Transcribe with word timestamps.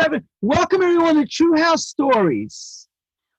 seven. 0.00 0.26
Welcome 0.40 0.82
everyone 0.82 1.16
to 1.16 1.26
True 1.26 1.56
House 1.60 1.86
Stories. 1.86 2.88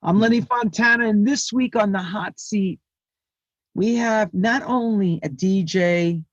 I'm 0.04 0.20
Lenny 0.20 0.42
Fontana, 0.42 1.10
and 1.10 1.28
this 1.28 1.52
week 1.52 1.76
on 1.76 1.92
the 1.92 2.00
hot 2.02 2.40
seat, 2.40 2.80
we 3.74 3.96
have 3.96 4.32
not 4.34 4.62
only 4.64 5.20
a 5.24 5.30
DJ, 5.30 6.24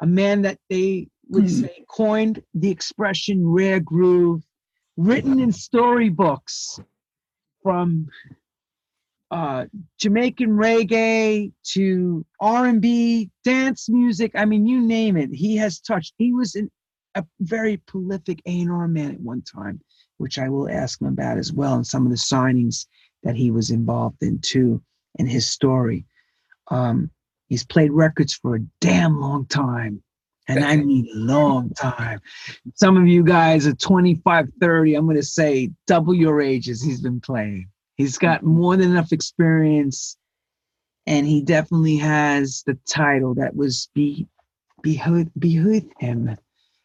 a 0.00 0.06
man 0.06 0.42
that 0.42 0.58
they 0.70 1.08
would 1.28 1.44
Hmm. 1.44 1.48
say 1.48 1.84
coined 1.90 2.42
the 2.54 2.70
expression 2.70 3.46
rare 3.46 3.80
groove, 3.80 4.42
written 4.96 5.40
in 5.40 5.52
storybooks 5.52 6.80
from 7.62 8.08
uh, 9.30 9.66
Jamaican 9.98 10.50
reggae 10.50 11.52
to 11.64 12.24
R&B, 12.40 13.28
dance 13.44 13.88
music. 13.88 14.30
I 14.36 14.44
mean, 14.44 14.66
you 14.66 14.80
name 14.80 15.16
it. 15.16 15.30
He 15.34 15.56
has 15.56 15.80
touched. 15.80 16.14
He 16.16 16.32
was 16.32 16.54
an, 16.54 16.70
a 17.16 17.24
very 17.40 17.78
prolific 17.78 18.40
A&R 18.46 18.86
man 18.86 19.12
at 19.12 19.20
one 19.20 19.42
time, 19.42 19.80
which 20.18 20.38
I 20.38 20.48
will 20.48 20.68
ask 20.68 21.00
him 21.00 21.08
about 21.08 21.38
as 21.38 21.52
well, 21.52 21.74
and 21.74 21.86
some 21.86 22.04
of 22.04 22.10
the 22.10 22.18
signings 22.18 22.86
that 23.22 23.34
he 23.34 23.50
was 23.50 23.70
involved 23.70 24.22
in 24.22 24.38
too, 24.40 24.82
and 25.18 25.28
his 25.28 25.50
story. 25.50 26.06
Um, 26.70 27.10
he's 27.48 27.64
played 27.64 27.90
records 27.90 28.34
for 28.34 28.56
a 28.56 28.64
damn 28.80 29.18
long 29.20 29.46
time. 29.46 30.02
And 30.46 30.62
I 30.62 30.76
mean 30.84 31.08
long 31.12 31.70
time. 31.70 32.20
Some 32.74 32.96
of 32.96 33.08
you 33.08 33.24
guys 33.24 33.66
are 33.66 33.74
25, 33.74 34.48
30. 34.60 34.94
I'm 34.94 35.06
going 35.06 35.16
to 35.16 35.22
say 35.22 35.70
double 35.86 36.14
your 36.14 36.40
ages 36.40 36.82
he's 36.82 37.00
been 37.00 37.20
playing. 37.20 37.68
He's 37.96 38.18
got 38.18 38.44
more 38.44 38.76
than 38.76 38.90
enough 38.90 39.12
experience, 39.12 40.18
and 41.06 41.26
he 41.26 41.40
definitely 41.40 41.96
has 41.96 42.62
the 42.66 42.78
title 42.86 43.34
that 43.36 43.56
was 43.56 43.88
be 43.94 44.26
behooved, 44.82 45.30
behooved 45.38 45.92
him 45.98 46.36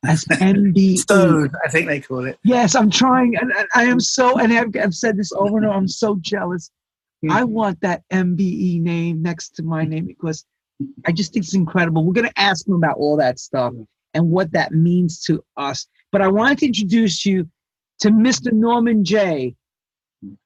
as 0.06 0.26
MBE. 0.26 0.98
Stone, 0.98 1.52
I 1.64 1.70
think 1.70 1.88
they 1.88 2.00
call 2.00 2.26
it. 2.26 2.40
Yes, 2.44 2.76
I'm 2.76 2.90
trying, 2.90 3.36
and 3.38 3.52
I 3.76 3.86
am 3.86 4.00
so, 4.00 4.38
and 4.40 4.54
I've, 4.54 4.76
I've 4.82 4.96
said 4.96 5.18
this 5.18 5.32
over 5.32 5.58
and 5.58 5.66
over. 5.66 5.76
I'm 5.76 5.88
so 5.88 6.18
jealous. 6.22 6.72
I 7.30 7.42
mm-hmm. 7.42 7.52
want 7.52 7.82
that 7.82 8.04
MBE 8.12 8.82
name 8.82 9.22
next 9.22 9.56
to 9.58 9.64
my 9.64 9.86
name 9.86 10.06
because 10.06 10.46
I 11.06 11.12
just 11.12 11.34
think 11.34 11.46
it's 11.46 11.54
incredible. 11.54 12.04
We're 12.04 12.14
going 12.14 12.28
to 12.28 12.40
ask 12.40 12.68
him 12.68 12.74
about 12.74 12.98
all 12.98 13.18
that 13.18 13.40
stuff 13.40 13.74
and 14.14 14.30
what 14.30 14.52
that 14.54 14.72
means 14.72 15.22
to 15.24 15.44
us. 15.56 15.86
But 16.12 16.22
I 16.22 16.28
wanted 16.28 16.60
to 16.60 16.66
introduce 16.68 17.26
you 17.26 17.48
to 18.00 18.10
Mr. 18.10 18.52
Norman 18.52 19.06
Jay, 19.06 19.56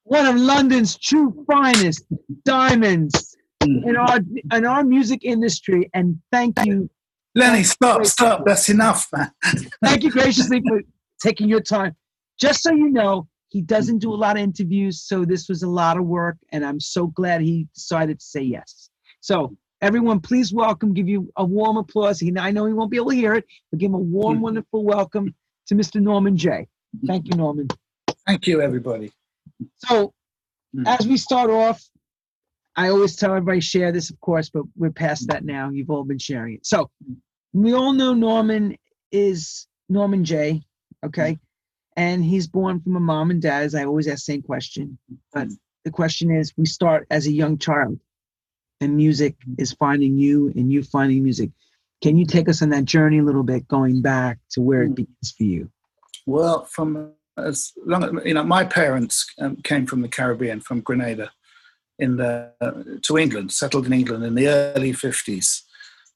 one 0.03 0.25
of 0.25 0.35
London's 0.35 0.97
true 0.97 1.45
finest 1.49 2.03
diamonds 2.43 3.35
mm. 3.63 3.87
in 3.87 3.95
our 3.95 4.19
in 4.53 4.65
our 4.65 4.83
music 4.83 5.23
industry. 5.23 5.89
And 5.93 6.19
thank 6.31 6.57
you, 6.65 6.89
Lenny, 7.35 7.63
stop, 7.63 8.05
stop. 8.05 8.45
That's 8.45 8.69
enough, 8.69 9.09
man. 9.13 9.31
thank 9.83 10.03
you 10.03 10.11
graciously 10.11 10.61
for 10.65 10.81
taking 11.21 11.49
your 11.49 11.59
time. 11.61 11.95
Just 12.39 12.63
so 12.63 12.71
you 12.71 12.89
know, 12.89 13.27
he 13.49 13.61
doesn't 13.61 13.99
do 13.99 14.13
a 14.13 14.15
lot 14.15 14.37
of 14.37 14.43
interviews, 14.43 15.03
so 15.03 15.25
this 15.25 15.47
was 15.49 15.61
a 15.63 15.69
lot 15.69 15.97
of 15.97 16.05
work, 16.05 16.37
and 16.51 16.65
I'm 16.65 16.79
so 16.79 17.07
glad 17.07 17.41
he 17.41 17.67
decided 17.75 18.19
to 18.19 18.25
say 18.25 18.41
yes. 18.41 18.89
So 19.21 19.55
everyone, 19.81 20.19
please 20.21 20.53
welcome, 20.53 20.93
give 20.93 21.07
you 21.09 21.31
a 21.37 21.45
warm 21.45 21.77
applause. 21.77 22.19
He, 22.19 22.33
I 22.37 22.51
know 22.51 22.65
he 22.65 22.73
won't 22.73 22.91
be 22.91 22.97
able 22.97 23.11
to 23.11 23.15
hear 23.15 23.35
it, 23.35 23.45
but 23.71 23.79
give 23.79 23.89
him 23.89 23.95
a 23.95 23.99
warm, 23.99 24.41
wonderful 24.41 24.83
welcome 24.83 25.33
to 25.67 25.75
Mr. 25.75 26.01
Norman 26.01 26.37
Jay. 26.37 26.67
Thank 27.05 27.27
you, 27.27 27.35
Norman. 27.35 27.67
Thank 28.25 28.47
you, 28.47 28.61
everybody. 28.61 29.11
So 29.77 30.13
Mm. 30.75 30.83
as 30.99 31.07
we 31.07 31.15
start 31.15 31.49
off, 31.49 31.81
I 32.75 32.89
always 32.89 33.15
tell 33.15 33.29
everybody 33.31 33.61
share 33.61 33.93
this, 33.93 34.09
of 34.09 34.19
course, 34.19 34.49
but 34.49 34.63
we're 34.75 34.91
past 34.91 35.27
that 35.29 35.45
now. 35.45 35.69
You've 35.69 35.89
all 35.89 36.03
been 36.03 36.17
sharing 36.17 36.55
it. 36.55 36.65
So 36.65 36.89
we 37.55 37.73
all 37.73 37.93
know 37.93 38.13
Norman 38.13 38.77
is 39.11 39.67
Norman 39.87 40.25
Jay. 40.25 40.61
Okay. 41.03 41.39
And 41.95 42.23
he's 42.23 42.47
born 42.47 42.81
from 42.81 42.97
a 42.97 42.99
mom 42.99 43.31
and 43.31 43.41
dad, 43.41 43.63
as 43.63 43.75
I 43.75 43.85
always 43.85 44.07
ask 44.07 44.25
the 44.25 44.33
same 44.33 44.41
question. 44.41 44.97
But 45.31 45.47
the 45.85 45.91
question 45.91 46.31
is 46.31 46.53
we 46.57 46.65
start 46.65 47.07
as 47.09 47.27
a 47.27 47.31
young 47.31 47.57
child 47.57 47.97
and 48.81 48.97
music 48.97 49.35
is 49.57 49.71
finding 49.71 50.17
you 50.17 50.51
and 50.55 50.69
you 50.71 50.83
finding 50.83 51.23
music. 51.23 51.51
Can 52.03 52.17
you 52.17 52.25
take 52.25 52.49
us 52.49 52.61
on 52.61 52.69
that 52.69 52.83
journey 52.83 53.19
a 53.19 53.23
little 53.23 53.43
bit, 53.43 53.67
going 53.69 54.01
back 54.01 54.37
to 54.51 54.61
where 54.61 54.83
it 54.83 54.89
Mm. 54.91 54.95
begins 54.95 55.31
for 55.37 55.43
you? 55.43 55.71
Well, 56.25 56.65
from 56.65 57.13
as 57.37 57.71
long 57.85 58.03
as 58.03 58.25
you 58.25 58.33
know, 58.33 58.43
my 58.43 58.65
parents 58.65 59.25
um, 59.39 59.57
came 59.57 59.85
from 59.85 60.01
the 60.01 60.09
Caribbean, 60.09 60.59
from 60.59 60.81
Grenada, 60.81 61.31
in 61.99 62.17
the 62.17 62.51
to 63.03 63.17
England, 63.17 63.53
settled 63.53 63.85
in 63.85 63.93
England 63.93 64.25
in 64.25 64.35
the 64.35 64.47
early 64.47 64.91
fifties. 64.91 65.63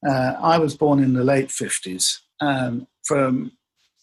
Uh, 0.06 0.34
I 0.40 0.58
was 0.58 0.76
born 0.76 1.02
in 1.02 1.14
the 1.14 1.24
late 1.24 1.50
fifties. 1.50 2.20
Um, 2.40 2.86
from 3.04 3.52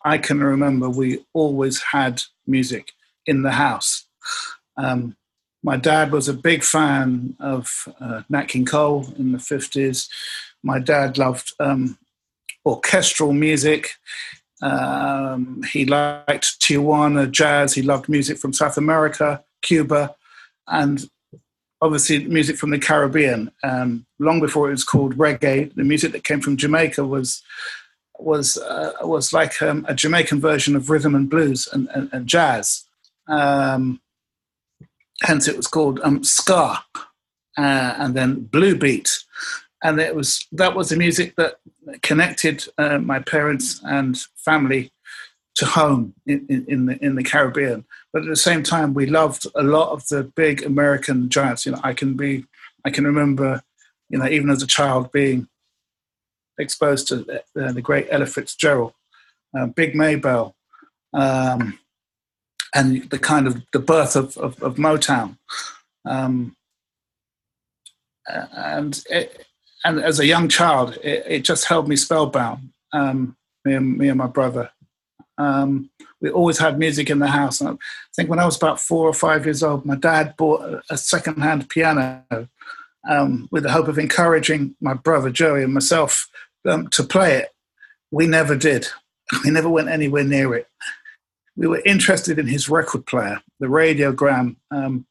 I 0.05 0.17
can 0.17 0.41
remember, 0.41 0.89
we 0.89 1.25
always 1.33 1.81
had 1.81 2.21
music 2.45 2.91
in 3.25 3.41
the 3.41 3.51
house. 3.51 4.05
Um, 4.77 5.15
my 5.63 5.75
dad 5.75 6.11
was 6.11 6.29
a 6.29 6.33
big 6.33 6.63
fan 6.63 7.35
of 7.39 7.87
uh, 7.99 8.21
Nat 8.29 8.47
King 8.47 8.65
Cole 8.65 9.07
in 9.17 9.31
the 9.31 9.39
fifties. 9.39 10.07
My 10.63 10.79
dad 10.79 11.17
loved 11.17 11.53
um, 11.59 11.97
orchestral 12.65 13.33
music. 13.33 13.91
Um, 14.61 15.63
he 15.71 15.85
liked 15.85 16.59
Tijuana 16.61 17.29
jazz. 17.29 17.73
He 17.73 17.81
loved 17.81 18.07
music 18.07 18.37
from 18.37 18.53
South 18.53 18.77
America, 18.77 19.43
Cuba, 19.61 20.15
and 20.67 21.09
obviously 21.81 22.25
music 22.25 22.57
from 22.57 22.71
the 22.71 22.79
Caribbean. 22.79 23.51
Um, 23.63 24.05
long 24.19 24.39
before 24.39 24.67
it 24.67 24.71
was 24.71 24.83
called 24.83 25.17
reggae, 25.17 25.73
the 25.75 25.83
music 25.83 26.11
that 26.11 26.23
came 26.23 26.41
from 26.41 26.57
Jamaica 26.57 27.05
was 27.05 27.43
was 28.19 28.57
uh, 28.57 28.93
was 29.01 29.33
like 29.33 29.61
um, 29.61 29.85
a 29.88 29.93
Jamaican 29.93 30.41
version 30.41 30.75
of 30.75 30.89
rhythm 30.89 31.15
and 31.15 31.29
blues 31.29 31.67
and, 31.71 31.88
and, 31.93 32.09
and 32.11 32.27
jazz. 32.27 32.83
Um, 33.27 34.01
hence, 35.21 35.47
it 35.47 35.57
was 35.57 35.67
called 35.67 35.99
um, 36.03 36.23
ska, 36.23 36.83
uh, 37.57 37.94
and 37.97 38.15
then 38.15 38.41
blue 38.41 38.75
beat, 38.75 39.23
and 39.83 39.99
it 39.99 40.15
was 40.15 40.47
that 40.51 40.75
was 40.75 40.89
the 40.89 40.95
music 40.95 41.35
that 41.35 41.59
connected 42.01 42.65
uh, 42.77 42.97
my 42.97 43.19
parents 43.19 43.79
and 43.83 44.17
family 44.35 44.91
to 45.55 45.65
home 45.65 46.13
in, 46.25 46.45
in, 46.49 46.65
in 46.67 46.85
the 46.85 47.03
in 47.03 47.15
the 47.15 47.23
Caribbean. 47.23 47.85
But 48.13 48.23
at 48.23 48.29
the 48.29 48.35
same 48.35 48.63
time, 48.63 48.94
we 48.94 49.06
loved 49.06 49.45
a 49.56 49.63
lot 49.63 49.91
of 49.91 50.07
the 50.07 50.23
big 50.23 50.63
American 50.63 51.29
giants. 51.29 51.66
You 51.66 51.73
know, 51.73 51.81
I 51.84 51.94
can 51.94 52.16
be, 52.16 52.45
I 52.85 52.90
can 52.90 53.06
remember, 53.06 53.62
you 54.09 54.18
know, 54.18 54.28
even 54.28 54.50
as 54.50 54.63
a 54.63 54.68
child 54.68 55.12
being 55.12 55.47
exposed 56.57 57.07
to 57.09 57.41
uh, 57.56 57.72
the 57.72 57.81
great 57.81 58.07
Ella 58.09 58.25
Fitzgerald, 58.25 58.94
uh, 59.57 59.68
Big 59.68 59.95
Maybelle, 59.95 60.56
um, 61.13 61.78
and 62.73 63.09
the 63.09 63.19
kind 63.19 63.47
of 63.47 63.62
the 63.73 63.79
birth 63.79 64.16
of 64.16 64.38
of, 64.38 64.62
of 64.63 64.75
Motown. 64.75 65.38
Um, 66.06 66.56
and 68.28 69.03
it, 69.09 69.45
and 69.85 70.00
as 70.00 70.19
a 70.19 70.25
young 70.25 70.50
child, 70.50 70.97
it, 71.03 71.24
it 71.28 71.39
just 71.44 71.66
held 71.66 71.88
me 71.88 71.95
spellbound. 71.95 72.69
Um, 72.94 73.35
me, 73.66 73.74
and, 73.75 73.97
me 73.97 74.09
and 74.09 74.18
my 74.18 74.28
brother. 74.28 74.72
Um, 75.38 75.89
we 76.22 76.29
always 76.29 76.57
had 76.57 76.79
music 76.79 77.09
in 77.09 77.19
the 77.19 77.28
house. 77.28 77.61
And 77.61 77.69
I 77.69 77.73
think 78.16 78.29
when 78.29 78.39
I 78.39 78.45
was 78.45 78.57
about 78.57 78.79
four 78.79 79.07
or 79.07 79.13
five 79.13 79.45
years 79.45 79.63
old, 79.63 79.85
my 79.85 79.95
dad 79.95 80.35
bought 80.38 80.81
a, 80.89 80.97
second-hand 80.97 81.69
piano 81.69 82.23
um, 83.07 83.47
with 83.51 83.63
the 83.63 83.72
hope 83.72 83.88
of 83.88 84.00
encouraging 84.00 84.75
my 84.81 84.94
brother 84.94 85.29
Joey 85.29 85.63
and 85.63 85.73
myself 85.73 86.27
um, 86.67 86.88
to 86.89 87.03
play 87.03 87.38
it. 87.38 87.50
We 88.11 88.27
never 88.27 88.56
did. 88.56 88.88
We 89.44 89.51
never 89.51 89.67
went 89.67 89.89
anywhere 89.89 90.23
near 90.23 90.56
it. 90.56 90.69
We 91.57 91.67
were 91.67 91.81
interested 91.85 92.39
in 92.39 92.47
his 92.47 92.69
record 92.69 93.06
player, 93.06 93.41
the 93.59 93.67
Radiogram. 93.67 94.56
Um, 94.72 95.06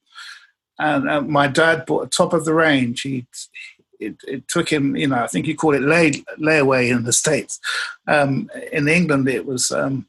and 0.78 1.06
uh, 1.06 1.20
my 1.20 1.48
dad 1.48 1.84
bought 1.84 2.06
a 2.06 2.08
top 2.08 2.32
of 2.32 2.46
the 2.46 2.54
range. 2.54 3.02
He 3.02 3.26
it, 4.00 4.16
it, 4.26 4.48
took 4.48 4.70
him, 4.70 4.96
you 4.96 5.08
know, 5.08 5.16
I 5.16 5.26
think 5.26 5.46
you 5.46 5.54
call 5.54 5.74
it 5.74 5.82
lay, 5.82 6.12
layaway 6.38 6.90
in 6.90 7.04
the 7.04 7.12
States. 7.12 7.60
Um, 8.06 8.50
in 8.72 8.88
England, 8.88 9.28
it 9.28 9.44
was 9.44 9.70
um, 9.70 10.06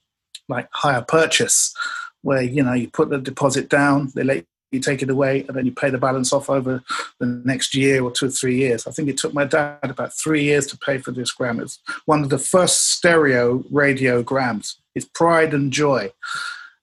like 0.48 0.68
hire 0.72 1.02
purchase, 1.02 1.74
where, 2.22 2.42
you 2.42 2.64
know, 2.64 2.74
you 2.74 2.90
put 2.90 3.10
the 3.10 3.18
deposit 3.18 3.70
down, 3.70 4.12
they 4.16 4.24
let 4.24 4.46
you 4.72 4.80
take 4.80 5.02
it 5.02 5.10
away, 5.10 5.46
and 5.48 5.56
then 5.56 5.66
you 5.66 5.72
pay 5.72 5.90
the 5.90 5.98
balance 5.98 6.34
off 6.34 6.50
over 6.50 6.84
the 7.20 7.26
next 7.46 7.74
year 7.74 8.04
or 8.04 8.12
two 8.12 8.28
or 8.28 8.30
three 8.30 8.58
years. 8.58 8.86
I 8.86 8.92
think 8.92 9.08
it 9.08 9.18
took 9.18 9.34
my 9.34 9.46
dad 9.46 9.80
about 9.84 10.14
three 10.14 10.44
years 10.44 10.68
to 10.68 10.78
pay 10.78 10.98
for 10.98 11.12
this 11.12 11.32
gram. 11.32 11.60
It's 11.60 11.80
one 12.06 12.24
of 12.24 12.30
the 12.30 12.38
first 12.38 12.92
stereo 12.92 13.60
radiograms. 13.72 14.76
It's 14.94 15.06
pride 15.06 15.54
and 15.54 15.72
joy. 15.72 16.12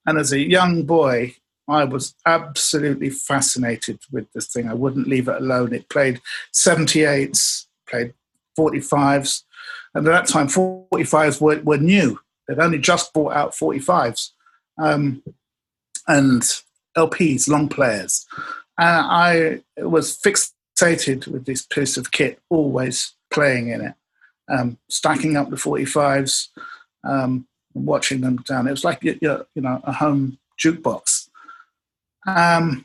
And 0.06 0.18
as 0.18 0.32
a 0.32 0.38
young 0.38 0.84
boy, 0.84 1.36
I 1.68 1.84
was 1.84 2.14
absolutely 2.26 3.10
fascinated 3.10 4.00
with 4.10 4.30
this 4.32 4.48
thing. 4.48 4.68
I 4.68 4.74
wouldn't 4.74 5.08
leave 5.08 5.28
it 5.28 5.40
alone. 5.40 5.72
It 5.72 5.88
played 5.88 6.20
78s, 6.52 7.66
played 7.88 8.12
45s. 8.58 9.42
And 9.94 10.06
at 10.06 10.10
that 10.10 10.28
time, 10.28 10.48
45s 10.48 11.40
were, 11.40 11.60
were 11.62 11.78
new. 11.78 12.20
They'd 12.48 12.58
only 12.58 12.78
just 12.78 13.12
brought 13.12 13.34
out 13.34 13.52
45s 13.52 14.30
um, 14.78 15.22
and 16.06 16.42
LPs, 16.96 17.48
long 17.48 17.68
players. 17.68 18.26
And 18.78 19.06
I 19.06 19.60
was 19.78 20.18
fixated 20.18 21.28
with 21.28 21.46
this 21.46 21.64
piece 21.64 21.96
of 21.96 22.10
kit, 22.10 22.40
always 22.50 23.14
playing 23.32 23.68
in 23.68 23.80
it, 23.80 23.94
um, 24.48 24.78
stacking 24.88 25.36
up 25.36 25.50
the 25.50 25.56
45s, 25.56 26.48
um, 27.04 27.46
watching 27.74 28.20
them 28.20 28.36
down. 28.48 28.66
It 28.66 28.72
was 28.72 28.84
like 28.84 29.02
you 29.02 29.18
know 29.20 29.80
a 29.84 29.92
home 29.92 30.38
jukebox, 30.62 31.28
um, 32.26 32.84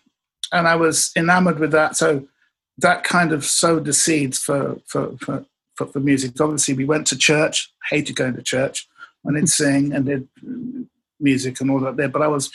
and 0.52 0.68
I 0.68 0.76
was 0.76 1.12
enamored 1.16 1.60
with 1.60 1.72
that. 1.72 1.96
So 1.96 2.28
that 2.78 3.04
kind 3.04 3.32
of 3.32 3.46
sowed 3.46 3.86
the 3.86 3.94
seeds 3.94 4.40
for 4.40 4.80
for 4.86 5.18
for, 5.18 5.46
for, 5.76 5.88
for 5.88 6.00
music. 6.00 6.40
Obviously, 6.40 6.74
we 6.74 6.86
went 6.86 7.08
to 7.08 7.18
church. 7.18 7.72
Hated 7.90 8.16
going 8.16 8.36
to 8.36 8.44
church. 8.44 8.88
I 9.28 9.34
did 9.34 9.50
sing 9.50 9.94
and 9.94 10.06
did 10.06 10.28
music 11.20 11.60
and 11.60 11.70
all 11.70 11.80
that 11.82 11.98
there, 11.98 12.10
but 12.10 12.22
I 12.22 12.28
was 12.28 12.52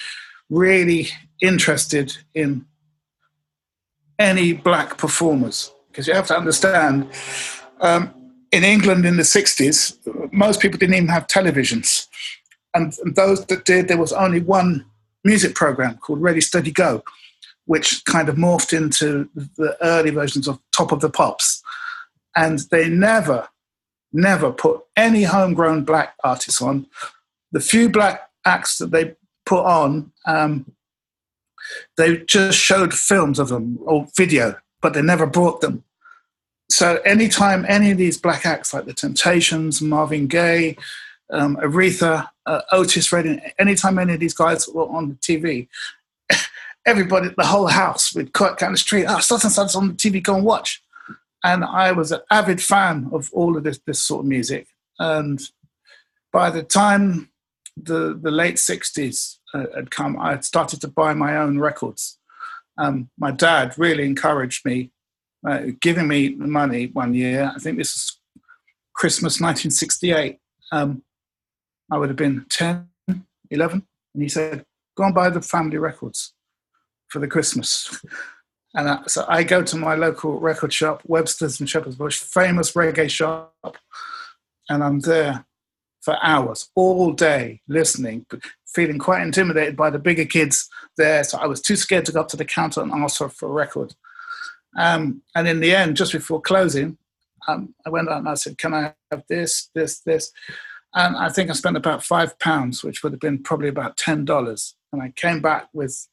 really 0.51 1.09
interested 1.41 2.17
in 2.35 2.65
any 4.19 4.53
black 4.53 4.97
performers 4.97 5.71
because 5.89 6.07
you 6.07 6.15
have 6.15 6.27
to 6.27 6.37
understand 6.37 7.09
um, 7.81 8.13
in 8.53 8.65
England 8.65 9.05
in 9.05 9.17
the 9.17 9.23
60s, 9.23 9.97
most 10.33 10.61
people 10.61 10.79
didn't 10.79 10.95
even 10.95 11.09
have 11.09 11.27
televisions. 11.27 12.07
And, 12.73 12.95
and 13.05 13.15
those 13.17 13.45
that 13.47 13.65
did, 13.65 13.89
there 13.89 13.99
was 13.99 14.13
only 14.13 14.41
one 14.41 14.85
music 15.25 15.55
program 15.55 15.97
called 15.99 16.23
Ready, 16.23 16.41
Steady, 16.41 16.71
Go, 16.71 17.03
which 17.67 18.05
kind 18.05 18.29
of 18.29 18.37
morphed 18.37 18.77
into 18.77 19.29
the 19.35 19.77
early 19.81 20.11
versions 20.11 20.47
of 20.47 20.61
Top 20.71 20.93
of 20.93 21.01
the 21.01 21.11
Pops. 21.11 21.63
And 22.37 22.61
they 22.71 22.89
never, 22.89 23.49
never 24.15 24.53
put 24.53 24.83
any 24.97 25.25
homegrown 25.25 25.85
black 25.85 26.15
artists 26.23 26.63
on. 26.63 26.87
The 27.53 27.61
few 27.61 27.89
black 27.89 28.31
acts 28.47 28.79
that 28.79 28.91
they 28.91 29.17
put 29.45 29.65
on, 29.65 30.13
um, 30.27 30.73
they 31.97 32.19
just 32.19 32.59
showed 32.59 32.95
films 32.95 33.39
of 33.39 33.49
them 33.49 33.79
or 33.83 34.07
video, 34.17 34.57
but 34.81 34.95
they 34.95 35.03
never 35.03 35.27
brought 35.27 35.61
them. 35.61 35.85
So 36.71 36.99
anytime 37.05 37.67
any 37.69 37.91
of 37.91 37.99
these 37.99 38.19
black 38.19 38.47
acts 38.47 38.73
like 38.73 38.87
the 38.87 38.95
Temptations, 38.95 39.83
Marvin 39.83 40.27
Gaye, 40.27 40.77
um, 41.31 41.57
Aretha, 41.57 42.29
uh, 42.47 42.63
Otis 42.73 43.13
Redding, 43.13 43.41
anytime 43.59 43.99
any 43.99 44.15
of 44.15 44.21
these 44.21 44.35
guys 44.35 44.69
were 44.69 44.89
on 44.89 45.09
the 45.11 45.15
TV, 45.17 45.69
everybody, 46.87 47.31
the 47.37 47.47
whole 47.47 47.67
house 47.67 48.15
would 48.15 48.33
cut 48.33 48.59
down 48.59 48.73
the 48.73 48.79
street, 48.79 49.07
oh, 49.09 49.21
such 49.21 49.45
and 49.45 49.53
such 49.53 49.75
on 49.75 49.89
the 49.89 49.95
TV, 49.95 50.23
go 50.23 50.37
and 50.37 50.45
watch. 50.45 50.83
And 51.45 51.63
I 51.63 51.93
was 51.93 52.11
an 52.11 52.23
avid 52.31 52.63
fan 52.63 53.11
of 53.13 53.31
all 53.35 53.57
of 53.57 53.65
this, 53.65 53.79
this 53.87 54.03
sort 54.03 54.25
of 54.25 54.27
music. 54.27 54.67
And 54.99 55.41
by 56.33 56.51
the 56.51 56.63
time 56.63 57.31
the, 57.77 58.19
the 58.21 58.31
late 58.31 58.57
60s 58.57 59.37
uh, 59.53 59.67
had 59.75 59.91
come, 59.91 60.19
I 60.19 60.31
had 60.31 60.45
started 60.45 60.81
to 60.81 60.89
buy 60.89 61.13
my 61.13 61.37
own 61.37 61.59
records. 61.59 62.19
Um, 62.79 63.11
my 63.19 63.31
dad 63.31 63.75
really 63.77 64.05
encouraged 64.05 64.65
me, 64.65 64.91
uh, 65.47 65.67
giving 65.81 66.09
me 66.09 66.35
the 66.35 66.47
money 66.47 66.87
one 66.87 67.13
year. 67.13 67.53
I 67.55 67.59
think 67.59 67.77
this 67.77 67.95
is 67.95 68.19
Christmas 68.95 69.35
1968. 69.35 70.39
Um, 70.73 71.03
I 71.93 71.99
would 71.99 72.09
have 72.09 72.17
been 72.17 72.47
10, 72.49 72.89
11. 73.51 73.87
And 74.15 74.23
he 74.23 74.31
said, 74.31 74.65
Go 74.97 75.05
and 75.05 75.15
buy 75.15 75.29
the 75.29 75.43
family 75.43 75.77
records 75.77 76.33
for 77.09 77.19
the 77.19 77.29
Christmas. 77.29 78.01
And 78.75 78.89
I, 78.89 79.03
so 79.07 79.25
I 79.29 79.45
go 79.45 79.63
to 79.63 79.77
my 79.77 79.95
local 79.95 80.39
record 80.41 80.73
shop, 80.73 81.03
Webster's 81.07 81.61
in 81.61 81.67
Shepherd's 81.67 81.97
Bush, 81.97 82.19
famous 82.19 82.73
reggae 82.73 83.09
shop, 83.09 83.79
and 84.69 84.83
I'm 84.83 85.01
there 85.01 85.47
for 86.03 86.19
hours, 86.23 86.71
all 86.75 87.13
day, 87.13 87.63
listening, 87.67 88.27
feeling 88.67 88.99
quite 88.99 89.23
intimidated 89.23 89.77
by 89.77 89.91
the 89.91 89.99
bigger 89.99 90.25
kids 90.25 90.69
there. 90.97 91.25
So 91.25 91.39
I 91.39 91.47
was 91.47 91.63
too 91.63 91.77
scared 91.77 92.05
to 92.07 92.13
go 92.13 92.21
up 92.21 92.29
to 92.29 92.37
the 92.37 92.45
counter 92.45 92.83
and 92.83 92.93
ask 92.93 93.19
for, 93.19 93.29
for 93.29 93.49
a 93.49 93.53
record. 93.53 93.95
Um, 94.77 95.23
and 95.35 95.49
in 95.49 95.61
the 95.61 95.75
end, 95.75 95.97
just 95.97 96.13
before 96.13 96.43
closing, 96.43 96.99
um, 97.47 97.75
I 97.87 97.91
went 97.91 98.09
out 98.09 98.19
and 98.19 98.29
I 98.29 98.35
said, 98.35 98.59
Can 98.59 98.75
I 98.75 98.95
have 99.11 99.23
this, 99.29 99.71
this, 99.75 100.01
this? 100.01 100.33
And 100.95 101.17
I 101.17 101.29
think 101.29 101.51
I 101.51 101.55
spent 101.55 101.77
about 101.77 102.05
five 102.05 102.39
pounds, 102.39 102.85
which 102.85 103.03
would 103.03 103.13
have 103.13 103.21
been 103.21 103.43
probably 103.43 103.69
about 103.69 103.97
ten 103.97 104.25
dollars. 104.25 104.75
And 104.93 105.03
I 105.03 105.11
came 105.17 105.41
back 105.41 105.69
with. 105.73 106.09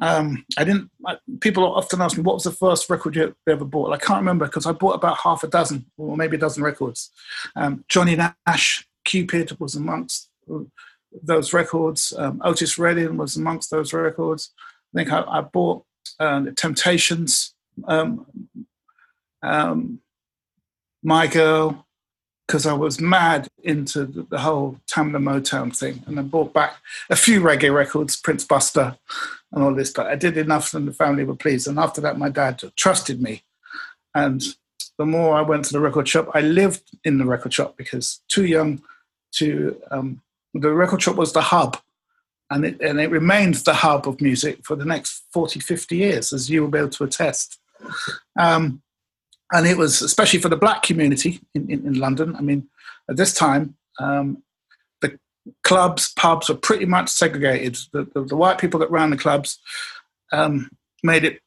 Um, 0.00 0.44
I 0.56 0.64
didn't. 0.64 0.90
I, 1.06 1.18
people 1.40 1.64
often 1.64 2.00
ask 2.00 2.16
me 2.16 2.22
what 2.22 2.34
was 2.34 2.44
the 2.44 2.52
first 2.52 2.88
record 2.88 3.16
you 3.16 3.34
ever 3.48 3.64
bought. 3.64 3.92
I 3.92 3.98
can't 3.98 4.20
remember 4.20 4.46
because 4.46 4.66
I 4.66 4.72
bought 4.72 4.94
about 4.94 5.18
half 5.18 5.44
a 5.44 5.48
dozen 5.48 5.86
or 5.98 6.16
maybe 6.16 6.36
a 6.36 6.40
dozen 6.40 6.62
records. 6.62 7.10
Um, 7.54 7.84
Johnny 7.88 8.16
Nash, 8.16 8.86
Cupid 9.04 9.58
was 9.60 9.74
amongst 9.74 10.30
those 11.22 11.52
records. 11.52 12.12
Um, 12.16 12.40
Otis 12.44 12.78
Redding 12.78 13.16
was 13.16 13.36
amongst 13.36 13.70
those 13.70 13.92
records. 13.92 14.52
I 14.94 14.98
think 14.98 15.12
I, 15.12 15.22
I 15.22 15.40
bought 15.42 15.84
uh, 16.18 16.40
the 16.40 16.52
Temptations, 16.52 17.54
um, 17.86 18.26
um, 19.42 20.00
My 21.02 21.26
Girl, 21.26 21.86
because 22.46 22.66
I 22.66 22.72
was 22.72 23.00
mad 23.00 23.48
into 23.62 24.06
the, 24.06 24.22
the 24.22 24.38
whole 24.40 24.80
Tamla 24.90 25.18
Motown 25.18 25.76
thing. 25.76 26.02
And 26.06 26.18
I 26.18 26.22
bought 26.22 26.52
back 26.52 26.76
a 27.08 27.16
few 27.16 27.40
reggae 27.40 27.72
records, 27.72 28.16
Prince 28.16 28.44
Buster 28.44 28.96
and 29.52 29.64
all 29.64 29.74
this, 29.74 29.90
but 29.90 30.06
I 30.06 30.14
did 30.14 30.36
enough 30.36 30.74
and 30.74 30.86
the 30.86 30.92
family 30.92 31.24
were 31.24 31.36
pleased. 31.36 31.66
And 31.66 31.78
after 31.78 32.00
that, 32.02 32.18
my 32.18 32.28
dad 32.28 32.62
trusted 32.76 33.20
me. 33.20 33.42
And 34.14 34.42
the 34.98 35.06
more 35.06 35.36
I 35.36 35.42
went 35.42 35.64
to 35.66 35.72
the 35.72 35.80
record 35.80 36.08
shop, 36.08 36.30
I 36.34 36.40
lived 36.40 36.82
in 37.04 37.18
the 37.18 37.24
record 37.24 37.52
shop 37.52 37.76
because 37.76 38.20
too 38.28 38.44
young 38.44 38.82
to, 39.32 39.80
um, 39.90 40.22
the 40.54 40.72
record 40.72 41.02
shop 41.02 41.16
was 41.16 41.32
the 41.32 41.40
hub. 41.40 41.78
And 42.50 42.64
it, 42.64 42.80
and 42.80 43.00
it 43.00 43.10
remained 43.10 43.56
the 43.56 43.74
hub 43.74 44.08
of 44.08 44.20
music 44.20 44.64
for 44.64 44.74
the 44.74 44.84
next 44.84 45.22
40, 45.32 45.60
50 45.60 45.96
years, 45.96 46.32
as 46.32 46.50
you 46.50 46.62
will 46.62 46.70
be 46.70 46.78
able 46.78 46.90
to 46.90 47.04
attest. 47.04 47.58
Um, 48.38 48.82
and 49.52 49.66
it 49.66 49.76
was 49.76 50.02
especially 50.02 50.40
for 50.40 50.48
the 50.48 50.56
black 50.56 50.82
community 50.82 51.40
in, 51.54 51.70
in, 51.70 51.86
in 51.86 51.94
London. 51.94 52.36
I 52.36 52.40
mean, 52.40 52.68
at 53.08 53.16
this 53.16 53.34
time, 53.34 53.76
um, 54.00 54.42
clubs, 55.62 56.12
pubs 56.14 56.48
were 56.48 56.54
pretty 56.54 56.86
much 56.86 57.08
segregated. 57.08 57.78
The, 57.92 58.04
the, 58.14 58.24
the 58.24 58.36
white 58.36 58.58
people 58.58 58.80
that 58.80 58.90
ran 58.90 59.10
the 59.10 59.16
clubs 59.16 59.58
um, 60.32 60.70
made 61.02 61.24
it 61.24 61.40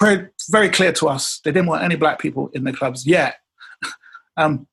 very, 0.00 0.28
very 0.50 0.68
clear 0.68 0.92
to 0.92 1.08
us 1.08 1.40
they 1.44 1.52
didn't 1.52 1.68
want 1.68 1.82
any 1.82 1.96
black 1.96 2.18
people 2.18 2.50
in 2.52 2.64
the 2.64 2.72
clubs 2.72 3.06
yet. 3.06 3.40
um, 4.36 4.66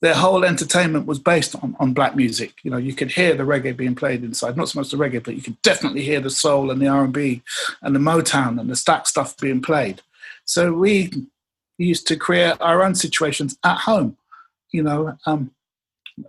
their 0.00 0.14
whole 0.14 0.44
entertainment 0.44 1.06
was 1.06 1.18
based 1.18 1.56
on, 1.56 1.74
on 1.80 1.92
black 1.92 2.14
music. 2.14 2.54
You 2.62 2.70
know, 2.70 2.76
you 2.76 2.94
could 2.94 3.10
hear 3.10 3.34
the 3.34 3.42
reggae 3.42 3.76
being 3.76 3.96
played 3.96 4.22
inside. 4.22 4.56
Not 4.56 4.68
so 4.68 4.78
much 4.78 4.90
the 4.90 4.96
reggae, 4.96 5.22
but 5.22 5.34
you 5.34 5.42
could 5.42 5.60
definitely 5.62 6.02
hear 6.02 6.20
the 6.20 6.30
soul 6.30 6.70
and 6.70 6.80
the 6.80 6.86
R 6.86 7.04
and 7.04 7.12
B 7.12 7.42
and 7.82 7.94
the 7.94 8.00
Motown 8.00 8.60
and 8.60 8.70
the 8.70 8.74
Stax 8.74 9.08
stuff 9.08 9.36
being 9.38 9.60
played. 9.60 10.02
So 10.44 10.72
we 10.72 11.10
used 11.78 12.06
to 12.08 12.16
create 12.16 12.56
our 12.60 12.82
own 12.82 12.94
situations 12.94 13.58
at 13.64 13.78
home. 13.78 14.16
You 14.70 14.82
know, 14.82 15.18
um, 15.26 15.50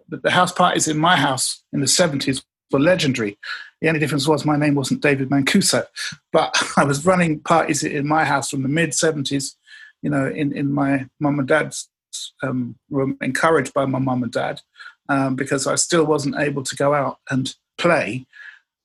the 0.10 0.32
house 0.32 0.52
parties 0.52 0.88
in 0.88 0.98
my 0.98 1.16
house 1.16 1.64
in 1.74 1.80
the 1.80 1.86
70s 1.86 2.44
were 2.72 2.80
legendary. 2.80 3.38
The 3.82 3.88
only 3.88 4.00
difference 4.00 4.28
was 4.28 4.46
my 4.46 4.58
name 4.58 4.76
wasn't 4.76 5.02
David 5.02 5.30
Mancuso, 5.30 5.86
but 6.32 6.56
I 6.78 6.84
was 6.84 7.06
running 7.06 7.40
parties 7.40 7.84
in 7.84 8.08
my 8.08 8.26
house 8.26 8.50
from 8.50 8.64
the 8.64 8.70
mid 8.70 8.92
70s, 8.92 9.56
you 10.02 10.10
know, 10.10 10.28
in, 10.28 10.56
in 10.56 10.72
my 10.74 11.08
mum 11.20 11.40
and 11.40 11.48
dad's 11.48 11.90
um, 12.44 12.76
room, 12.90 13.18
encouraged 13.22 13.74
by 13.74 13.86
my 13.86 14.00
mum 14.00 14.24
and 14.24 14.32
dad, 14.32 14.62
um, 15.08 15.36
because 15.36 15.68
I 15.68 15.76
still 15.76 16.06
wasn't 16.06 16.38
able 16.38 16.64
to 16.64 16.76
go 16.76 16.94
out 16.94 17.18
and 17.30 17.54
play. 17.78 18.26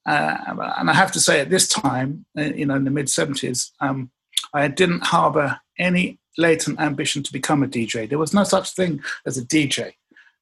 Uh, 0.07 0.37
and 0.79 0.90
I 0.90 0.95
have 0.95 1.12
to 1.12 1.21
say, 1.21 1.40
at 1.40 1.50
this 1.50 1.69
time, 1.69 2.26
uh, 2.38 2.43
you 2.43 2.67
know, 2.67 2.76
in 2.76 2.85
the 2.85 2.90
mid 2.90 3.07
70s, 3.07 3.71
um, 3.81 4.11
I 4.52 4.69
didn't 4.69 5.05
harbor 5.05 5.61
any 5.79 6.19
latent 6.37 6.81
ambition 6.81 7.23
to 7.23 7.33
become 7.33 7.62
a 7.62 7.67
DJ. 7.67 8.09
There 8.09 8.19
was 8.19 8.35
no 8.35 8.45
such 8.45 8.75
thing 8.75 9.02
as 9.26 9.38
a 9.38 9.45
DJ, 9.45 9.95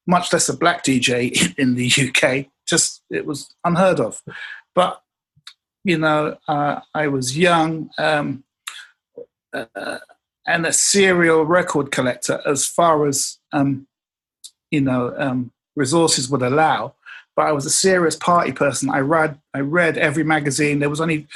much 0.07 0.33
less 0.33 0.49
a 0.49 0.57
black 0.57 0.83
DJ 0.83 1.55
in 1.57 1.75
the 1.75 1.87
UK. 1.87 2.47
Just 2.65 3.01
it 3.09 3.25
was 3.25 3.53
unheard 3.63 3.99
of. 3.99 4.21
But 4.75 5.01
you 5.83 5.97
know, 5.97 6.37
uh, 6.47 6.79
I 6.93 7.07
was 7.07 7.37
young 7.37 7.89
um, 7.97 8.43
uh, 9.53 9.99
and 10.47 10.65
a 10.65 10.73
serial 10.73 11.45
record 11.45 11.91
collector 11.91 12.41
as 12.45 12.65
far 12.65 13.05
as 13.05 13.37
um, 13.51 13.87
you 14.71 14.81
know 14.81 15.13
um, 15.17 15.51
resources 15.75 16.29
would 16.29 16.41
allow. 16.41 16.95
But 17.35 17.47
I 17.47 17.51
was 17.51 17.65
a 17.65 17.71
serious 17.71 18.15
party 18.15 18.51
person. 18.51 18.89
I 18.89 18.99
read 18.99 19.39
I 19.53 19.59
read 19.59 19.97
every 19.97 20.23
magazine. 20.23 20.79
There 20.79 20.89
was 20.89 21.01
only 21.01 21.27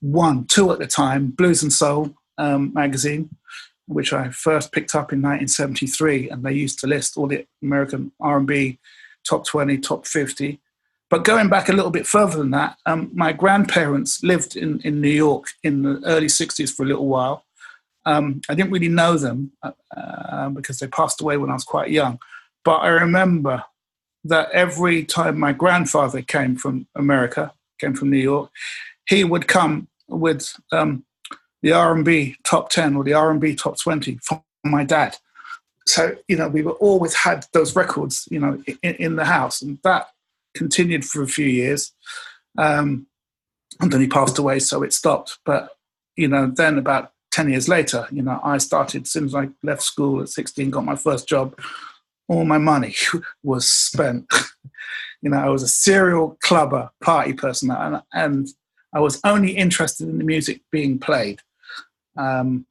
one, 0.00 0.44
two 0.46 0.70
at 0.72 0.78
the 0.78 0.86
time, 0.86 1.28
Blues 1.28 1.62
and 1.62 1.72
Soul 1.72 2.14
um, 2.36 2.72
magazine 2.74 3.30
which 3.86 4.12
I 4.12 4.30
first 4.30 4.72
picked 4.72 4.94
up 4.94 5.12
in 5.12 5.20
1973, 5.20 6.30
and 6.30 6.42
they 6.42 6.52
used 6.52 6.78
to 6.80 6.86
list 6.86 7.16
all 7.16 7.26
the 7.26 7.46
American 7.62 8.12
R&B 8.20 8.78
top 9.28 9.46
20, 9.46 9.78
top 9.78 10.06
50. 10.06 10.60
But 11.10 11.24
going 11.24 11.48
back 11.48 11.68
a 11.68 11.72
little 11.72 11.90
bit 11.90 12.06
further 12.06 12.38
than 12.38 12.50
that, 12.52 12.76
um, 12.86 13.10
my 13.14 13.32
grandparents 13.32 14.22
lived 14.22 14.56
in, 14.56 14.80
in 14.80 15.00
New 15.00 15.10
York 15.10 15.46
in 15.62 15.82
the 15.82 16.00
early 16.04 16.26
60s 16.26 16.74
for 16.74 16.82
a 16.82 16.88
little 16.88 17.06
while. 17.06 17.44
Um, 18.06 18.40
I 18.48 18.54
didn't 18.54 18.72
really 18.72 18.88
know 18.88 19.16
them 19.16 19.52
uh, 19.62 19.72
uh, 19.96 20.48
because 20.50 20.78
they 20.78 20.86
passed 20.86 21.20
away 21.20 21.36
when 21.36 21.50
I 21.50 21.54
was 21.54 21.64
quite 21.64 21.90
young. 21.90 22.18
But 22.64 22.78
I 22.78 22.88
remember 22.88 23.64
that 24.24 24.50
every 24.52 25.04
time 25.04 25.38
my 25.38 25.52
grandfather 25.52 26.22
came 26.22 26.56
from 26.56 26.86
America, 26.94 27.52
came 27.78 27.94
from 27.94 28.10
New 28.10 28.18
York, 28.18 28.50
he 29.06 29.22
would 29.24 29.46
come 29.46 29.88
with 30.08 30.54
um, 30.72 31.04
the 31.64 31.72
R&B 31.72 32.36
top 32.44 32.68
10 32.68 32.94
or 32.94 33.02
the 33.02 33.14
R&B 33.14 33.54
top 33.54 33.80
20 33.80 34.18
from 34.22 34.42
my 34.64 34.84
dad. 34.84 35.16
so 35.86 36.14
you 36.28 36.36
know 36.36 36.46
we 36.46 36.60
were 36.62 36.72
always 36.72 37.14
had 37.14 37.46
those 37.54 37.74
records 37.74 38.28
you 38.30 38.38
know 38.38 38.62
in, 38.82 38.94
in 38.96 39.16
the 39.16 39.24
house 39.24 39.62
and 39.62 39.78
that 39.82 40.08
continued 40.54 41.04
for 41.04 41.22
a 41.22 41.26
few 41.26 41.46
years. 41.46 41.92
Um, 42.56 43.06
and 43.80 43.90
then 43.90 44.00
he 44.00 44.06
passed 44.06 44.38
away 44.38 44.60
so 44.60 44.82
it 44.82 44.92
stopped. 44.92 45.38
But 45.44 45.70
you 46.16 46.28
know 46.28 46.46
then 46.46 46.76
about 46.76 47.12
10 47.32 47.50
years 47.50 47.68
later 47.68 48.06
you 48.12 48.22
know 48.22 48.38
i 48.44 48.58
started 48.58 49.02
as 49.02 49.10
soon 49.10 49.24
as 49.24 49.34
i 49.34 49.48
left 49.64 49.82
school 49.82 50.22
at 50.22 50.28
16 50.28 50.70
got 50.70 50.84
my 50.84 50.94
first 50.94 51.28
job 51.28 51.58
all 52.28 52.44
my 52.44 52.58
money 52.58 52.94
was 53.42 53.68
spent. 53.68 54.32
You 55.22 55.30
know 55.30 55.38
i 55.38 55.48
was 55.48 55.62
a 55.62 55.68
serial 55.68 56.36
clubber 56.42 56.90
party 57.02 57.32
person 57.32 57.70
and, 57.70 58.02
and 58.12 58.46
i 58.92 59.00
was 59.00 59.18
only 59.24 59.56
interested 59.56 60.06
in 60.06 60.18
the 60.18 60.24
music 60.24 60.60
being 60.70 60.98
played 60.98 61.40
um, 62.16 62.66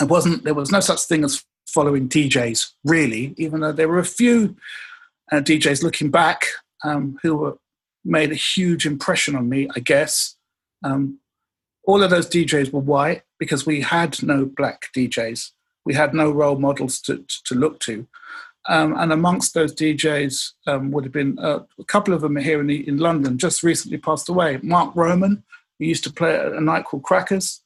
wasn't. 0.00 0.44
There 0.44 0.54
was 0.54 0.70
no 0.70 0.80
such 0.80 1.02
thing 1.02 1.24
as 1.24 1.44
following 1.68 2.08
DJs, 2.08 2.72
really, 2.84 3.34
even 3.36 3.60
though 3.60 3.72
there 3.72 3.88
were 3.88 3.98
a 3.98 4.04
few 4.04 4.56
uh, 5.32 5.36
DJs 5.36 5.82
looking 5.82 6.10
back 6.10 6.46
um, 6.84 7.18
who 7.22 7.36
were, 7.36 7.58
made 8.04 8.30
a 8.30 8.36
huge 8.36 8.86
impression 8.86 9.34
on 9.34 9.48
me, 9.48 9.68
I 9.74 9.80
guess. 9.80 10.36
Um, 10.84 11.18
all 11.84 12.02
of 12.02 12.10
those 12.10 12.28
DJs 12.28 12.72
were 12.72 12.80
white 12.80 13.22
because 13.38 13.66
we 13.66 13.80
had 13.80 14.22
no 14.22 14.44
black 14.44 14.86
DJs. 14.96 15.50
We 15.84 15.94
had 15.94 16.14
no 16.14 16.30
role 16.30 16.56
models 16.56 17.00
to, 17.02 17.24
to 17.44 17.54
look 17.54 17.80
to. 17.80 18.06
Um, 18.68 18.96
and 18.96 19.12
amongst 19.12 19.54
those 19.54 19.74
DJs 19.74 20.52
um, 20.66 20.90
would 20.90 21.04
have 21.04 21.12
been 21.12 21.38
uh, 21.38 21.60
a 21.78 21.84
couple 21.84 22.14
of 22.14 22.20
them 22.20 22.36
here 22.36 22.60
in, 22.60 22.66
the, 22.66 22.86
in 22.88 22.98
London, 22.98 23.38
just 23.38 23.62
recently 23.62 23.98
passed 23.98 24.28
away. 24.28 24.58
Mark 24.62 24.94
Roman, 24.96 25.44
who 25.78 25.84
used 25.84 26.04
to 26.04 26.12
play 26.12 26.36
at 26.36 26.52
a 26.52 26.60
night 26.60 26.84
called 26.84 27.04
Crackers 27.04 27.60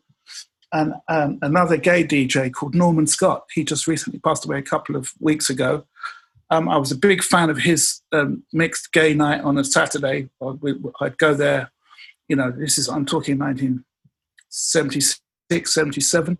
and 0.72 0.94
um, 1.08 1.38
another 1.42 1.76
gay 1.76 2.02
DJ 2.04 2.50
called 2.52 2.74
Norman 2.74 3.06
Scott. 3.06 3.44
He 3.52 3.64
just 3.64 3.86
recently 3.86 4.18
passed 4.20 4.44
away 4.44 4.58
a 4.58 4.62
couple 4.62 4.96
of 4.96 5.12
weeks 5.20 5.48
ago. 5.50 5.84
Um, 6.50 6.68
I 6.68 6.76
was 6.76 6.92
a 6.92 6.96
big 6.96 7.22
fan 7.22 7.48
of 7.50 7.58
his 7.58 8.00
um, 8.12 8.42
mixed 8.52 8.92
gay 8.92 9.14
night 9.14 9.42
on 9.42 9.58
a 9.58 9.64
Saturday. 9.64 10.28
I'd 11.00 11.18
go 11.18 11.34
there, 11.34 11.70
you 12.28 12.36
know, 12.36 12.50
this 12.50 12.78
is, 12.78 12.88
I'm 12.88 13.06
talking 13.06 13.38
1976, 13.38 15.74
77. 15.74 16.38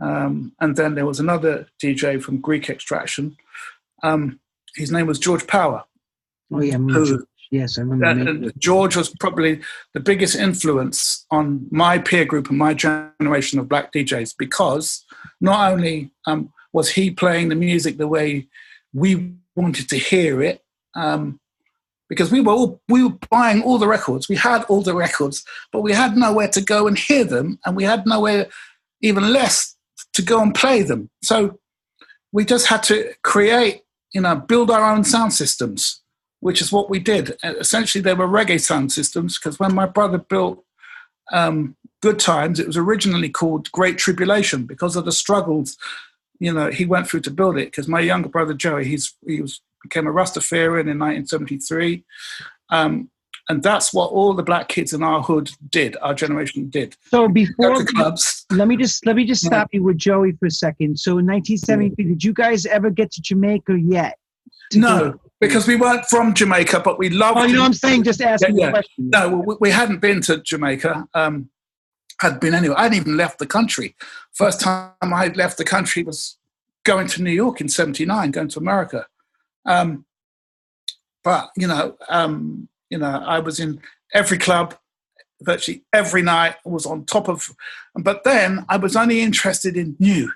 Um, 0.00 0.52
and 0.60 0.76
then 0.76 0.94
there 0.94 1.06
was 1.06 1.20
another 1.20 1.68
DJ 1.82 2.22
from 2.22 2.42
Greek 2.42 2.68
Extraction. 2.68 3.34
Um, 4.02 4.40
his 4.74 4.92
name 4.92 5.06
was 5.06 5.18
George 5.18 5.46
Power. 5.46 5.84
Oh, 6.52 6.60
yeah, 6.60 6.76
who, 6.76 7.26
Yes, 7.50 7.78
I 7.78 7.82
remember. 7.82 8.50
George 8.58 8.96
was 8.96 9.08
probably 9.08 9.60
the 9.94 10.00
biggest 10.00 10.36
influence 10.36 11.26
on 11.30 11.66
my 11.70 11.98
peer 11.98 12.24
group 12.24 12.48
and 12.48 12.58
my 12.58 12.74
generation 12.74 13.58
of 13.58 13.68
black 13.68 13.92
DJs 13.92 14.34
because 14.36 15.04
not 15.40 15.72
only 15.72 16.10
um, 16.26 16.52
was 16.72 16.90
he 16.90 17.10
playing 17.10 17.48
the 17.48 17.54
music 17.54 17.98
the 17.98 18.08
way 18.08 18.48
we 18.92 19.32
wanted 19.54 19.88
to 19.90 19.96
hear 19.96 20.42
it, 20.42 20.64
um, 20.94 21.38
because 22.08 22.30
we 22.30 22.40
were 22.40 22.52
all, 22.52 22.80
we 22.88 23.02
were 23.02 23.16
buying 23.30 23.62
all 23.62 23.78
the 23.78 23.88
records, 23.88 24.28
we 24.28 24.36
had 24.36 24.62
all 24.64 24.82
the 24.82 24.94
records, 24.94 25.44
but 25.72 25.82
we 25.82 25.92
had 25.92 26.16
nowhere 26.16 26.48
to 26.48 26.60
go 26.60 26.86
and 26.86 26.98
hear 26.98 27.24
them, 27.24 27.58
and 27.64 27.76
we 27.76 27.84
had 27.84 28.06
nowhere, 28.06 28.46
even 29.02 29.32
less, 29.32 29.76
to 30.12 30.22
go 30.22 30.40
and 30.40 30.54
play 30.54 30.82
them. 30.82 31.10
So 31.22 31.58
we 32.32 32.44
just 32.44 32.66
had 32.66 32.82
to 32.84 33.12
create, 33.22 33.82
you 34.12 34.20
know, 34.20 34.36
build 34.36 34.70
our 34.70 34.92
own 34.92 35.04
sound 35.04 35.32
systems 35.32 36.02
which 36.40 36.60
is 36.60 36.72
what 36.72 36.90
we 36.90 36.98
did. 36.98 37.36
Essentially, 37.42 38.02
they 38.02 38.14
were 38.14 38.28
reggae 38.28 38.60
sound 38.60 38.92
systems 38.92 39.38
because 39.38 39.58
when 39.58 39.74
my 39.74 39.86
brother 39.86 40.18
built 40.18 40.64
um, 41.32 41.76
Good 42.02 42.18
Times, 42.18 42.60
it 42.60 42.66
was 42.66 42.76
originally 42.76 43.30
called 43.30 43.70
Great 43.72 43.98
Tribulation 43.98 44.64
because 44.64 44.96
of 44.96 45.04
the 45.04 45.12
struggles, 45.12 45.76
you 46.38 46.52
know, 46.52 46.70
he 46.70 46.84
went 46.84 47.08
through 47.08 47.20
to 47.20 47.30
build 47.30 47.56
it. 47.56 47.66
Because 47.66 47.88
my 47.88 48.00
younger 48.00 48.28
brother 48.28 48.54
Joey, 48.54 48.84
he's 48.84 49.14
he 49.26 49.40
was 49.40 49.60
became 49.82 50.06
a 50.06 50.12
Rastafarian 50.12 50.88
in 50.90 50.98
1973. 50.98 52.04
Um, 52.70 53.10
and 53.48 53.62
that's 53.62 53.94
what 53.94 54.10
all 54.10 54.34
the 54.34 54.42
black 54.42 54.68
kids 54.68 54.92
in 54.92 55.04
our 55.04 55.22
hood 55.22 55.50
did. 55.70 55.96
Our 56.02 56.14
generation 56.14 56.68
did. 56.68 56.96
So 57.10 57.28
before 57.28 57.84
clubs, 57.84 58.44
let 58.50 58.66
me 58.66 58.76
just 58.76 59.06
let 59.06 59.14
me 59.14 59.24
just 59.24 59.44
stop 59.44 59.68
you 59.72 59.84
with 59.84 59.98
Joey 59.98 60.32
for 60.32 60.46
a 60.46 60.50
second. 60.50 60.98
So 60.98 61.18
in 61.18 61.26
1973, 61.26 62.04
did 62.04 62.24
you 62.24 62.32
guys 62.32 62.66
ever 62.66 62.90
get 62.90 63.12
to 63.12 63.22
Jamaica 63.22 63.78
yet? 63.80 64.18
No, 64.74 65.20
because 65.40 65.66
we 65.66 65.76
weren't 65.76 66.04
from 66.06 66.34
Jamaica, 66.34 66.80
but 66.80 66.98
we 66.98 67.10
loved. 67.10 67.38
Oh, 67.38 67.44
you 67.44 67.54
know 67.54 67.60
what 67.60 67.66
I'm 67.66 67.72
saying? 67.74 68.04
Just 68.04 68.20
asking 68.20 68.58
yeah, 68.58 68.66
yeah. 68.66 68.70
question. 68.70 69.10
No, 69.10 69.44
we, 69.46 69.56
we, 69.60 69.70
hadn't 69.70 70.00
been 70.00 70.20
to 70.22 70.38
Jamaica. 70.38 71.06
Um, 71.14 71.50
had 72.20 72.40
been 72.40 72.54
anywhere. 72.54 72.78
I 72.78 72.84
hadn't 72.84 72.98
even 72.98 73.16
left 73.16 73.38
the 73.38 73.46
country. 73.46 73.94
First 74.32 74.60
time 74.60 74.92
I 75.02 75.28
left 75.28 75.58
the 75.58 75.64
country 75.64 76.02
was 76.02 76.38
going 76.84 77.06
to 77.08 77.22
New 77.22 77.32
York 77.32 77.60
in 77.60 77.68
'79, 77.68 78.30
going 78.30 78.48
to 78.48 78.58
America. 78.58 79.06
Um, 79.66 80.06
but 81.22 81.50
you 81.56 81.66
know, 81.66 81.96
um, 82.08 82.68
you 82.88 82.98
know, 82.98 83.22
I 83.26 83.40
was 83.40 83.60
in 83.60 83.80
every 84.14 84.38
club, 84.38 84.74
virtually 85.42 85.84
every 85.92 86.22
night. 86.22 86.56
I 86.64 86.68
was 86.68 86.86
on 86.86 87.04
top 87.04 87.28
of, 87.28 87.50
but 87.94 88.24
then 88.24 88.64
I 88.68 88.78
was 88.78 88.96
only 88.96 89.20
interested 89.20 89.76
in 89.76 89.96
new. 89.98 90.32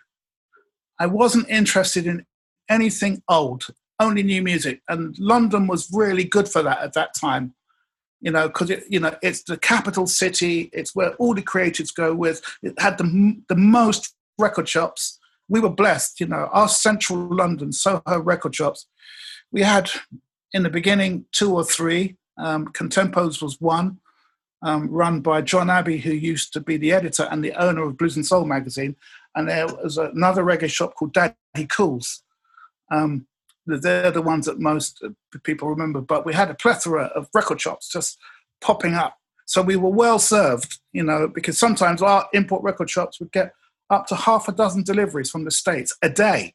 I 0.99 1.07
wasn't 1.07 1.49
interested 1.49 2.07
in 2.07 2.27
anything 2.69 3.23
old 3.27 3.69
only 4.01 4.23
new 4.23 4.43
music. 4.43 4.83
And 4.89 5.17
London 5.19 5.67
was 5.67 5.91
really 5.93 6.25
good 6.25 6.49
for 6.49 6.63
that 6.63 6.81
at 6.81 6.95
that 6.95 7.15
time, 7.15 7.55
you 8.21 8.33
know, 8.33 8.49
because 8.49 8.71
it, 8.71 8.85
you 8.89 8.99
know, 8.99 9.15
it's 9.23 9.45
the 9.45 9.57
capital 9.57 10.07
city. 10.07 10.71
It's 10.73 10.95
where 10.95 11.15
all 11.15 11.35
the 11.35 11.43
creatives 11.43 11.95
go 11.95 12.15
with. 12.15 12.43
It 12.63 12.81
had 12.81 12.99
the 12.99 13.37
the 13.49 13.57
most 13.57 14.15
record 14.39 14.69
shops. 14.69 15.19
We 15.49 15.61
were 15.61 15.71
blessed, 15.71 16.21
you 16.21 16.27
know. 16.27 16.49
Our 16.53 16.69
central 16.69 17.19
London 17.35 17.73
Soho 17.73 18.19
record 18.21 18.57
shops. 18.57 18.87
We 19.53 19.63
had 19.63 19.91
in 20.53 20.63
the 20.63 20.71
beginning 20.71 21.27
two 21.33 21.55
or 21.55 21.65
three. 21.65 22.17
Um, 22.39 22.69
Contempos 22.69 23.43
was 23.43 23.61
one, 23.61 23.99
um, 24.63 24.89
run 24.89 25.21
by 25.21 25.43
John 25.43 25.69
Abbey, 25.69 25.99
who 25.99 26.13
used 26.13 26.53
to 26.55 26.61
be 26.61 26.77
the 26.79 26.93
editor 26.93 27.29
and 27.31 27.45
the 27.45 27.53
owner 27.53 27.83
of 27.83 27.99
Blues 27.99 28.17
and 28.17 28.25
Soul 28.25 28.47
magazine. 28.47 28.97
And 29.35 29.49
there 29.49 29.67
was 29.67 29.99
another 29.99 30.43
reggae 30.43 30.71
shop 30.71 30.95
called 30.95 31.13
Daddy 31.13 31.35
Kools. 31.57 32.23
Um, 32.91 33.27
they're 33.79 34.11
the 34.11 34.23
ones 34.23 34.47
that 34.47 34.59
most 34.59 35.03
uh, 35.05 35.09
people 35.43 35.69
remember. 35.69 36.01
But 36.01 36.27
we 36.27 36.35
had 36.35 36.51
a 36.51 36.55
plethora 36.55 37.07
of 37.15 37.29
record 37.35 37.61
shops 37.61 37.89
just 37.89 38.19
popping 38.61 38.95
up. 38.95 39.17
So 39.47 39.63
we 39.63 39.77
were 39.77 39.91
well 39.91 40.19
served, 40.19 40.79
you 40.93 41.03
know, 41.03 41.27
because 41.27 41.59
sometimes 41.59 42.03
our 42.03 42.29
import 42.33 42.63
record 42.63 42.89
shops 42.89 43.19
would 43.19 43.33
get 43.33 43.53
up 43.91 44.07
to 44.07 44.15
half 44.15 44.49
a 44.49 44.53
dozen 44.53 44.85
deliveries 44.85 45.31
from 45.31 45.45
the 45.45 45.51
States 45.51 45.97
a 46.03 46.09
day, 46.09 46.55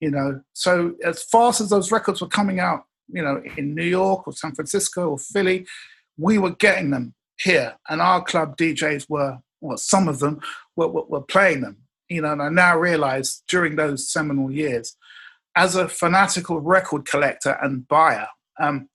you 0.00 0.10
know. 0.10 0.40
So 0.52 0.94
as 1.04 1.22
fast 1.24 1.60
as 1.60 1.70
those 1.70 1.90
records 1.90 2.20
were 2.20 2.28
coming 2.28 2.60
out, 2.60 2.84
you 3.08 3.22
know, 3.22 3.42
in 3.56 3.74
New 3.74 3.84
York 3.84 4.26
or 4.26 4.32
San 4.32 4.54
Francisco 4.54 5.10
or 5.10 5.18
Philly, 5.18 5.66
we 6.16 6.38
were 6.38 6.54
getting 6.54 6.90
them 6.90 7.14
here. 7.40 7.74
And 7.88 8.00
our 8.00 8.22
club 8.22 8.56
DJs 8.56 9.08
were, 9.08 9.38
well, 9.60 9.76
some 9.76 10.08
of 10.08 10.20
them 10.20 10.40
were, 10.76 10.88
were, 10.88 11.04
were 11.04 11.22
playing 11.22 11.62
them, 11.62 11.78
you 12.08 12.22
know, 12.22 12.32
and 12.32 12.42
I 12.42 12.48
now 12.48 12.78
realize 12.78 13.42
during 13.48 13.76
those 13.76 14.08
seminal 14.08 14.50
years, 14.50 14.96
as 15.56 15.76
a 15.76 15.88
fanatical 15.88 16.60
record 16.60 17.06
collector 17.06 17.58
and 17.62 17.86
buyer, 17.88 18.28
um, 18.60 18.88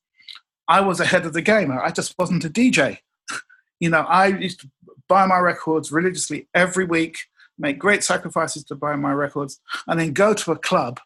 I 0.67 0.81
was 0.81 0.99
ahead 0.99 1.25
of 1.25 1.33
the 1.33 1.41
game. 1.41 1.71
I 1.71 1.91
just 1.91 2.15
wasn't 2.17 2.45
a 2.45 2.49
DJ. 2.49 2.99
you 3.79 3.89
know, 3.89 4.01
I 4.01 4.27
used 4.27 4.61
to 4.61 4.69
buy 5.07 5.25
my 5.25 5.39
records 5.39 5.91
religiously 5.91 6.47
every 6.53 6.85
week, 6.85 7.17
make 7.57 7.79
great 7.79 8.03
sacrifices 8.03 8.63
to 8.65 8.75
buy 8.75 8.95
my 8.95 9.13
records, 9.13 9.59
and 9.87 9.99
then 9.99 10.13
go 10.13 10.33
to 10.33 10.51
a 10.51 10.57
club 10.57 10.99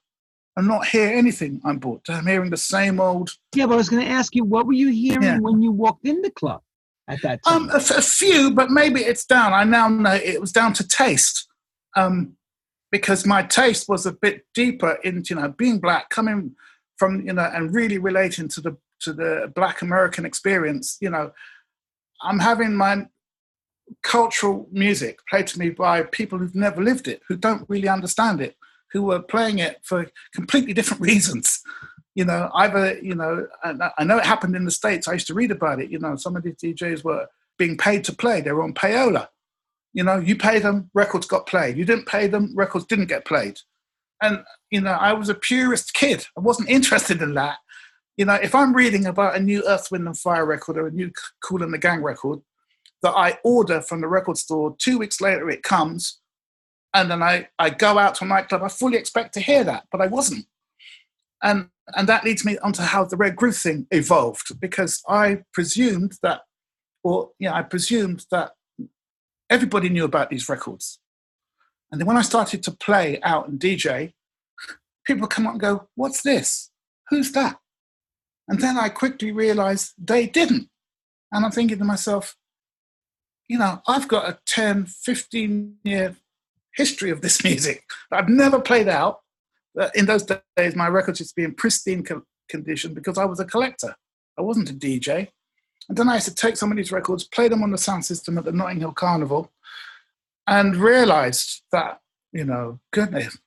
and 0.58 0.68
not 0.68 0.88
hear 0.88 1.08
anything 1.08 1.62
I'm 1.64 1.78
bought. 1.78 2.10
I'm 2.10 2.28
hearing 2.28 2.50
the 2.50 2.58
same 2.58 3.00
old. 3.00 3.32
Yeah, 3.56 3.68
but 3.68 3.74
I 3.74 3.78
was 3.78 3.90
going 3.90 4.04
to 4.04 4.12
ask 4.12 4.36
you, 4.36 4.44
what 4.44 4.66
were 4.66 4.74
you 4.74 4.90
hearing 4.90 5.24
yeah. 5.24 5.40
when 5.40 5.62
you 5.62 5.72
walked 5.72 6.06
in 6.06 6.22
the 6.22 6.32
club 6.32 6.62
at 7.08 7.22
that 7.22 7.40
um, 7.46 7.68
time? 7.68 7.76
Um, 7.76 7.82
a, 7.82 7.98
a, 7.98 8.02
few, 8.02 8.52
but 8.52 8.70
maybe 8.70 9.02
it's 9.02 9.26
down. 9.26 9.54
I 9.54 9.64
now 9.64 9.88
know 9.88 10.14
it 10.14 10.42
was 10.42 10.52
down 10.52 10.74
to 10.74 10.88
taste. 10.88 11.48
Um, 11.96 12.36
because 12.92 13.26
my 13.26 13.42
taste 13.44 13.88
was 13.88 14.06
a 14.06 14.12
bit 14.12 14.46
deeper 14.54 15.00
into 15.04 15.34
you 15.34 15.42
know 15.42 15.50
being 15.50 15.80
black, 15.80 16.10
coming 16.10 16.56
from 16.98 17.26
you 17.26 17.34
know 17.34 17.50
and 17.54 17.74
really 17.74 17.98
relating 17.98 18.48
to 18.50 18.62
the 18.62 18.78
to 19.00 19.14
the 19.14 19.52
Black 19.56 19.82
American 19.82 20.26
experience. 20.26 20.98
You 21.02 21.10
know, 21.10 21.32
I'm 22.22 22.40
having 22.40 22.76
my 22.76 23.08
cultural 24.04 24.68
music 24.72 25.20
played 25.30 25.48
to 25.48 25.60
me 25.60 25.70
by 25.70 26.04
people 26.04 26.38
who've 26.38 26.56
never 26.56 26.82
lived 26.82 27.08
it, 27.08 27.22
who 27.28 27.36
don't 27.36 27.68
really 27.68 27.90
understand 27.90 28.40
it, 28.42 28.56
who 28.92 29.04
were 29.04 29.22
playing 29.22 29.60
it 29.60 29.80
for 29.84 30.08
completely 30.34 30.74
different 30.74 31.02
reasons. 31.12 31.62
You 32.14 32.26
know, 32.26 32.50
either 32.56 33.00
you 33.02 33.16
know, 33.16 33.48
I 33.64 34.04
know 34.04 34.18
it 34.18 34.26
happened 34.26 34.56
in 34.56 34.66
the 34.66 34.72
states. 34.72 35.08
I 35.08 35.14
used 35.14 35.28
to 35.28 35.34
read 35.34 35.52
about 35.52 35.80
it. 35.80 35.90
You 35.90 36.00
know, 36.00 36.18
some 36.18 36.36
of 36.36 36.44
these 36.44 36.56
DJs 36.56 37.06
were 37.06 37.28
being 37.58 37.78
paid 37.78 38.04
to 38.06 38.16
play. 38.16 38.42
They 38.42 38.52
were 38.52 38.64
on 38.64 38.74
payola 38.74 39.30
you 39.94 40.04
know, 40.04 40.18
you 40.18 40.36
pay 40.36 40.60
them, 40.60 40.90
records 40.94 41.28
got 41.28 41.48
played. 41.48 41.78
You 41.78 41.86
didn't 41.86 42.08
pay 42.08 42.28
them, 42.28 42.54
records 42.56 42.86
didn't 42.86 43.08
get 43.08 43.26
played. 43.26 43.60
And, 44.22 44.44
you 44.70 44.82
know, 44.82 44.92
I 44.92 45.14
was 45.14 45.30
a 45.30 45.36
purist 45.36 45.94
kid. 45.94 46.26
I 46.38 46.42
wasn't 46.42 46.70
interested 46.78 47.22
in 47.22 47.34
that. 47.36 47.58
You 48.18 48.26
know, 48.26 48.36
if 48.36 48.54
I'm 48.54 48.76
reading 48.76 49.06
about 49.06 49.36
a 49.36 49.40
new 49.40 49.64
Earth, 49.68 49.90
Wind 49.92 50.06
and 50.06 50.18
Fire 50.18 50.46
record 50.46 50.78
or 50.78 50.88
a 50.88 50.92
new 50.92 51.12
Kool 51.44 51.64
and 51.64 51.74
the 51.74 51.78
Gang 51.78 52.04
record 52.04 52.40
that 53.02 53.12
I 53.12 53.40
order 53.44 53.82
from 53.82 54.02
the 54.02 54.08
record 54.08 54.38
store, 54.38 54.76
two 54.78 55.00
weeks 55.00 55.22
later 55.22 55.50
it 55.50 55.64
comes, 55.64 56.20
and 56.94 57.10
then 57.10 57.24
I, 57.24 57.48
I 57.58 57.70
go 57.70 57.98
out 57.98 58.16
to 58.16 58.26
a 58.26 58.28
nightclub, 58.28 58.64
I 58.64 58.68
fully 58.68 58.98
expect 58.98 59.34
to 59.36 59.40
hear 59.40 59.64
that, 59.64 59.86
but 59.92 60.02
I 60.02 60.08
wasn't. 60.08 60.46
And, 61.42 61.70
and 61.96 62.08
that 62.10 62.24
leads 62.24 62.46
me 62.46 62.58
onto 62.60 62.84
how 62.84 63.06
the 63.06 63.18
Rare 63.18 63.32
Groove 63.32 63.58
thing 63.58 63.88
evolved, 63.92 64.60
because 64.60 65.02
I 65.08 65.40
presumed 65.54 66.14
that, 66.22 66.42
or 67.04 67.32
yeah, 67.40 67.54
I 67.54 67.64
presumed 67.64 68.26
that 68.30 68.52
everybody 69.52 69.90
knew 69.90 70.06
about 70.06 70.32
these 70.32 70.50
records. 70.50 71.00
And 71.92 72.00
then 72.00 72.08
when 72.08 72.18
I 72.18 72.22
started 72.22 72.64
to 72.64 72.72
play 72.72 73.20
out 73.22 73.50
and 73.50 73.60
DJ, 73.60 74.14
people 75.06 75.28
come 75.28 75.46
up 75.46 75.54
and 75.54 75.62
go, 75.62 75.88
What's 75.96 76.24
this? 76.24 76.72
Who's 77.10 77.34
that? 77.34 77.58
And 78.48 78.60
then 78.62 78.78
I 78.78 78.90
quickly 78.90 79.32
realized 79.32 79.94
they 79.98 80.26
didn't. 80.26 80.70
And 81.32 81.46
I'm 81.46 81.52
thinking 81.52 81.78
to 81.78 81.86
myself, 81.86 82.36
you 83.48 83.58
know, 83.58 83.82
I've 83.88 84.08
got 84.08 84.30
a 84.30 84.40
10, 84.46 84.86
15 84.86 85.76
year 85.84 86.16
history 86.76 87.12
of 87.12 87.22
this 87.22 87.44
music. 87.44 87.84
I've 88.12 88.30
never 88.30 88.60
played 88.60 88.88
out. 88.88 89.20
In 89.96 90.06
those 90.06 90.24
days, 90.24 90.76
my 90.76 90.88
records 90.88 91.20
used 91.20 91.32
to 91.32 91.36
be 91.36 91.46
in 91.46 91.54
pristine 91.54 92.06
condition 92.50 92.94
because 92.94 93.18
I 93.18 93.26
was 93.26 93.40
a 93.40 93.46
collector. 93.46 93.96
I 94.38 94.42
wasn't 94.42 94.70
a 94.70 94.74
DJ. 94.74 95.30
And 95.92 95.98
then 95.98 96.08
I 96.08 96.14
used 96.14 96.30
to 96.30 96.34
take 96.34 96.56
some 96.56 96.72
of 96.72 96.78
these 96.78 96.94
records, 96.94 97.26
play 97.26 97.50
them 97.50 97.64
on 97.64 97.72
the 97.72 97.78
sound 97.78 98.06
system 98.06 98.38
at 98.38 98.46
the 98.46 98.54
Notting 98.54 98.80
Hill 98.80 98.94
Carnival, 98.94 99.52
and 100.48 100.78
realized 100.78 101.64
that, 101.74 102.00
you 102.32 102.46
know, 102.46 102.80
goodness, 102.94 103.38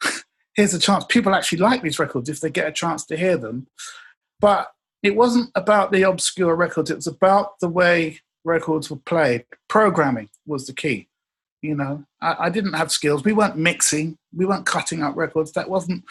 here's 0.54 0.72
a 0.72 0.78
chance. 0.78 1.04
People 1.08 1.34
actually 1.34 1.58
like 1.58 1.82
these 1.82 1.98
records 1.98 2.28
if 2.28 2.38
they 2.38 2.48
get 2.48 2.68
a 2.68 2.72
chance 2.72 3.04
to 3.06 3.16
hear 3.16 3.36
them. 3.36 3.66
But 4.38 4.70
it 5.02 5.16
wasn't 5.16 5.50
about 5.56 5.90
the 5.90 6.02
obscure 6.02 6.54
records, 6.54 6.92
it 6.92 6.94
was 6.94 7.08
about 7.08 7.58
the 7.58 7.68
way 7.68 8.20
records 8.44 8.88
were 8.88 8.98
played. 8.98 9.44
Programming 9.66 10.28
was 10.46 10.68
the 10.68 10.72
key. 10.72 11.08
You 11.60 11.74
know, 11.74 12.04
I, 12.22 12.36
I 12.38 12.50
didn't 12.50 12.74
have 12.74 12.92
skills. 12.92 13.24
We 13.24 13.32
weren't 13.32 13.56
mixing, 13.56 14.16
we 14.32 14.46
weren't 14.46 14.64
cutting 14.64 15.02
up 15.02 15.16
records. 15.16 15.50
That 15.54 15.68
wasn't 15.68 16.04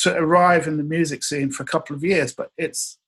to 0.00 0.14
arrive 0.14 0.66
in 0.66 0.76
the 0.76 0.82
music 0.82 1.24
scene 1.24 1.50
for 1.50 1.62
a 1.62 1.66
couple 1.66 1.96
of 1.96 2.04
years, 2.04 2.34
but 2.34 2.50
it's, 2.58 2.98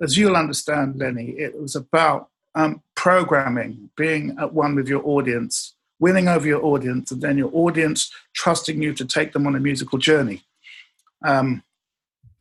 as 0.00 0.16
you'll 0.16 0.36
understand, 0.36 0.96
Lenny, 0.96 1.30
it 1.30 1.60
was 1.60 1.76
about 1.76 2.28
um, 2.54 2.82
programming, 2.94 3.90
being 3.96 4.36
at 4.38 4.52
one 4.52 4.74
with 4.74 4.88
your 4.88 5.06
audience, 5.06 5.74
winning 5.98 6.28
over 6.28 6.46
your 6.46 6.64
audience, 6.64 7.10
and 7.10 7.22
then 7.22 7.38
your 7.38 7.50
audience 7.52 8.12
trusting 8.34 8.82
you 8.82 8.92
to 8.94 9.04
take 9.04 9.32
them 9.32 9.46
on 9.46 9.54
a 9.54 9.60
musical 9.60 9.98
journey. 9.98 10.42
Um, 11.24 11.62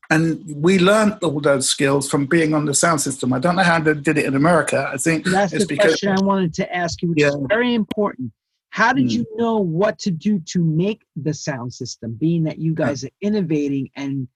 and 0.10 0.44
we 0.62 0.78
learned 0.78 1.20
all 1.24 1.40
those 1.40 1.70
skills 1.70 2.10
from 2.10 2.26
being 2.26 2.54
on 2.54 2.66
the 2.66 2.74
sound 2.74 3.00
system. 3.00 3.32
I 3.32 3.40
don't 3.40 3.56
know 3.56 3.64
how 3.64 3.80
they 3.80 3.94
did 3.94 4.18
it 4.18 4.26
in 4.26 4.36
America. 4.36 4.90
I 4.92 4.98
think 4.98 5.26
that's 5.26 5.54
the 5.54 5.66
because, 5.66 5.92
question 5.92 6.10
I 6.10 6.22
wanted 6.22 6.54
to 6.56 6.76
ask 6.76 7.02
you, 7.02 7.10
which 7.10 7.22
yeah. 7.22 7.30
is 7.30 7.38
very 7.48 7.74
important. 7.74 8.34
How 8.72 8.92
did 8.92 9.08
mm. 9.08 9.12
you 9.12 9.26
know 9.36 9.58
what 9.58 10.00
to 10.00 10.12
do 10.12 10.40
to 10.48 10.60
make 10.60 11.04
the 11.16 11.34
sound 11.34 11.74
system, 11.74 12.14
being 12.14 12.44
that 12.44 12.60
you 12.60 12.74
guys 12.74 13.06
are 13.06 13.10
innovating 13.22 13.90
and 13.96 14.28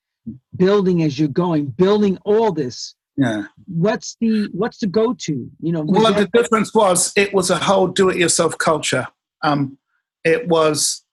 building 0.56 1.04
as 1.04 1.20
you're 1.20 1.28
going, 1.28 1.66
building 1.66 2.18
all 2.24 2.54
this? 2.54 2.96
Yeah. 3.18 3.46
What's 3.68 4.18
the 4.20 4.50
what's 4.52 4.80
the 4.80 4.88
go 4.88 5.14
to? 5.14 5.50
You 5.62 5.72
know. 5.72 5.84
Well, 5.86 6.14
the 6.14 6.30
difference 6.34 6.74
was 6.74 7.14
it 7.16 7.34
was 7.34 7.50
a 7.50 7.58
whole 7.58 7.88
do-it-yourself 7.88 8.58
culture. 8.58 9.08
Um, 9.42 9.78
it 10.24 10.48
was, 10.48 11.04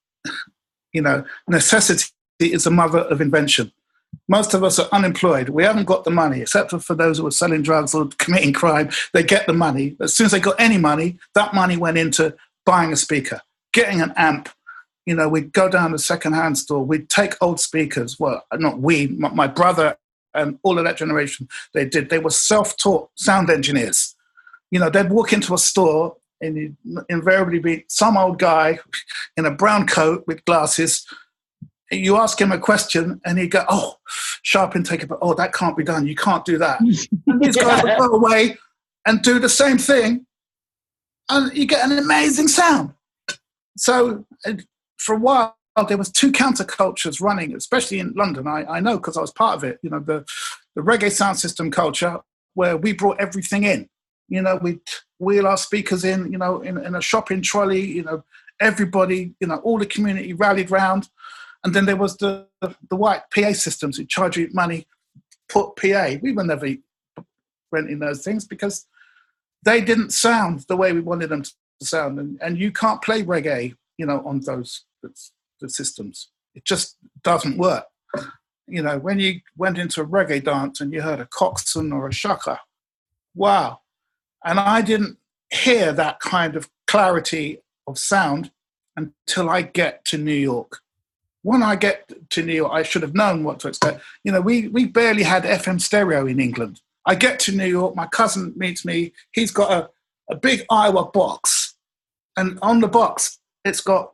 you 0.92 1.02
know, 1.02 1.24
necessity 1.48 2.10
is 2.40 2.64
the 2.64 2.70
mother 2.70 3.00
of 3.00 3.20
invention 3.20 3.72
most 4.28 4.54
of 4.54 4.64
us 4.64 4.78
are 4.78 4.88
unemployed. 4.92 5.48
We 5.48 5.64
haven't 5.64 5.84
got 5.84 6.04
the 6.04 6.10
money, 6.10 6.42
except 6.42 6.70
for, 6.70 6.78
for 6.78 6.94
those 6.94 7.18
who 7.18 7.26
are 7.26 7.32
selling 7.32 7.62
drugs 7.62 7.94
or 7.94 8.08
committing 8.18 8.52
crime. 8.52 8.90
They 9.12 9.22
get 9.22 9.46
the 9.46 9.52
money. 9.52 9.96
As 10.00 10.14
soon 10.14 10.26
as 10.26 10.32
they 10.32 10.40
got 10.40 10.60
any 10.60 10.78
money, 10.78 11.18
that 11.34 11.54
money 11.54 11.76
went 11.76 11.98
into 11.98 12.34
buying 12.64 12.92
a 12.92 12.96
speaker, 12.96 13.40
getting 13.72 14.00
an 14.00 14.12
amp. 14.16 14.48
You 15.06 15.16
know, 15.16 15.28
we'd 15.28 15.52
go 15.52 15.68
down 15.68 15.90
to 15.90 15.98
second-hand 15.98 16.58
store. 16.58 16.84
We'd 16.84 17.08
take 17.08 17.34
old 17.40 17.58
speakers. 17.58 18.20
Well, 18.20 18.44
not 18.54 18.78
we, 18.78 19.08
my, 19.08 19.30
my 19.30 19.46
brother 19.48 19.96
and 20.34 20.58
all 20.62 20.78
of 20.78 20.84
that 20.84 20.96
generation. 20.96 21.48
They 21.74 21.84
did. 21.84 22.10
They 22.10 22.18
were 22.18 22.30
self-taught 22.30 23.10
sound 23.14 23.50
engineers. 23.50 24.14
You 24.70 24.80
know, 24.80 24.90
they'd 24.90 25.10
walk 25.10 25.32
into 25.32 25.54
a 25.54 25.58
store 25.58 26.16
and 26.40 26.56
you'd 26.56 26.76
invariably 27.08 27.58
be 27.58 27.84
some 27.88 28.16
old 28.16 28.38
guy 28.38 28.78
in 29.36 29.46
a 29.46 29.50
brown 29.50 29.86
coat 29.86 30.24
with 30.26 30.44
glasses 30.44 31.06
you 31.92 32.16
ask 32.16 32.40
him 32.40 32.52
a 32.52 32.58
question 32.58 33.20
and 33.24 33.38
he'd 33.38 33.50
go, 33.50 33.64
oh, 33.68 33.96
sharp 34.42 34.74
intake, 34.74 35.06
but 35.06 35.18
oh, 35.20 35.34
that 35.34 35.52
can't 35.52 35.76
be 35.76 35.84
done. 35.84 36.06
You 36.06 36.14
can't 36.14 36.44
do 36.44 36.58
that. 36.58 36.80
and 36.80 36.88
these 37.40 37.56
guys 37.56 37.82
go 37.82 38.06
away 38.06 38.56
and 39.06 39.22
do 39.22 39.38
the 39.38 39.48
same 39.48 39.78
thing, 39.78 40.26
and 41.28 41.54
you 41.56 41.66
get 41.66 41.84
an 41.84 41.98
amazing 41.98 42.48
sound. 42.48 42.94
So 43.76 44.24
uh, 44.46 44.54
for 44.98 45.14
a 45.16 45.18
while, 45.18 45.56
there 45.88 45.98
was 45.98 46.10
two 46.10 46.32
countercultures 46.32 47.20
running, 47.20 47.54
especially 47.54 47.98
in 47.98 48.12
London. 48.14 48.46
I, 48.46 48.64
I 48.64 48.80
know 48.80 48.96
because 48.96 49.16
I 49.16 49.20
was 49.20 49.32
part 49.32 49.56
of 49.56 49.64
it. 49.64 49.78
You 49.82 49.90
know, 49.90 50.00
the, 50.00 50.24
the 50.74 50.82
reggae 50.82 51.10
sound 51.10 51.38
system 51.38 51.70
culture 51.70 52.20
where 52.54 52.76
we 52.76 52.92
brought 52.92 53.20
everything 53.20 53.64
in. 53.64 53.88
You 54.28 54.42
know, 54.42 54.56
we'd 54.56 54.80
wheel 55.18 55.46
our 55.46 55.56
speakers 55.56 56.04
in, 56.04 56.30
you 56.30 56.38
know, 56.38 56.60
in, 56.60 56.78
in 56.78 56.94
a 56.94 57.00
shopping 57.00 57.42
trolley, 57.42 57.84
you 57.84 58.02
know, 58.02 58.24
everybody, 58.60 59.34
you 59.40 59.46
know, 59.46 59.56
all 59.56 59.78
the 59.78 59.86
community 59.86 60.32
rallied 60.32 60.70
round 60.70 61.08
and 61.64 61.74
then 61.74 61.86
there 61.86 61.96
was 61.96 62.16
the, 62.16 62.46
the 62.60 62.96
white 62.96 63.22
PA 63.34 63.52
systems 63.52 63.96
who 63.96 64.04
charge 64.04 64.36
you 64.36 64.48
money, 64.52 64.86
put 65.48 65.76
PA. 65.76 66.14
We 66.20 66.32
were 66.32 66.44
never 66.44 66.68
renting 67.70 68.00
those 68.00 68.24
things 68.24 68.44
because 68.46 68.86
they 69.64 69.80
didn't 69.80 70.12
sound 70.12 70.64
the 70.68 70.76
way 70.76 70.92
we 70.92 71.00
wanted 71.00 71.28
them 71.28 71.42
to 71.42 71.52
sound. 71.82 72.18
And, 72.18 72.38
and 72.42 72.58
you 72.58 72.72
can't 72.72 73.02
play 73.02 73.22
reggae, 73.22 73.74
you 73.96 74.06
know, 74.06 74.22
on 74.26 74.40
those 74.40 74.84
the 75.62 75.70
systems. 75.70 76.28
It 76.54 76.64
just 76.64 76.98
doesn't 77.22 77.56
work. 77.56 77.84
You 78.66 78.82
know, 78.82 78.98
when 78.98 79.18
you 79.18 79.40
went 79.56 79.78
into 79.78 80.02
a 80.02 80.06
reggae 80.06 80.44
dance 80.44 80.80
and 80.80 80.92
you 80.92 81.02
heard 81.02 81.20
a 81.20 81.26
Coxsone 81.26 81.92
or 81.92 82.08
a 82.08 82.12
shaka, 82.12 82.60
wow. 83.34 83.80
And 84.44 84.60
I 84.60 84.82
didn't 84.82 85.18
hear 85.50 85.92
that 85.92 86.20
kind 86.20 86.56
of 86.56 86.68
clarity 86.86 87.58
of 87.86 87.98
sound 87.98 88.50
until 88.96 89.48
I 89.48 89.62
get 89.62 90.04
to 90.06 90.18
New 90.18 90.34
York 90.34 90.82
when 91.42 91.62
I 91.62 91.76
get 91.76 92.12
to 92.30 92.42
New 92.42 92.54
York, 92.54 92.72
I 92.72 92.82
should 92.82 93.02
have 93.02 93.14
known 93.14 93.44
what 93.44 93.60
to 93.60 93.68
expect. 93.68 94.00
You 94.24 94.32
know, 94.32 94.40
we, 94.40 94.68
we 94.68 94.86
barely 94.86 95.24
had 95.24 95.42
FM 95.42 95.80
stereo 95.80 96.26
in 96.26 96.40
England. 96.40 96.80
I 97.04 97.16
get 97.16 97.40
to 97.40 97.52
New 97.52 97.66
York, 97.66 97.96
my 97.96 98.06
cousin 98.06 98.52
meets 98.56 98.84
me. 98.84 99.12
He's 99.32 99.50
got 99.50 99.72
a, 99.72 99.90
a 100.32 100.36
big 100.36 100.64
Aiwa 100.70 101.12
box, 101.12 101.74
and 102.36 102.58
on 102.62 102.80
the 102.80 102.88
box, 102.88 103.40
it's 103.64 103.80
got 103.80 104.12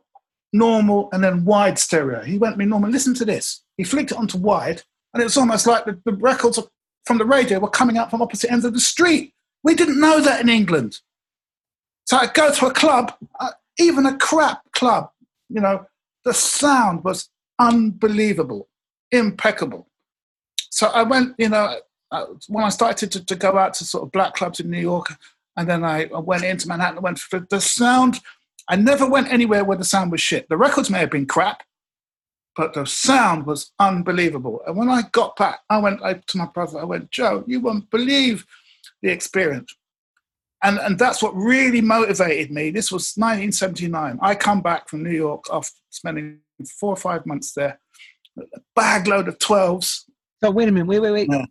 normal 0.53 1.09
and 1.11 1.23
then 1.23 1.45
wide 1.45 1.79
stereo. 1.79 2.21
He 2.21 2.37
went 2.37 2.57
me, 2.57 2.65
normal. 2.65 2.89
listen 2.89 3.13
to 3.15 3.25
this. 3.25 3.63
He 3.77 3.83
flicked 3.83 4.11
it 4.11 4.17
onto 4.17 4.37
wide, 4.37 4.83
and 5.13 5.21
it 5.21 5.25
was 5.25 5.37
almost 5.37 5.67
like 5.67 5.85
the, 5.85 5.99
the 6.05 6.13
records 6.13 6.59
from 7.05 7.17
the 7.17 7.25
radio 7.25 7.59
were 7.59 7.69
coming 7.69 7.97
out 7.97 8.09
from 8.09 8.21
opposite 8.21 8.51
ends 8.51 8.65
of 8.65 8.73
the 8.73 8.79
street. 8.79 9.33
We 9.63 9.75
didn't 9.75 9.99
know 9.99 10.21
that 10.21 10.41
in 10.41 10.49
England. 10.49 10.99
So 12.05 12.17
I 12.17 12.27
go 12.27 12.51
to 12.51 12.67
a 12.67 12.73
club, 12.73 13.13
uh, 13.39 13.51
even 13.77 14.05
a 14.05 14.17
crap 14.17 14.61
club, 14.73 15.11
you 15.49 15.61
know, 15.61 15.85
the 16.23 16.33
sound 16.33 17.03
was 17.03 17.29
unbelievable, 17.59 18.67
impeccable. 19.11 19.87
So 20.69 20.87
I 20.87 21.03
went, 21.03 21.35
you 21.37 21.49
know, 21.49 21.79
uh, 22.11 22.25
when 22.47 22.63
I 22.63 22.69
started 22.69 23.11
to, 23.11 23.25
to, 23.25 23.35
go 23.35 23.57
out 23.57 23.75
to 23.75 23.85
sort 23.85 24.03
of 24.03 24.11
black 24.11 24.33
clubs 24.33 24.59
in 24.59 24.69
New 24.69 24.79
York, 24.79 25.13
and 25.55 25.69
then 25.69 25.83
I, 25.83 26.05
I 26.05 26.19
went 26.19 26.43
into 26.43 26.67
Manhattan, 26.67 27.01
went 27.01 27.19
for 27.19 27.39
the 27.39 27.61
sound. 27.61 28.19
I 28.69 28.75
never 28.75 29.09
went 29.09 29.31
anywhere 29.31 29.63
where 29.65 29.77
the 29.77 29.83
sound 29.83 30.11
was 30.11 30.21
shit. 30.21 30.47
The 30.47 30.57
records 30.57 30.89
may 30.89 30.99
have 30.99 31.09
been 31.09 31.25
crap, 31.25 31.63
but 32.55 32.73
the 32.73 32.85
sound 32.85 33.45
was 33.45 33.71
unbelievable. 33.79 34.61
And 34.67 34.77
when 34.77 34.89
I 34.89 35.03
got 35.11 35.35
back, 35.35 35.59
I 35.69 35.79
went 35.79 36.01
I, 36.03 36.13
to 36.13 36.37
my 36.37 36.45
brother, 36.45 36.79
I 36.79 36.83
went, 36.83 37.09
Joe, 37.09 37.43
you 37.47 37.59
won't 37.59 37.89
believe 37.89 38.45
the 39.01 39.09
experience 39.09 39.73
and 40.63 40.77
and 40.79 40.99
that's 40.99 41.21
what 41.21 41.35
really 41.35 41.81
motivated 41.81 42.51
me. 42.51 42.69
This 42.69 42.91
was 42.91 43.13
1979. 43.15 44.19
I 44.21 44.35
come 44.35 44.61
back 44.61 44.89
from 44.89 45.03
New 45.03 45.11
York 45.11 45.45
after 45.51 45.77
spending 45.89 46.39
four 46.79 46.93
or 46.93 46.97
five 46.97 47.25
months 47.25 47.53
there, 47.53 47.79
a 48.37 48.59
bag 48.75 49.07
load 49.07 49.27
of 49.27 49.37
12s. 49.39 50.03
So 50.43 50.51
wait 50.51 50.67
a 50.67 50.71
minute, 50.71 50.87
wait, 50.87 50.99
wait, 50.99 51.11
wait. 51.11 51.29
Yeah. 51.31 51.45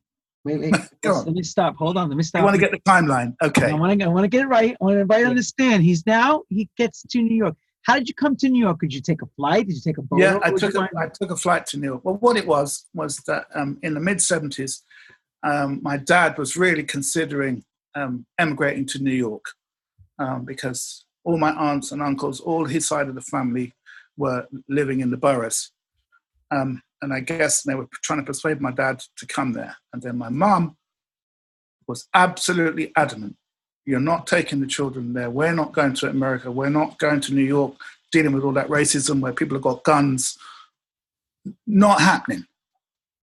Wait, 0.48 0.60
wait. 0.60 0.74
Let 1.04 1.34
me 1.34 1.42
stop. 1.42 1.76
Hold 1.76 1.98
on. 1.98 2.08
Let 2.08 2.16
me 2.16 2.22
stop. 2.22 2.40
I 2.40 2.44
want 2.44 2.54
to 2.54 2.60
get 2.60 2.70
the 2.70 2.80
timeline. 2.80 3.34
Okay. 3.42 3.70
I 3.70 3.74
want 3.74 4.00
to. 4.00 4.06
I 4.06 4.08
want 4.08 4.24
to 4.24 4.28
get 4.28 4.42
it 4.42 4.48
right. 4.48 4.76
I 4.80 4.84
want 4.84 4.94
everybody 4.94 5.24
to 5.24 5.28
understand. 5.28 5.82
He's 5.82 6.06
now 6.06 6.42
he 6.48 6.68
gets 6.76 7.02
to 7.02 7.20
New 7.20 7.36
York. 7.36 7.54
How 7.82 7.94
did 7.94 8.08
you 8.08 8.14
come 8.14 8.36
to 8.36 8.48
New 8.48 8.60
York? 8.60 8.80
Did 8.80 8.94
you 8.94 9.00
take 9.00 9.22
a 9.22 9.26
flight? 9.36 9.66
Did 9.66 9.76
you 9.76 9.82
take 9.82 9.98
a 9.98 10.02
boat? 10.02 10.20
Yeah, 10.20 10.38
I 10.42 10.52
took 10.52 10.74
a, 10.74 10.88
I 10.96 11.08
took 11.08 11.30
a 11.30 11.36
flight 11.36 11.66
to 11.66 11.78
New 11.78 11.88
York. 11.88 12.04
Well, 12.04 12.16
what 12.16 12.36
it 12.36 12.46
was 12.46 12.86
was 12.94 13.18
that 13.26 13.46
um, 13.54 13.78
in 13.82 13.94
the 13.94 14.00
mid 14.00 14.18
'70s, 14.18 14.82
um, 15.42 15.80
my 15.82 15.96
dad 15.96 16.38
was 16.38 16.56
really 16.56 16.84
considering 16.84 17.64
um, 17.94 18.26
emigrating 18.38 18.86
to 18.86 19.02
New 19.02 19.14
York 19.14 19.44
um, 20.18 20.44
because 20.44 21.04
all 21.24 21.38
my 21.38 21.50
aunts 21.52 21.92
and 21.92 22.02
uncles, 22.02 22.40
all 22.40 22.64
his 22.64 22.86
side 22.86 23.08
of 23.08 23.14
the 23.14 23.20
family, 23.20 23.74
were 24.16 24.46
living 24.68 25.00
in 25.00 25.10
the 25.10 25.16
boroughs. 25.16 25.70
Um, 26.50 26.82
and 27.02 27.12
I 27.12 27.20
guess 27.20 27.62
they 27.62 27.74
were 27.74 27.88
trying 28.02 28.20
to 28.20 28.24
persuade 28.26 28.60
my 28.60 28.72
dad 28.72 29.02
to 29.16 29.26
come 29.26 29.52
there. 29.52 29.76
And 29.92 30.02
then 30.02 30.18
my 30.18 30.28
mum 30.28 30.76
was 31.86 32.08
absolutely 32.14 32.92
adamant 32.96 33.36
you're 33.88 34.00
not 34.00 34.26
taking 34.26 34.60
the 34.60 34.66
children 34.66 35.14
there. 35.14 35.30
We're 35.30 35.54
not 35.54 35.72
going 35.72 35.94
to 35.94 36.10
America. 36.10 36.50
We're 36.50 36.68
not 36.68 36.98
going 36.98 37.22
to 37.22 37.32
New 37.32 37.42
York. 37.42 37.74
dealing 38.12 38.32
with 38.32 38.44
all 38.44 38.52
that 38.52 38.68
racism 38.68 39.20
where 39.20 39.32
people 39.32 39.56
have 39.56 39.62
got 39.62 39.82
guns. 39.82 40.36
Not 41.66 42.02
happening. 42.02 42.44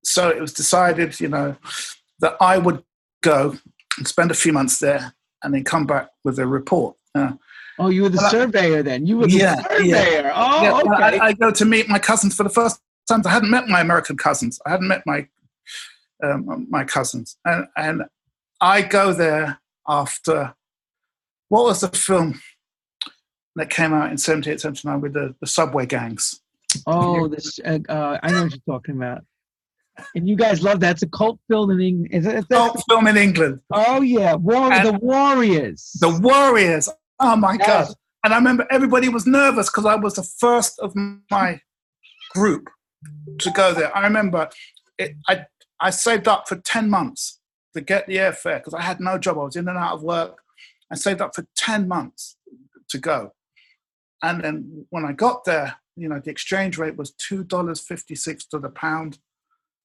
So 0.03 0.29
it 0.29 0.41
was 0.41 0.53
decided, 0.53 1.19
you 1.19 1.27
know, 1.29 1.55
that 2.19 2.35
I 2.41 2.57
would 2.57 2.83
go 3.21 3.55
and 3.99 4.07
spend 4.07 4.31
a 4.31 4.33
few 4.33 4.53
months 4.53 4.79
there 4.79 5.13
and 5.43 5.53
then 5.53 5.63
come 5.63 5.85
back 5.85 6.09
with 6.23 6.39
a 6.39 6.47
report. 6.47 6.95
Uh, 7.13 7.33
oh, 7.77 7.89
you 7.89 8.01
were 8.01 8.09
the 8.09 8.17
well, 8.17 8.25
I- 8.25 8.29
surveyor 8.31 8.81
then. 8.81 9.05
You 9.05 9.19
were 9.19 9.27
the 9.27 9.33
Yeah, 9.33 9.55
yeah. 9.83 10.03
surveyor. 10.03 10.31
Oh, 10.33 10.63
yeah, 10.63 10.73
okay. 10.79 11.19
I, 11.19 11.27
I 11.27 11.33
go 11.33 11.51
to 11.51 11.63
meet 11.65 11.88
my 11.88 11.99
cousins 11.99 12.35
for 12.35 12.41
the 12.41 12.49
first 12.49 12.81
time. 13.08 13.22
I 13.26 13.30
hadn't 13.30 13.50
met 13.52 13.68
my 13.68 13.82
American 13.82 14.18
cousins. 14.18 14.60
I 14.65 14.72
hadn't 14.72 14.88
met 14.88 15.04
my 15.06 15.28
um, 16.24 16.68
my 16.70 16.84
cousins, 16.84 17.38
and 17.46 17.68
and 17.78 18.04
I 18.62 18.82
go 18.82 19.13
there 19.13 19.60
after 19.88 20.54
what 21.50 21.65
was 21.65 21.82
the 21.82 21.89
film 21.89 22.41
that 23.56 23.70
came 23.70 23.94
out 23.94 24.12
in 24.12 24.18
78, 24.18 24.60
79 24.60 25.00
with 25.02 25.13
the, 25.13 25.34
the 25.39 25.48
subway 25.48 25.86
gangs? 25.86 26.41
oh, 26.88 27.28
this. 27.28 27.60
Uh, 27.63 27.80
uh, 27.88 28.18
I 28.22 28.32
know 28.32 28.44
what 28.44 28.52
you're 28.52 28.76
talking 28.76 28.98
about. 28.98 29.24
And 30.13 30.28
you 30.28 30.36
guys 30.36 30.62
love 30.62 30.82
that. 30.82 30.91
It's 30.91 31.04
a 31.04 31.08
cult 31.08 31.39
film 31.50 31.72
in 31.72 31.80
England. 31.80 32.13
Is 32.13 32.26
it? 32.26 32.50
Cult 32.50 32.84
film 32.89 33.08
in 33.08 33.15
England, 33.15 33.62
Oh 33.72 34.02
yeah, 34.02 34.34
War 34.36 34.74
And- 34.74 34.86
the 34.88 34.94
Warriors. 35.00 35.96
The 36.02 36.10
Warriors. 36.20 36.89
Oh 37.22 37.36
my 37.38 37.54
Yes. 37.60 37.68
god! 37.88 37.96
And 38.26 38.34
I 38.34 38.38
remember 38.38 38.68
everybody 38.72 39.08
was 39.08 39.26
nervous 39.26 39.70
because 39.70 39.86
I 39.86 39.96
was 39.96 40.15
the 40.15 40.24
first 40.24 40.80
of 40.80 40.94
my 41.32 41.62
group 42.34 42.70
to 43.39 43.52
go 43.52 43.74
there. 43.74 43.96
I 43.96 44.02
remember 44.04 44.50
it, 44.98 45.15
I 45.28 45.46
I 45.80 45.89
saved 45.89 46.28
up 46.28 46.48
for 46.48 46.58
ten 46.58 46.89
months 46.89 47.39
to 47.74 47.82
get 47.82 48.08
the 48.08 48.18
airfare 48.18 48.60
because 48.60 48.74
I 48.74 48.82
had 48.82 49.00
no 49.00 49.18
job. 49.18 49.38
I 49.38 49.44
was 49.44 49.56
in 49.56 49.68
and 49.68 49.78
out 49.78 49.94
of 49.94 50.04
work. 50.04 50.39
I 50.91 50.96
saved 50.96 51.22
up 51.22 51.36
for 51.36 51.46
ten 51.56 51.88
months 51.88 52.38
to 52.89 52.98
go, 52.98 53.34
and 54.22 54.44
then 54.44 54.86
when 54.89 55.06
I 55.06 55.12
got 55.12 55.46
there, 55.46 55.78
you 55.96 56.08
know, 56.08 56.20
the 56.20 56.32
exchange 56.32 56.78
rate 56.78 56.98
was 56.98 57.12
two 57.12 57.44
dollars 57.44 57.80
fifty 57.82 58.15
six 58.15 58.46
to 58.48 58.60
the 58.60 58.70
pound. 58.70 59.20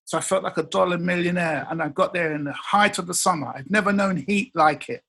So 0.05 0.19
I 0.19 0.23
felt 0.23 0.43
like 0.43 0.59
a 0.59 0.65
dollar 0.65 0.99
millionaire, 0.99 1.67
and 1.71 1.81
I 1.81 1.89
got 1.89 2.13
there 2.13 2.35
in 2.35 2.45
the 2.45 2.53
height 2.53 2.99
of 2.99 3.07
the 3.07 3.15
summer. 3.15 3.49
I'd 3.49 3.71
never 3.71 3.93
known 3.93 4.17
heat 4.17 4.51
like 4.55 4.89
it, 4.89 5.03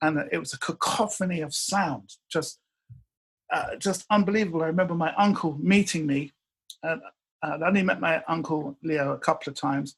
and 0.00 0.18
it 0.30 0.38
was 0.38 0.52
a 0.52 0.58
cacophony 0.58 1.40
of 1.40 1.54
sound, 1.54 2.14
just 2.30 2.60
uh, 3.52 3.76
just 3.76 4.04
unbelievable. 4.10 4.62
I 4.62 4.66
remember 4.66 4.94
my 4.94 5.14
uncle 5.16 5.56
meeting 5.60 6.06
me, 6.06 6.32
and 6.82 7.00
uh, 7.42 7.58
I 7.62 7.68
only 7.68 7.82
met 7.82 8.00
my 8.00 8.22
uncle 8.28 8.76
Leo 8.82 9.12
a 9.12 9.18
couple 9.18 9.50
of 9.50 9.56
times, 9.56 9.96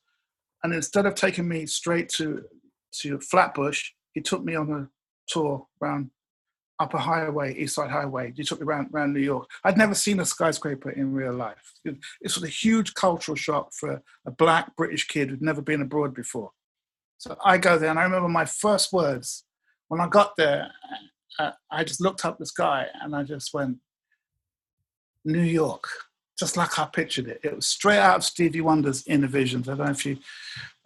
and 0.63 0.73
instead 0.73 1.07
of 1.07 1.15
taking 1.15 1.49
me 1.49 1.67
straight 1.67 2.09
to 2.11 2.45
to 3.01 3.21
Flatbush, 3.21 3.91
he 4.13 4.21
took 4.21 4.43
me 4.43 4.55
on 4.55 4.71
a 4.73 4.89
tour 5.29 5.67
around 5.81 6.11
Upper 6.81 6.99
Highway, 6.99 7.55
East 7.55 7.75
Side 7.75 7.91
Highway. 7.91 8.33
He 8.37 8.45
took 8.45 8.61
me 8.61 8.67
around 8.67 8.91
around 8.93 9.13
New 9.13 9.21
York. 9.21 9.49
I'd 9.65 9.79
never 9.79 9.95
seen 9.95 10.21
a 10.21 10.25
skyscraper 10.25 10.91
in 10.91 11.13
real 11.13 11.35
life. 11.35 11.75
It, 11.85 11.97
it 12.21 12.35
was 12.35 12.45
a 12.45 12.49
huge 12.49 12.95
cultural 12.95 13.37
shock 13.37 13.73
for 13.73 14.03
a 14.27 14.31
black 14.31 14.75
British 14.77 15.07
kid 15.07 15.31
who'd 15.31 15.43
never 15.43 15.63
been 15.63 15.83
abroad 15.83 16.15
before. 16.15 16.51
So 17.19 17.37
I 17.45 17.59
go 17.59 17.79
there, 17.79 17.91
and 17.91 17.99
I 17.99 18.05
remember 18.05 18.29
my 18.29 18.45
first 18.45 18.93
words 18.93 19.45
when 19.89 20.01
I 20.01 20.09
got 20.09 20.37
there. 20.37 20.71
I 21.71 21.85
just 21.85 22.01
looked 22.01 22.25
up 22.25 22.39
the 22.39 22.47
sky 22.47 22.87
and 23.01 23.15
I 23.15 23.23
just 23.23 23.55
went, 23.55 23.77
New 25.25 25.43
York, 25.43 25.89
just 26.39 26.57
like 26.57 26.79
I 26.79 26.85
pictured 26.87 27.29
it. 27.29 27.41
It 27.43 27.55
was 27.57 27.67
straight 27.67 27.99
out 27.99 28.17
of 28.17 28.25
Stevie 28.25 28.61
Wonder's 28.61 29.03
Innervisions. 29.05 29.69
I 29.69 29.75
don't 29.77 29.87
know 29.87 29.91
if 29.91 30.07
you 30.07 30.19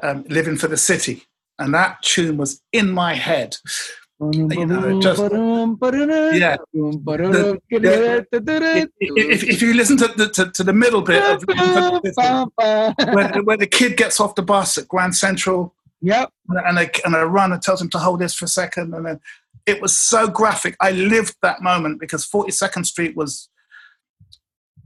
um, 0.02 0.24
living 0.28 0.56
for 0.56 0.68
the 0.68 0.76
city, 0.76 1.24
and 1.58 1.74
that 1.74 2.02
tune 2.02 2.36
was 2.36 2.62
in 2.72 2.90
my 2.90 3.14
head. 3.14 3.56
you 4.20 4.66
know, 4.66 5.00
just- 5.00 5.18
Yeah. 6.40 6.56
If, 9.00 9.42
if, 9.42 9.44
if 9.48 9.62
you 9.62 9.74
listen 9.74 9.96
to 9.98 10.08
the, 10.08 10.28
to, 10.30 10.50
to 10.52 10.62
the 10.64 10.72
middle 10.72 11.02
bit 11.02 11.22
of 11.22 11.44
where, 13.12 13.42
where 13.42 13.56
the 13.56 13.66
kid 13.66 13.96
gets 13.96 14.20
off 14.20 14.34
the 14.36 14.42
bus 14.42 14.78
at 14.78 14.86
Grand 14.88 15.14
Central 15.16 15.74
Yep. 16.04 16.30
and 16.48 16.78
a, 16.78 17.06
and 17.06 17.14
a 17.14 17.26
runner 17.26 17.58
tells 17.58 17.80
him 17.80 17.88
to 17.90 17.98
hold 17.98 18.20
this 18.20 18.34
for 18.34 18.44
a 18.44 18.48
second, 18.48 18.92
and 18.94 19.06
then 19.06 19.20
it 19.66 19.80
was 19.80 19.96
so 19.96 20.26
graphic. 20.28 20.76
I 20.80 20.90
lived 20.92 21.36
that 21.42 21.62
moment 21.62 22.00
because 22.00 22.26
42nd 22.26 22.86
Street 22.86 23.16
was 23.16 23.48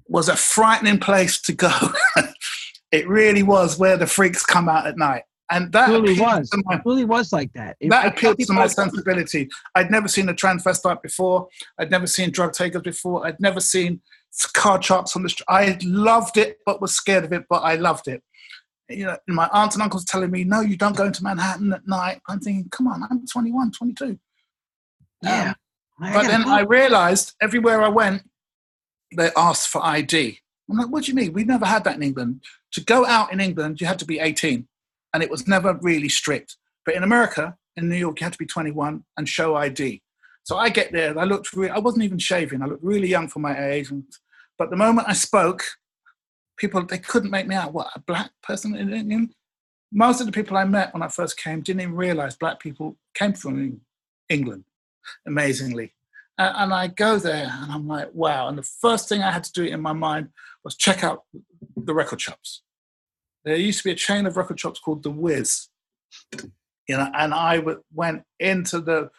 was 0.08 0.28
a 0.28 0.36
frightening 0.36 0.98
place 0.98 1.40
to 1.42 1.52
go. 1.52 1.72
it 2.92 3.08
really 3.08 3.42
was 3.42 3.78
where 3.78 3.96
the 3.96 4.06
freaks 4.06 4.44
come 4.44 4.68
out 4.68 4.86
at 4.86 4.96
night, 4.96 5.22
and 5.50 5.72
that 5.72 5.88
Really 5.88 6.18
was. 6.20 6.50
my- 6.64 6.80
really 6.84 7.04
was 7.04 7.32
like 7.32 7.52
that. 7.54 7.76
It- 7.80 7.90
that 7.90 8.06
appealed 8.06 8.38
to 8.38 8.52
my 8.52 8.66
sensibility. 8.66 9.48
I'd 9.74 9.90
never 9.90 10.08
seen 10.08 10.28
a 10.28 10.34
transvestite 10.34 11.02
before. 11.02 11.48
I'd 11.78 11.90
never 11.90 12.06
seen 12.06 12.30
drug 12.30 12.52
takers 12.52 12.82
before. 12.82 13.26
I'd 13.26 13.40
never 13.40 13.60
seen 13.60 14.00
car 14.52 14.78
charts 14.78 15.16
on 15.16 15.22
the 15.22 15.28
street. 15.28 15.46
I 15.48 15.78
loved 15.82 16.36
it, 16.36 16.58
but 16.66 16.80
was 16.80 16.94
scared 16.94 17.24
of 17.24 17.32
it, 17.32 17.44
but 17.48 17.62
I 17.62 17.76
loved 17.76 18.06
it. 18.06 18.22
You 18.88 19.06
know, 19.06 19.16
my 19.26 19.48
aunts 19.52 19.74
and 19.74 19.82
uncles 19.82 20.04
telling 20.04 20.30
me, 20.30 20.44
no, 20.44 20.60
you 20.60 20.76
don't 20.76 20.96
go 20.96 21.06
into 21.06 21.24
Manhattan 21.24 21.72
at 21.72 21.88
night. 21.88 22.20
I'm 22.28 22.38
thinking, 22.38 22.68
come 22.70 22.86
on, 22.86 23.02
I'm 23.10 23.26
21, 23.26 23.72
22. 23.72 24.18
Yeah. 25.22 25.54
Um, 26.02 26.12
but 26.12 26.26
then. 26.26 26.44
I 26.44 26.60
realized 26.60 27.34
everywhere 27.40 27.82
I 27.82 27.88
went, 27.88 28.22
they 29.14 29.30
asked 29.36 29.68
for 29.68 29.84
ID. 29.84 30.38
I'm 30.70 30.78
like, 30.78 30.88
what 30.88 31.04
do 31.04 31.12
you 31.12 31.14
mean? 31.14 31.32
We 31.32 31.44
never 31.44 31.66
had 31.66 31.84
that 31.84 31.96
in 31.96 32.02
England. 32.02 32.42
To 32.72 32.84
go 32.84 33.06
out 33.06 33.32
in 33.32 33.40
England, 33.40 33.80
you 33.80 33.86
had 33.86 33.98
to 34.00 34.04
be 34.04 34.18
18, 34.18 34.66
and 35.14 35.22
it 35.22 35.30
was 35.30 35.46
never 35.46 35.78
really 35.80 36.08
strict. 36.08 36.56
But 36.84 36.94
in 36.94 37.02
America, 37.02 37.56
in 37.76 37.88
New 37.88 37.96
York, 37.96 38.20
you 38.20 38.24
had 38.24 38.32
to 38.32 38.38
be 38.38 38.46
21 38.46 39.04
and 39.16 39.28
show 39.28 39.54
ID. 39.54 40.02
So 40.44 40.56
I 40.56 40.68
get 40.68 40.92
there, 40.92 41.18
I 41.18 41.24
looked, 41.24 41.52
re- 41.52 41.70
I 41.70 41.78
wasn't 41.78 42.04
even 42.04 42.18
shaving. 42.18 42.62
I 42.62 42.66
looked 42.66 42.84
really 42.84 43.08
young 43.08 43.28
for 43.28 43.40
my 43.40 43.58
age. 43.70 43.90
And, 43.90 44.04
but 44.58 44.70
the 44.70 44.76
moment 44.76 45.08
I 45.08 45.12
spoke, 45.12 45.64
people, 46.56 46.84
they 46.84 46.98
couldn't 46.98 47.30
make 47.30 47.46
me 47.46 47.54
out. 47.54 47.72
What, 47.72 47.88
a 47.94 48.00
black 48.00 48.30
person 48.42 48.76
in 48.76 48.92
England? 48.92 49.34
Most 49.92 50.20
of 50.20 50.26
the 50.26 50.32
people 50.32 50.56
I 50.56 50.64
met 50.64 50.92
when 50.92 51.02
I 51.02 51.08
first 51.08 51.36
came 51.36 51.62
didn't 51.62 51.82
even 51.82 51.94
realize 51.96 52.36
black 52.36 52.60
people 52.60 52.96
came 53.14 53.32
from 53.32 53.80
England, 54.28 54.64
amazingly. 55.26 55.94
And 56.38 56.74
I 56.74 56.88
go 56.88 57.18
there 57.18 57.50
and 57.50 57.72
I'm 57.72 57.88
like, 57.88 58.10
wow. 58.12 58.48
And 58.48 58.58
the 58.58 58.62
first 58.62 59.08
thing 59.08 59.22
I 59.22 59.30
had 59.30 59.44
to 59.44 59.52
do 59.52 59.64
in 59.64 59.80
my 59.80 59.94
mind 59.94 60.28
was 60.64 60.76
check 60.76 61.02
out 61.02 61.22
the 61.76 61.94
record 61.94 62.20
shops. 62.20 62.62
There 63.44 63.56
used 63.56 63.78
to 63.78 63.84
be 63.84 63.92
a 63.92 63.96
chain 63.96 64.26
of 64.26 64.36
record 64.36 64.60
shops 64.60 64.78
called 64.80 65.02
The 65.02 65.10
Wiz. 65.10 65.68
You 66.88 66.96
know, 66.98 67.10
and 67.14 67.32
I 67.32 67.56
w- 67.56 67.82
went 67.92 68.22
into 68.38 68.80
the, 68.80 69.10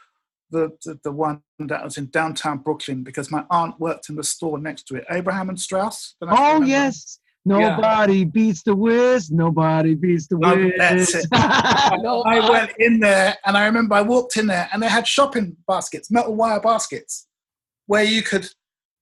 the, 0.52 0.78
the, 0.86 1.00
the 1.04 1.12
one 1.12 1.42
that 1.60 1.84
was 1.84 1.98
in 1.98 2.10
downtown 2.12 2.60
Brooklyn 2.60 3.04
because 3.04 3.32
my 3.32 3.46
aunt 3.50 3.80
worked 3.80 4.10
in 4.10 4.16
the 4.16 4.24
store 4.24 4.60
next 4.60 4.84
to 4.88 4.96
it, 4.96 5.06
Abraham 5.10 5.50
and 5.50 5.60
Straus. 5.60 6.16
Don't 6.22 6.30
know 6.30 6.36
if 6.36 6.40
you 6.40 6.46
Oh 6.46 6.54
remember. 6.54 6.68
yes. 6.70 7.20
Nobody 7.48 8.26
beats 8.26 8.64
the 8.64 8.76
Wiz. 8.76 9.32
Nobody 9.32 9.96
beats 9.96 10.28
the 10.28 10.38
Wiz. 10.38 10.74
that's 10.78 11.16
it. 11.16 11.26
I 11.32 12.50
went 12.50 12.74
in 12.80 13.00
there 13.00 13.36
and 13.46 13.58
I 13.58 13.66
remember 13.66 13.96
I 13.96 14.02
walked 14.02 14.38
in 14.38 14.48
there 14.48 14.70
and 14.74 14.84
they 14.84 14.90
had 14.90 15.08
shopping 15.08 15.56
baskets, 15.68 16.12
metal 16.12 16.36
wire 16.36 16.60
baskets, 16.60 17.28
where 17.86 18.04
you 18.04 18.22
could 18.22 18.50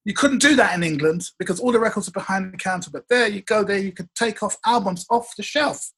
you 0.05 0.13
couldn't 0.13 0.37
do 0.37 0.55
that 0.55 0.75
in 0.75 0.83
England 0.83 1.31
because 1.39 1.59
all 1.59 1.71
the 1.71 1.79
records 1.79 2.07
are 2.07 2.11
behind 2.11 2.53
the 2.53 2.57
counter. 2.57 2.91
But 2.91 3.05
there 3.09 3.27
you 3.27 3.41
go, 3.41 3.63
there 3.63 3.79
you 3.79 3.91
could 3.91 4.09
take 4.15 4.43
off 4.43 4.57
albums 4.65 5.05
off 5.09 5.35
the 5.35 5.43
shelf. 5.43 5.91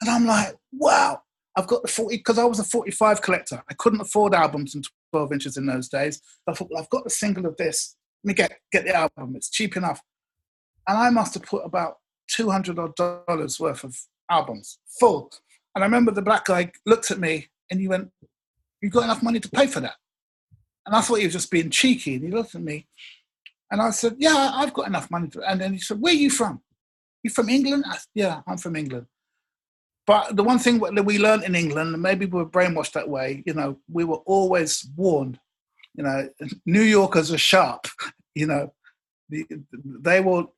And 0.00 0.10
I'm 0.10 0.26
like, 0.26 0.56
wow, 0.72 1.22
I've 1.56 1.68
got 1.68 1.82
the 1.82 1.88
40 1.88 2.16
because 2.16 2.38
I 2.38 2.44
was 2.44 2.58
a 2.58 2.64
45 2.64 3.22
collector. 3.22 3.62
I 3.70 3.74
couldn't 3.74 4.00
afford 4.00 4.34
albums 4.34 4.74
in 4.74 4.82
12 5.12 5.32
inches 5.32 5.56
in 5.56 5.66
those 5.66 5.88
days. 5.88 6.20
I 6.48 6.52
thought, 6.52 6.68
well, 6.70 6.82
I've 6.82 6.90
got 6.90 7.04
the 7.04 7.10
single 7.10 7.46
of 7.46 7.56
this. 7.56 7.96
Let 8.24 8.28
me 8.28 8.34
get 8.34 8.58
get 8.72 8.84
the 8.84 8.96
album. 8.96 9.36
It's 9.36 9.50
cheap 9.50 9.76
enough. 9.76 10.00
And 10.86 10.98
I 10.98 11.10
must 11.10 11.34
have 11.34 11.44
put 11.44 11.64
about 11.64 11.98
200 12.28 12.78
odd 12.78 12.94
dollars 12.96 13.58
worth 13.60 13.84
of 13.84 13.96
albums 14.30 14.78
full. 15.00 15.30
And 15.74 15.82
I 15.82 15.86
remember 15.86 16.12
the 16.12 16.22
black 16.22 16.44
guy 16.44 16.70
looked 16.86 17.10
at 17.10 17.18
me 17.18 17.48
and 17.70 17.80
he 17.80 17.88
went, 17.88 18.10
You 18.80 18.90
got 18.90 19.04
enough 19.04 19.22
money 19.22 19.40
to 19.40 19.48
pay 19.48 19.66
for 19.66 19.80
that? 19.80 19.94
And 20.86 20.94
I 20.94 21.00
thought 21.00 21.18
he 21.18 21.24
was 21.24 21.32
just 21.32 21.50
being 21.50 21.70
cheeky. 21.70 22.16
And 22.16 22.24
he 22.24 22.30
looked 22.30 22.54
at 22.54 22.62
me 22.62 22.86
and 23.70 23.80
I 23.80 23.90
said, 23.90 24.16
Yeah, 24.18 24.52
I've 24.54 24.74
got 24.74 24.86
enough 24.86 25.10
money 25.10 25.28
to. 25.28 25.42
And 25.42 25.60
then 25.60 25.72
he 25.72 25.78
said, 25.78 26.00
Where 26.00 26.12
are 26.12 26.16
you 26.16 26.30
from? 26.30 26.62
You 27.22 27.30
from 27.30 27.48
England? 27.48 27.84
Said, 27.90 28.02
yeah, 28.14 28.40
I'm 28.46 28.58
from 28.58 28.76
England. 28.76 29.06
But 30.06 30.36
the 30.36 30.44
one 30.44 30.58
thing 30.58 30.78
that 30.78 31.06
we 31.06 31.18
learned 31.18 31.44
in 31.44 31.54
England, 31.54 31.94
and 31.94 32.02
maybe 32.02 32.26
we 32.26 32.38
were 32.38 32.48
brainwashed 32.48 32.92
that 32.92 33.08
way, 33.08 33.42
you 33.46 33.54
know, 33.54 33.78
we 33.90 34.04
were 34.04 34.18
always 34.26 34.86
warned, 34.94 35.40
you 35.94 36.04
know, 36.04 36.28
New 36.66 36.82
Yorkers 36.82 37.32
are 37.32 37.38
sharp, 37.38 37.86
you 38.34 38.46
know, 38.46 38.72
they 39.30 40.20
will 40.20 40.54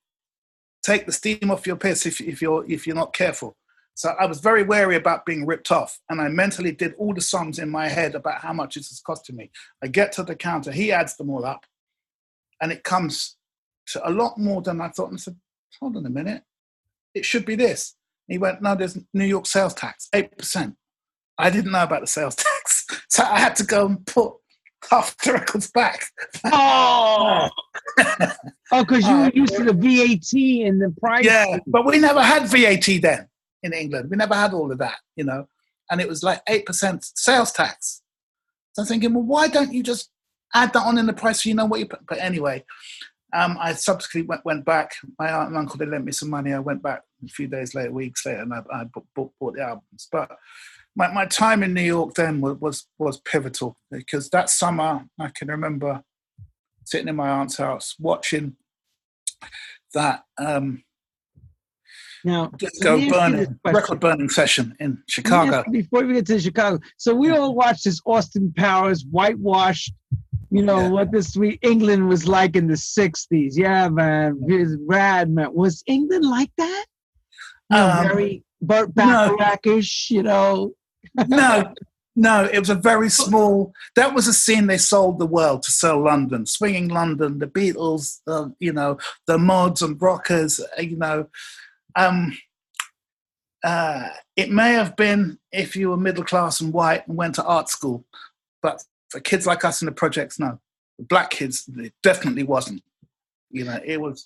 take 0.87 1.05
the 1.05 1.12
steam 1.12 1.51
off 1.51 1.66
your 1.66 1.77
piss 1.77 2.07
if, 2.07 2.20
if 2.20 2.40
you're 2.40 2.64
if 2.70 2.87
you're 2.87 2.96
not 2.96 3.12
careful. 3.12 3.57
So 3.94 4.11
I 4.20 4.27
was 4.27 4.40
very 4.40 4.62
wary 4.62 4.94
about 4.94 5.25
being 5.25 5.46
ripped 5.46 5.72
off, 5.72 5.99
and 6.09 6.20
I 6.20 6.29
mentally 6.29 6.70
did 6.70 6.94
all 6.99 7.14
the 7.14 7.20
sums 7.20 7.59
in 7.59 7.70
my 7.70 7.88
head 7.88 8.14
about 8.14 8.42
how 8.42 8.53
much 8.53 8.75
this 8.75 8.92
is 8.92 9.01
costing 9.01 9.37
me. 9.37 9.51
I 9.83 9.88
get 9.88 10.12
to 10.12 10.22
the 10.22 10.37
counter, 10.37 10.70
he 10.70 10.92
adds 10.92 11.16
them 11.16 11.31
all 11.31 11.44
up, 11.46 11.64
and 12.61 12.70
it 12.70 12.85
comes 12.85 13.37
to 13.88 14.09
a 14.09 14.11
lot 14.11 14.38
more 14.38 14.62
than 14.62 14.81
I 14.81 14.88
thought. 14.88 15.11
And 15.11 15.18
I 15.18 15.20
said, 15.20 15.37
"Hold 15.81 15.96
on 15.96 16.07
a 16.07 16.11
minute, 16.11 16.42
it 17.14 17.25
should 17.25 17.44
be 17.44 17.57
this." 17.57 17.96
He 18.29 18.38
went, 18.38 18.62
"No, 18.62 18.75
there's 18.75 18.99
New 19.12 19.25
York 19.25 19.46
sales 19.46 19.75
tax, 19.75 20.09
eight 20.14 20.37
percent." 20.38 20.77
I 21.38 21.51
didn't 21.51 21.72
know 21.72 21.83
about 21.83 22.03
the 22.03 22.07
sales 22.07 22.37
tax, 22.46 22.87
so 23.09 23.25
I 23.25 23.40
had 23.40 23.57
to 23.57 23.64
go 23.64 23.87
and 23.87 24.07
put 24.07 24.35
half 24.90 25.16
the 25.18 25.32
records 25.32 25.70
back. 25.70 26.04
Oh, 26.44 27.48
oh, 27.98 28.84
because 28.84 29.06
you 29.06 29.14
Uh, 29.14 29.24
were 29.24 29.32
used 29.34 29.56
to 29.56 29.64
the 29.64 29.72
VAT 29.72 30.66
and 30.66 30.80
the 30.80 30.94
price. 31.00 31.24
Yeah, 31.24 31.58
but 31.66 31.86
we 31.86 31.98
never 31.98 32.22
had 32.22 32.46
VAT 32.48 33.00
then 33.02 33.28
in 33.62 33.72
England. 33.72 34.10
We 34.10 34.16
never 34.16 34.34
had 34.34 34.52
all 34.52 34.70
of 34.70 34.78
that, 34.78 34.96
you 35.16 35.24
know, 35.24 35.48
and 35.90 36.00
it 36.00 36.08
was 36.08 36.22
like 36.22 36.44
8% 36.46 37.12
sales 37.14 37.52
tax. 37.52 38.02
So 38.72 38.82
I'm 38.82 38.88
thinking, 38.88 39.14
well, 39.14 39.24
why 39.24 39.48
don't 39.48 39.72
you 39.72 39.82
just 39.82 40.10
add 40.54 40.72
that 40.74 40.82
on 40.82 40.98
in 40.98 41.06
the 41.06 41.12
price 41.12 41.42
so 41.42 41.48
you 41.48 41.54
know 41.54 41.64
what 41.66 41.80
you 41.80 41.86
put? 41.86 42.06
But 42.06 42.18
anyway, 42.18 42.64
um, 43.32 43.56
I 43.60 43.72
subsequently 43.72 44.28
went, 44.28 44.44
went 44.44 44.64
back. 44.64 44.92
My 45.18 45.30
aunt 45.32 45.48
and 45.48 45.56
uncle, 45.56 45.76
they 45.78 45.86
lent 45.86 46.04
me 46.04 46.12
some 46.12 46.30
money. 46.30 46.52
I 46.52 46.58
went 46.58 46.82
back 46.82 47.02
a 47.24 47.28
few 47.28 47.48
days 47.48 47.74
later, 47.74 47.90
weeks 47.92 48.24
later, 48.24 48.42
and 48.42 48.52
I, 48.52 48.62
I 48.72 48.84
bought, 48.84 49.06
bought, 49.14 49.32
bought 49.40 49.54
the 49.54 49.62
albums. 49.62 50.08
But 50.12 50.30
my, 50.96 51.12
my 51.12 51.26
time 51.26 51.62
in 51.62 51.74
New 51.74 51.82
York 51.82 52.14
then 52.14 52.40
was, 52.40 52.56
was, 52.59 52.87
was 52.98 53.20
pivotal 53.20 53.76
because 53.90 54.30
that 54.30 54.48
summer 54.50 55.04
I 55.20 55.28
can 55.35 55.48
remember 55.48 56.02
sitting 56.85 57.09
in 57.09 57.16
my 57.16 57.28
aunt's 57.28 57.59
house 57.59 57.94
watching 58.00 58.56
that 59.94 60.22
um, 60.38 60.82
Now, 62.24 62.46
disco 62.56 62.96
let 62.96 62.98
me 62.98 63.11
ask 63.11 63.30
you 63.30 63.37
this 63.37 63.48
burning, 63.62 63.74
record 63.74 64.00
burning 64.00 64.28
session 64.30 64.74
in 64.80 65.02
Chicago. 65.09 65.64
Before 65.70 66.04
we 66.04 66.14
get 66.14 66.26
to 66.26 66.40
Chicago, 66.40 66.80
so 66.96 67.14
we 67.14 67.30
all 67.30 67.54
watched 67.54 67.85
this 67.85 68.00
Austin 68.06 68.52
Powers 68.56 69.04
whitewashed. 69.11 69.92
You 70.50 70.62
know 70.62 70.80
Yeah. 70.80 70.88
what 70.90 71.12
this 71.12 71.32
sweet 71.32 71.59
England 71.62 72.09
was 72.09 72.26
like 72.28 72.54
in 72.56 72.68
the 72.68 72.74
'60s. 72.74 73.52
Yeah, 73.56 73.88
man, 73.88 74.37
was 74.40 74.76
rad, 74.87 75.28
man. 75.28 75.52
Was 75.52 75.82
England 75.87 76.24
like 76.24 76.52
that? 76.56 76.87
You 77.70 77.76
know, 77.76 77.90
Um, 77.90 78.02
very 78.09 78.44
Burt 78.62 78.88
no. 78.96 79.37
Bacharach-ish, 79.37 80.11
you 80.11 80.22
know. 80.22 80.72
No, 81.29 81.75
no, 82.16 82.45
it 82.51 82.59
was 82.59 82.71
a 82.71 82.75
very 82.75 83.11
small. 83.11 83.75
That 83.95 84.14
was 84.14 84.27
a 84.27 84.33
scene 84.33 84.66
they 84.66 84.79
sold 84.79 85.19
the 85.19 85.27
world 85.27 85.62
to 85.64 85.71
sell 85.71 86.03
London, 86.03 86.47
swinging 86.47 86.88
London, 86.88 87.38
the 87.38 87.47
Beatles, 87.47 88.21
uh, 88.27 88.49
you 88.59 88.73
know, 88.73 88.99
the 89.27 89.38
mods 89.38 89.83
and 89.83 90.01
rockers, 90.01 90.59
uh, 90.61 90.81
you 90.81 90.97
know. 90.97 91.29
Um, 91.95 92.37
uh, 93.62 94.09
it 94.37 94.51
may 94.51 94.73
have 94.73 94.97
been 94.97 95.38
if 95.53 95.77
you 95.77 95.90
were 95.90 95.97
middle 95.97 96.25
class 96.25 96.61
and 96.61 96.73
white 96.73 97.07
and 97.07 97.16
went 97.16 97.35
to 97.35 97.45
art 97.45 97.69
school, 97.69 98.05
but 98.62 98.83
for 99.11 99.21
kids 99.21 99.47
like 99.47 99.64
us 99.64 99.83
in 99.83 99.87
the 99.87 99.92
projects, 99.92 100.38
no. 100.38 100.59
The 100.99 101.05
black 101.05 101.31
kids, 101.31 101.69
it 101.77 101.92
definitely 102.03 102.45
wasn't. 102.45 102.83
You 103.51 103.64
know, 103.64 103.79
it 103.85 104.01
was 104.01 104.25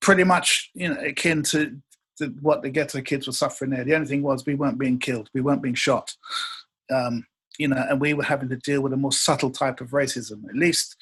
pretty 0.00 0.22
much 0.22 0.70
you 0.74 0.88
know 0.88 1.00
akin 1.00 1.42
to, 1.42 1.76
to 2.18 2.26
what 2.40 2.62
the 2.62 2.70
ghetto 2.70 3.00
kids 3.00 3.26
were 3.26 3.32
suffering 3.32 3.70
there. 3.70 3.84
The 3.84 3.94
only 3.94 4.06
thing 4.06 4.22
was 4.22 4.46
we 4.46 4.54
weren't 4.54 4.78
being 4.78 4.98
killed, 4.98 5.30
we 5.34 5.40
weren't 5.40 5.62
being 5.62 5.74
shot, 5.74 6.14
um, 6.90 7.26
you 7.58 7.68
know, 7.68 7.84
and 7.88 8.00
we 8.00 8.14
were 8.14 8.24
having 8.24 8.48
to 8.50 8.56
deal 8.56 8.80
with 8.80 8.92
a 8.92 8.96
more 8.96 9.12
subtle 9.12 9.50
type 9.50 9.80
of 9.80 9.90
racism. 9.90 10.48
At 10.48 10.56
least, 10.56 10.96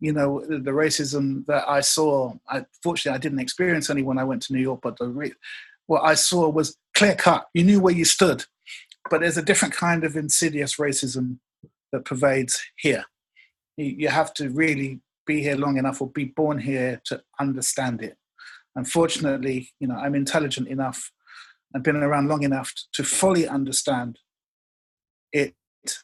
you 0.00 0.12
know, 0.12 0.44
the, 0.46 0.58
the 0.58 0.70
racism 0.70 1.46
that 1.46 1.68
I 1.68 1.80
saw. 1.80 2.34
I, 2.48 2.64
fortunately, 2.82 3.16
I 3.16 3.20
didn't 3.20 3.40
experience 3.40 3.90
any 3.90 4.02
when 4.02 4.18
I 4.18 4.24
went 4.24 4.42
to 4.42 4.52
New 4.52 4.60
York, 4.60 4.80
but 4.82 4.96
the 4.98 5.32
what 5.86 6.02
I 6.02 6.14
saw 6.14 6.48
was 6.48 6.76
clear 6.96 7.14
cut. 7.14 7.46
You 7.54 7.64
knew 7.64 7.80
where 7.80 7.94
you 7.94 8.04
stood, 8.04 8.44
but 9.10 9.20
there's 9.20 9.36
a 9.36 9.42
different 9.42 9.74
kind 9.74 10.04
of 10.04 10.16
insidious 10.16 10.76
racism 10.76 11.38
that 11.92 12.04
pervades 12.04 12.62
here. 12.76 13.04
You, 13.76 13.86
you 13.86 14.08
have 14.08 14.34
to 14.34 14.50
really 14.50 15.00
be 15.26 15.42
here 15.42 15.56
long 15.56 15.78
enough 15.78 16.00
or 16.00 16.08
be 16.08 16.24
born 16.24 16.58
here 16.58 17.00
to 17.04 17.22
understand 17.40 18.02
it. 18.02 18.16
Unfortunately, 18.76 19.70
you 19.80 19.86
know, 19.86 19.96
I'm 19.96 20.14
intelligent 20.14 20.68
enough 20.68 21.10
and 21.72 21.82
been 21.82 21.96
around 21.96 22.28
long 22.28 22.42
enough 22.42 22.72
to 22.94 23.04
fully 23.04 23.46
understand 23.46 24.18
it, 25.32 25.54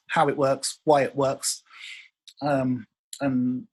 how 0.08 0.28
it 0.28 0.36
works, 0.36 0.78
why 0.84 1.02
it 1.02 1.16
works, 1.16 1.62
um, 2.42 2.86
and 3.20 3.66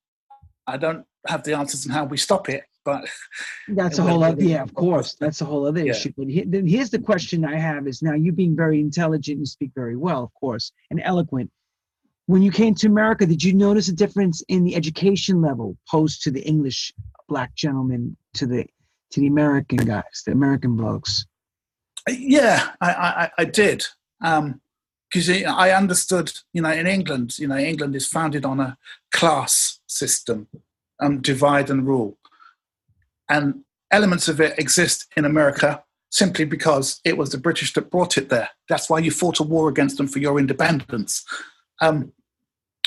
I 0.65 0.77
don't 0.77 1.05
have 1.27 1.43
the 1.43 1.53
answers 1.55 1.85
on 1.85 1.93
how 1.93 2.05
we 2.05 2.17
stop 2.17 2.49
it. 2.49 2.63
But 2.85 3.05
That's 3.67 3.99
a 3.99 4.03
whole 4.03 4.23
other, 4.23 4.41
yeah, 4.41 4.63
of 4.63 4.73
course. 4.73 5.15
That's 5.19 5.41
a 5.41 5.45
whole 5.45 5.65
other 5.67 5.83
Yeah. 5.83 5.91
issue. 5.91 6.13
But 6.17 6.27
he, 6.29 6.43
then 6.45 6.65
here's 6.65 6.89
the 6.89 6.99
question 6.99 7.43
I 7.43 7.57
have 7.57 7.87
is 7.87 8.01
now 8.01 8.13
you 8.13 8.31
being 8.31 8.55
very 8.55 8.79
intelligent, 8.79 9.39
you 9.39 9.45
speak 9.45 9.71
very 9.75 9.97
well, 9.97 10.23
of 10.23 10.33
course, 10.39 10.71
and 10.89 11.01
eloquent. 11.03 11.51
When 12.27 12.41
you 12.41 12.51
came 12.51 12.75
to 12.75 12.87
America, 12.87 13.25
did 13.25 13.43
you 13.43 13.53
notice 13.53 13.87
a 13.89 13.93
difference 13.93 14.41
in 14.47 14.63
the 14.63 14.75
education 14.75 15.41
level 15.41 15.77
posed 15.89 16.23
to 16.23 16.31
the 16.31 16.41
English 16.41 16.93
black 17.27 17.55
gentleman 17.55 18.15
to 18.35 18.45
the 18.45 18.65
to 19.11 19.19
the 19.19 19.27
American 19.27 19.79
guys, 19.79 20.23
the 20.25 20.31
American 20.31 20.75
blokes? 20.75 21.25
Yeah, 22.09 22.71
I, 22.81 22.91
I, 22.91 23.31
I 23.39 23.45
did. 23.45 23.85
Because 24.19 25.29
I 25.29 25.71
understood, 25.71 26.31
you 26.53 26.61
know, 26.61 26.71
in 26.71 26.87
England, 26.87 27.37
you 27.39 27.47
know, 27.47 27.57
England 27.57 27.95
is 27.95 28.07
founded 28.07 28.45
on 28.45 28.59
a 28.59 28.77
class 29.11 29.79
system, 29.87 30.47
um, 30.99 31.21
divide 31.21 31.69
and 31.69 31.85
rule. 31.85 32.17
And 33.29 33.63
elements 33.91 34.27
of 34.27 34.41
it 34.41 34.57
exist 34.57 35.07
in 35.15 35.25
America 35.25 35.83
simply 36.09 36.45
because 36.45 37.01
it 37.03 37.17
was 37.17 37.31
the 37.31 37.37
British 37.37 37.73
that 37.73 37.91
brought 37.91 38.17
it 38.17 38.29
there. 38.29 38.49
That's 38.69 38.89
why 38.89 38.99
you 38.99 39.11
fought 39.11 39.39
a 39.39 39.43
war 39.43 39.67
against 39.69 39.97
them 39.97 40.07
for 40.07 40.19
your 40.19 40.39
independence. 40.39 41.25
Um, 41.81 42.13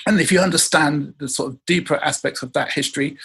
and 0.07 0.19
if 0.21 0.33
you 0.33 0.41
understand 0.41 1.15
the 1.19 1.29
sort 1.29 1.53
of 1.53 1.65
deeper 1.67 1.97
aspects 1.97 2.43
of 2.43 2.55
that 2.55 2.73
history, 2.73 3.19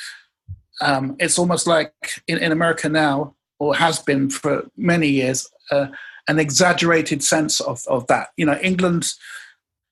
um, 0.82 1.16
it's 1.20 1.40
almost 1.40 1.68
like 1.68 1.94
in, 2.28 2.38
in 2.38 2.52
America 2.52 2.90
now, 2.90 3.36
or 3.60 3.76
has 3.76 4.00
been 4.00 4.30
for 4.30 4.70
many 4.76 5.08
years, 5.08 5.50
uh, 5.72 5.88
an 6.28 6.40
exaggerated 6.40 7.24
sense 7.24 7.60
of, 7.62 7.82
of 7.88 8.06
that. 8.08 8.30
You 8.38 8.46
know, 8.46 8.60
England, 8.62 9.14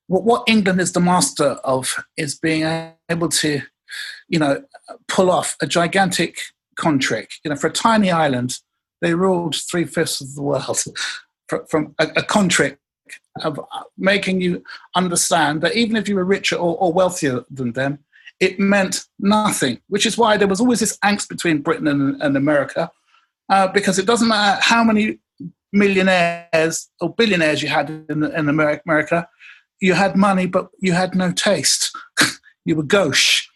what, 0.08 0.24
what 0.24 0.44
England 0.48 0.82
is 0.82 0.92
the 0.92 1.00
master 1.00 1.52
of 1.64 1.96
is 2.18 2.36
being 2.36 2.92
able 3.10 3.30
to, 3.30 3.62
you 4.28 4.40
know, 4.40 4.64
pull 5.08 5.32
off 5.32 5.56
a 5.62 5.68
gigantic 5.68 6.38
con 6.76 7.00
trick. 7.00 7.32
You 7.44 7.50
know, 7.50 7.56
for 7.56 7.68
a 7.68 7.74
tiny 7.74 8.12
island, 8.12 8.60
they 9.02 9.14
ruled 9.14 9.56
three 9.56 9.86
fifths 9.86 10.22
of 10.22 10.36
the 10.36 10.42
world 10.42 10.84
from, 11.48 11.66
from 11.68 11.96
a, 12.00 12.08
a 12.18 12.24
con 12.24 12.50
trick 12.50 12.78
of 13.44 13.60
making 13.98 14.42
you 14.42 14.64
understand 14.96 15.62
that 15.62 15.76
even 15.76 15.96
if 15.96 16.08
you 16.08 16.16
were 16.16 16.26
richer 16.26 16.56
or, 16.56 16.78
or 16.78 16.94
wealthier 16.94 17.44
than 17.50 17.74
them, 17.74 18.00
it 18.44 18.60
meant 18.60 19.06
nothing, 19.20 19.80
which 19.88 20.06
is 20.06 20.18
why 20.18 20.36
there 20.36 20.48
was 20.48 20.60
always 20.60 20.82
this 20.82 20.98
angst 20.98 21.30
between 21.30 21.62
Britain 21.62 21.88
and, 21.88 22.22
and 22.22 22.36
America, 22.36 22.92
uh, 23.50 23.68
because 23.68 23.98
it 23.98 24.06
doesn't 24.06 24.28
matter 24.28 24.60
how 24.62 24.84
many 24.84 25.20
millionaires 25.72 26.90
or 27.00 27.14
billionaires 27.14 27.64
you 27.64 27.70
had 27.70 27.90
in, 28.10 28.24
in 28.24 28.50
America, 28.50 29.28
you 29.80 29.94
had 29.94 30.16
money, 30.16 30.46
but 30.46 30.70
you 30.80 30.92
had 30.92 31.16
no 31.16 31.32
taste. 31.32 31.92
you 32.66 32.76
were 32.76 32.84
gauche. 32.84 33.48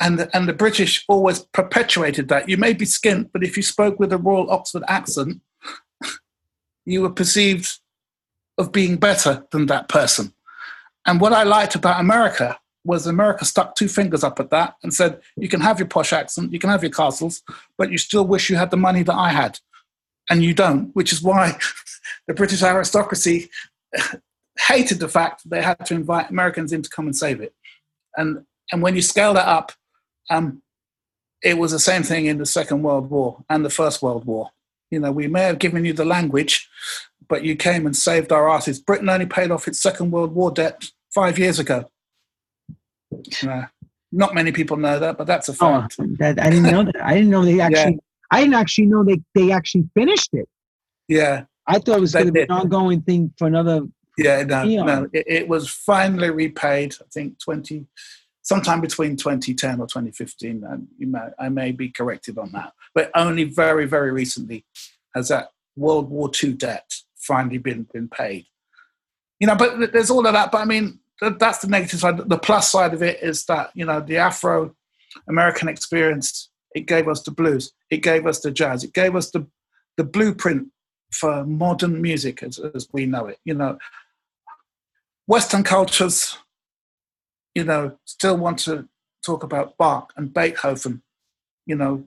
And, 0.00 0.28
and 0.32 0.48
the 0.48 0.52
British 0.52 1.04
always 1.08 1.40
perpetuated 1.40 2.28
that. 2.28 2.48
You 2.48 2.56
may 2.56 2.72
be 2.72 2.84
skint, 2.84 3.30
but 3.32 3.44
if 3.44 3.56
you 3.56 3.62
spoke 3.62 4.00
with 4.00 4.12
a 4.12 4.18
Royal 4.18 4.50
Oxford 4.50 4.82
accent, 4.88 5.40
you 6.84 7.02
were 7.02 7.10
perceived 7.10 7.78
of 8.58 8.72
being 8.72 8.96
better 8.96 9.46
than 9.50 9.66
that 9.66 9.88
person. 9.88 10.32
And 11.06 11.20
what 11.20 11.32
I 11.32 11.42
liked 11.42 11.74
about 11.74 12.00
America 12.00 12.58
was 12.84 13.06
America 13.06 13.44
stuck 13.44 13.74
two 13.74 13.88
fingers 13.88 14.22
up 14.22 14.38
at 14.38 14.50
that 14.50 14.76
and 14.82 14.92
said, 14.92 15.20
you 15.36 15.48
can 15.48 15.60
have 15.60 15.78
your 15.78 15.88
posh 15.88 16.12
accent, 16.12 16.52
you 16.52 16.58
can 16.58 16.70
have 16.70 16.82
your 16.82 16.92
castles, 16.92 17.42
but 17.78 17.90
you 17.90 17.98
still 17.98 18.26
wish 18.26 18.50
you 18.50 18.56
had 18.56 18.70
the 18.70 18.76
money 18.76 19.02
that 19.02 19.14
I 19.14 19.30
had. 19.30 19.58
And 20.30 20.42
you 20.42 20.54
don't, 20.54 20.94
which 20.94 21.12
is 21.12 21.22
why 21.22 21.58
the 22.28 22.34
British 22.34 22.62
aristocracy 22.62 23.50
hated 24.68 24.98
the 24.98 25.08
fact 25.08 25.48
they 25.48 25.62
had 25.62 25.84
to 25.86 25.94
invite 25.94 26.30
Americans 26.30 26.72
in 26.72 26.82
to 26.82 26.90
come 26.90 27.06
and 27.06 27.16
save 27.16 27.40
it. 27.40 27.54
And, 28.16 28.44
and 28.70 28.82
when 28.82 28.94
you 28.94 29.02
scale 29.02 29.34
that 29.34 29.48
up, 29.48 29.72
um, 30.30 30.62
it 31.42 31.58
was 31.58 31.72
the 31.72 31.78
same 31.78 32.02
thing 32.02 32.26
in 32.26 32.38
the 32.38 32.46
Second 32.46 32.82
World 32.82 33.10
War 33.10 33.44
and 33.50 33.64
the 33.64 33.70
First 33.70 34.02
World 34.02 34.24
War. 34.24 34.50
You 34.90 35.00
know, 35.00 35.12
we 35.12 35.26
may 35.26 35.42
have 35.42 35.58
given 35.58 35.84
you 35.84 35.92
the 35.92 36.04
language, 36.04 36.68
but 37.28 37.44
you 37.44 37.56
came 37.56 37.84
and 37.86 37.96
saved 37.96 38.32
our 38.32 38.48
asses. 38.48 38.78
Britain 38.78 39.08
only 39.08 39.26
paid 39.26 39.50
off 39.50 39.68
its 39.68 39.82
Second 39.82 40.10
World 40.10 40.34
War 40.34 40.50
debt 40.50 40.84
five 41.14 41.38
years 41.38 41.58
ago. 41.58 41.90
Uh, 43.46 43.66
not 44.12 44.34
many 44.34 44.52
people 44.52 44.76
know 44.76 44.98
that, 44.98 45.18
but 45.18 45.26
that's 45.26 45.48
a 45.48 45.52
Oh, 45.52 45.80
fact. 45.80 45.96
that, 46.18 46.38
I 46.40 46.50
didn't 46.50 46.70
know 46.70 46.84
that. 46.84 46.96
I 47.04 47.14
didn't 47.14 47.30
know 47.30 47.44
they 47.44 47.60
actually. 47.68 47.98
I 48.30 48.40
didn't 48.40 48.54
actually 48.54 48.86
know 48.86 49.04
they 49.04 49.20
they 49.34 49.52
actually 49.52 49.88
finished 49.94 50.30
it. 50.32 50.48
Yeah, 51.08 51.44
I 51.66 51.78
thought 51.78 51.98
it 51.98 52.00
was 52.00 52.12
going 52.14 52.26
to 52.26 52.32
be 52.32 52.42
an 52.42 52.50
ongoing 52.50 53.02
thing 53.02 53.32
for 53.38 53.46
another. 53.46 53.82
yeah, 54.16 54.42
no, 54.44 54.62
Yeah. 54.62 54.82
no. 54.82 55.08
It, 55.12 55.24
it 55.26 55.48
was 55.48 55.68
finally 55.68 56.30
repaid. 56.30 56.94
I 57.00 57.04
think 57.12 57.38
twenty, 57.38 57.86
sometime 58.42 58.80
between 58.80 59.16
2010 59.16 59.80
or 59.80 59.86
2015. 59.86 60.64
And 60.64 60.86
you 60.98 61.06
may, 61.06 61.20
I 61.38 61.48
may 61.48 61.72
be 61.72 61.88
corrected 61.88 62.36
on 62.38 62.52
that, 62.52 62.72
but 62.94 63.10
only 63.14 63.44
very, 63.44 63.86
very 63.86 64.12
recently 64.12 64.64
has 65.14 65.28
that 65.28 65.48
World 65.76 66.10
War 66.10 66.30
II 66.42 66.52
debt 66.54 66.88
finally 67.16 67.58
been 67.58 67.86
been 67.92 68.08
paid. 68.08 68.46
You 69.40 69.48
know, 69.48 69.56
but 69.56 69.92
there's 69.92 70.10
all 70.10 70.26
of 70.26 70.32
that. 70.32 70.50
But 70.52 70.58
I 70.62 70.64
mean, 70.64 71.00
that's 71.20 71.58
the 71.58 71.68
negative 71.68 72.00
side. 72.00 72.28
The 72.28 72.38
plus 72.38 72.70
side 72.70 72.94
of 72.94 73.02
it 73.02 73.22
is 73.22 73.44
that 73.46 73.70
you 73.74 73.84
know 73.84 74.00
the 74.00 74.18
Afro 74.18 74.74
American 75.28 75.68
experience. 75.68 76.50
It 76.74 76.86
gave 76.86 77.06
us 77.06 77.22
the 77.22 77.30
blues. 77.30 77.72
It 77.88 77.98
gave 77.98 78.26
us 78.26 78.40
the 78.40 78.50
jazz. 78.50 78.82
It 78.82 78.92
gave 78.92 79.14
us 79.14 79.30
the 79.30 79.46
the 79.96 80.04
blueprint 80.04 80.68
for 81.12 81.44
modern 81.44 82.02
music 82.02 82.42
as, 82.42 82.58
as 82.58 82.88
we 82.92 83.06
know 83.06 83.26
it. 83.26 83.38
You 83.44 83.54
know, 83.54 83.78
Western 85.26 85.62
cultures 85.62 86.36
you 87.54 87.64
know, 87.64 87.96
still 88.04 88.36
want 88.36 88.58
to 88.58 88.88
talk 89.24 89.42
about 89.42 89.76
Bach 89.78 90.12
and 90.16 90.34
Beethoven, 90.34 91.02
you 91.66 91.76
know, 91.76 92.04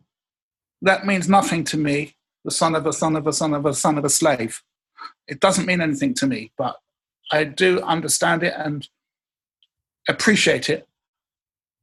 that 0.82 1.06
means 1.06 1.28
nothing 1.28 1.64
to 1.66 1.78
me. 1.78 2.16
The 2.46 2.52
son 2.52 2.76
of 2.76 2.86
a 2.86 2.94
son 2.94 3.16
of 3.16 3.26
a 3.26 3.34
son 3.34 3.54
of 3.54 3.66
a 3.66 3.74
son 3.74 3.98
of 3.98 4.06
a 4.06 4.10
slave. 4.10 4.62
It 5.28 5.40
doesn't 5.40 5.66
mean 5.66 5.82
anything 5.82 6.14
to 6.16 6.28
me, 6.28 6.52
but 6.58 6.78
I 7.32 7.44
do 7.44 7.82
understand 7.82 8.44
it 8.44 8.54
and 8.56 8.88
appreciate 10.08 10.70
it. 10.70 10.88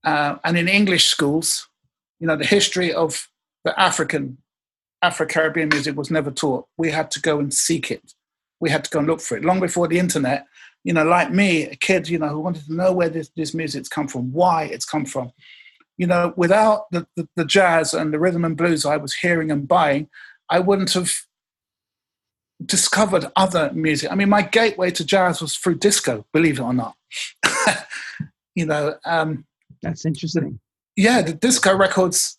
Uh, 0.04 0.36
and 0.44 0.58
in 0.58 0.68
English 0.68 1.06
schools, 1.06 1.68
you 2.20 2.26
know, 2.26 2.36
the 2.36 2.44
history 2.44 2.92
of 2.92 3.28
the 3.64 3.78
African, 3.78 4.38
Afro 5.02 5.26
Caribbean 5.26 5.68
music 5.68 5.96
was 5.96 6.10
never 6.10 6.30
taught. 6.30 6.66
We 6.76 6.90
had 6.90 7.10
to 7.12 7.20
go 7.20 7.38
and 7.38 7.52
seek 7.52 7.90
it. 7.90 8.14
We 8.60 8.70
had 8.70 8.84
to 8.84 8.90
go 8.90 8.98
and 9.00 9.08
look 9.08 9.20
for 9.20 9.36
it. 9.36 9.44
Long 9.44 9.60
before 9.60 9.88
the 9.88 9.98
internet, 9.98 10.46
you 10.84 10.92
know, 10.92 11.04
like 11.04 11.32
me, 11.32 11.64
a 11.64 11.76
kid, 11.76 12.08
you 12.08 12.18
know, 12.18 12.28
who 12.28 12.40
wanted 12.40 12.64
to 12.66 12.74
know 12.74 12.92
where 12.92 13.08
this, 13.08 13.30
this 13.36 13.54
music's 13.54 13.88
come 13.88 14.08
from, 14.08 14.32
why 14.32 14.64
it's 14.64 14.84
come 14.84 15.06
from. 15.06 15.32
You 15.96 16.06
know, 16.06 16.34
without 16.36 16.90
the, 16.90 17.06
the, 17.16 17.28
the 17.36 17.44
jazz 17.44 17.94
and 17.94 18.12
the 18.12 18.18
rhythm 18.18 18.44
and 18.44 18.56
blues 18.56 18.84
I 18.84 18.96
was 18.96 19.14
hearing 19.14 19.50
and 19.50 19.66
buying, 19.68 20.08
I 20.50 20.58
wouldn't 20.58 20.92
have 20.92 21.10
discovered 22.64 23.26
other 23.36 23.70
music. 23.72 24.10
I 24.10 24.14
mean, 24.14 24.28
my 24.28 24.42
gateway 24.42 24.90
to 24.92 25.04
jazz 25.04 25.40
was 25.40 25.56
through 25.56 25.76
disco, 25.76 26.26
believe 26.32 26.58
it 26.58 26.62
or 26.62 26.74
not. 26.74 26.96
you 28.54 28.66
know, 28.66 28.96
um, 29.04 29.44
that's 29.82 30.04
interesting. 30.04 30.60
Yeah, 30.96 31.22
the 31.22 31.34
disco 31.34 31.76
records, 31.76 32.38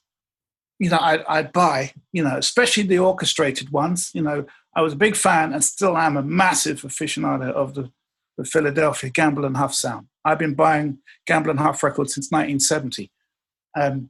you 0.79 0.89
know, 0.89 0.99
I'd, 0.99 1.23
I'd 1.27 1.53
buy, 1.53 1.93
you 2.13 2.23
know, 2.23 2.37
especially 2.37 2.83
the 2.83 2.99
orchestrated 2.99 3.71
ones. 3.71 4.11
You 4.13 4.21
know, 4.21 4.45
I 4.75 4.81
was 4.81 4.93
a 4.93 4.97
big 4.97 5.15
fan 5.15 5.53
and 5.53 5.63
still 5.63 5.97
am 5.97 6.17
a 6.17 6.23
massive 6.23 6.81
aficionado 6.81 7.51
of 7.51 7.73
the 7.73 7.91
the 8.37 8.45
Philadelphia 8.45 9.09
Gamble 9.09 9.45
and 9.45 9.57
Huff 9.57 9.73
sound. 9.73 10.07
I've 10.23 10.39
been 10.39 10.55
buying 10.55 10.99
Gamble 11.25 11.51
and 11.51 11.59
Huff 11.59 11.83
records 11.83 12.13
since 12.13 12.31
1970. 12.31 13.11
Um, 13.77 14.09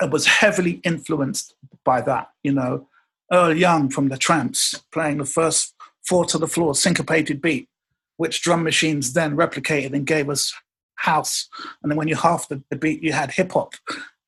I 0.00 0.06
was 0.06 0.26
heavily 0.26 0.80
influenced 0.84 1.54
by 1.84 2.00
that, 2.02 2.28
you 2.42 2.52
know. 2.52 2.88
Earl 3.30 3.56
Young 3.56 3.88
from 3.88 4.08
the 4.08 4.16
Trammps 4.16 4.82
playing 4.92 5.18
the 5.18 5.24
first 5.24 5.74
four 6.06 6.24
to 6.26 6.38
the 6.38 6.46
floor 6.46 6.74
syncopated 6.74 7.40
beat, 7.40 7.68
which 8.16 8.42
drum 8.42 8.62
machines 8.62 9.12
then 9.12 9.36
replicated 9.36 9.92
and 9.92 10.06
gave 10.06 10.28
us 10.28 10.52
house. 10.96 11.48
And 11.82 11.90
then 11.90 11.96
when 11.96 12.08
you 12.08 12.16
half 12.16 12.48
the, 12.48 12.62
the 12.70 12.76
beat, 12.76 13.02
you 13.02 13.12
had 13.12 13.32
hip 13.32 13.52
hop. 13.52 13.74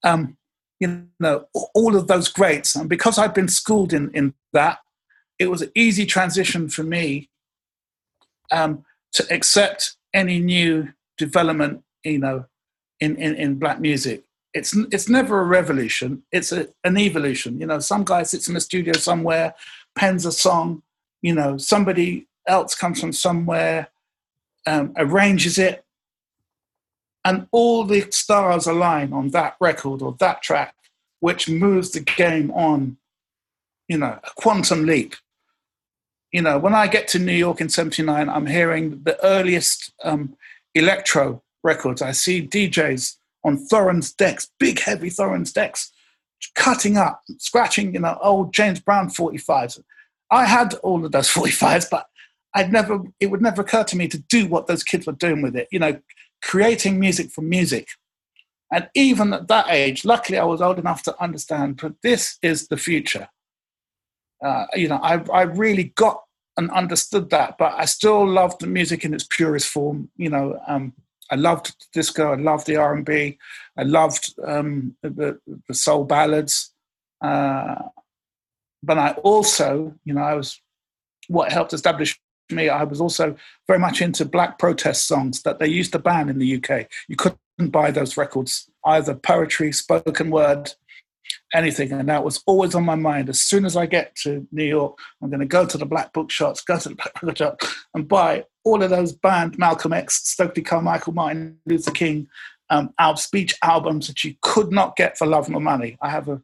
Um, 0.03 0.37
you 0.81 1.07
know, 1.21 1.47
all 1.75 1.97
of 1.97 2.09
those 2.09 2.29
greats. 2.29 2.75
And 2.75 2.89
because 2.89 3.19
I've 3.19 3.35
been 3.35 3.49
schooled 3.49 3.93
in, 3.93 4.11
in 4.11 4.35
that, 4.53 4.79
it 5.39 5.47
was 5.47 5.63
an 5.63 5.71
easy 5.75 6.05
transition 6.07 6.69
for 6.69 6.83
me 6.83 7.31
um, 8.51 8.85
to 9.13 9.27
accept 9.33 9.97
any 10.13 10.39
new 10.39 10.93
development, 11.17 11.83
you 12.05 12.19
know, 12.19 12.47
in, 13.01 13.17
in, 13.17 13.35
in 13.37 13.59
black 13.59 13.81
music. 13.81 14.25
It's 14.53 14.77
it's 14.93 15.09
never 15.09 15.41
a 15.41 15.45
revolution. 15.45 16.23
It's 16.31 16.53
a, 16.53 16.69
an 16.85 16.97
evolution. 16.97 17.61
You 17.61 17.67
know, 17.67 17.81
some 17.81 18.05
guy 18.05 18.23
sits 18.23 18.49
in 18.49 18.55
a 18.55 18.61
studio 18.61 18.93
somewhere, 18.93 19.55
pens 19.97 20.25
a 20.25 20.31
song. 20.31 20.83
You 21.23 21.35
know, 21.35 21.57
somebody 21.57 22.29
else 22.47 22.75
comes 22.75 23.01
from 23.01 23.13
somewhere, 23.13 23.89
um, 24.67 24.93
arranges 24.97 25.59
it, 25.59 25.85
and 27.25 27.47
all 27.51 27.85
the 27.85 28.11
stars 28.11 28.67
align 28.67 29.13
on 29.13 29.31
that 29.31 29.57
record 29.61 30.03
or 30.03 30.15
that 30.21 30.43
track, 30.43 30.75
which 31.21 31.49
moves 31.49 31.91
the 31.91 32.01
game 32.01 32.51
on. 32.53 32.99
You 33.87 33.99
know, 33.99 34.19
a 34.25 34.31
quantum 34.37 34.87
leap 34.87 35.15
you 36.35 36.43
know, 36.43 36.59
when 36.59 36.75
I 36.75 36.89
get 36.89 37.07
to 37.09 37.21
New 37.21 37.33
York 37.33 37.61
in 37.61 37.69
79, 37.69 38.29
I'm 38.29 38.47
hearing 38.47 39.01
the 39.05 39.17
earliest 39.25 39.93
um, 40.03 40.35
electro 40.75 41.41
records. 41.63 42.03
I 42.03 42.11
see 42.11 42.45
DJs 42.45 43.15
on 43.45 43.57
Thorens 43.57 44.13
decks, 44.13 44.51
big 44.59 44.81
heavy 44.81 45.11
Thorens 45.11 45.53
decks, 45.53 45.93
cutting 46.57 46.97
up, 46.97 47.23
scratching, 47.39 47.95
you 47.95 48.01
know, 48.01 48.19
old 48.21 48.53
James 48.53 48.81
Brown 48.81 49.11
45s. 49.11 49.81
I 50.33 50.45
had 50.45 50.75
all 50.83 51.05
of 51.05 51.13
those 51.13 51.31
45s, 51.33 51.89
but 51.89 52.09
I'd 52.55 52.73
never, 52.73 53.03
it 53.21 53.27
would 53.27 53.43
never 53.43 53.63
occur 53.63 53.85
to 53.85 53.97
me 53.97 54.09
to 54.09 54.19
do 54.19 54.47
what 54.47 54.67
those 54.67 54.85
kids 54.85 55.07
were 55.07 55.13
doing 55.13 55.43
with 55.43 55.57
it, 55.57 55.69
you 55.73 55.79
know, 55.79 55.99
creating 56.43 57.01
music 57.01 57.31
for 57.31 57.43
music. 57.43 57.89
And 58.73 58.89
even 58.95 59.33
at 59.33 59.49
that 59.49 59.67
age, 59.69 60.05
luckily 60.05 60.39
I 60.39 60.45
was 60.45 60.61
old 60.61 60.79
enough 60.79 61.03
to 61.05 61.23
understand, 61.23 61.79
that 61.79 62.01
this 62.03 62.39
is 62.43 62.69
the 62.69 62.77
future. 62.77 63.29
Uh, 64.45 64.67
you 64.75 64.89
know, 64.89 65.01
I, 65.03 65.23
I 65.33 65.43
really 65.43 65.93
got 65.97 66.23
and 66.57 66.71
understood 66.71 67.31
that, 67.31 67.59
but 67.59 67.73
I 67.75 67.85
still 67.85 68.27
loved 68.27 68.61
the 68.61 68.67
music 68.67 69.05
in 69.05 69.13
its 69.13 69.27
purest 69.29 69.69
form. 69.69 70.09
You 70.17 70.31
know, 70.31 70.61
um, 70.69 70.93
I 71.31 71.37
loved 71.37 71.75
disco, 71.93 72.33
I 72.33 72.37
loved 72.37 72.67
the 72.67 72.77
R&B, 72.77 73.39
I 73.77 73.83
loved 73.83 74.35
um, 74.47 74.97
the, 75.03 75.41
the, 75.69 75.75
soul 75.75 76.05
ballads, 76.05 76.73
uh, 77.21 77.77
but 78.83 78.99
I 78.99 79.13
also, 79.23 79.95
you 80.05 80.15
know, 80.15 80.23
I 80.23 80.35
was 80.35 80.61
what 81.29 81.51
helped 81.51 81.73
establish 81.73 82.21
me. 82.55 82.69
I 82.69 82.85
was 82.85 83.01
also 83.01 83.37
very 83.67 83.79
much 83.79 84.01
into 84.01 84.25
black 84.25 84.59
protest 84.59 85.07
songs 85.07 85.43
that 85.43 85.59
they 85.59 85.69
used 85.69 85.93
to 85.93 85.99
ban 85.99 86.29
in 86.29 86.39
the 86.39 86.57
UK. 86.57 86.89
You 87.09 87.17
couldn't 87.17 87.71
buy 87.71 87.91
those 87.91 88.17
records, 88.17 88.71
either 88.85 89.15
poetry, 89.15 89.73
spoken 89.73 90.31
word, 90.31 90.73
anything. 91.55 91.93
And 91.93 92.09
that 92.09 92.25
was 92.25 92.43
always 92.47 92.75
on 92.75 92.85
my 92.85 92.95
mind. 92.95 93.29
As 93.29 93.41
soon 93.41 93.65
as 93.65 93.77
I 93.77 93.87
get 93.87 94.15
to 94.17 94.47
New 94.53 94.65
York, 94.65 94.99
I'm 95.23 95.31
going 95.31 95.41
to 95.41 95.47
go 95.47 95.67
to 95.67 95.79
the 95.79 95.87
black 95.87 96.13
bookshops, 96.13 96.61
go 96.63 96.79
to 96.79 96.91
the 96.91 96.95
black 96.95 97.13
bookshop, 97.23 97.61
and 97.95 98.09
buy 98.09 98.45
all 98.65 98.83
of 98.83 98.91
those 98.91 99.13
banned 99.13 99.59
Malcolm 99.59 99.93
X, 99.93 100.29
Stokely 100.29 100.63
Carmichael, 100.63 101.13
Martin 101.13 101.59
Luther 101.67 101.91
King, 101.91 102.29
um, 102.71 102.93
speech 103.17 103.55
albums 103.63 104.09
that 104.09 104.25
you 104.25 104.35
could 104.41 104.73
not 104.73 104.97
get 104.97 105.19
for 105.19 105.27
love 105.27 105.49
nor 105.49 105.61
money. 105.61 105.97
I 106.01 106.11
have 106.11 106.29
a 106.29 106.41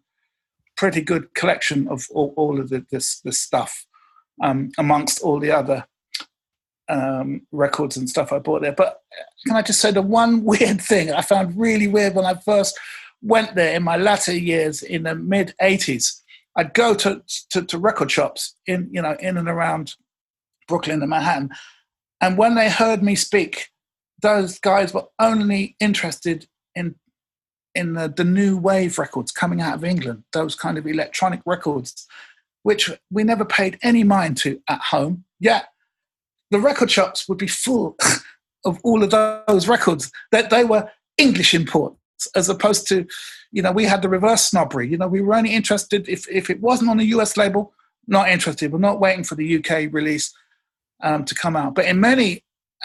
pretty 0.77 1.01
good 1.01 1.35
collection 1.35 1.89
of 1.89 2.07
all, 2.11 2.33
all 2.37 2.61
of 2.61 2.69
the, 2.69 2.85
this, 2.91 3.21
this 3.21 3.41
stuff 3.41 3.87
um, 4.43 4.71
amongst 4.79 5.21
all 5.21 5.39
the 5.39 5.51
other 5.51 5.87
um, 6.91 7.43
records 7.53 7.97
and 7.97 8.11
stuff 8.11 8.33
I 8.33 8.41
bought 8.41 8.63
there. 8.63 8.73
But 8.73 9.01
can 9.47 9.57
I 9.57 9.63
just 9.63 9.81
say 9.81 9.93
the 9.93 10.03
one 10.03 10.45
weird 10.45 10.81
thing 10.81 11.13
I 11.13 11.23
found 11.23 11.59
really 11.59 11.87
weird 11.87 12.15
when 12.15 12.27
I 12.27 12.35
first 12.35 12.79
went 13.23 13.55
there 13.55 13.75
in 13.75 13.83
my 13.83 13.97
latter 13.97 14.37
years 14.37 14.83
in 14.83 15.05
the 15.05 15.15
mid 15.15 15.55
80s. 15.63 16.21
I'd 16.57 16.75
go 16.75 16.95
to, 16.95 17.23
to, 17.51 17.63
to 17.63 17.79
record 17.79 18.11
shops 18.11 18.57
in, 18.67 18.89
you 18.93 19.01
know, 19.01 19.17
in 19.21 19.37
and 19.37 19.49
around 19.49 19.95
Brooklyn 20.67 21.01
and 21.01 21.11
Manhattan. 21.11 21.51
And 22.21 22.37
when 22.37 22.55
they 22.55 22.69
heard 22.69 23.03
me 23.03 23.15
speak, 23.15 23.69
those 24.21 24.59
guys 24.59 24.93
were 24.93 25.07
only 25.19 25.77
interested 25.81 26.47
in 26.75 26.97
in 27.77 27.93
the, 27.93 28.13
the 28.15 28.25
new 28.25 28.59
wave 28.59 28.99
records 28.99 29.31
coming 29.31 29.61
out 29.61 29.75
of 29.75 29.85
England, 29.85 30.25
those 30.33 30.57
kind 30.57 30.77
of 30.77 30.89
electronic 30.89 31.41
records, 31.47 32.05
which 32.65 32.91
we 33.13 33.23
never 33.23 33.45
paid 33.45 33.79
any 33.81 34.03
mind 34.03 34.37
to 34.39 34.61
at 34.69 34.81
home. 34.81 35.25
Yet 35.39 35.69
the 36.51 36.61
record 36.61 36.91
shops 36.91 37.29
would 37.29 37.39
be 37.39 37.47
full 37.47 37.97
of 38.65 38.79
all 38.85 39.03
of 39.03 39.11
those 39.11 39.69
records 39.69 40.11
that 40.33 40.51
they 40.51 40.65
were 40.65 40.91
English 41.17 41.55
imports 41.55 41.97
as 42.35 42.49
opposed 42.49 42.87
to, 42.89 43.07
you 43.53 43.63
know, 43.63 43.73
we 43.73 43.85
had 43.85 44.03
the 44.03 44.09
reverse 44.09 44.45
snobbery. 44.45 44.89
You 44.89 44.99
know, 44.99 45.09
we 45.09 45.21
were 45.21 45.35
only 45.35 45.55
interested 45.55 46.09
if, 46.09 46.29
if 46.29 46.51
it 46.51 46.61
wasn't 46.61 46.91
on 46.91 47.01
a 47.01 47.05
US 47.05 47.37
label, 47.37 47.73
not 48.07 48.29
interested. 48.29 48.73
We're 48.73 48.79
not 48.79 49.01
waiting 49.01 49.25
for 49.25 49.35
the 49.35 49.57
UK 49.57 49.93
release 49.93 50.33
um, 51.03 51.25
to 51.25 51.35
come 51.35 51.57
out. 51.57 51.75
But 51.75 51.87
in 51.87 52.01
many 52.01 52.45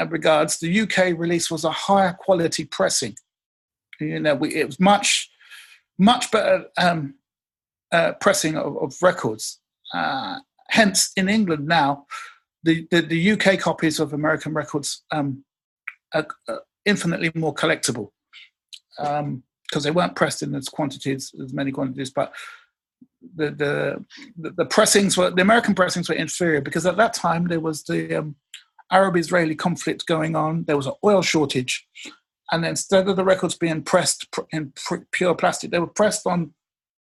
regards, 0.10 0.60
the 0.60 0.82
UK 0.82 1.18
release 1.18 1.52
was 1.52 1.64
a 1.64 1.72
higher 1.72 2.14
quality 2.14 2.66
pressing. 2.66 3.16
You 4.00 4.20
know, 4.20 4.36
we, 4.36 4.56
it 4.56 4.66
was 4.66 4.80
much, 4.80 5.30
much 5.98 6.32
better 6.32 6.66
um, 6.78 7.16
uh, 7.92 8.14
pressing 8.14 8.58
of, 8.58 8.78
of 8.78 8.96
records. 9.02 9.60
Uh, 9.94 10.40
hence, 10.70 11.12
in 11.16 11.30
England 11.30 11.68
now, 11.68 12.06
the, 12.66 12.88
the, 12.92 13.02
the, 13.02 13.32
UK 13.32 13.60
copies 13.60 14.00
of 14.00 14.14
American 14.14 14.54
records 14.54 15.04
um, 15.12 15.46
are, 16.14 16.28
infinitely 16.86 17.32
more 17.34 17.54
collectible 17.54 18.10
because 18.98 19.22
um, 19.22 19.44
they 19.82 19.92
weren't 19.92 20.16
pressed 20.16 20.44
in 20.44 20.54
as 20.56 20.70
quantities, 20.70 21.34
as 21.42 21.54
many 21.54 21.72
quantities, 21.72 22.12
but 22.12 22.34
the, 23.36 23.50
the 24.38 24.52
the 24.54 24.66
pressings 24.66 25.18
were 25.18 25.32
the 25.32 25.42
American 25.42 25.74
pressings 25.74 26.08
were 26.10 26.16
inferior 26.16 26.62
because 26.62 26.86
at 26.86 26.98
that 26.98 27.14
time 27.14 27.48
there 27.48 27.60
was 27.60 27.84
the 27.84 28.20
um, 28.20 28.36
Arab-Israeli 28.92 29.56
conflict 29.56 30.06
going 30.06 30.36
on. 30.36 30.64
There 30.66 30.78
was 30.78 30.86
an 30.86 30.94
oil 31.04 31.24
shortage, 31.24 31.88
and 32.52 32.64
instead 32.64 33.08
of 33.08 33.16
the 33.16 33.26
records 33.26 33.58
being 33.58 33.82
pressed 33.82 34.28
in 34.52 34.74
pure 35.12 35.34
plastic, 35.34 35.72
they 35.72 35.80
were 35.80 35.88
pressed 35.88 36.28
on 36.28 36.54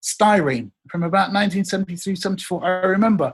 styrene 0.04 0.72
from 0.90 1.04
about 1.04 1.32
1973, 1.34 2.16
74. 2.16 2.66
I 2.66 2.70
remember 2.86 3.34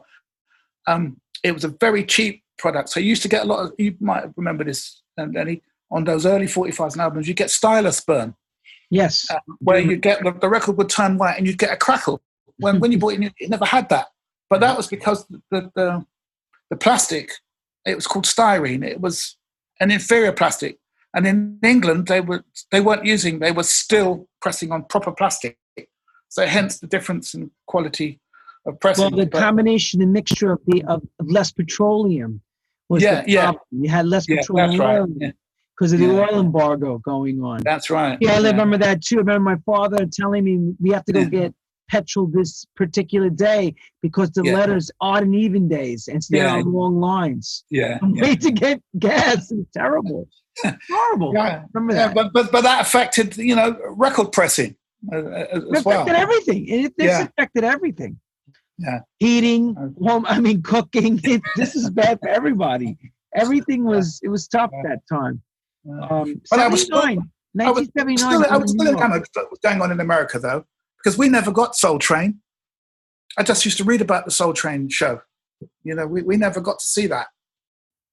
um, 0.87 1.19
it 1.45 1.53
was 1.53 1.63
a 1.63 1.69
very 1.69 2.03
cheap 2.03 2.43
product. 2.57 2.89
So 2.89 2.99
you 2.99 3.09
used 3.09 3.21
to 3.21 3.29
get 3.29 3.43
a 3.43 3.47
lot 3.47 3.65
of. 3.65 3.73
You 3.77 3.95
might 3.99 4.25
remember 4.35 4.63
this, 4.63 5.01
um, 5.17 5.31
Danny, 5.31 5.61
on 5.91 6.03
those 6.03 6.25
early 6.25 6.47
45s 6.47 6.93
and 6.93 7.01
albums. 7.01 7.27
You 7.27 7.33
get 7.33 7.51
stylus 7.51 8.01
burn 8.01 8.35
Yes. 8.89 9.29
Uh, 9.29 9.39
where 9.59 9.79
mm-hmm. 9.79 9.91
you 9.91 9.97
get 9.97 10.23
the, 10.23 10.31
the, 10.31 10.49
record 10.49 10.77
would 10.77 10.89
turn 10.89 11.17
white 11.17 11.37
and 11.37 11.47
you'd 11.47 11.57
get 11.57 11.71
a 11.71 11.77
crackle. 11.77 12.21
When 12.57 12.79
when 12.79 12.91
you 12.91 12.97
bought 12.97 13.13
it, 13.13 13.33
it 13.37 13.49
never 13.49 13.65
had 13.65 13.89
that. 13.89 14.07
But 14.49 14.61
that 14.61 14.69
mm-hmm. 14.69 14.77
was 14.77 14.87
because 14.87 15.25
the, 15.27 15.71
the, 15.75 16.05
the 16.69 16.77
plastic, 16.77 17.31
it 17.85 17.95
was 17.95 18.07
called 18.07 18.25
styrene. 18.25 18.85
It 18.85 19.01
was 19.01 19.37
an 19.79 19.91
inferior 19.91 20.31
plastic. 20.31 20.77
And 21.13 21.25
in 21.25 21.59
England, 21.63 22.07
they 22.07 22.21
were 22.21 22.43
they 22.71 22.81
weren't 22.81 23.05
using. 23.05 23.39
They 23.39 23.51
were 23.51 23.63
still 23.63 24.27
pressing 24.41 24.71
on 24.71 24.85
proper 24.85 25.11
plastic. 25.11 25.57
So 26.29 26.45
hence 26.45 26.79
the 26.79 26.87
difference 26.87 27.33
in 27.33 27.51
quality 27.67 28.19
of 28.65 28.79
pressing. 28.79 29.03
Well, 29.03 29.11
the 29.11 29.25
But- 29.25 29.39
combination, 29.41 29.99
the 29.99 30.05
mixture 30.07 30.51
of 30.51 30.59
the 30.67 30.83
of, 30.85 31.03
of 31.19 31.29
less 31.29 31.51
petroleum 31.51 32.41
was 32.89 33.03
Yeah, 33.03 33.23
the 33.23 33.31
yeah. 33.31 33.43
problem. 33.43 33.61
You 33.83 33.89
had 33.89 34.05
less 34.07 34.27
yeah, 34.27 34.37
petroleum 34.37 34.79
right. 34.79 35.09
Yeah, 35.17 35.31
because 35.77 35.93
of 35.93 35.99
the 35.99 36.05
Yeah. 36.07 36.27
oil 36.29 36.39
embargo 36.39 36.97
going 36.99 37.41
on. 37.43 37.61
that's 37.63 37.89
right. 37.89 38.17
Yeah, 38.21 38.33
I 38.33 38.41
remember 38.41 38.77
that 38.77 39.01
too. 39.03 39.15
I 39.17 39.19
remember 39.19 39.41
my 39.51 39.57
father 39.65 40.05
telling 40.05 40.43
me 40.43 40.73
we 40.79 40.89
have 40.91 41.05
to 41.05 41.13
go 41.13 41.19
Yeah. 41.21 41.25
get 41.29 41.53
petrol 41.89 42.25
this 42.25 42.65
particular 42.75 43.29
day 43.29 43.75
because 44.01 44.31
the 44.31 44.41
Yeah. 44.43 44.55
letters 44.55 44.89
odd 45.01 45.21
and 45.23 45.35
even 45.35 45.67
days 45.67 46.07
instead 46.07 46.37
Yeah. 46.37 46.57
of 46.59 46.65
long 46.65 46.99
lines. 46.99 47.63
Yeah, 47.69 47.99
And 48.01 48.15
yeah. 48.15 48.23
Wait 48.29 48.41
to 48.41 48.51
get 48.51 48.81
gas. 48.97 49.51
It's 49.51 49.71
terrible. 49.71 50.27
Horrible. 50.89 51.33
Yeah, 51.33 51.63
Remember 51.73 51.93
yeah, 51.95 52.07
that? 52.07 52.15
but, 52.15 52.33
but 52.33 52.51
but 52.51 52.61
that 52.63 52.81
affected 52.81 53.37
you 53.37 53.55
know 53.55 53.77
record 53.97 54.31
pressing 54.31 54.75
uh, 55.13 55.17
uh, 55.17 55.19
It 55.21 55.77
as 55.77 55.85
well. 55.85 56.01
affected 56.01 56.15
everything. 56.15 56.67
It, 56.67 56.93
this 56.97 57.07
Yeah. 57.07 57.23
affected 57.27 57.63
everything. 57.63 58.19
Yeah. 58.77 58.99
Heating, 59.19 59.75
Okay. 59.77 59.93
home. 60.05 60.25
I 60.27 60.39
mean, 60.39 60.61
cooking. 60.61 61.19
It, 61.23 61.41
this 61.55 61.75
is 61.75 61.89
bad 61.89 62.19
for 62.21 62.29
everybody. 62.29 62.97
Everything 63.35 63.83
was. 63.85 64.19
It 64.23 64.29
was 64.29 64.47
tough 64.47 64.71
Yeah. 64.73 64.81
that 64.89 64.99
time. 65.11 65.41
Um, 66.09 66.41
But 66.49 66.59
I 66.59 66.67
was 66.67 66.81
still- 66.83 67.01
79, 67.01 67.25
I 67.67 67.71
was 67.71 67.87
Still, 67.87 68.45
I 68.49 68.57
was 68.57 68.71
still 68.71 68.87
in 68.87 68.95
going 68.95 69.81
on 69.81 69.91
in 69.91 69.99
America 69.99 70.39
though, 70.39 70.65
because 70.97 71.17
we 71.17 71.29
never 71.29 71.51
got 71.51 71.75
Soul 71.75 71.99
Train. 71.99 72.41
I 73.37 73.43
just 73.43 73.63
used 73.65 73.77
to 73.77 73.83
read 73.83 74.01
about 74.01 74.25
the 74.25 74.31
Soul 74.31 74.53
Train 74.53 74.89
show. 74.89 75.21
You 75.83 75.95
know, 75.95 76.05
we, 76.07 76.21
we 76.23 76.37
never 76.37 76.59
got 76.59 76.79
to 76.79 76.85
see 76.85 77.07
that. 77.07 77.27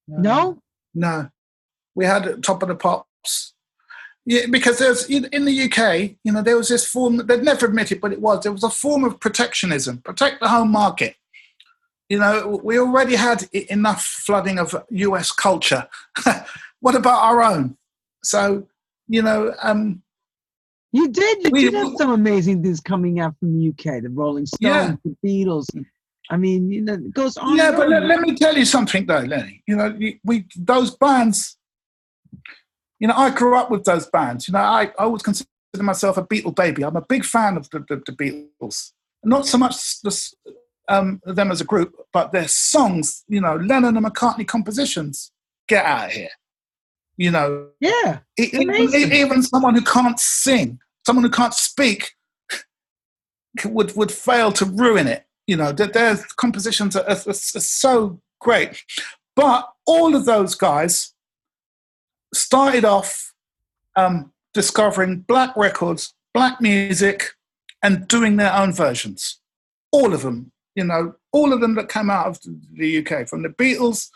No, 0.07 0.61
No, 0.95 1.29
we 1.95 2.05
had 2.05 2.43
Top 2.43 2.63
of 2.63 2.69
the 2.69 2.75
Pops. 2.75 3.55
Yeah, 4.25 4.47
because 4.51 4.79
there's 4.79 5.07
in, 5.07 5.45
the 5.45 5.62
UK, 5.64 6.16
you 6.23 6.33
know, 6.33 6.43
there 6.43 6.57
was 6.57 6.68
this 6.68 6.87
form 6.87 7.16
they'd 7.27 7.43
never 7.43 7.66
admit 7.66 7.91
it, 7.91 8.01
but 8.01 8.12
it 8.12 8.20
was 8.20 8.43
there 8.45 8.53
was 8.53 8.62
a 8.62 8.70
form 8.70 9.03
of 9.05 9.18
protectionism, 9.18 9.99
protect 9.99 10.41
the 10.41 10.49
home 10.49 10.70
market. 10.70 11.16
You 12.09 12.18
know, 12.18 12.61
we 12.62 12.79
already 12.79 13.16
had 13.16 13.45
enough 13.53 14.05
flooding 14.05 14.59
of 14.59 14.77
US 14.91 15.33
culture. 15.33 15.89
what 16.81 16.95
about 16.95 17.23
our 17.23 17.43
own? 17.43 17.77
So, 18.23 18.68
you 19.09 19.23
know, 19.23 19.55
um, 19.62 20.03
you 20.93 21.09
did. 21.09 21.45
You 21.45 21.51
We- 21.51 21.62
did 21.62 21.75
have 21.75 21.95
some 21.97 22.11
amazing 22.11 22.62
things 22.62 22.81
coming 22.81 23.18
out 23.18 23.35
from 23.41 23.59
the 23.59 23.68
UK. 23.70 24.03
The 24.03 24.11
Rolling 24.11 24.47
Stones, 24.47 24.61
Yeah. 24.61 24.95
the 25.05 25.16
Beatles. 25.27 25.66
I 26.31 26.37
mean, 26.37 26.70
you 26.70 26.83
know, 26.83 26.95
it 26.95 27.12
goes 27.12 27.37
on. 27.37 27.57
yeah, 27.57 27.68
and 27.68 27.77
but 27.77 27.89
let, 27.89 28.05
let 28.05 28.20
me 28.20 28.37
tell 28.37 28.57
you 28.57 28.64
something 28.66 29.05
though, 29.07 29.20
Lenny. 29.20 29.62
You 29.66 29.77
know, 29.77 29.99
we 30.25 30.47
those 30.57 30.95
bands. 30.97 31.57
You 33.03 33.09
know, 33.09 33.15
I 33.17 33.31
grew 33.31 33.57
up 33.57 33.69
with 33.69 33.83
those 33.83 34.07
bands. 34.07 34.47
You 34.47 34.53
know, 34.53 34.61
I, 34.61 34.83
I 34.85 35.07
always 35.07 35.23
consider 35.23 35.49
myself 35.75 36.17
a 36.19 36.23
Beatle 36.23 36.55
baby. 36.55 36.85
I'm 36.85 36.95
a 36.95 37.03
big 37.03 37.25
fan 37.25 37.57
of 37.57 37.69
the, 37.71 37.81
the, 37.81 38.01
the 38.07 38.13
Beatles. 38.13 38.93
Not 39.25 39.45
so 39.45 39.59
much 39.59 40.01
the, 40.03 40.33
um, 40.89 41.21
them 41.25 41.51
as 41.51 41.61
a 41.61 41.65
group, 41.65 41.97
but 42.13 42.31
their 42.31 42.47
songs. 42.47 43.25
You 43.27 43.41
know, 43.41 43.57
Lennon 43.57 43.97
and 43.97 44.07
McCartney 44.07 44.47
compositions. 44.47 45.33
Get 45.67 45.85
out 45.85 46.07
of 46.07 46.13
here. 46.13 46.29
You 47.17 47.33
know, 47.33 47.71
yeah, 47.81 48.21
E- 48.39 48.51
e- 48.55 48.63
Amazing. 48.63 49.13
even 49.13 49.43
someone 49.43 49.75
who 49.75 49.83
can't 49.83 50.21
sing, 50.21 50.79
someone 51.05 51.25
who 51.25 51.31
can't 51.31 51.55
speak, 51.55 52.13
would 53.65 53.97
would 53.97 54.13
fail 54.13 54.53
to 54.53 54.65
ruin 54.65 55.09
it. 55.09 55.27
You 55.49 55.57
know, 55.57 55.73
their, 55.73 55.89
their 55.89 56.19
compositions 56.37 56.95
are, 56.95 57.03
are, 57.03 57.19
are 57.29 57.35
so 57.35 58.21
great. 58.41 58.85
But 59.35 59.69
all 59.87 60.15
of 60.15 60.25
those 60.25 60.55
guys 60.55 61.13
started 62.35 62.85
off 62.85 63.33
um, 63.97 64.33
discovering 64.55 65.20
black 65.20 65.57
records, 65.57 66.14
black 66.35 66.61
music, 66.61 67.30
and 67.83 68.07
doing 68.09 68.37
their 68.37 68.53
own 68.53 68.72
versions. 68.72 69.41
All 69.91 70.14
of 70.14 70.22
them, 70.22 70.53
you 70.74 70.85
know, 70.85 71.14
all 71.33 71.53
of 71.53 71.61
them 71.61 71.74
that 71.74 71.89
came 71.89 72.11
out 72.11 72.26
of 72.26 72.41
the 72.74 72.99
UK, 72.99 73.28
from 73.28 73.43
the 73.43 73.49
Beatles. 73.49 74.09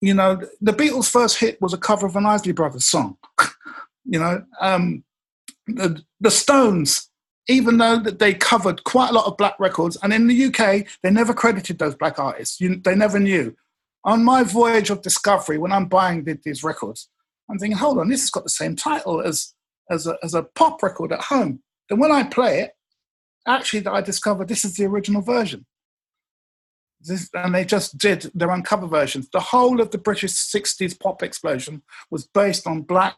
You 0.00 0.14
know, 0.14 0.40
the 0.60 0.72
Beatles' 0.72 1.10
first 1.10 1.38
hit 1.38 1.60
was 1.60 1.72
a 1.72 1.78
cover 1.78 2.06
of 2.06 2.16
an 2.16 2.26
Isley 2.26 2.52
Brothers 2.52 2.84
song. 2.84 3.18
you 4.04 4.18
know, 4.18 4.44
um, 4.60 5.04
the, 5.66 6.02
the 6.20 6.30
Stones, 6.30 7.10
even 7.48 7.78
though 7.78 7.98
that 7.98 8.18
they 8.18 8.34
covered 8.34 8.84
quite 8.84 9.10
a 9.10 9.12
lot 9.12 9.26
of 9.26 9.36
black 9.36 9.58
records, 9.58 9.96
and 10.02 10.12
in 10.12 10.26
the 10.26 10.44
UK 10.46 10.86
they 11.02 11.10
never 11.10 11.34
credited 11.34 11.78
those 11.78 11.94
black 11.94 12.18
artists. 12.18 12.60
You, 12.60 12.76
they 12.76 12.94
never 12.94 13.18
knew. 13.18 13.56
On 14.04 14.24
my 14.24 14.42
voyage 14.42 14.90
of 14.90 15.02
discovery, 15.02 15.58
when 15.58 15.72
I'm 15.72 15.86
buying 15.86 16.24
th- 16.24 16.42
these 16.42 16.64
records, 16.64 17.08
I'm 17.52 17.58
thinking, 17.58 17.76
hold 17.76 17.98
on, 17.98 18.08
this 18.08 18.22
has 18.22 18.30
got 18.30 18.44
the 18.44 18.50
same 18.50 18.74
title 18.76 19.20
as 19.20 19.52
as 19.90 20.06
a, 20.06 20.16
as 20.22 20.32
a 20.32 20.42
pop 20.42 20.82
record 20.82 21.12
at 21.12 21.20
home. 21.20 21.60
Then 21.88 21.98
when 21.98 22.10
I 22.10 22.22
play 22.22 22.60
it, 22.60 22.72
actually, 23.46 23.80
that 23.80 23.92
I 23.92 24.00
discovered 24.00 24.48
this 24.48 24.64
is 24.64 24.76
the 24.76 24.86
original 24.86 25.20
version. 25.20 25.66
This, 27.00 27.28
and 27.34 27.54
they 27.54 27.64
just 27.64 27.98
did 27.98 28.30
their 28.34 28.52
own 28.52 28.62
cover 28.62 28.86
versions. 28.86 29.28
The 29.30 29.40
whole 29.40 29.80
of 29.80 29.90
the 29.90 29.98
British 29.98 30.32
60s 30.32 30.98
pop 30.98 31.22
explosion 31.22 31.82
was 32.10 32.26
based 32.26 32.66
on 32.66 32.82
black 32.82 33.16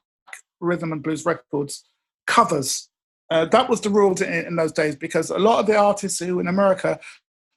rhythm 0.58 0.90
and 0.90 1.02
blues 1.02 1.24
records 1.24 1.84
covers. 2.26 2.88
Uh, 3.30 3.44
that 3.46 3.68
was 3.68 3.82
the 3.82 3.90
rules 3.90 4.20
in, 4.20 4.46
in 4.46 4.56
those 4.56 4.72
days 4.72 4.96
because 4.96 5.30
a 5.30 5.38
lot 5.38 5.60
of 5.60 5.66
the 5.66 5.76
artists 5.76 6.18
who 6.18 6.40
in 6.40 6.48
America, 6.48 6.98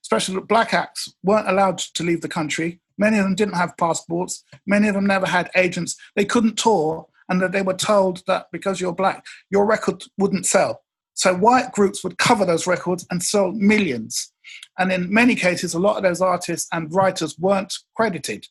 especially 0.07 0.39
black 0.39 0.73
acts, 0.73 1.13
weren't 1.21 1.49
allowed 1.49 1.79
to 1.79 2.03
leave 2.03 2.21
the 2.21 2.29
country. 2.29 2.79
Many 2.97 3.17
of 3.17 3.25
them 3.25 3.35
didn't 3.35 3.55
have 3.55 3.75
passports. 3.77 4.43
Many 4.65 4.87
of 4.87 4.95
them 4.95 5.05
never 5.05 5.27
had 5.27 5.51
agents. 5.55 5.97
They 6.15 6.23
couldn't 6.23 6.57
tour, 6.57 7.07
and 7.27 7.41
that 7.41 7.51
they 7.51 7.61
were 7.61 7.73
told 7.73 8.23
that 8.25 8.47
because 8.53 8.79
you're 8.79 8.95
black, 8.95 9.25
your 9.49 9.65
record 9.65 10.05
wouldn't 10.17 10.45
sell. 10.45 10.81
So 11.13 11.35
white 11.35 11.73
groups 11.73 12.03
would 12.03 12.17
cover 12.17 12.45
those 12.45 12.67
records 12.67 13.05
and 13.11 13.21
sell 13.21 13.51
millions. 13.51 14.31
And 14.79 14.93
in 14.93 15.11
many 15.11 15.35
cases, 15.35 15.73
a 15.73 15.79
lot 15.79 15.97
of 15.97 16.03
those 16.03 16.21
artists 16.21 16.69
and 16.71 16.93
writers 16.93 17.37
weren't 17.37 17.73
credited. 17.95 18.47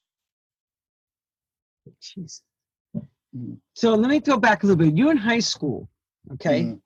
Jeez. 2.02 2.42
So 3.74 3.94
let 3.94 4.10
me 4.10 4.20
go 4.20 4.36
back 4.36 4.62
a 4.62 4.66
little 4.66 4.84
bit. 4.84 4.96
You're 4.96 5.12
in 5.12 5.16
high 5.16 5.40
school, 5.40 5.88
okay? 6.34 6.64
Mm. 6.64 6.80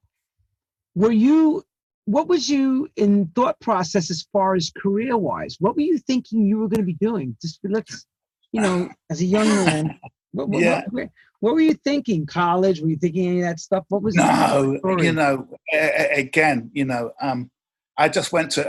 Were 0.95 1.12
you? 1.12 1.64
What 2.11 2.27
was 2.27 2.51
you 2.51 2.89
in 2.97 3.29
thought 3.37 3.61
process 3.61 4.11
as 4.11 4.27
far 4.33 4.57
as 4.57 4.73
career 4.77 5.17
wise? 5.17 5.57
What 5.61 5.77
were 5.77 5.83
you 5.83 5.97
thinking 5.99 6.45
you 6.45 6.59
were 6.59 6.67
going 6.67 6.81
to 6.81 6.87
be 6.87 6.95
doing? 6.95 7.37
Just 7.41 7.61
let's, 7.63 8.05
you 8.51 8.61
know, 8.61 8.91
as 9.11 9.21
a 9.21 9.25
young 9.25 9.47
man. 9.47 10.01
What, 10.33 10.49
what, 10.49 10.61
Yeah. 10.61 10.83
what, 10.91 11.09
what 11.39 11.55
were 11.55 11.61
you 11.61 11.75
thinking? 11.75 12.27
College? 12.27 12.81
Were 12.81 12.89
you 12.89 12.97
thinking 12.97 13.29
any 13.29 13.41
of 13.43 13.47
that 13.47 13.61
stuff? 13.61 13.85
What 13.91 14.03
was 14.03 14.17
No, 14.17 14.79
you 14.99 15.13
know, 15.13 15.49
again, 15.73 16.71
you 16.73 16.85
know, 16.85 17.13
um, 17.21 17.49
I 17.97 18.09
just 18.09 18.33
went 18.33 18.51
to 18.53 18.63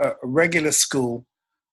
a, 0.00 0.04
a 0.04 0.14
regular 0.24 0.72
school, 0.72 1.24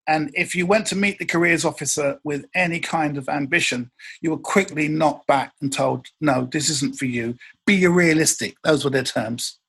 and 0.08 0.30
if 0.36 0.54
you 0.54 0.68
went 0.68 0.86
to 0.88 0.96
meet 0.96 1.18
the 1.18 1.26
careers 1.26 1.66
officer 1.66 2.20
with 2.24 2.46
any 2.54 2.80
kind 2.80 3.18
of 3.18 3.30
ambition, 3.30 3.90
you 4.22 4.30
were 4.32 4.38
quickly 4.38 4.88
knocked 4.88 5.26
back 5.26 5.54
and 5.62 5.74
told, 5.74 6.08
"No, 6.22 6.48
this 6.52 6.70
isn't 6.70 6.98
for 6.98 7.06
you. 7.06 7.36
Be 7.66 7.88
realistic." 7.88 8.56
Those 8.64 8.84
were 8.84 8.92
their 8.92 9.04
terms. 9.04 9.60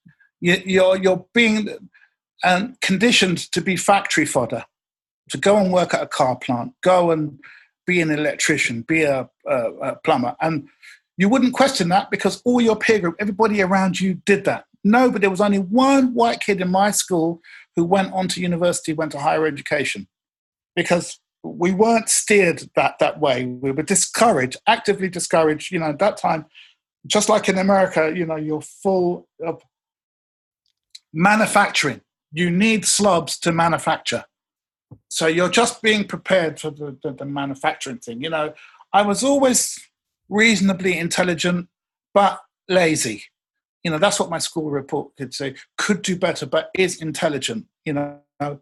You, 0.47 0.63
you're 0.65 0.97
you're 0.97 1.27
being 1.35 1.69
um, 2.45 2.77
conditioned 2.81 3.39
to 3.51 3.61
be 3.61 3.77
factory 3.77 4.27
fodder, 4.27 4.65
to 5.31 5.39
go 5.39 5.57
and 5.57 5.73
work 5.73 5.93
at 5.93 6.03
a 6.03 6.07
car 6.07 6.37
plant, 6.37 6.73
go 6.83 7.11
and 7.11 7.41
be 7.85 8.01
an 8.01 8.11
electrician, 8.11 8.83
be 8.83 9.03
a, 9.03 9.29
a, 9.45 9.57
a 9.89 9.97
plumber, 10.05 10.37
and 10.41 10.69
you 11.19 11.29
wouldn't 11.29 11.53
question 11.53 11.89
that 11.89 12.13
because 12.13 12.41
all 12.45 12.61
your 12.61 12.77
peer 12.77 13.01
group, 13.01 13.17
everybody 13.19 13.61
around 13.61 13.99
you 13.99 14.15
did 14.25 14.45
that. 14.45 14.67
No, 14.85 15.11
but 15.11 15.21
there 15.21 15.31
was 15.31 15.41
only 15.41 15.59
one 15.59 16.15
white 16.15 16.39
kid 16.39 16.61
in 16.61 16.71
my 16.71 16.93
school 16.93 17.41
who 17.75 17.83
went 17.83 18.13
on 18.13 18.29
to 18.29 18.41
university, 18.41 18.93
went 18.93 19.11
to 19.13 19.19
higher 19.19 19.47
education, 19.47 20.07
because 20.77 21.19
we 21.43 21.73
weren't 21.73 22.09
steered 22.09 22.71
that 22.77 23.01
that 23.01 23.19
way. 23.19 23.47
We 23.47 23.73
were 23.73 23.83
discouraged, 23.83 24.59
actively 24.69 25.09
discouraged. 25.09 25.73
You 25.73 25.81
know, 25.81 25.87
at 25.87 25.99
that 25.99 26.19
time, 26.19 26.47
just 27.05 27.29
like 27.29 27.49
in 27.49 27.59
America, 27.59 28.13
you 28.15 28.27
know, 28.27 28.37
you're 28.37 28.61
full 28.61 29.27
of 29.45 29.61
manufacturing. 31.17 32.03
You 32.31 32.51
need 32.51 32.85
slobs 32.85 33.39
to 33.41 33.51
manufacture. 33.51 34.25
So 35.09 35.27
you're 35.27 35.49
just 35.49 35.83
being 35.83 36.07
prepared 36.07 36.61
for 36.61 36.71
the, 36.71 36.97
the, 37.03 37.13
the 37.13 37.25
manufacturing 37.25 37.99
thing. 37.99 38.23
You 38.23 38.31
know, 38.31 38.53
I 38.93 39.03
was 39.03 39.25
always 39.25 39.81
reasonably 40.29 40.97
intelligent, 40.99 41.69
but 42.13 42.41
lazy. 42.69 43.25
You 43.83 43.91
know, 43.91 43.99
that's 43.99 44.21
what 44.21 44.31
my 44.31 44.39
school 44.39 44.71
report 44.71 45.17
could 45.17 45.33
say. 45.33 45.55
Could 45.79 46.03
do 46.03 46.17
better, 46.17 46.45
but 46.45 46.71
is 46.75 47.01
intelligent. 47.01 47.67
You 47.85 47.95
know, 47.95 48.61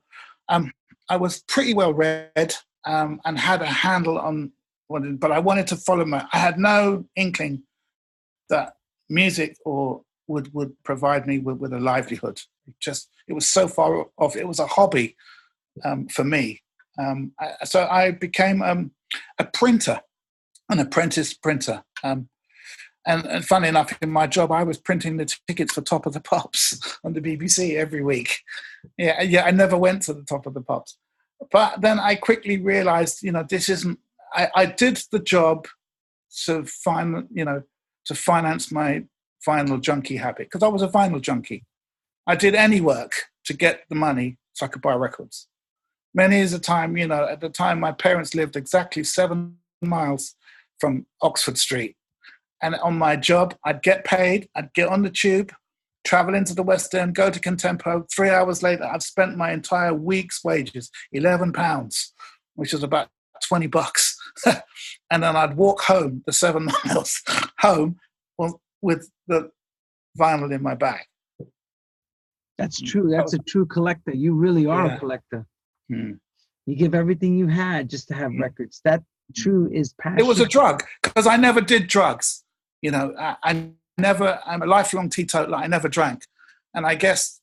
um, 0.49 0.73
I 1.11 1.17
was 1.17 1.43
pretty 1.49 1.75
well 1.75 1.93
read 1.93 2.55
um, 2.87 3.21
and 3.25 3.39
had 3.39 3.63
a 3.63 3.67
handle 3.67 4.19
on 4.19 4.53
what, 4.87 5.03
but 5.19 5.33
I 5.33 5.41
wanted 5.41 5.67
to 5.69 5.77
follow 5.77 6.05
my. 6.05 6.25
I 6.33 6.39
had 6.39 6.59
no 6.59 7.05
inkling 7.17 7.65
that 8.51 8.75
music 9.09 9.57
or 9.65 10.03
would 10.27 10.53
would 10.55 10.72
provide 10.85 11.27
me 11.27 11.39
with, 11.39 11.59
with 11.59 11.72
a 11.72 11.81
livelihood. 11.81 12.41
It 12.66 12.75
just 12.81 13.11
it 13.29 13.33
was 13.33 13.47
so 13.47 13.68
far 13.68 14.07
off. 14.16 14.37
It 14.37 14.49
was 14.49 14.59
a 14.59 14.66
hobby 14.66 15.16
um, 15.85 16.09
for 16.09 16.25
me. 16.25 16.62
Um, 16.99 17.33
I, 17.41 17.64
so 17.64 17.87
I 17.91 18.12
became 18.12 18.62
um, 18.62 18.93
a 19.39 19.45
printer, 19.45 20.01
an 20.70 20.79
apprentice 20.79 21.35
printer. 21.35 21.85
Um, 22.03 22.29
And, 23.07 23.27
and 23.27 23.45
funny 23.45 23.68
enough, 23.68 23.93
in 24.01 24.11
my 24.11 24.27
job, 24.27 24.51
I 24.51 24.64
was 24.64 24.79
printing 24.79 25.18
the 25.18 25.27
tickets 25.47 25.75
for 25.75 25.83
Top 25.83 26.07
of 26.07 26.14
the 26.14 26.20
Pops 26.20 26.99
on 27.05 27.12
the 27.12 27.20
BBC 27.20 27.77
every 27.77 28.03
week. 28.03 28.41
Yeah, 28.97 29.20
yeah, 29.20 29.45
I 29.45 29.51
never 29.51 29.77
went 29.77 30.03
to 30.05 30.14
the 30.14 30.25
Top 30.25 30.47
of 30.47 30.55
the 30.55 30.62
Pops. 30.62 30.97
But 31.51 31.83
then 31.83 31.99
I 31.99 32.14
quickly 32.14 32.57
realized, 32.57 33.22
you 33.22 33.33
know, 33.33 33.45
this 33.47 33.68
isn't, 33.68 33.99
I, 34.33 34.49
I 34.55 34.66
did 34.66 35.03
the 35.12 35.18
job 35.18 35.68
to 36.47 36.64
find, 36.64 37.29
you 37.31 37.45
know, 37.45 37.62
to 38.07 38.14
finance 38.14 38.72
my 38.72 39.05
vinyl 39.47 39.81
junkie 39.81 40.17
habit 40.17 40.47
because 40.51 40.63
I 40.63 40.69
was 40.69 40.83
a 40.83 40.89
vinyl 40.89 41.21
junkie. 41.21 41.65
I 42.27 42.37
did 42.37 42.55
any 42.55 42.81
work 42.81 43.13
to 43.45 43.53
get 43.53 43.85
the 43.89 43.95
money 43.95 44.39
so 44.53 44.67
I 44.67 44.69
could 44.69 44.83
buy 44.83 44.95
records. 44.95 45.49
Many 46.15 46.41
is 46.41 46.53
a 46.53 46.59
time, 46.59 46.97
you 46.97 47.09
know, 47.09 47.27
at 47.27 47.41
the 47.41 47.49
time 47.49 47.81
my 47.81 47.93
parents 47.93 48.35
lived 48.35 48.57
exactly 48.57 49.05
seven 49.05 49.57
miles 49.83 50.37
from 50.79 51.07
Oxford 51.23 51.59
Street. 51.59 51.97
And 52.63 52.77
on 52.77 52.97
my 52.97 53.17
job, 53.17 53.57
I'd 53.65 53.83
get 53.83 54.05
paid, 54.05 54.49
I'd 54.55 54.73
get 54.75 54.89
on 54.89 55.03
the 55.03 55.11
tube, 55.11 55.53
travel 56.05 56.35
into 56.35 56.55
the 56.55 56.63
West 56.63 56.95
End, 56.95 57.15
go 57.15 57.31
to 57.31 57.41
Contempo. 57.41 58.09
Three 58.15 58.31
hours 58.31 58.63
later, 58.63 58.85
I've 58.85 59.03
spent 59.03 59.37
my 59.37 59.53
entire 59.53 59.93
week's 59.93 60.45
wages, 60.45 60.91
11 61.13 61.53
pounds, 61.53 62.13
which 62.55 62.73
is 62.73 62.83
about 62.83 63.09
20 63.49 63.67
bucks. 63.67 64.17
and 64.47 65.23
then 65.23 65.37
I'd 65.37 65.57
walk 65.57 65.83
home 65.83 66.23
the 66.27 66.33
seven 66.33 66.69
miles 66.85 67.23
home 67.59 67.97
with 68.85 69.11
the 69.28 69.51
vinyl 70.18 70.53
in 70.55 70.62
my 70.62 70.74
bag. 70.74 71.05
That's 72.59 72.80
true. 72.80 73.11
That's 73.11 73.32
a 73.35 73.39
true 73.39 73.66
collector. 73.66 74.14
You 74.14 74.35
really 74.35 74.66
are 74.66 74.87
Yeah. 74.87 74.97
a 74.97 74.99
collector. 74.99 75.47
Hmm. 75.89 76.12
You 76.66 76.76
give 76.76 76.95
everything 76.95 77.37
you 77.37 77.49
had 77.49 77.91
just 77.91 78.07
to 78.09 78.14
have 78.14 78.30
Hmm. 78.32 78.43
records. 78.43 78.80
That 78.85 79.03
true 79.35 79.64
is 79.72 79.95
passion. 79.95 80.18
It 80.20 80.26
was 80.26 80.41
a 80.41 80.47
drug 80.47 80.85
because 81.03 81.26
I 81.26 81.37
never 81.37 81.61
did 81.61 81.89
drugs. 81.89 82.45
You 82.82 82.91
know, 82.91 83.14
I, 83.18 83.37
I 83.43 83.70
never, 83.99 84.39
I'm 84.45 84.62
a 84.62 84.66
lifelong 84.66 85.09
teetotaler. 85.09 85.57
I 85.57 85.66
never 85.66 85.89
drank. 85.89 86.26
And 86.74 86.85
I 86.87 86.95
guess 86.95 87.41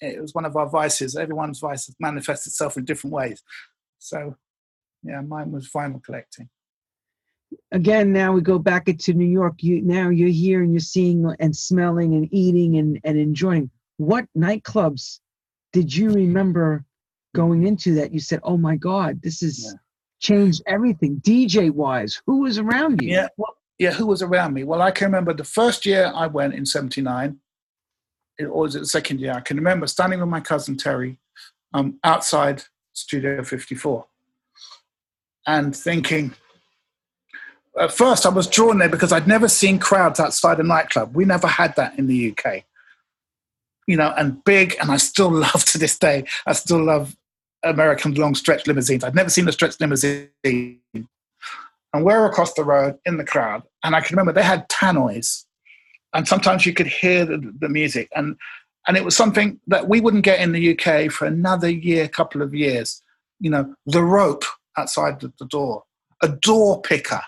it 0.00 0.20
was 0.20 0.34
one 0.34 0.44
of 0.44 0.54
our 0.56 0.68
vices. 0.68 1.16
Everyone's 1.16 1.60
vices 1.60 1.96
manifests 1.98 2.46
itself 2.46 2.76
in 2.76 2.84
different 2.84 3.14
ways. 3.14 3.42
So, 3.98 4.36
yeah, 5.02 5.20
mine 5.22 5.50
was 5.52 5.68
vinyl 5.70 6.02
collecting. 6.02 6.48
Again 7.72 8.12
now 8.12 8.32
we 8.32 8.40
go 8.40 8.58
back 8.58 8.88
into 8.88 9.12
new 9.12 9.26
york 9.26 9.62
you 9.62 9.82
now 9.82 10.08
you're 10.08 10.28
here 10.28 10.62
and 10.62 10.72
you're 10.72 10.80
seeing 10.80 11.24
and 11.40 11.56
smelling 11.56 12.14
and 12.14 12.28
eating 12.32 12.76
and, 12.78 13.00
and 13.04 13.18
enjoying 13.18 13.70
what 13.96 14.26
nightclubs 14.36 15.20
did 15.72 15.94
you 15.94 16.10
remember 16.10 16.84
going 17.34 17.66
into 17.66 17.94
that 17.94 18.12
you 18.12 18.20
said 18.20 18.40
oh 18.42 18.56
my 18.56 18.76
god 18.76 19.20
this 19.22 19.40
has 19.40 19.64
Yeah. 19.64 19.72
changed 20.20 20.62
everything 20.66 21.20
dj 21.20 21.70
wise 21.70 22.20
who 22.26 22.40
was 22.40 22.58
around 22.58 23.00
you 23.02 23.10
Yeah. 23.10 23.28
Well, 23.36 23.56
yeah. 23.78 23.90
Who 23.90 24.06
was 24.06 24.22
around 24.22 24.54
me? 24.54 24.62
Well, 24.62 24.80
I 24.80 24.92
can 24.92 25.06
remember 25.06 25.32
the 25.34 25.42
first 25.42 25.84
year 25.84 26.12
I 26.14 26.28
went 26.28 26.54
in 26.54 26.64
'79. 26.64 27.36
It 28.38 28.44
or 28.44 28.60
was 28.62 28.76
it 28.76 28.80
the 28.80 28.86
second 28.86 29.18
year? 29.20 29.32
I 29.32 29.40
can 29.40 29.56
remember 29.56 29.88
standing 29.88 30.20
with 30.20 30.28
my 30.28 30.40
cousin 30.40 30.76
Terry 30.76 31.18
um, 31.74 31.98
outside 32.04 32.62
Studio 32.92 33.42
54 33.42 34.06
and 35.48 35.74
thinking. 35.74 36.32
At 37.78 37.92
first, 37.92 38.26
I 38.26 38.28
was 38.28 38.46
drawn 38.46 38.78
there 38.78 38.88
because 38.88 39.12
I'd 39.12 39.26
never 39.26 39.48
seen 39.48 39.78
crowds 39.78 40.20
outside 40.20 40.60
a 40.60 40.62
nightclub. 40.62 41.14
We 41.14 41.24
never 41.24 41.46
had 41.46 41.74
that 41.76 41.98
in 41.98 42.06
the 42.06 42.30
UK. 42.30 42.64
You 43.86 43.96
know, 43.96 44.12
and 44.16 44.44
big, 44.44 44.76
and 44.80 44.90
I 44.90 44.98
still 44.98 45.30
love 45.46 45.64
to 45.66 45.78
this 45.78 45.98
day. 45.98 46.24
I 46.46 46.52
still 46.52 46.84
love 46.84 47.16
American 47.62 48.14
long 48.14 48.34
stretch 48.34 48.66
limousines. 48.66 49.04
I'd 49.04 49.14
never 49.14 49.30
seen 49.30 49.48
a 49.48 49.52
stretch 49.52 49.80
limousine 49.80 50.80
and 51.92 52.04
we're 52.04 52.26
across 52.26 52.54
the 52.54 52.64
road 52.64 52.98
in 53.04 53.16
the 53.16 53.24
crowd. 53.24 53.62
And 53.84 53.94
I 53.94 54.00
can 54.00 54.16
remember 54.16 54.32
they 54.32 54.46
had 54.46 54.68
tannoys, 54.68 55.44
and 56.14 56.26
sometimes 56.26 56.66
you 56.66 56.72
could 56.72 56.86
hear 56.86 57.24
the, 57.24 57.52
the 57.58 57.68
music. 57.68 58.08
And, 58.14 58.36
and 58.86 58.96
it 58.96 59.04
was 59.04 59.16
something 59.16 59.60
that 59.66 59.88
we 59.88 60.00
wouldn't 60.00 60.24
get 60.24 60.40
in 60.40 60.52
the 60.52 60.78
UK 60.78 61.10
for 61.10 61.26
another 61.26 61.70
year, 61.70 62.08
couple 62.08 62.42
of 62.42 62.54
years. 62.54 63.02
You 63.40 63.50
know, 63.50 63.74
the 63.86 64.02
rope 64.02 64.44
outside 64.76 65.20
the, 65.20 65.32
the 65.38 65.46
door, 65.46 65.84
a 66.22 66.28
door 66.28 66.80
picker, 66.80 67.20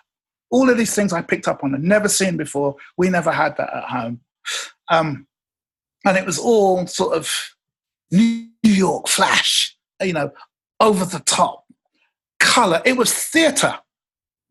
all 0.55 0.71
of 0.71 0.79
these 0.79 0.95
things 0.95 1.13
I 1.13 1.23
picked 1.23 1.49
up 1.49 1.65
on 1.65 1.75
and 1.75 1.85
never 1.85 2.09
seen 2.09 2.37
before. 2.37 2.77
We 2.97 3.11
never 3.11 3.33
had 3.33 3.57
that 3.57 3.75
at 3.75 3.85
home. 3.85 4.21
Um, 4.89 5.27
and 6.07 6.17
it 6.17 6.25
was 6.25 6.39
all 6.39 6.87
sort 6.87 7.17
of 7.17 7.31
New 8.11 8.49
York 8.63 9.09
flash, 9.09 9.77
you 10.01 10.13
know, 10.13 10.33
over 10.81 11.05
the 11.05 11.21
top 11.21 11.65
color. 12.39 12.83
It 12.85 12.97
was 12.97 13.13
theater 13.13 13.79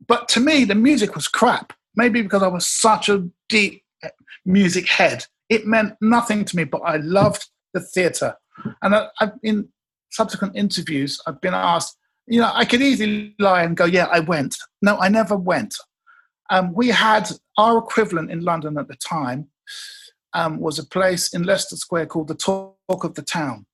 but 0.07 0.27
to 0.29 0.39
me, 0.39 0.65
the 0.65 0.75
music 0.75 1.15
was 1.15 1.27
crap. 1.27 1.73
Maybe 1.95 2.21
because 2.21 2.43
I 2.43 2.47
was 2.47 2.65
such 2.65 3.09
a 3.09 3.27
deep 3.49 3.83
music 4.45 4.89
head, 4.89 5.25
it 5.49 5.67
meant 5.67 5.95
nothing 6.01 6.43
to 6.45 6.55
me. 6.55 6.63
But 6.63 6.79
I 6.79 6.97
loved 6.97 7.47
the 7.73 7.79
theatre, 7.79 8.35
and 8.81 8.95
I, 8.95 9.07
I've, 9.19 9.33
in 9.43 9.69
subsequent 10.11 10.55
interviews, 10.55 11.21
I've 11.27 11.41
been 11.41 11.53
asked. 11.53 11.97
You 12.25 12.41
know, 12.41 12.51
I 12.53 12.65
could 12.65 12.81
easily 12.81 13.35
lie 13.39 13.63
and 13.63 13.77
go, 13.77 13.85
"Yeah, 13.85 14.07
I 14.11 14.21
went." 14.21 14.57
No, 14.81 14.97
I 14.97 15.09
never 15.09 15.35
went. 15.35 15.75
Um, 16.53 16.71
we 16.71 16.89
had 16.89 17.31
our 17.57 17.79
equivalent 17.79 18.29
in 18.29 18.41
London 18.41 18.77
at 18.77 18.87
the 18.87 18.95
time 18.95 19.47
um, 20.33 20.59
was 20.59 20.77
a 20.77 20.85
place 20.85 21.33
in 21.33 21.41
Leicester 21.41 21.75
Square 21.75 22.05
called 22.05 22.27
the 22.27 22.35
Talk 22.35 22.77
of 22.87 23.15
the 23.15 23.23
Town. 23.23 23.65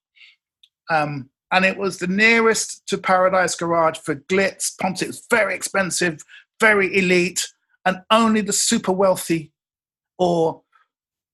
Um, 0.89 1.29
and 1.51 1.65
it 1.65 1.77
was 1.77 1.97
the 1.97 2.07
nearest 2.07 2.87
to 2.87 2.97
Paradise 2.97 3.53
Garage 3.55 3.97
for 3.97 4.15
glitz, 4.15 4.77
pumps. 4.79 5.01
It 5.01 5.07
was 5.07 5.25
very 5.29 5.55
expensive, 5.55 6.23
very 6.61 6.95
elite, 6.95 7.51
and 7.85 7.97
only 8.11 8.39
the 8.39 8.53
super 8.53 8.93
wealthy 8.93 9.51
or 10.17 10.61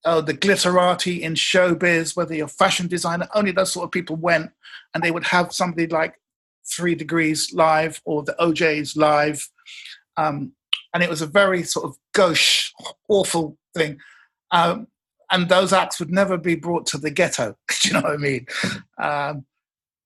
uh, 0.04 0.22
the 0.22 0.34
glitterati 0.34 1.20
in 1.20 1.34
showbiz, 1.34 2.16
whether 2.16 2.34
you're 2.34 2.46
a 2.46 2.48
fashion 2.48 2.88
designer, 2.88 3.28
only 3.36 3.52
those 3.52 3.70
sort 3.70 3.84
of 3.84 3.92
people 3.92 4.16
went, 4.16 4.50
and 4.94 5.04
they 5.04 5.12
would 5.12 5.26
have 5.26 5.52
somebody 5.52 5.86
like 5.86 6.20
Three 6.68 6.96
Degrees 6.96 7.52
live 7.52 8.02
or 8.04 8.24
the 8.24 8.34
O'Jays 8.42 8.96
live. 8.96 9.48
Um, 10.16 10.55
and 10.96 11.02
it 11.02 11.10
was 11.10 11.20
a 11.20 11.26
very 11.26 11.62
sort 11.62 11.84
of 11.84 11.98
gauche, 12.14 12.72
awful 13.06 13.58
thing. 13.74 13.98
Um, 14.50 14.86
and 15.30 15.46
those 15.46 15.74
acts 15.74 16.00
would 16.00 16.10
never 16.10 16.38
be 16.38 16.54
brought 16.54 16.86
to 16.86 16.96
the 16.96 17.10
ghetto. 17.10 17.54
Do 17.82 17.88
you 17.88 17.92
know 17.92 18.00
what 18.00 18.12
I 18.12 18.16
mean? 18.16 18.46
Um, 18.98 19.44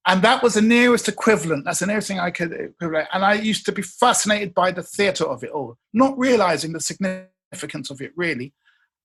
and 0.09 0.21
that 0.23 0.43
was 0.43 0.55
the 0.55 0.63
nearest 0.63 1.09
equivalent. 1.09 1.65
That's 1.65 1.79
the 1.79 1.87
nearest 1.87 2.09
thing 2.09 2.19
I 2.19 2.33
could 2.33 2.53
equivalent. 2.53 3.07
And 3.13 3.25
I 3.25 3.35
used 3.35 3.67
to 3.67 3.73
be 3.73 3.83
fascinated 3.83 4.53
by 4.53 4.73
the 4.73 4.83
theatre 4.83 5.27
of 5.27 5.45
it 5.45 5.51
all, 5.51 5.79
not 5.93 6.19
realizing 6.19 6.73
the 6.73 6.81
significance 6.81 7.91
of 7.91 8.01
it 8.01 8.11
really. 8.17 8.53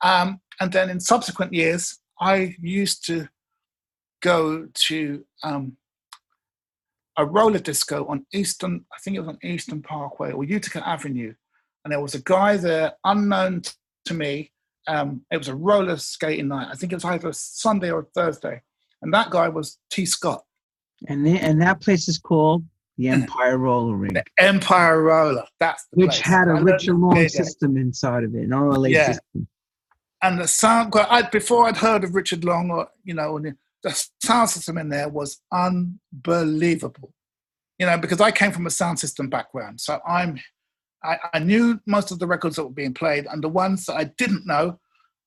Um, 0.01 0.41
and 0.59 0.71
then 0.71 0.89
in 0.89 0.99
subsequent 0.99 1.53
years, 1.53 1.99
I 2.19 2.55
used 2.59 3.05
to 3.05 3.27
go 4.23 4.69
to 4.73 5.23
um, 5.43 5.77
a 7.15 7.27
roller 7.27 7.59
disco 7.59 8.07
on 8.07 8.25
Eastern, 8.33 8.85
I 8.91 8.97
think 9.03 9.17
it 9.17 9.19
was 9.19 9.29
on 9.29 9.37
Eastern 9.43 9.83
Parkway 9.83 10.31
or 10.31 10.43
Utica 10.43 10.81
Avenue. 10.87 11.35
And 11.85 11.91
there 11.91 12.01
was 12.01 12.15
a 12.15 12.19
guy 12.21 12.57
there, 12.57 12.93
unknown 13.05 13.61
to 14.05 14.13
me. 14.13 14.51
Um, 14.87 15.21
it 15.31 15.37
was 15.37 15.47
a 15.47 15.55
roller 15.55 15.97
skating 15.97 16.47
night. 16.47 16.67
I 16.71 16.75
think 16.75 16.91
it 16.91 16.95
was 16.95 17.05
either 17.05 17.29
a 17.29 17.33
Sunday 17.33 17.91
or 17.91 18.07
Thursday. 18.15 18.61
And 19.03 19.13
that 19.13 19.29
guy 19.29 19.47
was 19.49 19.77
Tee 19.91 20.05
Scott. 20.07 20.43
and 21.07 21.25
the, 21.25 21.37
and 21.39 21.61
that 21.61 21.81
place 21.81 22.07
is 22.07 22.17
called 22.17 22.63
the 22.97 23.09
empire 23.09 23.57
roller 23.57 23.95
rink 23.95 24.13
The 24.15 24.23
Empire 24.39 25.03
Roller. 25.03 25.43
That's 25.59 25.85
the 25.91 25.97
which 26.05 26.09
place. 26.11 26.21
had 26.21 26.47
a 26.47 26.53
Richard 26.53 26.93
learned 26.95 27.01
Long 27.17 27.29
system 27.29 27.77
inside 27.77 28.23
of 28.23 28.33
it, 28.33 28.43
an 28.45 28.49
RLA 28.51 28.89
Yeah. 28.89 29.07
system. 29.07 29.47
And 30.23 30.39
the 30.39 30.47
sound, 30.47 30.93
I, 30.95 31.23
before 31.23 31.67
I'd 31.67 31.77
heard 31.77 32.03
of 32.05 32.15
Richard 32.15 32.43
Long, 32.45 32.71
or 32.71 32.87
you 33.03 33.13
know, 33.13 33.37
the 33.83 34.07
sound 34.23 34.49
system 34.49 34.77
in 34.79 34.89
there 34.89 35.09
was 35.09 35.39
unbelievable. 35.51 37.13
You 37.77 37.85
know, 37.85 37.97
because 37.97 38.21
I 38.21 38.31
came 38.31 38.51
from 38.53 38.65
a 38.65 38.69
sound 38.71 38.97
system 38.99 39.29
background, 39.29 39.81
so 39.81 39.99
I'm, 40.07 40.39
I, 41.05 41.19
I 41.33 41.39
knew 41.39 41.79
most 41.85 42.11
of 42.11 42.19
the 42.19 42.27
records 42.27 42.55
that 42.55 42.63
were 42.63 42.69
being 42.69 42.93
played, 42.93 43.27
and 43.29 43.43
the 43.43 43.49
ones 43.49 43.85
that 43.85 43.95
I 43.95 44.05
didn't 44.05 44.45
know, 44.45 44.79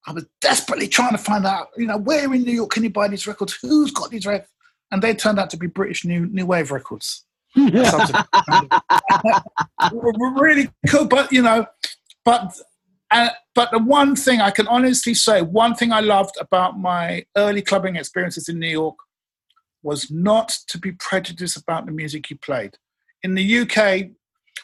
I 0.07 0.11
was 0.11 0.25
desperately 0.41 0.87
trying 0.87 1.11
to 1.11 1.17
find 1.17 1.45
out. 1.45 1.69
You 1.77 1.87
know, 1.87 1.97
where 1.97 2.33
in 2.33 2.43
New 2.43 2.53
York 2.53 2.71
can 2.71 2.83
you 2.83 2.89
buy 2.89 3.07
these 3.07 3.27
records? 3.27 3.57
Who's 3.61 3.91
got 3.91 4.11
these 4.11 4.25
records? 4.25 4.51
And 4.91 5.01
they 5.01 5.13
turned 5.13 5.39
out 5.39 5.49
to 5.51 5.57
be 5.57 5.67
British 5.67 6.05
new 6.05 6.25
new 6.27 6.45
wave 6.45 6.71
records. 6.71 7.25
really 7.55 7.89
cool. 10.87 11.05
But 11.05 11.31
you 11.31 11.41
know, 11.41 11.65
but 12.23 12.53
uh, 13.11 13.29
but 13.55 13.71
the 13.71 13.79
one 13.79 14.15
thing 14.15 14.41
I 14.41 14.51
can 14.51 14.67
honestly 14.67 15.13
say, 15.13 15.41
one 15.41 15.75
thing 15.75 15.91
I 15.91 15.99
loved 15.99 16.35
about 16.39 16.79
my 16.79 17.25
early 17.35 17.61
clubbing 17.61 17.95
experiences 17.95 18.49
in 18.49 18.59
New 18.59 18.69
York 18.69 18.97
was 19.81 20.11
not 20.11 20.57
to 20.67 20.77
be 20.77 20.91
prejudiced 20.91 21.57
about 21.57 21.85
the 21.85 21.91
music 21.91 22.29
you 22.29 22.37
played. 22.37 22.77
In 23.23 23.35
the 23.35 23.59
UK, 23.59 24.09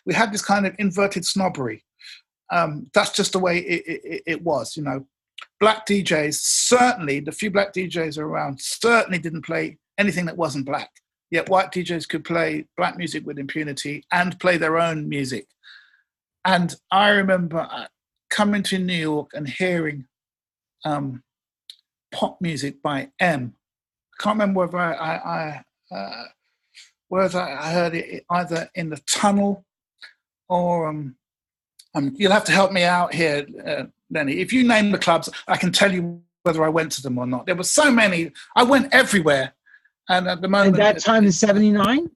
we 0.05 0.13
had 0.13 0.33
this 0.33 0.43
kind 0.43 0.65
of 0.65 0.75
inverted 0.79 1.25
snobbery. 1.25 1.83
Um, 2.51 2.89
that's 2.93 3.11
just 3.11 3.33
the 3.33 3.39
way 3.39 3.59
it, 3.59 3.83
it, 3.87 4.23
it 4.25 4.41
was, 4.43 4.77
you 4.77 4.83
know. 4.83 5.05
Black 5.59 5.85
DJs 5.85 6.35
certainly, 6.35 7.19
the 7.19 7.31
few 7.31 7.49
black 7.49 7.73
DJs 7.73 8.17
around 8.17 8.59
certainly 8.61 9.19
didn't 9.19 9.45
play 9.45 9.77
anything 9.97 10.25
that 10.25 10.37
wasn't 10.37 10.65
black. 10.65 10.89
Yet 11.31 11.49
white 11.49 11.71
DJs 11.71 12.07
could 12.07 12.23
play 12.23 12.67
black 12.77 12.97
music 12.97 13.25
with 13.25 13.39
impunity 13.39 14.05
and 14.11 14.39
play 14.39 14.57
their 14.57 14.77
own 14.77 15.09
music. 15.09 15.47
And 16.45 16.75
I 16.91 17.09
remember 17.09 17.67
uh, 17.69 17.87
coming 18.29 18.63
to 18.63 18.77
New 18.77 18.93
York 18.93 19.31
and 19.33 19.47
hearing 19.47 20.05
um, 20.85 21.23
pop 22.11 22.39
music 22.39 22.81
by 22.81 23.09
M. 23.19 23.55
I 24.13 24.23
can't 24.23 24.35
remember 24.35 24.61
whether 24.61 24.77
I, 24.77 24.93
I, 24.93 25.63
I 25.91 25.95
uh, 25.95 26.23
whether 27.07 27.39
I 27.39 27.71
heard 27.71 27.95
it 27.95 28.25
either 28.29 28.69
in 28.75 28.89
the 28.89 29.01
tunnel 29.07 29.64
or 30.49 30.87
um, 30.87 31.15
um, 31.95 32.13
you'll 32.15 32.31
have 32.31 32.43
to 32.45 32.51
help 32.51 32.71
me 32.71 32.83
out 32.83 33.13
here, 33.13 33.45
uh, 33.65 33.83
Lenny. 34.11 34.39
If 34.39 34.51
you 34.51 34.67
name 34.67 34.91
the 34.91 34.97
clubs, 34.97 35.29
I 35.47 35.57
can 35.57 35.71
tell 35.71 35.93
you 35.93 36.21
whether 36.43 36.63
I 36.63 36.69
went 36.69 36.91
to 36.93 37.01
them 37.01 37.17
or 37.17 37.25
not. 37.25 37.45
There 37.45 37.55
were 37.55 37.63
so 37.63 37.91
many. 37.91 38.31
I 38.55 38.63
went 38.63 38.93
everywhere. 38.93 39.53
And 40.09 40.27
at 40.27 40.41
the 40.41 40.47
moment. 40.47 40.79
At 40.79 40.95
that 40.95 41.03
time 41.03 41.25
in 41.25 41.31
79? 41.31 42.09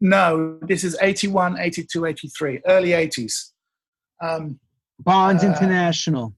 No, 0.00 0.58
this 0.62 0.84
is 0.84 0.96
81, 1.00 1.58
82, 1.58 2.06
83, 2.06 2.60
early 2.66 2.90
80s. 2.90 3.50
Um, 4.22 4.60
Bonds 5.00 5.42
uh, 5.42 5.48
International. 5.48 6.34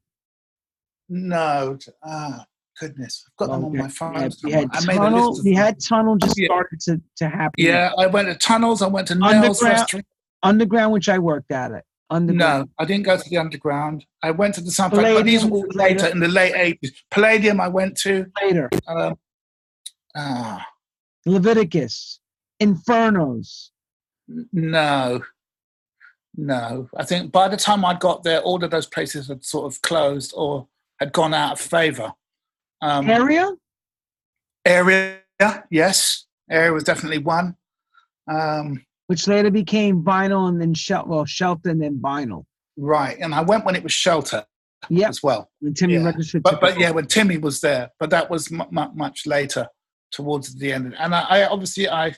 No. 1.09 1.78
Ah, 2.03 2.47
goodness. 2.80 3.24
I've 3.26 3.37
got 3.37 3.53
them 3.53 3.64
on 3.66 3.76
my 3.76 3.89
phone. 3.89 4.14
Yeah, 4.14 4.28
we, 4.45 4.53
had 4.53 4.72
tunnel, 4.72 5.41
we 5.45 5.53
had 5.53 5.76
Tunnel 5.80 6.16
just 6.16 6.37
started 6.37 6.80
to, 6.80 7.01
to 7.16 7.28
happen. 7.28 7.53
Yeah, 7.59 7.93
I 7.99 8.07
went 8.07 8.28
to 8.28 8.34
Tunnels. 8.34 8.80
I 8.80 8.87
went 8.87 9.09
to 9.09 9.14
Nails 9.14 9.62
Restaurant. 9.62 10.06
Underground, 10.43 10.93
which 10.93 11.09
I 11.09 11.18
worked 11.18 11.51
at 11.51 11.72
it. 11.72 11.84
Underground. 12.09 12.68
No, 12.68 12.72
I 12.78 12.84
didn't 12.84 13.05
go 13.05 13.16
to 13.16 13.28
the 13.28 13.37
underground. 13.37 14.05
I 14.22 14.30
went 14.30 14.55
to 14.57 14.61
the 14.61 14.70
Sun 14.70 14.91
but 14.91 15.24
these 15.24 15.45
were 15.45 15.59
all 15.59 15.66
later 15.72 16.07
in 16.07 16.20
the 16.20 16.28
late 16.28 16.55
eighties. 16.55 16.93
Palladium, 17.11 17.61
I 17.61 17.68
went 17.68 17.97
to 17.99 18.26
later. 18.41 18.70
Um, 18.87 19.18
ah, 20.14 20.64
Leviticus, 21.24 22.20
Infernos. 22.62 23.70
No, 24.53 25.22
no. 26.37 26.89
I 26.97 27.05
think 27.05 27.32
by 27.32 27.49
the 27.49 27.57
time 27.57 27.84
I 27.84 27.95
got 27.95 28.22
there, 28.22 28.41
all 28.41 28.62
of 28.62 28.70
those 28.70 28.87
places 28.87 29.26
had 29.26 29.45
sort 29.45 29.72
of 29.72 29.82
closed 29.82 30.32
or 30.37 30.68
had 31.01 31.12
gone 31.12 31.34
out 31.34 31.53
of 31.53 31.61
favor. 31.61 32.12
Um, 32.82 33.11
area, 33.11 33.51
area, 34.64 35.18
yes, 35.70 36.26
area 36.49 36.72
was 36.72 36.84
definitely 36.84 37.18
one. 37.18 37.57
Um, 38.28 38.84
which 39.07 39.29
later 39.29 39.51
became 39.51 40.03
vinyl 40.03 40.49
and 40.49 40.61
then 40.61 40.75
Shel- 40.75 41.07
well 41.07 41.25
shelter 41.25 41.71
and 41.71 41.83
then 41.83 41.99
vinyl. 41.99 42.45
Right, 42.77 43.17
and 43.21 43.35
I 43.35 43.43
went 43.43 43.65
when 43.65 43.77
it 43.77 43.83
was 43.83 43.93
shelter. 43.93 44.45
Yeah, 44.89 45.09
as 45.09 45.23
well. 45.23 45.51
When 45.61 45.75
Timmy 45.75 45.95
yeah. 45.95 46.05
Regisford, 46.05 46.43
but 46.43 46.61
but 46.61 46.79
yeah, 46.79 46.91
when 46.91 47.07
Timmy 47.07 47.39
was 47.39 47.61
there, 47.61 47.91
but 47.99 48.11
that 48.11 48.31
was 48.31 48.53
m- 48.53 48.61
m- 48.77 48.93
much 48.95 49.27
later, 49.27 49.67
towards 50.13 50.55
the 50.55 50.73
end. 50.73 50.95
And 50.99 51.15
I, 51.15 51.21
I 51.21 51.47
obviously 51.47 51.89
I 51.89 52.15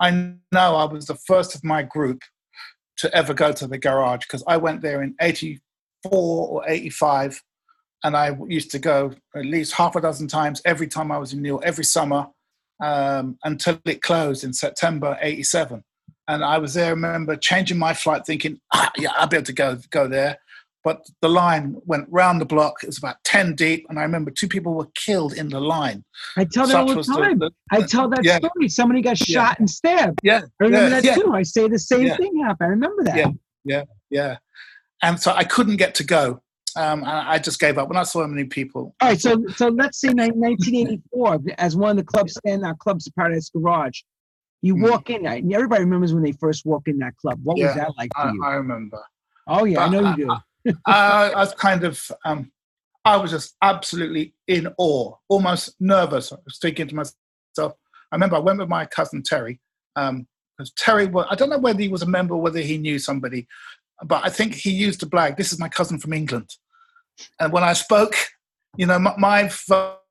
I 0.00 0.10
know 0.52 0.76
I 0.76 0.84
was 0.84 1.06
the 1.06 1.18
first 1.26 1.54
of 1.54 1.64
my 1.64 1.82
group 1.82 2.22
to 2.98 3.14
ever 3.14 3.34
go 3.34 3.52
to 3.52 3.66
the 3.66 3.78
garage 3.78 4.20
because 4.26 4.44
I 4.46 4.56
went 4.56 4.82
there 4.82 5.02
in 5.02 5.14
'84 5.20 5.60
or 6.12 6.64
'85, 6.68 7.42
and 8.04 8.16
I 8.16 8.36
used 8.48 8.70
to 8.72 8.78
go 8.78 9.12
at 9.34 9.44
least 9.44 9.74
half 9.74 9.96
a 9.96 10.00
dozen 10.00 10.28
times 10.28 10.62
every 10.64 10.86
time 10.86 11.12
I 11.12 11.18
was 11.18 11.32
in 11.32 11.42
New 11.42 11.48
York, 11.48 11.62
every 11.64 11.84
summer 11.84 12.28
um, 12.82 13.38
until 13.44 13.78
it 13.84 14.02
closed 14.02 14.44
in 14.44 14.52
September 14.52 15.18
'87 15.20 15.82
and 16.30 16.44
I 16.44 16.58
was 16.58 16.74
there. 16.74 16.86
I 16.86 16.90
remember 16.90 17.36
changing 17.36 17.78
my 17.78 17.92
flight, 17.92 18.24
thinking, 18.24 18.60
ah, 18.72 18.90
yeah, 18.96 19.10
I'll 19.16 19.26
be 19.26 19.36
able 19.36 19.46
to 19.46 19.52
go 19.52 19.78
go 19.90 20.06
there. 20.06 20.38
But 20.82 21.06
the 21.20 21.28
line 21.28 21.76
went 21.84 22.06
round 22.10 22.40
the 22.40 22.46
block. 22.46 22.76
It 22.82 22.86
was 22.86 22.96
about 22.96 23.16
ten 23.24 23.54
deep, 23.54 23.84
and 23.90 23.98
I 23.98 24.02
remember 24.02 24.30
two 24.30 24.48
people 24.48 24.72
were 24.72 24.88
killed 24.94 25.34
in 25.34 25.48
the 25.48 25.60
line. 25.60 26.04
I 26.38 26.46
tell 26.50 26.66
that 26.68 26.76
all 26.76 26.86
the 26.86 27.02
time. 27.02 27.38
The, 27.38 27.50
the, 27.50 27.76
I 27.76 27.82
tell 27.82 28.08
that 28.08 28.24
yeah. 28.24 28.38
story. 28.38 28.68
Somebody 28.68 29.02
got 29.02 29.18
shot 29.18 29.26
yeah. 29.26 29.54
and 29.58 29.68
stabbed. 29.68 30.20
Yeah, 30.22 30.42
I 30.60 30.64
remember 30.64 31.00
yeah. 31.00 31.00
that 31.00 31.20
too. 31.20 31.32
I 31.34 31.42
say 31.42 31.68
the 31.68 31.78
same 31.78 32.14
thing 32.16 32.42
happened. 32.42 32.66
I 32.66 32.70
remember 32.70 33.04
that. 33.04 33.16
Yeah, 33.16 33.30
yeah, 33.64 33.84
yeah. 34.08 34.36
And 35.02 35.20
so 35.20 35.32
I 35.32 35.44
couldn't 35.44 35.76
get 35.76 35.94
to 35.96 36.04
go. 36.04 36.40
Um, 36.76 37.02
I 37.04 37.40
just 37.40 37.58
gave 37.58 37.78
up 37.78 37.88
when 37.88 37.96
I 37.96 38.04
saw 38.04 38.20
how 38.20 38.28
many 38.28 38.44
people. 38.44 38.94
All 39.00 39.08
right, 39.08 39.20
so 39.20 39.44
so 39.56 39.68
let's 39.68 40.00
say 40.00 40.08
1984, 40.08 41.40
as 41.58 41.76
one 41.76 41.90
of 41.90 41.96
the 41.96 42.04
clubs 42.04 42.34
stand 42.34 42.64
out 42.64 42.78
clubs, 42.78 43.10
Paradise 43.16 43.50
Garage. 43.50 44.00
You 44.62 44.76
mm. 44.76 44.90
walk 44.90 45.10
in, 45.10 45.26
everybody 45.26 45.84
remembers 45.84 46.12
when 46.12 46.22
they 46.22 46.32
first 46.32 46.66
walk 46.66 46.86
in 46.86 46.98
that 46.98 47.16
club. 47.16 47.40
What 47.42 47.56
yeah, 47.56 47.66
was 47.66 47.74
that 47.76 47.92
like 47.96 48.10
for 48.14 48.28
I, 48.28 48.32
you? 48.32 48.44
I 48.44 48.54
remember. 48.54 49.02
Oh 49.46 49.64
yeah, 49.64 49.76
but 49.76 49.82
I 49.82 49.88
know 49.88 50.10
you 50.10 50.26
do. 50.64 50.74
I, 50.86 51.30
I 51.30 51.40
was 51.40 51.54
kind 51.54 51.84
of, 51.84 52.10
um, 52.24 52.52
I 53.04 53.16
was 53.16 53.30
just 53.30 53.56
absolutely 53.62 54.34
in 54.46 54.68
awe, 54.76 55.14
almost 55.28 55.74
nervous. 55.80 56.32
I 56.32 56.36
was 56.44 56.58
thinking 56.60 56.88
to 56.88 56.94
myself. 56.94 57.74
I 58.12 58.16
remember 58.16 58.36
I 58.36 58.40
went 58.40 58.58
with 58.58 58.68
my 58.68 58.84
cousin 58.86 59.22
Terry. 59.22 59.60
Um, 59.96 60.26
because 60.60 60.72
Terry, 60.72 61.06
was, 61.06 61.26
I 61.30 61.36
don't 61.36 61.48
know 61.48 61.58
whether 61.58 61.80
he 61.80 61.88
was 61.88 62.02
a 62.02 62.06
member, 62.06 62.36
whether 62.36 62.60
he 62.60 62.76
knew 62.76 62.98
somebody, 62.98 63.48
but 64.04 64.22
I 64.24 64.28
think 64.28 64.54
he 64.54 64.70
used 64.70 65.00
to 65.00 65.06
blag. 65.06 65.38
This 65.38 65.54
is 65.54 65.58
my 65.58 65.70
cousin 65.70 65.98
from 65.98 66.12
England, 66.12 66.50
and 67.38 67.50
when 67.50 67.64
I 67.64 67.72
spoke, 67.72 68.14
you 68.76 68.84
know, 68.84 68.98
my, 68.98 69.14
my 69.16 69.50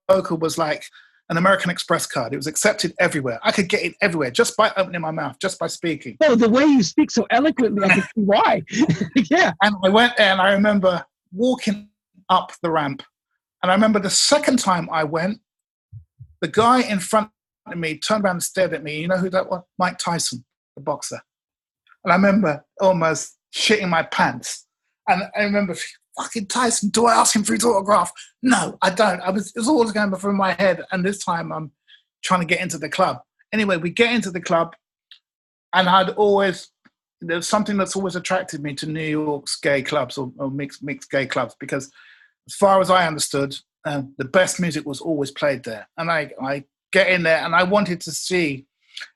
vocal 0.09 0.37
was 0.37 0.57
like 0.57 0.85
an 1.29 1.37
American 1.37 1.69
Express 1.69 2.05
card. 2.05 2.33
It 2.33 2.37
was 2.37 2.47
accepted 2.47 2.93
everywhere. 2.99 3.39
I 3.43 3.51
could 3.51 3.69
get 3.69 3.83
it 3.83 3.93
everywhere 4.01 4.31
just 4.31 4.57
by 4.57 4.71
opening 4.75 5.01
my 5.01 5.11
mouth, 5.11 5.37
just 5.39 5.59
by 5.59 5.67
speaking. 5.67 6.17
Oh, 6.21 6.35
the 6.35 6.49
way 6.49 6.65
you 6.65 6.81
speak 6.81 7.11
so 7.11 7.27
eloquently, 7.29 7.83
I 7.83 7.89
can 7.89 8.01
see 8.01 8.09
why. 8.15 8.63
yeah. 9.29 9.53
And 9.61 9.75
I 9.83 9.89
went 9.89 10.17
there 10.17 10.31
and 10.31 10.41
I 10.41 10.53
remember 10.53 11.05
walking 11.31 11.89
up 12.29 12.51
the 12.63 12.71
ramp. 12.71 13.03
And 13.61 13.71
I 13.71 13.75
remember 13.75 13.99
the 13.99 14.09
second 14.09 14.57
time 14.57 14.89
I 14.91 15.03
went, 15.03 15.39
the 16.41 16.47
guy 16.47 16.81
in 16.81 16.99
front 16.99 17.29
of 17.67 17.77
me 17.77 17.97
turned 17.97 18.23
around 18.23 18.37
and 18.37 18.43
stared 18.43 18.73
at 18.73 18.83
me. 18.83 19.01
You 19.01 19.07
know 19.07 19.17
who 19.17 19.29
that 19.29 19.49
was? 19.49 19.63
Mike 19.77 19.99
Tyson, 19.99 20.43
the 20.75 20.81
boxer. 20.81 21.21
And 22.03 22.11
I 22.11 22.15
remember 22.15 22.65
almost 22.81 23.37
shitting 23.53 23.89
my 23.89 24.03
pants. 24.03 24.65
And 25.07 25.23
I 25.35 25.43
remember 25.43 25.75
fucking 26.19 26.47
Tyson, 26.47 26.89
do 26.89 27.05
I 27.05 27.13
ask 27.13 27.35
him 27.35 27.43
for 27.43 27.53
his 27.53 27.63
autograph? 27.63 28.11
No, 28.43 28.77
I 28.81 28.89
don't. 28.89 29.21
I 29.21 29.29
was, 29.29 29.47
it 29.55 29.59
was 29.59 29.67
always 29.67 29.91
going 29.91 30.13
through 30.15 30.33
my 30.33 30.53
head. 30.53 30.81
And 30.91 31.03
this 31.03 31.23
time 31.23 31.51
I'm 31.51 31.71
trying 32.23 32.41
to 32.41 32.45
get 32.45 32.61
into 32.61 32.77
the 32.77 32.89
club. 32.89 33.21
Anyway, 33.53 33.77
we 33.77 33.89
get 33.89 34.13
into 34.13 34.29
the 34.29 34.41
club, 34.41 34.75
and 35.73 35.87
I'd 35.89 36.09
always, 36.09 36.69
there's 37.21 37.47
something 37.47 37.77
that's 37.77 37.95
always 37.95 38.15
attracted 38.15 38.61
me 38.61 38.75
to 38.75 38.85
New 38.85 39.01
York's 39.01 39.55
gay 39.55 39.81
clubs 39.81 40.17
or, 40.17 40.31
or 40.37 40.51
mixed, 40.51 40.83
mixed 40.83 41.09
gay 41.09 41.25
clubs 41.25 41.55
because, 41.59 41.91
as 42.47 42.55
far 42.55 42.81
as 42.81 42.89
I 42.89 43.07
understood, 43.07 43.55
uh, 43.85 44.03
the 44.17 44.25
best 44.25 44.59
music 44.59 44.85
was 44.85 45.01
always 45.01 45.31
played 45.31 45.63
there. 45.63 45.87
And 45.97 46.11
I, 46.11 46.31
I 46.41 46.65
get 46.91 47.09
in 47.09 47.23
there 47.23 47.43
and 47.43 47.55
I 47.55 47.63
wanted 47.63 48.01
to 48.01 48.11
see 48.11 48.65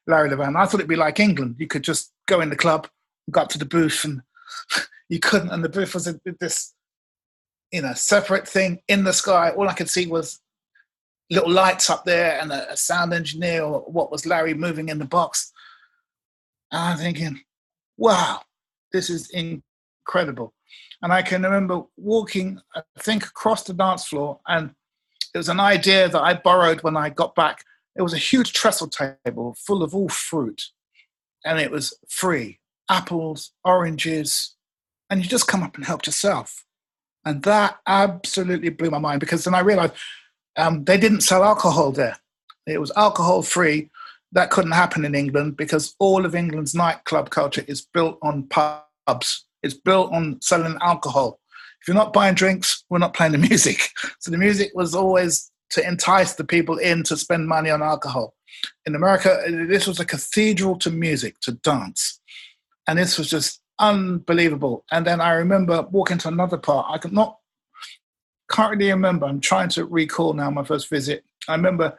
Larry 0.08 0.30
Levan. 0.30 0.56
I 0.56 0.66
thought 0.66 0.76
it'd 0.76 0.88
be 0.88 0.95
like 0.95 1.20
England. 1.20 1.56
You 1.60 1.68
could 1.68 1.84
just 1.84 2.12
go 2.28 2.41
in 2.41 2.49
the 2.49 2.56
club, 2.56 2.88
go 3.30 3.41
up 3.41 3.49
to 3.49 3.58
the 3.58 3.66
booth, 3.66 4.04
and 4.06 4.22
you 5.10 5.20
couldn't. 5.20 5.49
And 5.49 5.64
the 5.64 5.70
booth 5.70 5.93
was 5.93 6.06
this 6.39 6.74
you 7.74 7.82
know, 7.82 7.93
separate 7.93 8.47
thing 8.47 8.80
in 8.88 9.03
the 9.03 9.11
sky. 9.11 9.49
All 9.49 9.67
I 9.67 9.74
could 9.74 9.89
see 9.89 10.05
was 10.05 10.39
little 11.32 11.49
lights 11.49 11.89
up 11.89 12.05
there 12.05 12.39
and 12.39 12.51
a, 12.51 12.71
a 12.71 12.78
sound 12.78 13.13
engineer 13.13 13.63
or 13.63 13.80
what 13.82 14.11
was 14.11 14.28
Larry 14.28 14.53
moving 14.53 14.89
in 14.89 14.99
the 14.99 15.05
box. 15.05 15.51
And 16.71 16.80
I'm 16.80 16.97
thinking, 16.97 17.41
wow, 17.97 18.41
this 18.91 19.09
is 19.09 19.32
incredible. 19.32 20.53
And 21.01 21.11
I 21.11 21.24
can 21.24 21.41
remember 21.41 21.82
walking, 21.97 22.61
I 22.76 22.84
think, 22.99 23.26
across 23.26 23.63
the 23.63 23.74
dance 23.74 24.05
floor, 24.05 24.39
and 24.47 24.71
it 25.34 25.38
was 25.38 25.49
an 25.49 25.59
idea 25.59 26.07
that 26.07 26.21
I 26.21 26.36
borrowed 26.36 26.84
when 26.84 26.95
I 26.95 27.09
got 27.09 27.36
back. 27.36 27.63
It 27.95 28.03
was 28.03 28.13
a 28.13 28.17
huge 28.17 28.53
trestle 28.53 28.88
table 28.88 29.55
full 29.59 29.84
of 29.84 29.93
all 29.93 30.09
fruit, 30.09 30.69
and 31.43 31.59
it 31.59 31.71
was 31.71 31.97
free 32.07 32.59
apples, 32.89 33.51
oranges, 33.65 34.55
and 35.09 35.24
you 35.24 35.30
just 35.30 35.47
come 35.47 35.63
up 35.63 35.76
and 35.76 35.86
help 35.86 36.05
yourself. 36.05 36.63
And 37.26 37.41
that 37.43 37.80
absolutely 37.88 38.69
blew 38.69 38.89
my 38.89 38.99
mind 38.99 39.19
because 39.19 39.43
then 39.43 39.55
I 39.55 39.59
realized 39.59 39.93
um, 40.57 40.84
they 40.84 40.97
didn't 40.97 41.21
sell 41.21 41.43
alcohol 41.43 41.91
there. 41.91 42.17
It 42.67 42.80
was 42.80 42.91
alcohol 42.95 43.41
free. 43.41 43.89
That 44.32 44.49
couldn't 44.49 44.71
happen 44.71 45.05
in 45.05 45.15
England 45.15 45.57
because 45.57 45.95
all 45.99 46.26
of 46.26 46.36
England's 46.36 46.74
nightclub 46.74 47.30
culture 47.30 47.63
is 47.67 47.86
built 47.93 48.17
on 48.21 48.47
pubs. 48.47 49.45
It's 49.61 49.74
built 49.74 50.11
on 50.11 50.41
selling 50.41 50.78
alcohol. 50.82 51.39
If 51.82 51.88
you're 51.88 51.95
not 51.95 52.13
buying 52.13 52.36
drinks, 52.36 52.84
we're 52.89 52.97
not 52.97 53.13
playing 53.13 53.34
the 53.34 53.38
music. 53.38 53.89
So 54.19 54.32
the 54.32 54.38
music 54.38 54.71
was 54.74 54.95
always 54.95 55.51
to 55.71 55.86
entice 55.86 56.36
the 56.36 56.45
people 56.45 56.78
in 56.78 57.03
to 57.03 57.17
spend 57.17 57.47
money 57.47 57.69
on 57.69 57.82
alcohol. 57.84 58.36
In 58.86 58.95
America, 58.95 59.43
this 59.67 59.86
was 59.86 59.99
a 59.99 60.05
cathedral 60.05 60.78
to 60.78 60.89
music, 60.89 61.39
to 61.41 61.51
dance. 61.51 62.21
And 62.88 62.97
this 62.97 63.17
was 63.17 63.30
just 63.30 63.59
unbelievable. 63.84 64.86
And 64.91 65.05
then 65.05 65.19
I 65.19 65.34
remember 65.34 65.81
walking 65.91 66.17
to 66.19 66.29
another 66.29 66.57
part. 66.57 66.88
I 66.89 66.97
could 66.97 67.13
not 67.13 67.38
can't 68.49 68.71
really 68.71 68.91
remember. 68.91 69.25
I'm 69.25 69.41
trying 69.41 69.69
to 69.69 69.86
recall 69.86 70.34
now 70.34 70.49
my 70.49 70.63
first 70.63 70.89
visit. 70.89 71.23
I 71.47 71.55
remember 71.55 71.97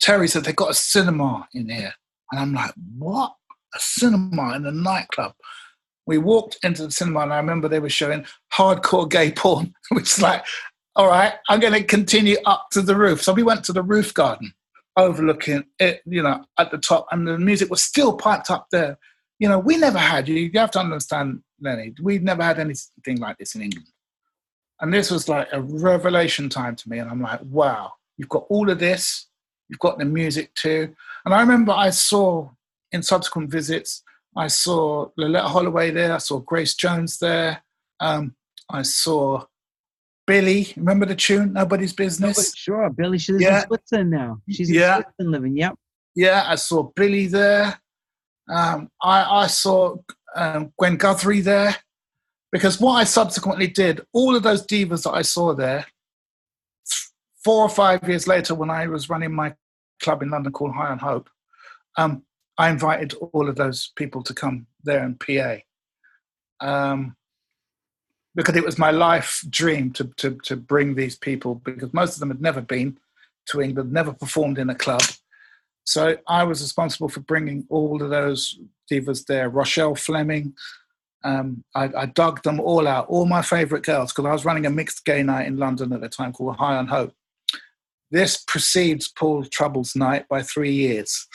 Terry 0.00 0.28
said 0.28 0.44
they 0.44 0.52
got 0.52 0.70
a 0.70 0.74
cinema 0.74 1.48
in 1.52 1.68
here. 1.68 1.92
And 2.30 2.40
I'm 2.40 2.54
like, 2.54 2.72
what? 2.96 3.34
A 3.74 3.78
cinema 3.78 4.54
in 4.56 4.66
a 4.66 4.70
nightclub. 4.70 5.32
We 6.06 6.18
walked 6.18 6.58
into 6.62 6.84
the 6.84 6.90
cinema 6.90 7.20
and 7.20 7.32
I 7.32 7.36
remember 7.38 7.68
they 7.68 7.80
were 7.80 7.90
showing 7.90 8.24
hardcore 8.52 9.10
gay 9.10 9.32
porn, 9.32 9.74
which 9.90 10.04
is 10.04 10.22
like, 10.22 10.44
all 10.96 11.08
right, 11.08 11.34
I'm 11.48 11.60
going 11.60 11.74
to 11.74 11.82
continue 11.82 12.36
up 12.46 12.68
to 12.72 12.82
the 12.82 12.96
roof. 12.96 13.22
So 13.22 13.32
we 13.32 13.42
went 13.42 13.64
to 13.64 13.72
the 13.72 13.82
roof 13.82 14.14
garden 14.14 14.52
overlooking 14.96 15.64
it, 15.78 16.02
you 16.06 16.22
know, 16.22 16.44
at 16.58 16.70
the 16.70 16.78
top, 16.78 17.06
and 17.12 17.26
the 17.26 17.38
music 17.38 17.70
was 17.70 17.82
still 17.82 18.16
piped 18.16 18.50
up 18.50 18.66
there 18.72 18.98
you 19.38 19.48
know, 19.48 19.58
we 19.58 19.76
never 19.76 19.98
had, 19.98 20.28
you, 20.28 20.34
you 20.36 20.58
have 20.58 20.70
to 20.72 20.80
understand, 20.80 21.42
Lenny, 21.60 21.94
we've 22.02 22.22
never 22.22 22.42
had 22.42 22.58
anything 22.58 23.18
like 23.18 23.38
this 23.38 23.54
in 23.54 23.62
England. 23.62 23.86
And 24.80 24.92
this 24.92 25.10
was 25.10 25.28
like 25.28 25.48
a 25.52 25.60
revelation 25.60 26.48
time 26.48 26.76
to 26.76 26.88
me. 26.88 26.98
And 26.98 27.10
I'm 27.10 27.20
like, 27.20 27.40
wow, 27.42 27.92
you've 28.16 28.28
got 28.28 28.46
all 28.48 28.70
of 28.70 28.78
this, 28.78 29.26
you've 29.68 29.78
got 29.80 29.98
the 29.98 30.04
music 30.04 30.54
too. 30.54 30.94
And 31.24 31.34
I 31.34 31.40
remember 31.40 31.72
I 31.72 31.90
saw 31.90 32.50
in 32.92 33.02
subsequent 33.02 33.50
visits, 33.50 34.02
I 34.36 34.46
saw 34.48 35.08
Loleatta 35.18 35.46
Holloway 35.48 35.90
there, 35.90 36.14
I 36.14 36.18
saw 36.18 36.38
Grace 36.38 36.74
Jones 36.74 37.18
there, 37.18 37.62
um, 38.00 38.34
I 38.70 38.82
saw 38.82 39.44
Billy. 40.26 40.72
Remember 40.76 41.06
the 41.06 41.14
tune, 41.16 41.54
Nobody's 41.54 41.92
Business? 41.92 42.36
Nobody- 42.36 42.56
sure, 42.56 42.90
Billy. 42.90 43.18
She 43.18 43.32
lives 43.32 43.44
Yeah. 43.44 43.60
in 43.62 43.66
Switzerland 43.66 44.10
now. 44.10 44.42
She's 44.50 44.68
in 44.68 44.74
Yeah. 44.76 44.96
Switzerland 44.96 45.32
living. 45.32 45.56
Yep. 45.56 45.74
Yeah, 46.14 46.44
I 46.46 46.54
saw 46.56 46.82
Billy 46.94 47.26
there. 47.26 47.80
Um, 48.48 48.90
I, 49.02 49.42
I 49.42 49.46
saw 49.46 49.96
um, 50.34 50.72
Gwen 50.78 50.96
Guthrie 50.96 51.40
there. 51.40 51.76
Because 52.50 52.80
what 52.80 52.94
I 52.94 53.04
subsequently 53.04 53.66
did, 53.66 54.00
all 54.12 54.34
of 54.34 54.42
those 54.42 54.66
divas 54.66 55.04
that 55.04 55.12
I 55.12 55.22
saw 55.22 55.52
there, 55.54 55.86
th- 56.90 57.10
four 57.44 57.62
or 57.62 57.68
five 57.68 58.08
years 58.08 58.26
later, 58.26 58.54
when 58.54 58.70
I 58.70 58.86
was 58.86 59.10
running 59.10 59.34
my 59.34 59.54
club 60.00 60.22
in 60.22 60.30
London 60.30 60.52
called 60.52 60.74
High 60.74 60.88
on 60.88 60.98
Hope, 60.98 61.28
um, 61.98 62.22
I 62.56 62.70
invited 62.70 63.12
all 63.14 63.48
of 63.48 63.56
those 63.56 63.92
people 63.96 64.22
to 64.22 64.34
come 64.34 64.66
there 64.82 65.04
and 65.04 65.20
PA. 65.20 65.56
Um, 66.60 67.16
because 68.34 68.56
it 68.56 68.64
was 68.64 68.78
my 68.78 68.92
life 68.92 69.44
dream 69.50 69.92
to, 69.92 70.04
to, 70.16 70.38
to 70.44 70.56
bring 70.56 70.94
these 70.94 71.16
people, 71.16 71.56
because 71.56 71.92
most 71.92 72.14
of 72.14 72.20
them 72.20 72.30
had 72.30 72.40
never 72.40 72.60
been 72.60 72.96
to 73.46 73.60
England, 73.60 73.92
never 73.92 74.12
performed 74.12 74.58
in 74.58 74.70
a 74.70 74.74
club. 74.74 75.02
So 75.88 76.18
I 76.26 76.44
was 76.44 76.60
responsible 76.60 77.08
for 77.08 77.20
bringing 77.20 77.64
all 77.70 78.02
of 78.02 78.10
those 78.10 78.58
divas 78.92 79.24
there. 79.24 79.48
Rochelle 79.48 79.94
Fleming, 79.94 80.52
um, 81.24 81.64
I, 81.74 81.88
I 81.96 82.04
dug 82.04 82.42
them 82.42 82.60
all 82.60 82.86
out, 82.86 83.06
all 83.08 83.24
my 83.24 83.40
favourite 83.40 83.84
girls, 83.84 84.12
because 84.12 84.26
I 84.26 84.32
was 84.32 84.44
running 84.44 84.66
a 84.66 84.70
mixed 84.70 85.06
gay 85.06 85.22
night 85.22 85.46
in 85.46 85.56
London 85.56 85.94
at 85.94 86.02
the 86.02 86.08
time 86.10 86.34
called 86.34 86.56
High 86.56 86.76
on 86.76 86.88
Hope. 86.88 87.14
This 88.10 88.36
precedes 88.36 89.08
Paul 89.08 89.46
Trouble's 89.46 89.96
night 89.96 90.28
by 90.28 90.42
three 90.42 90.72
years. 90.72 91.26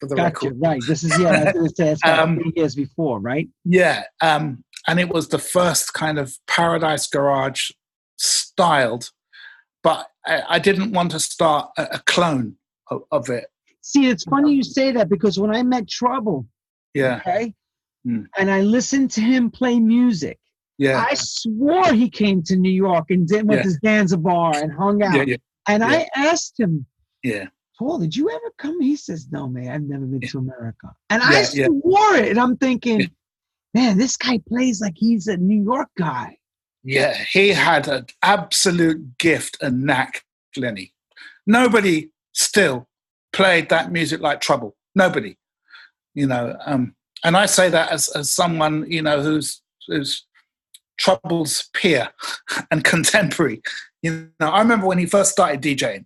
For 0.00 0.08
the 0.08 0.14
Gotcha. 0.14 0.46
record. 0.46 0.56
Right. 0.58 0.80
This 0.88 1.04
is 1.04 1.18
yeah. 1.20 1.28
I 1.28 1.44
was 1.44 1.52
gonna 1.52 1.68
say 1.68 1.90
it's 1.90 2.00
Um, 2.06 2.36
three 2.38 2.52
years 2.56 2.74
before, 2.74 3.20
right? 3.20 3.50
Yeah, 3.66 4.04
um, 4.22 4.64
and 4.88 4.98
it 4.98 5.10
was 5.10 5.28
the 5.28 5.38
first 5.38 5.92
kind 5.92 6.18
of 6.18 6.38
Paradise 6.46 7.06
Garage 7.06 7.70
styled, 8.16 9.10
but 9.82 10.08
I, 10.24 10.42
I 10.48 10.58
didn't 10.58 10.92
want 10.92 11.10
to 11.10 11.20
start 11.20 11.68
a, 11.76 11.82
a 11.96 11.98
clone 12.06 12.56
of, 12.90 13.02
of 13.12 13.28
it. 13.28 13.48
See, 13.90 14.06
it's 14.08 14.22
funny 14.24 14.52
you 14.54 14.62
say 14.62 14.92
that 14.92 15.08
because 15.08 15.38
when 15.40 15.54
I 15.54 15.62
met 15.64 15.88
Trouble, 15.88 16.46
Yeah, 16.94 17.16
okay, 17.16 17.54
Hmm. 18.04 18.22
and 18.38 18.50
I 18.50 18.60
listened 18.62 19.10
to 19.12 19.20
him 19.20 19.50
play 19.50 19.80
music, 19.80 20.38
yeah, 20.78 21.04
I 21.10 21.14
swore 21.14 21.92
he 21.92 22.08
came 22.08 22.42
to 22.44 22.56
New 22.56 22.70
York 22.70 23.10
and 23.10 23.26
did, 23.26 23.46
went 23.48 23.58
Yeah. 23.64 23.72
to 23.72 23.78
Zanzibar 23.84 24.62
and 24.62 24.72
hung 24.72 25.02
out. 25.02 25.16
yeah, 25.16 25.24
yeah, 25.24 25.36
And. 25.68 25.82
I 25.84 26.08
asked 26.14 26.58
him, 26.58 26.86
yeah. 27.24 27.48
Paul, 27.78 27.98
did 27.98 28.14
you 28.14 28.30
ever 28.30 28.52
come? 28.58 28.80
He 28.80 28.94
says, 28.96 29.26
No, 29.32 29.48
man, 29.48 29.68
I've 29.72 29.82
never 29.82 30.04
been 30.06 30.20
to 30.20 30.38
America. 30.38 30.94
And 31.08 31.22
I 31.22 31.42
swore 31.42 32.14
it. 32.16 32.28
And 32.28 32.38
I'm 32.38 32.56
thinking, 32.58 33.10
man, 33.74 33.98
this 33.98 34.16
guy 34.16 34.38
plays 34.48 34.80
like 34.80 34.94
he's 34.96 35.26
a 35.26 35.36
New 35.36 35.62
York 35.64 35.88
guy. 35.98 36.36
Yeah, 36.84 37.14
he 37.14 37.48
had 37.48 37.88
an 37.88 38.06
absolute 38.22 39.18
gift 39.18 39.56
and 39.62 39.82
knack, 39.84 40.24
Lenny. 40.56 40.92
Nobody 41.46 42.10
still 42.32 42.86
played 43.40 43.68
that 43.70 43.90
music 43.90 44.20
like 44.20 44.40
Trouble. 44.40 44.76
Nobody, 44.94 45.36
you 46.14 46.26
know. 46.26 46.56
Um, 46.66 46.94
and 47.24 47.36
I 47.36 47.46
say 47.46 47.70
that 47.70 47.90
as, 47.90 48.08
as 48.10 48.30
someone, 48.30 48.90
you 48.90 49.02
know, 49.02 49.22
who's 49.22 49.62
who's 49.88 50.26
Trouble's 50.98 51.68
peer 51.72 52.10
and 52.70 52.84
contemporary. 52.84 53.62
You 54.02 54.30
know, 54.40 54.50
I 54.50 54.60
remember 54.60 54.86
when 54.86 54.98
he 54.98 55.06
first 55.06 55.32
started 55.32 55.62
DJing, 55.62 56.04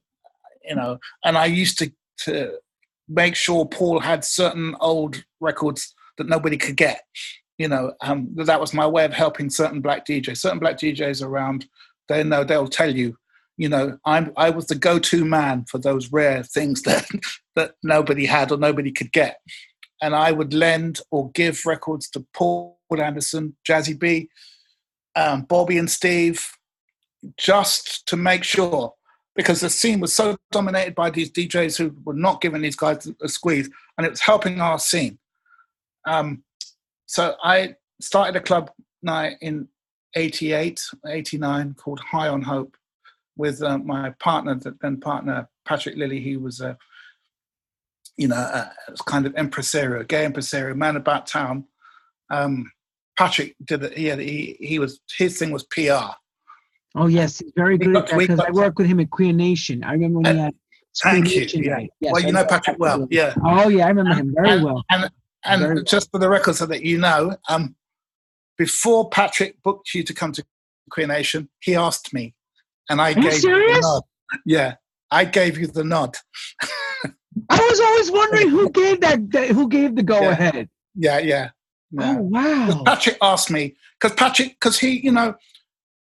you 0.64 0.76
know, 0.76 0.98
and 1.24 1.36
I 1.36 1.46
used 1.46 1.78
to 1.80 1.92
to 2.18 2.58
make 3.08 3.34
sure 3.34 3.66
Paul 3.66 3.98
had 4.00 4.24
certain 4.24 4.76
old 4.80 5.24
records 5.40 5.92
that 6.16 6.28
nobody 6.28 6.56
could 6.56 6.76
get 6.76 7.02
you 7.58 7.68
know, 7.68 7.92
um, 8.00 8.28
that 8.34 8.60
was 8.60 8.74
my 8.74 8.86
way 8.86 9.04
of 9.04 9.12
helping 9.12 9.48
certain 9.48 9.80
black 9.80 10.04
DJs. 10.04 10.38
Certain 10.38 10.58
black 10.58 10.76
DJs 10.76 11.24
around, 11.24 11.66
they 12.08 12.24
know 12.24 12.42
they'll 12.42 12.66
tell 12.66 12.92
you, 12.92 13.16
you 13.56 13.68
know, 13.68 13.98
I'm 14.04 14.32
I 14.36 14.50
was 14.50 14.66
the 14.66 14.74
go-to 14.74 15.24
man 15.24 15.64
for 15.68 15.78
those 15.78 16.12
rare 16.12 16.42
things 16.42 16.82
that 16.82 17.06
that 17.54 17.74
nobody 17.82 18.26
had 18.26 18.50
or 18.50 18.58
nobody 18.58 18.90
could 18.90 19.12
get, 19.12 19.40
and 20.02 20.14
I 20.14 20.32
would 20.32 20.54
lend 20.54 21.00
or 21.10 21.30
give 21.32 21.64
records 21.66 22.08
to 22.10 22.24
Paul 22.34 22.78
Anderson, 22.96 23.56
Jazzy 23.68 23.98
B, 23.98 24.28
um, 25.16 25.42
Bobby 25.42 25.78
and 25.78 25.90
Steve, 25.90 26.46
just 27.36 28.06
to 28.06 28.16
make 28.16 28.44
sure. 28.44 28.94
Because 29.36 29.60
the 29.60 29.68
scene 29.68 29.98
was 29.98 30.14
so 30.14 30.36
dominated 30.52 30.94
by 30.94 31.10
these 31.10 31.28
DJs 31.28 31.76
who 31.76 31.92
were 32.04 32.14
not 32.14 32.40
giving 32.40 32.62
these 32.62 32.76
guys 32.76 33.10
a 33.20 33.28
squeeze, 33.28 33.68
and 33.98 34.06
it 34.06 34.10
was 34.10 34.20
helping 34.20 34.60
our 34.60 34.78
scene. 34.78 35.18
Um, 36.06 36.44
so 37.06 37.34
I 37.42 37.74
started 38.00 38.36
a 38.36 38.40
club 38.40 38.70
night 39.02 39.36
in 39.40 39.66
88, 40.14 40.80
89 41.04 41.74
called 41.74 41.98
High 41.98 42.28
on 42.28 42.42
Hope 42.42 42.76
with 43.36 43.62
uh, 43.62 43.78
my 43.78 44.10
partner, 44.20 44.54
the 44.54 44.76
then 44.80 45.00
partner, 45.00 45.48
Patrick 45.64 45.96
Lilly. 45.96 46.20
He 46.20 46.36
was 46.36 46.60
a, 46.60 46.76
you 48.16 48.28
know, 48.28 48.36
a, 48.36 48.72
kind 49.06 49.26
of 49.26 49.34
impresario, 49.36 50.02
gay 50.04 50.24
impresario, 50.24 50.74
man 50.74 50.96
about 50.96 51.26
town. 51.26 51.64
Um, 52.30 52.70
Patrick 53.18 53.54
did 53.64 53.82
it. 53.84 53.96
He, 53.96 54.06
had, 54.06 54.18
he, 54.18 54.56
he 54.60 54.78
was, 54.78 55.00
his 55.16 55.38
thing 55.38 55.50
was 55.50 55.64
PR. 55.64 56.14
Oh, 56.96 57.06
yes. 57.06 57.38
He's 57.38 57.52
very 57.56 57.78
good 57.78 57.96
at 57.96 58.06
that 58.08 58.18
because 58.18 58.40
I 58.40 58.50
worked 58.50 58.78
with 58.78 58.86
him 58.86 59.00
at 59.00 59.10
Queer 59.10 59.32
Nation. 59.32 59.82
I 59.84 59.92
remember 59.92 60.20
when 60.20 60.36
he 60.36 60.42
had 60.42 60.54
Thank 61.02 61.26
Queer 61.26 61.44
you. 61.44 61.62
Yeah. 61.62 61.86
Yes, 62.00 62.12
well, 62.12 62.22
you 62.22 62.32
know 62.32 62.42
know 62.42 62.46
Patrick 62.46 62.76
well. 62.78 63.06
Yeah. 63.10 63.34
Oh, 63.44 63.68
yeah. 63.68 63.86
I 63.86 63.88
remember 63.88 64.14
him 64.14 64.32
very 64.36 64.50
And- 64.50 64.64
well. 64.64 64.84
And 64.90 65.10
and 65.44 65.60
Very 65.60 65.74
well. 65.74 65.84
just 65.84 66.10
for 66.10 66.18
the 66.18 66.28
record, 66.28 66.54
so 66.56 66.66
that 66.66 66.82
you 66.84 66.98
know, 66.98 67.36
um, 67.48 67.76
before 68.56 69.10
Patrick 69.10 69.62
booked 69.62 69.94
you 69.94 70.02
to 70.02 70.14
come 70.14 70.32
to 70.32 70.44
Queer 70.90 71.06
Nation, 71.06 71.50
he 71.60 71.74
asked 71.74 72.14
me, 72.14 72.34
and 72.90 73.00
I 73.00 73.10
you 73.10 73.14
gave 73.16 73.24
you 73.32 73.38
serious? 73.40 73.76
the 73.76 73.80
nod. 73.82 74.02
Yeah, 74.46 74.74
I 75.10 75.24
gave 75.24 75.58
you 75.58 75.66
the 75.66 75.84
nod. 75.84 76.16
I 77.50 77.58
was 77.58 77.80
always 77.80 78.10
wondering 78.10 78.48
who 78.48 78.70
gave 78.70 79.00
that, 79.00 79.18
who 79.50 79.68
gave 79.68 79.96
the 79.96 80.02
go 80.02 80.20
Yeah. 80.20 80.30
ahead. 80.30 80.68
Yeah, 80.94 81.18
yeah. 81.18 81.50
yeah. 81.90 82.16
Oh, 82.18 82.22
wow. 82.22 82.82
Patrick 82.86 83.18
asked 83.20 83.50
me 83.50 83.74
because 84.00 84.16
Patrick, 84.16 84.50
because 84.50 84.78
he, 84.78 85.00
you 85.00 85.10
know, 85.10 85.34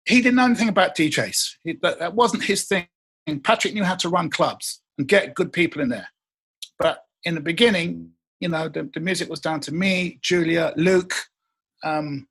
he 0.04 0.20
didn't 0.20 0.36
know 0.36 0.44
anything 0.46 0.68
about 0.68 0.96
DJs. 0.96 1.56
He, 1.62 1.78
that, 1.82 1.98
that 2.00 2.14
wasn't 2.14 2.44
his 2.44 2.64
thing. 2.64 2.86
Patrick 3.44 3.74
knew 3.74 3.84
how 3.84 3.94
to 3.96 4.08
run 4.08 4.28
clubs 4.28 4.82
and 4.98 5.06
get 5.06 5.34
good 5.34 5.52
people 5.52 5.80
in 5.80 5.88
there. 5.88 6.08
But 6.78 7.04
in 7.24 7.34
the 7.36 7.40
beginning, 7.40 8.10
you 8.40 8.48
know, 8.48 8.68
the, 8.68 8.90
the 8.92 9.00
music 9.00 9.28
was 9.28 9.40
down 9.40 9.60
to 9.60 9.72
me, 9.72 10.18
Julia, 10.22 10.72
Luke, 10.76 11.14
um, 11.84 12.26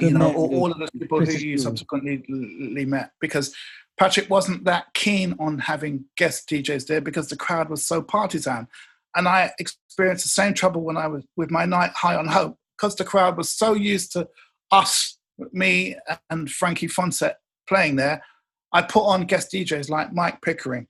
you 0.00 0.10
know, 0.10 0.32
all, 0.34 0.54
all 0.56 0.72
of 0.72 0.78
the 0.78 0.88
people 0.98 1.24
who 1.24 1.32
you 1.32 1.58
subsequently 1.58 2.22
met 2.84 3.12
because 3.20 3.54
Patrick 3.98 4.28
wasn't 4.28 4.64
that 4.64 4.92
keen 4.94 5.34
on 5.38 5.58
having 5.58 6.04
guest 6.16 6.48
DJs 6.48 6.86
there 6.86 7.00
because 7.00 7.28
the 7.28 7.36
crowd 7.36 7.70
was 7.70 7.86
so 7.86 8.02
partisan. 8.02 8.66
And 9.16 9.28
I 9.28 9.52
experienced 9.58 10.24
the 10.24 10.30
same 10.30 10.54
trouble 10.54 10.82
when 10.82 10.96
I 10.96 11.06
was 11.06 11.24
with 11.36 11.50
my 11.50 11.64
night 11.64 11.92
high 11.92 12.16
on 12.16 12.26
hope 12.26 12.58
because 12.76 12.96
the 12.96 13.04
crowd 13.04 13.36
was 13.36 13.52
so 13.52 13.74
used 13.74 14.12
to 14.12 14.28
us, 14.72 15.18
me 15.52 15.96
and 16.28 16.50
Frankie 16.50 16.88
Foncett 16.88 17.36
playing 17.68 17.96
there. 17.96 18.22
I 18.72 18.82
put 18.82 19.04
on 19.04 19.22
guest 19.22 19.52
DJs 19.52 19.88
like 19.88 20.12
Mike 20.12 20.42
Pickering. 20.42 20.88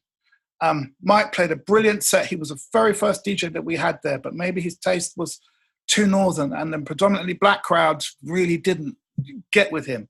Um, 0.62 0.94
Mike 1.02 1.32
played 1.32 1.50
a 1.50 1.56
brilliant 1.56 2.02
set. 2.02 2.26
He 2.26 2.36
was 2.36 2.48
the 2.48 2.58
very 2.72 2.94
first 2.94 3.24
DJ 3.24 3.52
that 3.52 3.64
we 3.64 3.76
had 3.76 3.98
there, 4.02 4.18
but 4.18 4.34
maybe 4.34 4.62
his 4.62 4.78
taste 4.78 5.12
was 5.16 5.38
too 5.86 6.06
northern, 6.06 6.52
and 6.52 6.72
then 6.72 6.84
predominantly 6.84 7.34
black 7.34 7.62
crowds 7.62 8.16
really 8.24 8.56
didn't 8.56 8.96
get 9.52 9.70
with 9.72 9.86
him. 9.86 10.08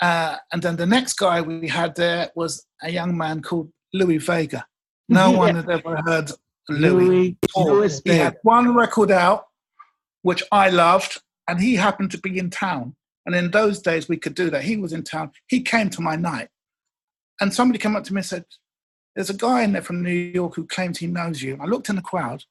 Uh, 0.00 0.36
and 0.52 0.62
then 0.62 0.76
the 0.76 0.86
next 0.86 1.14
guy 1.14 1.40
we 1.40 1.68
had 1.68 1.94
there 1.96 2.30
was 2.34 2.66
a 2.82 2.90
young 2.90 3.16
man 3.16 3.40
called 3.40 3.70
Louie 3.94 4.18
Vega. 4.18 4.66
No 5.08 5.30
Yeah. 5.32 5.38
one 5.38 5.56
had 5.56 5.70
ever 5.70 5.96
heard 6.04 6.30
Louie. 6.68 7.36
Louie, 7.56 7.88
he 8.04 8.16
had 8.16 8.36
one 8.42 8.74
record 8.74 9.10
out, 9.10 9.46
which 10.22 10.42
I 10.52 10.68
loved, 10.70 11.20
and 11.48 11.60
he 11.60 11.76
happened 11.76 12.10
to 12.12 12.18
be 12.18 12.38
in 12.38 12.50
town. 12.50 12.96
And 13.24 13.34
in 13.34 13.50
those 13.50 13.80
days, 13.80 14.08
we 14.08 14.16
could 14.16 14.34
do 14.34 14.50
that. 14.50 14.64
He 14.64 14.76
was 14.76 14.92
in 14.92 15.02
town. 15.02 15.32
He 15.48 15.60
came 15.60 15.90
to 15.90 16.00
my 16.00 16.16
night, 16.16 16.48
and 17.40 17.52
somebody 17.54 17.78
came 17.78 17.96
up 17.96 18.04
to 18.04 18.14
me 18.14 18.18
and 18.18 18.26
said, 18.26 18.44
"There's 19.14 19.30
a 19.30 19.34
guy 19.34 19.62
in 19.62 19.72
there 19.72 19.82
from 19.82 20.02
New 20.02 20.10
York 20.10 20.54
who 20.56 20.66
claims 20.66 20.98
he 20.98 21.06
knows 21.06 21.42
you." 21.42 21.56
I 21.60 21.64
looked 21.64 21.88
in 21.88 21.96
the 21.96 22.02
crowd, 22.02 22.44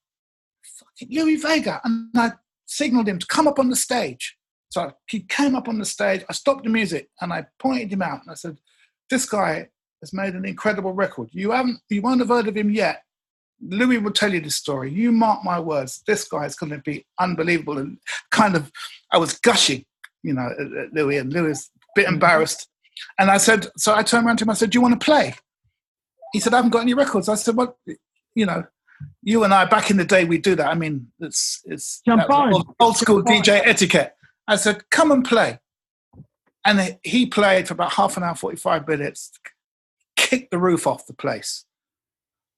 fucking 0.78 1.16
Louie 1.16 1.38
Vega, 1.38 1.82
and 1.84 2.10
I 2.16 2.34
signaled 2.66 3.08
him 3.08 3.20
to 3.20 3.28
come 3.28 3.48
up 3.48 3.60
on 3.60 3.70
the 3.70 3.76
stage. 3.76 4.38
So 4.70 4.92
he 5.08 5.22
came 5.22 5.56
up 5.56 5.68
on 5.68 5.80
the 5.80 5.86
stage. 5.86 6.24
I 6.30 6.34
stopped 6.34 6.64
the 6.64 6.70
music 6.70 7.10
and 7.22 7.32
I 7.32 7.46
pointed 7.60 7.94
him 7.94 8.02
out 8.02 8.22
and 8.22 8.32
I 8.32 8.34
said, 8.34 8.58
"This 9.10 9.26
guy 9.26 9.70
has 10.02 10.12
made 10.14 10.34
an 10.34 10.46
incredible 10.46 10.92
record. 10.94 11.30
You 11.32 11.52
haven't, 11.52 11.80
you 11.90 12.02
won't 12.02 12.20
have 12.20 12.30
heard 12.30 12.48
of 12.48 12.58
him 12.58 12.70
yet. 12.72 13.02
Louie 13.62 14.00
will 14.00 14.12
tell 14.12 14.34
you 14.34 14.42
this 14.42 14.58
story. 14.58 14.92
You 14.92 15.12
mark 15.12 15.44
my 15.46 15.60
words. 15.60 16.04
This 16.06 16.28
guy 16.28 16.46
is 16.46 16.56
going 16.56 16.72
to 16.72 16.80
be 16.80 17.06
unbelievable." 17.20 17.78
And 17.78 17.98
kind 18.32 18.56
of, 18.56 18.72
I 19.12 19.18
was 19.18 19.40
gushing, 19.40 19.86
you 20.24 20.34
know, 20.34 20.50
at- 20.60 20.94
Louie, 20.94 21.18
and 21.18 21.32
Louie 21.32 21.52
a 21.52 21.56
bit 21.96 22.08
embarrassed. 22.08 22.68
And 23.18 23.30
I 23.32 23.38
said, 23.38 23.68
so 23.78 23.94
I 23.96 24.04
turned 24.04 24.26
around 24.26 24.38
to 24.38 24.44
him. 24.44 24.50
I 24.50 24.56
said, 24.56 24.72
"Do 24.72 24.78
you 24.78 24.82
want 24.82 25.00
to 25.00 25.06
play?" 25.06 25.36
He 26.34 26.40
said, 26.42 26.54
"I 26.54 26.58
haven't 26.58 26.72
got 26.72 26.82
any 26.82 26.94
records." 26.94 27.30
I 27.30 27.36
said, 27.36 27.56
"Well, 27.56 27.78
you 28.36 28.46
know, 28.46 28.66
you 29.26 29.44
and 29.44 29.54
I 29.54 29.66
back 29.66 29.90
in 29.90 29.98
the 29.98 30.06
day 30.06 30.24
we 30.24 30.38
do 30.38 30.56
that. 30.56 30.68
I 30.68 30.76
mean, 30.76 31.08
it's 31.20 31.62
it's 31.66 32.02
on. 32.54 32.66
old, 32.80 32.96
school 32.96 33.18
Jump 33.24 33.30
on. 33.30 33.42
DJ 33.42 33.62
etiquette." 33.66 34.14
I 34.48 34.56
said, 34.56 34.90
"Come 34.92 35.12
and 35.12 35.26
play," 35.26 35.60
and 36.64 36.98
he 37.04 37.26
played 37.26 37.68
for 37.68 37.74
about 37.74 37.94
half 37.94 38.16
an 38.18 38.24
hour, 38.24 38.36
forty-five 38.36 38.88
minutes, 38.88 39.32
kicked 40.16 40.52
the 40.52 40.60
roof 40.60 40.86
off 40.86 41.08
the 41.08 41.14
place, 41.14 41.66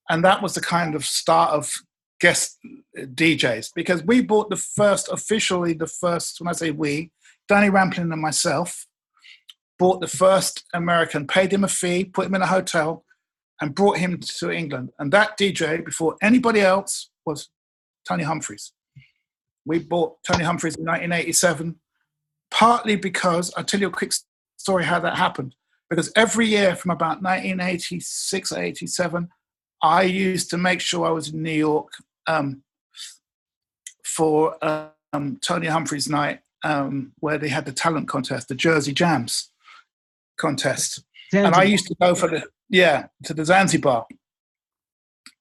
and 0.09 0.23
that 0.25 0.43
was 0.43 0.55
the 0.55 0.61
kind 0.61 0.93
of 0.93 1.05
start 1.05 1.51
of 1.51 1.73
guest 2.19 2.57
uh, 2.65 3.03
DJs 3.03 3.69
because 3.73 4.03
we 4.03 4.21
bought 4.21 4.49
the 4.49 4.57
first 4.57 5.07
officially 5.09 5.73
the 5.73 5.87
first 5.87 6.41
when 6.41 6.49
I 6.49 6.51
say 6.51 6.71
we, 6.71 7.11
Danny 7.47 7.69
Rampling 7.69 8.11
and 8.11 8.21
myself 8.21 8.85
bought 9.79 10.01
the 10.01 10.07
first 10.07 10.65
American, 10.73 11.27
paid 11.27 11.53
him 11.53 11.63
a 11.63 11.67
fee, 11.67 12.03
put 12.03 12.25
him 12.25 12.35
in 12.35 12.41
a 12.41 12.47
hotel, 12.47 13.05
and 13.61 13.73
brought 13.73 13.97
him 13.97 14.19
to 14.19 14.51
England. 14.51 14.91
And 14.99 15.11
that 15.13 15.37
DJ, 15.37 15.83
before 15.83 16.15
anybody 16.21 16.61
else, 16.61 17.09
was 17.25 17.49
Tony 18.07 18.23
Humphries. 18.23 18.71
We 19.65 19.79
bought 19.79 20.17
Tony 20.25 20.43
Humphries 20.43 20.75
in 20.75 20.85
1987, 20.85 21.75
partly 22.51 22.95
because 22.95 23.53
I'll 23.57 23.63
tell 23.63 23.79
you 23.79 23.87
a 23.87 23.91
quick 23.91 24.13
story 24.57 24.85
how 24.85 24.99
that 24.99 25.17
happened. 25.17 25.55
Because 25.89 26.11
every 26.15 26.47
year 26.47 26.75
from 26.75 26.91
about 26.91 27.21
1986 27.21 28.51
or 28.51 28.59
87, 28.61 29.29
I 29.81 30.03
used 30.03 30.49
to 30.49 30.57
make 30.57 30.81
sure 30.81 31.05
I 31.05 31.11
was 31.11 31.29
in 31.33 31.43
New 31.43 31.51
York 31.51 31.91
um, 32.27 32.63
for 34.03 34.57
um, 35.13 35.37
Tony 35.41 35.67
Humphries' 35.67 36.09
night, 36.09 36.39
um, 36.63 37.13
where 37.19 37.37
they 37.37 37.49
had 37.49 37.65
the 37.65 37.71
talent 37.71 38.07
contest, 38.07 38.47
the 38.47 38.55
Jersey 38.55 38.91
Jams 38.91 39.49
contest, 40.37 41.03
and 41.33 41.55
I 41.55 41.63
used 41.63 41.87
to 41.87 41.95
go 42.01 42.15
for 42.15 42.29
the 42.29 42.43
yeah 42.69 43.07
to 43.23 43.33
the 43.33 43.45
Zanzibar 43.45 44.05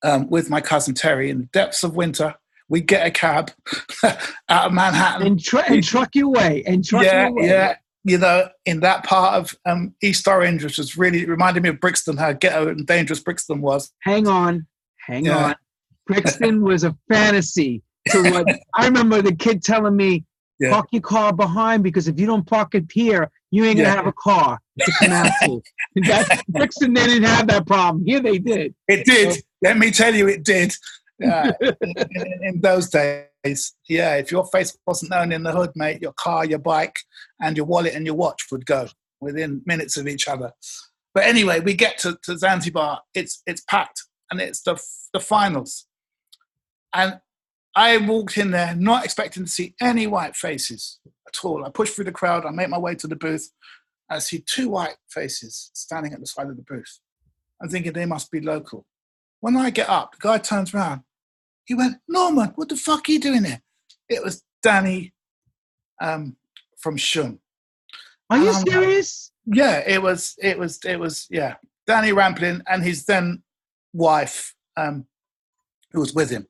um, 0.03 0.29
with 0.29 0.51
my 0.51 0.61
cousin 0.61 0.95
Terry 0.95 1.31
in 1.31 1.39
the 1.39 1.47
depths 1.47 1.83
of 1.83 1.97
winter. 1.97 2.35
We 2.69 2.81
get 2.81 3.07
a 3.07 3.11
cab 3.13 3.53
out 4.05 4.67
of 4.67 4.73
Manhattan 4.73 5.27
and, 5.27 5.41
and 5.69 5.85
truck 5.85 6.15
you 6.17 6.27
away 6.29 6.65
and 6.67 6.85
truck 6.85 7.05
yeah, 7.05 7.29
you 7.29 7.33
away. 7.33 7.47
yeah. 7.49 7.75
You 8.03 8.19
know, 8.19 8.49
in 8.65 8.81
that 8.81 9.05
part 9.05 9.35
of 9.35 9.57
um, 9.67 9.95
East 10.03 10.27
Orange, 10.29 10.63
which 10.65 10.79
was 10.79 10.97
really 10.97 11.25
reminded 11.27 11.63
me 11.63 11.69
of 11.71 11.81
Brixton, 11.81 12.17
how 12.17 12.33
ghetto 12.33 12.69
and 12.69 12.87
dangerous 12.87 13.21
Brixton 13.21 13.61
was. 13.61 13.93
Hang 14.01 14.27
on, 14.29 14.67
hang 15.07 15.25
Yeah. 15.27 15.47
on. 15.47 15.55
Brixton 16.07 16.63
was 16.63 16.85
a 16.85 16.97
fantasy 17.13 17.83
to 18.11 18.23
what 18.31 18.47
I 18.77 18.85
remember 18.87 19.23
the 19.23 19.35
kid 19.35 19.63
telling 19.63 19.97
me, 19.97 20.25
Yeah. 20.61 20.71
park 20.71 20.87
your 20.93 21.03
car 21.03 21.33
behind 21.33 21.83
because 21.83 22.07
if 22.09 22.19
you 22.19 22.27
don't 22.27 22.47
park 22.47 22.75
it 22.77 22.85
here, 22.93 23.29
you 23.51 23.65
ain't 23.65 23.77
gonna 23.79 23.89
Yeah. 23.89 23.95
have 23.97 24.07
a 24.07 24.13
car 24.13 24.61
to 24.79 24.93
come 24.99 25.13
out 25.13 25.31
to. 25.43 25.63
And 25.95 26.05
That's, 26.05 26.43
Brixton 26.49 26.95
they 26.95 27.07
didn't 27.07 27.25
have 27.25 27.47
that 27.49 27.67
problem. 27.67 28.05
Here 28.05 28.21
they 28.21 28.39
did. 28.39 28.75
It 28.89 29.05
did. 29.05 29.43
Let 29.63 29.79
me 29.79 29.91
tell 29.91 30.15
you, 30.15 30.29
it 30.29 30.45
did. 30.45 30.75
Yeah, 31.19 31.53
uh, 31.63 31.73
in, 31.81 31.95
in- 32.11 32.41
in 32.43 32.61
those 32.61 32.91
days, 32.91 33.75
yeah. 33.89 34.17
If 34.17 34.31
your 34.31 34.47
face 34.47 34.77
wasn't 34.87 35.13
known 35.13 35.33
in 35.33 35.43
the 35.45 35.53
hood, 35.53 35.71
mate, 35.75 36.03
your 36.03 36.13
car, 36.13 36.45
your 36.45 36.59
bike, 36.59 36.99
and 37.41 37.57
your 37.57 37.65
wallet 37.67 37.95
and 37.95 38.05
your 38.05 38.15
watch 38.17 38.47
would 38.53 38.67
go 38.67 38.89
within 39.21 39.63
minutes 39.65 39.97
of 39.97 40.07
each 40.07 40.29
other. 40.29 40.53
But 41.15 41.25
anyway, 41.25 41.61
we 41.61 41.73
get 41.73 41.97
to, 41.99 42.19
to 42.25 42.37
Zanzibar. 42.37 43.01
It's 43.15 43.43
it's 43.47 43.63
packed, 43.63 44.03
and 44.31 44.41
it's 44.41 44.61
the 44.61 44.79
the 45.15 45.21
finals. 45.21 45.87
And 46.93 47.21
I 47.75 47.97
walked 47.99 48.37
in 48.37 48.51
there 48.51 48.75
not 48.75 49.05
expecting 49.05 49.45
to 49.45 49.51
see 49.51 49.75
any 49.81 50.07
white 50.07 50.37
faces 50.37 50.99
at 51.27 51.45
all. 51.45 51.65
I 51.65 51.71
pushed 51.71 51.95
through 51.95 52.05
the 52.07 52.13
crowd. 52.13 52.45
I 52.45 52.51
make 52.51 52.69
my 52.69 52.79
way 52.79 52.95
to 52.97 53.07
the 53.07 53.17
booth. 53.17 53.51
I 54.09 54.19
see 54.21 54.39
two 54.39 54.69
white 54.69 54.97
faces 55.09 55.71
standing 55.75 56.13
at 56.13 56.21
the 56.21 56.27
side 56.27 56.49
of 56.49 56.57
the 56.57 56.63
booth. 56.63 57.01
I'm 57.61 57.69
thinking 57.69 57.93
they 57.93 58.07
must 58.07 58.31
be 58.31 58.41
local. 58.41 58.87
When 59.41 59.57
I 59.57 59.71
get 59.71 59.89
up, 59.89 60.13
the 60.13 60.19
guy 60.21 60.39
turns 60.39 60.75
around. 60.75 61.03
He 61.65 61.75
went, 61.75 61.97
Norman, 62.09 62.53
what 62.55 62.69
the 62.69 62.77
fuck 62.77 63.09
are 63.09 63.13
you 63.13 63.21
doing 63.21 63.45
here? 63.45 63.63
It 64.09 64.23
was 64.23 64.45
Danny 64.63 65.13
um, 66.01 66.37
from 66.79 66.97
Shoom. 66.97 67.39
Are 68.31 68.39
you 68.39 68.51
Um, 68.51 68.65
serious? 68.69 69.33
Yeah, 69.47 69.83
it 69.87 70.03
was, 70.03 70.37
it 70.43 70.59
was, 70.59 70.79
it 70.85 70.99
was, 70.99 71.27
yeah. 71.31 71.57
Danny 71.87 72.13
Rampling 72.13 72.63
and 72.69 72.83
his 72.83 73.05
then 73.07 73.43
wife, 73.93 74.55
um, 74.77 75.07
who 75.93 76.01
was 76.01 76.13
with 76.15 76.31
him. 76.31 76.47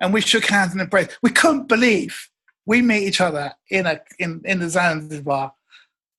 And 0.00 0.12
we 0.12 0.20
shook 0.20 0.44
hands 0.44 0.72
and 0.72 0.80
embraced. 0.80 1.18
We 1.22 1.30
couldn't 1.30 1.68
believe 1.68 2.28
we 2.66 2.82
meet 2.82 3.06
each 3.06 3.20
other 3.20 3.52
in 3.70 3.86
a 3.86 4.00
in, 4.18 4.42
in 4.44 4.60
the 4.60 4.68
Zanzibar 4.68 5.54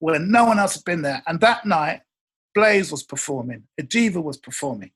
where 0.00 0.18
no 0.18 0.44
one 0.44 0.58
else 0.58 0.74
had 0.74 0.84
been 0.84 1.02
there. 1.02 1.22
And 1.26 1.40
that 1.40 1.64
night, 1.64 2.02
Blaze 2.54 2.90
was 2.90 3.04
performing, 3.04 3.64
Adeva 3.80 4.22
was 4.22 4.36
performing. 4.36 4.90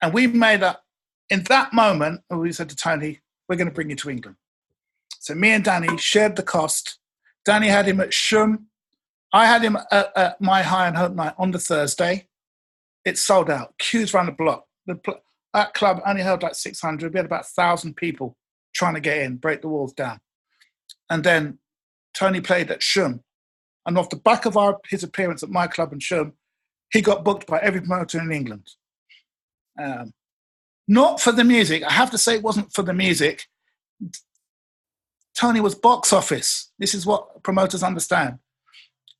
And 0.00 0.14
we 0.14 0.26
made 0.26 0.62
up 0.62 0.84
in 1.28 1.42
that 1.44 1.72
moment, 1.72 2.22
we 2.30 2.52
said 2.52 2.68
to 2.68 2.76
Tony, 2.76 3.20
we're 3.48 3.56
going 3.56 3.68
to 3.68 3.74
bring 3.74 3.90
you 3.90 3.96
to 3.96 4.10
England. 4.10 4.36
So 5.18 5.34
me 5.34 5.50
and 5.50 5.64
Danny 5.64 5.96
shared 5.98 6.36
the 6.36 6.42
cost. 6.42 6.98
Danny 7.44 7.68
had 7.68 7.86
him 7.86 8.00
at 8.00 8.10
Shoom. 8.10 8.64
I 9.32 9.46
had 9.46 9.62
him 9.62 9.78
at, 9.90 10.12
at 10.16 10.40
my 10.40 10.62
High 10.62 10.88
on 10.88 10.94
Hope 10.94 11.14
night 11.14 11.34
on 11.38 11.50
the 11.50 11.58
Thursday. 11.58 12.28
It 13.04 13.18
sold 13.18 13.50
out. 13.50 13.78
Queues 13.78 14.14
around 14.14 14.26
the 14.26 14.32
block. 14.32 14.66
The 14.86 15.00
that 15.54 15.74
club 15.74 16.00
only 16.06 16.22
held 16.22 16.42
like 16.42 16.54
600. 16.54 17.12
We 17.12 17.18
had 17.18 17.26
about 17.26 17.44
1,000 17.44 17.94
people 17.94 18.36
trying 18.74 18.94
to 18.94 19.00
get 19.00 19.18
in, 19.18 19.36
break 19.36 19.60
the 19.60 19.68
walls 19.68 19.92
down. 19.92 20.20
And 21.10 21.22
then 21.24 21.58
Tony 22.14 22.40
played 22.40 22.70
at 22.70 22.80
Shoom. 22.80 23.22
And 23.86 23.98
off 23.98 24.10
the 24.10 24.16
back 24.16 24.46
of 24.46 24.56
our, 24.56 24.78
his 24.88 25.02
appearance 25.02 25.42
at 25.42 25.50
my 25.50 25.66
club 25.66 25.92
in 25.92 25.98
Shoom, 25.98 26.32
he 26.92 27.00
got 27.00 27.24
booked 27.24 27.46
by 27.46 27.58
every 27.58 27.80
promoter 27.80 28.20
in 28.20 28.30
England. 28.30 28.68
Um, 29.80 30.12
not 30.86 31.20
for 31.20 31.32
the 31.32 31.44
music. 31.44 31.82
I 31.82 31.92
have 31.92 32.10
to 32.10 32.18
say, 32.18 32.34
it 32.34 32.42
wasn't 32.42 32.72
for 32.72 32.82
the 32.82 32.92
music. 32.92 33.46
Tony 35.34 35.60
was 35.60 35.74
box 35.74 36.12
office. 36.12 36.70
This 36.78 36.94
is 36.94 37.06
what 37.06 37.42
promoters 37.42 37.82
understand. 37.82 38.38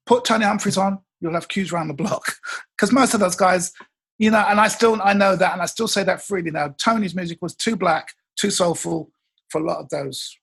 Put 0.05 0.25
Tony 0.25 0.45
Humphries 0.45 0.77
on, 0.77 0.99
you'll 1.21 1.33
have 1.33 1.49
queues 1.49 1.73
around 1.73 1.89
the 1.89 1.95
block. 1.95 2.35
Because 2.77 2.93
most 2.93 3.15
of 3.15 3.21
those 3.21 3.37
guys, 3.37 3.73
you 4.19 4.29
know, 4.29 4.45
and 4.49 4.59
I 4.59 4.67
still 4.67 5.01
I 5.05 5.13
know 5.13 5.37
that, 5.37 5.53
and 5.53 5.63
I 5.63 5.67
still 5.67 5.87
say 5.87 6.03
that 6.03 6.21
freely 6.21 6.51
now. 6.51 6.75
Tony's 6.83 7.15
music 7.15 7.39
was 7.41 7.55
too 7.55 7.77
black, 7.77 8.09
too 8.37 8.51
soulful 8.51 9.13
for 9.51 9.61
a 9.61 9.65
lot 9.65 9.79
of 9.79 9.89
those 9.91 10.37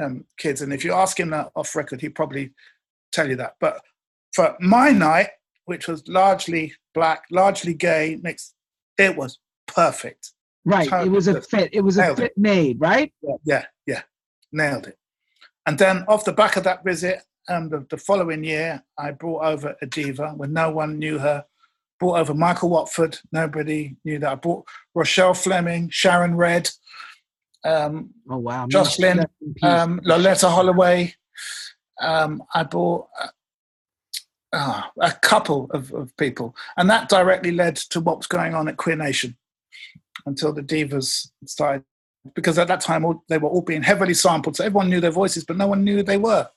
um, 0.00 0.26
kids. 0.38 0.62
And 0.62 0.72
if 0.72 0.84
you 0.84 0.92
ask 0.92 1.18
him 1.18 1.30
that 1.30 1.50
off 1.56 1.74
record, 1.74 2.02
he'd 2.02 2.14
probably 2.14 2.52
tell 3.12 3.28
you 3.28 3.36
that. 3.36 3.54
But 3.60 3.80
for 4.34 4.56
my 4.60 4.90
night, 4.90 5.28
which 5.66 5.88
was 5.88 6.06
largely 6.08 6.74
black, 6.94 7.24
largely 7.30 7.74
gay, 7.74 8.18
mixed, 8.22 8.54
it 8.98 9.16
was 9.16 9.38
perfect. 9.66 10.32
Right. 10.64 10.90
It 11.06 11.10
was 11.10 11.26
a 11.28 11.34
Totally. 11.34 11.62
fit. 11.64 11.74
It 11.74 11.80
was 11.80 11.96
a 11.96 12.02
Nailed 12.02 12.18
it. 12.18 12.22
fit 12.22 12.38
made, 12.38 12.80
right? 12.80 13.12
Yeah, 13.22 13.34
yeah, 13.44 13.64
yeah, 13.86 14.02
nailed 14.52 14.88
it. 14.88 14.98
And 15.66 15.78
then 15.78 16.04
off 16.08 16.24
the 16.24 16.32
back 16.32 16.56
of 16.56 16.64
that 16.64 16.84
visit, 16.84 17.22
um, 17.48 17.68
the, 17.68 17.86
the 17.88 17.96
following 17.96 18.44
year, 18.44 18.82
I 18.98 19.12
brought 19.12 19.44
over 19.44 19.74
a 19.80 19.86
diva 19.86 20.30
when 20.36 20.52
no 20.52 20.70
one 20.70 20.98
knew 20.98 21.18
her. 21.18 21.44
Brought 21.98 22.18
over 22.18 22.34
Michael 22.34 22.70
Watford. 22.70 23.18
Nobody 23.30 23.96
knew 24.04 24.18
that. 24.18 24.32
I 24.32 24.34
brought 24.34 24.66
Rochelle 24.94 25.34
Fleming, 25.34 25.88
Sharon 25.90 26.34
Redd, 26.34 26.70
um, 27.64 28.10
Oh 28.28 28.38
wow. 28.38 28.66
Jocelyn, 28.68 29.20
um, 29.62 30.00
Loleatta 30.00 30.48
Holloway. 30.50 31.14
Um, 32.00 32.42
I 32.54 32.64
bought 32.64 33.08
uh, 33.20 33.28
ah, 34.54 34.90
a 35.00 35.12
couple 35.12 35.68
of, 35.72 35.92
of 35.92 36.16
people, 36.16 36.56
and 36.76 36.88
that 36.90 37.08
directly 37.08 37.52
led 37.52 37.76
to 37.76 38.00
what 38.00 38.18
was 38.18 38.26
going 38.26 38.54
on 38.54 38.68
at 38.68 38.76
Queer 38.76 38.96
Nation 38.96 39.36
until 40.26 40.52
the 40.52 40.62
divas 40.62 41.30
started. 41.46 41.84
Because 42.34 42.58
at 42.58 42.68
that 42.68 42.82
time, 42.82 43.04
all, 43.04 43.24
they 43.28 43.38
were 43.38 43.48
all 43.48 43.62
being 43.62 43.82
heavily 43.82 44.14
sampled, 44.14 44.56
so 44.56 44.64
everyone 44.64 44.90
knew 44.90 45.00
their 45.00 45.10
voices, 45.10 45.44
but 45.44 45.56
no 45.56 45.66
one 45.66 45.84
knew 45.84 45.96
who 45.96 46.02
they 46.02 46.18
were. 46.18 46.48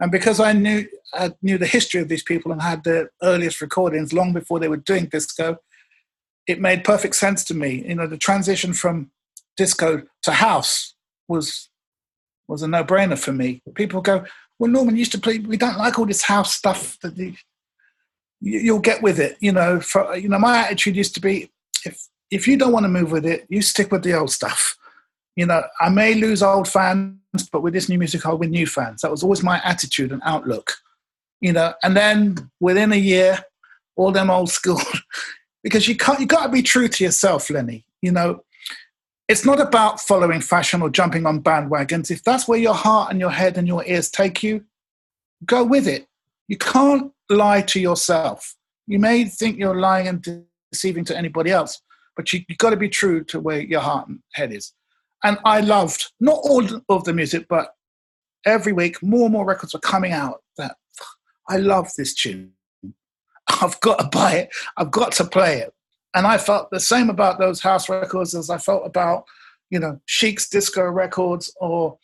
And 0.00 0.12
because 0.12 0.38
I 0.40 0.52
knew 0.52 0.86
I 1.14 1.32
knew 1.42 1.58
the 1.58 1.66
history 1.66 2.00
of 2.00 2.08
these 2.08 2.22
people 2.22 2.52
and 2.52 2.62
had 2.62 2.84
the 2.84 3.08
earliest 3.22 3.60
recordings 3.60 4.12
long 4.12 4.32
before 4.32 4.60
they 4.60 4.68
were 4.68 4.76
doing 4.76 5.06
disco, 5.06 5.58
it 6.46 6.60
made 6.60 6.84
perfect 6.84 7.16
sense 7.16 7.44
to 7.44 7.54
me. 7.54 7.84
You 7.86 7.96
know, 7.96 8.06
the 8.06 8.16
transition 8.16 8.72
from 8.72 9.10
disco 9.56 10.02
to 10.22 10.32
house 10.32 10.94
was 11.26 11.68
was 12.46 12.62
a 12.62 12.68
no-brainer 12.68 13.18
for 13.18 13.32
me. 13.32 13.60
People 13.74 14.00
go, 14.00 14.24
"Well, 14.58 14.70
Norman 14.70 14.96
used 14.96 15.12
to 15.12 15.20
play. 15.20 15.38
We 15.38 15.56
don't 15.56 15.78
like 15.78 15.98
all 15.98 16.06
this 16.06 16.22
house 16.22 16.54
stuff 16.54 16.98
that 17.00 17.16
the, 17.16 17.34
you, 18.40 18.58
you'll 18.60 18.78
get 18.80 19.02
with 19.02 19.18
it." 19.18 19.36
You 19.40 19.52
know, 19.52 19.80
for 19.80 20.16
you 20.16 20.28
know, 20.28 20.38
my 20.38 20.58
attitude 20.58 20.96
used 20.96 21.14
to 21.14 21.20
be, 21.20 21.50
if 21.84 22.08
if 22.30 22.46
you 22.46 22.56
don't 22.56 22.72
want 22.72 22.84
to 22.84 22.88
move 22.88 23.10
with 23.10 23.26
it, 23.26 23.46
you 23.48 23.62
stick 23.62 23.90
with 23.92 24.02
the 24.02 24.14
old 24.14 24.30
stuff. 24.30 24.76
You 25.36 25.46
know, 25.46 25.62
I 25.80 25.88
may 25.88 26.14
lose 26.14 26.42
old 26.42 26.66
fans, 26.66 27.16
but 27.52 27.62
with 27.62 27.72
this 27.72 27.88
new 27.88 27.98
music, 27.98 28.26
I'll 28.26 28.38
win 28.38 28.50
new 28.50 28.66
fans. 28.66 29.02
That 29.02 29.10
was 29.10 29.22
always 29.22 29.42
my 29.42 29.60
attitude 29.64 30.10
and 30.12 30.20
outlook. 30.24 30.72
You 31.40 31.52
know, 31.52 31.74
and 31.82 31.96
then 31.96 32.50
within 32.58 32.92
a 32.92 32.96
year, 32.96 33.38
all 33.96 34.10
them 34.10 34.30
old 34.30 34.50
school, 34.50 34.80
because 35.62 35.86
you 35.86 35.96
can't, 35.96 36.18
you 36.18 36.26
got 36.26 36.46
to 36.46 36.52
be 36.52 36.62
true 36.62 36.88
to 36.88 37.04
yourself, 37.04 37.50
Lenny. 37.50 37.84
You 38.02 38.12
know, 38.12 38.40
it's 39.28 39.44
not 39.44 39.60
about 39.60 40.00
following 40.00 40.40
fashion 40.40 40.80
or 40.80 40.88
jumping 40.88 41.26
on 41.26 41.42
bandwagons. 41.42 42.10
If 42.10 42.24
that's 42.24 42.48
where 42.48 42.58
your 42.58 42.74
heart 42.74 43.10
and 43.10 43.20
your 43.20 43.30
head 43.30 43.58
and 43.58 43.68
your 43.68 43.84
ears 43.84 44.10
take 44.10 44.42
you, 44.42 44.64
go 45.44 45.62
with 45.62 45.86
it. 45.86 46.06
You 46.48 46.56
can't 46.56 47.12
lie 47.28 47.60
to 47.62 47.78
yourself. 47.78 48.56
You 48.86 48.98
may 48.98 49.26
think 49.26 49.58
you're 49.58 49.78
lying 49.78 50.08
and 50.08 50.46
deceiving 50.72 51.04
to 51.04 51.16
anybody 51.16 51.50
else, 51.50 51.82
but 52.16 52.32
you, 52.32 52.42
have 52.48 52.58
got 52.58 52.70
to 52.70 52.76
be 52.76 52.88
true 52.88 53.22
to 53.24 53.38
where 53.38 53.60
your 53.60 53.80
heart 53.80 54.08
and 54.08 54.20
head 54.32 54.52
is. 54.52 54.72
And 55.22 55.38
I 55.44 55.60
loved 55.60 56.10
not 56.20 56.38
all 56.42 56.64
of 56.88 57.04
the 57.04 57.12
music, 57.12 57.46
but 57.48 57.74
every 58.46 58.72
week 58.72 59.02
more 59.02 59.24
and 59.24 59.32
more 59.32 59.44
records 59.44 59.74
were 59.74 59.80
coming 59.80 60.12
out 60.12 60.42
that 60.56 60.76
I 61.48 61.58
love 61.58 61.90
this 61.98 62.14
tune. 62.14 62.52
I've 63.60 63.78
got 63.80 63.98
to 63.98 64.08
buy 64.08 64.34
it. 64.34 64.50
I've 64.76 64.90
got 64.90 65.12
to 65.12 65.24
play 65.24 65.58
it. 65.58 65.74
And 66.14 66.26
I 66.26 66.38
felt 66.38 66.70
the 66.70 66.80
same 66.80 67.10
about 67.10 67.38
those 67.38 67.60
house 67.60 67.88
records 67.88 68.34
as 68.34 68.50
I 68.50 68.58
felt 68.58 68.86
about, 68.86 69.24
you 69.70 69.78
know, 69.78 70.00
Chic's 70.06 70.48
disco 70.48 70.84
records 70.84 71.54
or, 71.60 71.98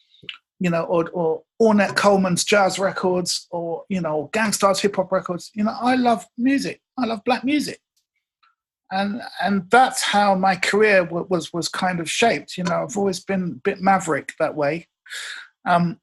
you 0.61 0.71
know, 0.71 0.85
or, 0.85 1.09
or 1.11 1.43
Ornette 1.61 1.97
Coleman's 1.97 2.45
jazz 2.45 2.79
records 2.79 3.47
or, 3.51 3.85
you 3.89 4.01
know, 4.01 4.31
Gang 4.33 4.53
Starr's 4.53 4.81
hip 4.81 4.97
hop 4.97 5.11
records. 5.11 5.51
You 5.55 5.65
know, 5.65 5.77
I 5.81 5.97
love 5.97 6.27
music. 6.37 6.81
I 6.99 7.07
love 7.07 7.25
black 7.25 7.45
music. 7.45 7.81
And, 8.91 9.23
and 9.43 9.69
that's 9.71 10.03
how 10.03 10.35
my 10.35 10.55
career 10.57 11.05
was 11.05 11.53
was 11.53 11.69
kind 11.69 11.99
of 11.99 12.11
shaped. 12.11 12.57
You 12.57 12.65
know, 12.65 12.85
I've 12.85 12.97
always 12.97 13.21
been 13.21 13.43
a 13.43 13.61
bit 13.63 13.81
maverick 13.81 14.35
that 14.39 14.55
way. 14.55 14.87
Um, 15.67 15.99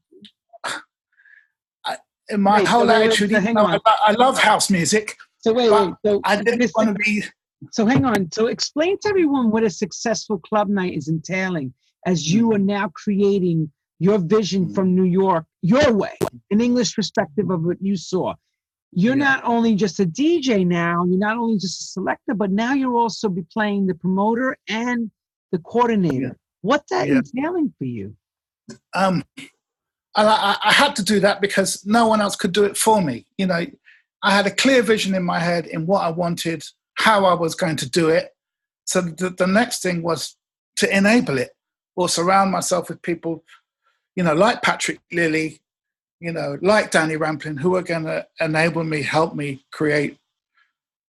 I, 1.86 1.98
my 2.36 2.60
wait, 2.60 2.68
whole 2.68 2.88
so 2.88 2.90
attitude, 2.90 3.34
I, 3.34 3.80
I, 3.86 4.12
love 4.14 4.40
house 4.40 4.70
music. 4.70 5.16
So 5.38 5.54
wait, 5.54 5.72
wait. 5.72 5.94
So 6.06 6.22
I 6.24 6.42
didn't 6.42 6.72
want 6.76 6.90
to 6.90 6.96
be. 6.96 7.24
So 7.72 7.86
hang 7.86 8.06
on. 8.06 8.32
So 8.32 8.48
explain 8.48 8.98
to 9.00 9.10
everyone 9.10 9.52
what 9.52 9.64
a 9.64 9.70
successful 9.70 10.40
club 10.40 10.68
night 10.68 10.94
is 10.94 11.08
entailing, 11.08 11.74
as 12.06 12.32
you 12.32 12.48
hmm. 12.48 12.56
are 12.56 12.60
now 12.60 12.92
creating 12.96 13.72
your 14.00 14.18
vision 14.18 14.66
hmm. 14.66 14.74
from 14.74 14.96
New 14.96 15.04
York 15.04 15.46
your 15.62 15.94
way, 15.94 16.18
an 16.50 16.60
English 16.62 16.96
perspective 16.96 17.50
of 17.50 17.64
what 17.64 17.78
you 17.82 17.96
saw. 17.96 18.34
You're 18.94 19.18
yeah. 19.18 19.24
not 19.24 19.44
only 19.46 19.76
just 19.76 20.00
a 20.00 20.06
DJ 20.06 20.66
now, 20.66 21.06
you're 21.06 21.20
not 21.20 21.38
only 21.38 21.58
just 21.58 21.82
a 21.82 21.84
selector, 21.86 22.34
but 22.34 22.52
now 22.52 22.74
you're 22.74 22.98
also 22.98 23.30
be 23.30 23.44
playing 23.54 23.88
the 23.88 23.96
promoter 23.96 24.58
and 24.68 25.12
the 25.52 25.60
coordinator. 25.60 26.16
Yeah. 26.16 26.34
What's 26.62 26.90
that 26.90 27.08
yeah. 27.08 27.16
entailing 27.20 27.74
for 27.78 27.86
you? 27.86 28.16
Um, 28.94 29.24
I, 30.16 30.58
I, 30.64 30.74
had 30.74 30.96
to 30.98 31.04
do 31.04 31.20
that 31.22 31.42
because 31.42 31.86
no 31.86 32.08
one 32.08 32.22
else 32.22 32.36
could 32.36 32.52
do 32.52 32.66
it 32.66 32.78
for 32.78 33.02
me. 33.02 33.26
You 33.38 33.48
know, 33.48 33.66
I 34.24 34.32
had 34.32 34.46
a 34.46 34.52
clear 34.52 34.82
vision 34.82 35.16
in 35.16 35.24
my 35.24 35.40
head 35.40 35.68
in 35.68 35.86
what 35.86 36.04
I 36.04 36.10
wanted, 36.10 36.64
how 36.96 37.26
I 37.26 37.34
was 37.34 37.56
going 37.56 37.78
to 37.78 37.90
do 37.90 38.10
it. 38.10 38.36
So 38.86 39.02
the, 39.02 39.30
the 39.30 39.48
next 39.48 39.82
thing 39.82 40.02
was 40.02 40.36
to 40.78 40.96
enable 40.96 41.38
it 41.38 41.52
or 41.96 42.10
surround 42.10 42.52
myself 42.52 42.90
with 42.90 43.02
people, 43.02 43.44
you 44.16 44.24
know, 44.24 44.34
like 44.34 44.62
Patrick 44.62 45.00
Lilley, 45.12 45.62
you 46.20 46.32
know, 46.32 46.58
like 46.62 46.92
Danny 46.92 47.16
Rampling, 47.16 47.58
who 47.58 47.76
are 47.76 47.82
going 47.82 48.06
to 48.06 48.28
enable 48.40 48.84
me, 48.84 49.02
help 49.02 49.36
me 49.36 49.66
create, 49.72 50.18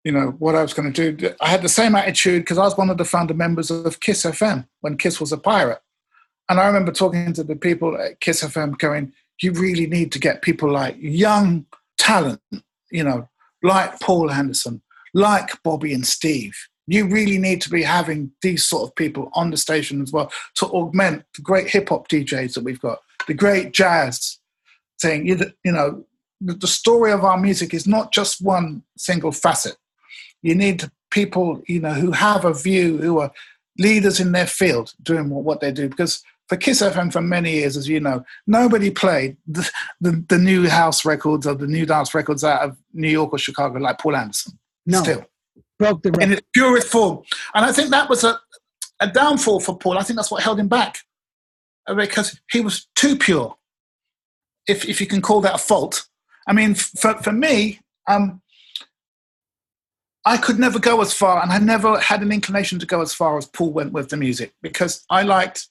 you 0.03 0.11
know, 0.11 0.35
what 0.39 0.55
I 0.55 0.61
was 0.61 0.73
going 0.73 0.91
to 0.91 1.11
do. 1.11 1.33
I 1.41 1.49
had 1.49 1.61
the 1.61 1.69
same 1.69 1.95
attitude 1.95 2.43
because 2.43 2.57
I 2.57 2.63
was 2.63 2.77
one 2.77 2.89
of 2.89 2.97
the 2.97 3.05
founder 3.05 3.33
members 3.33 3.71
of 3.71 3.99
Kiss 3.99 4.23
FM 4.23 4.67
when 4.81 4.97
Kiss 4.97 5.19
was 5.19 5.31
a 5.31 5.37
pirate. 5.37 5.81
And 6.49 6.59
I 6.59 6.67
remember 6.67 6.91
talking 6.91 7.33
to 7.33 7.43
the 7.43 7.55
people 7.55 7.97
at 7.97 8.19
Kiss 8.19 8.43
FM 8.43 8.77
going, 8.77 9.13
you 9.41 9.51
really 9.53 9.87
need 9.87 10.11
to 10.11 10.19
get 10.19 10.41
people 10.41 10.71
like 10.71 10.95
young 10.99 11.65
talent 11.97 12.41
you 12.93 13.03
know, 13.03 13.27
like 13.61 13.99
Paul 13.99 14.31
Anderson, 14.31 14.81
like 15.13 15.61
Bobby 15.63 15.93
and 15.93 16.05
Steve. 16.05 16.53
You 16.87 17.07
really 17.07 17.37
need 17.37 17.61
to 17.61 17.69
be 17.69 17.83
having 17.83 18.31
these 18.41 18.65
sort 18.65 18.89
of 18.89 18.95
people 18.95 19.29
on 19.33 19.51
the 19.51 19.57
station 19.57 20.01
as 20.01 20.11
well 20.11 20.31
to 20.55 20.65
augment 20.67 21.23
the 21.35 21.41
great 21.41 21.69
hip 21.69 21.89
hop 21.89 22.09
DJs 22.09 22.53
that 22.53 22.63
we've 22.63 22.81
got, 22.81 22.99
the 23.27 23.33
great 23.33 23.71
jazz 23.71 24.39
thing. 25.01 25.25
You, 25.25 25.39
you 25.63 25.71
know, 25.71 26.05
the 26.41 26.67
story 26.67 27.11
of 27.11 27.23
our 27.23 27.37
music 27.37 27.73
is 27.73 27.87
not 27.87 28.11
just 28.11 28.41
one 28.41 28.83
single 28.97 29.31
facet. 29.31 29.77
You 30.41 30.55
need 30.55 30.83
people, 31.09 31.61
you 31.67 31.79
know, 31.79 31.93
who 31.93 32.11
have 32.11 32.43
a 32.43 32.53
view, 32.53 32.97
who 32.97 33.19
are 33.19 33.31
leaders 33.79 34.19
in 34.19 34.33
their 34.33 34.47
field 34.47 34.93
doing 35.01 35.29
what 35.29 35.61
they 35.61 35.71
do. 35.71 35.87
Because 35.87 36.21
for 36.49 36.57
Kiss 36.57 36.81
FM 36.81 37.13
for 37.13 37.21
many 37.21 37.53
years, 37.53 37.77
as 37.77 37.87
you 37.87 37.99
know, 37.99 38.25
nobody 38.45 38.91
played 38.91 39.37
the, 39.47 39.69
the, 40.01 40.23
the, 40.27 40.37
new 40.37 40.67
house 40.67 41.05
records 41.05 41.47
or 41.47 41.55
the 41.55 41.67
new 41.67 41.85
dance 41.85 42.13
records 42.13 42.43
out 42.43 42.61
of 42.61 42.77
New 42.93 43.09
York 43.09 43.31
or 43.31 43.37
Chicago 43.37 43.79
like 43.79 43.99
Paul 43.99 44.15
Anderson. 44.15 44.59
No. 44.85 45.01
Still. 45.01 45.25
Broke 45.79 46.03
the 46.03 46.11
record. 46.11 46.23
In 46.23 46.33
its 46.33 46.47
purest 46.53 46.87
form. 46.87 47.23
And 47.55 47.65
I 47.65 47.71
think 47.71 47.89
that 47.89 48.09
was 48.09 48.23
a, 48.23 48.39
a 48.99 49.07
downfall 49.07 49.59
for 49.59 49.77
Paul. 49.77 49.97
I 49.97 50.03
think 50.03 50.17
that's 50.17 50.31
what 50.31 50.43
held 50.43 50.59
him 50.59 50.67
back 50.67 50.99
uh, 51.87 51.93
because 51.93 52.39
he 52.51 52.61
was 52.61 52.87
too 52.95 53.17
pure, 53.17 53.55
if, 54.67 54.87
if 54.87 55.01
you 55.01 55.07
can 55.07 55.21
call 55.21 55.41
that 55.41 55.55
a 55.55 55.57
fault. 55.57 56.07
I 56.47 56.53
mean, 56.53 56.75
for, 56.75 57.15
for 57.21 57.31
me, 57.31 57.79
um, 58.07 58.41
I 60.25 60.37
could 60.37 60.59
never 60.59 60.79
go 60.79 61.01
as 61.01 61.13
far, 61.13 61.41
and 61.41 61.51
I 61.51 61.57
never 61.57 61.99
had 61.99 62.21
an 62.21 62.31
inclination 62.31 62.79
to 62.79 62.85
go 62.85 63.01
as 63.01 63.13
far 63.13 63.37
as 63.37 63.45
Paul 63.45 63.73
went 63.73 63.91
with 63.91 64.09
the 64.09 64.17
music 64.17 64.53
because 64.61 65.03
I 65.09 65.23
liked 65.23 65.67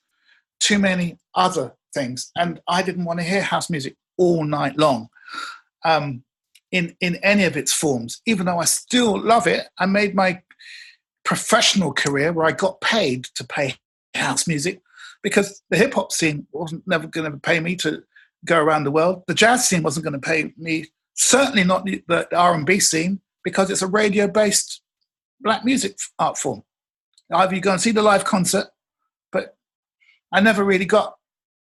too 0.61 0.79
many 0.79 1.19
other 1.35 1.75
things. 1.95 2.31
And 2.37 2.61
I 2.69 2.83
didn't 2.83 3.05
want 3.05 3.19
to 3.21 3.25
hear 3.25 3.43
house 3.43 3.71
music 3.71 3.97
all 4.19 4.45
night 4.45 4.77
long 4.77 5.09
um, 5.85 6.23
in, 6.73 6.97
in 7.01 7.17
any 7.17 7.45
of 7.45 7.57
its 7.57 7.73
forms. 7.73 8.21
Even 8.27 8.47
though 8.47 8.59
I 8.59 8.65
still 8.65 9.21
love 9.21 9.47
it, 9.47 9.69
I 9.79 9.87
made 9.87 10.15
my 10.15 10.43
professional 11.25 11.93
career 11.93 12.33
where 12.33 12.47
I 12.47 12.53
got 12.53 12.81
paid 12.81 13.25
to 13.37 13.45
play 13.45 13.77
house 14.15 14.49
music 14.49 14.81
because 15.23 15.63
the 15.71 15.77
hip 15.77 15.95
hop 15.95 16.11
scene 16.11 16.47
wasn't 16.51 16.87
never 16.87 17.07
going 17.07 17.31
to 17.31 17.39
pay 17.39 17.61
me 17.61 17.77
to 17.77 18.03
go 18.45 18.59
around 18.59 18.85
the 18.85 18.91
world. 18.91 19.23
The 19.29 19.35
jazz 19.35 19.69
scene 19.69 19.83
wasn't 19.83 20.05
going 20.05 20.21
to 20.21 20.27
pay 20.27 20.53
me, 20.57 20.87
certainly 21.15 21.63
not 21.63 21.85
the, 21.85 22.03
the 22.09 22.37
R&B 22.37 22.81
scene 22.81 23.21
because 23.45 23.71
it's 23.71 23.83
a 23.83 23.87
radio 23.87 24.27
based 24.27 24.83
black 25.41 25.65
music 25.65 25.97
art 26.19 26.39
form. 26.39 26.65
Either 27.33 27.55
you 27.55 27.61
go 27.61 27.73
and 27.73 27.81
see 27.81 27.93
the 27.93 28.03
live 28.03 28.25
concert 28.25 28.67
but 29.31 29.57
I 30.33 30.41
never 30.41 30.65
really 30.65 30.85
got 30.85 31.17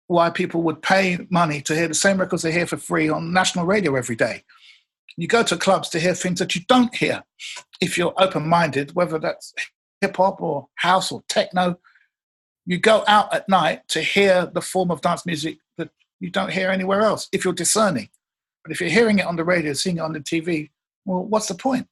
why 0.07 0.29
people 0.29 0.61
would 0.63 0.81
pay 0.81 1.25
money 1.29 1.61
to 1.61 1.75
hear 1.75 1.87
the 1.87 1.93
same 1.93 2.19
records 2.19 2.43
they 2.43 2.51
hear 2.51 2.67
for 2.67 2.77
free 2.77 3.07
on 3.07 3.31
national 3.31 3.65
radio 3.65 3.95
every 3.95 4.15
day. 4.15 4.43
You 5.17 5.27
go 5.27 5.43
to 5.43 5.57
clubs 5.57 5.89
to 5.89 5.99
hear 5.99 6.13
things 6.13 6.39
that 6.39 6.55
you 6.55 6.61
don't 6.67 6.93
hear 6.95 7.23
if 7.79 7.97
you're 7.97 8.13
open 8.17 8.47
minded, 8.47 8.95
whether 8.95 9.19
that's 9.19 9.53
hip 9.99 10.17
hop 10.17 10.41
or 10.41 10.67
house 10.75 11.11
or 11.11 11.23
techno. 11.27 11.77
You 12.65 12.77
go 12.77 13.03
out 13.07 13.33
at 13.33 13.49
night 13.49 13.87
to 13.89 14.01
hear 14.01 14.45
the 14.45 14.61
form 14.61 14.91
of 14.91 15.01
dance 15.01 15.25
music 15.25 15.57
that 15.77 15.89
you 16.19 16.29
don't 16.29 16.51
hear 16.51 16.69
anywhere 16.69 17.01
else 17.01 17.27
if 17.31 17.43
you're 17.43 17.53
discerning. 17.53 18.09
But 18.63 18.71
if 18.71 18.79
you're 18.79 18.89
hearing 18.89 19.19
it 19.19 19.25
on 19.25 19.35
the 19.35 19.43
radio, 19.43 19.73
seeing 19.73 19.97
it 19.97 20.01
on 20.01 20.13
the 20.13 20.19
TV, 20.19 20.69
well, 21.05 21.23
what's 21.23 21.47
the 21.47 21.55
point? 21.55 21.87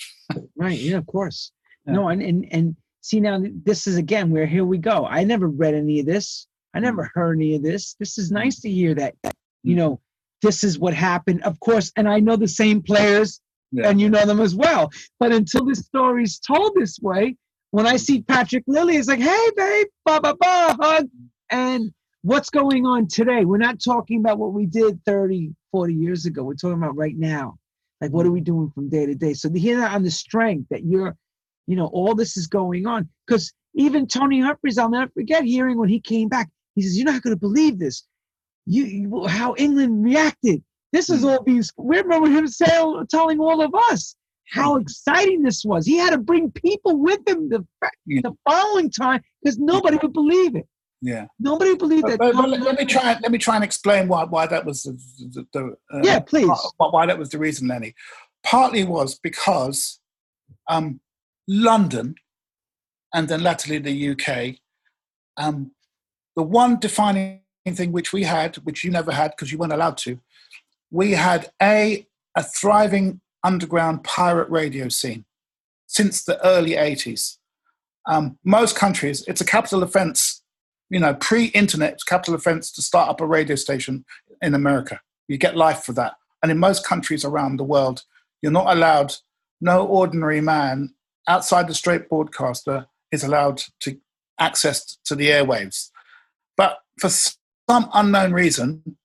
right. 0.56 0.78
Yeah, 0.78 0.96
of 0.96 1.06
course. 1.06 1.52
Yeah. 1.86 1.94
No, 1.94 2.08
and, 2.08 2.22
and, 2.22 2.46
and 2.50 2.76
see 3.04 3.20
now 3.20 3.38
this 3.64 3.86
is 3.86 3.96
again 3.98 4.30
where 4.30 4.46
here 4.46 4.64
we 4.64 4.78
go 4.78 5.04
i 5.04 5.22
never 5.22 5.46
read 5.46 5.74
any 5.74 6.00
of 6.00 6.06
this 6.06 6.46
i 6.72 6.80
never 6.80 7.04
mm. 7.04 7.10
heard 7.12 7.36
any 7.36 7.54
of 7.54 7.62
this 7.62 7.94
this 8.00 8.16
is 8.16 8.30
nice 8.32 8.60
to 8.60 8.70
hear 8.70 8.94
that 8.94 9.14
you 9.62 9.74
mm. 9.74 9.76
know 9.76 10.00
this 10.44 10.64
is 10.64 10.78
what 10.78 10.94
happened 10.94 11.42
of 11.42 11.58
course 11.60 11.92
and 11.96 12.08
i 12.08 12.18
know 12.20 12.36
the 12.36 12.48
same 12.48 12.82
players 12.82 13.40
yeah. 13.72 13.88
and 13.88 14.00
you 14.00 14.08
know 14.08 14.24
them 14.24 14.40
as 14.40 14.54
well 14.54 14.90
but 15.18 15.32
until 15.32 15.64
this 15.64 15.80
story's 15.80 16.38
told 16.38 16.72
this 16.74 16.98
way 17.00 17.36
when 17.70 17.86
i 17.86 17.96
see 17.96 18.22
patrick 18.22 18.64
lilley 18.66 18.96
it's 18.96 19.08
like 19.08 19.20
hey 19.20 19.50
babe 19.56 19.86
ba 20.04 20.20
ba 20.20 20.34
ba 20.40 20.76
hug 20.80 21.08
and 21.50 21.92
what's 22.22 22.50
going 22.50 22.86
on 22.86 23.06
today 23.06 23.44
we're 23.44 23.58
not 23.58 23.78
talking 23.84 24.20
about 24.20 24.38
what 24.38 24.52
we 24.52 24.66
did 24.66 25.02
30 25.04 25.52
40 25.72 25.94
years 25.94 26.26
ago 26.26 26.42
we're 26.42 26.54
talking 26.54 26.78
about 26.78 26.96
right 26.96 27.16
now 27.16 27.56
like 28.00 28.10
what 28.12 28.26
are 28.26 28.32
we 28.32 28.40
doing 28.40 28.70
from 28.74 28.88
day 28.88 29.06
to 29.06 29.14
day 29.14 29.34
so 29.34 29.48
to 29.48 29.58
hear 29.58 29.76
that 29.78 29.92
on 29.92 30.02
the 30.02 30.10
strength 30.10 30.68
that 30.70 30.84
you're 30.84 31.16
you 31.66 31.76
know, 31.76 31.86
all 31.86 32.14
this 32.14 32.36
is 32.36 32.46
going 32.46 32.86
on. 32.86 33.08
Because 33.26 33.52
even 33.74 34.06
Tony 34.06 34.40
Humphries, 34.40 34.78
I'll 34.78 34.90
never 34.90 35.10
forget 35.12 35.44
hearing 35.44 35.78
when 35.78 35.88
he 35.88 36.00
came 36.00 36.28
back. 36.28 36.48
He 36.74 36.82
says, 36.82 36.96
"You're 36.96 37.10
not 37.10 37.22
going 37.22 37.34
to 37.34 37.40
believe 37.40 37.78
this. 37.78 38.04
You, 38.66 38.84
you, 38.84 39.26
how 39.26 39.54
England 39.56 40.04
reacted. 40.04 40.62
This 40.92 41.10
is 41.10 41.22
hmm. 41.22 41.28
all 41.28 41.42
being. 41.42 41.62
We 41.76 41.98
remember 41.98 42.28
him 42.28 42.46
saying, 42.46 43.06
telling 43.10 43.40
all 43.40 43.60
of 43.60 43.74
us 43.90 44.14
how 44.50 44.76
exciting 44.76 45.42
this 45.42 45.64
was. 45.64 45.86
He 45.86 45.96
had 45.96 46.10
to 46.10 46.18
bring 46.18 46.50
people 46.50 46.96
with 46.98 47.26
him 47.26 47.48
the 47.48 47.66
yeah. 48.06 48.20
the 48.22 48.32
following 48.48 48.90
time 48.90 49.22
because 49.42 49.58
nobody 49.58 49.98
would 50.00 50.12
believe 50.12 50.54
it. 50.56 50.66
Yeah, 51.00 51.26
nobody 51.38 51.74
believed 51.74 52.06
that. 52.06 52.18
But, 52.18 52.34
but, 52.34 52.48
let, 52.48 52.60
let, 52.62 52.78
me 52.78 52.86
try. 52.86 53.18
Let 53.20 53.30
me 53.30 53.38
try 53.38 53.56
and 53.56 53.64
explain 53.64 54.08
why 54.08 54.24
why 54.24 54.46
that 54.46 54.64
was 54.64 54.84
the, 54.84 54.98
the, 55.18 55.46
the 55.52 55.76
uh, 55.92 56.00
yeah, 56.02 56.20
please. 56.20 56.48
Why 56.78 57.06
that 57.06 57.18
was 57.18 57.30
the 57.30 57.38
reason, 57.38 57.68
Lenny. 57.68 57.94
Partly 58.42 58.84
was 58.84 59.18
because 59.18 60.00
um, 60.68 61.00
London, 61.46 62.14
and 63.12 63.28
then 63.28 63.42
latterly 63.42 63.78
the 63.78 64.10
UK, 64.10 64.56
um, 65.36 65.72
the 66.36 66.42
one 66.42 66.78
defining 66.78 67.40
thing 67.72 67.92
which 67.92 68.12
we 68.12 68.24
had, 68.24 68.56
which 68.56 68.84
you 68.84 68.90
never 68.90 69.12
had 69.12 69.30
because 69.30 69.50
you 69.50 69.56
weren't 69.56 69.72
allowed 69.72 69.96
to, 69.98 70.20
we 70.90 71.12
had 71.12 71.50
a 71.62 72.06
a 72.36 72.42
thriving 72.42 73.20
underground 73.42 74.02
pirate 74.04 74.50
radio 74.50 74.88
scene 74.88 75.24
since 75.86 76.24
the 76.24 76.44
early 76.44 76.72
80s. 76.72 77.38
Um, 78.06 78.38
most 78.44 78.76
countries, 78.76 79.24
it's 79.28 79.40
a 79.40 79.46
capital 79.46 79.82
offense, 79.82 80.42
you 80.90 80.98
know, 80.98 81.14
pre-internet, 81.14 82.00
capital 82.06 82.34
offense 82.34 82.72
to 82.72 82.82
start 82.82 83.08
up 83.08 83.20
a 83.20 83.26
radio 83.26 83.56
station 83.56 84.04
in 84.42 84.54
America. 84.54 85.00
You 85.28 85.38
get 85.38 85.56
life 85.56 85.84
for 85.84 85.92
that. 85.92 86.14
And 86.42 86.50
in 86.50 86.58
most 86.58 86.84
countries 86.84 87.24
around 87.24 87.56
the 87.56 87.64
world, 87.64 88.02
You're 88.42 88.52
not 88.52 88.76
allowed, 88.76 89.14
no 89.62 89.86
ordinary 89.86 90.42
man 90.42 90.94
outside 91.26 91.66
the 91.66 91.74
straight 91.74 92.10
broadcaster 92.10 92.86
is 93.10 93.24
allowed 93.24 93.62
to 93.80 93.98
access 94.38 94.98
to 95.06 95.14
the 95.14 95.28
airwaves. 95.28 95.90
But 96.54 96.78
for 97.00 97.08
some 97.68 97.88
unknown 97.94 98.32
reason, 98.32 98.96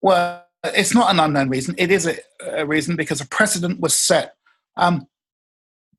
well, 0.00 0.44
it's 0.64 0.94
not 0.94 1.10
an 1.10 1.20
unknown 1.20 1.48
reason. 1.48 1.74
It 1.78 1.90
is 1.90 2.06
a, 2.06 2.16
a 2.46 2.66
reason 2.66 2.96
because 2.96 3.20
a 3.20 3.26
precedent 3.26 3.80
was 3.80 3.98
set. 3.98 4.34
Um, 4.76 5.06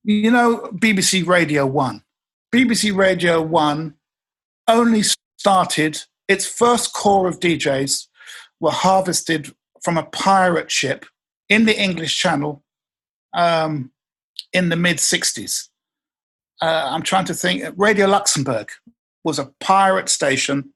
you 0.03 0.31
know, 0.31 0.69
BBC 0.73 1.25
Radio 1.25 1.65
1. 1.65 2.01
BBC 2.53 2.95
Radio 2.95 3.41
1 3.41 3.93
only 4.67 5.03
started, 5.37 6.01
its 6.27 6.45
first 6.45 6.93
core 6.93 7.27
of 7.27 7.39
DJs 7.39 8.07
were 8.59 8.71
harvested 8.71 9.53
from 9.83 9.97
a 9.97 10.03
pirate 10.03 10.71
ship 10.71 11.05
in 11.49 11.65
the 11.65 11.79
English 11.79 12.17
Channel 12.17 12.63
um, 13.33 13.91
in 14.53 14.69
the 14.69 14.75
mid 14.75 14.97
60s. 14.97 15.69
Uh, 16.61 16.87
I'm 16.89 17.03
trying 17.03 17.25
to 17.25 17.33
think, 17.33 17.63
Radio 17.75 18.07
Luxembourg 18.07 18.71
was 19.23 19.39
a 19.39 19.51
pirate 19.59 20.09
station 20.09 20.73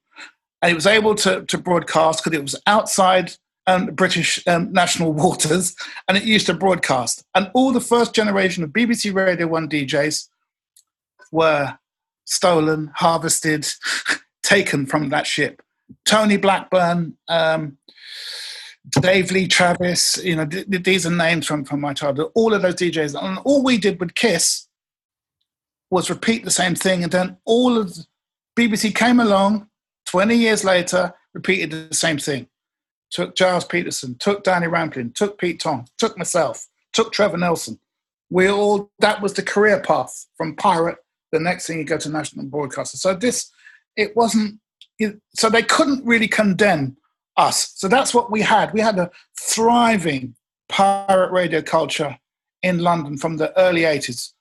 and 0.61 0.71
it 0.71 0.75
was 0.75 0.87
able 0.87 1.15
to, 1.15 1.45
to 1.45 1.57
broadcast 1.57 2.23
because 2.23 2.37
it 2.37 2.41
was 2.41 2.55
outside 2.67 3.33
um, 3.67 3.87
British 3.87 4.45
um, 4.47 4.71
national 4.73 5.13
waters 5.23 5.75
and 6.07 6.17
it 6.17 6.23
used 6.23 6.47
to 6.47 6.53
broadcast. 6.53 7.23
And 7.35 7.49
all 7.53 7.71
the 7.71 7.81
first 7.81 8.13
generation 8.13 8.63
of 8.63 8.71
BBC 8.71 9.13
Radio 9.13 9.47
1 9.47 9.69
DJs 9.69 10.27
were 11.31 11.77
stolen, 12.25 12.91
harvested, 12.95 13.67
taken 14.43 14.85
from 14.85 15.09
that 15.09 15.27
ship. 15.27 15.61
Tony 16.05 16.37
Blackburn, 16.37 17.17
um, 17.27 17.77
Dave 19.01 19.31
Lee 19.31 19.47
Travis, 19.47 20.23
you 20.23 20.35
know, 20.35 20.45
th- 20.45 20.65
these 20.67 21.05
are 21.05 21.11
names 21.11 21.45
from, 21.45 21.63
from 21.63 21.81
my 21.81 21.93
childhood. 21.93 22.31
All 22.35 22.53
of 22.53 22.61
those 22.61 22.75
DJs. 22.75 23.21
And 23.21 23.39
all 23.45 23.63
we 23.63 23.77
did 23.77 23.99
with 23.99 24.15
Kiss 24.15 24.67
was 25.91 26.09
repeat 26.09 26.43
the 26.43 26.51
same 26.51 26.75
thing. 26.75 27.03
And 27.03 27.11
then 27.11 27.37
all 27.45 27.77
of 27.77 27.93
BBC 28.57 28.93
came 28.93 29.19
along 29.19 29.68
20 30.09 30.35
years 30.35 30.63
later, 30.63 31.13
repeated 31.35 31.89
the 31.89 31.95
same 31.95 32.17
thing. 32.17 32.47
Took 33.11 33.37
Gilles 33.37 33.63
Peterson, 33.63 34.15
took 34.19 34.43
Danny 34.43 34.65
Rampling, 34.65 35.11
took 35.13 35.37
Pete 35.37 35.59
Tong, 35.59 35.87
took 35.99 36.17
myself, 36.17 36.67
took 36.93 37.11
Trevor 37.11 37.37
Nelson. 37.37 37.79
We 38.31 38.49
all, 38.49 38.89
that 38.99 39.21
was 39.21 39.33
the 39.33 39.43
career 39.43 39.79
path 39.81 40.25
from 40.35 40.55
pirate. 40.55 40.97
The 41.31 41.39
next 41.39 41.67
thing 41.67 41.77
you 41.77 41.83
go 41.83 41.97
to 41.97 42.09
national 42.09 42.45
broadcaster. 42.45 42.97
So 42.97 43.13
this, 43.13 43.51
it 43.95 44.15
wasn't, 44.15 44.59
so 45.35 45.47
they 45.47 45.61
couldn't 45.61 46.03
really 46.03 46.27
condemn 46.27 46.97
us. 47.37 47.73
So 47.75 47.87
that's 47.87 48.11
what 48.11 48.31
we 48.31 48.41
had. 48.41 48.73
We 48.73 48.81
had 48.81 48.97
a 48.97 49.11
thriving 49.39 50.35
pirate 50.69 51.31
radio 51.31 51.61
culture 51.61 52.17
in 52.63 52.79
London 52.79 53.15
from 53.15 53.37
the 53.37 53.55
early 53.59 53.81
80s. 53.81 54.33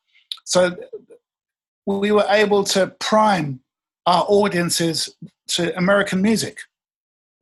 So 0.44 0.76
we 1.84 2.10
were 2.10 2.26
able 2.30 2.64
to 2.64 2.86
prime 3.00 3.60
our 4.08 4.24
audiences 4.26 5.14
to 5.48 5.76
American 5.76 6.22
music. 6.22 6.60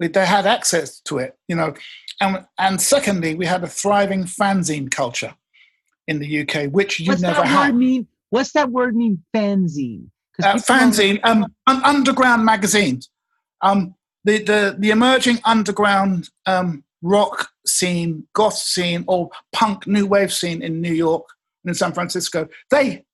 We, 0.00 0.08
they 0.08 0.26
had 0.26 0.46
access 0.46 1.00
to 1.02 1.18
it, 1.18 1.38
you 1.46 1.54
know. 1.54 1.74
And, 2.20 2.44
and 2.58 2.80
secondly, 2.80 3.36
we 3.36 3.46
had 3.46 3.62
a 3.62 3.68
thriving 3.68 4.24
fanzine 4.24 4.90
culture 4.90 5.34
in 6.08 6.18
the 6.18 6.40
UK, 6.40 6.72
which 6.72 6.98
you 6.98 7.06
What's 7.06 7.22
never 7.22 7.42
that 7.42 7.46
had. 7.46 7.72
word 7.72 7.78
mean? 7.78 8.08
What's 8.30 8.52
that 8.52 8.70
word 8.70 8.96
mean? 8.96 9.22
Fanzine. 9.34 10.08
Uh, 10.42 10.54
fanzine, 10.56 11.20
um, 11.22 11.46
un- 11.68 11.84
underground 11.84 12.44
magazines. 12.44 13.10
Um, 13.62 13.94
the, 14.24 14.42
the, 14.42 14.76
the 14.76 14.90
emerging 14.90 15.38
underground 15.44 16.30
um, 16.46 16.82
rock 17.00 17.48
scene, 17.64 18.26
goth 18.34 18.58
scene, 18.58 19.04
or 19.06 19.30
punk 19.52 19.86
new 19.86 20.04
wave 20.04 20.32
scene 20.32 20.62
in 20.62 20.80
New 20.80 20.92
York 20.92 21.24
and 21.64 21.70
in 21.70 21.74
San 21.76 21.92
Francisco, 21.92 22.48
they 22.70 23.04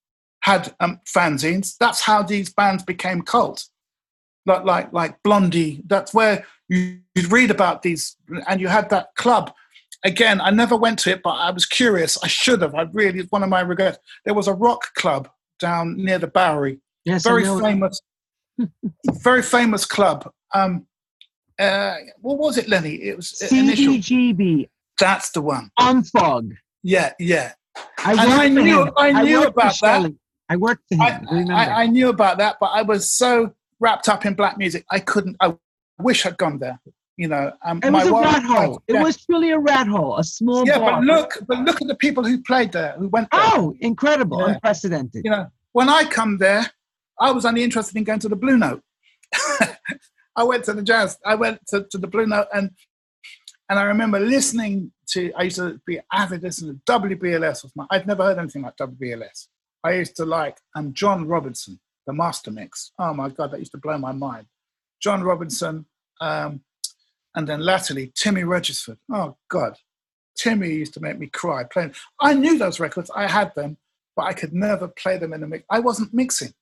had 0.43 0.75
um, 0.81 1.01
fanzines. 1.07 1.77
That's 1.79 2.01
how 2.01 2.23
these 2.23 2.53
bands 2.53 2.83
became 2.85 3.23
cult. 3.23 3.65
Like, 4.45 4.65
like, 4.65 4.93
like 4.93 5.23
Blondie, 5.23 5.83
that's 5.87 6.13
where 6.13 6.45
you, 6.69 6.99
you'd 7.15 7.31
read 7.31 7.51
about 7.51 7.83
these, 7.83 8.17
and 8.49 8.61
you 8.61 8.69
had 8.69 8.91
that 8.91 9.15
club. 9.17 9.53
Again, 10.05 10.41
I 10.41 10.51
never 10.51 10.77
went 10.77 10.99
to 11.01 11.11
it, 11.13 11.23
but 11.23 11.35
I 11.35 11.51
was 11.51 11.65
curious. 11.65 12.19
I 12.25 12.27
should 12.27 12.61
have. 12.63 12.75
I 12.75 12.83
really, 12.93 13.21
it's 13.21 13.31
one 13.31 13.45
of 13.45 13.49
my 13.49 13.61
regrets. 13.61 13.99
There 14.25 14.35
was 14.35 14.49
a 14.49 14.53
rock 14.55 14.95
club 14.95 15.29
down 15.61 15.97
near 15.97 16.19
the 16.19 16.27
Bowery 16.27 16.81
Yes, 17.05 17.23
very 17.25 17.45
famous, 17.45 18.01
very 19.23 19.43
famous 19.43 19.85
club. 19.85 20.31
Um, 20.55 20.87
uh, 21.59 21.97
what 22.21 22.39
was 22.39 22.59
it, 22.59 22.69
Lenny? 22.69 22.95
It 22.95 23.17
was 23.17 23.41
initial. 23.53 24.67
That's 24.99 25.31
the 25.31 25.43
one. 25.43 25.71
Unfog. 25.79 26.53
Yeah, 26.83 27.13
yeah. 27.19 27.53
I 27.99 28.13
And 28.13 28.21
I 28.21 28.49
knew- 28.49 28.85
him. 28.85 28.93
I 28.97 29.23
knew 29.23 29.43
for 29.43 29.49
about 29.49 29.65
that. 29.65 29.75
Shelley. 29.75 30.17
I 30.53 30.57
worked 30.57 30.83
for 30.89 30.97
him. 30.97 31.27
I, 31.51 31.65
I. 31.65 31.83
I, 31.83 31.87
knew 31.87 32.11
about 32.11 32.37
that, 32.39 32.57
but 32.61 32.67
I 32.75 32.83
was 32.83 33.11
so 33.11 33.55
wrapped 33.81 34.07
up 34.09 34.27
in 34.27 34.35
black 34.35 34.59
music, 34.59 34.85
I 34.91 35.01
couldn't. 35.01 35.37
I 35.41 35.55
wish 35.99 36.27
I'd 36.27 36.37
gone 36.37 36.59
there. 36.59 36.79
You 37.17 37.29
know, 37.29 37.53
um, 37.65 37.81
it 37.83 37.91
was 37.91 38.07
a 38.07 38.13
wife- 38.13 38.25
rat 38.25 38.43
hole. 38.45 38.83
It 38.87 38.95
yeah. 38.95 39.03
was 39.03 39.25
truly 39.25 39.51
a 39.51 39.59
rat 39.59 39.87
hole, 39.87 40.19
a 40.19 40.25
small 40.25 40.67
Yeah, 40.67 40.79
bar. 40.79 41.01
but 41.01 41.05
look, 41.05 41.39
but 41.47 41.59
look 41.61 41.81
at 41.81 41.89
the 41.89 41.95
people 41.95 42.25
who 42.25 42.43
played 42.43 42.73
there, 42.73 42.93
who 42.99 43.09
went 43.09 43.29
there. 43.31 43.41
Oh, 43.45 43.75
incredible, 43.81 44.41
Yeah. 44.41 44.55
unprecedented. 44.55 45.23
you 45.25 45.31
know, 45.31 45.47
when 45.73 45.89
I 45.89 46.05
come 46.05 46.39
there, 46.39 46.71
I 47.19 47.31
was 47.33 47.45
only 47.47 47.63
interested 47.63 47.97
in 47.97 48.05
going 48.05 48.21
to 48.21 48.29
the 48.29 48.37
Blue 48.37 48.59
Note. 48.59 48.83
I 50.37 50.45
went 50.45 50.65
to 50.65 50.75
the 50.75 50.83
jazz. 50.83 51.19
I 51.25 51.35
went 51.35 51.61
to, 51.69 51.87
to 51.91 51.99
the 51.99 52.07
Blue 52.07 52.27
Note, 52.27 52.49
and 52.53 52.71
and 53.69 53.79
I 53.79 53.85
remember 53.85 54.21
listening 54.21 54.93
to. 55.09 55.33
I 55.35 55.45
used 55.45 55.57
to 55.57 55.81
be 55.87 56.01
avid 56.13 56.43
listener 56.43 56.75
to 56.75 56.93
WBLS. 57.01 57.63
Was 57.63 57.73
my, 57.75 57.87
I'd 57.91 58.07
never 58.07 58.23
heard 58.23 58.39
anything 58.39 58.63
like 58.63 58.77
WBLS. 58.77 59.49
I 59.85 59.93
used 59.93 60.17
to 60.17 60.25
like 60.25 60.59
and 60.75 60.95
John 60.95 61.27
Robinson, 61.27 61.81
the 62.07 62.13
Master 62.13 62.51
Mix. 62.51 62.93
Oh 62.99 63.15
my 63.15 63.29
God, 63.29 63.53
that 63.53 63.59
used 63.59 63.73
to 63.73 63.79
blow 63.79 63.99
my 63.99 64.13
mind. 64.13 64.47
John 65.01 65.23
Robinson, 65.23 65.87
um, 66.21 66.63
and 67.35 67.49
then 67.49 67.61
latterly 67.61 68.13
Timmy 68.15 68.45
Regisford. 68.45 68.99
Oh 69.13 69.37
God, 69.49 69.77
Timmy 70.37 70.71
used 70.71 70.95
to 70.95 71.01
make 71.01 71.19
me 71.19 71.27
cry 71.27 71.65
playing. 71.65 71.95
I 72.21 72.35
knew 72.35 72.59
those 72.59 72.79
records. 72.79 73.11
I 73.15 73.27
had 73.27 73.55
them 73.55 73.79
but 74.17 74.27
I 74.27 74.33
could 74.33 74.53
never 74.53 74.89
play 74.89 75.19
them 75.19 75.33
in 75.33 75.43
a 75.43 75.47
mix. 75.47 75.65
I 75.71 75.81
wasn't 75.81 76.13
mixing. 76.13 76.53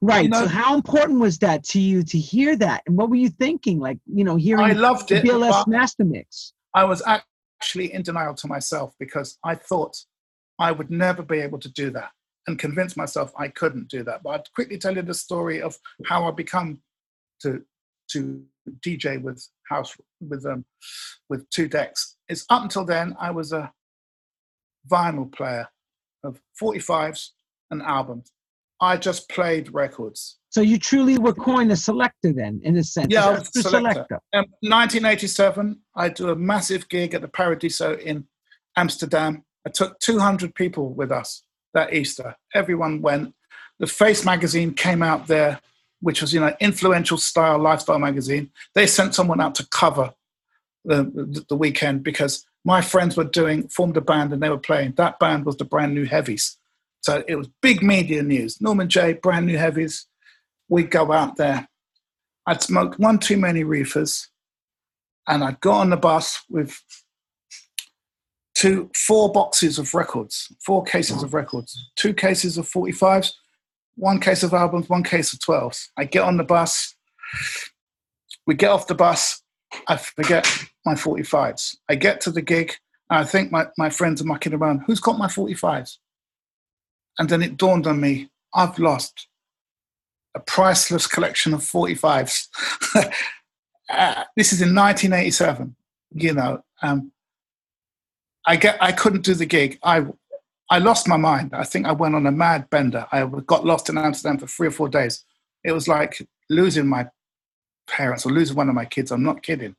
Right. 0.00 0.28
Know- 0.30 0.42
so 0.42 0.48
how 0.48 0.74
important 0.74 1.20
was 1.20 1.38
that 1.38 1.64
to 1.64 1.80
you 1.80 2.02
to 2.04 2.18
hear 2.18 2.56
that? 2.56 2.82
And 2.86 2.96
what 2.96 3.10
were 3.10 3.16
you 3.16 3.28
thinking? 3.28 3.80
Like, 3.80 3.98
you 4.06 4.24
know, 4.24 4.36
hearing 4.36 4.64
I 4.64 4.72
loved 4.72 5.08
the 5.08 5.16
it, 5.16 5.24
BLS 5.24 5.66
master 5.66 6.04
mix. 6.04 6.52
I 6.74 6.84
was 6.84 7.02
actually 7.06 7.92
in 7.92 8.02
denial 8.02 8.34
to 8.34 8.46
myself 8.46 8.94
because 8.98 9.38
I 9.44 9.54
thought 9.54 9.96
I 10.58 10.72
would 10.72 10.90
never 10.90 11.22
be 11.22 11.40
able 11.40 11.58
to 11.60 11.68
do 11.70 11.90
that 11.90 12.10
and 12.46 12.58
convince 12.58 12.96
myself 12.96 13.32
I 13.38 13.48
couldn't 13.48 13.88
do 13.88 14.02
that. 14.04 14.22
But 14.22 14.30
I'd 14.30 14.52
quickly 14.54 14.78
tell 14.78 14.94
you 14.94 15.02
the 15.02 15.14
story 15.14 15.62
of 15.62 15.76
how 16.06 16.26
I 16.26 16.30
become 16.30 16.80
to 17.42 17.62
to 18.10 18.42
DJ 18.80 19.20
with 19.20 19.46
house 19.68 19.96
with 20.20 20.44
um 20.46 20.64
with 21.28 21.48
two 21.50 21.68
decks. 21.68 22.16
It's 22.28 22.44
up 22.50 22.62
until 22.62 22.84
then 22.84 23.16
I 23.18 23.30
was 23.30 23.52
a 23.52 23.72
vinyl 24.90 25.32
player 25.32 25.68
of 26.22 26.40
45s 26.60 27.30
and 27.70 27.82
albums. 27.82 28.30
I 28.80 28.96
just 28.96 29.28
played 29.28 29.72
records. 29.72 30.38
So 30.50 30.60
you 30.60 30.78
truly 30.78 31.18
were 31.18 31.32
coined 31.32 31.72
a 31.72 31.76
selector 31.76 32.32
then, 32.32 32.60
in 32.62 32.76
a 32.76 32.84
sense. 32.84 33.08
Yeah, 33.10 33.26
I 33.26 33.38
was 33.38 33.50
a 33.56 33.62
selector. 33.62 34.20
Um, 34.32 34.46
1987, 34.60 35.80
I 35.96 36.08
do 36.08 36.30
a 36.30 36.36
massive 36.36 36.88
gig 36.88 37.14
at 37.14 37.22
the 37.22 37.28
Paradiso 37.28 37.96
in 37.96 38.26
Amsterdam. 38.76 39.44
I 39.66 39.70
took 39.70 39.98
200 40.00 40.54
people 40.54 40.92
with 40.92 41.10
us 41.10 41.43
that 41.74 41.92
Easter. 41.92 42.36
Everyone 42.54 43.02
went. 43.02 43.34
The 43.78 43.86
Face 43.86 44.24
magazine 44.24 44.72
came 44.72 45.02
out 45.02 45.26
there, 45.26 45.60
which 46.00 46.20
was 46.20 46.32
you 46.32 46.40
know 46.40 46.54
influential 46.60 47.18
style 47.18 47.58
lifestyle 47.58 47.98
magazine. 47.98 48.50
They 48.74 48.86
sent 48.86 49.14
someone 49.14 49.40
out 49.40 49.54
to 49.56 49.66
cover 49.66 50.14
the, 50.84 51.04
the, 51.04 51.44
the 51.50 51.56
weekend 51.56 52.02
because 52.02 52.46
my 52.64 52.80
friends 52.80 53.16
were 53.16 53.24
doing 53.24 53.68
formed 53.68 53.96
a 53.96 54.00
band 54.00 54.32
and 54.32 54.42
they 54.42 54.48
were 54.48 54.58
playing. 54.58 54.94
That 54.96 55.18
band 55.18 55.44
was 55.44 55.56
the 55.56 55.64
Brand 55.64 55.94
New 55.94 56.06
Heavies, 56.06 56.56
so 57.00 57.22
it 57.28 57.36
was 57.36 57.48
big 57.60 57.82
media 57.82 58.22
news. 58.22 58.60
Norman 58.60 58.88
Jay, 58.88 59.12
Brand 59.12 59.46
New 59.46 59.58
Heavies. 59.58 60.06
We'd 60.68 60.90
go 60.90 61.12
out 61.12 61.36
there. 61.36 61.68
I'd 62.46 62.62
smoked 62.62 62.98
one 62.98 63.18
too 63.18 63.36
many 63.36 63.64
reefers, 63.64 64.28
and 65.28 65.44
I'd 65.44 65.60
got 65.60 65.80
on 65.80 65.90
the 65.90 65.96
bus 65.96 66.42
with 66.48 66.80
two, 68.54 68.90
four 68.94 69.32
boxes 69.32 69.78
of 69.78 69.94
records, 69.94 70.52
four 70.64 70.82
cases 70.84 71.22
of 71.22 71.34
records, 71.34 71.90
two 71.96 72.14
cases 72.14 72.56
of 72.56 72.68
45s, 72.68 73.32
one 73.96 74.20
case 74.20 74.42
of 74.42 74.52
albums, 74.52 74.88
one 74.88 75.02
case 75.02 75.32
of 75.32 75.38
12s. 75.40 75.88
I 75.96 76.04
get 76.04 76.22
on 76.22 76.36
the 76.36 76.44
bus. 76.44 76.94
We 78.46 78.54
get 78.54 78.70
off 78.70 78.86
the 78.86 78.94
bus. 78.94 79.42
I 79.88 79.96
forget 79.96 80.46
my 80.84 80.94
45s. 80.94 81.76
I 81.88 81.94
get 81.94 82.20
to 82.22 82.30
the 82.30 82.42
gig. 82.42 82.74
And 83.10 83.20
I 83.20 83.24
think 83.24 83.52
my, 83.52 83.66
my 83.78 83.90
friends 83.90 84.20
are 84.22 84.26
mucking 84.26 84.54
around. 84.54 84.82
Who's 84.86 85.00
got 85.00 85.18
my 85.18 85.26
45s? 85.26 85.98
And 87.18 87.28
then 87.28 87.42
it 87.42 87.56
dawned 87.56 87.86
on 87.86 88.00
me 88.00 88.30
I've 88.54 88.78
lost 88.78 89.28
a 90.34 90.40
priceless 90.40 91.06
collection 91.06 91.54
of 91.54 91.60
45s. 91.60 92.48
uh, 93.90 94.24
this 94.36 94.52
is 94.52 94.62
in 94.62 94.74
1987, 94.74 95.74
you 96.14 96.32
know. 96.32 96.62
Um, 96.82 97.12
I 98.46 98.56
get 98.56 98.76
I 98.82 98.92
couldn't 98.92 99.24
do 99.24 99.34
the 99.34 99.46
gig. 99.46 99.78
I 99.82 100.06
I 100.70 100.78
lost 100.78 101.08
my 101.08 101.16
mind. 101.16 101.50
I 101.54 101.64
think 101.64 101.86
I 101.86 101.92
went 101.92 102.14
on 102.14 102.26
a 102.26 102.32
mad 102.32 102.70
bender. 102.70 103.06
I 103.12 103.26
got 103.46 103.64
lost 103.64 103.88
in 103.88 103.98
Amsterdam 103.98 104.38
for 104.38 104.46
three 104.46 104.68
or 104.68 104.72
four 104.72 104.88
days. 104.88 105.24
It 105.62 105.72
was 105.72 105.88
like 105.88 106.26
losing 106.50 106.86
my 106.86 107.08
parents 107.86 108.24
or 108.24 108.32
losing 108.32 108.56
one 108.56 108.68
of 108.68 108.74
my 108.74 108.84
kids. 108.84 109.10
I'm 109.10 109.22
not 109.22 109.42
kidding. 109.42 109.76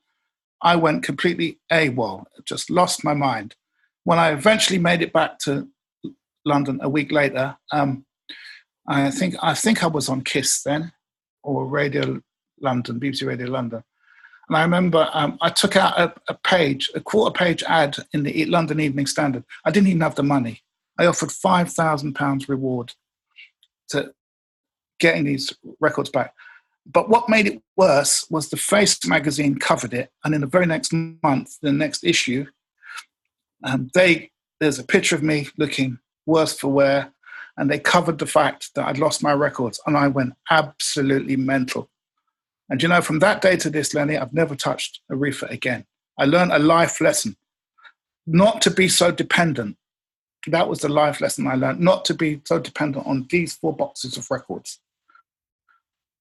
I 0.61 0.75
went 0.75 1.03
completely 1.03 1.59
AWOL, 1.71 2.25
just 2.43 2.69
lost 2.69 3.03
my 3.03 3.13
mind. 3.13 3.55
When 4.03 4.19
I 4.19 4.31
eventually 4.31 4.79
made 4.79 5.01
it 5.01 5.13
back 5.13 5.39
to 5.39 5.67
London 6.43 6.79
a 6.81 6.89
week 6.89 7.11
later, 7.11 7.57
um, 7.71 8.05
I 8.87 9.11
think 9.11 9.35
I 9.41 9.53
think 9.53 9.83
I 9.83 9.87
was 9.87 10.09
on 10.09 10.21
Kiss 10.21 10.61
then, 10.63 10.91
or 11.43 11.65
Radio 11.65 12.21
London, 12.61 12.99
BBC 12.99 13.27
Radio 13.27 13.47
London. 13.47 13.83
And 14.47 14.57
I 14.57 14.61
remember 14.61 15.09
um, 15.13 15.37
I 15.41 15.49
took 15.49 15.75
out 15.75 15.99
a, 15.99 16.13
a, 16.27 16.35
page, 16.35 16.91
a 16.93 16.99
quarter 16.99 17.33
page 17.33 17.63
ad 17.63 17.97
in 18.13 18.23
the 18.23 18.45
London 18.45 18.79
Evening 18.79 19.07
Standard. 19.07 19.43
I 19.65 19.71
didn't 19.71 19.87
even 19.87 20.01
have 20.01 20.15
the 20.15 20.23
money. 20.23 20.61
I 20.97 21.05
offered 21.07 21.31
five 21.31 21.71
thousand 21.71 22.13
pounds 22.13 22.47
reward 22.47 22.93
to 23.89 24.13
getting 24.99 25.25
these 25.25 25.53
records 25.79 26.09
back. 26.09 26.33
But 26.85 27.09
what 27.09 27.29
made 27.29 27.47
it 27.47 27.61
worse 27.75 28.25
was 28.29 28.49
the 28.49 28.57
Face 28.57 29.05
magazine 29.05 29.57
covered 29.57 29.93
it, 29.93 30.11
and 30.23 30.35
in 30.35 30.41
the 30.41 30.47
very 30.47 30.67
next 30.67 30.93
month, 30.93 31.57
the 31.61 31.71
next 31.71 32.03
issue, 32.03 32.45
um, 33.63 33.89
they 33.93 34.31
there's 34.59 34.79
a 34.79 34.83
picture 34.83 35.15
of 35.15 35.23
me 35.23 35.47
looking 35.57 35.99
worse 36.25 36.57
for 36.57 36.67
wear, 36.67 37.11
and 37.57 37.69
they 37.69 37.79
covered 37.79 38.19
the 38.19 38.27
fact 38.27 38.69
that 38.75 38.87
I'd 38.87 38.99
lost 38.99 39.23
my 39.23 39.33
records, 39.33 39.81
and 39.87 39.97
I 39.97 40.07
went 40.07 40.33
absolutely 40.49 41.35
mental. 41.35 41.89
And 42.69 42.81
you 42.81 42.89
know, 42.89 43.01
from 43.01 43.19
that 43.19 43.41
day 43.41 43.57
to 43.57 43.69
this, 43.69 43.93
Lenny, 43.93 44.17
I've 44.17 44.33
never 44.33 44.55
touched 44.55 45.01
a 45.09 45.15
reefer 45.15 45.47
again. 45.47 45.85
I 46.17 46.25
learned 46.25 46.51
a 46.51 46.59
life 46.59 46.99
lesson, 47.01 47.35
not 48.25 48.61
to 48.63 48.71
be 48.71 48.87
so 48.87 49.11
dependent. 49.11 49.77
That 50.47 50.69
was 50.69 50.79
the 50.79 50.89
life 50.89 51.21
lesson 51.21 51.47
I 51.47 51.55
learned, 51.55 51.79
not 51.79 52.05
to 52.05 52.13
be 52.13 52.41
so 52.45 52.59
dependent 52.59 53.05
on 53.05 53.27
these 53.29 53.55
four 53.55 53.75
boxes 53.75 54.17
of 54.17 54.29
records 54.31 54.79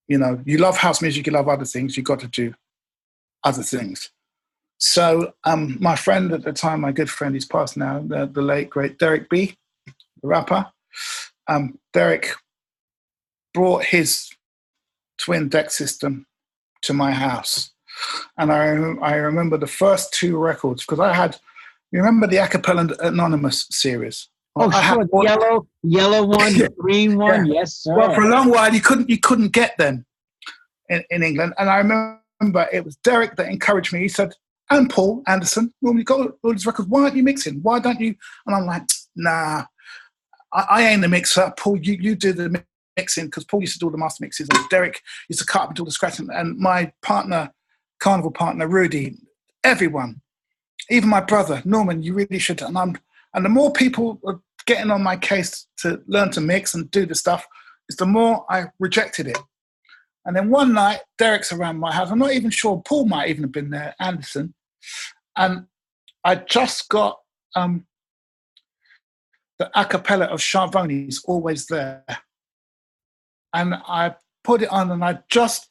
you 0.08 0.18
know, 0.18 0.40
you 0.44 0.58
love 0.58 0.76
house 0.76 1.00
music, 1.00 1.26
you 1.26 1.32
love 1.32 1.48
other 1.48 1.64
things, 1.64 1.96
you've 1.96 2.06
got 2.06 2.20
to 2.20 2.28
do 2.28 2.54
other 3.42 3.62
things. 3.62 4.10
So 4.78 5.32
um, 5.44 5.78
my 5.80 5.96
friend 5.96 6.32
at 6.32 6.42
the 6.42 6.52
time, 6.52 6.80
my 6.80 6.92
good 6.92 7.08
friend, 7.08 7.34
he's 7.34 7.46
passed 7.46 7.76
now, 7.76 8.00
the, 8.00 8.26
the 8.26 8.42
late 8.42 8.68
great 8.70 8.98
Derek 8.98 9.30
B, 9.30 9.56
the 9.86 10.28
rapper. 10.28 10.66
Um, 11.48 11.78
Derek 11.92 12.32
brought 13.52 13.84
his 13.84 14.30
twin 15.18 15.48
deck 15.48 15.70
system 15.70 16.26
to 16.84 16.94
my 16.94 17.12
house, 17.12 17.70
and 18.38 18.52
I 18.52 18.64
I 19.02 19.14
remember 19.16 19.58
the 19.58 19.66
first 19.66 20.12
two 20.12 20.36
records 20.38 20.82
because 20.82 21.00
I 21.00 21.12
had. 21.12 21.36
You 21.92 22.00
remember 22.00 22.26
the 22.26 22.38
Acapella 22.38 22.80
and 22.80 22.92
Anonymous 23.00 23.68
series? 23.70 24.28
Oh, 24.56 24.70
I 24.70 24.92
sure. 24.92 25.04
The 25.04 25.22
yellow, 25.22 25.66
yellow 25.82 26.24
one, 26.24 26.54
green 26.78 27.16
one. 27.18 27.46
Yeah. 27.46 27.54
Yes, 27.60 27.76
sir. 27.76 27.96
Well, 27.96 28.14
for 28.14 28.22
a 28.22 28.28
long 28.28 28.50
while, 28.50 28.72
you 28.72 28.80
couldn't 28.80 29.08
you 29.08 29.18
couldn't 29.18 29.52
get 29.52 29.76
them 29.78 30.04
in, 30.88 31.04
in 31.10 31.22
England, 31.22 31.54
and 31.58 31.68
I 31.68 31.78
remember 31.78 32.68
it 32.72 32.84
was 32.84 32.96
Derek 32.96 33.36
that 33.36 33.48
encouraged 33.48 33.92
me. 33.92 34.00
He 34.00 34.08
said, 34.08 34.32
"And 34.70 34.88
Paul 34.88 35.22
Anderson, 35.26 35.72
you 35.82 36.04
got 36.04 36.32
all 36.42 36.52
these 36.52 36.66
records. 36.66 36.88
Why 36.88 37.02
aren't 37.02 37.16
you 37.16 37.22
mixing? 37.24 37.62
Why 37.62 37.80
don't 37.80 38.00
you?" 38.00 38.14
And 38.46 38.54
I'm 38.54 38.66
like, 38.66 38.82
"Nah, 39.16 39.64
I, 40.52 40.66
I 40.70 40.82
ain't 40.82 41.02
the 41.02 41.08
mixer. 41.08 41.52
Paul, 41.56 41.78
you 41.78 41.94
you 41.94 42.14
do 42.14 42.32
the 42.32 42.64
mixing 42.96 43.26
because 43.26 43.44
Paul 43.44 43.60
used 43.60 43.74
to 43.74 43.78
do 43.78 43.86
all 43.86 43.92
the 43.92 43.98
master 43.98 44.24
mixes, 44.24 44.48
and 44.48 44.68
Derek 44.68 45.00
used 45.28 45.40
to 45.40 45.46
cut 45.46 45.62
up 45.62 45.68
and 45.68 45.76
do 45.76 45.82
all 45.82 45.86
the 45.86 45.92
scratching. 45.92 46.28
And 46.32 46.58
my 46.58 46.92
partner, 47.02 47.52
carnival 48.00 48.30
partner 48.30 48.68
Rudy, 48.68 49.16
everyone, 49.62 50.20
even 50.90 51.08
my 51.08 51.20
brother 51.20 51.62
Norman, 51.64 52.02
you 52.02 52.14
really 52.14 52.38
should. 52.38 52.62
And 52.62 52.76
I'm 52.76 52.98
and 53.34 53.44
the 53.44 53.50
more 53.50 53.72
people 53.72 54.20
are 54.24 54.40
getting 54.66 54.90
on 54.90 55.02
my 55.02 55.16
case 55.16 55.66
to 55.78 56.00
learn 56.06 56.30
to 56.30 56.40
mix 56.40 56.74
and 56.74 56.90
do 56.90 57.04
the 57.04 57.14
stuff, 57.14 57.46
is 57.88 57.96
the 57.96 58.06
more 58.06 58.46
I 58.48 58.66
rejected 58.78 59.26
it. 59.26 59.38
And 60.24 60.34
then 60.34 60.48
one 60.50 60.72
night, 60.72 61.00
Derek's 61.18 61.52
around 61.52 61.78
my 61.78 61.92
house. 61.92 62.10
I'm 62.10 62.18
not 62.18 62.32
even 62.32 62.50
sure 62.50 62.80
Paul 62.86 63.06
might 63.06 63.28
even 63.28 63.42
have 63.42 63.52
been 63.52 63.70
there, 63.70 63.94
Anderson. 64.00 64.54
And 65.36 65.66
I 66.22 66.36
just 66.36 66.88
got 66.88 67.18
um, 67.54 67.86
the 69.58 69.70
a 69.78 69.84
cappella 69.84 70.26
of 70.26 70.40
Schiavone's 70.40 71.22
Always 71.24 71.66
There. 71.66 72.04
And 73.54 73.74
I 73.74 74.16
put 74.42 74.62
it 74.62 74.68
on 74.70 74.90
and 74.90 75.04
I 75.04 75.20
just 75.30 75.68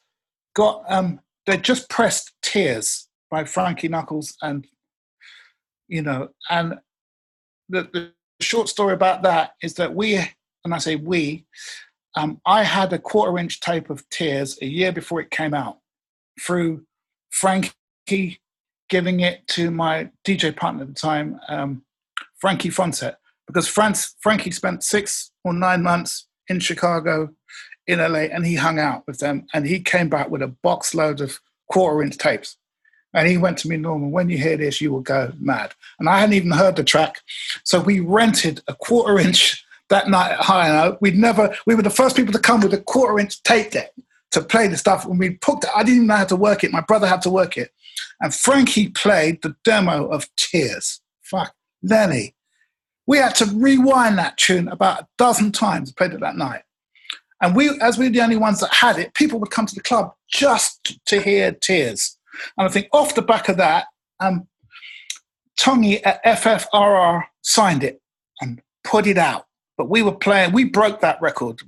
got, 0.54 0.84
um, 0.88 1.20
they 1.46 1.56
just 1.56 1.88
pressed 1.88 2.32
Tears 2.42 3.08
by 3.30 3.44
Frankie 3.44 3.88
Knuckles 3.88 4.36
and, 4.42 4.66
you 5.86 6.02
know, 6.02 6.30
and 6.50 6.78
the, 7.68 7.88
the 7.92 8.12
short 8.40 8.68
story 8.68 8.94
about 8.94 9.22
that 9.22 9.52
is 9.62 9.74
that 9.74 9.94
we, 9.94 10.16
and 10.16 10.74
I 10.74 10.78
say 10.78 10.96
we, 10.96 11.44
um, 12.16 12.40
I 12.46 12.62
had 12.62 12.92
a 12.92 12.98
quarter 12.98 13.38
inch 13.38 13.60
tape 13.60 13.90
of 13.90 14.08
Tears 14.08 14.58
a 14.62 14.66
year 14.66 14.92
before 14.92 15.20
it 15.20 15.30
came 15.30 15.54
out 15.54 15.78
through 16.40 16.84
Frankie 17.30 18.40
giving 18.88 19.20
it 19.20 19.46
to 19.48 19.70
my 19.70 20.10
DJ 20.26 20.54
partner 20.54 20.82
at 20.82 20.88
the 20.88 20.94
time, 20.94 21.40
um, 21.48 21.82
Frankie 22.38 22.70
Foncett, 22.70 23.16
because 23.46 23.66
France, 23.66 24.14
Frankie 24.20 24.50
spent 24.50 24.84
six 24.84 25.30
or 25.42 25.52
nine 25.52 25.82
months 25.82 26.28
in 26.48 26.60
Chicago, 26.60 27.30
in 27.86 27.98
LA, 27.98 28.20
and 28.20 28.46
he 28.46 28.54
hung 28.54 28.78
out 28.78 29.06
with 29.06 29.18
them, 29.18 29.46
and 29.52 29.66
he 29.66 29.80
came 29.80 30.08
back 30.08 30.30
with 30.30 30.42
a 30.42 30.48
box 30.48 30.94
load 30.94 31.20
of 31.20 31.40
quarter 31.68 32.02
inch 32.02 32.16
tapes. 32.18 32.56
And 33.12 33.28
he 33.28 33.36
went 33.36 33.58
to 33.58 33.68
me, 33.68 33.76
Norman, 33.76 34.10
when 34.10 34.28
you 34.28 34.38
hear 34.38 34.56
this, 34.56 34.80
you 34.80 34.90
will 34.90 35.00
go 35.00 35.32
mad. 35.38 35.72
And 35.98 36.08
I 36.08 36.18
hadn't 36.18 36.34
even 36.34 36.50
heard 36.50 36.76
the 36.76 36.82
track. 36.82 37.20
So 37.62 37.80
we 37.80 38.00
rented 38.00 38.60
a 38.66 38.74
quarter 38.74 39.18
inch 39.18 39.64
that 39.88 40.08
night 40.08 40.32
at 40.32 40.40
High 40.40 40.68
Note. 40.68 40.98
We'd 41.00 41.16
never, 41.16 41.54
we 41.66 41.76
were 41.76 41.82
the 41.82 41.90
first 41.90 42.16
people 42.16 42.32
to 42.32 42.40
come 42.40 42.60
with 42.60 42.74
a 42.74 42.80
quarter 42.80 43.18
inch 43.20 43.40
tape 43.44 43.70
deck 43.70 43.92
to 44.32 44.42
play 44.42 44.66
the 44.66 44.76
stuff. 44.76 45.06
When 45.06 45.18
we 45.18 45.30
put 45.30 45.62
it, 45.62 45.70
I 45.76 45.84
didn't 45.84 45.94
even 45.94 46.06
know 46.08 46.16
how 46.16 46.24
to 46.24 46.36
work 46.36 46.64
it. 46.64 46.72
My 46.72 46.80
brother 46.80 47.06
had 47.06 47.22
to 47.22 47.30
work 47.30 47.56
it. 47.56 47.70
And 48.20 48.34
Frankie 48.34 48.88
played 48.88 49.42
the 49.42 49.54
demo 49.64 50.08
of 50.08 50.28
Tears. 50.36 51.00
Fuck, 51.22 51.54
Lenny. 51.82 52.34
We 53.06 53.18
had 53.18 53.34
to 53.36 53.46
rewind 53.46 54.18
that 54.18 54.38
tune 54.38 54.66
about 54.66 55.02
a 55.02 55.06
dozen 55.18 55.52
times, 55.52 55.92
played 55.92 56.14
it 56.14 56.20
that 56.20 56.36
night. 56.36 56.62
And 57.42 57.54
we, 57.54 57.70
as 57.80 57.98
we 57.98 58.06
were 58.06 58.12
the 58.12 58.20
only 58.20 58.36
ones 58.36 58.60
that 58.60 58.72
had 58.72 58.98
it, 58.98 59.14
people 59.14 59.38
would 59.40 59.50
come 59.50 59.66
to 59.66 59.74
the 59.74 59.82
club 59.82 60.14
just 60.28 60.98
to 61.06 61.20
hear 61.20 61.52
Tears. 61.52 62.16
And 62.56 62.66
I 62.66 62.70
think 62.70 62.88
off 62.92 63.14
the 63.14 63.22
back 63.22 63.48
of 63.48 63.56
that, 63.58 63.86
um, 64.20 64.48
Tongi 65.58 66.00
at 66.04 66.24
FFRR 66.24 67.24
signed 67.42 67.84
it 67.84 68.00
and 68.40 68.60
put 68.82 69.06
it 69.06 69.18
out. 69.18 69.46
But 69.76 69.88
we 69.88 70.02
were 70.02 70.12
playing, 70.12 70.52
we 70.52 70.64
broke 70.64 71.00
that 71.00 71.20
record. 71.20 71.60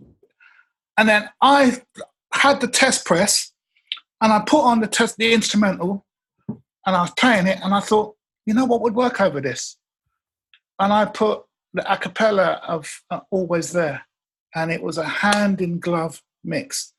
And 0.97 1.09
then 1.09 1.29
I 1.43 1.79
had 2.33 2.61
the 2.61 2.69
test 2.69 3.05
press 3.05 3.53
and 4.21 4.33
I 4.33 4.41
put 4.41 4.63
on 4.63 4.81
the 4.81 4.87
test, 4.87 5.17
the 5.19 5.33
instrumental, 5.33 6.05
and 6.49 6.97
I 6.97 7.03
was 7.03 7.11
playing 7.19 7.47
it, 7.47 7.59
and 7.63 7.75
I 7.75 7.81
thought, 7.81 8.15
you 8.47 8.55
know 8.55 8.65
what 8.65 8.81
would 8.81 8.95
work 8.95 9.21
over 9.21 9.41
this? 9.41 9.77
And 10.79 10.93
I 10.93 11.05
put 11.05 11.43
the 11.75 11.93
a 11.93 11.97
cappella 11.97 12.61
of 12.67 13.03
uh, 13.11 13.21
Always 13.31 13.73
There, 13.73 14.03
and 14.55 14.70
it 14.70 14.82
was 14.82 14.98
a 14.98 15.05
hand 15.05 15.60
in 15.60 15.78
glove 15.78 16.23
mix. 16.44 16.93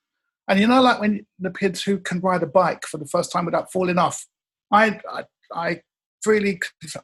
And 0.48 0.60
you 0.60 0.68
know, 0.68 0.82
like 0.82 1.02
when 1.02 1.26
the 1.40 1.52
kids 1.52 1.84
who 1.84 1.98
can 2.00 2.20
ride 2.20 2.44
a 2.44 2.48
bike 2.48 2.86
for 2.86 2.98
the 2.98 3.06
first 3.08 3.32
time 3.32 3.46
without 3.46 3.72
falling 3.72 3.98
off, 3.98 4.26
I, 4.72 5.00
I, 5.12 5.24
I 5.54 5.82
really, 6.26 6.60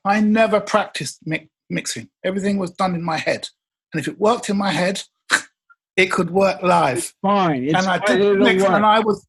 I 0.06 0.22
never 0.22 0.60
practiced 0.60 1.20
mi- 1.26 1.50
mixing. 1.70 2.10
Everything 2.24 2.58
was 2.58 2.72
done 2.72 2.96
in 2.96 3.04
my 3.04 3.18
head, 3.18 3.50
and 3.94 4.02
if 4.02 4.08
it 4.08 4.20
worked 4.20 4.50
in 4.50 4.58
my 4.58 4.72
head, 4.72 5.04
it 5.98 6.12
could 6.12 6.32
work 6.32 6.62
live. 6.62 6.98
It's 6.98 7.14
fine. 7.22 7.64
It's 7.64 7.76
and 7.76 7.88
I 7.88 8.06
did 8.06 8.22
the 8.22 8.36
mix, 8.36 8.64
and 8.64 8.86
I 8.86 9.00
was, 9.00 9.26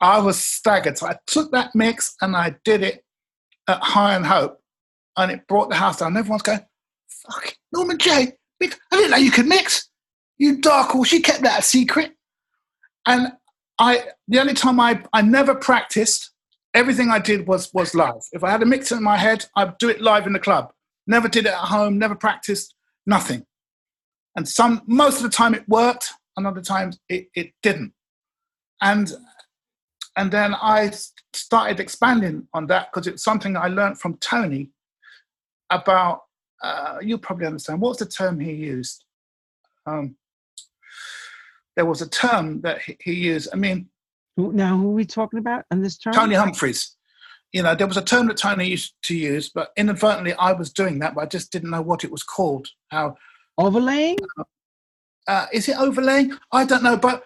I 0.00 0.20
was 0.20 0.38
staggered. 0.38 0.98
So 0.98 1.06
I 1.08 1.18
took 1.26 1.50
that 1.52 1.74
mix 1.74 2.14
and 2.20 2.36
I 2.36 2.56
did 2.64 2.82
it 2.82 3.04
at 3.68 3.82
High 3.82 4.14
on 4.14 4.24
Hope, 4.24 4.60
and 5.16 5.32
it 5.32 5.46
brought 5.48 5.70
the 5.70 5.76
house 5.76 5.98
down. 5.98 6.16
Everyone's 6.16 6.42
going, 6.42 6.64
"Fuck, 7.08 7.56
Norman 7.72 7.98
Jay, 7.98 8.36
I 8.62 8.68
didn't 8.92 9.10
know 9.10 9.16
you 9.16 9.30
could 9.30 9.46
mix. 9.46 9.88
You 10.38 10.60
dark 10.60 10.90
horse, 10.90 11.12
you 11.12 11.22
kept 11.22 11.42
that 11.42 11.60
a 11.60 11.62
secret." 11.62 12.16
And 13.06 13.32
I 13.78 14.04
the 14.28 14.40
only 14.40 14.54
time 14.54 14.80
I 14.80 15.02
I 15.12 15.22
never 15.22 15.54
practiced. 15.54 16.30
Everything 16.74 17.10
I 17.10 17.18
did 17.18 17.46
was 17.46 17.72
was 17.72 17.94
live. 17.94 18.22
If 18.32 18.44
I 18.44 18.50
had 18.50 18.62
a 18.62 18.66
mixer 18.66 18.96
in 18.96 19.02
my 19.02 19.16
head, 19.16 19.46
I'd 19.56 19.78
do 19.78 19.88
it 19.88 20.00
live 20.00 20.26
in 20.26 20.32
the 20.32 20.38
club. 20.38 20.72
Never 21.06 21.28
did 21.28 21.46
it 21.46 21.52
at 21.52 21.68
home. 21.68 21.98
Never 21.98 22.14
practiced. 22.14 22.74
Nothing. 23.06 23.46
And 24.36 24.48
some 24.48 24.82
most 24.86 25.16
of 25.18 25.22
the 25.22 25.30
time 25.30 25.54
it 25.54 25.68
worked, 25.68 26.12
and 26.36 26.46
other 26.46 26.60
times 26.60 26.98
it, 27.08 27.28
it 27.34 27.52
didn't. 27.62 27.92
And 28.82 29.12
and 30.16 30.30
then 30.30 30.54
I 30.54 30.92
started 31.32 31.80
expanding 31.80 32.48
on 32.54 32.66
that 32.68 32.90
because 32.90 33.06
it's 33.06 33.22
something 33.22 33.56
I 33.56 33.68
learned 33.68 34.00
from 34.00 34.16
Tony 34.18 34.70
about. 35.70 36.22
Uh, 36.62 36.98
you'll 37.02 37.18
probably 37.18 37.46
understand. 37.46 37.80
What's 37.80 37.98
the 37.98 38.06
term 38.06 38.40
he 38.40 38.52
used? 38.52 39.04
Um, 39.84 40.16
there 41.76 41.86
was 41.86 42.02
a 42.02 42.08
term 42.08 42.60
that 42.62 42.80
he, 42.82 42.96
he 43.00 43.12
used. 43.12 43.48
I 43.52 43.56
mean, 43.56 43.88
now 44.36 44.76
who 44.76 44.88
are 44.90 44.94
we 44.94 45.04
talking 45.04 45.38
about 45.38 45.64
in 45.70 45.82
this 45.82 45.98
term? 45.98 46.12
Tony 46.14 46.34
Humphries. 46.34 46.96
you 47.52 47.62
know, 47.62 47.74
there 47.74 47.86
was 47.86 47.96
a 47.96 48.02
term 48.04 48.26
that 48.26 48.38
Tony 48.38 48.68
used 48.68 48.94
to 49.04 49.16
use, 49.16 49.50
but 49.50 49.70
inadvertently 49.76 50.34
I 50.34 50.52
was 50.52 50.72
doing 50.72 50.98
that, 51.00 51.14
but 51.14 51.22
I 51.22 51.26
just 51.26 51.52
didn't 51.52 51.70
know 51.70 51.82
what 51.82 52.04
it 52.04 52.10
was 52.10 52.22
called. 52.22 52.68
How 52.88 53.16
Overlaying? 53.58 54.18
uh, 55.28 55.46
is 55.52 55.68
it 55.68 55.78
overlaying? 55.78 56.36
I 56.52 56.64
don't 56.64 56.82
know, 56.82 56.96
but 56.96 57.22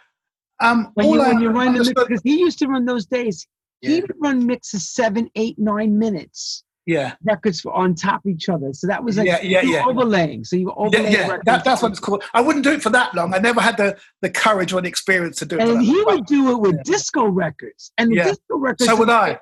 um, 0.61 0.91
When, 0.95 1.07
all 1.07 1.15
you, 1.15 1.21
when 1.23 1.41
you're 1.41 1.53
running 1.53 1.73
the 1.75 1.79
mix, 1.81 1.93
because 1.95 2.23
he 2.23 2.39
used 2.39 2.59
to 2.61 2.69
run 2.69 2.85
those 2.85 3.07
days. 3.07 3.47
He 3.81 4.03
would 4.03 4.13
run 4.21 4.47
mixes 4.47 4.91
seven, 4.91 5.31
eight, 5.37 5.59
nine 5.59 5.99
minutes 5.99 6.65
yeah, 6.87 7.15
records 7.23 7.65
on 7.65 7.95
top 7.95 8.25
of 8.25 8.31
each 8.31 8.49
other. 8.49 8.73
So 8.73 8.87
that 8.87 9.03
was 9.05 9.17
like 9.19 9.27
Yeah, 9.27 9.41
yeah, 9.43 9.63
yeah. 9.63 9.85
overlaying. 9.87 10.45
So 10.45 10.57
you 10.57 10.67
were 10.67 10.73
yeah, 10.77 10.87
overlaying 10.87 11.13
yeah. 11.13 11.21
records. 11.29 11.43
That, 11.45 11.65
that's 11.65 11.83
what 11.83 11.91
it's 11.93 12.01
called. 12.01 12.25
I 12.35 12.41
wouldn't 12.41 12.65
do 12.65 12.73
it 12.73 12.83
for 12.83 12.91
that 12.91 13.15
long. 13.15 13.35
I 13.35 13.39
never 13.39 13.61
had 13.61 13.77
the, 13.77 13.99
the 14.23 14.31
courage 14.31 14.73
or 14.73 14.81
the 14.81 14.89
experience 14.89 15.37
to 15.39 15.47
do 15.47 15.59
it. 15.59 15.69
and 15.69 15.83
he 15.83 15.95
long. 15.95 16.05
would 16.07 16.27
do 16.27 16.51
it 16.53 16.61
with 16.61 16.75
Yeah. 16.77 16.83
disco 16.85 17.27
records. 17.27 17.93
And 17.99 18.11
the 18.11 18.17
Yeah. 18.17 18.25
disco 18.25 18.57
records. 18.59 18.87
So 18.87 18.97
would 18.97 19.11
I. 19.11 19.39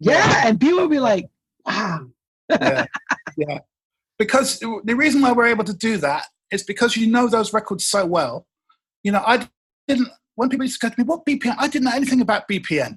Yeah, 0.00 0.46
and 0.46 0.60
people 0.60 0.80
would 0.80 0.90
be 0.90 1.00
like, 1.00 1.26
wow. 1.66 2.06
yeah, 2.48 2.86
yeah. 3.36 3.58
Because 4.18 4.58
the 4.60 4.94
reason 4.96 5.20
why 5.20 5.32
we're 5.32 5.46
able 5.46 5.64
to 5.64 5.74
do 5.74 5.96
that 5.98 6.26
is 6.50 6.62
because 6.62 6.96
you 6.96 7.06
know 7.06 7.28
those 7.28 7.52
records 7.52 7.86
so 7.86 8.06
well. 8.06 8.46
You 9.02 9.12
know, 9.12 9.22
I 9.26 9.48
didn't. 9.86 10.08
When 10.34 10.48
people 10.48 10.64
used 10.64 10.80
to 10.80 10.86
go 10.88 10.94
to 10.94 11.00
me, 11.00 11.04
"What 11.04 11.24
BPM?" 11.26 11.56
I 11.58 11.68
didn't 11.68 11.84
know 11.86 11.94
anything 11.94 12.20
about 12.20 12.48
BPM. 12.48 12.96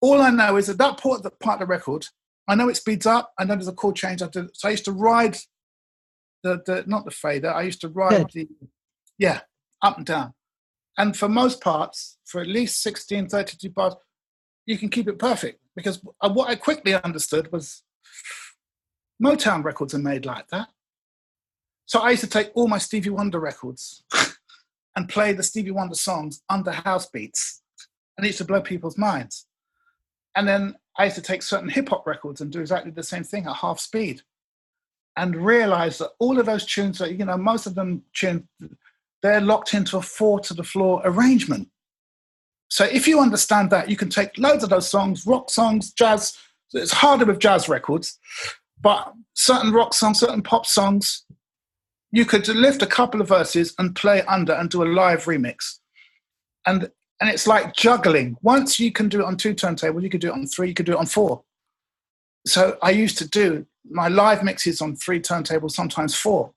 All 0.00 0.20
I 0.20 0.30
know 0.30 0.56
is 0.56 0.66
that 0.66 0.78
that 0.78 0.98
part 0.98 1.22
the 1.22 1.30
part 1.30 1.60
of 1.62 1.68
the 1.68 1.70
record, 1.70 2.06
I 2.48 2.54
know 2.54 2.68
it 2.68 2.76
speeds 2.76 3.06
up. 3.06 3.32
I 3.38 3.44
know 3.44 3.54
there's 3.54 3.68
a 3.68 3.72
chord 3.72 3.96
change. 3.96 4.22
I 4.22 4.28
do, 4.28 4.48
so 4.52 4.68
I 4.68 4.72
used 4.72 4.84
to 4.86 4.92
ride 4.92 5.36
the 6.42 6.60
the 6.66 6.84
not 6.86 7.04
the 7.04 7.10
fader. 7.10 7.52
I 7.52 7.62
used 7.62 7.80
to 7.82 7.88
ride 7.88 8.30
the 8.32 8.48
yeah 9.18 9.40
up 9.82 9.96
and 9.96 10.06
down. 10.06 10.34
And 10.98 11.16
for 11.16 11.28
most 11.28 11.60
parts, 11.60 12.18
for 12.26 12.40
at 12.40 12.46
least 12.46 12.82
16, 12.82 13.28
32 13.28 13.70
bars, 13.70 13.94
you 14.66 14.76
can 14.76 14.90
keep 14.90 15.08
it 15.08 15.18
perfect 15.18 15.60
because 15.74 16.00
uh, 16.20 16.28
what 16.30 16.50
I 16.50 16.54
quickly 16.54 16.94
understood 16.94 17.50
was 17.50 17.82
Motown 19.22 19.64
records 19.64 19.94
are 19.94 19.98
made 19.98 20.26
like 20.26 20.48
that. 20.48 20.68
So 21.86 22.00
I 22.00 22.10
used 22.10 22.24
to 22.24 22.28
take 22.28 22.50
all 22.54 22.68
my 22.68 22.78
Stevie 22.78 23.10
Wonder 23.10 23.40
records 23.40 24.04
and 24.96 25.08
play 25.08 25.32
the 25.32 25.42
Stevie 25.42 25.70
Wonder 25.70 25.94
songs 25.94 26.42
under 26.48 26.72
house 26.72 27.06
beats, 27.06 27.62
and 28.16 28.24
it 28.24 28.30
used 28.30 28.38
to 28.38 28.44
blow 28.44 28.60
people's 28.60 28.98
minds. 28.98 29.46
And 30.36 30.46
then 30.48 30.74
I 30.98 31.04
used 31.04 31.16
to 31.16 31.22
take 31.22 31.42
certain 31.42 31.68
hip 31.68 31.88
hop 31.88 32.06
records 32.06 32.40
and 32.40 32.50
do 32.50 32.60
exactly 32.60 32.90
the 32.90 33.02
same 33.02 33.24
thing 33.24 33.46
at 33.46 33.56
half 33.56 33.80
speed, 33.80 34.22
and 35.16 35.36
realize 35.36 35.98
that 35.98 36.10
all 36.18 36.38
of 36.38 36.46
those 36.46 36.66
tunes, 36.66 37.00
are, 37.00 37.10
you 37.10 37.24
know, 37.24 37.36
most 37.36 37.66
of 37.66 37.74
them 37.74 38.02
tune, 38.14 38.48
they're 39.22 39.40
locked 39.40 39.74
into 39.74 39.96
a 39.96 40.02
four 40.02 40.40
to 40.40 40.54
the 40.54 40.64
floor 40.64 41.00
arrangement. 41.04 41.68
So 42.68 42.84
if 42.84 43.06
you 43.06 43.20
understand 43.20 43.70
that, 43.70 43.90
you 43.90 43.96
can 43.96 44.08
take 44.08 44.38
loads 44.38 44.64
of 44.64 44.70
those 44.70 44.88
songs, 44.88 45.26
rock 45.26 45.50
songs, 45.50 45.92
jazz. 45.92 46.36
It's 46.72 46.92
harder 46.92 47.26
with 47.26 47.38
jazz 47.38 47.68
records, 47.68 48.18
but 48.80 49.12
certain 49.34 49.72
rock 49.72 49.92
songs, 49.92 50.20
certain 50.20 50.42
pop 50.42 50.64
songs, 50.64 51.26
you 52.10 52.24
could 52.24 52.48
lift 52.48 52.80
a 52.80 52.86
couple 52.86 53.20
of 53.20 53.28
verses 53.28 53.74
and 53.78 53.94
play 53.94 54.22
under 54.22 54.54
and 54.54 54.70
do 54.70 54.82
a 54.82 54.84
live 54.84 55.24
remix. 55.24 55.78
And 56.66 56.90
and 57.22 57.30
it's 57.30 57.46
like 57.46 57.72
juggling. 57.76 58.36
Once 58.42 58.80
you 58.80 58.90
can 58.90 59.08
do 59.08 59.20
it 59.20 59.24
on 59.24 59.36
two 59.36 59.54
turntables, 59.54 60.02
you 60.02 60.10
could 60.10 60.20
do 60.20 60.30
it 60.30 60.32
on 60.32 60.44
three, 60.44 60.66
you 60.66 60.74
could 60.74 60.86
do 60.86 60.94
it 60.94 60.98
on 60.98 61.06
four. 61.06 61.44
So 62.48 62.76
I 62.82 62.90
used 62.90 63.16
to 63.18 63.28
do 63.28 63.64
my 63.88 64.08
live 64.08 64.42
mixes 64.42 64.80
on 64.80 64.96
three 64.96 65.20
turntables, 65.20 65.70
sometimes 65.70 66.16
four. 66.16 66.52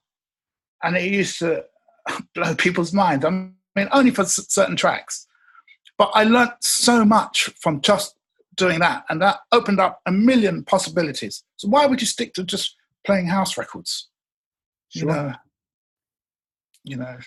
And 0.82 0.96
it 0.96 1.04
used 1.04 1.38
to 1.38 1.64
blow 2.34 2.56
people's 2.56 2.92
minds. 2.92 3.24
I 3.24 3.30
mean, 3.30 3.54
only 3.92 4.10
for 4.10 4.22
s- 4.22 4.44
certain 4.48 4.74
tracks. 4.74 5.28
But 5.98 6.10
I 6.14 6.24
learnt 6.24 6.54
so 6.62 7.04
much 7.04 7.48
from 7.60 7.80
just 7.80 8.16
doing 8.56 8.80
that. 8.80 9.04
And 9.08 9.22
that 9.22 9.38
opened 9.52 9.78
up 9.78 10.00
a 10.04 10.10
million 10.10 10.64
possibilities. 10.64 11.44
So 11.58 11.68
why 11.68 11.86
would 11.86 12.00
you 12.00 12.08
stick 12.08 12.34
to 12.34 12.42
just 12.42 12.74
playing 13.06 13.28
house 13.28 13.56
records? 13.56 14.08
You 14.90 15.04
know, 15.04 15.32
you 16.82 16.96
know, 16.96 17.18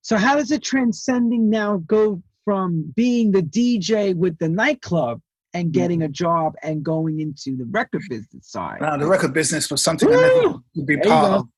So 0.00 0.16
how 0.16 0.36
does 0.36 0.52
it 0.52 0.62
transcending 0.62 1.50
now 1.50 1.82
go 1.86 2.22
from 2.48 2.90
being 2.96 3.30
the 3.30 3.42
DJ 3.42 4.14
with 4.14 4.38
the 4.38 4.48
nightclub 4.48 5.20
and 5.52 5.70
getting 5.70 6.00
a 6.00 6.08
job 6.08 6.54
and 6.62 6.82
going 6.82 7.20
into 7.20 7.54
the 7.58 7.66
record 7.66 8.00
business 8.08 8.48
side? 8.48 8.80
Now, 8.80 8.96
the 8.96 9.06
record 9.06 9.34
business 9.34 9.70
was 9.70 9.84
something 9.84 10.08
I 10.08 10.12
never 10.12 10.48
wanted 10.48 10.64
to 10.76 10.82
be 10.82 10.96
There 10.96 11.04
part 11.04 11.32
of. 11.32 11.48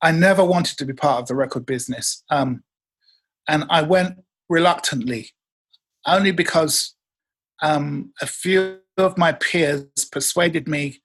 I 0.00 0.12
never 0.12 0.44
wanted 0.44 0.78
to 0.78 0.84
be 0.84 0.92
part 0.92 1.22
of 1.22 1.26
the 1.26 1.34
record 1.34 1.66
business. 1.66 2.22
Um, 2.30 2.62
and 3.48 3.64
I 3.68 3.82
went 3.82 4.18
reluctantly, 4.48 5.30
only 6.06 6.30
because 6.30 6.94
um, 7.60 8.12
a 8.20 8.26
few 8.26 8.78
of 8.96 9.18
my 9.18 9.32
peers 9.32 9.86
persuaded 10.12 10.68
me 10.68 11.02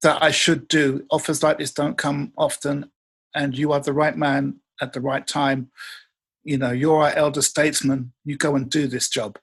that 0.00 0.22
I 0.22 0.30
should 0.30 0.68
do. 0.68 1.04
Offers 1.10 1.42
like 1.42 1.58
this 1.58 1.70
don't 1.70 1.98
come 1.98 2.32
often, 2.38 2.90
and 3.34 3.58
you 3.58 3.72
are 3.72 3.80
the 3.80 3.92
right 3.92 4.16
man 4.16 4.60
at 4.80 4.94
the 4.94 5.02
right 5.02 5.26
time. 5.26 5.70
You 6.44 6.58
know, 6.58 6.70
you're 6.70 7.02
our 7.02 7.12
elder 7.12 7.42
statesman. 7.42 8.12
You 8.24 8.36
go 8.36 8.54
and 8.54 8.70
do 8.70 8.86
this 8.86 9.08
job. 9.08 9.38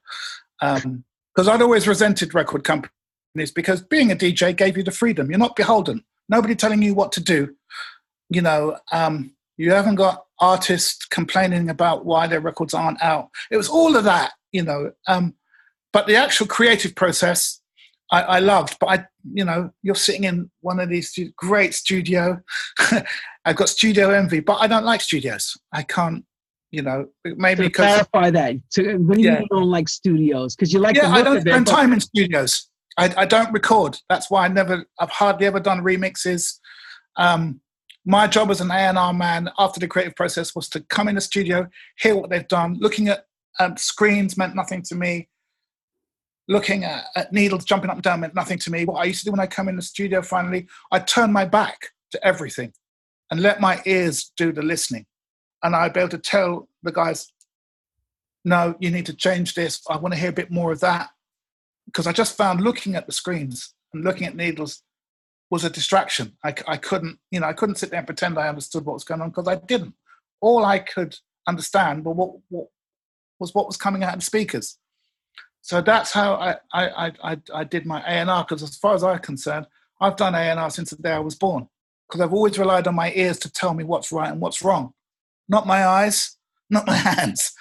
Because 0.60 1.48
I'd 1.48 1.62
always 1.62 1.88
resented 1.88 2.34
record 2.34 2.64
companies 2.64 3.50
because 3.54 3.82
being 3.82 4.12
a 4.12 4.16
DJ 4.16 4.56
gave 4.56 4.76
you 4.76 4.82
the 4.82 4.90
freedom. 4.90 5.30
You're 5.30 5.38
not 5.38 5.56
beholden. 5.56 6.04
Nobody 6.28 6.54
telling 6.54 6.82
you 6.82 6.94
what 6.94 7.12
to 7.12 7.20
do. 7.20 7.54
You 8.30 8.42
know, 8.42 8.78
um, 8.92 9.34
you 9.56 9.72
haven't 9.72 9.96
got 9.96 10.24
artists 10.40 11.04
complaining 11.06 11.70
about 11.70 12.04
why 12.04 12.26
their 12.26 12.40
records 12.40 12.74
aren't 12.74 13.02
out. 13.02 13.28
It 13.50 13.56
was 13.56 13.68
all 13.68 13.96
of 13.96 14.04
that, 14.04 14.32
you 14.50 14.62
know. 14.62 14.92
Um, 15.06 15.34
but 15.92 16.06
the 16.06 16.16
actual 16.16 16.46
creative 16.46 16.94
process, 16.94 17.60
I, 18.10 18.22
I 18.22 18.38
loved. 18.38 18.76
But 18.80 18.86
I, 18.88 19.06
you 19.32 19.44
know, 19.44 19.70
you're 19.82 19.94
sitting 19.94 20.24
in 20.24 20.50
one 20.60 20.80
of 20.80 20.88
these 20.88 21.16
great 21.36 21.74
studio. 21.74 22.40
I've 23.44 23.56
got 23.56 23.68
studio 23.68 24.10
envy, 24.10 24.40
but 24.40 24.56
I 24.56 24.66
don't 24.66 24.84
like 24.84 25.00
studios. 25.00 25.56
I 25.72 25.82
can't, 25.82 26.24
you 26.72 26.82
know, 26.82 27.06
maybe 27.24 27.70
clarify 27.70 28.30
that, 28.30 28.54
to, 28.72 28.96
when 28.96 29.20
you 29.20 29.30
Yeah. 29.30 29.40
you 29.40 29.46
don't 29.50 29.70
like 29.70 29.88
studios, 29.88 30.56
because 30.56 30.72
you 30.72 30.80
like 30.80 30.96
the 30.96 31.02
yeah, 31.02 31.12
I 31.12 31.22
don't 31.22 31.42
spend 31.42 31.66
but- 31.66 31.70
time 31.70 31.92
in 31.92 32.00
studios. 32.00 32.68
I, 32.98 33.14
I 33.16 33.24
don't 33.24 33.52
record. 33.52 33.96
That's 34.10 34.30
why 34.30 34.44
I 34.44 34.48
never. 34.48 34.84
I've 34.98 35.10
hardly 35.10 35.46
ever 35.46 35.60
done 35.60 35.82
remixes. 35.82 36.58
Um, 37.16 37.60
my 38.04 38.26
job 38.26 38.50
as 38.50 38.60
an 38.60 38.70
A 38.70 38.74
and 38.74 38.98
R 38.98 39.14
man 39.14 39.48
after 39.58 39.80
the 39.80 39.88
creative 39.88 40.14
process 40.14 40.54
was 40.54 40.68
to 40.70 40.80
come 40.80 41.08
in 41.08 41.14
the 41.14 41.20
studio, 41.20 41.68
hear 41.98 42.16
what 42.16 42.28
they've 42.28 42.48
done. 42.48 42.76
Looking 42.80 43.08
at 43.08 43.24
um, 43.60 43.76
screens 43.76 44.36
meant 44.36 44.54
nothing 44.54 44.82
to 44.82 44.94
me. 44.94 45.28
Looking 46.48 46.84
at, 46.84 47.04
at 47.16 47.32
needles 47.32 47.64
jumping 47.64 47.88
up 47.88 47.96
and 47.96 48.02
down 48.02 48.20
meant 48.20 48.34
nothing 48.34 48.58
to 48.58 48.70
me. 48.70 48.84
What 48.84 49.00
I 49.00 49.04
used 49.04 49.20
to 49.20 49.24
do 49.26 49.30
when 49.30 49.40
I 49.40 49.46
come 49.46 49.68
in 49.68 49.76
the 49.76 49.82
studio, 49.82 50.20
finally, 50.20 50.66
I 50.90 50.98
turn 50.98 51.32
my 51.32 51.44
back 51.44 51.78
to 52.10 52.26
everything 52.26 52.72
and 53.30 53.40
let 53.40 53.60
my 53.60 53.80
ears 53.86 54.32
do 54.36 54.52
the 54.52 54.62
listening. 54.62 55.06
And 55.62 55.76
I'd 55.76 55.92
be 55.92 56.00
able 56.00 56.10
to 56.10 56.18
tell 56.18 56.68
the 56.82 56.92
guys, 56.92 57.32
no, 58.44 58.74
you 58.80 58.90
need 58.90 59.06
to 59.06 59.14
change 59.14 59.54
this. 59.54 59.80
I 59.88 59.96
want 59.96 60.14
to 60.14 60.20
hear 60.20 60.30
a 60.30 60.34
bit 60.34 60.50
more 60.50 60.72
of 60.72 60.80
that 60.80 61.10
because 61.86 62.06
I 62.06 62.12
just 62.12 62.36
found 62.36 62.60
looking 62.60 62.96
at 62.96 63.06
the 63.06 63.12
screens 63.12 63.74
and 63.92 64.02
looking 64.02 64.26
at 64.26 64.34
needles 64.34 64.82
was 65.50 65.64
a 65.64 65.70
distraction. 65.70 66.36
I 66.42 66.52
couldn't, 66.52 67.18
you 67.30 67.38
know, 67.38 67.46
I 67.46 67.52
couldn't 67.52 67.76
sit 67.76 67.90
there 67.90 67.98
and 67.98 68.06
pretend 68.06 68.38
I 68.38 68.48
understood 68.48 68.86
what 68.86 68.94
was 68.94 69.04
going 69.04 69.20
on 69.20 69.28
because 69.28 69.46
I 69.46 69.56
didn't. 69.56 69.94
All 70.40 70.64
I 70.64 70.78
could 70.78 71.16
understand 71.46 72.04
were 72.04 72.12
what, 72.12 72.36
what 72.48 72.68
was 73.38 73.54
what 73.54 73.66
was 73.66 73.76
coming 73.76 74.02
out 74.02 74.14
of 74.14 74.20
the 74.20 74.24
speakers. 74.24 74.78
So 75.60 75.80
that's 75.82 76.12
how 76.12 76.34
I 76.34 76.56
I, 76.72 76.88
I, 76.88 77.12
I, 77.22 77.38
I 77.54 77.64
did 77.64 77.86
my 77.86 78.00
A 78.00 78.10
and 78.10 78.30
R. 78.30 78.44
Because 78.44 78.62
as 78.62 78.76
far 78.76 78.94
as 78.94 79.04
I'm 79.04 79.18
concerned, 79.18 79.66
I've 80.00 80.16
done 80.16 80.34
A 80.34 80.38
and 80.38 80.58
R 80.58 80.70
since 80.70 80.90
the 80.90 80.96
day 80.96 81.12
I 81.12 81.18
was 81.18 81.34
born. 81.34 81.68
Because 82.08 82.22
I've 82.22 82.32
always 82.32 82.58
relied 82.58 82.88
on 82.88 82.94
my 82.94 83.12
ears 83.12 83.38
to 83.40 83.52
tell 83.52 83.74
me 83.74 83.84
what's 83.84 84.10
right 84.10 84.30
and 84.30 84.40
what's 84.40 84.62
wrong, 84.62 84.94
not 85.52 85.66
my 85.66 85.86
eyes, 85.86 86.36
not 86.68 86.86
my 86.86 86.96
hands. 87.10 87.52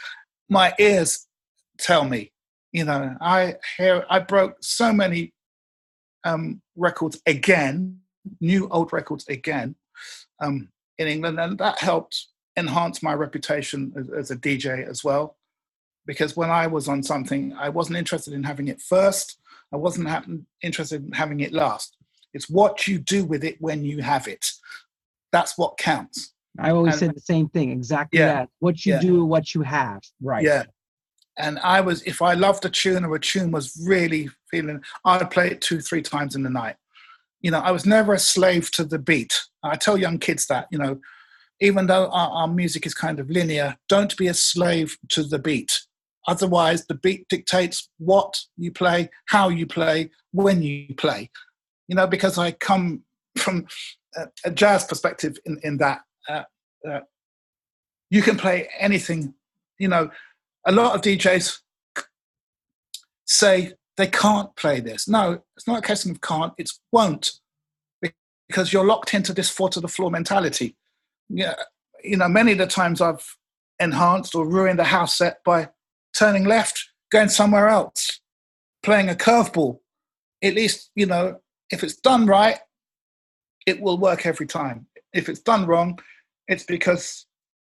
My 0.49 0.73
ears 0.80 1.27
tell 1.77 2.05
me 2.05 2.31
you 2.72 2.85
know. 2.85 3.15
I 3.19 3.55
hear 3.77 4.05
i 4.09 4.19
broke 4.19 4.57
so 4.61 4.91
many 4.93 5.34
um, 6.23 6.61
records 6.76 7.22
again 7.26 7.99
new 8.39 8.68
old 8.69 8.93
records 8.93 9.27
again 9.27 9.76
um, 10.39 10.69
in 10.99 11.07
england 11.07 11.39
and 11.39 11.57
that 11.57 11.80
helped 11.80 12.27
enhance 12.55 13.01
my 13.01 13.13
reputation 13.13 13.91
as, 13.97 14.09
as 14.09 14.31
a 14.31 14.35
dj 14.35 14.88
as 14.88 15.03
well. 15.03 15.38
Because 16.05 16.35
when 16.35 16.49
i 16.49 16.68
was 16.68 16.88
on 16.88 17.03
something 17.03 17.53
i 17.57 17.69
wasn't 17.69 17.97
interested 17.97 18.34
in 18.34 18.43
having 18.43 18.68
it 18.68 18.81
first. 18.81 19.38
I 19.73 19.77
wasn't 19.77 20.45
interested 20.61 21.05
in 21.05 21.13
having 21.13 21.39
it 21.39 21.53
last. 21.53 21.95
It's 22.34 22.49
what 22.49 22.89
you 22.89 22.99
do 22.99 23.23
with 23.23 23.41
it 23.45 23.55
when 23.61 23.85
you 23.85 24.01
have 24.01 24.27
it. 24.27 24.45
That's 25.31 25.57
what 25.57 25.77
counts 25.77 26.34
I 26.59 26.71
always 26.71 26.97
said 26.97 27.15
the 27.15 27.21
same 27.21 27.47
thing, 27.49 27.71
exactly 27.71 28.19
Yeah. 28.19 28.33
that. 28.33 28.49
What 28.59 28.85
you 28.85 28.93
Yeah. 28.93 28.99
do, 29.01 29.25
what 29.25 29.55
you 29.55 29.61
have. 29.61 30.01
Right. 30.21 30.43
Yeah. 30.43 30.63
And 31.37 31.59
I 31.59 31.79
was, 31.81 32.01
if 32.03 32.21
I 32.21 32.33
loved 32.33 32.65
a 32.65 32.69
tune 32.69 33.05
or 33.05 33.15
a 33.15 33.19
tune 33.19 33.51
was 33.51 33.81
really 33.85 34.29
feeling, 34.49 34.81
I'd 35.05 35.31
play 35.31 35.51
it 35.51 35.61
two, 35.61 35.79
three 35.79 36.01
times 36.01 36.35
in 36.35 36.43
the 36.43 36.49
night. 36.49 36.75
You 37.39 37.51
know, 37.51 37.59
I 37.59 37.71
was 37.71 37.85
never 37.85 38.13
a 38.13 38.19
slave 38.19 38.69
to 38.71 38.83
the 38.83 38.99
beat. 38.99 39.41
I 39.63 39.75
tell 39.75 39.97
young 39.97 40.19
kids 40.19 40.45
that, 40.47 40.67
you 40.71 40.77
know, 40.77 40.99
even 41.61 41.87
though 41.87 42.07
our, 42.09 42.29
our 42.29 42.47
music 42.47 42.85
is 42.85 42.93
kind 42.93 43.19
of 43.19 43.29
linear, 43.29 43.77
don't 43.87 44.15
be 44.17 44.27
a 44.27 44.33
slave 44.33 44.97
to 45.09 45.23
the 45.23 45.39
beat. 45.39 45.81
Otherwise, 46.27 46.85
the 46.85 46.95
beat 46.95 47.27
dictates 47.29 47.89
what 47.97 48.39
you 48.57 48.71
play, 48.71 49.09
how 49.27 49.49
you 49.49 49.65
play, 49.65 50.11
when 50.31 50.61
you 50.61 50.93
play. 50.95 51.29
You 51.87 51.95
know, 51.95 52.07
because 52.07 52.37
I 52.37 52.51
come 52.51 53.03
from 53.37 53.67
a, 54.15 54.27
a 54.45 54.51
jazz 54.51 54.85
perspective 54.85 55.37
in, 55.45 55.59
in 55.63 55.77
that 55.77 56.01
uh, 56.30 56.43
uh, 56.88 56.99
you 58.10 58.22
can 58.22 58.38
play 58.38 58.69
anything. 58.80 59.34
You 59.80 59.88
know, 59.88 60.11
a 60.65 60.72
lot 60.72 60.95
of 60.95 61.02
DJs 61.02 61.60
say 63.26 63.73
they 63.98 64.07
can't 64.07 64.56
play 64.56 64.80
this. 64.80 65.07
No, 65.07 65.41
it's 65.56 65.68
not 65.68 65.80
a 65.80 65.81
question 65.81 66.11
of 66.11 66.22
can't, 66.22 66.53
it's 66.57 66.80
won't, 66.91 67.31
because 68.48 68.73
you're 68.73 68.85
locked 68.85 69.14
into 69.14 69.34
this 69.34 69.49
foot 69.49 69.73
to 69.73 69.80
the 69.80 69.88
floor 69.88 70.11
mentality. 70.11 70.76
Yeah, 71.30 71.56
you 72.03 72.18
know, 72.18 72.27
many 72.27 72.52
of 72.52 72.57
the 72.57 72.68
times 72.68 73.02
I've 73.02 73.35
enhanced 73.80 74.35
or 74.35 74.48
ruined 74.48 74.80
a 74.80 74.85
house 74.85 75.18
set 75.18 75.43
by 75.43 75.69
turning 76.18 76.45
left, 76.45 76.89
going 77.11 77.30
somewhere 77.30 77.68
else, 77.68 78.22
playing 78.84 79.10
a 79.10 79.15
curveball. 79.15 79.80
At 80.43 80.56
least, 80.56 80.91
you 80.95 81.06
know, 81.06 81.39
if 81.69 81.84
it's 81.84 81.95
done 81.95 82.26
right, 82.26 82.60
it 83.65 83.81
will 83.81 83.98
work 83.98 84.26
every 84.26 84.48
time. 84.48 84.88
If 85.13 85.29
it's 85.29 85.41
done 85.41 85.65
wrong, 85.65 85.99
it's 86.47 86.63
because 86.63 87.25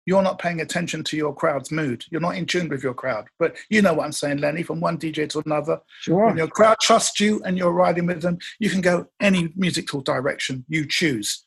you're 0.07 0.23
not 0.23 0.39
paying 0.39 0.61
attention 0.61 1.03
to 1.03 1.17
your 1.17 1.35
crowd's 1.35 1.73
mood. 1.73 2.05
You're 2.11 2.21
not 2.21 2.37
in 2.37 2.47
tune 2.47 2.69
with 2.69 2.83
your 2.83 2.95
crowd. 2.95 3.27
But 3.39 3.57
you 3.69 3.83
know 3.83 3.93
what 3.93 4.05
I'm 4.05 4.13
saying, 4.13 4.39
Lenny, 4.39 4.63
from 4.63 4.81
one 4.81 4.99
DJ 4.99 5.29
to 5.31 5.43
another. 5.45 5.81
Sure. 6.01 6.27
When 6.27 6.37
your 6.37 6.47
crowd 6.47 6.79
trusts 6.81 7.19
you 7.19 7.43
and 7.45 7.59
you're 7.59 7.73
riding 7.73 8.07
with 8.07 8.23
them, 8.23 8.39
you 8.61 8.71
can 8.71 8.81
go 8.81 9.07
any 9.21 9.53
musical 9.57 10.01
direction 10.01 10.65
you 10.69 10.87
choose. 10.87 11.45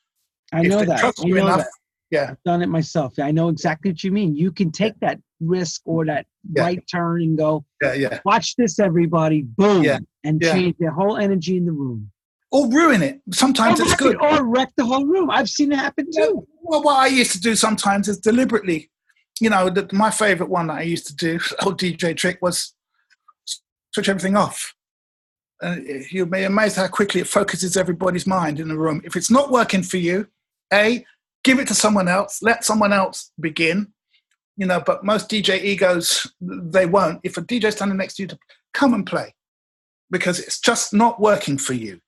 I 0.52 0.64
know 0.64 0.84
that. 0.84 1.04
I 1.04 1.24
know 1.26 1.36
enough, 1.38 1.58
that. 1.60 1.68
Yeah. 2.12 2.32
I've 2.32 2.44
done 2.44 2.62
it 2.62 2.68
myself. 2.68 3.18
I 3.18 3.32
know 3.32 3.48
exactly 3.48 3.92
what 3.92 4.04
you 4.04 4.12
mean. 4.12 4.36
You 4.36 4.52
can 4.52 4.72
take 4.72 5.00
that 5.00 5.20
risk 5.40 5.82
or 5.86 6.06
that 6.06 6.26
yeah. 6.54 6.64
right 6.64 6.84
turn 6.92 7.22
and 7.22 7.38
go, 7.38 7.64
yeah, 7.82 7.94
yeah. 7.94 8.20
watch 8.26 8.56
this, 8.58 8.78
everybody, 8.78 9.44
boom, 9.44 9.84
yeah. 9.84 10.00
and 10.26 10.42
yeah. 10.42 10.52
change 10.52 10.76
the 10.80 10.92
whole 10.92 11.18
energy 11.18 11.56
in 11.56 11.66
the 11.66 11.72
room 11.72 12.12
or 12.52 12.68
ruin 12.70 13.02
it. 13.02 13.22
Sometimes 13.32 13.80
or 13.80 13.84
it's 13.84 13.96
good. 13.96 14.18
Or 14.22 14.46
wreck 14.46 14.72
the 14.76 14.86
whole 14.86 15.06
room. 15.06 15.30
I've 15.30 15.50
seen 15.50 15.72
it 15.72 15.80
happen 15.80 16.08
too. 16.16 16.48
Well, 16.62 16.84
what 16.84 16.98
I 16.98 17.08
used 17.08 17.32
to 17.34 17.40
do 17.40 17.56
sometimes 17.56 18.08
is 18.08 18.20
deliberately, 18.20 18.90
you 19.40 19.50
know, 19.50 19.70
the, 19.70 19.88
my 19.92 20.12
favorite 20.12 20.50
one 20.50 20.68
that 20.68 20.78
I 20.78 20.84
used 20.84 21.08
to 21.08 21.16
do, 21.16 21.40
old 21.64 21.80
DJ 21.80 22.16
trick, 22.16 22.40
was 22.42 22.74
switch 23.94 24.10
everything 24.10 24.36
off. 24.36 24.74
Uh, 25.62 25.76
you'll 26.10 26.26
be 26.26 26.44
amazed 26.44 26.78
how 26.78 26.88
quickly 26.88 27.20
it 27.20 27.28
focuses 27.28 27.76
everybody's 27.76 28.26
mind 28.26 28.60
in 28.60 28.70
the 28.70 28.78
room. 28.78 29.02
If 29.04 29.16
it's 29.16 29.30
not 29.30 29.52
working 29.52 29.84
for 29.84 29.98
you, 29.98 30.28
A, 30.72 31.06
give 31.44 31.60
it 31.60 31.68
to 31.68 31.74
someone 31.74 32.08
else, 32.08 32.42
let 32.42 32.64
someone 32.64 32.94
else 32.94 33.32
begin. 33.40 33.92
You 34.56 34.66
know, 34.66 34.82
but 34.86 35.06
most 35.06 35.30
DJ 35.30 35.62
egos, 35.62 36.28
they 36.42 36.86
won't. 36.86 37.22
If 37.24 37.38
a 37.38 37.42
DJ 37.42 37.72
standing 37.72 37.98
next 37.98 38.16
to 38.16 38.24
you, 38.24 38.28
to 38.28 38.40
come 38.74 38.94
and 38.94 39.06
play 39.06 39.34
because 40.12 40.40
it's 40.40 40.60
just 40.60 40.94
not 40.94 41.20
working 41.22 41.58
for 41.58 41.74
you. 41.74 42.02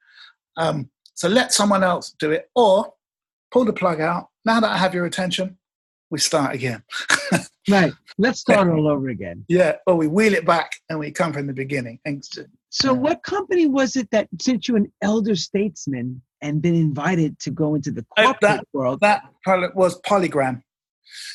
Um, 0.57 0.89
so 1.13 1.27
let 1.27 1.53
someone 1.53 1.83
else 1.83 2.15
do 2.19 2.31
it, 2.31 2.49
or 2.55 2.93
pull 3.51 3.65
the 3.65 3.73
plug 3.73 4.01
out. 4.01 4.29
Now 4.45 4.59
that 4.59 4.71
I 4.71 4.77
have 4.77 4.93
your 4.93 5.05
attention, 5.05 5.57
we 6.09 6.19
start 6.19 6.53
again. 6.53 6.83
right. 7.69 7.93
Let's 8.17 8.39
start 8.39 8.67
all 8.69 8.87
over 8.87 9.09
again. 9.09 9.45
Yeah. 9.47 9.77
Or 9.87 9.95
we 9.95 10.07
wheel 10.07 10.33
it 10.33 10.45
back 10.45 10.71
and 10.89 10.99
we 10.99 11.11
come 11.11 11.31
from 11.33 11.47
the 11.47 11.53
beginning. 11.53 11.99
And 12.05 12.23
so, 12.69 12.93
what 12.93 13.23
company 13.23 13.67
was 13.67 13.95
it 13.95 14.09
that 14.11 14.27
sent 14.41 14.67
you 14.67 14.75
an 14.75 14.91
elder 15.01 15.35
statesman 15.35 16.21
and 16.41 16.61
been 16.61 16.75
invited 16.75 17.39
to 17.39 17.51
go 17.51 17.75
into 17.75 17.91
the 17.91 18.05
corporate 18.17 18.41
that, 18.41 18.67
world? 18.73 18.99
That 19.01 19.23
was 19.45 19.99
Polygram. 20.01 20.61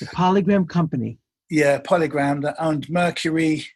The 0.00 0.06
Polygram 0.06 0.68
company. 0.68 1.18
Yeah, 1.50 1.78
Polygram 1.80 2.42
that 2.42 2.56
owned 2.58 2.90
Mercury, 2.90 3.66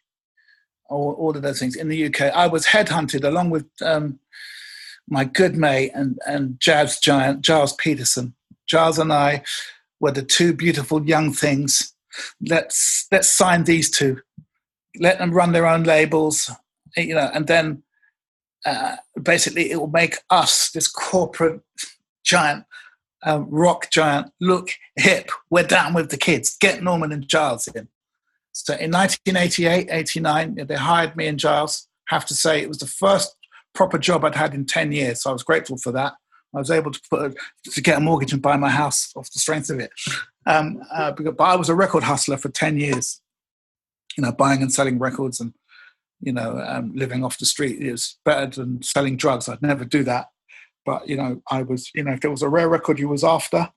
all, 0.89 1.13
all 1.13 1.35
of 1.35 1.41
those 1.41 1.59
things 1.59 1.75
in 1.75 1.87
the 1.87 2.07
UK. 2.07 2.33
I 2.33 2.47
was 2.47 2.65
headhunted 2.65 3.23
along 3.23 3.49
with 3.49 3.67
um, 3.81 4.19
my 5.11 5.25
good 5.25 5.55
mate 5.55 5.91
and, 5.93 6.17
and 6.25 6.59
jazz 6.59 6.97
giant, 6.97 7.45
Gilles 7.45 7.73
Peterson. 7.73 8.33
Gilles 8.65 8.97
and 8.97 9.11
I 9.11 9.43
were 9.99 10.11
the 10.11 10.23
two 10.23 10.53
beautiful 10.53 11.05
young 11.05 11.33
things. 11.33 11.93
Let's, 12.47 13.07
let's 13.11 13.29
sign 13.29 13.65
these 13.65 13.91
two. 13.91 14.21
Let 14.97 15.19
them 15.19 15.31
run 15.31 15.51
their 15.51 15.67
own 15.67 15.83
labels, 15.83 16.49
you 16.95 17.13
know, 17.13 17.29
and 17.33 17.45
then 17.47 17.83
uh, 18.65 18.95
basically 19.21 19.69
it 19.69 19.79
will 19.79 19.87
make 19.87 20.17
us, 20.29 20.71
this 20.71 20.87
corporate 20.87 21.61
giant, 22.23 22.65
uh, 23.25 23.41
rock 23.47 23.91
giant, 23.91 24.31
look 24.39 24.69
hip. 24.95 25.29
We're 25.49 25.63
down 25.63 25.93
with 25.93 26.09
the 26.09 26.17
kids. 26.17 26.57
Get 26.57 26.81
Norman 26.81 27.11
and 27.11 27.29
Gilles 27.29 27.67
in. 27.67 27.89
So 28.53 28.73
in 28.73 28.91
1988, 28.91 29.89
89, 29.91 30.55
they 30.67 30.75
hired 30.75 31.15
me 31.15 31.27
and 31.27 31.39
Gilles. 31.39 31.87
Have 32.07 32.25
to 32.25 32.33
say, 32.33 32.61
it 32.61 32.67
was 32.67 32.79
the 32.79 32.87
first 32.87 33.35
proper 33.73 33.97
job 33.97 34.25
I'd 34.25 34.35
had 34.35 34.53
in 34.53 34.65
10 34.65 34.91
years. 34.91 35.23
So 35.23 35.29
I 35.29 35.33
was 35.33 35.43
grateful 35.43 35.77
for 35.77 35.91
that. 35.91 36.13
I 36.53 36.59
was 36.59 36.71
able 36.71 36.91
to 36.91 37.01
put 37.09 37.21
a, 37.21 37.71
to 37.71 37.81
get 37.81 37.97
a 37.97 38.01
mortgage 38.01 38.33
and 38.33 38.41
buy 38.41 38.57
my 38.57 38.69
house 38.69 39.11
off 39.15 39.31
the 39.31 39.39
strength 39.39 39.69
of 39.69 39.79
it. 39.79 39.91
Um, 40.45 40.81
uh, 40.93 41.11
but 41.11 41.39
I 41.39 41.55
was 41.55 41.69
a 41.69 41.75
record 41.75 42.03
hustler 42.03 42.37
for 42.37 42.49
10 42.49 42.77
years, 42.77 43.21
you 44.17 44.23
know, 44.23 44.31
buying 44.31 44.61
and 44.61 44.71
selling 44.71 44.99
records 44.99 45.39
and, 45.39 45.53
you 46.19 46.33
know, 46.33 46.61
um, 46.67 46.93
living 46.93 47.23
off 47.23 47.37
the 47.37 47.45
street 47.45 47.81
is 47.81 48.17
better 48.25 48.47
than 48.47 48.83
selling 48.83 49.15
drugs. 49.15 49.47
I'd 49.47 49.61
never 49.61 49.85
do 49.85 50.03
that. 50.03 50.27
But, 50.85 51.07
you 51.07 51.15
know, 51.15 51.41
I 51.49 51.61
was, 51.61 51.89
you 51.93 52.03
know, 52.03 52.11
if 52.11 52.21
there 52.21 52.31
was 52.31 52.41
a 52.41 52.49
rare 52.49 52.67
record 52.67 52.99
you 52.99 53.07
was 53.07 53.23
after 53.23 53.69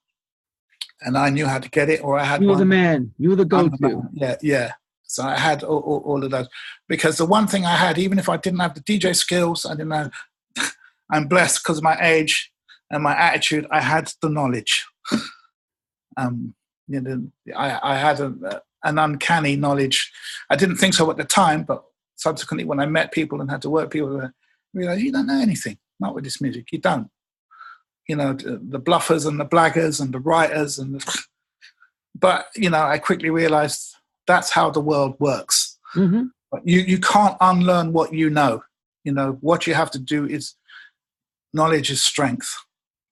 and 1.02 1.16
I 1.16 1.30
knew 1.30 1.46
how 1.46 1.58
to 1.58 1.68
get 1.68 1.90
it 1.90 2.02
or 2.02 2.18
I 2.18 2.24
had 2.24 2.42
You 2.42 2.48
were 2.48 2.56
the 2.56 2.64
man. 2.64 3.12
You 3.18 3.30
were 3.30 3.36
the 3.36 3.44
go-to. 3.44 4.02
Yeah, 4.12 4.36
yeah. 4.42 4.72
So 5.06 5.22
I 5.22 5.38
had 5.38 5.62
all, 5.62 5.80
all, 5.80 6.02
all, 6.04 6.24
of 6.24 6.30
those 6.30 6.48
because 6.88 7.18
the 7.18 7.26
one 7.26 7.46
thing 7.46 7.64
I 7.64 7.76
had, 7.76 7.98
even 7.98 8.18
if 8.18 8.28
I 8.28 8.36
didn't 8.36 8.60
have 8.60 8.74
the 8.74 8.80
DJ 8.80 9.14
skills, 9.14 9.66
I 9.66 9.70
didn't 9.70 9.88
know. 9.88 10.10
I'm 11.10 11.28
blessed 11.28 11.62
because 11.62 11.78
of 11.78 11.84
my 11.84 11.96
age 12.00 12.50
and 12.90 13.02
my 13.02 13.16
attitude. 13.16 13.66
I 13.70 13.80
had 13.80 14.12
the 14.22 14.28
knowledge. 14.28 14.84
um, 16.16 16.54
you 16.88 17.00
know, 17.00 17.26
I, 17.56 17.78
I 17.82 17.96
had 17.96 18.20
a, 18.20 18.62
an 18.84 18.98
uncanny 18.98 19.56
knowledge. 19.56 20.10
I 20.50 20.56
didn't 20.56 20.76
think 20.76 20.94
so 20.94 21.10
at 21.10 21.16
the 21.16 21.24
time, 21.24 21.64
but 21.64 21.84
subsequently, 22.16 22.64
when 22.64 22.80
I 22.80 22.86
met 22.86 23.12
people 23.12 23.40
and 23.40 23.50
had 23.50 23.62
to 23.62 23.70
work 23.70 23.90
people, 23.90 24.20
I 24.20 24.28
realized 24.72 25.02
you 25.02 25.12
don't 25.12 25.26
know 25.26 25.40
anything. 25.40 25.78
Not 26.00 26.14
with 26.14 26.24
this 26.24 26.40
music, 26.40 26.66
you 26.72 26.78
don't. 26.78 27.08
You 28.08 28.16
know, 28.16 28.34
the 28.34 28.80
bluffers 28.80 29.26
and 29.26 29.40
the 29.40 29.46
blaggers 29.46 30.00
and 30.00 30.12
the 30.12 30.18
writers 30.18 30.78
and 30.78 31.00
the, 31.00 31.24
but 32.14 32.46
you 32.54 32.68
know, 32.68 32.82
I 32.82 32.98
quickly 32.98 33.30
realized 33.30 33.94
that's 34.26 34.50
how 34.50 34.70
the 34.70 34.80
world 34.80 35.16
works. 35.18 35.78
Mm-hmm. 35.94 36.24
You 36.64 36.80
you 36.80 36.98
can't 36.98 37.36
unlearn 37.40 37.92
what 37.92 38.12
you 38.12 38.30
know. 38.30 38.62
You 39.04 39.12
know 39.12 39.38
what 39.40 39.66
you 39.66 39.74
have 39.74 39.90
to 39.92 39.98
do 39.98 40.24
is 40.24 40.54
knowledge 41.52 41.90
is 41.90 42.02
strength. 42.02 42.54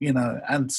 You 0.00 0.12
know, 0.12 0.40
and 0.48 0.70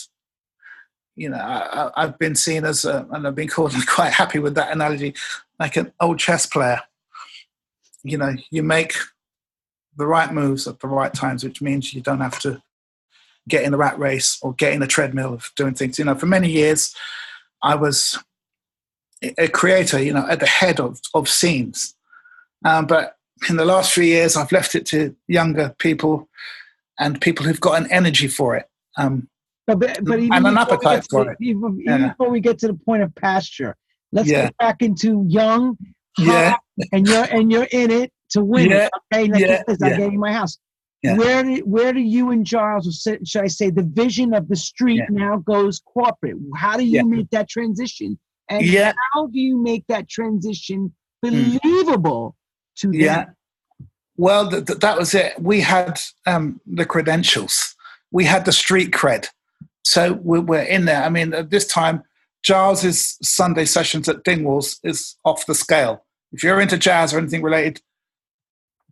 you 1.16 1.30
know 1.30 1.38
I, 1.38 2.02
have 2.02 2.20
been 2.20 2.36
seen 2.36 2.66
as 2.66 2.86
a, 2.86 3.08
and 3.12 3.28
I've 3.28 3.36
been 3.36 3.48
called 3.48 3.74
quite 3.88 4.14
happy 4.14 4.40
with 4.40 4.56
that 4.56 4.72
analogy, 4.72 5.14
like 5.60 5.76
an 5.78 5.92
old 6.00 6.20
chess 6.20 6.46
player. 6.46 6.82
You 8.04 8.18
know, 8.18 8.36
you 8.52 8.64
make 8.64 8.96
the 9.96 10.08
right 10.08 10.34
moves 10.34 10.68
at 10.68 10.80
the 10.80 10.88
right 10.88 11.14
times, 11.14 11.44
which 11.44 11.62
means 11.62 11.94
you 11.94 12.02
don't 12.02 12.22
have 12.22 12.40
to 12.40 12.62
get 13.48 13.64
in 13.64 13.72
the 13.72 13.78
rat 13.78 14.00
race 14.00 14.40
or 14.42 14.54
get 14.54 14.74
in 14.74 14.82
a 14.82 14.88
treadmill 14.88 15.34
of 15.34 15.52
doing 15.56 15.74
things. 15.74 16.00
You 16.00 16.06
know, 16.06 16.16
for 16.16 16.26
many 16.26 16.50
years, 16.50 16.96
I 17.62 17.76
was 17.76 18.18
a 19.38 19.48
creator, 19.48 20.02
you 20.02 20.14
know, 20.14 20.28
at 20.28 20.40
the 20.40 20.48
head 20.48 20.80
of, 20.80 21.00
of 21.14 21.30
scenes. 21.30 21.96
Um, 22.66 22.86
but 22.86 23.18
in 23.50 23.58
the 23.58 23.66
last 23.66 23.94
three 23.94 24.08
years, 24.08 24.36
I've 24.36 24.52
left 24.52 24.76
it 24.76 24.86
to 24.88 25.16
younger 25.28 25.76
people 25.80 26.30
and 27.00 27.20
people 27.20 27.46
who've 27.46 27.60
got 27.60 27.82
an 27.82 27.92
energy 27.92 28.28
for 28.28 28.56
it. 28.56 28.68
Um, 28.98 29.28
but, 29.68 29.80
but, 29.80 30.04
but 30.04 30.20
and 30.20 30.48
an 30.48 30.58
appetite 30.58 31.06
for 31.10 31.26
to, 31.26 31.32
it. 31.32 31.38
Even, 31.42 31.82
yeah. 31.84 32.10
before 32.10 32.30
we 32.30 32.40
get 32.40 32.60
to 32.60 32.68
the 32.68 32.74
point 32.74 33.04
of 33.04 33.14
pasture, 33.16 33.76
let's 34.12 34.30
yeah. 34.30 34.44
get 34.44 34.58
back 34.58 34.82
into 34.82 35.26
young, 35.28 35.78
yeah. 36.18 36.58
and 36.92 37.08
you're 37.08 37.24
and 37.24 37.52
you're 37.52 37.68
in 37.72 37.90
it 37.90 38.12
to 38.32 38.44
win 38.44 38.70
yeah. 38.70 38.86
it. 38.86 38.92
Okay, 39.14 39.28
like 39.32 39.42
yeah. 39.42 39.64
this, 39.68 39.82
I'm 39.82 39.98
getting 39.98 40.20
my 40.20 40.34
house. 40.34 40.58
Where 41.02 41.44
do 41.44 41.58
where 41.66 41.92
do 41.92 42.00
you 42.00 42.30
and 42.32 42.48
Gilles, 42.48 42.88
or 42.88 43.20
should 43.26 43.42
I 43.42 43.48
say, 43.48 43.70
the 43.70 43.84
vision 43.84 44.34
of 44.34 44.48
the 44.48 44.56
street 44.56 45.04
now 45.10 45.38
goes 45.38 45.82
corporate? 45.82 46.38
How 46.56 46.78
do 46.78 46.86
you 46.86 47.06
make 47.06 47.30
that 47.32 47.50
transition? 47.50 48.18
And 48.50 48.66
Yeah. 48.66 48.94
how 49.14 49.28
do 49.28 49.40
you 49.40 49.58
make 49.62 49.86
that 49.88 50.10
transition 50.10 50.94
believable 51.22 52.36
to 52.78 52.88
them? 52.88 53.00
Yeah. 53.00 53.26
Well, 54.16 54.50
th- 54.50 54.66
th- 54.66 54.80
that 54.80 54.98
was 54.98 55.14
it. 55.16 55.34
We 55.42 55.62
had 55.62 56.00
um, 56.26 56.62
the 56.68 56.86
credentials. 56.86 57.76
We 58.12 58.26
had 58.26 58.46
the 58.46 58.52
street 58.52 58.92
cred. 58.92 59.28
So 59.84 60.14
we- 60.14 60.40
we're 60.40 60.62
in 60.62 60.86
there. 60.86 61.04
I 61.04 61.10
mean, 61.10 61.34
at 61.34 61.50
this 61.50 61.66
time, 61.66 62.04
Gilles's 62.44 63.18
Sunday 63.24 63.66
sessions 63.66 64.08
at 64.10 64.24
Dingwalls 64.24 64.80
is 64.84 65.16
off 65.26 65.46
the 65.46 65.56
scale. 65.56 66.06
If 66.32 66.44
you're 66.44 66.60
into 66.62 66.78
jazz 66.78 67.14
or 67.14 67.18
anything 67.20 67.42
related, 67.42 67.82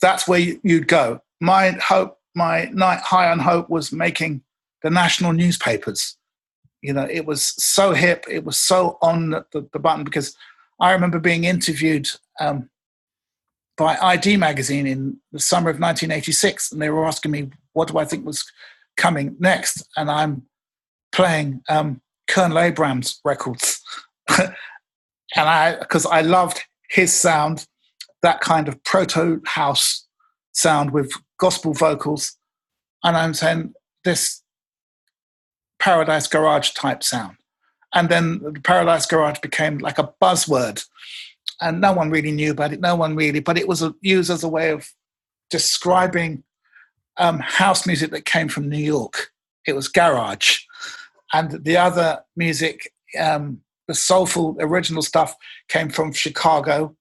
that's 0.02 0.28
where 0.28 0.40
you- 0.40 0.60
you'd 0.64 0.88
go. 0.88 1.20
My 1.40 1.72
hope, 1.72 2.18
my 2.34 2.66
night 2.74 3.02
high 3.02 3.30
on 3.30 3.40
hope 3.40 3.70
was 3.70 3.92
making 3.92 4.42
the 4.84 4.90
national 4.90 5.34
newspapers. 5.34 6.18
You 6.82 6.94
know, 6.94 7.08
it 7.10 7.26
was 7.26 7.44
so 7.64 7.94
hip. 7.94 8.26
It 8.30 8.44
was 8.44 8.58
so 8.58 8.98
on 9.02 9.32
the, 9.32 9.68
the, 9.72 9.80
button 9.80 10.04
because 10.04 10.36
I 10.80 10.92
remember 10.92 11.20
being 11.20 11.44
interviewed 11.44 12.10
um, 12.40 12.70
by 13.78 13.98
ID 14.02 14.38
magazine 14.38 14.88
in 14.88 15.18
the 15.32 15.40
summer 15.40 15.70
of 15.70 15.80
1986, 15.80 16.72
and 16.72 16.82
they 16.82 16.90
were 16.90 17.06
asking 17.06 17.32
me 17.32 17.50
what 17.74 17.88
do 17.88 17.98
I 17.98 18.06
think 18.06 18.26
was 18.26 18.44
coming 18.98 19.36
next, 19.40 19.88
and 19.96 20.10
I'm 20.10 20.44
playing 21.12 21.62
um, 21.70 22.02
Colonel 22.28 22.60
Abrams 22.60 23.20
records, 23.24 23.82
and 24.30 24.56
I 25.36 25.78
because 25.80 26.06
I 26.06 26.22
loved 26.22 26.64
his 26.90 27.14
sound, 27.14 27.66
that 28.24 28.42
kind 28.42 28.68
of 28.68 28.84
proto 28.84 29.42
house 29.46 30.08
sound 30.54 30.92
with 30.92 31.12
gospel 31.40 31.74
vocals, 31.74 32.38
and 33.04 33.16
I'm 33.16 33.34
saying 33.34 33.74
this 34.04 34.42
Paradise 35.82 36.28
Garage 36.28 36.72
type 36.72 37.02
sound. 37.04 37.38
And 37.94 38.08
then 38.08 38.40
the 38.40 38.62
Paradise 38.62 39.06
Garage 39.08 39.40
became 39.40 39.80
like 39.80 39.98
a 39.98 40.14
buzzword, 40.22 40.86
and 41.60 41.82
no 41.82 41.92
one 41.92 42.10
really 42.10 42.32
knew 42.32 42.52
about 42.52 42.72
it. 42.72 42.80
No 42.80 42.96
one 42.96 43.16
really, 43.16 43.42
but 43.42 43.58
it 43.58 43.68
was 43.68 43.84
used 44.02 44.30
as 44.30 44.44
a 44.44 44.48
way 44.48 44.70
of 44.70 44.88
describing 45.50 46.44
um, 47.18 47.40
house 47.40 47.86
music 47.86 48.12
that 48.12 48.26
came 48.26 48.48
from 48.48 48.70
New 48.70 48.78
York. 48.78 49.32
It 49.68 49.74
was 49.74 49.90
garage, 49.90 50.60
and 51.34 51.64
the 51.66 51.78
other 51.78 52.24
music, 52.36 52.94
um, 53.20 53.62
the 53.88 53.96
soulful 53.96 54.56
original 54.60 55.02
stuff, 55.02 55.36
came 55.68 55.90
from 55.90 56.14
Chicago, 56.14 56.96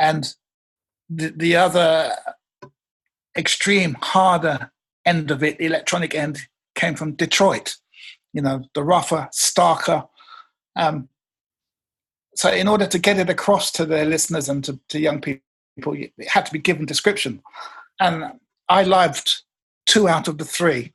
and 0.00 0.34
the, 1.10 1.28
the 1.28 1.56
other 1.56 2.12
extreme 3.36 3.96
harder 4.00 4.72
end 5.06 5.30
of 5.30 5.42
it, 5.42 5.58
the 5.58 5.66
electronic 5.66 6.14
end, 6.14 6.38
came 6.74 6.94
from 6.94 7.12
Detroit. 7.12 7.76
You 8.32 8.42
know, 8.42 8.62
the 8.74 8.82
rougher, 8.82 9.28
starker. 9.32 10.08
Um, 10.76 11.08
so, 12.34 12.50
in 12.50 12.68
order 12.68 12.86
to 12.86 12.98
get 12.98 13.18
it 13.18 13.30
across 13.30 13.72
to 13.72 13.84
their 13.84 14.04
listeners 14.04 14.48
and 14.48 14.62
to, 14.64 14.78
to 14.90 15.00
young 15.00 15.20
people, 15.20 15.42
it 15.94 16.12
had 16.28 16.46
to 16.46 16.52
be 16.52 16.58
given 16.58 16.86
description. 16.86 17.42
And 18.00 18.38
I 18.68 18.84
loved 18.84 19.42
two 19.86 20.08
out 20.08 20.28
of 20.28 20.38
the 20.38 20.44
three. 20.44 20.92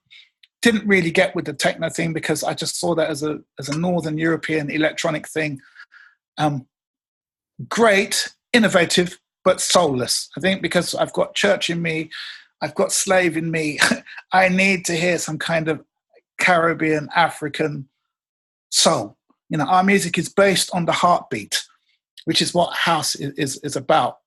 Didn't 0.62 0.88
really 0.88 1.12
get 1.12 1.36
with 1.36 1.46
the 1.46 1.54
techno 1.54 1.90
thing 1.90 2.14
because 2.14 2.44
I 2.44 2.54
just 2.54 2.80
saw 2.80 2.96
that 2.96 3.10
as 3.10 3.24
a 3.24 3.42
as 3.60 3.68
a 3.68 3.78
Northern 3.78 4.18
European 4.18 4.70
electronic 4.70 5.28
thing. 5.28 5.60
Um, 6.38 6.68
great, 7.68 8.34
innovative, 8.54 9.20
but 9.44 9.60
soulless. 9.60 10.30
I 10.38 10.40
think 10.40 10.62
because 10.62 10.96
I've 10.96 11.14
got 11.14 11.36
church 11.36 11.70
in 11.70 11.82
me, 11.82 12.10
I've 12.62 12.76
got 12.76 12.94
slave 12.94 13.36
in 13.36 13.52
me. 13.52 13.80
I 14.32 14.48
need 14.48 14.86
to 14.86 14.96
hear 14.96 15.18
some 15.18 15.38
kind 15.38 15.68
of 15.68 15.84
Caribbean, 16.40 17.10
African 17.16 17.88
soul. 18.70 19.18
You 19.50 19.58
know, 19.58 19.66
our 19.66 19.84
music 19.84 20.18
is 20.18 20.30
based 20.30 20.70
on 20.74 20.86
the 20.86 20.92
heartbeat, 20.92 21.64
which 22.26 22.42
is 22.42 22.54
what 22.54 22.74
house 22.74 23.16
is, 23.16 23.34
is, 23.34 23.58
is 23.64 23.76
about. 23.76 24.18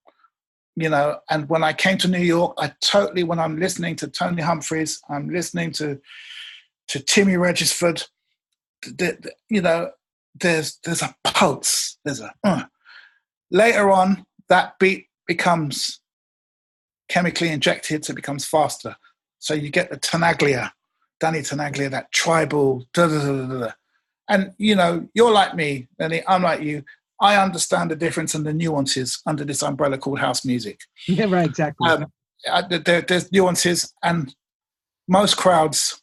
You 0.76 0.90
know, 0.90 1.18
and 1.30 1.48
when 1.48 1.64
I 1.64 1.72
came 1.72 1.96
to 1.98 2.08
New 2.08 2.18
York, 2.20 2.54
I 2.58 2.72
totally, 2.80 3.24
when 3.24 3.38
I'm 3.38 3.58
listening 3.58 3.96
to 3.96 4.08
Tony 4.08 4.42
Humphries, 4.42 5.00
I'm 5.08 5.30
listening 5.30 5.72
to 5.72 6.00
to 6.88 7.00
Timmy 7.00 7.36
Regisford, 7.36 8.04
the, 8.82 9.16
the, 9.20 9.32
you 9.48 9.60
know, 9.60 9.90
there's 10.38 10.78
there's 10.84 11.02
a 11.02 11.14
pulse. 11.24 11.98
There's 12.04 12.20
a 12.20 12.32
uh. 12.44 12.64
later 13.50 13.90
on 13.90 14.24
that 14.48 14.78
beat 14.78 15.08
becomes 15.26 16.00
chemically 17.08 17.48
injected, 17.48 18.04
so 18.04 18.12
it 18.12 18.16
becomes 18.16 18.44
faster. 18.44 18.96
So 19.38 19.54
you 19.54 19.70
get 19.70 19.90
the 19.90 19.96
Tenaglia, 19.96 20.70
Danny 21.20 21.40
Tenaglia, 21.40 21.90
that 21.90 22.12
tribal, 22.12 22.86
da, 22.92 23.08
da, 23.08 23.46
da, 23.46 23.72
and 24.28 24.52
you 24.58 24.74
know, 24.74 25.08
you're 25.14 25.32
like 25.32 25.54
me, 25.54 25.88
and 25.98 26.22
I'm 26.26 26.42
like 26.42 26.62
you. 26.62 26.84
I 27.20 27.42
understand 27.42 27.90
the 27.90 27.96
difference 27.96 28.34
and 28.34 28.44
the 28.44 28.52
nuances 28.52 29.22
under 29.24 29.44
this 29.44 29.62
umbrella 29.62 29.96
called 29.96 30.18
house 30.18 30.44
music. 30.44 30.80
Yeah, 31.08 31.26
right, 31.26 31.48
exactly. 31.48 31.88
Um, 31.88 32.06
there, 32.68 33.00
there's 33.00 33.32
nuances, 33.32 33.92
and 34.02 34.34
most 35.08 35.36
crowds 35.36 36.02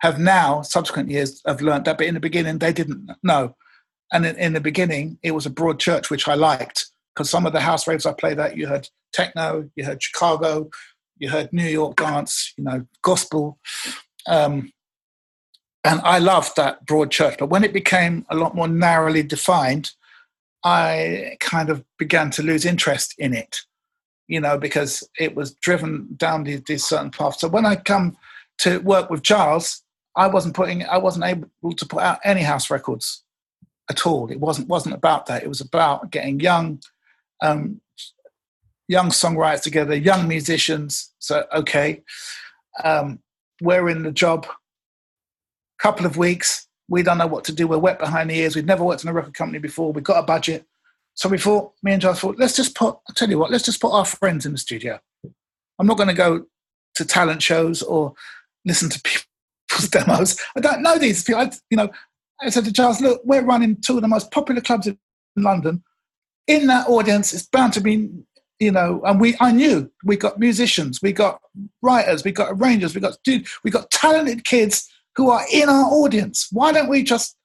have 0.00 0.18
now, 0.18 0.62
subsequent 0.62 1.10
years, 1.10 1.40
have 1.46 1.60
learned 1.60 1.84
that, 1.84 1.98
but 1.98 2.06
in 2.06 2.14
the 2.14 2.20
beginning 2.20 2.58
they 2.58 2.72
didn't 2.72 3.10
know. 3.22 3.56
And 4.12 4.26
in, 4.26 4.36
in 4.36 4.52
the 4.52 4.60
beginning, 4.60 5.18
it 5.22 5.32
was 5.32 5.46
a 5.46 5.50
broad 5.50 5.80
church, 5.80 6.10
which 6.10 6.28
I 6.28 6.34
liked 6.34 6.86
because 7.14 7.30
some 7.30 7.46
of 7.46 7.52
the 7.52 7.60
house 7.60 7.86
raves 7.86 8.06
I 8.06 8.12
played 8.12 8.38
at, 8.38 8.56
you 8.56 8.66
heard 8.66 8.88
techno, 9.12 9.70
you 9.76 9.84
heard 9.84 10.02
Chicago, 10.02 10.68
you 11.18 11.30
heard 11.30 11.52
New 11.52 11.66
York 11.66 11.96
dance, 11.96 12.52
you 12.56 12.64
know, 12.64 12.86
gospel. 13.02 13.58
Um, 14.26 14.72
and 15.84 16.00
I 16.02 16.18
loved 16.18 16.56
that 16.56 16.86
broad 16.86 17.10
church. 17.10 17.36
But 17.38 17.50
when 17.50 17.64
it 17.64 17.72
became 17.72 18.24
a 18.30 18.36
lot 18.36 18.54
more 18.54 18.68
narrowly 18.68 19.22
defined, 19.22 19.92
I 20.64 21.36
kind 21.40 21.68
of 21.68 21.84
began 21.98 22.30
to 22.30 22.42
lose 22.42 22.64
interest 22.64 23.14
in 23.18 23.34
it, 23.34 23.58
you 24.26 24.40
know, 24.40 24.56
because 24.56 25.06
it 25.18 25.36
was 25.36 25.54
driven 25.54 26.08
down 26.16 26.44
these, 26.44 26.62
these 26.66 26.84
certain 26.84 27.10
paths. 27.10 27.40
So 27.40 27.48
when 27.48 27.66
I 27.66 27.76
come 27.76 28.16
to 28.58 28.78
work 28.78 29.10
with 29.10 29.26
Gilles, 29.26 29.82
I 30.16 30.26
wasn't 30.26 30.54
putting, 30.54 30.86
I 30.86 30.96
wasn't 30.96 31.26
able 31.26 31.74
to 31.76 31.86
put 31.86 32.02
out 32.02 32.20
any 32.24 32.42
house 32.42 32.70
records 32.70 33.22
at 33.90 34.06
all. 34.06 34.30
It 34.30 34.40
wasn't 34.40 34.68
wasn't 34.68 34.94
about 34.94 35.26
that. 35.26 35.42
It 35.42 35.48
was 35.48 35.60
about 35.60 36.10
getting 36.10 36.40
young 36.40 36.80
um, 37.42 37.80
young 38.88 39.08
songwriters 39.08 39.62
together, 39.62 39.94
young 39.94 40.28
musicians. 40.28 41.12
So, 41.18 41.44
okay, 41.54 42.02
um, 42.82 43.20
we're 43.64 43.88
in 43.88 44.02
the 44.02 44.12
job. 44.12 44.46
Couple 45.78 46.06
of 46.06 46.16
weeks, 46.16 46.68
we 46.88 47.02
don't 47.02 47.18
know 47.18 47.26
what 47.26 47.44
to 47.44 47.52
do. 47.52 47.66
We're 47.66 47.78
wet 47.78 47.98
behind 47.98 48.30
the 48.30 48.38
ears. 48.38 48.54
We've 48.54 48.64
never 48.64 48.84
worked 48.84 49.02
in 49.02 49.10
a 49.10 49.12
record 49.12 49.34
company 49.34 49.58
before. 49.58 49.92
We've 49.92 50.04
got 50.04 50.22
a 50.22 50.26
budget. 50.26 50.66
So 51.14 51.28
we 51.28 51.38
thought, 51.38 51.72
me 51.82 51.92
and 51.92 52.02
Gilles 52.02 52.18
thought, 52.20 52.38
let's 52.38 52.56
just 52.56 52.74
put, 52.74 52.96
I'll 53.08 53.14
tell 53.14 53.30
you 53.30 53.38
what, 53.38 53.50
let's 53.50 53.64
just 53.64 53.80
put 53.80 53.92
our 53.92 54.04
friends 54.04 54.46
in 54.46 54.52
the 54.52 54.58
studio. 54.58 55.00
I'm 55.78 55.86
not 55.86 55.96
going 55.96 56.08
to 56.08 56.14
go 56.14 56.46
to 56.96 57.04
talent 57.04 57.42
shows 57.42 57.82
or 57.82 58.14
listen 58.64 58.88
to 58.90 59.00
people's 59.68 59.88
demos. 59.88 60.40
I 60.56 60.60
don't 60.60 60.82
know 60.82 60.98
these 60.98 61.22
people. 61.22 61.42
I, 61.42 61.50
you 61.70 61.76
know, 61.76 61.90
I 62.40 62.50
said 62.50 62.64
to 62.64 62.72
Charles, 62.72 63.00
look, 63.00 63.20
we're 63.24 63.44
running 63.44 63.80
two 63.80 63.96
of 63.96 64.02
the 64.02 64.08
most 64.08 64.30
popular 64.30 64.60
clubs 64.60 64.86
in 64.86 64.98
London 65.36 65.82
in 66.46 66.66
that 66.66 66.88
audience, 66.88 67.32
it's 67.32 67.46
bound 67.46 67.72
to 67.74 67.80
be, 67.80 68.10
you 68.58 68.70
know, 68.70 69.00
and 69.04 69.20
we, 69.20 69.36
I 69.40 69.52
knew 69.52 69.90
we 70.04 70.16
got 70.16 70.38
musicians, 70.38 71.00
we 71.02 71.12
got 71.12 71.40
writers, 71.82 72.24
we 72.24 72.32
got 72.32 72.52
arrangers, 72.52 72.94
we 72.94 73.00
got 73.00 73.16
dude, 73.24 73.46
we 73.62 73.70
got 73.70 73.90
talented 73.90 74.44
kids 74.44 74.88
who 75.16 75.30
are 75.30 75.44
in 75.52 75.68
our 75.68 75.86
audience. 75.86 76.48
Why 76.52 76.72
don't 76.72 76.88
we 76.88 77.02
just 77.02 77.36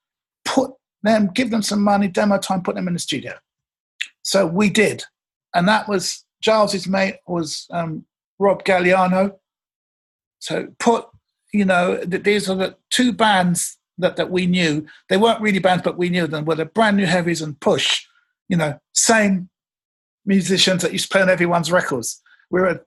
put 0.45 0.71
them, 1.03 1.29
give 1.33 1.49
them 1.49 1.61
some 1.61 1.81
money, 1.81 2.07
demo 2.07 2.37
time, 2.37 2.61
put 2.61 2.75
them 2.75 2.87
in 2.87 2.93
the 2.93 2.99
studio? 2.99 3.33
So 4.21 4.45
we 4.45 4.69
did, 4.69 5.03
and 5.53 5.67
that 5.67 5.87
was 5.87 6.25
Gilles's 6.41 6.87
mate 6.87 7.17
was 7.27 7.65
um, 7.71 8.05
Rob 8.37 8.63
Galliano. 8.63 9.35
So 10.39 10.67
put, 10.79 11.07
you 11.53 11.65
know, 11.65 11.97
these 11.97 12.49
are 12.49 12.55
the 12.55 12.75
two 12.91 13.11
bands 13.11 13.77
that, 13.97 14.15
that 14.15 14.31
we 14.31 14.45
knew. 14.45 14.85
They 15.09 15.17
weren't 15.17 15.41
really 15.41 15.59
bands, 15.59 15.83
but 15.83 15.97
we 15.97 16.09
knew 16.09 16.27
them. 16.27 16.45
Were 16.45 16.55
the 16.55 16.65
brand 16.65 16.97
new 16.97 17.05
heavies 17.05 17.41
and 17.41 17.59
Push 17.59 18.05
you 18.49 18.57
know, 18.57 18.77
same 18.93 19.47
musicians 20.29 20.83
that 20.83 20.93
used 20.93 21.05
to 21.05 21.09
play 21.09 21.21
on 21.21 21.29
everyone's 21.29 21.71
records. 21.71 22.21
We 22.49 22.61
were, 22.61 22.85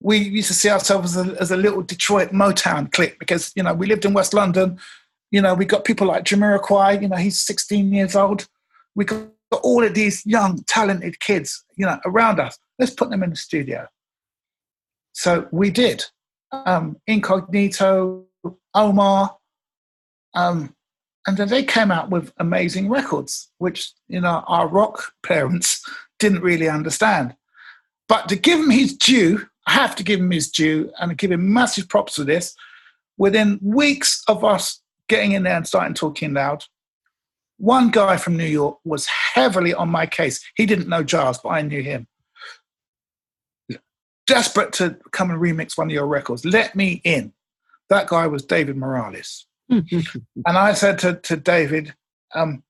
we 0.00 0.16
used 0.16 0.48
to 0.48 0.54
see 0.54 0.70
ourselves 0.70 1.16
as 1.16 1.28
a, 1.28 1.40
as 1.40 1.50
a 1.50 1.56
little 1.56 1.82
Detroit 1.82 2.30
Motown 2.30 2.90
clique 2.90 3.18
because, 3.18 3.52
you 3.54 3.62
know, 3.62 3.74
we 3.74 3.86
lived 3.86 4.06
in 4.06 4.14
West 4.14 4.32
London. 4.32 4.78
You 5.30 5.42
know, 5.42 5.54
we 5.54 5.64
got 5.64 5.84
people 5.84 6.06
like 6.06 6.24
Jamiroquai, 6.24 7.02
you 7.02 7.08
know, 7.08 7.16
he's 7.16 7.40
16 7.40 7.92
years 7.92 8.14
old. 8.14 8.48
We 8.94 9.04
got 9.04 9.28
all 9.62 9.84
of 9.84 9.94
these 9.94 10.24
young, 10.24 10.62
talented 10.68 11.20
kids, 11.20 11.64
you 11.76 11.84
know, 11.84 11.98
around 12.06 12.40
us. 12.40 12.56
Let's 12.78 12.94
put 12.94 13.10
them 13.10 13.22
in 13.22 13.30
the 13.30 13.36
studio. 13.36 13.88
So 15.12 15.48
we 15.50 15.70
did. 15.70 16.04
Um, 16.52 16.96
Incognito, 17.08 18.24
Omar, 18.72 19.36
um, 20.34 20.76
and 21.26 21.36
then 21.36 21.48
they 21.48 21.64
came 21.64 21.90
out 21.90 22.10
with 22.10 22.32
amazing 22.38 22.88
records, 22.88 23.50
which 23.58 23.90
you 24.06 24.20
know 24.20 24.44
our 24.46 24.68
rock 24.68 25.12
parents 25.22 25.82
didn't 26.18 26.42
really 26.42 26.68
understand. 26.68 27.34
But 28.08 28.28
to 28.28 28.36
give 28.36 28.58
him 28.60 28.70
his 28.70 28.96
due, 28.96 29.46
I 29.66 29.72
have 29.72 29.96
to 29.96 30.04
give 30.04 30.20
him 30.20 30.30
his 30.30 30.50
due 30.50 30.90
and 31.00 31.18
give 31.18 31.32
him 31.32 31.52
massive 31.52 31.88
props 31.88 32.16
for 32.16 32.24
this. 32.24 32.54
Within 33.18 33.58
weeks 33.62 34.22
of 34.28 34.44
us 34.44 34.80
getting 35.08 35.32
in 35.32 35.42
there 35.42 35.56
and 35.56 35.66
starting 35.66 35.94
talking 35.94 36.34
loud, 36.34 36.64
one 37.58 37.90
guy 37.90 38.16
from 38.16 38.36
New 38.36 38.44
York 38.44 38.78
was 38.84 39.06
heavily 39.06 39.72
on 39.72 39.88
my 39.88 40.06
case. 40.06 40.44
He 40.56 40.66
didn't 40.66 40.88
know 40.88 41.04
Gilles, 41.04 41.38
but 41.42 41.50
I 41.50 41.62
knew 41.62 41.82
him. 41.82 42.06
Desperate 44.26 44.72
to 44.74 44.98
come 45.12 45.30
and 45.30 45.40
remix 45.40 45.78
one 45.78 45.88
of 45.88 45.92
your 45.92 46.06
records. 46.06 46.44
Let 46.44 46.74
me 46.74 47.00
in. 47.04 47.32
That 47.88 48.08
guy 48.08 48.26
was 48.26 48.44
David 48.44 48.76
Morales. 48.76 49.46
and 49.68 49.86
I 50.46 50.74
said 50.74 50.98
to, 51.00 51.14
to 51.14 51.36
David, 51.36 51.94
um, 52.34 52.62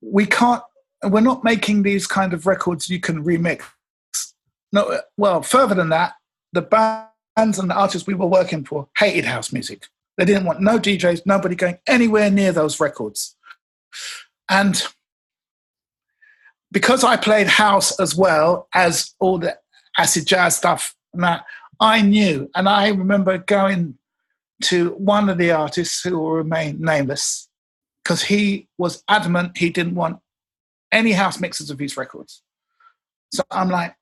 we 0.00 0.26
can't, 0.26 0.62
we're 1.04 1.20
not 1.20 1.44
making 1.44 1.82
these 1.82 2.06
kind 2.06 2.32
of 2.32 2.46
records 2.46 2.88
you 2.88 3.00
can 3.00 3.24
remix. 3.24 3.62
No, 4.72 5.00
well, 5.16 5.42
further 5.42 5.74
than 5.74 5.88
that, 5.88 6.14
the 6.52 6.62
bands 6.62 7.58
and 7.58 7.70
the 7.70 7.74
artists 7.74 8.06
we 8.06 8.14
were 8.14 8.26
working 8.26 8.64
for 8.64 8.88
hated 8.98 9.24
house 9.24 9.52
music. 9.52 9.86
They 10.16 10.24
didn't 10.24 10.44
want 10.44 10.60
no 10.60 10.78
DJs, 10.78 11.22
nobody 11.24 11.54
going 11.54 11.78
anywhere 11.86 12.30
near 12.30 12.52
those 12.52 12.78
records. 12.78 13.36
And 14.48 14.82
because 16.70 17.02
I 17.04 17.16
played 17.16 17.46
house 17.46 17.98
as 17.98 18.14
well 18.14 18.68
as 18.74 19.14
all 19.18 19.38
the 19.38 19.58
acid 19.96 20.26
jazz 20.26 20.56
stuff 20.56 20.94
that, 21.14 21.44
I 21.82 22.02
knew. 22.02 22.50
And 22.54 22.68
I 22.68 22.88
remember 22.88 23.38
going 23.38 23.96
to 24.64 24.90
one 24.90 25.30
of 25.30 25.38
the 25.38 25.50
artists 25.52 26.02
who 26.02 26.18
will 26.18 26.32
remain 26.32 26.78
nameless 26.78 27.48
because 28.04 28.22
he 28.22 28.68
was 28.76 29.02
adamant 29.08 29.56
he 29.56 29.70
didn't 29.70 29.94
want 29.94 30.18
any 30.92 31.12
house 31.12 31.40
mixes 31.40 31.70
of 31.70 31.78
his 31.78 31.96
records. 31.96 32.42
So 33.32 33.42
I'm 33.50 33.68
like, 33.68 33.94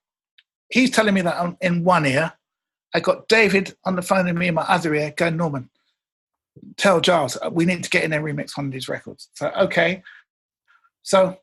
he's 0.69 0.91
telling 0.91 1.13
me 1.13 1.21
that 1.21 1.57
in 1.61 1.83
one 1.83 2.05
ear. 2.05 2.33
I 2.93 2.99
got 2.99 3.27
David 3.27 3.75
on 3.85 3.95
the 3.95 4.01
phone 4.01 4.25
with 4.25 4.35
me 4.35 4.47
in 4.47 4.55
my 4.55 4.63
other 4.63 4.93
ear 4.95 5.13
going, 5.15 5.37
Norman, 5.37 5.69
tell 6.77 6.99
Gilles, 7.01 7.37
uh, 7.41 7.49
we 7.51 7.65
need 7.65 7.83
to 7.83 7.89
get 7.89 8.03
in 8.03 8.13
and 8.13 8.25
remix 8.25 8.57
one 8.57 8.65
of 8.65 8.71
these 8.71 8.89
records. 8.89 9.29
So, 9.35 9.49
okay. 9.51 10.01
So 11.03 11.37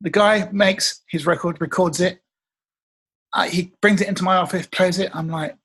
the 0.00 0.10
guy 0.10 0.48
makes 0.52 1.02
his 1.08 1.26
record, 1.26 1.60
records 1.60 2.00
it. 2.00 2.20
He 3.48 3.72
brings 3.80 4.00
it 4.00 4.06
into 4.08 4.22
my 4.22 4.36
office, 4.36 4.68
plays 4.68 5.00
it. 5.00 5.10
I'm 5.12 5.28
like, 5.28 5.56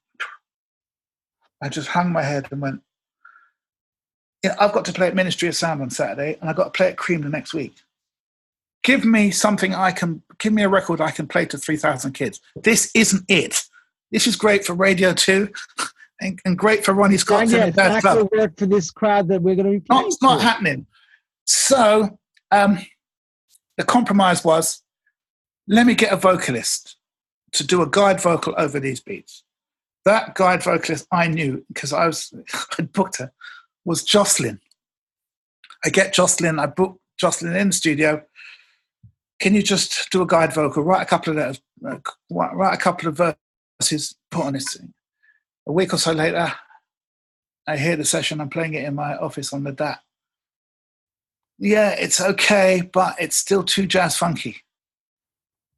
I 1.61 1.69
just 1.69 1.89
hung 1.89 2.11
my 2.11 2.23
head 2.23 2.47
and 2.51 2.61
went, 2.61 2.81
yeah, 4.43 4.56
I've 4.60 4.73
got 4.73 4.85
to 4.85 4.93
play 4.93 5.07
at 5.07 5.15
Ministry 5.15 5.49
of 5.49 5.56
Sound 5.56 5.81
on 5.81 5.89
Saturday 5.91 6.38
and 6.41 6.49
I've 6.49 6.56
got 6.56 6.64
to 6.64 6.77
play 6.77 6.88
at 6.88 6.97
Cream 6.97 7.22
the 7.22 7.30
next 7.30 7.53
week. 7.53 7.76
Give 8.89 9.05
me 9.05 9.29
something 9.29 9.75
I 9.75 9.91
can, 9.91 10.23
give 10.39 10.51
me 10.51 10.63
a 10.63 10.67
record 10.67 10.99
I 10.99 11.11
can 11.11 11.27
play 11.27 11.45
to 11.45 11.59
3,000 11.59 12.13
kids. 12.13 12.41
This 12.55 12.89
isn't 12.95 13.23
it. 13.27 13.61
This 14.11 14.25
is 14.25 14.35
great 14.35 14.65
for 14.65 14.73
Radio 14.73 15.13
2 15.13 15.47
and, 16.21 16.39
and 16.43 16.57
great 16.57 16.83
for 16.83 16.95
Ronnie 16.95 17.17
Scott. 17.17 17.43
And 17.43 17.51
yet, 17.51 17.75
that's 17.75 18.03
the 18.03 18.27
work 18.35 18.57
for 18.57 18.65
this 18.65 18.89
crowd 18.89 19.27
that 19.27 19.43
we're 19.43 19.53
going 19.53 19.67
to 19.67 19.73
be 19.73 19.79
playing. 19.79 20.07
It's 20.07 20.23
not 20.23 20.41
happening. 20.41 20.87
So 21.45 22.17
um, 22.49 22.79
the 23.77 23.83
compromise 23.83 24.43
was 24.43 24.81
let 25.67 25.85
me 25.85 25.93
get 25.93 26.11
a 26.11 26.17
vocalist 26.17 26.97
to 27.51 27.63
do 27.63 27.83
a 27.83 27.87
guide 27.87 28.19
vocal 28.19 28.55
over 28.57 28.79
these 28.79 29.01
beats. 29.01 29.43
That 30.05 30.33
guide 30.33 30.63
vocalist 30.63 31.05
I 31.11 31.27
knew 31.27 31.63
because 31.67 31.93
I 31.93 32.07
was 32.07 32.33
I'd 32.79 32.91
booked 32.91 33.17
her 33.17 33.31
was 33.85 34.03
Jocelyn. 34.03 34.59
I 35.85 35.89
get 35.89 36.11
Jocelyn, 36.11 36.57
I 36.57 36.65
book 36.65 36.99
Jocelyn 37.19 37.55
in 37.55 37.67
the 37.67 37.73
studio. 37.73 38.23
Can 39.39 39.55
you 39.55 39.63
just 39.63 40.09
do 40.11 40.21
a 40.21 40.27
guide 40.27 40.53
vocal, 40.53 40.83
write 40.83 41.01
a 41.01 41.05
couple 41.05 41.31
of 41.31 41.37
letters, 41.37 41.61
write 42.29 42.73
a 42.73 42.77
couple 42.77 43.07
of 43.07 43.17
verses, 43.81 44.15
put 44.31 44.45
on 44.45 44.53
this 44.53 44.73
thing. 44.73 44.93
A 45.67 45.71
week 45.71 45.93
or 45.93 45.97
so 45.97 46.11
later, 46.11 46.51
I 47.67 47.77
hear 47.77 47.95
the 47.95 48.03
session, 48.05 48.41
I'm 48.41 48.49
playing 48.49 48.73
it 48.73 48.83
in 48.83 48.95
my 48.95 49.15
office 49.15 49.53
on 49.53 49.63
the 49.63 49.71
DAT. 49.71 49.99
Yeah, 51.57 51.91
it's 51.91 52.19
okay, 52.19 52.81
but 52.91 53.15
it's 53.19 53.35
still 53.35 53.63
too 53.63 53.85
jazz 53.85 54.17
funky. 54.17 54.57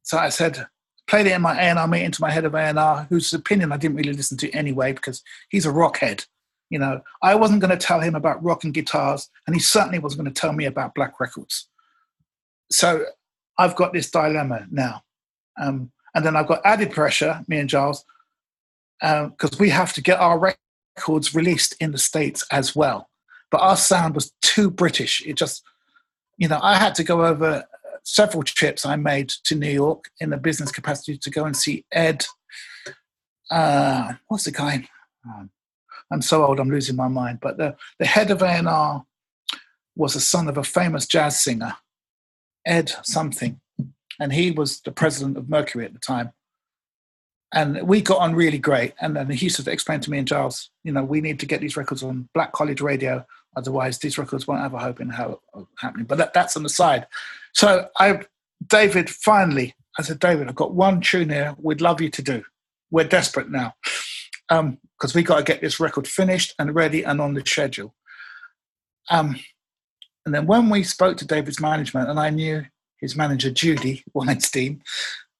So 0.02 0.18
I 0.18 0.30
said, 0.30 0.66
played 1.06 1.26
it 1.26 1.32
in 1.32 1.42
my 1.42 1.60
A&R 1.60 1.86
meeting 1.86 2.10
to 2.12 2.20
my 2.20 2.30
head 2.30 2.44
of 2.44 2.54
A&R, 2.54 3.06
whose 3.10 3.32
opinion 3.32 3.72
I 3.72 3.76
didn't 3.76 3.96
really 3.96 4.12
listen 4.12 4.38
to 4.38 4.50
anyway 4.52 4.92
because 4.92 5.22
he's 5.50 5.66
a 5.66 5.70
rock 5.70 5.98
head. 5.98 6.24
You 6.70 6.78
know, 6.78 7.02
I 7.22 7.34
wasn't 7.34 7.60
going 7.60 7.76
to 7.76 7.86
tell 7.86 8.00
him 8.00 8.14
about 8.14 8.42
rock 8.42 8.64
and 8.64 8.72
guitars, 8.72 9.28
and 9.46 9.54
he 9.54 9.60
certainly 9.60 9.98
wasn't 9.98 10.22
going 10.22 10.32
to 10.32 10.40
tell 10.40 10.52
me 10.52 10.64
about 10.64 10.94
black 10.94 11.20
records. 11.20 11.68
So 12.70 13.04
I've 13.58 13.76
got 13.76 13.92
this 13.92 14.10
dilemma 14.10 14.66
now. 14.70 15.02
Um, 15.60 15.92
and 16.14 16.24
then 16.24 16.36
I've 16.36 16.48
got 16.48 16.60
added 16.64 16.90
pressure, 16.90 17.42
me 17.48 17.58
and 17.58 17.70
Gilles, 17.70 18.04
because 19.00 19.52
um, 19.52 19.58
we 19.58 19.70
have 19.70 19.92
to 19.94 20.02
get 20.02 20.18
our 20.18 20.38
records 20.38 21.34
released 21.34 21.74
in 21.80 21.92
the 21.92 21.98
States 21.98 22.44
as 22.50 22.76
well. 22.76 23.08
But 23.50 23.60
our 23.60 23.76
sound 23.76 24.14
was 24.14 24.32
too 24.42 24.70
British. 24.70 25.22
It 25.26 25.36
just, 25.36 25.62
you 26.38 26.48
know, 26.48 26.60
I 26.62 26.76
had 26.76 26.94
to 26.96 27.04
go 27.04 27.24
over 27.24 27.64
several 28.04 28.42
trips 28.42 28.84
I 28.84 28.96
made 28.96 29.28
to 29.44 29.54
New 29.54 29.70
York 29.70 30.10
in 30.20 30.32
a 30.32 30.38
business 30.38 30.72
capacity 30.72 31.18
to 31.18 31.30
go 31.30 31.44
and 31.44 31.56
see 31.56 31.84
Ed. 31.92 32.24
Uh, 33.50 34.14
what's 34.28 34.44
the 34.44 34.50
guy? 34.50 34.88
Um, 35.26 35.50
I'm 36.10 36.22
so 36.22 36.44
old, 36.44 36.60
I'm 36.60 36.70
losing 36.70 36.96
my 36.96 37.08
mind. 37.08 37.38
But 37.40 37.58
the, 37.58 37.76
the 37.98 38.06
head 38.06 38.30
of 38.30 38.42
A&R 38.42 39.04
was 39.96 40.14
the 40.14 40.20
son 40.20 40.48
of 40.48 40.58
a 40.58 40.64
famous 40.64 41.06
jazz 41.06 41.40
singer, 41.40 41.74
Ed 42.66 42.92
something. 43.02 43.60
And 44.20 44.32
he 44.32 44.50
was 44.50 44.80
the 44.80 44.92
president 44.92 45.36
of 45.36 45.48
Mercury 45.48 45.84
at 45.84 45.92
the 45.92 45.98
time. 45.98 46.32
And 47.54 47.82
we 47.82 48.00
got 48.00 48.20
on 48.20 48.34
really 48.34 48.58
great. 48.58 48.94
And 49.00 49.16
then 49.16 49.28
he 49.30 49.46
used 49.46 49.62
to 49.62 49.70
explain 49.70 50.00
to 50.00 50.10
me 50.10 50.18
and 50.18 50.28
Gilles, 50.28 50.70
you 50.84 50.92
know, 50.92 51.04
we 51.04 51.20
need 51.20 51.38
to 51.40 51.46
get 51.46 51.60
these 51.60 51.76
records 51.76 52.02
on 52.02 52.28
Black 52.34 52.52
College 52.52 52.80
Radio. 52.80 53.26
Otherwise, 53.56 53.98
these 53.98 54.16
records 54.16 54.46
won't 54.46 54.62
have 54.62 54.74
a 54.74 54.78
hope 54.78 55.00
in 55.00 55.10
how 55.10 55.40
happening. 55.78 56.06
But 56.06 56.18
that, 56.18 56.32
that's 56.32 56.56
on 56.56 56.62
the 56.62 56.70
side. 56.70 57.06
So 57.52 57.88
I, 57.98 58.22
David, 58.66 59.10
finally, 59.10 59.74
I 59.98 60.02
said, 60.02 60.18
David, 60.18 60.48
I've 60.48 60.54
got 60.54 60.74
one 60.74 61.02
tune 61.02 61.28
here 61.28 61.54
we'd 61.58 61.82
love 61.82 62.00
you 62.00 62.08
to 62.10 62.22
do. 62.22 62.42
We're 62.90 63.04
desperate 63.04 63.50
now 63.50 63.74
because 64.48 65.14
um, 65.14 65.14
we 65.14 65.22
got 65.22 65.38
to 65.38 65.44
get 65.44 65.60
this 65.60 65.80
record 65.80 66.06
finished 66.06 66.54
and 66.58 66.74
ready 66.74 67.02
and 67.02 67.20
on 67.20 67.34
the 67.34 67.42
schedule. 67.44 67.94
Um, 69.10 69.36
and 70.24 70.34
then 70.34 70.46
when 70.46 70.70
we 70.70 70.82
spoke 70.82 71.16
to 71.18 71.26
David's 71.26 71.60
management, 71.60 72.08
and 72.08 72.18
I 72.18 72.30
knew 72.30 72.64
his 72.98 73.16
manager 73.16 73.50
Judy 73.50 74.04
Weinstein, 74.14 74.82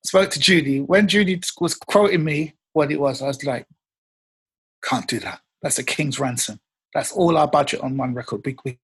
spoke 0.04 0.30
to 0.30 0.40
Judy. 0.40 0.80
When 0.80 1.08
Judy 1.08 1.40
was 1.60 1.74
quoting 1.74 2.24
me 2.24 2.54
what 2.72 2.90
it 2.90 3.00
was, 3.00 3.22
I 3.22 3.26
was 3.26 3.44
like, 3.44 3.66
"Can't 4.82 5.08
do 5.08 5.20
that. 5.20 5.40
That's 5.62 5.78
a 5.78 5.84
king's 5.84 6.18
ransom. 6.18 6.60
That's 6.94 7.12
all 7.12 7.36
our 7.36 7.48
budget 7.48 7.80
on 7.80 7.96
one 7.96 8.14
record. 8.14 8.42
We 8.44 8.56
we, 8.64 8.78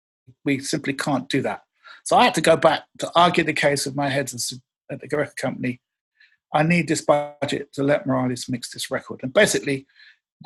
we 0.45 0.61
simply 0.61 0.95
can't 0.95 1.29
do 1.29 1.43
that." 1.43 1.62
So 2.05 2.16
I 2.16 2.25
had 2.25 2.35
to 2.35 2.41
go 2.41 2.57
back 2.57 2.85
to 3.01 3.11
argue 3.15 3.45
the 3.45 3.53
case 3.53 3.85
with 3.85 3.95
my 3.95 4.09
heads 4.09 4.55
at 4.91 5.01
the 5.01 5.16
record 5.16 5.37
company. 5.37 5.81
I 6.55 6.62
need 6.62 6.89
this 6.89 7.03
budget 7.03 7.73
to 7.75 7.83
let 7.83 8.07
Morales 8.07 8.49
mix 8.49 8.73
this 8.73 8.91
record. 8.91 9.20
And 9.23 9.33
basically, 9.33 9.87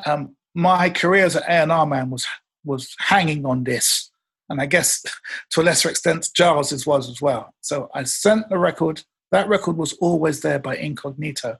um, 0.05 0.35
my 0.53 0.89
career 0.89 1.25
as 1.25 1.35
an 1.35 1.43
A&R 1.47 1.85
man 1.85 2.09
was 2.09 2.27
was 2.65 2.95
hanging 2.99 3.45
on 3.45 3.63
this, 3.63 4.11
and 4.53 4.61
I 4.61 4.67
guess 4.67 5.03
to 5.51 5.61
a 5.61 5.63
lesser 5.63 5.89
extent, 5.89 6.29
Gilles's 6.33 6.85
was 6.85 7.09
as 7.09 7.21
well. 7.21 7.53
So 7.61 7.89
I 7.93 8.03
sent 8.03 8.49
the 8.49 8.57
record. 8.57 9.03
That 9.31 9.49
record 9.49 9.77
was 9.77 9.93
always 9.93 10.41
there 10.41 10.59
by 10.59 10.77
Incognito. 10.77 11.57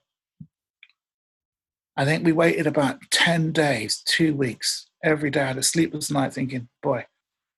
I 1.98 2.06
think 2.06 2.24
we 2.24 2.32
waited 2.32 2.68
about 2.68 3.00
10 3.12 3.52
days, 3.52 4.02
two 4.06 4.36
weeks. 4.36 4.88
Every 5.04 5.30
day 5.30 5.42
I 5.42 5.48
had 5.48 5.58
a 5.58 5.64
sleepless 5.64 6.10
night 6.10 6.34
thinking, 6.34 6.70
boy, 6.82 7.06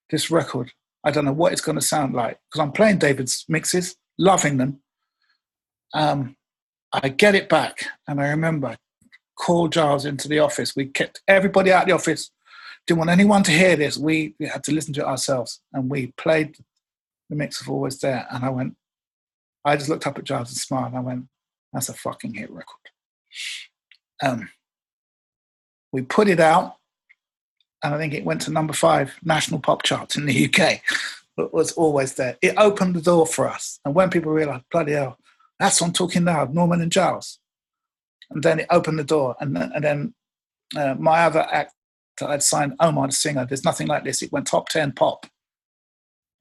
this 0.09 0.31
record, 0.31 0.71
I 1.03 1.11
don't 1.11 1.25
know 1.25 1.33
what 1.33 1.53
it's 1.53 1.61
going 1.61 1.77
to 1.77 1.85
sound 1.85 2.13
like. 2.13 2.39
Because 2.49 2.61
I'm 2.61 2.71
playing 2.71 2.97
David's 2.97 3.45
mixes, 3.47 3.95
loving 4.17 4.57
them. 4.57 4.79
Um, 5.93 6.35
I 6.91 7.09
get 7.09 7.35
it 7.35 7.49
back, 7.49 7.85
and 8.07 8.21
I 8.21 8.29
remember 8.29 8.77
called 9.37 9.73
Gilles 9.73 10.05
into 10.05 10.27
the 10.27 10.39
office. 10.39 10.75
We 10.75 10.85
kept 10.85 11.21
everybody 11.27 11.71
out 11.71 11.83
of 11.83 11.87
the 11.87 11.95
office. 11.95 12.31
Didn't 12.87 12.99
want 12.99 13.09
anyone 13.09 13.43
to 13.43 13.51
hear 13.51 13.75
this. 13.75 13.97
We, 13.97 14.35
had 14.39 14.63
to 14.65 14.73
listen 14.73 14.93
to 14.95 15.01
it 15.01 15.07
ourselves. 15.07 15.61
And 15.73 15.89
we 15.89 16.07
played 16.17 16.57
the 17.29 17.35
mix 17.35 17.61
of 17.61 17.69
Always 17.69 17.99
There. 17.99 18.27
And 18.29 18.45
I 18.45 18.49
went, 18.49 18.75
I 19.63 19.75
just 19.75 19.89
looked 19.89 20.05
up 20.05 20.17
at 20.17 20.27
Gilles 20.27 20.49
and 20.49 20.57
smiled. 20.57 20.87
And 20.87 20.97
I 20.97 21.01
went, 21.01 21.25
that's 21.73 21.89
a 21.89 21.93
fucking 21.93 22.35
hit 22.35 22.51
record. 22.51 22.79
Um, 24.21 24.49
we 25.91 26.01
put 26.03 26.27
it 26.27 26.39
out. 26.39 26.75
And 27.83 27.93
I 27.93 27.97
think 27.97 28.13
it 28.13 28.25
went 28.25 28.41
to 28.41 28.51
number 28.51 28.73
five 28.73 29.15
national 29.23 29.59
pop 29.59 29.83
charts 29.83 30.15
in 30.15 30.25
the 30.25 30.45
UK. 30.45 30.81
It 31.37 31.53
was 31.53 31.73
always 31.73 32.13
there. 32.15 32.37
It 32.41 32.55
opened 32.57 32.95
the 32.95 33.01
door 33.01 33.27
for 33.27 33.47
us. 33.47 33.79
And 33.83 33.93
when 33.93 34.09
people 34.09 34.31
realized, 34.31 34.63
bloody 34.71 34.93
hell, 34.93 35.17
that's 35.59 35.81
what 35.81 35.87
I'm 35.87 35.93
talking 35.93 36.23
now, 36.23 36.45
Norman 36.45 36.81
and 36.81 36.93
Gilles 36.93 37.39
and 38.29 38.43
then 38.43 38.59
it 38.59 38.67
opened 38.69 38.99
the 38.99 39.03
door. 39.03 39.35
And 39.39 39.55
then, 39.55 39.71
and 39.73 39.83
then 39.83 40.13
uh, 40.75 40.95
my 40.97 41.23
other 41.25 41.47
act 41.51 41.73
I'd 42.21 42.43
signed, 42.43 42.75
Omar 42.79 43.07
the 43.07 43.13
Singer, 43.13 43.45
There's 43.45 43.65
Nothing 43.65 43.87
Like 43.87 44.03
This, 44.03 44.21
it 44.21 44.31
went 44.31 44.47
top 44.47 44.69
10 44.69 44.93
pop 44.93 45.25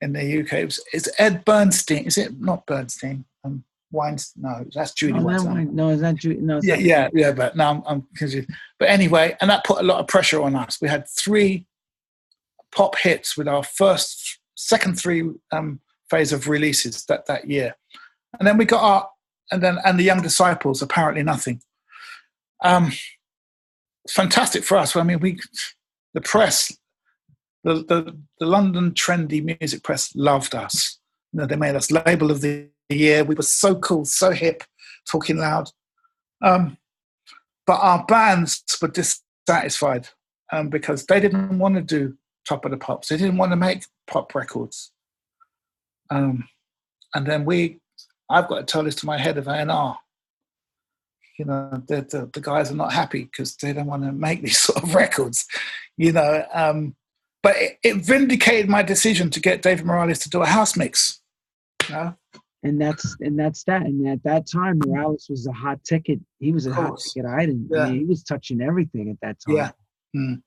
in 0.00 0.12
the 0.12 0.40
UK. 0.40 0.52
It 0.52 0.64
was, 0.66 0.84
it's 0.92 1.08
Ed 1.18 1.44
Bernstein. 1.44 2.04
Is 2.04 2.18
it 2.18 2.40
not 2.40 2.66
Bernstein? 2.66 3.24
Um, 3.44 3.64
Weinstein? 3.90 4.42
No, 4.42 4.64
that's 4.74 4.92
Judy 4.92 5.18
oh, 5.18 5.22
Weinstein. 5.22 5.74
No, 5.74 5.90
is 5.90 6.00
that 6.00 6.16
Judy? 6.16 6.40
No, 6.40 6.60
yeah, 6.62 6.76
yeah, 6.76 7.08
yeah. 7.12 7.32
But 7.32 7.56
now 7.56 7.70
I'm, 7.70 7.82
I'm 7.86 8.02
confused. 8.16 8.48
But 8.78 8.90
anyway, 8.90 9.36
and 9.40 9.50
that 9.50 9.64
put 9.64 9.80
a 9.80 9.84
lot 9.84 10.00
of 10.00 10.06
pressure 10.06 10.42
on 10.42 10.54
us. 10.54 10.78
We 10.80 10.88
had 10.88 11.08
three 11.08 11.66
pop 12.74 12.96
hits 12.96 13.36
with 13.36 13.48
our 13.48 13.62
first, 13.62 14.38
second 14.56 14.98
three 14.98 15.30
um, 15.52 15.80
phase 16.10 16.32
of 16.32 16.48
releases 16.48 17.04
that, 17.06 17.26
that 17.26 17.48
year. 17.48 17.76
And 18.38 18.46
then 18.46 18.56
we 18.58 18.64
got 18.64 18.82
our, 18.82 19.08
and 19.52 19.62
then, 19.62 19.78
and 19.84 19.98
the 19.98 20.04
Young 20.04 20.22
Disciples, 20.22 20.82
apparently 20.82 21.22
nothing. 21.22 21.60
Um, 22.62 22.92
fantastic 24.08 24.64
for 24.64 24.76
us. 24.76 24.94
I 24.96 25.02
mean, 25.02 25.20
we, 25.20 25.38
the 26.12 26.20
press, 26.20 26.76
the, 27.62 27.74
the, 27.74 28.16
the 28.38 28.46
London 28.46 28.92
trendy 28.92 29.58
music 29.60 29.82
press 29.82 30.14
loved 30.14 30.54
us. 30.54 30.98
You 31.32 31.40
know, 31.40 31.46
they 31.46 31.56
made 31.56 31.76
us 31.76 31.90
label 31.90 32.30
of 32.30 32.40
the 32.40 32.68
year. 32.88 33.24
We 33.24 33.34
were 33.34 33.42
so 33.42 33.76
cool, 33.76 34.04
so 34.04 34.30
hip, 34.30 34.64
talking 35.10 35.38
loud. 35.38 35.70
Um, 36.42 36.76
but 37.66 37.80
our 37.80 38.04
bands 38.04 38.62
were 38.80 38.88
dissatisfied 38.88 40.08
um, 40.52 40.68
because 40.68 41.06
they 41.06 41.20
didn't 41.20 41.58
want 41.58 41.76
to 41.76 41.80
do 41.80 42.16
top 42.46 42.64
of 42.64 42.70
the 42.70 42.76
pops. 42.76 43.08
They 43.08 43.16
didn't 43.16 43.38
want 43.38 43.52
to 43.52 43.56
make 43.56 43.84
pop 44.06 44.34
records. 44.34 44.92
Um, 46.10 46.46
and 47.14 47.26
then 47.26 47.44
we 47.44 47.80
I've 48.30 48.48
got 48.48 48.58
to 48.58 48.64
tell 48.64 48.82
this 48.82 48.94
to 48.96 49.06
my 49.06 49.18
head 49.18 49.38
of 49.38 49.48
A&R. 49.48 49.98
You 51.38 51.46
know, 51.46 51.82
the, 51.88 51.96
the, 52.02 52.30
the 52.32 52.40
guys 52.40 52.70
are 52.70 52.76
not 52.76 52.92
happy 52.92 53.24
because 53.24 53.56
they 53.56 53.72
don't 53.72 53.86
want 53.86 54.04
to 54.04 54.12
make 54.12 54.42
these 54.42 54.60
sort 54.60 54.82
of 54.82 54.94
records, 54.94 55.46
you 55.96 56.12
know. 56.12 56.44
Um, 56.52 56.94
but 57.42 57.56
it, 57.56 57.78
it, 57.82 57.96
vindicated 57.96 58.70
my 58.70 58.82
decision 58.82 59.30
to 59.30 59.40
get 59.40 59.60
David 59.60 59.84
Morales 59.84 60.20
to 60.20 60.30
do 60.30 60.42
a 60.42 60.46
house 60.46 60.76
mix. 60.76 61.20
You 61.88 61.94
know? 61.94 62.14
And 62.62 62.80
that's 62.80 63.16
and 63.20 63.38
that's 63.38 63.62
that. 63.64 63.82
And 63.82 64.08
at 64.08 64.22
that 64.22 64.46
time, 64.50 64.80
Morales 64.86 65.26
was 65.28 65.46
a 65.46 65.52
hot 65.52 65.84
ticket. 65.84 66.18
He 66.38 66.52
was 66.52 66.66
a 66.66 66.72
hot 66.72 66.98
ticket 66.98 67.28
item. 67.28 67.68
Yeah. 67.70 67.82
I 67.82 67.90
mean, 67.90 67.98
he 68.00 68.04
was 68.06 68.24
touching 68.24 68.62
everything 68.62 69.10
at 69.10 69.20
that 69.20 69.36
time. 69.46 69.56
Yeah. 69.56 69.70
Mm. 70.16 70.42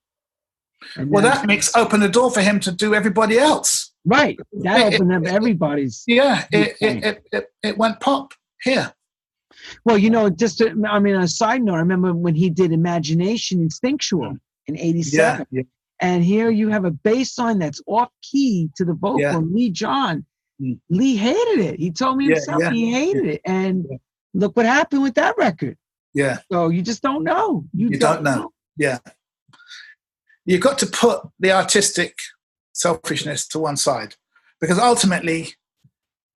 well, 1.09 1.21
that 1.21 1.45
mix 1.45 1.75
opened 1.75 2.01
the 2.01 2.09
door 2.09 2.31
for 2.31 2.41
him 2.41 2.59
to 2.61 2.71
do 2.71 2.95
everybody 2.95 3.37
else. 3.37 3.91
Right. 4.03 4.39
That 4.63 4.93
opened 4.93 5.13
up 5.13 5.25
everybody's. 5.25 6.03
Yeah. 6.07 6.45
It, 6.51 6.77
it, 6.81 7.23
it, 7.31 7.47
it, 7.61 7.77
went 7.77 7.99
pop 7.99 8.33
here. 8.63 8.93
Well, 9.85 9.97
you 9.97 10.09
know, 10.09 10.29
just 10.29 10.59
to, 10.59 10.69
I 10.87 10.99
mean, 10.99 11.15
on 11.15 11.23
a 11.23 11.27
side 11.27 11.63
note, 11.63 11.75
I 11.75 11.79
remember 11.79 12.13
when 12.13 12.35
he 12.35 12.49
did 12.49 12.71
Imagination 12.71 13.61
Instinctual 13.61 14.37
in 14.67 14.77
'87, 14.77 15.13
yeah, 15.19 15.43
yeah. 15.51 15.63
and 15.99 16.23
here 16.23 16.49
you 16.49 16.69
have 16.69 16.85
a 16.85 16.91
bass 16.91 17.37
line 17.37 17.59
that's 17.59 17.81
off 17.87 18.09
key 18.21 18.69
to 18.75 18.85
the 18.85 18.93
vocal. 18.93 19.19
Yeah. 19.19 19.37
Lee 19.37 19.69
John, 19.69 20.25
mm. 20.61 20.79
Lee 20.89 21.15
hated 21.15 21.59
it. 21.59 21.79
He 21.79 21.91
told 21.91 22.17
me 22.17 22.27
himself 22.27 22.63
he 22.71 22.91
hated 22.91 23.25
it, 23.25 23.41
and 23.45 23.85
look 24.33 24.55
what 24.55 24.65
happened 24.65 25.03
with 25.03 25.15
that 25.15 25.37
record. 25.37 25.77
Yeah. 26.13 26.39
So 26.51 26.69
you 26.69 26.81
just 26.81 27.01
don't 27.01 27.23
know. 27.23 27.65
You, 27.73 27.89
you 27.89 27.99
don't, 27.99 28.15
don't 28.15 28.23
know. 28.23 28.35
know. 28.35 28.53
Yeah. 28.77 28.99
You've 30.45 30.61
got 30.61 30.77
to 30.79 30.85
put 30.85 31.21
the 31.39 31.51
artistic 31.51 32.17
selfishness 32.73 33.47
to 33.49 33.59
one 33.59 33.75
side. 33.75 34.15
Because 34.61 34.79
ultimately, 34.79 35.53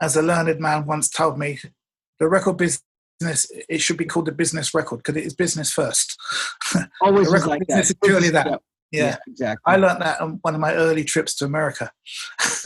as 0.02 0.16
a 0.16 0.22
learned 0.22 0.60
man 0.60 0.86
once 0.86 1.10
told 1.10 1.40
me, 1.40 1.60
the 2.20 2.28
record 2.28 2.58
business 2.58 2.84
it 3.28 3.82
should 3.82 3.98
be 3.98 4.06
called 4.06 4.26
the 4.26 4.32
business 4.32 4.74
record 4.74 4.98
because 4.98 5.16
it 5.16 5.26
is 5.26 5.34
business 5.34 5.72
first. 5.72 6.18
Always 7.02 7.30
record 7.30 7.48
like 7.48 7.68
business 7.68 7.90
that. 7.90 7.98
is 7.98 8.10
purely 8.10 8.30
that. 8.30 8.48
Yeah. 8.92 9.04
yeah. 9.04 9.18
exactly. 9.28 9.74
I 9.74 9.78
learned 9.78 10.02
that 10.02 10.22
on 10.22 10.40
one 10.42 10.56
of 10.56 10.62
my 10.62 10.74
early 10.74 11.04
trips 11.04 11.36
to 11.36 11.46
America. 11.46 11.92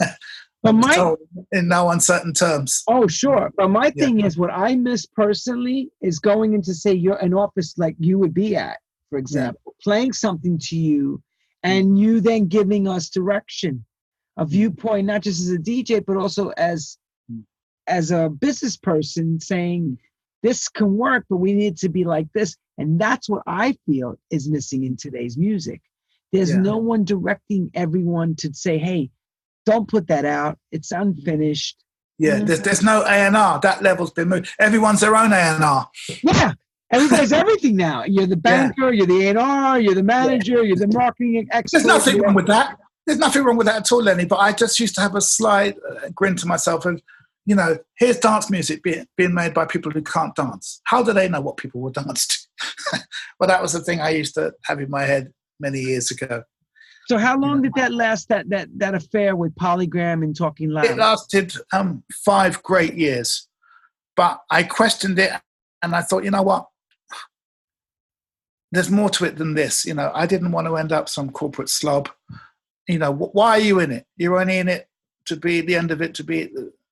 but 0.62 0.72
my 0.72 1.14
in 1.52 1.68
no 1.68 1.90
uncertain 1.90 2.32
terms. 2.32 2.82
Oh, 2.88 3.06
sure. 3.06 3.50
But 3.56 3.68
my 3.68 3.90
thing 3.90 4.20
is, 4.20 4.36
what 4.36 4.50
I 4.50 4.74
miss 4.76 5.06
personally 5.06 5.90
is 6.00 6.18
going 6.18 6.54
into 6.54 6.74
say 6.74 6.92
you're 6.92 7.16
an 7.16 7.34
office 7.34 7.74
like 7.76 7.96
you 7.98 8.18
would 8.18 8.34
be 8.34 8.56
at, 8.56 8.78
for 9.10 9.18
example, 9.18 9.60
yeah. 9.66 9.84
playing 9.84 10.12
something 10.12 10.58
to 10.58 10.76
you 10.76 11.22
and 11.66 11.98
you 11.98 12.20
then 12.20 12.46
giving 12.46 12.86
us 12.86 13.08
direction 13.08 13.84
a 14.36 14.44
mm. 14.44 14.48
viewpoint 14.48 15.06
not 15.06 15.22
just 15.22 15.40
as 15.40 15.50
a 15.50 15.58
dj 15.58 16.04
but 16.06 16.16
also 16.16 16.50
as 16.56 16.98
mm. 17.30 17.42
as 17.86 18.10
a 18.10 18.28
business 18.28 18.76
person 18.76 19.40
saying 19.40 19.98
this 20.46 20.68
can 20.68 20.96
work 20.96 21.24
but 21.28 21.38
we 21.38 21.52
need 21.52 21.76
to 21.76 21.88
be 21.88 22.04
like 22.04 22.28
this 22.32 22.56
and 22.78 23.00
that's 23.00 23.28
what 23.28 23.42
i 23.46 23.74
feel 23.84 24.16
is 24.30 24.48
missing 24.48 24.84
in 24.84 24.96
today's 24.96 25.36
music 25.36 25.80
there's 26.32 26.50
yeah. 26.50 26.58
no 26.58 26.76
one 26.76 27.04
directing 27.04 27.68
everyone 27.74 28.34
to 28.36 28.52
say 28.54 28.78
hey 28.78 29.10
don't 29.64 29.88
put 29.88 30.06
that 30.06 30.24
out 30.24 30.56
it's 30.70 30.92
unfinished 30.92 31.82
yeah 32.18 32.38
there's, 32.38 32.60
there's 32.60 32.82
no 32.82 33.02
a&r 33.02 33.60
that 33.60 33.82
level's 33.82 34.12
been 34.12 34.28
moved 34.28 34.48
everyone's 34.60 35.00
their 35.00 35.16
own 35.16 35.32
a&r 35.32 35.88
yeah 36.22 36.52
Everybody's 36.92 37.32
everything 37.32 37.74
now. 37.74 38.04
You're 38.04 38.28
the 38.28 38.36
banker, 38.48 38.92
yeah. 38.92 38.98
you're 38.98 39.06
the 39.08 39.26
A&R, 39.26 39.80
you're 39.80 39.96
the 39.96 40.04
manager, 40.04 40.62
you're 40.62 40.76
the 40.76 40.86
marketing 40.86 41.48
expert. 41.50 41.78
There's 41.78 41.84
nothing 41.84 42.22
wrong 42.22 42.34
with 42.34 42.46
that. 42.46 42.78
There's 43.04 43.18
nothing 43.18 43.42
wrong 43.42 43.56
with 43.56 43.66
that 43.66 43.78
at 43.78 43.90
all, 43.90 44.04
Lenny. 44.04 44.24
But 44.24 44.36
I 44.36 44.52
just 44.52 44.78
used 44.78 44.94
to 44.94 45.00
have 45.00 45.16
a 45.16 45.20
slight 45.20 45.76
uh, 45.90 46.10
grin 46.14 46.36
to 46.36 46.46
myself 46.46 46.86
and, 46.86 47.02
you 47.46 47.54
know, 47.54 47.78
here's 47.96 48.18
dance 48.18 48.50
music 48.50 48.82
being, 48.82 49.06
being 49.16 49.32
made 49.32 49.54
by 49.54 49.64
people 49.64 49.92
who 49.92 50.02
can't 50.02 50.34
dance. 50.34 50.80
How 50.84 51.02
do 51.02 51.12
they 51.12 51.28
know 51.28 51.40
what 51.40 51.56
people 51.56 51.80
will 51.80 51.90
dance 51.90 52.26
to? 52.26 52.98
well, 53.40 53.48
that 53.48 53.62
was 53.62 53.72
the 53.72 53.80
thing 53.80 54.00
I 54.00 54.10
used 54.10 54.34
to 54.34 54.52
have 54.64 54.80
in 54.80 54.90
my 54.90 55.04
head 55.04 55.32
many 55.60 55.80
years 55.80 56.10
ago. 56.10 56.42
So 57.08 57.18
how 57.18 57.38
long 57.38 57.62
did 57.62 57.72
that 57.76 57.92
last? 57.92 58.28
That 58.30 58.48
that 58.48 58.68
that 58.78 58.94
affair 58.96 59.36
with 59.36 59.54
Polygram 59.54 60.24
and 60.24 60.36
Talking 60.36 60.70
Loud? 60.70 60.86
It 60.86 60.96
lasted 60.96 61.54
um, 61.72 62.02
five 62.24 62.60
great 62.64 62.94
years, 62.94 63.46
but 64.16 64.40
I 64.50 64.64
questioned 64.64 65.16
it, 65.20 65.30
and 65.82 65.94
I 65.94 66.02
thought, 66.02 66.24
you 66.24 66.32
know 66.32 66.42
what? 66.42 66.66
there's 68.72 68.90
more 68.90 69.08
to 69.10 69.24
it 69.24 69.36
than 69.36 69.54
this. 69.54 69.84
You 69.84 69.94
know, 69.94 70.10
I 70.14 70.26
didn't 70.26 70.52
want 70.52 70.66
to 70.66 70.76
end 70.76 70.92
up 70.92 71.08
some 71.08 71.30
corporate 71.30 71.68
slob. 71.68 72.10
You 72.88 72.98
know, 72.98 73.12
why 73.12 73.50
are 73.50 73.60
you 73.60 73.80
in 73.80 73.90
it? 73.90 74.06
You're 74.16 74.40
only 74.40 74.58
in 74.58 74.68
it 74.68 74.88
to 75.26 75.36
be 75.36 75.60
the 75.60 75.76
end 75.76 75.90
of 75.90 76.02
it 76.02 76.14
to 76.14 76.24
be 76.24 76.50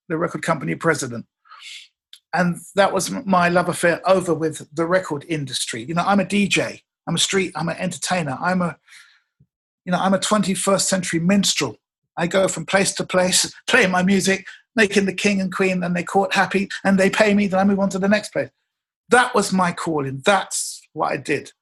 the 0.08 0.16
record 0.16 0.42
company 0.42 0.74
president. 0.74 1.26
And 2.32 2.56
that 2.74 2.92
was 2.92 3.10
my 3.10 3.48
love 3.48 3.68
affair 3.68 4.00
over 4.08 4.34
with 4.34 4.66
the 4.74 4.86
record 4.86 5.24
industry. 5.28 5.84
You 5.84 5.94
know, 5.94 6.04
I'm 6.04 6.20
a 6.20 6.24
DJ. 6.24 6.82
I'm 7.06 7.14
a 7.14 7.18
street. 7.18 7.52
I'm 7.54 7.68
an 7.68 7.76
entertainer. 7.76 8.36
I'm 8.40 8.60
a, 8.60 8.76
you 9.84 9.92
know, 9.92 9.98
I'm 9.98 10.14
a 10.14 10.18
21st 10.18 10.80
century 10.80 11.20
minstrel. 11.20 11.76
I 12.16 12.26
go 12.26 12.48
from 12.48 12.66
place 12.66 12.92
to 12.94 13.04
place, 13.04 13.52
playing 13.66 13.90
my 13.90 14.02
music, 14.02 14.46
making 14.74 15.04
the 15.04 15.12
king 15.12 15.40
and 15.40 15.54
queen, 15.54 15.82
and 15.82 15.94
they 15.94 16.02
court 16.02 16.34
happy, 16.34 16.68
and 16.82 16.98
they 16.98 17.10
pay 17.10 17.34
me. 17.34 17.46
Then 17.46 17.60
I 17.60 17.64
move 17.64 17.80
on 17.80 17.90
to 17.90 17.98
the 17.98 18.08
next 18.08 18.32
place. 18.32 18.50
That 19.10 19.34
was 19.34 19.52
my 19.52 19.72
calling. 19.72 20.22
That's 20.24 20.80
what 20.92 21.12
I 21.12 21.16
did 21.16 21.52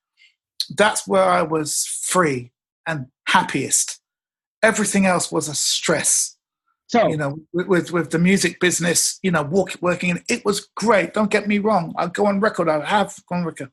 that's 0.70 1.06
where 1.06 1.24
I 1.24 1.42
was 1.42 1.84
free 2.02 2.52
and 2.86 3.06
happiest. 3.28 4.00
Everything 4.62 5.06
else 5.06 5.32
was 5.32 5.48
a 5.48 5.54
stress. 5.54 6.36
So 6.92 7.08
you 7.08 7.16
know, 7.16 7.38
with 7.54 7.90
with 7.90 8.10
the 8.10 8.18
music 8.18 8.60
business, 8.60 9.18
you 9.22 9.30
know, 9.30 9.42
walk, 9.42 9.74
working 9.80 10.10
in 10.10 10.22
it 10.28 10.44
was 10.44 10.68
great. 10.76 11.14
Don't 11.14 11.30
get 11.30 11.48
me 11.48 11.58
wrong. 11.58 11.94
I'll 11.96 12.08
go 12.08 12.26
on 12.26 12.38
record. 12.38 12.68
I 12.68 12.84
have 12.84 13.14
gone 13.28 13.40
on 13.40 13.46
record. 13.46 13.70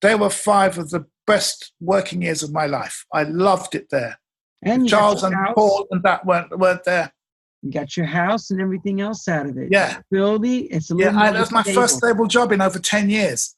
They 0.00 0.14
were 0.14 0.30
five 0.30 0.78
of 0.78 0.88
the 0.88 1.04
best 1.26 1.72
working 1.80 2.22
years 2.22 2.42
of 2.42 2.52
my 2.52 2.66
life. 2.66 3.04
I 3.12 3.24
loved 3.24 3.74
it 3.74 3.88
there. 3.90 4.18
And 4.62 4.88
Charles 4.88 5.22
and 5.24 5.34
house. 5.34 5.52
Paul 5.54 5.86
and 5.90 6.02
that 6.04 6.24
weren't 6.24 6.58
weren't 6.58 6.84
there. 6.84 7.12
You 7.60 7.70
got 7.70 7.98
your 7.98 8.06
house 8.06 8.50
and 8.50 8.62
everything 8.62 9.02
else 9.02 9.28
out 9.28 9.46
of 9.46 9.58
it. 9.58 9.68
Yeah, 9.70 10.00
Philby, 10.12 10.68
it's 10.70 10.90
a 10.90 10.96
yeah. 10.96 11.18
I, 11.18 11.32
that 11.32 11.40
was 11.40 11.52
my 11.52 11.62
stable. 11.62 11.82
first 11.82 11.96
stable 11.98 12.26
job 12.26 12.50
in 12.50 12.62
over 12.62 12.78
ten 12.78 13.10
years, 13.10 13.54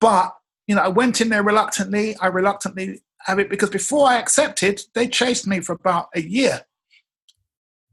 but 0.00 0.34
you 0.66 0.74
know, 0.74 0.82
I 0.82 0.88
went 0.88 1.20
in 1.20 1.28
there 1.28 1.44
reluctantly. 1.44 2.16
I 2.16 2.26
reluctantly 2.26 3.02
have 3.20 3.38
it 3.38 3.50
because 3.50 3.70
before 3.70 4.08
I 4.08 4.18
accepted, 4.18 4.82
they 4.94 5.06
chased 5.06 5.46
me 5.46 5.60
for 5.60 5.74
about 5.74 6.08
a 6.16 6.20
year. 6.20 6.62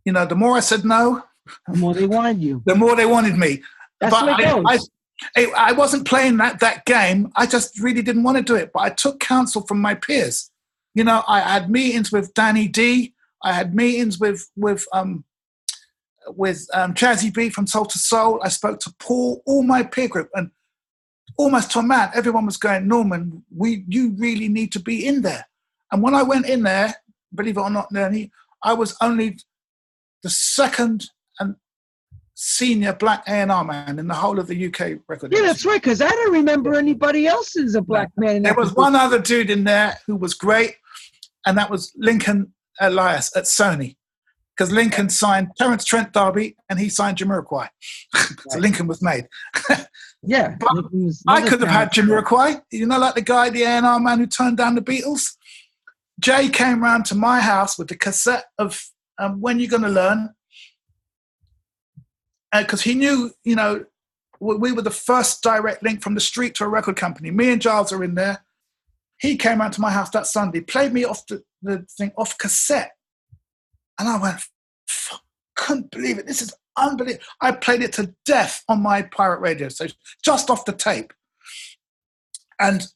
You 0.05 0.13
know, 0.13 0.25
the 0.25 0.35
more 0.35 0.55
I 0.55 0.61
said 0.61 0.85
no, 0.85 1.23
the 1.67 1.77
more 1.77 1.93
they 1.93 2.07
wanted 2.07 2.41
you. 2.41 2.61
The 2.65 2.75
more 2.75 2.95
they 2.95 3.05
wanted 3.05 3.37
me. 3.37 3.61
That's 3.99 4.11
but 4.11 4.29
I, 4.29 4.61
I, 4.65 4.79
I, 5.35 5.45
I 5.55 5.71
wasn't 5.73 6.07
playing 6.07 6.37
that 6.37 6.59
that 6.59 6.85
game. 6.85 7.31
I 7.35 7.45
just 7.45 7.79
really 7.79 8.01
didn't 8.01 8.23
want 8.23 8.37
to 8.37 8.43
do 8.43 8.55
it. 8.55 8.71
But 8.73 8.83
I 8.83 8.89
took 8.89 9.19
counsel 9.19 9.65
from 9.65 9.81
my 9.81 9.95
peers. 9.95 10.49
You 10.93 11.03
know, 11.03 11.23
I 11.27 11.41
had 11.41 11.69
meetings 11.69 12.11
with 12.11 12.33
Danny 12.33 12.67
D. 12.67 13.13
I 13.43 13.53
had 13.53 13.75
meetings 13.75 14.19
with 14.19 14.49
with 14.55 14.85
um 14.93 15.25
with 16.27 16.67
um, 16.73 16.93
Jazzy 16.93 17.33
B 17.33 17.49
from 17.49 17.67
Soul 17.67 17.85
II 17.85 17.91
Soul. 17.91 18.39
I 18.43 18.49
spoke 18.49 18.79
to 18.81 18.93
Paul, 18.99 19.43
all 19.45 19.63
my 19.63 19.83
peer 19.83 20.07
group, 20.07 20.29
and 20.33 20.49
almost 21.37 21.71
to 21.71 21.79
a 21.79 21.83
man, 21.83 22.11
everyone 22.13 22.45
was 22.45 22.57
going, 22.57 22.87
Norman, 22.87 23.43
we 23.55 23.85
you 23.87 24.11
really 24.17 24.47
need 24.47 24.71
to 24.73 24.79
be 24.79 25.05
in 25.05 25.21
there. 25.21 25.45
And 25.91 26.01
when 26.01 26.15
I 26.15 26.23
went 26.23 26.47
in 26.47 26.63
there, 26.63 26.95
believe 27.33 27.57
it 27.57 27.61
or 27.61 27.69
not, 27.69 27.91
Nanny, 27.91 28.31
I 28.63 28.73
was 28.73 28.95
only 29.01 29.37
the 30.25 30.31
second 30.31 31.05
and 31.39 31.55
senior 32.33 32.93
black 32.93 33.23
A&R 33.27 33.63
man 33.63 33.99
in 33.99 34.07
the 34.07 34.15
whole 34.15 34.39
of 34.39 34.47
the 34.47 34.65
UK 34.65 34.99
record. 35.07 35.31
Yeah, 35.31 35.43
that's 35.43 35.63
right, 35.65 35.79
because 35.79 36.01
I 36.01 36.09
don't 36.09 36.33
remember 36.33 36.73
anybody 36.73 37.27
else 37.27 37.55
as 37.55 37.75
a 37.75 37.81
black 37.81 38.09
man. 38.17 38.41
there 38.41 38.55
was 38.55 38.73
one 38.73 38.95
other 38.95 39.19
dude 39.19 39.51
in 39.51 39.65
there 39.65 39.99
who 40.07 40.15
was 40.15 40.33
great, 40.33 40.77
and 41.45 41.55
that 41.59 41.69
was 41.69 41.93
Lincoln 41.95 42.55
Elias 42.81 43.37
at 43.37 43.43
Sony. 43.43 43.97
Because 44.57 44.71
Lincoln 44.71 45.09
signed 45.09 45.49
Terence 45.59 45.83
Trent 45.85 46.13
D'Arby 46.13 46.55
and 46.69 46.79
he 46.79 46.87
signed 46.89 47.17
Jamiroquai. 47.17 47.67
so 48.49 48.57
Lincoln 48.57 48.87
was 48.87 49.01
made. 49.01 49.27
Yeah, 50.27 50.57
I 51.27 51.47
could 51.47 51.61
have 51.61 51.69
had 51.69 51.91
Jamiroquai. 51.91 52.59
You 52.71 52.87
know, 52.87 52.97
like 52.97 53.13
the 53.13 53.21
guy, 53.21 53.51
the 53.51 53.61
A&R 53.61 53.99
man 53.99 54.17
who 54.17 54.25
turned 54.25 54.57
down 54.57 54.73
the 54.73 54.81
Beatles. 54.81 55.35
Jay 56.19 56.49
came 56.49 56.81
round 56.81 57.05
to 57.05 57.13
my 57.13 57.41
house 57.41 57.77
with 57.77 57.89
the 57.89 57.95
cassette 57.95 58.45
of 58.57 58.89
um, 59.17 59.41
"When 59.41 59.59
You're 59.59 59.69
Gonna 59.69 59.89
Learn," 59.89 60.33
because 62.51 62.81
uh, 62.81 62.89
he 62.89 62.95
knew, 62.95 63.31
you 63.43 63.55
know, 63.55 63.85
we 64.39 64.71
were 64.71 64.81
the 64.81 64.91
first 64.91 65.41
direct 65.41 65.83
link 65.83 66.01
from 66.01 66.13
the 66.13 66.21
street 66.21 66.55
to 66.55 66.65
a 66.65 66.67
record 66.67 66.95
company. 66.95 67.31
Me 67.31 67.51
and 67.51 67.61
Gilles 67.61 67.91
are 67.91 68.03
in 68.03 68.15
there. 68.15 68.45
He 69.17 69.37
came 69.37 69.61
out 69.61 69.73
to 69.73 69.81
my 69.81 69.91
house 69.91 70.09
that 70.11 70.27
Sunday, 70.27 70.61
played 70.61 70.91
me 70.91 71.05
off 71.05 71.25
the, 71.27 71.43
the 71.61 71.85
thing 71.97 72.11
off 72.17 72.37
cassette, 72.37 72.91
and 73.97 74.09
I 74.09 74.21
went, 74.21 74.41
couldn't 75.55 75.91
believe 75.91 76.17
it. 76.17 76.27
This 76.27 76.41
is 76.41 76.53
unbelievable. 76.77 77.23
I 77.41 77.53
played 77.53 77.81
it 77.81 77.93
to 77.93 78.13
death 78.25 78.63
on 78.67 78.81
my 78.81 79.03
pirate 79.03 79.39
radio 79.39 79.69
station, 79.69 79.95
just 80.23 80.49
off 80.49 80.65
the 80.65 80.73
tape. 80.73 81.13
And 82.59 82.87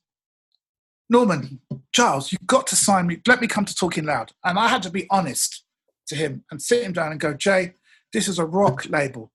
Norman, 1.10 1.62
Gilles 1.96 2.32
you've 2.32 2.46
got 2.46 2.68
to 2.68 2.76
sign 2.76 3.08
me. 3.08 3.22
Let 3.28 3.42
me 3.42 3.48
come 3.48 3.66
to 3.66 3.76
Talking 3.76 4.06
Loud. 4.06 4.34
And 4.44 4.60
I 4.60 4.68
had 4.68 4.84
to 4.84 4.90
be 4.90 5.08
honest 5.10 5.64
to 6.10 6.16
him 6.16 6.44
and 6.52 6.62
sit 6.62 6.84
him 6.84 6.94
down 6.94 7.12
and 7.12 7.20
go, 7.20 7.34
Jay, 7.34 7.74
this 8.14 8.28
is 8.28 8.40
a 8.40 8.46
rock 8.46 8.88
label. 8.90 9.32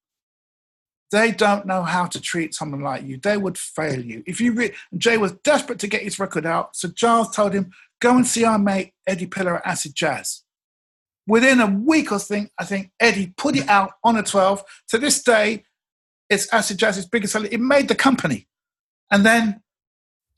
they 1.12 1.30
don't 1.30 1.64
know 1.64 1.84
how 1.84 2.06
to 2.06 2.20
treat 2.20 2.54
someone 2.54 2.80
like 2.80 3.04
you. 3.04 3.16
They 3.16 3.36
would 3.36 3.56
fail 3.56 4.00
you. 4.04 4.24
If 4.26 4.40
you 4.40 4.52
re- 4.52 4.74
Jay 4.98 5.16
was 5.16 5.32
desperate 5.44 5.78
to 5.80 5.86
get 5.86 6.02
his 6.02 6.18
record 6.18 6.44
out, 6.44 6.74
so 6.74 6.88
Gilles 6.88 7.30
told 7.30 7.52
him, 7.54 7.72
"Go 8.00 8.16
and 8.16 8.26
see 8.26 8.44
our 8.44 8.58
mate 8.58 8.94
Eddie 9.06 9.28
Piller 9.28 9.58
at 9.58 9.66
Acid 9.66 9.94
Jazz." 9.94 10.42
Within 11.26 11.60
a 11.60 11.66
week 11.66 12.10
or 12.10 12.18
thing, 12.18 12.50
I 12.58 12.64
think 12.64 12.90
Eddie 12.98 13.32
put 13.36 13.56
it 13.56 13.68
out 13.68 13.92
on 14.02 14.16
a 14.16 14.22
12. 14.24 14.64
To 14.88 14.98
this 14.98 15.22
day, 15.22 15.64
it's 16.28 16.52
Acid 16.52 16.78
Jazz's 16.78 17.06
biggest 17.06 17.32
seller. 17.32 17.48
It 17.50 17.60
made 17.60 17.86
the 17.86 17.94
company, 17.94 18.48
and 19.12 19.24
then 19.24 19.62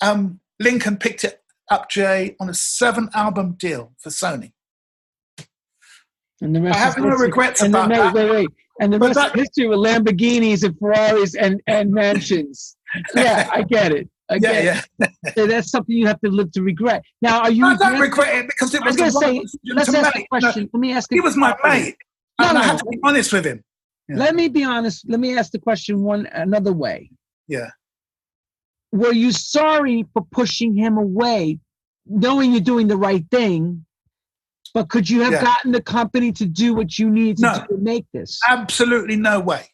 um, 0.02 0.40
Lincoln 0.60 0.98
picked 0.98 1.24
it 1.24 1.42
up, 1.70 1.88
Jay, 1.88 2.36
on 2.38 2.50
a 2.50 2.54
seven-album 2.54 3.52
deal 3.52 3.94
for 3.98 4.10
Sony. 4.10 4.52
And 6.40 6.54
the 6.54 6.60
rest 6.62 6.76
I 6.76 6.80
have 6.80 6.98
no 6.98 7.08
regrets 7.08 7.62
and 7.62 7.74
about 7.74 7.88
then, 7.88 7.98
that. 7.98 8.14
wait, 8.14 8.30
wait. 8.30 8.48
And 8.80 8.92
the 8.92 8.98
But 8.98 9.16
rest 9.16 9.32
that- 9.32 9.34
is 9.36 9.42
history 9.42 9.68
with 9.68 9.78
Lamborghinis 9.78 10.62
and 10.64 10.78
Ferraris 10.78 11.34
and, 11.34 11.60
and 11.66 11.90
mansions. 11.92 12.76
yeah, 13.14 13.48
I 13.52 13.62
get 13.62 13.92
it. 13.92 14.08
I 14.28 14.34
Yeah, 14.34 14.40
get 14.40 14.64
yeah. 14.64 15.06
it. 15.24 15.34
So 15.34 15.46
that's 15.46 15.70
something 15.70 15.96
you 15.96 16.06
have 16.06 16.20
to 16.20 16.28
live 16.30 16.50
to 16.52 16.62
regret. 16.62 17.02
Now, 17.22 17.40
are 17.42 17.50
you? 17.50 17.64
I 17.64 17.76
don't 17.76 17.98
regret- 18.00 18.34
it 18.36 18.46
because 18.48 18.74
it 18.74 18.82
I 18.82 18.86
was 18.86 18.96
was, 19.00 19.14
going 19.14 19.42
to 19.42 19.48
say, 19.48 19.58
let's 19.74 19.94
ask 19.94 20.14
make. 20.14 20.24
a 20.24 20.28
question. 20.28 20.68
Let 20.72 20.80
me 20.80 20.92
ask. 20.92 21.08
He 21.10 21.20
was 21.20 21.36
my 21.36 21.52
question. 21.52 21.84
mate. 21.84 21.96
No, 22.40 22.48
and 22.50 22.58
I 22.58 22.60
no. 22.62 22.66
have 22.66 22.78
to 22.80 22.84
be 22.90 22.98
honest 23.02 23.32
with 23.32 23.46
him. 23.46 23.62
Yeah. 24.08 24.16
Let 24.16 24.34
me 24.34 24.48
be 24.48 24.62
honest. 24.62 25.08
Let 25.08 25.20
me 25.20 25.38
ask 25.38 25.52
the 25.52 25.58
question 25.58 26.02
one 26.02 26.26
another 26.26 26.72
way. 26.72 27.10
Yeah. 27.48 27.70
Were 28.92 29.12
you 29.14 29.32
sorry 29.32 30.04
for 30.12 30.22
pushing 30.30 30.76
him 30.76 30.98
away, 30.98 31.60
knowing 32.06 32.52
you're 32.52 32.60
doing 32.60 32.88
the 32.88 32.96
right 32.96 33.24
thing? 33.30 33.85
But 34.76 34.90
could 34.90 35.08
you 35.08 35.22
have 35.22 35.32
Yeah. 35.32 35.40
gotten 35.42 35.72
the 35.72 35.80
company 35.80 36.32
to 36.32 36.44
do 36.44 36.74
what 36.74 36.98
you 36.98 37.08
need 37.08 37.38
to 37.38 37.42
No. 37.44 37.54
do 37.54 37.76
to 37.76 37.82
make 37.82 38.04
this? 38.12 38.38
Absolutely 38.46 39.16
no 39.16 39.40
way. 39.40 39.70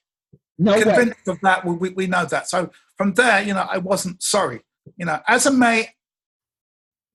No 0.60 0.74
way. 0.74 0.82
Convinced 0.84 1.26
of 1.26 1.40
that, 1.42 1.64
we, 1.64 1.88
we, 1.88 2.06
know 2.06 2.24
that. 2.24 2.48
So 2.48 2.70
from 2.96 3.14
there, 3.14 3.42
you 3.42 3.52
know, 3.52 3.66
I 3.68 3.78
wasn't 3.78 4.22
sorry. 4.22 4.60
You 4.96 5.06
know, 5.06 5.18
as 5.26 5.44
a 5.46 5.50
mate, 5.50 5.88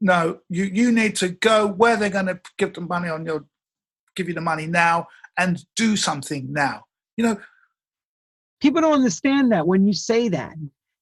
no, 0.02 0.42
you, 0.50 0.66
you 0.66 0.92
need 0.92 1.16
to 1.16 1.30
go 1.30 1.66
where 1.66 1.96
they're 1.96 2.10
going 2.10 2.26
to 2.26 2.42
give 2.58 2.74
the 2.74 2.82
money 2.82 3.08
on 3.08 3.26
your, 3.26 3.46
give 4.18 4.28
you 4.28 4.34
the 4.34 4.42
money 4.42 4.66
now 4.68 5.08
and 5.38 5.64
do 5.78 5.96
something 5.96 6.52
now. 6.52 6.88
You 7.16 7.24
know, 7.24 7.40
People 8.60 8.82
don't 8.82 8.96
understand 8.96 9.54
that 9.54 9.66
when 9.66 9.88
you 9.88 9.94
say 9.94 10.28
that. 10.28 10.56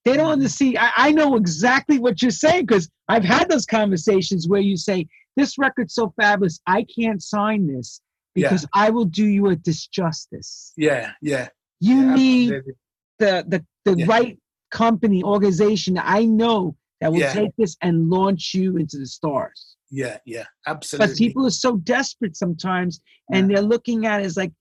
They 0.03 0.12
Mm-hmm. 0.12 0.20
don't 0.20 0.32
understand. 0.34 0.78
I, 0.78 0.91
I 0.98 1.12
know 1.14 1.36
exactly 1.36 1.98
what 1.98 2.22
you're 2.22 2.30
saying 2.30 2.68
because 2.68 2.91
I've 3.07 3.24
had 3.24 3.49
those 3.49 3.66
conversations 3.66 4.48
where 4.48 4.62
you 4.62 4.78
say, 4.78 5.07
This 5.36 5.57
record's 5.57 5.94
so 5.94 6.14
fabulous, 6.20 6.60
I 6.68 6.86
can't 6.98 7.22
sign 7.22 7.68
this 7.68 8.02
Yeah. 8.36 8.49
because 8.49 8.66
I 8.74 8.90
will 8.90 9.06
do 9.06 9.26
you 9.26 9.48
a 9.49 9.56
disjustice. 9.56 10.72
yeah, 10.78 11.12
yeah. 11.22 11.49
You 11.80 11.95
yeah, 12.02 12.16
need 12.16 12.53
absolutely. 12.53 12.74
the 13.20 13.45
the, 13.48 13.66
the 13.94 13.99
Yeah. 13.99 14.06
right 14.07 14.40
company 14.72 15.24
organization 15.24 15.98
I 16.02 16.26
know 16.26 16.76
that 17.02 17.12
will 17.12 17.20
Yeah. 17.20 17.34
take 17.34 17.52
this 17.57 17.76
and 17.82 18.10
launch 18.10 18.53
you 18.53 18.78
into 18.78 18.98
the 18.98 19.06
stars. 19.07 19.76
Yeah, 19.91 20.18
yeah, 20.26 20.45
absolutely. 20.68 21.07
But 21.14 21.18
people 21.18 21.45
are 21.45 21.52
so 21.52 21.78
desperate 21.78 22.36
sometimes 22.36 22.99
and 23.32 23.49
they're 23.49 23.62
looking 23.62 24.06
at 24.06 24.22
it 24.22 24.26
as 24.26 24.36
like, 24.38 24.52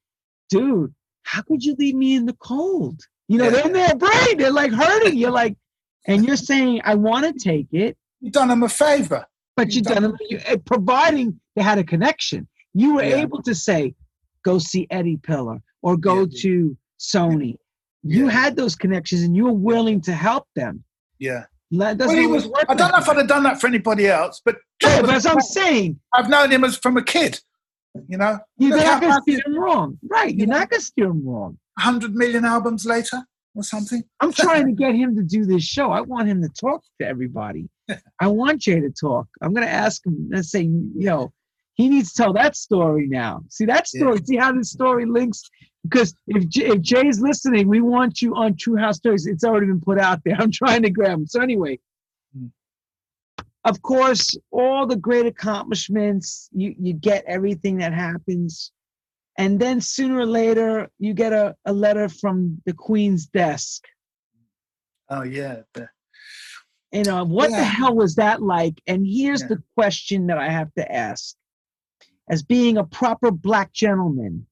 dude, 0.51 0.93
how 1.23 1.43
could 1.43 1.65
you 1.65 1.75
leave 1.79 1.95
me 1.95 2.15
in 2.17 2.27
the 2.27 2.35
cold? 2.35 3.01
You 3.29 3.39
know, 3.39 3.45
Yeah. 3.45 3.51
they're 3.51 3.67
in 3.67 3.73
their 3.73 3.95
brain, 3.97 4.37
they're 4.39 4.53
like 4.53 4.73
hurting. 4.73 5.17
You're 5.17 5.31
like, 5.31 5.57
and 6.07 6.25
you're 6.27 6.37
saying, 6.37 6.83
I 6.85 6.95
want 6.97 7.25
to 7.27 7.33
take 7.33 7.69
it, 7.73 7.97
You've 8.21 8.33
done 8.33 8.49
them 8.49 8.63
a 8.63 8.69
favor. 8.69 9.27
But 9.57 9.75
you 9.75 9.83
done 9.83 10.05
it, 10.05 10.13
you, 10.29 10.41
eh, 10.47 10.57
providing 10.65 11.41
they 11.55 11.63
had 11.63 11.79
a 11.79 11.85
connection. 11.85 12.49
You 12.73 12.97
were 12.97 13.05
Yeah. 13.05 13.17
able 13.17 13.43
to 13.43 13.55
say, 13.55 13.95
go 14.45 14.59
see 14.59 14.87
Eddie 14.91 15.17
Piller 15.17 15.59
or 15.83 15.97
go 15.97 16.21
Yeah. 16.23 16.41
to 16.43 16.77
Sony. 16.99 17.57
You 18.03 18.29
had 18.29 18.57
those 18.57 18.75
connections 18.75 19.23
and 19.23 19.35
you 19.37 19.45
were 19.45 19.53
willing 19.53 20.01
to 20.03 20.13
help 20.13 20.47
them. 20.55 20.85
Yeah. 21.19 21.45
That 21.71 21.99
Well, 21.99 22.11
he 22.11 22.27
was, 22.27 22.49
I 22.69 22.75
don't 22.75 22.93
know 22.93 22.99
if 22.99 23.09
I'd 23.09 23.17
have 23.17 23.29
done 23.29 23.43
that 23.45 23.61
for 23.61 23.67
anybody 23.67 24.07
else, 24.09 24.41
but 24.45 24.57
Yeah, 24.83 25.01
but 25.01 25.11
as 25.11 25.25
I'm 25.25 25.41
saying, 25.41 25.99
I've 26.13 26.29
known 26.29 26.51
him 26.53 26.65
as 26.65 26.77
from 26.77 26.97
a 26.97 27.03
kid. 27.03 27.41
You 28.09 28.19
know, 28.19 28.41
you're 28.59 28.77
not 28.77 29.01
to 29.01 29.21
steer 29.23 29.41
him 29.47 29.57
wrong. 29.59 29.99
Right. 30.03 30.35
You're 30.35 30.49
Yeah. 30.49 30.59
not 30.59 30.71
going 30.71 30.81
to 30.81 30.85
steer 30.87 31.07
him 31.07 31.25
wrong. 31.25 31.59
100 31.79 32.15
million 32.15 32.45
albums 32.45 32.85
later 32.85 33.25
or 33.55 33.63
something. 33.63 34.03
I'm 34.21 34.33
trying 34.33 34.67
to 34.67 34.73
get 34.73 34.95
him 34.95 35.15
to 35.17 35.23
do 35.23 35.45
this 35.45 35.63
show. 35.65 35.91
I 35.91 36.01
want 36.01 36.29
him 36.29 36.43
to 36.43 36.49
talk 36.49 36.83
to 37.01 37.07
everybody. 37.07 37.69
I 38.21 38.29
want 38.29 38.61
Jay 38.63 38.81
to 38.81 38.91
talk. 38.91 39.27
I'm 39.43 39.53
going 39.55 39.67
to 39.67 39.73
ask 39.73 40.05
him. 40.07 40.29
Let's 40.33 40.51
say, 40.51 40.63
you 40.63 40.93
know, 40.95 41.33
he 41.75 41.89
needs 41.89 42.13
to 42.13 42.23
tell 42.23 42.33
that 42.35 42.57
story 42.57 43.07
now. 43.09 43.43
See 43.51 43.65
that 43.67 43.87
Yeah. 43.93 44.01
story. 44.01 44.19
See 44.25 44.37
how 44.37 44.53
this 44.53 44.71
story 44.71 45.07
links. 45.07 45.43
Because 45.83 46.15
if 46.29 46.49
J- 46.49 46.67
if 46.69 46.81
Jay's 46.81 47.21
listening, 47.21 47.69
we 47.69 47.81
want 47.81 48.23
you 48.23 48.35
on 48.37 48.57
True 48.57 48.77
House 48.77 48.97
Stories. 48.97 49.27
It's 49.27 49.45
already 49.45 49.67
been 49.67 49.81
put 49.81 49.99
out 49.99 50.21
there. 50.25 50.37
I'm 50.41 50.51
trying 50.53 50.83
to 50.83 50.91
grab 50.91 51.19
him. 51.19 51.27
So 51.27 51.41
anyway, 51.41 51.79
Hmm. 52.35 52.47
of 53.65 53.83
course, 53.83 54.37
all 54.51 54.87
the 54.87 54.97
great 54.97 55.27
accomplishments. 55.27 56.49
You 56.53 56.75
you 56.79 56.93
get 56.95 57.25
everything 57.27 57.79
that 57.79 57.93
happens. 57.93 58.73
And 59.37 59.59
then 59.59 59.81
sooner 59.81 60.19
or 60.19 60.27
later, 60.27 60.89
you 60.99 61.13
get 61.13 61.33
a, 61.33 61.57
a 61.65 61.73
letter 61.73 62.09
from 62.09 62.63
the 62.67 62.73
Queen's 62.73 63.27
desk. 63.27 63.85
Oh, 65.11 65.23
yeah. 65.23 65.63
the- 65.75 65.89
you 66.95 67.01
uh, 67.01 67.05
know 67.05 67.25
what 67.25 67.51
the 67.51 67.65
hell 67.65 67.95
was 67.95 68.15
that 68.15 68.41
like 68.41 68.81
and 68.87 69.07
here's 69.07 69.43
Yeah. 69.43 69.49
the 69.49 69.63
question 69.75 70.29
that 70.29 70.39
i 70.39 70.49
have 70.49 70.73
to 70.75 70.93
ask 70.93 71.35
as 72.31 72.43
being 72.43 72.79
a 72.79 72.85
proper 72.85 73.31
black 73.31 73.73
gentleman 73.73 74.47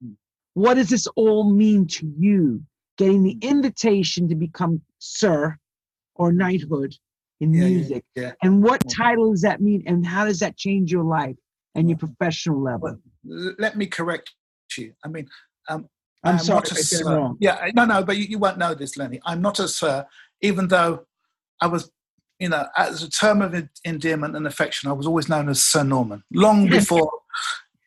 Hmm. 0.00 0.12
what 0.54 0.74
does 0.74 0.88
this 0.88 1.06
all 1.16 1.50
mean 1.52 1.86
to 1.88 2.06
you 2.18 2.62
getting 2.96 3.22
the 3.22 3.34
hmm. 3.34 3.48
invitation 3.48 4.28
to 4.28 4.34
become 4.34 4.80
sir 4.98 5.56
or 6.14 6.30
hmm. 6.30 6.38
knighthood 6.38 6.94
in 7.40 7.52
Yeah, 7.52 7.62
yeah, 7.62 7.68
music 7.68 8.04
yeah. 8.14 8.32
and 8.42 8.62
what 8.62 8.82
hmm. 8.82 8.88
title 8.88 9.30
does 9.32 9.42
that 9.42 9.60
mean 9.60 9.82
and 9.86 10.06
how 10.06 10.24
does 10.24 10.38
that 10.38 10.56
change 10.56 10.92
your 10.92 11.04
life 11.04 11.36
and 11.74 11.88
your 11.88 11.98
professional 11.98 12.62
level 12.62 13.00
Let 13.24 13.76
me 13.76 13.86
correct 13.86 14.32
you. 14.76 14.92
I 15.04 15.08
mean, 15.08 15.28
um, 15.68 15.88
i'm 16.24 16.34
I'm 16.34 16.38
sorry 16.40 16.56
not 16.56 16.66
if 16.66 16.72
a 16.72 16.78
I 16.78 16.82
said 16.82 16.98
sir. 17.04 17.16
wrong 17.16 17.36
Yeah, 17.40 17.70
no, 17.74 17.84
no, 17.84 18.02
but 18.02 18.16
you, 18.16 18.24
you 18.24 18.38
won't 18.38 18.58
know 18.58 18.74
this, 18.74 18.96
Lenny. 18.96 19.20
I'm 19.24 19.40
not 19.40 19.58
a 19.58 19.68
sir, 19.68 20.06
even 20.40 20.68
though 20.68 21.06
I 21.60 21.66
was, 21.66 21.90
you 22.38 22.48
know, 22.48 22.66
as 22.76 23.02
a 23.02 23.10
term 23.10 23.42
of 23.42 23.54
endearment 23.84 24.36
and 24.36 24.46
affection, 24.46 24.90
I 24.90 24.92
was 24.92 25.06
always 25.06 25.28
known 25.28 25.48
as 25.48 25.62
Sir 25.62 25.82
Norman, 25.84 26.22
long 26.32 26.66
before, 26.70 27.10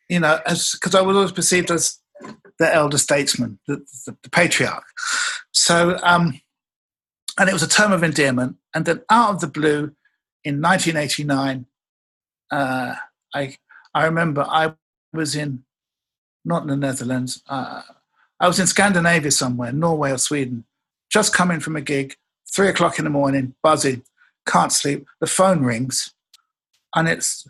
you 0.08 0.20
know, 0.20 0.40
as 0.46 0.72
because 0.72 0.94
I 0.94 1.00
was 1.00 1.16
always 1.16 1.32
perceived 1.32 1.70
as 1.70 1.98
the 2.58 2.72
elder 2.72 2.98
statesman, 2.98 3.58
the, 3.66 3.76
the, 4.06 4.16
the 4.22 4.30
patriarch. 4.30 4.84
So, 5.52 5.98
um, 6.02 6.40
and 7.38 7.48
it 7.48 7.52
was 7.52 7.62
a 7.62 7.68
term 7.68 7.92
of 7.92 8.02
endearment. 8.02 8.56
And 8.74 8.84
then 8.84 9.02
out 9.10 9.30
of 9.30 9.40
the 9.40 9.46
blue, 9.46 9.92
in 10.44 10.60
1989, 10.60 11.66
uh, 12.50 12.94
I 13.34 13.56
I 13.94 14.04
remember 14.04 14.42
I 14.48 14.74
was 15.12 15.34
in 15.34 15.64
not 16.44 16.62
in 16.62 16.68
the 16.68 16.76
Netherlands. 16.76 17.42
Uh, 17.48 17.82
I 18.40 18.48
was 18.48 18.58
in 18.58 18.66
Scandinavia 18.66 19.30
somewhere, 19.30 19.72
Norway 19.72 20.10
or 20.10 20.18
Sweden, 20.18 20.64
just 21.10 21.34
coming 21.34 21.60
from 21.60 21.76
a 21.76 21.80
gig, 21.80 22.16
three 22.52 22.68
o'clock 22.68 22.98
in 22.98 23.04
the 23.04 23.10
morning, 23.10 23.54
buzzing, 23.62 24.02
can't 24.46 24.72
sleep. 24.72 25.06
The 25.20 25.26
phone 25.26 25.62
rings, 25.62 26.12
and 26.94 27.08
it's 27.08 27.46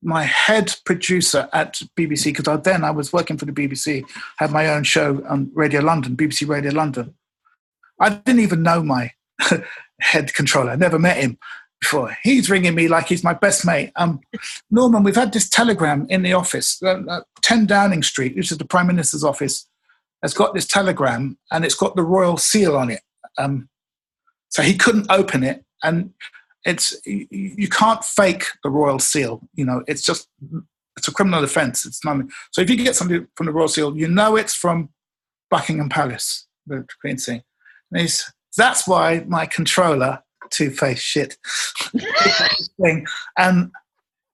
my 0.00 0.22
head 0.22 0.76
producer 0.84 1.48
at 1.52 1.82
BBC 1.96 2.26
because 2.26 2.62
then 2.62 2.84
I 2.84 2.92
was 2.92 3.12
working 3.12 3.36
for 3.36 3.46
the 3.46 3.52
BBC, 3.52 4.04
had 4.36 4.52
my 4.52 4.68
own 4.68 4.84
show 4.84 5.24
on 5.28 5.50
Radio 5.54 5.80
London, 5.80 6.16
BBC 6.16 6.46
Radio 6.46 6.70
London. 6.70 7.14
I 8.00 8.10
didn't 8.10 8.42
even 8.42 8.62
know 8.62 8.82
my 8.82 9.12
head 10.00 10.32
controller. 10.34 10.70
I 10.70 10.76
never 10.76 11.00
met 11.00 11.16
him 11.16 11.38
before. 11.80 12.16
He's 12.22 12.50
ringing 12.50 12.74
me 12.74 12.88
like 12.88 13.08
he's 13.08 13.24
my 13.24 13.34
best 13.34 13.64
mate. 13.64 13.92
Um, 13.96 14.20
Norman, 14.70 15.02
we've 15.02 15.14
had 15.14 15.32
this 15.32 15.48
telegram 15.48 16.06
in 16.08 16.22
the 16.22 16.32
office. 16.32 16.80
Uh, 16.82 17.02
uh, 17.08 17.20
10 17.42 17.66
Downing 17.66 18.02
Street, 18.02 18.36
which 18.36 18.50
is 18.50 18.58
the 18.58 18.64
Prime 18.64 18.86
Minister's 18.86 19.24
office, 19.24 19.68
has 20.22 20.34
got 20.34 20.54
this 20.54 20.66
telegram 20.66 21.38
and 21.52 21.64
it's 21.64 21.74
got 21.74 21.94
the 21.94 22.02
royal 22.02 22.36
seal 22.36 22.76
on 22.76 22.90
it. 22.90 23.02
Um, 23.36 23.68
so 24.48 24.62
he 24.62 24.74
couldn't 24.74 25.10
open 25.10 25.44
it. 25.44 25.64
And 25.82 26.12
it's 26.64 27.00
you, 27.06 27.26
you 27.30 27.68
can't 27.68 28.04
fake 28.04 28.44
the 28.64 28.70
royal 28.70 28.98
seal. 28.98 29.40
You 29.54 29.64
know, 29.64 29.84
it's 29.86 30.02
just 30.02 30.28
it's 30.96 31.08
a 31.08 31.12
criminal 31.12 31.44
offence. 31.44 31.86
It's 31.86 32.04
not. 32.04 32.20
So 32.50 32.60
if 32.60 32.68
you 32.68 32.76
get 32.76 32.96
something 32.96 33.26
from 33.36 33.46
the 33.46 33.52
royal 33.52 33.68
seal, 33.68 33.96
you 33.96 34.08
know 34.08 34.36
it's 34.36 34.54
from 34.54 34.90
Buckingham 35.50 35.88
Palace, 35.88 36.46
the 36.66 36.86
Queen's 37.00 37.24
thing. 37.24 37.42
And 37.90 38.00
he's, 38.02 38.30
that's 38.56 38.86
why 38.86 39.24
my 39.26 39.46
controller, 39.46 40.22
two 40.50 40.70
faced 40.70 41.04
shit, 41.04 41.36
thing, 42.80 43.06
and 43.36 43.70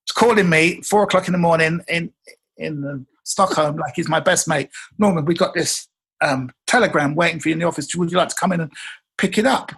it's 0.05 0.13
calling 0.13 0.49
me 0.49 0.81
four 0.83 1.03
o'clock 1.03 1.27
in 1.27 1.33
the 1.33 1.39
morning 1.39 1.81
in 1.89 2.13
in 2.57 2.85
um, 2.87 3.07
Stockholm, 3.25 3.77
like 3.77 3.95
he's 3.97 4.09
my 4.09 4.21
best 4.21 4.47
mate. 4.47 4.69
Norman, 4.99 5.25
we 5.25 5.35
got 5.35 5.55
this 5.55 5.89
um, 6.21 6.51
telegram 6.67 7.15
waiting 7.15 7.41
for 7.41 7.49
you 7.49 7.55
in 7.55 7.59
the 7.59 7.67
office. 7.67 7.95
Would 7.95 8.11
you 8.11 8.19
like 8.19 8.29
to 8.29 8.37
come 8.39 8.53
in 8.53 8.61
and 8.61 8.73
pick 9.19 9.39
it 9.39 9.47
up? 9.47 9.73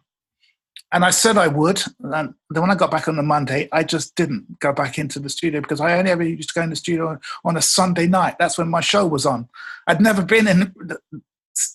And 0.92 1.04
I 1.04 1.10
said 1.10 1.36
I 1.36 1.48
would. 1.48 1.82
And 2.00 2.34
then 2.50 2.62
when 2.62 2.70
I 2.70 2.74
got 2.74 2.90
back 2.90 3.08
on 3.08 3.16
the 3.16 3.22
Monday, 3.22 3.68
I 3.72 3.82
just 3.82 4.14
didn't 4.14 4.60
go 4.60 4.72
back 4.72 4.98
into 4.98 5.18
the 5.18 5.28
studio 5.28 5.60
because 5.60 5.80
I 5.80 5.98
only 5.98 6.10
ever 6.10 6.22
used 6.22 6.50
to 6.50 6.54
go 6.54 6.62
in 6.62 6.70
the 6.70 6.76
studio 6.76 7.08
on, 7.08 7.20
on 7.44 7.56
a 7.56 7.62
Sunday 7.62 8.06
night. 8.06 8.36
That's 8.38 8.58
when 8.58 8.68
my 8.68 8.80
show 8.80 9.06
was 9.06 9.26
on. 9.26 9.48
I'd 9.86 10.00
never 10.00 10.22
been 10.22 10.46
in 10.46 10.74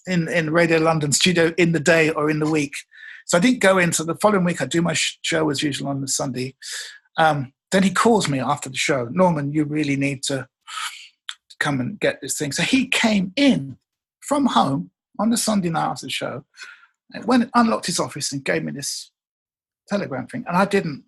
in, 0.08 0.28
in 0.28 0.52
Radio 0.52 0.78
London 0.78 1.12
studio 1.12 1.54
in 1.58 1.72
the 1.72 1.80
day 1.80 2.10
or 2.10 2.30
in 2.30 2.40
the 2.40 2.50
week. 2.50 2.76
So 3.32 3.38
I 3.38 3.42
didn't 3.42 3.60
go 3.60 3.78
in. 3.78 3.94
So 3.94 4.04
the 4.04 4.16
following 4.16 4.44
week, 4.44 4.62
I 4.62 4.66
do 4.66 4.82
my 4.82 4.92
show 4.94 5.50
as 5.50 5.64
usual 5.64 5.88
on 5.88 6.02
the 6.02 6.08
Sunday. 6.10 6.54
Um, 7.16 7.54
then 7.72 7.82
he 7.82 7.90
calls 7.90 8.28
me 8.28 8.42
after 8.42 8.68
the 8.68 8.76
show, 8.76 9.06
Norman, 9.06 9.54
you 9.54 9.64
really 9.64 9.96
need 9.96 10.22
to 10.24 10.50
come 11.58 11.80
and 11.80 11.98
get 11.98 12.20
this 12.20 12.38
thing. 12.38 12.52
So 12.52 12.64
he 12.64 12.90
came 12.90 13.32
in 13.38 13.78
from 14.20 14.48
home 14.48 14.92
on 15.18 15.30
the 15.30 15.38
Sunday 15.38 15.70
night 15.70 15.92
after 15.92 16.08
the 16.08 16.12
show, 16.12 16.44
and 17.14 17.24
went 17.24 17.50
unlocked 17.56 17.86
his 17.86 18.02
office 18.02 18.34
and 18.34 18.44
gave 18.44 18.66
me 18.66 18.74
this 18.74 19.12
telegram 19.88 20.28
thing, 20.28 20.44
and 20.46 20.58
I 20.58 20.66
didn't 20.66 21.06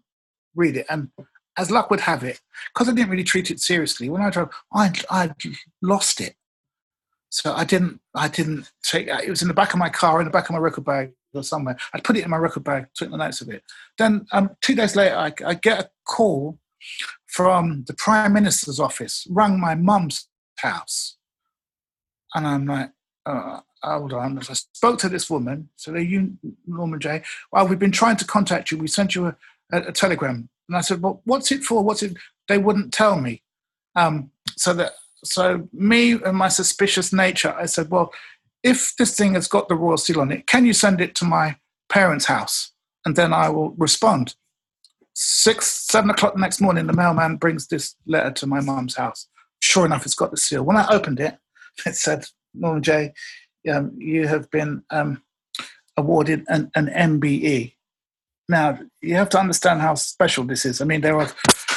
read 0.56 0.78
it. 0.78 0.86
And 0.90 1.10
as 1.58 1.72
luck 1.72 1.92
would 1.92 2.00
have 2.00 2.24
it, 2.24 2.40
because 2.74 2.88
I 2.88 2.94
didn't 2.94 3.12
really 3.12 3.26
treat 3.26 3.52
it 3.52 3.60
seriously, 3.60 4.10
when 4.10 4.22
I 4.22 4.30
drove, 4.30 4.50
I 4.74 4.94
I 5.10 5.32
lost 5.82 6.22
it. 6.22 6.36
So 7.30 7.54
I 7.54 7.66
didn't 7.66 8.00
I 8.16 8.30
didn't 8.30 8.72
take 8.82 9.08
it 9.08 9.30
was 9.30 9.42
in 9.42 9.50
the 9.50 9.54
back 9.54 9.74
of 9.74 9.80
my 9.80 9.90
car, 9.90 10.22
in 10.22 10.26
the 10.26 10.32
back 10.32 10.46
of 10.46 10.52
my 10.54 10.60
record 10.60 10.86
bag 10.86 11.12
or 11.34 11.44
somewhere. 11.44 11.78
I'd 11.94 12.04
put 12.04 12.18
it 12.18 12.24
in 12.24 12.30
my 12.30 12.38
record 12.38 12.64
bag, 12.64 12.88
took 12.94 13.12
the 13.12 13.18
notes 13.18 13.42
of 13.42 13.50
it. 13.50 13.64
Then 13.98 14.26
um, 14.32 14.52
two 14.62 14.76
days 14.76 14.96
later, 14.96 15.16
I, 15.16 15.34
I 15.46 15.54
get 15.56 15.80
a 15.80 15.90
call 16.06 16.60
from 17.28 17.84
the 17.88 17.94
Prime 17.94 18.34
Minister's 18.34 18.80
office, 18.80 19.26
rang 19.30 19.60
my 19.60 19.76
mum's 19.76 20.28
house. 20.58 21.18
And 22.36 22.48
I'm 22.48 22.66
like, 22.66 22.92
uh, 23.26 23.60
hold 23.82 24.14
on. 24.14 24.38
I 24.38 24.42
spoke 24.54 25.00
to 25.00 25.10
this 25.10 25.30
woman. 25.30 25.70
So, 25.76 25.94
are 25.94 26.00
you, 26.00 26.38
Norman 26.66 27.00
Jay. 27.00 27.24
Well, 27.52 27.68
we've 27.68 27.80
been 27.80 27.92
trying 27.92 28.18
to 28.18 28.26
contact 28.26 28.72
you. 28.72 28.78
We 28.78 28.88
sent 28.88 29.16
you 29.16 29.28
a, 29.28 29.36
a, 29.72 29.78
a 29.88 29.92
telegram. 29.92 30.50
And 30.68 30.78
I 30.78 30.82
said, 30.82 31.02
well, 31.02 31.22
what's 31.26 31.52
it 31.52 31.64
for? 31.64 31.84
What's 31.84 32.04
it? 32.04 32.18
They 32.48 32.58
wouldn't 32.58 32.94
tell 32.94 33.20
me. 33.20 33.44
Um, 33.96 34.32
so 34.58 34.74
that, 34.74 34.94
so 35.24 35.68
me 35.72 36.14
and 36.14 36.38
my 36.38 36.48
suspicious 36.48 37.14
nature, 37.14 37.56
I 37.58 37.66
said, 37.66 37.90
well, 37.90 38.12
if 38.64 38.96
this 38.98 39.16
thing 39.16 39.34
has 39.34 39.48
got 39.48 39.68
the 39.68 39.76
royal 39.76 39.98
seal 39.98 40.22
on 40.22 40.32
it, 40.32 40.48
can 40.48 40.66
you 40.66 40.74
send 40.74 41.02
it 41.02 41.16
to 41.16 41.26
my 41.26 41.58
parents' 41.90 42.26
house? 42.26 42.72
And 43.06 43.16
then 43.16 43.34
I 43.34 43.50
will 43.50 43.72
respond. 43.72 44.36
Six, 45.14 45.68
seven 45.68 46.10
o'clock 46.10 46.34
the 46.34 46.40
next 46.40 46.62
morning, 46.62 46.88
the 46.88 46.94
mailman 46.94 47.36
brings 47.36 47.68
this 47.68 47.96
letter 48.08 48.32
to 48.32 48.48
my 48.48 48.62
mum's 48.62 48.96
house. 48.96 49.28
Sure 49.60 49.86
enough, 49.86 50.06
it's 50.06 50.16
got 50.16 50.32
the 50.32 50.38
seal. 50.38 50.64
When 50.64 50.78
I 50.78 50.88
opened 50.90 51.20
it, 51.20 51.38
it 51.86 51.96
said, 51.96 52.26
Norman 52.54 52.82
Jay, 52.82 53.14
um, 53.72 53.92
you 53.98 54.28
have 54.28 54.50
been 54.50 54.84
um, 54.90 55.22
awarded 55.98 56.46
an, 56.48 56.72
an 56.76 56.88
MBE. 56.88 57.74
Now, 58.50 58.80
you 59.02 59.16
have 59.16 59.30
to 59.30 59.40
understand 59.40 59.82
how 59.82 59.96
special 59.96 60.44
this 60.44 60.66
is. 60.66 60.82
I 60.82 60.86
mean, 60.86 61.02
there 61.02 61.20
are 61.20 61.30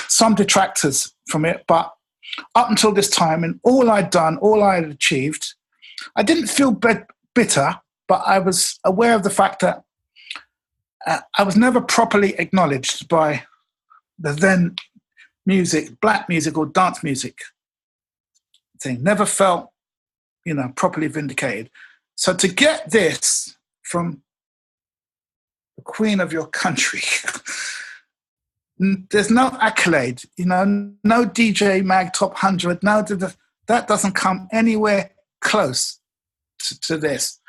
some 0.09 0.35
detractors 0.35 1.13
from 1.29 1.45
it, 1.45 1.65
but 1.67 1.93
up 2.55 2.71
until 2.71 2.93
this 2.93 3.09
time, 3.09 3.45
and 3.45 3.61
all 3.63 3.91
I'd 3.91 4.11
done, 4.11 4.37
all 4.39 4.63
I 4.63 4.77
had 4.77 4.85
achieved, 4.85 5.55
I 6.15 6.23
didn't 6.23 6.49
feel 6.49 6.73
bitter, 7.35 7.81
but 8.09 8.23
I 8.27 8.39
was 8.39 8.79
aware 8.85 9.15
of 9.15 9.23
the 9.23 9.31
fact 9.31 9.61
that 9.61 9.83
uh, 11.07 11.21
I 11.39 11.43
was 11.43 11.57
never 11.57 11.81
properly 11.81 12.35
acknowledged 12.39 13.09
by 13.09 13.45
the 14.19 14.33
then 14.33 14.77
music, 15.45 16.01
black 16.01 16.29
music 16.29 16.59
or 16.59 16.67
dance 16.67 17.03
music 17.03 17.39
thing. 18.81 19.03
Never 19.03 19.25
felt 19.27 19.71
you 20.47 20.55
know, 20.55 20.73
properly 20.77 21.09
vindicated. 21.09 21.69
So 22.15 22.33
to 22.33 22.49
get 22.49 22.91
this 22.91 23.59
from 23.83 24.23
the 25.77 25.83
queen 25.83 26.21
of 26.21 26.33
your 26.33 26.47
country, 26.47 27.03
there's 29.11 29.31
no 29.31 29.59
accolade, 29.61 30.23
you 30.37 30.47
know, 30.47 30.65
no 31.05 31.27
DJ 31.27 31.85
Mag 31.85 32.15
Top 32.15 32.31
100, 32.31 32.83
no, 32.83 33.03
that 33.67 33.89
doesn't 33.89 34.13
come 34.13 34.49
anywhere 34.53 35.11
close 35.41 36.01
to, 36.61 36.81
to 36.81 36.97
this. 36.97 37.41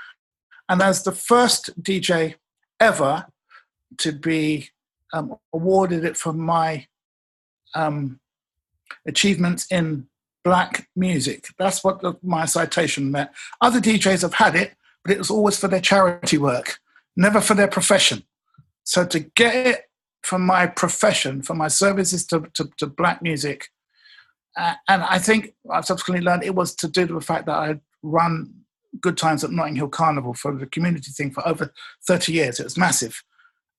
And 0.70 0.82
as 0.82 1.04
the 1.04 1.12
first 1.12 1.82
DJ 1.82 2.36
ever 2.80 3.28
to 3.98 4.12
be 4.12 4.70
um, 5.14 5.36
awarded 5.54 6.04
it 6.04 6.18
for 6.18 6.34
my 6.34 6.88
um, 7.74 8.20
achievements 9.06 9.68
in 9.72 10.08
black 10.44 10.88
music. 10.96 11.48
That's 11.58 11.84
what 11.84 12.02
the, 12.02 12.14
my 12.24 12.46
citation 12.46 13.12
meant. 13.12 13.32
Other 13.62 13.80
DJs 13.80 14.22
have 14.22 14.36
had 14.36 14.56
it, 14.56 14.76
but 15.04 15.12
it 15.12 15.18
was 15.18 15.30
always 15.30 15.58
for 15.58 15.68
their 15.68 15.82
charity 15.82 16.38
work, 16.38 16.80
never 17.16 17.42
for 17.42 17.54
their 17.54 17.68
profession. 17.68 18.24
So 18.84 19.06
to 19.06 19.20
get 19.20 19.68
it 19.68 19.82
from 20.24 20.46
my 20.46 20.68
profession, 20.68 21.42
for 21.42 21.54
my 21.54 21.68
services 21.68 22.26
to, 22.28 22.48
to, 22.54 22.70
to 22.78 22.88
black 22.88 23.22
music, 23.22 23.70
uh, 24.58 24.74
and 24.88 25.04
I 25.04 25.20
think 25.20 25.54
I've 25.72 25.86
subsequently 25.86 26.26
learned 26.26 26.44
it 26.44 26.56
was 26.56 26.74
to 26.76 26.88
do 26.88 27.02
with 27.02 27.10
the 27.10 27.22
fact 27.22 27.46
that 27.46 27.56
I 27.56 27.80
run 28.02 28.54
Good 29.00 29.18
Times 29.18 29.44
at 29.44 29.52
Notting 29.52 29.76
Hill 29.76 29.88
Carnival 29.88 30.34
for 30.34 30.56
the 30.56 30.66
community 30.66 31.12
thing 31.12 31.32
for 31.32 31.48
over 31.48 31.72
30 32.08 32.34
years. 32.34 32.60
It 32.60 32.64
was 32.64 32.78
massive. 32.78 33.24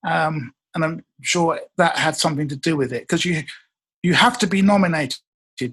Um, 0.06 0.54
and 0.74 0.84
I'm 0.84 1.04
sure 1.22 1.60
that 1.76 1.98
had 1.98 2.16
something 2.16 2.46
to 2.48 2.56
do 2.56 2.76
with 2.76 2.92
it 2.92 3.02
because 3.02 3.24
you 3.24 3.42
you 4.02 4.14
have 4.14 4.38
to 4.38 4.46
be 4.46 4.62
nominated 4.62 5.18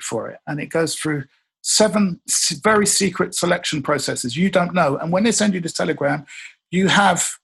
for 0.02 0.30
it. 0.30 0.40
And 0.48 0.60
it 0.60 0.68
goes 0.68 0.96
through 0.96 1.26
seven 1.62 2.20
very 2.64 2.88
secret 2.88 3.36
selection 3.36 3.84
processes 3.84 4.36
you 4.36 4.50
don't 4.50 4.74
know. 4.74 4.98
And 4.98 5.12
when 5.12 5.24
they 5.24 5.32
send 5.32 5.54
you 5.54 5.60
this 5.60 5.74
telegram, 5.74 6.26
you 6.72 6.88
have 6.88 7.38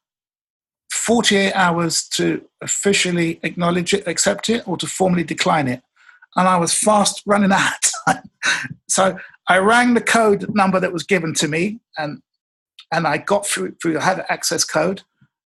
48 0.91 1.53
hours 1.53 2.07
to 2.09 2.43
officially 2.61 3.39
acknowledge 3.43 3.93
it, 3.93 4.07
accept 4.07 4.49
it, 4.49 4.67
or 4.67 4.77
to 4.77 4.88
formally 4.88 5.23
decline 5.23 5.67
it. 5.67 5.83
And 6.35 6.47
I 6.47 6.57
was 6.57 6.73
fast 6.73 7.23
running 7.25 7.51
out 7.53 7.91
so 8.87 9.17
I 9.47 9.57
rang 9.59 9.93
the 9.93 10.01
code 10.01 10.53
number 10.53 10.79
that 10.79 10.93
was 10.93 11.03
given 11.03 11.33
to 11.35 11.47
me 11.47 11.79
and 11.97 12.21
and 12.91 13.07
I 13.07 13.17
got 13.17 13.45
through 13.47 13.75
through 13.81 13.99
I 13.99 14.03
had 14.03 14.25
access 14.29 14.65
code 14.65 15.03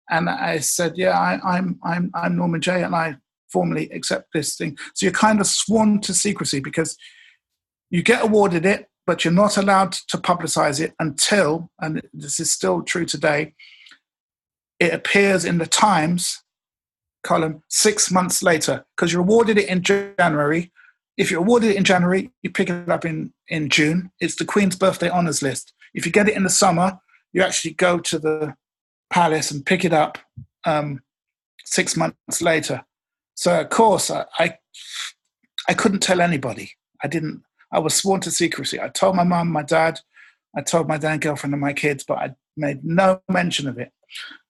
and 0.10 0.30
I 0.30 0.60
said, 0.60 0.93
Yeah, 0.97 1.18
I, 1.18 1.39
I'm 1.43 1.80
I'm 1.84 2.11
I'm 2.14 2.38
Norman 2.38 2.61
Jay 2.61 2.84
and 2.84 2.95
I 2.95 3.18
formally 3.51 3.89
accept 3.89 4.30
this 4.34 4.55
thing. 4.55 4.77
So 4.95 5.05
you're 5.05 5.14
kind 5.14 5.39
of 5.39 5.47
sworn 5.47 6.01
to 6.01 6.14
secrecy 6.14 6.60
because 6.60 6.97
you 7.89 8.01
get 8.01 8.23
awarded 8.23 8.65
it, 8.65 8.88
but 9.05 9.23
you're 9.23 9.34
not 9.34 9.57
allowed 9.57 9.91
to 9.91 10.18
publicize 10.18 10.80
it 10.80 10.93
until, 10.99 11.69
and 11.80 12.01
this 12.14 12.39
is 12.39 12.51
still 12.51 12.81
true 12.81 13.05
today, 13.05 13.53
it 14.80 14.91
appears 14.91 15.45
in 15.45 15.60
the 15.60 15.68
Times 15.68 16.41
column 17.24 17.64
six 17.70 18.12
months 18.12 18.44
later 18.44 18.86
because 18.95 19.12
you're 19.12 19.22
awarded 19.22 19.58
it 19.58 19.70
in 19.70 19.82
January. 19.82 20.72
If 21.18 21.32
you're 21.32 21.41
awarded 21.41 21.72
it 21.72 21.78
in 21.78 21.84
January, 21.84 22.32
you 22.41 22.50
pick 22.50 22.70
it 22.70 22.90
up 22.90 23.06
in, 23.06 23.34
in 23.48 23.70
June. 23.70 24.12
It's 24.20 24.36
the 24.36 24.45
Queen's 24.45 24.76
birthday 24.76 25.10
honours 25.10 25.41
list. 25.41 25.74
If 25.94 26.06
you 26.06 26.12
get 26.12 26.28
it 26.28 26.36
in 26.36 26.44
the 26.44 26.50
summer, 26.50 27.00
you 27.34 27.41
actually 27.41 27.74
go 27.74 28.00
to 28.00 28.20
the 28.20 28.56
palace 29.10 29.52
and 29.52 29.66
pick 29.66 29.86
it 29.86 29.94
up 29.94 30.18
um, 30.66 31.02
six 31.66 31.95
months 31.95 32.41
later. 32.41 32.84
So 33.36 33.62
of 33.62 33.70
course 33.70 34.12
I, 34.12 34.26
I, 34.40 34.58
I 35.68 35.74
couldn't 35.74 36.02
tell 36.02 36.22
anybody. 36.22 36.72
I 37.04 37.08
didn't. 37.08 37.44
I 37.72 37.80
was 37.80 37.95
sworn 37.95 38.22
to 38.22 38.32
secrecy. 38.32 38.80
I 38.80 38.90
told 38.90 39.16
my 39.16 39.24
mum, 39.24 39.52
my 39.52 39.64
dad, 39.64 40.00
I 40.56 40.62
told 40.62 40.88
my 40.88 40.98
then 40.98 41.20
girlfriend 41.20 41.54
and 41.54 41.62
my 41.62 41.74
kids, 41.74 42.04
but 42.04 42.20
I 42.20 42.36
made 42.56 42.84
no 42.84 43.22
mention 43.30 43.68
of 43.68 43.80
it. 43.80 43.91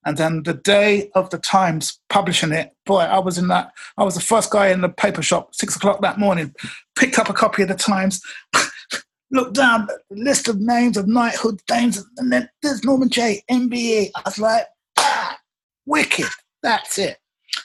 And 0.06 0.18
then 0.18 0.44
the 0.44 0.53
day 0.53 1.10
of 1.15 1.30
the 1.30 1.38
Times 1.38 1.99
publishing 2.10 2.52
it, 2.52 2.72
boy, 2.85 2.99
I 2.99 3.19
was 3.19 3.38
in 3.38 3.48
that. 3.48 3.72
I 3.98 4.03
was 4.03 4.15
the 4.15 4.22
first 4.22 4.52
guy 4.52 4.68
in 4.68 4.81
the 4.81 4.90
paper 4.90 5.22
shop, 5.22 5.56
six 5.56 5.76
o'clock 5.76 6.02
that 6.02 6.19
morning, 6.19 6.53
picked 6.98 7.19
up 7.19 7.30
a 7.30 7.34
copy 7.34 7.64
of 7.64 7.69
the 7.69 7.76
Times, 7.76 8.22
looked 9.31 9.56
down 9.56 9.88
the 9.88 9.99
list 10.11 10.48
of 10.48 10.60
names 10.60 10.98
of 10.98 11.07
knighthood 11.07 11.61
names, 11.72 12.03
and 12.18 12.31
then 12.31 12.49
there's 12.61 12.84
Norman 12.84 13.10
Jay 13.10 13.44
MBE. 13.49 14.11
I 14.15 14.22
was 14.26 14.40
like, 14.40 14.65
ah, 14.98 15.38
wicked. 15.85 16.27
That's 16.61 16.98
it 16.98 17.18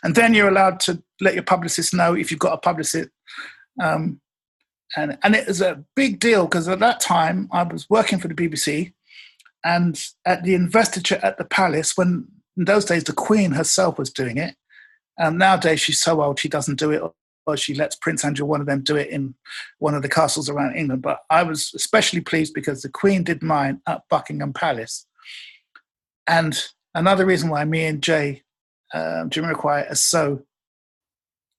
and 0.03 0.15
then 0.15 0.35
you're 0.35 0.49
allowed 0.49 0.81
to 0.81 1.03
let 1.21 1.35
your 1.35 1.43
publicist 1.43 1.95
know 1.95 2.15
if 2.15 2.31
you've 2.31 2.41
got 2.41 2.55
a 2.55 2.59
publicist. 2.59 3.11
Um, 3.81 4.21
and 4.97 5.19
and 5.23 5.35
it 5.35 5.47
was 5.47 5.61
a 5.61 5.85
big 5.95 6.19
deal 6.19 6.47
because 6.47 6.69
at 6.69 6.79
that 6.79 7.01
time 7.01 7.49
I 7.53 7.63
was 7.63 7.89
working 7.91 8.19
for 8.19 8.29
the 8.29 8.35
BBC, 8.35 8.93
and 9.69 10.03
at 10.25 10.45
the 10.45 10.55
investiture 10.55 11.21
at 11.23 11.37
the 11.37 11.45
palace, 11.45 11.95
when 11.95 12.27
in 12.57 12.65
those 12.65 12.87
days 12.87 13.05
the 13.05 13.13
Queen 13.13 13.53
herself 13.53 13.99
was 13.99 14.11
doing 14.11 14.39
it. 14.39 14.55
And 15.19 15.39
nowadays 15.39 15.79
she's 15.79 16.01
so 16.01 16.23
old 16.23 16.41
she 16.41 16.49
doesn't 16.49 16.79
do 16.79 16.91
it, 16.91 17.03
or 17.47 17.57
she 17.59 17.75
lets 17.75 17.95
Prince 17.95 18.25
Andrew, 18.25 18.47
one 18.47 18.63
of 18.63 18.67
them, 18.67 18.83
do 18.83 18.97
it 18.97 19.11
in 19.11 19.35
one 19.79 19.95
of 19.95 20.01
the 20.01 20.09
castles 20.09 20.49
around 20.49 20.75
England. 20.75 21.03
But 21.03 21.19
I 21.29 21.43
was 21.43 21.73
especially 21.75 22.23
pleased 22.23 22.55
because 22.55 22.81
the 22.81 22.89
Queen 22.89 23.23
did 23.23 23.43
mine 23.43 23.83
at 23.87 24.05
Buckingham 24.09 24.55
Palace. 24.55 25.07
And 26.27 26.59
another 26.95 27.27
reason 27.27 27.51
why 27.51 27.65
me 27.67 27.85
and 27.85 28.03
Jay 28.03 28.45
um, 28.95 29.29
Jamiroquai 29.29 29.91
are 29.91 29.95
so 29.95 30.45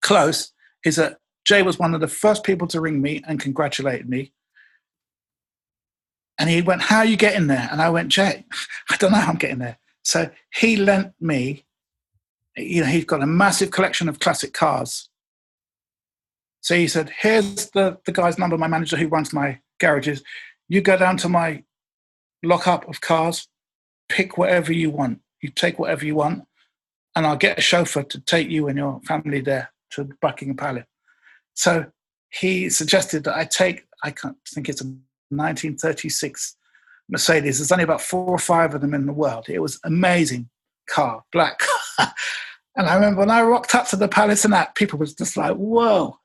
close 0.02 0.52
is 0.84 0.96
that 0.96 1.20
Jay 1.46 1.62
was 1.62 1.78
one 1.78 1.94
of 1.94 2.02
the 2.02 2.08
first 2.08 2.44
people 2.44 2.68
to 2.70 2.82
ring 2.82 3.04
me 3.04 3.22
and 3.28 3.40
congratulate 3.40 4.10
me. 4.10 4.34
And 6.40 6.50
he 6.50 6.62
went, 6.62 6.82
How 6.82 7.00
are 7.00 7.06
you 7.06 7.18
getting 7.18 7.48
there? 7.48 7.68
And 7.72 7.82
I 7.82 7.90
went, 7.90 8.10
Jay, 8.10 8.46
I 8.90 8.96
don't 8.96 9.12
know 9.12 9.18
how 9.20 9.32
I'm 9.32 9.38
getting 9.38 9.60
there. 9.60 9.78
So 10.04 10.30
he 10.54 10.78
lent 10.78 11.14
me, 11.20 11.66
you 12.56 12.82
know, 12.82 12.88
he's 12.88 13.06
got 13.06 13.22
a 13.22 13.28
massive 13.28 13.72
collection 13.72 14.10
of 14.10 14.20
classic 14.20 14.54
cars. 14.54 15.10
So 16.62 16.76
he 16.76 16.88
said, 16.88 17.12
Here's 17.20 17.70
the, 17.72 18.00
the 18.06 18.14
guy's 18.14 18.40
number, 18.40 18.58
my 18.58 18.68
manager 18.68 18.98
who 18.98 19.10
runs 19.10 19.34
my 19.34 19.60
garages. 19.80 20.24
You 20.70 20.82
go 20.82 20.98
down 20.98 21.18
to 21.18 21.30
my 21.30 21.64
lock 22.42 22.68
up 22.68 22.88
of 22.88 23.02
cars, 23.02 23.48
pick 24.08 24.38
whatever 24.38 24.72
you 24.72 24.90
want. 24.90 25.20
You 25.42 25.50
take 25.50 25.78
whatever 25.78 26.06
you 26.06 26.16
want, 26.16 26.44
and 27.16 27.26
I'll 27.26 27.38
get 27.38 27.58
a 27.58 27.62
chauffeur 27.62 28.04
to 28.04 28.20
take 28.22 28.50
you 28.50 28.68
and 28.68 28.78
your 28.78 29.02
family 29.02 29.42
there 29.42 29.72
to 29.92 30.10
Buckingham 30.22 30.58
Palace. 30.58 30.86
So 31.54 31.86
he 32.30 32.70
suggested 32.70 33.24
that 33.24 33.36
I 33.36 33.46
take, 33.46 33.86
I 34.04 34.12
can't 34.12 34.38
think 34.48 34.70
it's 34.70 34.82
a 34.82 34.94
1936 35.30 36.56
Mercedes. 37.10 37.58
There's 37.58 37.72
only 37.72 37.84
about 37.84 38.02
four 38.02 38.28
or 38.28 38.38
five 38.38 38.74
of 38.74 38.82
them 38.82 38.94
in 38.94 39.06
the 39.06 39.14
world. 39.14 39.46
It 39.48 39.60
was 39.60 39.80
amazing 39.84 40.50
car, 40.90 41.24
black 41.32 41.62
and 42.76 42.88
I 42.88 42.96
remember 42.96 43.20
when 43.20 43.32
I 43.32 43.42
rocked 43.42 43.76
up 43.76 43.88
to 43.90 43.96
the 43.96 44.08
palace 44.08 44.46
and 44.46 44.54
that, 44.54 44.76
people 44.76 45.00
was 45.00 45.14
just 45.14 45.36
like, 45.36 45.56
whoa. 45.56 46.18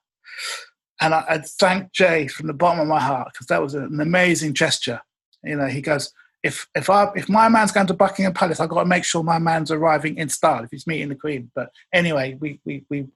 And 1.01 1.13
I, 1.13 1.25
I 1.29 1.39
thank 1.39 1.93
Jay 1.93 2.29
from 2.29 2.47
the 2.47 2.53
bottom 2.53 2.81
of 2.81 2.87
my 2.87 3.01
heart 3.01 3.31
because 3.33 3.49
that 3.49 3.61
was 3.61 3.75
an 3.75 4.01
amazing 4.01 4.55
gesture. 4.55 5.01
You 5.43 5.57
know, 5.57 5.67
he 5.67 5.81
goes, 5.81 6.13
if 6.45 6.69
if 6.75 6.89
I 6.91 7.11
if 7.17 7.29
my 7.29 7.49
man's 7.49 7.73
going 7.73 7.87
to 7.89 7.95
Buckingham 7.95 8.35
Palace, 8.35 8.61
I've 8.61 8.69
got 8.69 8.81
to 8.81 8.89
make 8.89 9.05
sure 9.05 9.23
my 9.23 9.39
man's 9.39 9.71
arriving 9.71 10.17
in 10.17 10.29
style 10.29 10.63
if 10.63 10.71
he's 10.71 10.87
meeting 10.87 11.09
the 11.09 11.15
Queen. 11.15 11.51
But 11.55 11.71
anyway, 11.93 12.37
we 12.39 12.61
we 12.65 12.85
we 12.89 13.07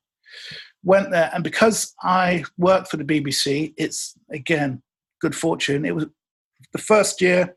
went 0.83 1.11
there, 1.11 1.31
and 1.33 1.45
because 1.45 1.95
I 2.03 2.45
worked 2.57 2.89
for 2.89 2.97
the 2.97 3.05
BBC, 3.05 3.75
it's 3.77 4.15
again 4.33 4.83
good 5.21 5.35
fortune. 5.35 5.85
It 5.85 5.95
was 5.95 6.07
the 6.73 6.79
first 6.79 7.21
year 7.21 7.57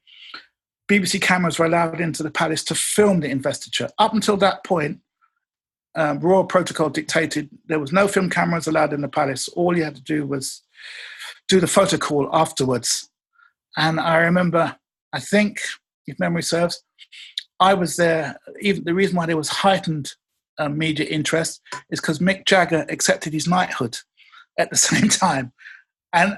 BBC 0.92 1.22
cameras 1.22 1.58
were 1.58 1.66
allowed 1.66 2.02
into 2.02 2.22
the 2.22 2.30
palace 2.30 2.66
to 2.66 2.76
film 2.76 3.22
the 3.22 3.30
investiture. 3.30 3.90
Up 3.98 4.14
until 4.14 4.36
that 4.38 4.66
point, 4.66 5.00
um, 5.96 6.20
royal 6.20 6.44
protocol 6.44 6.90
dictated 6.90 7.50
there 7.68 7.80
was 7.80 7.94
no 7.94 8.10
film 8.10 8.30
cameras 8.30 8.68
allowed 8.68 8.92
in 8.92 9.00
the 9.00 9.08
palace. 9.08 9.48
All 9.50 9.78
you 9.78 9.86
had 9.86 9.96
to 9.96 10.02
do 10.02 10.26
was 10.26 10.62
do 11.48 11.62
the 11.62 11.68
photo 11.68 11.98
call 11.98 12.30
afterwards. 12.34 13.10
And 13.78 14.02
I 14.02 14.18
remember, 14.18 14.76
I 15.14 15.22
think, 15.22 15.62
if 16.08 16.20
memory 16.20 16.44
serves, 16.44 16.84
I 17.62 17.74
was 17.74 17.96
there. 17.96 18.38
Even 18.60 18.84
the 18.84 18.94
reason 18.94 19.16
why 19.16 19.28
there 19.28 19.38
was 19.38 19.48
heightened 19.50 20.14
um, 20.58 20.78
media 20.78 21.06
interest 21.06 21.62
is 21.90 22.02
because 22.02 22.20
Mick 22.20 22.46
Jagger 22.46 22.86
accepted 22.90 23.32
his 23.32 23.48
knighthood 23.48 23.98
at 24.60 24.70
the 24.70 24.76
same 24.90 25.08
time, 25.08 25.54
and 26.12 26.38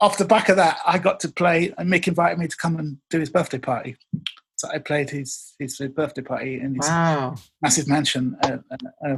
off 0.00 0.18
the 0.18 0.24
back 0.24 0.48
of 0.48 0.56
that, 0.56 0.78
I 0.86 0.98
got 0.98 1.20
to 1.20 1.28
play, 1.28 1.72
and 1.76 1.90
Mick 1.92 2.08
invited 2.08 2.38
me 2.38 2.48
to 2.48 2.56
come 2.56 2.78
and 2.78 2.98
do 3.10 3.18
his 3.20 3.30
birthday 3.30 3.58
party. 3.58 3.96
So 4.56 4.68
I 4.68 4.78
played 4.78 5.10
his 5.10 5.54
his 5.58 5.78
birthday 5.78 6.22
party 6.22 6.60
in 6.60 6.74
his 6.74 6.88
Wow. 6.88 7.36
massive 7.62 7.88
mansion. 7.88 8.36
Uh, 8.44 8.58
uh, 8.70 8.76
uh, 9.08 9.16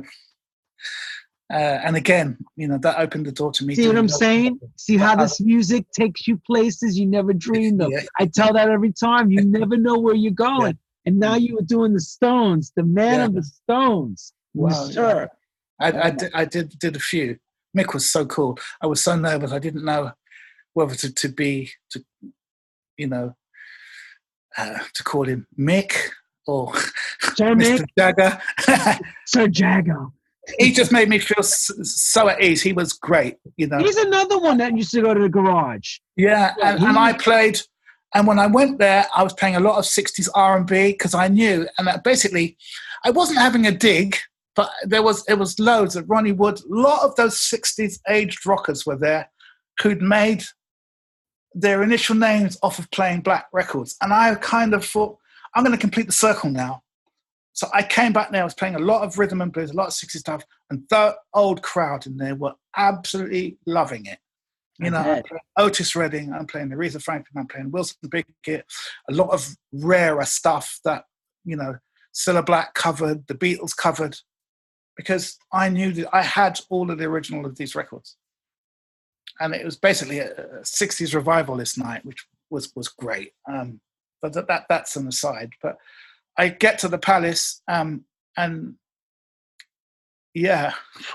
uh, 1.53 1.81
and 1.85 1.97
again, 1.97 2.39
you 2.57 2.67
know, 2.67 2.79
that 2.79 2.99
opened 2.99 3.27
the 3.27 3.33
door 3.33 3.53
to 3.53 3.65
me. 3.65 3.75
See 3.75 3.87
what 3.87 3.99
I'm 3.99 4.09
saying? 4.09 4.59
See 4.77 4.97
how 4.97 5.17
this 5.17 5.41
music 5.41 5.85
takes 5.93 6.27
you 6.27 6.41
places 6.47 6.99
you 6.99 7.07
never 7.07 7.33
dreamed 7.33 7.83
of. 7.83 7.91
Yeah. 7.91 8.01
I 8.19 8.27
tell 8.27 8.53
that 8.55 8.69
every 8.71 8.93
time. 8.93 9.31
You 9.31 9.45
never 9.45 9.77
know 9.77 9.99
where 9.99 10.15
you're 10.15 10.33
going. 10.33 10.79
And 11.05 11.19
now 11.19 11.35
you 11.35 11.57
were 11.57 11.63
doing 11.63 11.93
the 11.93 12.01
Stones, 12.01 12.73
the 12.77 12.85
man 12.85 13.15
Yeah. 13.19 13.25
of 13.27 13.35
the 13.35 13.43
Stones. 13.43 14.33
Wow, 14.55 14.71
sir. 14.71 15.29
I, 15.81 15.93
I, 16.07 16.11
did, 16.11 16.31
I 16.35 16.45
did 16.45 16.79
did 16.79 16.97
a 16.97 17.01
few. 17.01 17.39
Mick 17.77 17.93
was 17.93 18.11
so 18.11 18.25
cool. 18.27 18.59
I 18.81 18.87
was 18.87 19.03
so 19.03 19.17
nervous. 19.17 19.51
I 19.53 19.59
didn't 19.59 19.85
know 19.85 20.13
whether 20.75 20.95
to, 20.95 21.13
to 21.13 21.29
be 21.29 21.71
to, 21.91 22.05
you 22.97 23.07
know, 23.07 23.35
uh, 24.57 24.79
to 24.95 25.05
call 25.05 25.25
him 25.25 25.47
Mick 25.59 25.95
or 26.47 26.75
Sir 27.35 27.55
Mr. 27.55 27.85
Jagger. 27.97 28.41
Sir 29.27 29.49
Jagger. 29.49 30.07
he 30.59 30.73
just 30.73 30.93
made 30.93 31.09
me 31.09 31.19
feel 31.19 31.43
so 31.43 32.29
at 32.29 32.43
ease. 32.43 32.63
He 32.63 32.73
was 32.73 32.93
great, 32.93 33.37
you 33.57 33.67
know. 33.67 33.79
He's 33.79 33.97
another 33.97 34.39
one 34.39 34.59
that 34.59 34.77
used 34.77 34.91
to 34.93 35.03
go 35.03 35.15
to 35.15 35.21
the 35.21 35.29
garage. 35.29 35.99
Yeah, 36.17 36.55
Yeah, 36.59 36.75
and, 36.75 36.85
and 36.85 36.99
I 36.99 37.13
played, 37.13 37.61
and 38.15 38.27
when 38.27 38.39
I 38.39 38.47
went 38.47 38.79
there, 38.79 39.07
I 39.15 39.23
was 39.23 39.33
playing 39.35 39.57
a 39.57 39.61
lot 39.61 39.79
of 39.79 39.85
'60s 39.85 40.29
R&B 40.35 40.93
because 40.93 41.15
I 41.15 41.29
knew, 41.29 41.69
and 41.79 41.87
that 41.87 42.03
basically, 42.05 42.57
I 43.05 43.11
wasn't 43.11 43.39
having 43.39 43.67
a 43.67 43.73
dig, 43.73 44.17
but 44.57 44.71
there 44.85 45.03
was 45.03 45.25
it 45.29 45.35
was 45.35 45.59
loads 45.59 45.97
of 45.97 46.11
Ronnie 46.11 46.33
Wood. 46.33 46.59
A 46.59 46.63
lot 46.69 47.05
of 47.05 47.15
those 47.17 47.39
'60s 47.39 48.01
aged 48.09 48.45
rockers 48.45 48.85
were 48.85 48.99
there, 48.99 49.31
who'd 49.81 50.03
made 50.03 50.45
their 51.55 51.83
initial 51.83 52.15
names 52.15 52.59
off 52.63 52.79
of 52.79 52.91
playing 52.91 53.21
black 53.21 53.47
records, 53.53 53.97
and 54.01 54.13
I 54.13 54.35
kind 54.37 54.75
of 54.75 54.85
thought, 54.85 55.19
I'm 55.55 55.65
going 55.65 55.77
to 55.77 55.81
complete 55.81 56.07
the 56.07 56.13
circle 56.13 56.51
now. 56.51 56.83
So 57.53 57.69
I 57.75 57.83
came 57.83 58.13
back 58.15 58.31
there. 58.31 58.41
I 58.41 58.45
was 58.45 58.55
playing 58.55 58.77
a 58.77 58.81
lot 58.81 59.03
of 59.03 59.19
rhythm 59.19 59.43
and 59.43 59.53
blues, 59.53 59.71
a 59.71 59.75
lot 59.75 59.89
of 59.89 59.93
'60s 59.93 60.19
stuff, 60.19 60.45
and 60.71 60.85
that 60.91 61.17
old 61.35 61.63
crowd 61.63 62.07
in 62.07 62.17
there 62.17 62.35
were 62.35 62.55
absolutely 62.77 63.59
loving 63.67 64.07
it. 64.07 64.19
You 64.79 64.91
know, 64.91 64.99
I'm 64.99 65.23
Otis 65.59 65.95
Redding, 65.95 66.33
I'm 66.33 66.47
playing 66.47 66.71
Aretha 66.71 67.01
Franklin, 67.01 67.39
I'm 67.39 67.47
playing 67.47 67.71
Wilson 67.71 67.97
Pickett, 68.11 68.65
a 69.09 69.13
lot 69.13 69.31
of 69.31 69.55
rarer 69.73 70.25
stuff 70.25 70.81
that, 70.85 71.05
you 71.45 71.57
know, 71.57 71.77
Cilla 72.15 72.45
Black 72.45 72.75
covered, 72.75 73.27
the 73.27 73.35
Beatles 73.35 73.77
covered, 73.77 74.17
because 74.97 75.37
I 75.53 75.69
knew 75.69 75.93
that 75.93 76.09
I 76.13 76.23
had 76.23 76.59
all 76.69 76.91
of 76.91 76.99
the 76.99 77.05
original 77.05 77.47
of 77.47 77.57
these 77.57 77.75
records. 77.75 78.17
And 79.41 79.55
it 79.55 79.65
was 79.65 79.77
basically 79.77 80.19
a, 80.19 80.33
a 80.33 80.61
60s 80.61 81.15
revivalist 81.15 81.79
night, 81.79 82.05
which 82.05 82.27
was, 82.51 82.73
was 82.77 82.89
great. 82.89 83.33
Um, 83.49 83.81
but 84.21 84.33
that, 84.35 84.47
that 84.49 84.67
that's 84.69 84.97
an 84.97 85.09
aside. 85.09 85.53
But 85.63 85.79
I 86.39 86.49
get 86.49 86.79
to 86.81 86.89
the 86.89 86.99
palace 86.99 87.61
um, 87.69 88.05
and 88.37 88.77
yeah, 90.35 90.73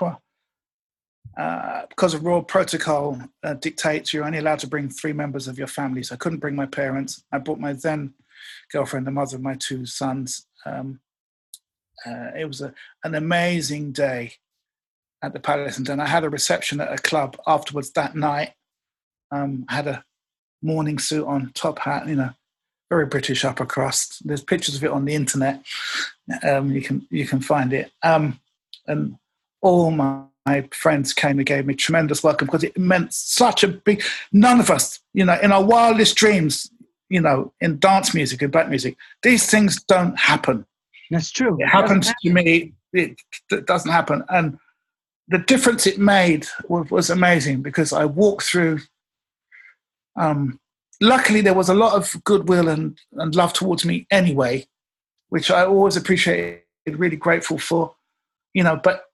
uh, 1.38 1.82
because 1.88 2.14
of 2.14 2.24
royal 2.24 2.42
protocol 2.42 3.20
uh, 3.42 3.54
dictates 3.54 4.12
you're 4.12 4.24
only 4.24 4.38
allowed 4.38 4.58
to 4.60 4.66
bring 4.66 4.88
three 4.88 5.12
members 5.12 5.48
of 5.48 5.58
your 5.58 5.66
family. 5.66 6.02
So 6.02 6.14
I 6.14 6.18
couldn't 6.18 6.38
bring 6.38 6.54
my 6.54 6.66
parents. 6.66 7.24
I 7.32 7.38
brought 7.38 7.58
my 7.58 7.72
then 7.72 8.14
girlfriend, 8.70 9.06
the 9.06 9.10
mother 9.10 9.36
of 9.36 9.42
my 9.42 9.54
two 9.54 9.86
sons. 9.86 10.46
Um, 10.66 11.00
uh, 12.06 12.30
it 12.38 12.44
was 12.44 12.60
a, 12.60 12.72
an 13.04 13.14
amazing 13.14 13.92
day 13.92 14.34
at 15.22 15.32
the 15.32 15.40
palace, 15.40 15.78
and 15.78 15.86
then 15.86 16.00
I 16.00 16.06
had 16.06 16.24
a 16.24 16.30
reception 16.30 16.80
at 16.80 16.92
a 16.92 16.98
club 16.98 17.36
afterwards 17.46 17.90
that 17.92 18.14
night. 18.14 18.52
Um, 19.30 19.66
had 19.68 19.86
a 19.86 20.04
morning 20.62 20.98
suit 20.98 21.26
on, 21.26 21.50
top 21.54 21.80
hat, 21.80 22.08
you 22.08 22.16
know, 22.16 22.30
very 22.90 23.06
British 23.06 23.44
upper 23.44 23.66
crust. 23.66 24.26
There's 24.26 24.42
pictures 24.42 24.76
of 24.76 24.84
it 24.84 24.90
on 24.90 25.04
the 25.04 25.14
internet. 25.14 25.62
Um, 26.42 26.72
you 26.72 26.80
can 26.80 27.06
you 27.10 27.26
can 27.26 27.40
find 27.40 27.72
it. 27.72 27.90
Um, 28.02 28.40
and 28.86 29.16
all 29.60 29.90
my, 29.90 30.22
my 30.46 30.68
friends 30.72 31.12
came 31.12 31.38
and 31.38 31.46
gave 31.46 31.66
me 31.66 31.74
tremendous 31.74 32.22
welcome 32.22 32.46
because 32.46 32.64
it 32.64 32.78
meant 32.78 33.12
such 33.12 33.62
a 33.62 33.68
big. 33.68 34.02
None 34.32 34.60
of 34.60 34.70
us, 34.70 35.00
you 35.12 35.24
know, 35.24 35.38
in 35.42 35.52
our 35.52 35.64
wildest 35.64 36.16
dreams, 36.16 36.70
you 37.10 37.20
know, 37.20 37.52
in 37.60 37.78
dance 37.78 38.14
music 38.14 38.40
and 38.42 38.52
black 38.52 38.68
music, 38.68 38.96
these 39.22 39.50
things 39.50 39.82
don't 39.82 40.18
happen. 40.18 40.64
That's 41.10 41.30
true. 41.30 41.56
It 41.58 41.66
happens 41.66 42.12
to 42.22 42.32
me. 42.32 42.74
It, 42.92 43.20
it 43.50 43.66
doesn't 43.66 43.90
happen, 43.90 44.24
and 44.30 44.58
the 45.28 45.38
difference 45.38 45.86
it 45.86 45.98
made 45.98 46.46
was, 46.68 46.90
was 46.90 47.10
amazing 47.10 47.62
because 47.62 47.92
I 47.92 48.04
walked 48.04 48.44
through. 48.44 48.80
Um, 50.16 50.58
luckily, 51.00 51.40
there 51.40 51.54
was 51.54 51.68
a 51.68 51.74
lot 51.74 51.94
of 51.94 52.22
goodwill 52.24 52.68
and, 52.68 52.98
and 53.12 53.34
love 53.34 53.52
towards 53.52 53.84
me 53.84 54.06
anyway, 54.10 54.66
which 55.28 55.50
I 55.50 55.64
always 55.64 55.96
appreciated, 55.96 56.62
really 56.86 57.16
grateful 57.16 57.58
for. 57.58 57.94
You 58.54 58.64
know, 58.64 58.80
but 58.82 59.04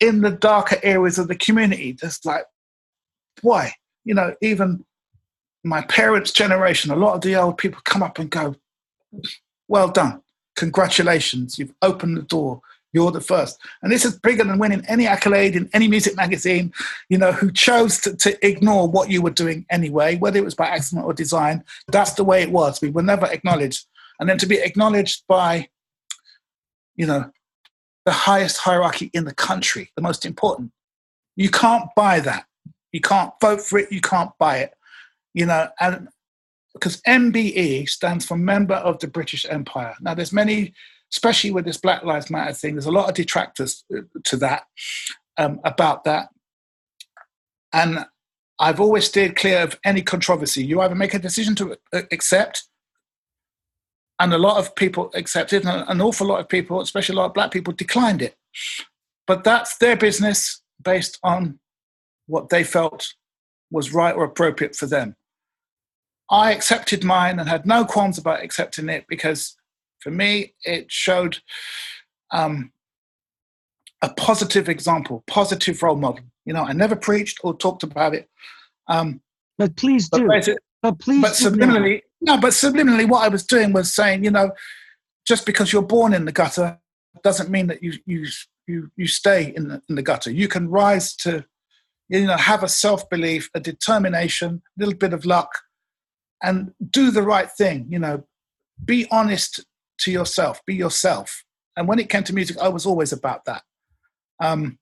in 0.00 0.20
the 0.20 0.30
darker 0.30 0.76
areas 0.82 1.18
of 1.18 1.28
the 1.28 1.36
community, 1.36 1.94
just 1.94 2.26
like, 2.26 2.44
why? 3.40 3.72
You 4.04 4.14
know, 4.14 4.34
even 4.42 4.84
my 5.64 5.82
parents' 5.82 6.30
generation, 6.30 6.90
a 6.90 6.96
lot 6.96 7.14
of 7.14 7.22
the 7.22 7.34
old 7.34 7.58
people 7.58 7.80
come 7.84 8.02
up 8.02 8.18
and 8.18 8.30
go, 8.30 8.54
well 9.68 9.88
done 9.88 10.22
congratulations, 10.56 11.58
you've 11.58 11.74
opened 11.82 12.16
the 12.16 12.22
door. 12.22 12.60
You're 12.96 13.10
the 13.10 13.20
first. 13.20 13.60
And 13.82 13.92
this 13.92 14.06
is 14.06 14.18
bigger 14.18 14.42
than 14.42 14.58
winning 14.58 14.82
any 14.88 15.06
accolade 15.06 15.54
in 15.54 15.68
any 15.74 15.86
music 15.86 16.16
magazine, 16.16 16.72
you 17.10 17.18
know, 17.18 17.30
who 17.30 17.52
chose 17.52 18.00
to, 18.00 18.16
to 18.16 18.46
ignore 18.46 18.88
what 18.88 19.10
you 19.10 19.20
were 19.20 19.28
doing 19.28 19.66
anyway, 19.68 20.16
whether 20.16 20.38
it 20.38 20.44
was 20.44 20.54
by 20.54 20.68
accident 20.68 21.04
or 21.04 21.12
design. 21.12 21.62
That's 21.88 22.14
the 22.14 22.24
way 22.24 22.40
it 22.40 22.50
was. 22.50 22.80
We 22.80 22.88
were 22.88 23.02
never 23.02 23.26
acknowledged. 23.26 23.84
And 24.18 24.26
then 24.26 24.38
to 24.38 24.46
be 24.46 24.56
acknowledged 24.56 25.24
by, 25.28 25.68
you 26.94 27.04
know, 27.04 27.30
the 28.06 28.12
highest 28.12 28.56
hierarchy 28.56 29.10
in 29.12 29.26
the 29.26 29.34
country, 29.34 29.90
the 29.94 30.00
most 30.00 30.24
important. 30.24 30.72
You 31.36 31.50
can't 31.50 31.90
buy 31.94 32.20
that. 32.20 32.46
You 32.92 33.02
can't 33.02 33.34
vote 33.42 33.60
for 33.60 33.78
it. 33.78 33.92
You 33.92 34.00
can't 34.00 34.30
buy 34.38 34.60
it. 34.60 34.72
You 35.34 35.44
know, 35.44 35.68
and 35.80 36.08
because 36.72 37.02
MBE 37.02 37.90
stands 37.90 38.24
for 38.24 38.38
Member 38.38 38.76
of 38.76 39.00
the 39.00 39.06
British 39.06 39.44
Empire. 39.50 39.94
Now, 40.00 40.14
there's 40.14 40.32
many, 40.32 40.72
especially 41.12 41.50
with 41.50 41.64
this 41.64 41.76
Black 41.76 42.02
Lives 42.02 42.30
Matter 42.30 42.52
thing, 42.52 42.74
there's 42.74 42.86
a 42.86 42.92
lot 42.92 43.08
of 43.08 43.14
detractors 43.14 43.84
uh, 43.94 44.00
to 44.24 44.36
that, 44.38 44.64
um, 45.36 45.60
about 45.64 46.04
that. 46.04 46.28
And 47.72 48.04
I've 48.58 48.80
always 48.80 49.06
steered 49.06 49.36
clear 49.36 49.60
of 49.60 49.78
any 49.84 50.02
controversy. 50.02 50.64
You 50.64 50.80
either 50.80 50.94
make 50.94 51.14
a 51.14 51.18
decision 51.18 51.54
to 51.56 51.76
uh, 51.92 52.02
accept, 52.10 52.64
and 54.18 54.32
a 54.32 54.38
lot 54.38 54.56
of 54.56 54.74
people 54.74 55.10
accepted, 55.14 55.66
and 55.66 55.84
an 55.88 56.00
awful 56.00 56.26
lot 56.26 56.40
of 56.40 56.48
people, 56.48 56.80
especially 56.80 57.14
a 57.14 57.18
lot 57.18 57.26
of 57.26 57.34
black 57.34 57.50
people, 57.50 57.72
declined 57.72 58.22
it. 58.22 58.36
But 59.26 59.44
that's 59.44 59.76
their 59.78 59.96
business 59.96 60.62
based 60.82 61.18
on 61.22 61.58
what 62.26 62.48
they 62.48 62.64
felt 62.64 63.14
was 63.70 63.92
right 63.92 64.14
or 64.14 64.24
appropriate 64.24 64.74
for 64.74 64.86
them 64.86 65.16
I 66.30 66.52
accepted 66.52 67.04
mine 67.04 67.38
and 67.38 67.48
had 67.48 67.66
no 67.66 67.84
qualms 67.84 68.18
about 68.18 68.42
accepting 68.42 68.88
it 68.88 69.06
because 69.08 69.56
for 70.06 70.12
me, 70.12 70.54
it 70.62 70.86
showed 70.88 71.38
um, 72.30 72.70
a 74.02 74.08
positive 74.10 74.68
example, 74.68 75.24
positive 75.26 75.82
role 75.82 75.96
model. 75.96 76.24
You 76.44 76.52
know, 76.52 76.62
I 76.62 76.74
never 76.74 76.94
preached 76.94 77.40
or 77.42 77.56
talked 77.56 77.82
about 77.82 78.14
it. 78.14 78.30
Um, 78.86 79.20
but 79.58 79.74
please 79.74 80.08
do. 80.08 80.28
basi- 80.28 80.58
But 80.80 81.00
please 81.00 81.22
but 81.22 81.36
do 81.36 81.50
subliminally, 81.50 82.02
no, 82.20 82.38
but 82.38 82.52
subliminally, 82.52 83.08
what 83.08 83.24
I 83.24 83.28
was 83.28 83.44
doing 83.44 83.72
was 83.72 83.92
saying, 83.92 84.22
you 84.22 84.30
know, 84.30 84.52
just 85.26 85.44
because 85.44 85.72
you're 85.72 85.82
born 85.82 86.14
in 86.14 86.24
the 86.24 86.30
gutter 86.30 86.78
doesn't 87.24 87.50
mean 87.50 87.66
that 87.66 87.82
you 87.82 87.94
you 88.06 88.28
you 88.68 88.88
you 88.96 89.08
stay 89.08 89.52
in 89.56 89.66
the, 89.66 89.82
in 89.88 89.96
the 89.96 90.02
gutter. 90.02 90.30
You 90.30 90.46
can 90.46 90.68
rise 90.68 91.16
to, 91.16 91.44
you 92.08 92.26
know, 92.26 92.36
have 92.36 92.62
a 92.62 92.68
self 92.68 93.10
belief, 93.10 93.50
a 93.54 93.58
determination, 93.58 94.62
a 94.78 94.84
little 94.84 94.94
bit 94.96 95.12
of 95.12 95.26
luck, 95.26 95.50
and 96.44 96.74
do 96.90 97.10
the 97.10 97.24
right 97.24 97.50
thing. 97.50 97.86
You 97.88 97.98
know, 97.98 98.22
be 98.84 99.06
honest 99.10 99.64
to 99.98 100.10
yourself, 100.10 100.60
be 100.66 100.74
yourself. 100.74 101.44
And 101.76 101.86
when 101.86 101.98
it 101.98 102.08
came 102.08 102.24
to 102.24 102.34
music, 102.34 102.56
I 102.58 102.68
was 102.68 102.86
always 102.86 103.12
about 103.12 103.44
that. 103.44 103.62
Um, 104.40 104.78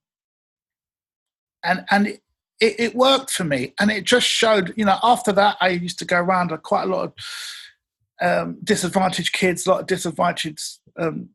and 1.65 1.85
and 1.91 2.07
it, 2.07 2.20
it, 2.61 2.95
worked 2.95 3.31
for 3.31 3.45
me, 3.45 3.74
and 3.81 3.91
it 3.91 4.05
just 4.05 4.27
showed. 4.27 4.73
You 4.77 4.85
know, 4.85 4.99
after 5.03 5.32
that, 5.32 5.57
I 5.61 5.70
used 5.70 5.99
to 6.01 6.05
go 6.05 6.19
around 6.19 6.51
quite 6.62 6.85
a 6.85 6.86
lot 6.86 7.05
of 7.05 7.15
um, 8.20 8.59
disadvantaged 8.62 9.32
kids, 9.32 9.66
a 9.66 9.70
lot 9.70 9.81
of 9.81 9.86
disadvantaged 9.86 10.78
um, 10.99 11.31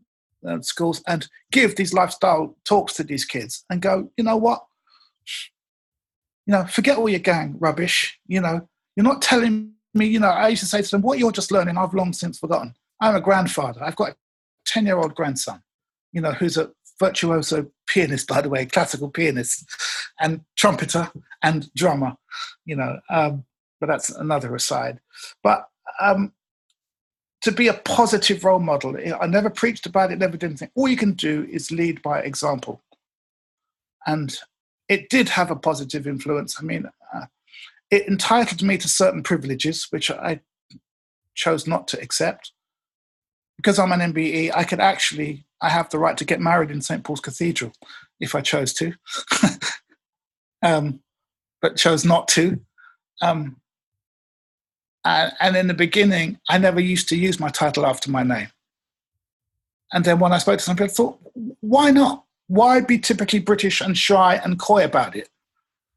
uh, 0.47 0.61
schools, 0.61 1.03
and 1.07 1.27
give 1.51 1.75
these 1.75 1.93
lifestyle 1.93 2.55
talks 2.63 2.93
to 2.95 3.03
these 3.03 3.25
kids, 3.25 3.65
and 3.69 3.81
go, 3.81 4.11
you 4.17 4.23
know 4.23 4.37
what? 4.37 4.63
You 6.45 6.53
know, 6.53 6.65
forget 6.65 6.97
all 6.97 7.09
your 7.09 7.19
gang 7.19 7.55
rubbish. 7.59 8.17
You 8.27 8.41
know, 8.41 8.67
you're 8.95 9.03
not 9.03 9.21
telling 9.21 9.73
me. 9.93 10.07
You 10.07 10.19
know, 10.19 10.29
I 10.29 10.49
used 10.49 10.61
to 10.61 10.67
say 10.67 10.81
to 10.81 10.91
them, 10.91 11.01
what 11.01 11.19
you're 11.19 11.31
just 11.31 11.51
learning, 11.51 11.77
I've 11.77 11.93
long 11.93 12.13
since 12.13 12.39
forgotten. 12.39 12.75
I'm 13.01 13.15
a 13.15 13.21
grandfather. 13.21 13.83
I've 13.83 13.95
got 13.95 14.11
a 14.11 14.15
ten-year-old 14.65 15.15
grandson. 15.15 15.61
You 16.11 16.21
know, 16.21 16.31
who's 16.31 16.57
a 16.57 16.71
virtuoso 16.99 17.71
pianist, 17.87 18.27
by 18.27 18.41
the 18.41 18.49
way, 18.49 18.65
classical 18.65 19.09
pianist, 19.09 19.65
and 20.19 20.41
trumpeter 20.57 21.11
and 21.41 21.73
drummer. 21.73 22.17
You 22.65 22.75
know, 22.75 22.99
um, 23.09 23.45
but 23.79 23.87
that's 23.87 24.09
another 24.09 24.53
aside. 24.55 24.99
But 25.43 25.69
um, 26.01 26.33
to 27.41 27.51
be 27.51 27.67
a 27.67 27.73
positive 27.73 28.43
role 28.43 28.59
model, 28.59 28.97
I 29.19 29.27
never 29.27 29.49
preached 29.49 29.85
about 29.85 30.11
it, 30.11 30.19
never 30.19 30.35
did 30.35 30.47
anything. 30.47 30.71
All 30.75 30.87
you 30.87 30.97
can 30.97 31.13
do 31.13 31.47
is 31.49 31.71
lead 31.71 32.01
by 32.01 32.19
example, 32.19 32.81
and 34.05 34.37
it 34.89 35.09
did 35.09 35.29
have 35.29 35.51
a 35.51 35.55
positive 35.55 36.07
influence. 36.07 36.57
I 36.59 36.63
mean, 36.63 36.85
uh, 37.13 37.25
it 37.91 38.07
entitled 38.07 38.61
me 38.61 38.77
to 38.77 38.89
certain 38.89 39.23
privileges, 39.23 39.87
which 39.89 40.11
I 40.11 40.41
chose 41.33 41.65
not 41.65 41.87
to 41.89 42.01
accept. 42.01 42.51
Because 43.59 43.77
I'm 43.77 43.91
an 43.91 44.13
MBE, 44.13 44.51
I 44.55 44.63
could 44.63 44.79
actually 44.79 45.43
I 45.61 45.69
have 45.69 45.89
the 45.89 45.99
right 45.99 46.17
to 46.17 46.25
get 46.25 46.39
married 46.39 46.71
in 46.71 46.81
St. 46.81 47.03
Paul's 47.03 47.19
Cathedral 47.19 47.73
if 48.19 48.33
I 48.33 48.41
chose 48.41 48.73
to, 48.73 48.93
um, 50.61 51.01
but 51.61 51.75
chose 51.75 52.05
not 52.05 52.27
to. 52.29 52.59
Um, 53.21 53.57
and, 55.03 55.33
and 55.39 55.57
in 55.57 55.67
the 55.67 55.73
beginning, 55.73 56.39
I 56.49 56.57
never 56.57 56.79
used 56.79 57.09
to 57.09 57.17
use 57.17 57.39
my 57.39 57.49
title 57.49 57.85
after 57.85 58.09
my 58.09 58.23
name. 58.23 58.49
And 59.91 60.05
then 60.05 60.19
when 60.19 60.31
I 60.31 60.37
spoke 60.37 60.59
to 60.59 60.63
some 60.63 60.75
people, 60.75 60.85
I 60.85 60.89
thought, 60.89 61.19
why 61.61 61.91
not? 61.91 62.23
Why 62.47 62.81
be 62.81 62.97
typically 62.97 63.39
British 63.39 63.81
and 63.81 63.97
shy 63.97 64.35
and 64.35 64.59
coy 64.59 64.83
about 64.83 65.15
it? 65.15 65.29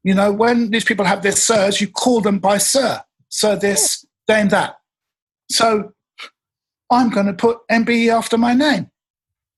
You 0.03 0.13
know, 0.13 0.31
when 0.31 0.71
these 0.71 0.83
people 0.83 1.05
have 1.05 1.23
their 1.23 1.31
sirs, 1.31 1.79
you 1.79 1.87
call 1.87 2.21
them 2.21 2.39
by 2.39 2.57
sir, 2.57 3.01
sir 3.29 3.55
this, 3.55 4.05
dame 4.27 4.49
that. 4.49 4.77
So 5.49 5.93
I'm 6.93 7.09
going 7.09 7.27
to 7.27 7.33
put 7.33 7.59
MBE 7.69 8.09
after 8.09 8.37
my 8.37 8.53
name 8.53 8.89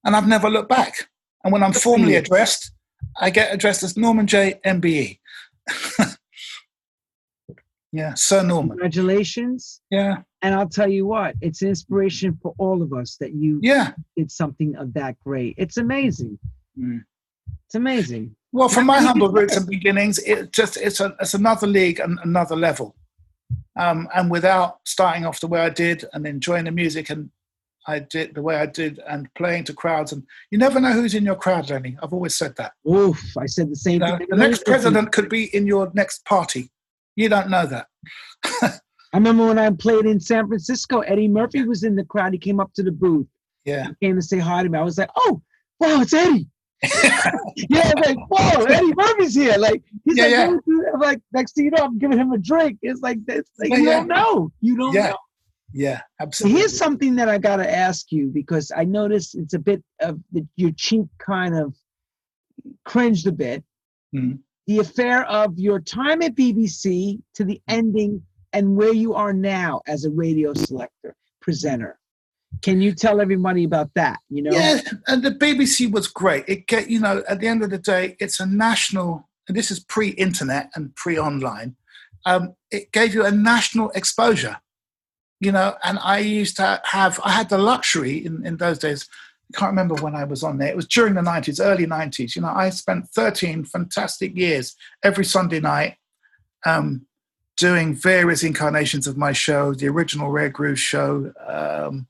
and 0.03 0.15
I've 0.15 0.27
never 0.27 0.49
looked 0.49 0.69
back. 0.69 1.09
And 1.43 1.51
when 1.51 1.63
I'm 1.63 1.73
formally 1.73 2.15
addressed, 2.15 2.71
I 3.19 3.29
get 3.29 3.53
addressed 3.53 3.83
as 3.83 3.97
Norman 3.97 4.27
Jay 4.27 4.59
MBE. 4.65 5.19
yeah, 7.91 8.13
Sir 8.15 8.43
Norman. 8.43 8.69
Congratulations. 8.69 9.81
Yeah, 9.89 10.17
And 10.41 10.55
I'll 10.55 10.69
tell 10.69 10.89
you 10.89 11.05
what, 11.05 11.35
it's 11.41 11.61
an 11.61 11.69
inspiration 11.69 12.37
for 12.41 12.55
all 12.57 12.81
of 12.81 12.93
us 12.93 13.17
that 13.19 13.33
you 13.33 13.59
yeah. 13.61 13.91
did 14.15 14.31
something 14.31 14.75
of 14.75 14.93
that 14.93 15.19
great. 15.23 15.55
It's 15.57 15.77
amazing. 15.77 16.39
Mm. 16.79 17.03
It's 17.67 17.75
amazing. 17.75 18.35
Well, 18.51 18.69
from 18.69 18.85
my 18.85 19.01
humble 19.01 19.29
roots 19.29 19.57
and 19.57 19.67
beginnings, 19.67 20.19
it 20.19 20.51
just 20.51 20.77
it's 20.77 20.99
a, 20.99 21.15
it's 21.19 21.33
another 21.33 21.67
league 21.67 21.99
and 21.99 22.19
another 22.23 22.55
level. 22.55 22.95
Um, 23.77 24.07
and 24.15 24.31
without 24.31 24.79
starting 24.85 25.25
off 25.25 25.39
the 25.41 25.47
way 25.47 25.59
I 25.61 25.69
did 25.69 26.05
and 26.13 26.25
enjoying 26.25 26.65
the 26.65 26.71
music 26.71 27.09
and 27.09 27.29
I 27.87 27.99
did 27.99 28.33
the 28.33 28.41
way 28.41 28.55
I 28.55 28.65
did 28.65 28.99
and 29.07 29.31
playing 29.35 29.65
to 29.65 29.73
crowds, 29.73 30.11
and 30.11 30.23
you 30.49 30.57
never 30.57 30.79
know 30.79 30.91
who's 30.91 31.13
in 31.13 31.23
your 31.25 31.35
crowd, 31.35 31.69
Lenny. 31.69 31.95
I've 32.01 32.13
always 32.13 32.35
said 32.35 32.55
that. 32.55 32.73
Oof, 32.89 33.21
I 33.37 33.45
said 33.45 33.69
the 33.69 33.75
same 33.75 34.01
You 34.01 34.07
know, 34.07 34.17
thing. 34.17 34.27
the 34.29 34.37
next 34.37 34.65
president 34.65 35.11
could 35.11 35.29
be 35.29 35.55
in 35.55 35.67
your 35.67 35.91
next 35.93 36.25
party. 36.25 36.71
You 37.15 37.29
don't 37.29 37.49
know 37.49 37.65
that. 37.67 37.87
I 39.13 39.17
remember 39.17 39.45
when 39.47 39.59
I 39.59 39.69
played 39.69 40.05
in 40.05 40.19
San 40.19 40.47
Francisco, 40.47 41.01
Eddie 41.01 41.27
Murphy 41.27 41.63
was 41.63 41.83
in 41.83 41.95
the 41.95 42.03
crowd. 42.03 42.33
He 42.33 42.39
came 42.39 42.59
up 42.59 42.73
to 42.73 42.83
the 42.83 42.91
booth. 42.91 43.27
Yeah. 43.65 43.87
He 43.99 44.07
came 44.07 44.15
to 44.15 44.21
say 44.21 44.39
hi 44.39 44.63
to 44.63 44.69
me. 44.69 44.77
I 44.79 44.81
was 44.81 44.97
like, 44.97 45.09
oh, 45.15 45.41
wow, 45.79 46.01
it's 46.01 46.13
Eddie. 46.13 46.47
Yeah, 46.83 47.91
I'm 47.95 48.01
like, 48.03 48.17
whoa, 48.29 48.63
Eddie 48.65 48.93
Murphy's 48.95 49.35
here. 49.35 49.57
Like, 49.57 49.81
he's 50.03 50.17
Yeah, 50.17 50.23
like, 50.23 50.31
yeah. 50.67 50.91
I'm 50.93 50.99
like, 50.99 51.21
next 51.33 51.53
thing 51.53 51.65
you 51.65 51.71
know, 51.71 51.83
I'm 51.83 51.97
giving 51.97 52.17
him 52.17 52.31
a 52.31 52.37
drink. 52.37 52.79
It's 52.81 53.01
like, 53.01 53.19
it's 53.27 53.49
like 53.57 53.69
Yeah, 53.69 53.77
you 53.77 53.85
don't 53.85 54.07
know. 54.07 54.51
You 54.61 54.77
don't 54.77 54.93
Yeah, 54.93 55.09
know. 55.09 55.17
Yeah, 55.73 55.97
So 55.99 56.03
absolutely. 56.21 56.59
here's 56.59 56.77
something 56.77 57.15
that 57.15 57.27
I 57.29 57.37
got 57.37 57.57
to 57.57 57.69
ask 57.69 58.11
you 58.11 58.27
because 58.27 58.71
I 58.75 58.83
noticed 58.85 59.35
it's 59.35 59.53
a 59.53 59.59
bit 59.59 59.83
of 59.99 60.19
the, 60.31 60.45
your 60.55 60.71
cheek 60.75 61.05
kind 61.19 61.55
of 61.55 61.73
cringed 62.85 63.27
a 63.27 63.31
bit. 63.31 63.63
Mhm. 64.15 64.39
The 64.67 64.79
affair 64.79 65.25
of 65.25 65.57
your 65.59 65.79
time 65.79 66.21
at 66.21 66.35
BBC 66.35 67.21
to 67.35 67.43
the 67.43 67.61
ending 67.67 68.21
and 68.53 68.75
where 68.75 68.93
you 68.93 69.13
are 69.13 69.33
now 69.33 69.81
as 69.85 70.05
a 70.05 70.09
radio 70.09 70.53
selector 70.53 71.15
presenter. 71.41 71.99
Can 72.61 72.81
you 72.81 72.93
tell 72.93 73.21
everybody 73.21 73.63
about 73.63 73.91
that? 73.95 74.19
You 74.29 74.43
know, 74.43 74.51
Yeah, 74.51 74.79
and 75.07 75.23
the 75.23 75.31
BBC 75.31 75.91
was 75.91 76.07
great. 76.07 76.45
It 76.47 76.67
get 76.67 76.89
you 76.89 76.99
know 76.99 77.23
at 77.27 77.39
the 77.39 77.47
end 77.47 77.63
of 77.63 77.69
the 77.69 77.77
day, 77.77 78.15
it's 78.19 78.39
a 78.39 78.45
national. 78.45 79.29
And 79.47 79.55
this 79.55 79.69
is 79.69 79.79
pre-internet 79.79 80.71
and 80.73 80.95
pre-online. 80.95 81.75
Um, 82.25 82.55
it 82.71 82.91
gave 82.91 83.13
you 83.13 83.23
a 83.23 83.29
national 83.29 83.91
exposure, 83.91 84.57
you 85.39 85.51
know. 85.51 85.75
And 85.83 85.99
I 86.01 86.19
used 86.19 86.57
to 86.57 86.81
have. 86.85 87.19
I 87.23 87.31
had 87.31 87.49
the 87.49 87.57
luxury 87.57 88.25
in 88.25 88.45
in 88.45 88.57
those 88.57 88.79
days. 88.79 89.07
I 89.53 89.59
can't 89.59 89.69
remember 89.69 89.95
when 89.95 90.15
I 90.15 90.23
was 90.23 90.43
on 90.43 90.57
there. 90.57 90.69
It 90.69 90.75
was 90.75 90.87
during 90.87 91.13
the 91.13 91.21
nineties, 91.21 91.59
early 91.59 91.85
nineties. 91.85 92.35
You 92.35 92.41
know, 92.41 92.53
I 92.53 92.69
spent 92.71 93.09
thirteen 93.09 93.65
fantastic 93.65 94.35
years 94.35 94.75
every 95.03 95.25
Sunday 95.25 95.59
night. 95.59 95.95
Um, 96.65 97.05
doing 97.57 97.95
various 97.95 98.43
incarnations 98.43 99.07
of 99.07 99.17
my 99.17 99.31
show, 99.31 99.73
the 99.73 99.87
original 99.87 100.29
Rare 100.29 100.49
Groove 100.49 100.79
show, 100.79 101.31
um, 101.47 102.07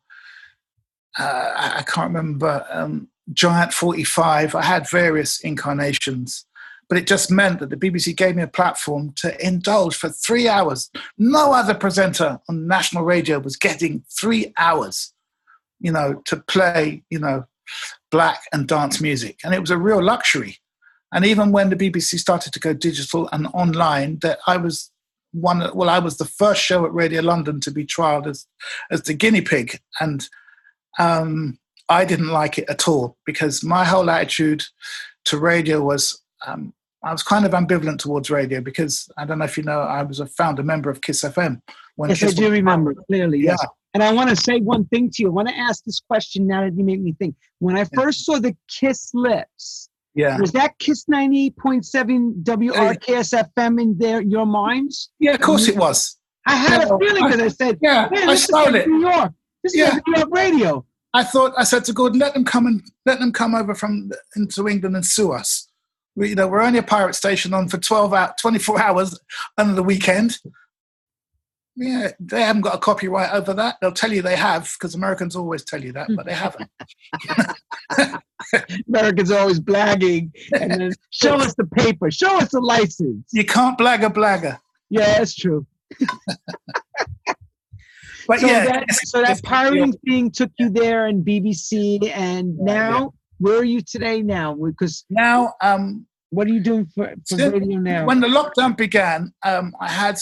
uh, 1.17 1.51
I 1.55 1.83
can't 1.83 2.13
remember, 2.13 2.65
um, 2.69 3.07
Giant 3.33 3.73
45. 3.73 4.55
I 4.55 4.61
had 4.61 4.89
various 4.89 5.39
incarnations, 5.39 6.45
but 6.89 6.97
it 6.97 7.07
just 7.07 7.31
meant 7.31 7.59
that 7.59 7.69
the 7.69 7.77
BBC 7.77 8.15
gave 8.15 8.35
me 8.35 8.43
a 8.43 8.47
platform 8.47 9.13
to 9.17 9.45
indulge 9.45 9.95
for 9.95 10.09
three 10.09 10.47
hours. 10.47 10.89
No 11.17 11.53
other 11.53 11.73
presenter 11.73 12.39
on 12.47 12.67
national 12.67 13.03
radio 13.03 13.39
was 13.39 13.55
getting 13.55 14.03
three 14.11 14.53
hours, 14.57 15.13
you 15.79 15.91
know, 15.91 16.21
to 16.25 16.37
play, 16.37 17.03
you 17.09 17.19
know, 17.19 17.45
black 18.11 18.41
and 18.53 18.67
dance 18.67 19.01
music. 19.01 19.39
And 19.43 19.53
it 19.53 19.61
was 19.61 19.71
a 19.71 19.77
real 19.77 20.03
luxury. 20.03 20.57
And 21.11 21.25
even 21.25 21.51
when 21.51 21.69
the 21.69 21.75
BBC 21.75 22.19
started 22.19 22.51
to 22.53 22.59
go 22.59 22.73
digital 22.73 23.29
and 23.31 23.47
online, 23.47 24.19
that 24.19 24.39
I 24.47 24.57
was 24.57 24.91
one, 25.31 25.69
well, 25.73 25.89
I 25.89 25.99
was 25.99 26.17
the 26.17 26.25
first 26.25 26.61
show 26.61 26.85
at 26.85 26.93
Radio 26.93 27.21
London 27.21 27.59
to 27.61 27.71
be 27.71 27.85
trialed 27.85 28.27
as, 28.27 28.45
as 28.91 29.03
the 29.03 29.13
guinea 29.13 29.41
pig. 29.41 29.79
And 29.99 30.27
um, 30.99 31.57
I 31.89 32.05
didn't 32.05 32.29
like 32.29 32.57
it 32.57 32.69
at 32.69 32.87
all 32.87 33.17
because 33.25 33.63
my 33.63 33.83
whole 33.85 34.09
attitude 34.09 34.63
to 35.25 35.37
radio 35.37 35.81
was 35.83 36.21
um, 36.45 36.73
I 37.03 37.11
was 37.11 37.21
kind 37.23 37.45
of 37.45 37.51
ambivalent 37.51 37.99
towards 37.99 38.29
radio 38.31 38.61
because 38.61 39.07
I 39.17 39.25
don't 39.25 39.37
know 39.39 39.45
if 39.45 39.57
you 39.57 39.63
know 39.63 39.79
I 39.81 40.01
was 40.03 40.19
a 40.19 40.25
founder 40.25 40.63
member 40.63 40.89
of 40.89 41.01
Kiss 41.01 41.21
FM. 41.23 41.61
When 41.95 42.09
yes, 42.09 42.23
I 42.23 42.25
Kiss 42.27 42.35
do 42.35 42.43
was- 42.43 42.51
remember 42.51 42.95
clearly. 43.07 43.39
Yes. 43.39 43.57
Yeah. 43.61 43.67
And 43.93 44.03
I 44.03 44.11
want 44.11 44.29
to 44.29 44.35
say 44.35 44.59
one 44.59 44.85
thing 44.87 45.09
to 45.11 45.23
you. 45.23 45.29
I 45.29 45.31
want 45.31 45.47
to 45.47 45.55
ask 45.55 45.83
this 45.85 46.01
question 46.01 46.45
now 46.47 46.61
that 46.65 46.75
you 46.77 46.83
make 46.83 46.99
me 46.99 47.13
think. 47.13 47.33
When 47.59 47.77
I 47.77 47.85
first 47.85 48.25
saw 48.25 48.39
the 48.39 48.53
Kiss 48.67 49.11
Lips, 49.13 49.89
Yeah, 50.15 50.37
was 50.37 50.51
that 50.51 50.77
Kiss 50.79 51.05
98.7 51.05 52.43
WRKS 52.43 53.43
FM 53.55 53.81
in 53.81 53.97
there, 53.97 54.21
your 54.21 54.45
minds? 54.45 55.11
yeah, 55.19 55.31
of 55.35 55.39
course 55.41 55.69
it 55.69 55.77
was. 55.77 56.17
I 56.45 56.55
had 56.55 56.83
a 56.83 56.97
feeling 56.99 57.29
that 57.29 57.39
I 57.39 57.47
said, 57.47 57.79
Yeah, 57.81 58.09
I 58.11 58.35
stole 58.35 58.75
it. 58.75 58.87
New 58.87 58.99
York. 58.99 59.31
This 59.65 59.73
is 59.73 59.79
Yeah. 59.79 59.99
New 60.07 60.17
York 60.17 60.29
radio. 60.31 60.85
I 61.15 61.23
thought 61.23 61.53
I 61.57 61.63
said 61.63 61.83
to 61.85 61.93
Gordon, 61.93 62.19
let 62.19 62.35
them 62.35 62.45
come 62.45 62.67
and 62.67 62.83
let 63.07 63.19
them 63.19 63.31
come 63.31 63.55
over 63.55 63.73
from 63.73 64.11
into 64.35 64.67
England 64.67 64.95
and 64.95 65.03
sue 65.05 65.31
us. 65.31 65.67
We, 66.15 66.29
you 66.29 66.35
know, 66.35 66.47
we're 66.47 66.61
only 66.61 66.77
a 66.77 66.83
pirate 66.83 67.15
station 67.15 67.51
on 67.53 67.67
for 67.67 67.79
twelve 67.79 68.13
hours, 68.13 68.33
twenty 68.39 68.59
four 68.59 68.79
hours 68.79 69.19
under 69.57 69.73
the 69.73 69.81
weekend. 69.81 70.37
Yeah, 71.75 72.11
they 72.19 72.41
haven't 72.43 72.61
got 72.61 72.75
a 72.75 72.77
copyright 72.77 73.33
over 73.33 73.55
that. 73.55 73.77
They'll 73.81 73.91
tell 73.91 74.13
you 74.13 74.21
they 74.21 74.35
have 74.35 74.71
because 74.77 74.93
Americans 74.93 75.35
always 75.35 75.65
tell 75.65 75.83
you 75.83 75.93
that, 75.93 76.09
but 76.15 76.27
they 76.27 76.33
haven't. 76.33 76.69
Americans 78.87 79.31
are 79.31 79.39
always 79.39 79.59
blagging 79.59 80.31
and 80.53 80.71
then 80.71 80.91
show 81.09 81.35
us 81.35 81.55
the 81.55 81.65
paper, 81.65 82.11
show 82.11 82.37
us 82.37 82.51
the 82.51 82.61
license. 82.61 83.27
You 83.33 83.45
can't 83.45 83.79
blag 83.79 84.05
a 84.05 84.11
blagger. 84.11 84.59
Yeah, 84.89 85.17
that's 85.17 85.33
true. 85.33 85.65
But 88.27 88.39
so 88.39 88.47
yeah, 88.47 88.65
that, 88.65 88.91
so 88.91 89.21
that 89.21 89.43
pirating 89.43 89.93
thing 90.05 90.31
took 90.31 90.51
you 90.57 90.69
there 90.69 91.05
and 91.05 91.25
BBC, 91.25 92.11
and 92.11 92.57
Yeah, 92.57 92.89
now 92.89 93.13
where 93.39 93.59
are 93.59 93.65
you 93.65 93.81
today? 93.81 94.21
Now, 94.21 94.55
because 94.55 95.05
now 95.09 95.53
um, 95.61 96.05
what 96.29 96.47
are 96.47 96.53
you 96.53 96.59
doing 96.59 96.85
for, 96.87 97.13
for 97.27 97.35
Still, 97.35 97.51
radio 97.51 97.79
now? 97.79 98.05
when 98.05 98.19
the 98.19 98.27
lockdown 98.27 98.75
began, 98.75 99.33
um, 99.43 99.75
I 99.79 99.89
had 99.89 100.19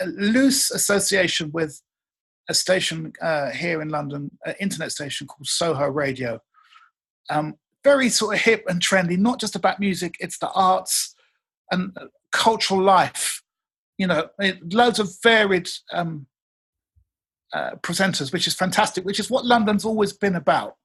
a 0.00 0.06
loose 0.06 0.70
association 0.70 1.50
with 1.52 1.80
a 2.48 2.54
station 2.54 3.12
uh, 3.22 3.50
here 3.50 3.80
in 3.80 3.88
London, 3.88 4.30
an 4.44 4.54
internet 4.60 4.92
station 4.92 5.26
called 5.26 5.46
Soho 5.46 5.86
Radio. 5.86 6.40
Um, 7.28 7.54
very 7.84 8.08
sort 8.08 8.34
of 8.34 8.42
hip 8.42 8.64
and 8.68 8.80
trendy, 8.80 9.16
not 9.16 9.40
just 9.40 9.54
about 9.54 9.80
music, 9.80 10.16
it's 10.20 10.38
the 10.38 10.50
arts 10.50 11.14
and 11.70 11.92
uh, 11.96 12.06
cultural 12.32 12.82
life. 12.82 13.42
You 13.96 14.08
know, 14.08 14.28
it, 14.38 14.72
loads 14.72 14.98
of 14.98 15.10
varied 15.22 15.68
um, 15.92 16.26
uh, 17.52 17.72
presenters, 17.82 18.32
which 18.32 18.46
is 18.46 18.54
fantastic, 18.54 19.04
which 19.04 19.20
is 19.20 19.30
what 19.30 19.44
London's 19.44 19.84
always 19.84 20.12
been 20.12 20.36
about. 20.36 20.76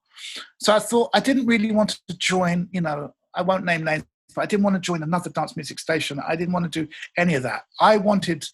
So 0.60 0.74
I 0.74 0.78
thought 0.78 1.10
I 1.14 1.20
didn't 1.20 1.46
really 1.46 1.72
want 1.72 1.98
to 2.08 2.16
join, 2.18 2.68
you 2.72 2.80
know, 2.80 3.12
I 3.34 3.42
won't 3.42 3.64
name 3.64 3.84
names, 3.84 4.04
but 4.34 4.42
I 4.42 4.46
didn't 4.46 4.64
want 4.64 4.74
to 4.74 4.80
join 4.80 5.02
another 5.02 5.30
dance 5.30 5.56
music 5.56 5.78
station. 5.78 6.20
I 6.26 6.36
didn't 6.36 6.54
want 6.54 6.70
to 6.70 6.84
do 6.84 6.90
any 7.16 7.34
of 7.34 7.42
that. 7.42 7.62
I 7.80 7.98
wanted, 7.98 8.46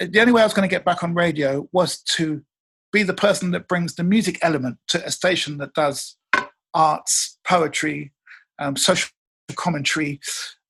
the 0.00 0.20
only 0.20 0.32
way 0.32 0.42
I 0.42 0.46
was 0.46 0.54
going 0.54 0.68
to 0.68 0.74
get 0.74 0.84
back 0.84 1.02
on 1.02 1.14
radio 1.14 1.68
was 1.72 2.00
to 2.16 2.42
be 2.92 3.02
the 3.02 3.14
person 3.14 3.50
that 3.52 3.68
brings 3.68 3.94
the 3.94 4.04
music 4.04 4.38
element 4.42 4.78
to 4.88 5.04
a 5.04 5.10
station 5.10 5.58
that 5.58 5.74
does 5.74 6.16
arts, 6.74 7.38
poetry, 7.44 8.12
um, 8.58 8.76
social 8.76 9.10
commentary, 9.56 10.20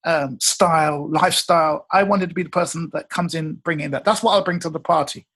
um, 0.04 0.38
style, 0.40 1.08
lifestyle. 1.10 1.86
I 1.92 2.02
wanted 2.02 2.28
to 2.28 2.34
be 2.34 2.42
the 2.42 2.48
person 2.48 2.90
that 2.92 3.10
comes 3.10 3.34
in 3.34 3.54
bringing 3.54 3.90
that. 3.90 4.04
That's 4.04 4.22
what 4.22 4.32
I'll 4.32 4.44
bring 4.44 4.58
to 4.60 4.70
the 4.70 4.80
party. 4.80 5.26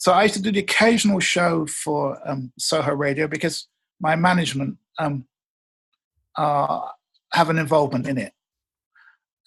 So 0.00 0.12
I 0.12 0.22
used 0.22 0.34
to 0.36 0.42
do 0.42 0.50
the 0.50 0.60
occasional 0.60 1.20
show 1.20 1.66
for 1.66 2.18
um, 2.26 2.52
Soho 2.58 2.94
Radio 2.94 3.28
because 3.28 3.68
my 4.00 4.16
management 4.16 4.78
um, 4.98 5.26
uh, 6.36 6.80
have 7.34 7.50
an 7.50 7.58
involvement 7.58 8.08
in 8.08 8.16
it. 8.16 8.32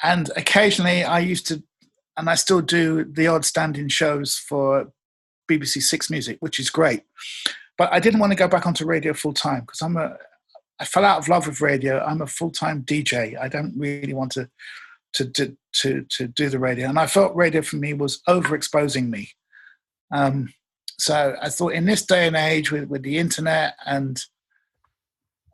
And 0.03 0.29
occasionally 0.35 1.03
I 1.03 1.19
used 1.19 1.47
to, 1.47 1.63
and 2.17 2.29
I 2.29 2.35
still 2.35 2.61
do 2.61 3.03
the 3.03 3.25
odd 3.25 3.45
stand-in 3.45 3.89
shows 3.89 4.37
for 4.37 4.91
BBC 5.49 5.81
Six 5.81 6.11
Music, 6.11 6.37
which 6.39 6.59
is 6.59 6.69
great. 6.69 7.01
But 7.75 7.91
I 7.91 7.99
didn't 7.99 8.19
want 8.19 8.31
to 8.31 8.37
go 8.37 8.47
back 8.47 8.67
onto 8.67 8.85
radio 8.85 9.13
full 9.13 9.33
time 9.33 9.61
because 9.61 9.81
I'm 9.81 9.97
a, 9.97 10.15
I 10.79 10.85
fell 10.85 11.03
out 11.03 11.17
of 11.17 11.27
love 11.27 11.47
with 11.47 11.61
radio. 11.61 11.99
I'm 12.05 12.21
a 12.21 12.27
full-time 12.27 12.83
DJ. 12.83 13.39
I 13.41 13.47
don't 13.47 13.73
really 13.75 14.13
want 14.13 14.31
to, 14.33 14.47
to, 15.13 15.25
to, 15.31 15.57
to, 15.81 16.05
to 16.09 16.27
do 16.27 16.49
the 16.49 16.59
radio. 16.59 16.89
And 16.89 16.99
I 16.99 17.07
felt 17.07 17.35
radio 17.35 17.63
for 17.63 17.77
me 17.77 17.93
was 17.93 18.21
overexposing 18.29 19.09
me. 19.09 19.31
Um, 20.13 20.53
so 20.99 21.35
I 21.41 21.49
thought 21.49 21.73
in 21.73 21.85
this 21.85 22.05
day 22.05 22.27
and 22.27 22.35
age 22.35 22.71
with, 22.71 22.87
with 22.87 23.03
the 23.03 23.17
internet 23.17 23.75
and 23.85 24.23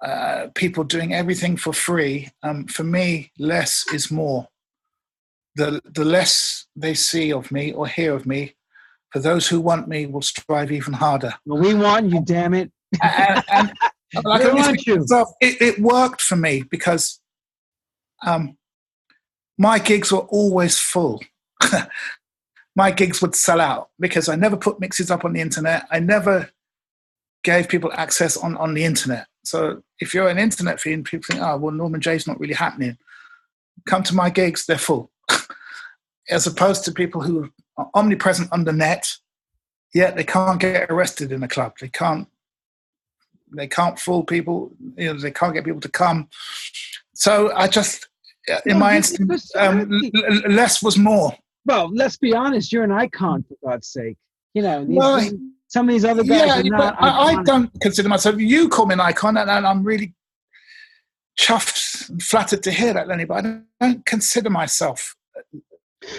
uh, 0.05 0.47
people 0.53 0.83
doing 0.83 1.13
everything 1.13 1.57
for 1.57 1.73
free, 1.73 2.29
um, 2.43 2.65
for 2.67 2.83
me, 2.83 3.31
less 3.39 3.85
is 3.93 4.11
more. 4.11 4.47
The, 5.55 5.81
the 5.83 6.05
less 6.05 6.67
they 6.75 6.93
see 6.93 7.33
of 7.33 7.51
me 7.51 7.73
or 7.73 7.87
hear 7.87 8.13
of 8.13 8.25
me, 8.25 8.55
for 9.11 9.19
those 9.19 9.47
who 9.47 9.59
want 9.59 9.87
me 9.87 10.05
will 10.05 10.21
strive 10.21 10.71
even 10.71 10.93
harder. 10.93 11.33
well, 11.45 11.59
we 11.59 11.73
want 11.73 12.11
you, 12.11 12.21
damn 12.23 12.53
it. 12.53 12.71
and, 13.01 13.43
and, 13.51 13.73
like 14.23 14.43
We 14.43 14.49
I 14.49 14.53
want 14.53 14.85
you. 14.85 14.97
myself, 14.97 15.29
it, 15.41 15.61
it 15.61 15.79
worked 15.79 16.21
for 16.21 16.35
me 16.35 16.63
because 16.69 17.19
um, 18.25 18.57
my 19.57 19.79
gigs 19.79 20.11
were 20.11 20.19
always 20.19 20.77
full. 20.77 21.21
my 22.79 22.91
gigs 22.91 23.21
would 23.21 23.35
sell 23.35 23.59
out 23.59 23.89
because 23.99 24.29
I 24.29 24.37
never 24.37 24.55
put 24.55 24.79
mixes 24.79 25.11
up 25.11 25.25
on 25.25 25.33
the 25.33 25.41
internet. 25.41 25.85
I 25.91 25.99
never 25.99 26.49
gave 27.43 27.67
people 27.67 27.91
access 27.93 28.37
on, 28.37 28.55
on 28.55 28.73
the 28.73 28.85
internet. 28.85 29.27
So 29.43 29.83
if 29.99 30.13
you're 30.13 30.29
an 30.29 30.37
internet 30.37 30.79
fiend, 30.79 31.03
people 31.03 31.25
think, 31.29 31.43
oh, 31.43 31.57
well, 31.57 31.73
Norman 31.73 31.99
Jay's 31.99 32.25
not 32.25 32.39
really 32.39 32.53
happening. 32.53 32.97
Come 33.85 34.01
to 34.03 34.15
my 34.15 34.29
gigs, 34.29 34.65
they're 34.65 34.77
full. 34.77 35.11
As 36.29 36.47
opposed 36.47 36.85
to 36.85 36.93
people 36.93 37.19
who 37.21 37.49
are 37.75 37.89
omnipresent 37.93 38.47
on 38.53 38.63
the 38.63 38.71
net, 38.71 39.13
yet 39.93 40.15
they 40.15 40.23
can't 40.23 40.61
get 40.61 40.89
arrested 40.89 41.33
in 41.33 41.43
a 41.43 41.49
club. 41.49 41.73
They 41.81 41.89
can't 41.89 42.29
they 43.51 43.67
can't 43.67 43.99
fool 43.99 44.23
people, 44.23 44.71
you 44.95 45.11
know, 45.11 45.19
they 45.19 45.31
can't 45.31 45.55
get 45.55 45.65
people 45.65 45.81
to 45.81 45.89
come. 45.89 46.29
So 47.13 47.51
I 47.55 47.67
just 47.67 48.07
in 48.47 48.73
No, 48.73 48.79
my 48.79 48.95
instance, 48.95 49.51
um, 49.55 49.89
less 50.47 50.81
was 50.81 50.97
more. 50.97 51.35
Well, 51.69 51.91
let's 51.93 52.17
be 52.17 52.33
honest. 52.33 52.73
You're 52.73 52.83
an 52.83 52.91
icon, 52.91 53.45
for 53.47 53.55
God's 53.69 53.89
sake. 53.89 54.17
You 54.55 54.63
know, 54.63 54.83
these, 54.83 54.97
Well, 54.97 55.29
some 55.67 55.87
of 55.87 55.93
these 55.93 56.03
other 56.03 56.23
guys 56.23 56.47
Yeah, 56.47 56.63
but 56.63 56.77
not. 56.77 56.95
I, 56.99 57.09
I 57.09 57.43
don't 57.43 57.69
consider 57.79 58.09
myself. 58.09 58.39
You 58.39 58.69
call 58.69 58.87
me 58.87 58.93
an 58.93 58.99
icon, 58.99 59.37
and, 59.37 59.49
and 59.51 59.67
I'm 59.67 59.83
really 59.83 60.15
chuffed 61.39 62.09
and 62.09 62.23
flattered 62.23 62.63
to 62.63 62.71
hear 62.71 62.93
that, 62.93 63.07
Lenny. 63.07 63.25
But 63.25 63.35
I 63.37 63.41
don't, 63.41 63.65
don't 63.79 64.05
consider 64.07 64.49
myself 64.49 65.15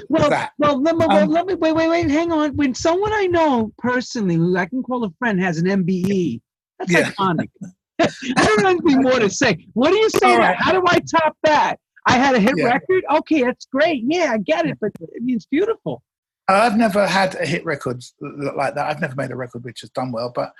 well, 0.08 0.30
that. 0.30 0.52
Well, 0.58 0.80
let 0.80 0.96
me, 0.96 1.06
well, 1.06 1.24
Um, 1.24 1.30
let 1.30 1.46
me 1.46 1.54
wait, 1.54 1.72
wait, 1.72 1.88
wait. 1.88 2.10
Hang 2.10 2.30
on. 2.30 2.56
When 2.56 2.72
someone 2.72 3.12
I 3.12 3.26
know 3.26 3.72
personally, 3.78 4.36
who 4.36 4.56
I 4.56 4.66
can 4.66 4.84
call 4.84 5.04
a 5.04 5.10
friend, 5.18 5.40
has 5.40 5.58
an 5.58 5.66
MBE, 5.66 6.40
that's 6.78 6.92
Yeah. 6.92 7.10
iconic. 7.10 7.50
I 8.00 8.08
don't 8.36 8.60
have 8.60 8.66
anything 8.66 9.02
more 9.02 9.18
to 9.18 9.28
say. 9.28 9.66
What 9.74 9.90
do 9.90 9.96
you 9.96 10.10
say? 10.10 10.38
Right. 10.38 10.56
How 10.56 10.72
do 10.72 10.82
I 10.86 11.00
top 11.00 11.36
that? 11.42 11.76
I 12.10 12.18
had 12.18 12.34
a 12.34 12.40
hit 12.40 12.54
Yeah. 12.56 12.64
record. 12.66 13.04
Okay, 13.18 13.42
that's 13.42 13.66
great. 13.66 14.02
Yeah, 14.06 14.32
I 14.32 14.38
get 14.38 14.66
it. 14.66 14.78
But 14.80 14.92
I 15.02 15.20
mean, 15.20 15.36
it's 15.36 15.46
beautiful. 15.46 16.02
I've 16.48 16.76
never 16.76 17.06
had 17.06 17.36
a 17.36 17.46
hit 17.46 17.64
record 17.64 18.02
like 18.20 18.74
that. 18.74 18.88
I've 18.90 19.00
never 19.00 19.14
made 19.14 19.30
a 19.30 19.36
record 19.36 19.62
which 19.64 19.82
has 19.82 19.90
done 19.90 20.10
well, 20.10 20.32
but 20.34 20.52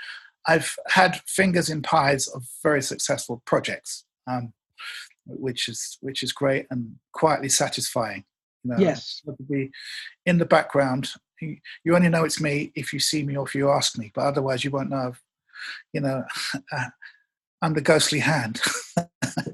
I've 0.47 0.73
had 0.89 1.21
fingers 1.27 1.69
in 1.69 1.83
pies 1.83 2.29
of 2.29 2.45
very 2.63 2.81
successful 2.83 3.43
projects, 3.45 4.05
um, 4.29 4.53
which 5.27 5.69
is 5.69 5.99
which 6.01 6.23
is 6.23 6.33
great 6.33 6.67
and 6.71 6.97
quietly 7.13 7.49
satisfying. 7.49 8.25
You 8.63 8.71
know, 8.71 8.79
Yes. 8.79 9.21
to 9.27 9.35
be 9.51 9.71
in 10.27 10.39
the 10.39 10.45
background. 10.45 11.11
You, 11.41 11.97
only 11.97 12.11
know 12.11 12.25
it's 12.25 12.41
me 12.41 12.71
if 12.75 12.93
you 12.93 13.01
see 13.01 13.23
me 13.23 13.35
or 13.37 13.47
if 13.47 13.55
you 13.55 13.71
ask 13.71 13.97
me, 13.99 14.13
but 14.15 14.27
otherwise 14.27 14.63
you 14.63 14.71
won't 14.71 14.91
know. 14.91 15.09
I've- 15.09 15.19
You 15.93 16.01
know, 16.03 16.25
I'm 17.63 17.75
the 17.75 17.81
ghostly 17.83 18.21
hand. 18.21 18.61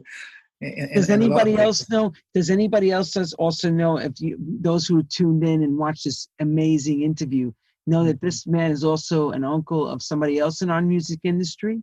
In- 0.60 0.88
Does 0.94 1.10
in 1.10 1.20
a 1.22 1.26
lot 1.26 1.42
of 1.42 1.46
anybody 1.48 1.62
else 1.62 1.88
know? 1.90 2.12
Does 2.34 2.50
anybody 2.50 2.90
else 2.90 3.14
also 3.34 3.70
know 3.70 3.98
if 3.98 4.12
you 4.20 4.36
those 4.40 4.86
who 4.86 5.02
tuned 5.02 5.44
in 5.44 5.62
and 5.62 5.76
watched 5.76 6.04
this 6.04 6.28
amazing 6.40 7.02
interview 7.02 7.52
know 7.86 8.04
that 8.04 8.16
Mm-hmm. 8.16 8.26
this 8.26 8.46
man 8.46 8.70
is 8.70 8.82
also 8.82 9.30
an 9.30 9.44
uncle 9.44 9.86
of 9.86 10.02
somebody 10.02 10.38
else 10.38 10.62
in 10.62 10.70
our 10.70 10.80
music 10.82 11.20
industry? 11.24 11.82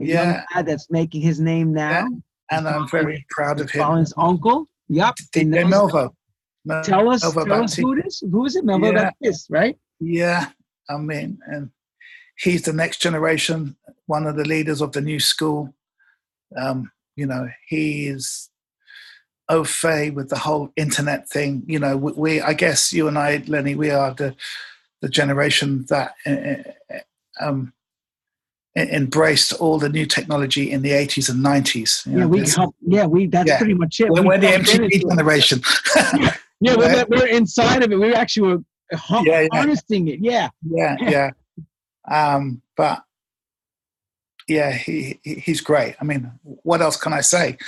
A 0.00 0.04
Yeah, 0.04 0.44
that's 0.64 0.90
making 0.90 1.20
his 1.22 1.38
name 1.38 1.72
now. 1.72 2.06
and 2.50 2.66
I'm 2.66 2.88
very 2.88 3.24
proud 3.30 3.60
of 3.60 3.70
him. 3.70 3.82
Colin's 3.82 4.14
uncle. 4.16 4.68
Yep. 4.88 5.14
Melvo. 5.34 6.10
Mel- 6.64 6.82
Tell 6.82 7.10
us, 7.10 7.22
Melvo 7.24 7.44
tell 7.44 7.62
us 7.64 7.74
who 7.74 7.92
it 7.98 8.06
is. 8.06 8.22
Who 8.32 8.44
is 8.46 8.56
it? 8.56 8.64
Melvo 8.64 8.86
Yeah. 8.92 9.04
Baptiste, 9.04 9.46
right? 9.50 9.76
Yeah, 10.00 10.46
I 10.88 10.96
mean, 10.96 11.38
and 11.46 11.70
he's 12.38 12.62
the 12.62 12.72
next 12.72 13.00
generation, 13.02 13.76
one 14.06 14.26
of 14.26 14.36
the 14.36 14.44
leaders 14.44 14.80
of 14.80 14.92
the 14.92 15.00
new 15.02 15.20
school. 15.20 15.74
Um, 16.56 16.90
you 17.18 17.26
know, 17.26 17.48
he's 17.66 18.48
au 19.48 19.64
fait 19.64 20.10
with 20.10 20.28
the 20.28 20.38
whole 20.38 20.70
internet 20.76 21.28
thing. 21.28 21.64
You 21.66 21.80
know, 21.80 21.96
we, 21.96 22.12
we 22.12 22.40
I 22.40 22.52
guess 22.52 22.92
you 22.92 23.08
and 23.08 23.18
I, 23.18 23.42
Lenny, 23.48 23.74
we 23.74 23.90
are 23.90 24.14
the 24.14 24.34
the 25.02 25.08
generation 25.08 25.84
that 25.88 26.14
uh, 26.26 26.94
uh, 26.94 26.98
um, 27.40 27.72
e- 28.76 28.82
embraced 28.92 29.52
all 29.54 29.78
the 29.78 29.88
new 29.88 30.06
technology 30.06 30.70
in 30.70 30.82
the 30.82 30.90
80s 30.90 31.28
and 31.30 31.44
90s. 31.44 32.04
Yeah, 32.06 32.16
know, 32.20 32.28
we 32.28 32.40
help. 32.48 32.74
Yeah, 32.80 33.06
we. 33.06 33.26
That's 33.26 33.48
Yeah. 33.48 33.58
pretty 33.58 33.74
much 33.74 34.00
it. 34.00 34.10
we're, 34.10 34.22
We 34.22 34.28
we're 34.28 34.38
the 34.38 34.46
MTV 34.48 35.08
generation. 35.08 35.60
Yeah, 36.60 36.74
we're, 36.80 37.04
we're 37.08 37.28
inside 37.28 37.84
of 37.84 37.92
it. 37.92 38.00
We 38.00 38.12
actually 38.14 38.48
were 38.48 38.62
Yeah, 39.24 39.42
yeah. 39.42 39.46
harnessing 39.52 40.08
it. 40.08 40.18
Yeah. 40.20 40.48
yeah, 40.62 40.96
yeah. 41.00 41.30
Um, 42.10 42.62
but 42.76 43.02
yeah, 44.48 44.72
he, 44.72 45.20
he 45.22 45.34
he's 45.36 45.60
great. 45.60 45.94
I 46.00 46.04
mean, 46.04 46.32
what 46.42 46.80
else 46.80 46.96
can 46.96 47.12
I 47.12 47.20
say? 47.20 47.58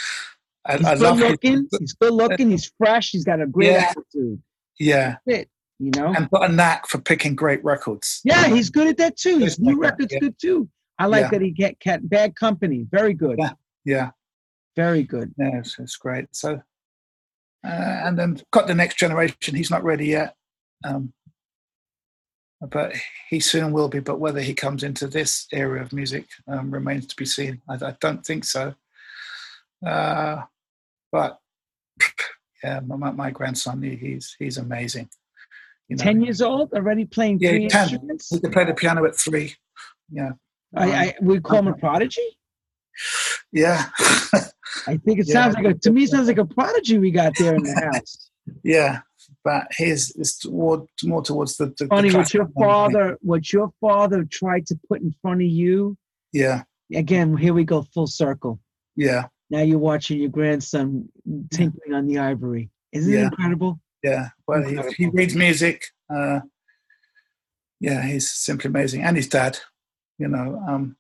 I, 0.67 0.77
He's 0.77 0.87
I 0.87 0.95
good 0.95 1.03
love 1.03 1.19
his, 1.19 1.31
looking. 1.31 1.69
He's 1.79 1.93
good 1.95 2.13
looking. 2.13 2.51
He's 2.51 2.71
fresh. 2.79 3.11
He's 3.11 3.25
got 3.25 3.41
a 3.41 3.47
great 3.47 3.71
Yeah. 3.73 3.93
attitude. 3.97 4.43
yeah, 4.79 5.17
You 5.27 5.91
know. 5.97 6.13
and 6.15 6.29
got 6.31 6.51
a 6.51 6.53
knack 6.53 6.87
for 6.87 6.99
picking 6.99 7.35
great 7.35 7.63
records. 7.65 8.21
Yeah, 8.25 8.49
he's 8.49 8.69
good 8.71 8.87
at 8.89 8.97
that 8.99 9.17
too. 9.17 9.39
His 9.39 9.59
new 9.59 9.73
like 9.73 9.81
that, 9.81 9.91
record's 9.93 10.13
yeah. 10.15 10.19
good 10.21 10.35
too. 10.41 10.69
I 10.99 11.07
like 11.07 11.23
Yeah. 11.25 11.31
that 11.31 11.43
he 11.43 11.51
get 11.51 11.77
bad 12.11 12.35
company. 12.37 12.87
Very 12.91 13.15
good. 13.15 13.37
Yeah. 13.39 13.53
Yeah, 13.87 14.11
Very 14.77 15.03
good. 15.03 15.33
yeah, 15.39 15.59
it's, 15.59 15.79
it's 15.79 15.97
great. 15.97 16.27
So, 16.33 16.61
uh, 17.65 17.69
and 17.69 18.19
then 18.19 18.41
got 18.53 18.67
the 18.67 18.75
next 18.75 18.99
generation. 18.99 19.55
He's 19.55 19.71
not 19.71 19.83
ready 19.83 20.07
yet. 20.09 20.35
Um, 20.85 21.13
but 22.69 22.93
he 23.29 23.41
soon 23.41 23.73
will 23.73 23.89
be. 23.89 24.01
But 24.01 24.21
whether 24.21 24.41
he 24.41 24.55
comes 24.55 24.83
into 24.83 25.07
this 25.07 25.47
area 25.53 25.83
of 25.83 25.93
music 25.93 26.27
um, 26.47 26.71
remains 26.71 27.07
to 27.07 27.17
be 27.17 27.25
seen. 27.25 27.63
I, 27.69 27.75
I 27.75 27.97
don't 28.01 28.25
think 28.25 28.45
so. 28.45 28.75
Uh, 29.85 30.43
but 31.11 31.39
yeah, 32.63 32.81
my, 32.81 33.11
my 33.11 33.31
grandson, 33.31 33.83
he, 33.83 33.97
he's 33.97 34.37
he's 34.39 34.59
amazing. 34.59 35.09
You 35.89 35.97
know, 35.97 36.05
ten 36.05 36.21
years 36.21 36.43
old, 36.43 36.73
already 36.73 37.05
playing 37.05 37.39
yeah, 37.41 37.51
three 37.51 37.69
10. 37.69 37.81
instruments. 37.83 38.29
He 38.31 38.41
could 38.41 38.53
play 38.53 38.65
the 38.65 38.75
piano 38.75 39.05
at 39.07 39.17
three. 39.17 39.55
Yeah, 40.11 40.33
I, 40.77 40.93
I 40.93 41.15
we 41.23 41.41
call 41.41 41.61
him 41.61 41.69
a 41.69 41.75
prodigy. 41.75 42.21
yeah, 43.53 43.87
I 44.87 44.99
think 44.99 45.19
it 45.21 45.27
Yeah. 45.29 45.33
sounds 45.33 45.55
like 45.55 45.65
a 45.65 45.75
to 45.75 45.91
me 45.91 46.05
it 46.05 46.11
sounds 46.11 46.29
like 46.29 46.39
a 46.39 46.45
prodigy 46.45 46.99
we 46.99 47.11
got 47.11 47.33
there 47.39 47.55
in 47.55 47.63
the 47.63 47.75
house. 47.93 48.31
yeah. 48.63 49.01
But 49.43 49.69
his 49.71 50.11
is 50.17 50.37
toward, 50.37 50.83
more 51.03 51.23
towards 51.23 51.57
the, 51.57 51.67
the 51.67 51.73
the 51.79 51.87
Funny 51.87 52.13
what 52.13 52.35
your 52.35 52.49
father 52.59 53.17
what 53.23 53.53
your 53.53 53.73
father 53.81 54.25
tried 54.25 54.67
to 54.67 54.79
put 54.89 55.01
in 55.01 55.15
front 55.23 55.41
of 55.41 55.49
you. 55.49 55.97
Yeah, 56.33 56.63
Again, 56.95 57.37
here 57.37 57.55
we 57.55 57.65
go 57.65 57.83
full 57.95 58.07
circle. 58.07 58.61
yeah, 58.97 59.27
Now 59.49 59.63
you're 59.63 59.79
watching 59.79 60.21
your 60.21 60.29
grandson 60.31 61.09
tinkling 61.51 61.95
on 61.95 62.07
the 62.07 62.19
ivory. 62.19 62.71
Isn't 62.93 63.13
it 63.15 63.23
incredible? 63.23 63.81
yeah. 64.03 64.29
Well, 64.47 64.63
he, 64.65 64.79
he 64.97 65.07
reads 65.07 65.35
music. 65.35 65.85
Uh, 66.13 66.41
yeah, 67.81 68.03
he's 68.03 68.31
simply 68.31 68.69
amazing, 68.69 69.03
and 69.03 69.17
his 69.17 69.29
dad. 69.29 69.59
You 70.19 70.29
know, 70.29 70.63
um, 70.69 70.97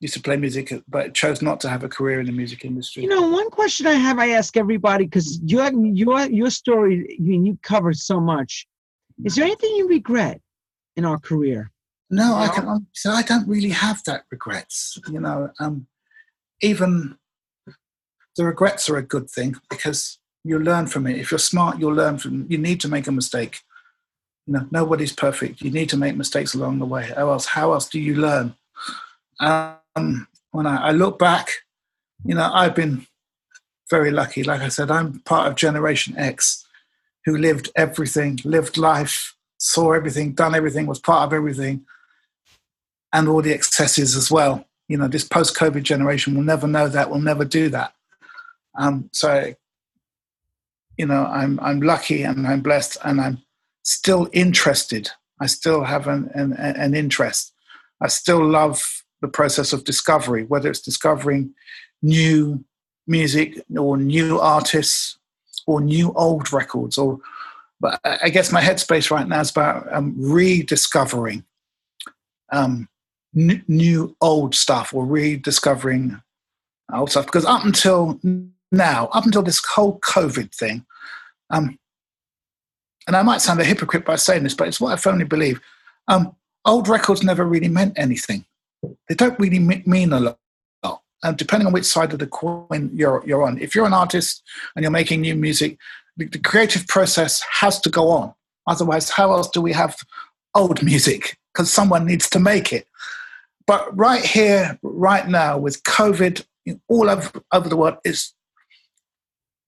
used 0.00 0.14
to 0.14 0.20
play 0.20 0.36
music, 0.36 0.72
but 0.88 1.14
chose 1.14 1.42
not 1.42 1.60
to 1.60 1.68
have 1.68 1.82
a 1.84 1.88
career 1.88 2.20
in 2.20 2.26
the 2.26 2.32
music 2.32 2.64
industry. 2.64 3.02
You 3.02 3.08
know, 3.08 3.28
one 3.28 3.50
question 3.50 3.86
I 3.86 3.92
have, 3.94 4.18
I 4.18 4.30
ask 4.30 4.56
everybody 4.56 5.04
because 5.04 5.40
your 5.44 5.70
your 5.72 6.20
your 6.26 6.50
story, 6.50 7.16
you 7.18 7.42
you 7.44 7.58
cover 7.62 7.92
so 7.92 8.20
much. 8.20 8.66
Is 9.24 9.34
there 9.36 9.44
anything 9.44 9.74
you 9.76 9.88
regret 9.88 10.40
in 10.96 11.04
our 11.04 11.18
career? 11.18 11.70
No, 12.10 12.34
I 12.34 12.46
No? 12.46 12.52
can. 12.52 12.68
um, 12.68 12.86
So 12.92 13.10
I 13.10 13.22
don't 13.22 13.48
really 13.48 13.70
have 13.70 14.02
that 14.04 14.24
regrets. 14.30 14.98
You 15.08 15.20
know, 15.20 15.50
um, 15.60 15.86
even 16.60 17.16
the 18.36 18.44
regrets 18.44 18.88
are 18.90 18.96
a 18.96 19.02
good 19.02 19.28
thing 19.30 19.56
because 19.70 20.18
you 20.44 20.58
learn 20.58 20.86
from 20.86 21.06
it. 21.06 21.16
If 21.18 21.30
you're 21.30 21.38
smart, 21.38 21.78
you'll 21.78 21.94
learn 21.94 22.18
from. 22.18 22.46
You 22.48 22.58
need 22.58 22.80
to 22.80 22.88
make 22.88 23.06
a 23.06 23.12
mistake. 23.12 23.60
You 24.46 24.54
know, 24.54 24.66
nobody's 24.70 25.12
perfect. 25.12 25.60
You 25.60 25.70
need 25.70 25.88
to 25.90 25.96
make 25.96 26.16
mistakes 26.16 26.54
along 26.54 26.80
the 26.80 26.86
way. 26.86 27.12
How 27.16 27.30
else? 27.30 27.46
How 27.46 27.72
else 27.72 27.88
do 27.88 28.00
you 28.00 28.16
learn? 28.16 28.54
Um, 29.40 30.28
when 30.50 30.66
I, 30.66 30.88
I 30.88 30.90
look 30.92 31.18
back, 31.18 31.48
you 32.24 32.34
know, 32.34 32.50
I've 32.52 32.74
been 32.74 33.06
very 33.90 34.10
lucky. 34.10 34.42
Like 34.44 34.60
I 34.60 34.68
said, 34.68 34.90
I'm 34.90 35.20
part 35.20 35.48
of 35.48 35.56
Generation 35.56 36.16
X, 36.16 36.64
who 37.24 37.36
lived 37.36 37.70
everything, 37.76 38.40
lived 38.44 38.76
life, 38.76 39.34
saw 39.58 39.92
everything, 39.92 40.32
done 40.32 40.54
everything, 40.54 40.86
was 40.86 40.98
part 40.98 41.26
of 41.26 41.32
everything 41.32 41.84
and 43.12 43.28
all 43.28 43.42
the 43.42 43.52
excesses 43.52 44.16
as 44.16 44.30
well. 44.30 44.64
You 44.88 44.96
know, 44.96 45.08
this 45.08 45.24
post-COVID 45.24 45.82
generation 45.82 46.34
will 46.34 46.42
never 46.42 46.66
know 46.66 46.88
that, 46.88 47.10
will 47.10 47.20
never 47.20 47.44
do 47.44 47.68
that. 47.68 47.92
Um, 48.78 49.10
so, 49.12 49.54
you 50.96 51.06
know, 51.06 51.26
I'm 51.26 51.60
I'm 51.60 51.80
lucky 51.80 52.22
and 52.22 52.46
I'm 52.46 52.60
blessed, 52.60 52.98
and 53.04 53.20
I'm 53.20 53.42
still 53.82 54.28
interested. 54.32 55.10
I 55.40 55.46
still 55.46 55.84
have 55.84 56.06
an 56.06 56.30
an, 56.34 56.52
an 56.54 56.94
interest. 56.94 57.52
I 58.00 58.08
still 58.08 58.44
love 58.44 59.01
the 59.22 59.28
process 59.28 59.72
of 59.72 59.84
discovery, 59.84 60.44
whether 60.44 60.68
it's 60.68 60.80
discovering 60.80 61.54
new 62.02 62.62
music 63.06 63.58
or 63.78 63.96
new 63.96 64.38
artists 64.38 65.18
or 65.66 65.80
new 65.80 66.12
old 66.12 66.52
records. 66.52 66.98
Or, 66.98 67.18
but 67.80 67.98
I 68.04 68.28
guess 68.28 68.52
my 68.52 68.60
headspace 68.60 69.10
right 69.10 69.26
now 69.26 69.40
is 69.40 69.50
about 69.50 69.90
um, 69.92 70.14
rediscovering 70.18 71.44
um, 72.52 72.88
n- 73.36 73.64
new 73.66 74.16
old 74.20 74.54
stuff 74.54 74.92
or 74.94 75.06
rediscovering 75.06 76.20
old 76.92 77.10
stuff 77.10 77.26
because 77.26 77.46
up 77.46 77.64
until 77.64 78.20
now 78.70 79.06
up 79.12 79.24
until 79.24 79.42
this 79.42 79.64
whole 79.64 79.98
covid 80.00 80.54
thing 80.54 80.84
um, 81.50 81.78
and 83.06 83.16
i 83.16 83.22
might 83.22 83.40
sound 83.40 83.60
a 83.60 83.64
hypocrite 83.64 84.04
by 84.04 84.16
saying 84.16 84.42
this 84.42 84.54
but 84.54 84.68
it's 84.68 84.80
what 84.80 84.92
i 84.92 84.96
firmly 84.96 85.24
believe 85.24 85.60
um, 86.08 86.34
old 86.66 86.88
records 86.88 87.22
never 87.22 87.44
really 87.44 87.68
meant 87.68 87.94
anything 87.96 88.44
they 89.08 89.14
don't 89.14 89.38
really 89.38 89.58
mean 89.58 90.12
a 90.12 90.20
lot 90.20 90.38
And 91.24 91.36
depending 91.36 91.66
on 91.66 91.72
which 91.72 91.84
side 91.84 92.12
of 92.12 92.18
the 92.18 92.26
coin 92.26 92.90
you're, 92.92 93.22
you're 93.24 93.44
on. 93.44 93.58
If 93.58 93.74
you're 93.74 93.86
an 93.86 93.92
artist 93.94 94.42
and 94.74 94.82
you're 94.82 94.90
making 94.90 95.20
new 95.20 95.36
music 95.36 95.78
the, 96.16 96.26
the 96.26 96.38
creative 96.38 96.86
process 96.88 97.42
has 97.60 97.80
to 97.80 97.90
go 97.90 98.10
on. 98.10 98.34
Otherwise 98.66 99.10
how 99.10 99.32
else 99.32 99.48
do 99.48 99.60
we 99.60 99.72
have 99.72 99.96
old 100.54 100.82
music? 100.82 101.38
Because 101.52 101.70
someone 101.70 102.06
needs 102.06 102.28
to 102.30 102.38
make 102.38 102.72
it. 102.72 102.86
But 103.66 103.96
right 103.96 104.24
here, 104.24 104.78
right 104.82 105.26
now, 105.28 105.58
with 105.58 105.82
COVID 105.84 106.44
all 106.88 107.08
over, 107.08 107.30
over 107.52 107.68
the 107.68 107.76
world, 107.76 107.98
it's 108.04 108.34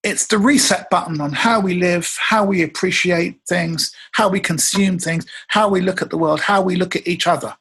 it's 0.03 0.27
the 0.27 0.37
reset 0.37 0.91
button 0.91 1.19
on 1.23 1.33
how 1.33 1.61
we 1.61 1.75
live, 1.75 2.15
how 2.21 2.45
we 2.45 2.63
appreciate 2.63 3.41
things, 3.49 3.91
how 4.13 4.29
we 4.29 4.39
consume 4.39 4.99
things, 4.99 5.25
how 5.49 5.67
we 5.67 5.81
look 5.81 6.03
at 6.03 6.11
the 6.11 6.19
world, 6.19 6.41
how 6.41 6.61
we 6.61 6.77
look 6.77 6.95
at 6.95 7.09
each 7.09 7.27
other. 7.27 7.57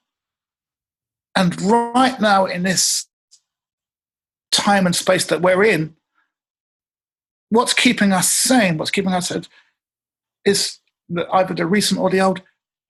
And 1.36 1.60
right 1.62 2.20
now, 2.20 2.46
in 2.46 2.64
this 2.64 3.08
time 4.52 4.86
and 4.86 4.96
space 4.96 5.26
that 5.26 5.42
we're 5.42 5.64
in, 5.64 5.96
what's 7.50 7.74
keeping 7.74 8.12
us 8.12 8.30
sane, 8.30 8.78
what's 8.78 8.92
keeping 8.92 9.14
us 9.14 9.32
is 10.46 10.80
the, 11.10 11.28
either 11.32 11.54
the 11.54 11.66
recent 11.66 12.00
or 12.00 12.10
the 12.10 12.22
old 12.22 12.42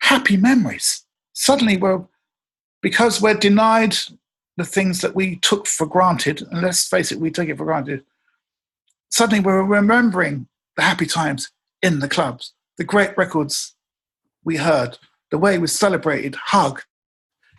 happy 0.02 0.38
memories. 0.38 1.06
Suddenly, 1.34 1.78
we're 1.78 2.03
because 2.82 3.22
we're 3.22 3.34
denied 3.34 3.95
the 4.57 4.65
things 4.65 5.02
that 5.02 5.15
we 5.15 5.38
took 5.38 5.65
for 5.65 5.88
granted, 5.88 6.41
and 6.41 6.61
let's 6.61 6.88
face 6.88 7.11
it, 7.11 7.20
we 7.20 7.32
take 7.32 7.49
it 7.49 7.57
for 7.57 7.65
granted. 7.65 8.03
Suddenly, 9.10 9.40
we're 9.40 9.64
remembering 9.64 10.48
the 10.76 10.84
happy 10.84 11.06
times 11.06 11.52
in 11.82 11.99
the 11.99 12.10
clubs, 12.10 12.53
the 12.78 12.84
great 12.84 13.18
records 13.18 13.76
we 14.44 14.57
heard, 14.57 14.98
the 15.32 15.38
way 15.38 15.57
we 15.57 15.68
celebrated, 15.68 16.36
hug, 16.36 16.82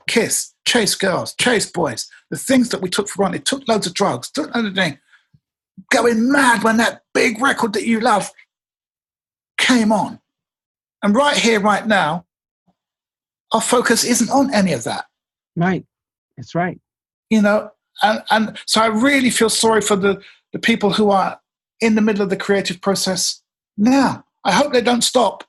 kiss, 0.07 0.54
chase 0.67 0.95
girls, 0.95 1.35
chase 1.35 1.71
boys, 1.71 2.09
the 2.31 2.39
things 2.39 2.69
that 2.71 2.81
we 2.81 2.89
took 2.89 3.09
for 3.09 3.19
granted, 3.19 3.45
took 3.45 3.67
loads 3.69 3.87
of 3.87 3.95
drugs, 3.95 4.31
took 4.31 4.55
loads 4.55 4.69
of 4.69 4.75
things, 4.75 4.99
going 5.93 6.31
mad 6.31 6.63
when 6.63 6.77
that 6.79 7.03
big 7.13 7.41
record 7.41 7.73
that 7.75 7.87
you 7.87 8.01
love 8.01 8.31
came 9.59 9.93
on. 9.93 10.21
And 11.03 11.15
right 11.15 11.37
here, 11.37 11.61
right 11.61 11.87
now, 11.87 12.25
our 13.53 13.61
focus 13.61 14.05
isn't 14.05 14.31
on 14.31 14.53
any 14.53 14.73
of 14.73 14.85
that 14.85 15.05
Right. 15.57 15.85
That's 16.37 16.55
right. 16.57 16.81
you 17.31 17.41
know 17.41 17.71
and, 18.03 18.23
and 18.31 18.59
so 18.67 18.81
i 18.81 18.87
really 18.87 19.31
feel 19.31 19.49
sorry 19.51 19.81
for 19.81 19.95
the, 19.95 20.21
the 20.53 20.59
people 20.59 20.93
who 20.93 21.11
are 21.11 21.39
in 21.81 21.95
the 21.95 22.01
middle 22.03 22.23
of 22.23 22.31
the 22.31 22.37
creative 22.37 22.81
process 22.81 23.41
now 23.77 24.25
i 24.45 24.51
hope 24.51 24.73
they 24.73 24.81
don't 24.81 25.05
stop 25.05 25.45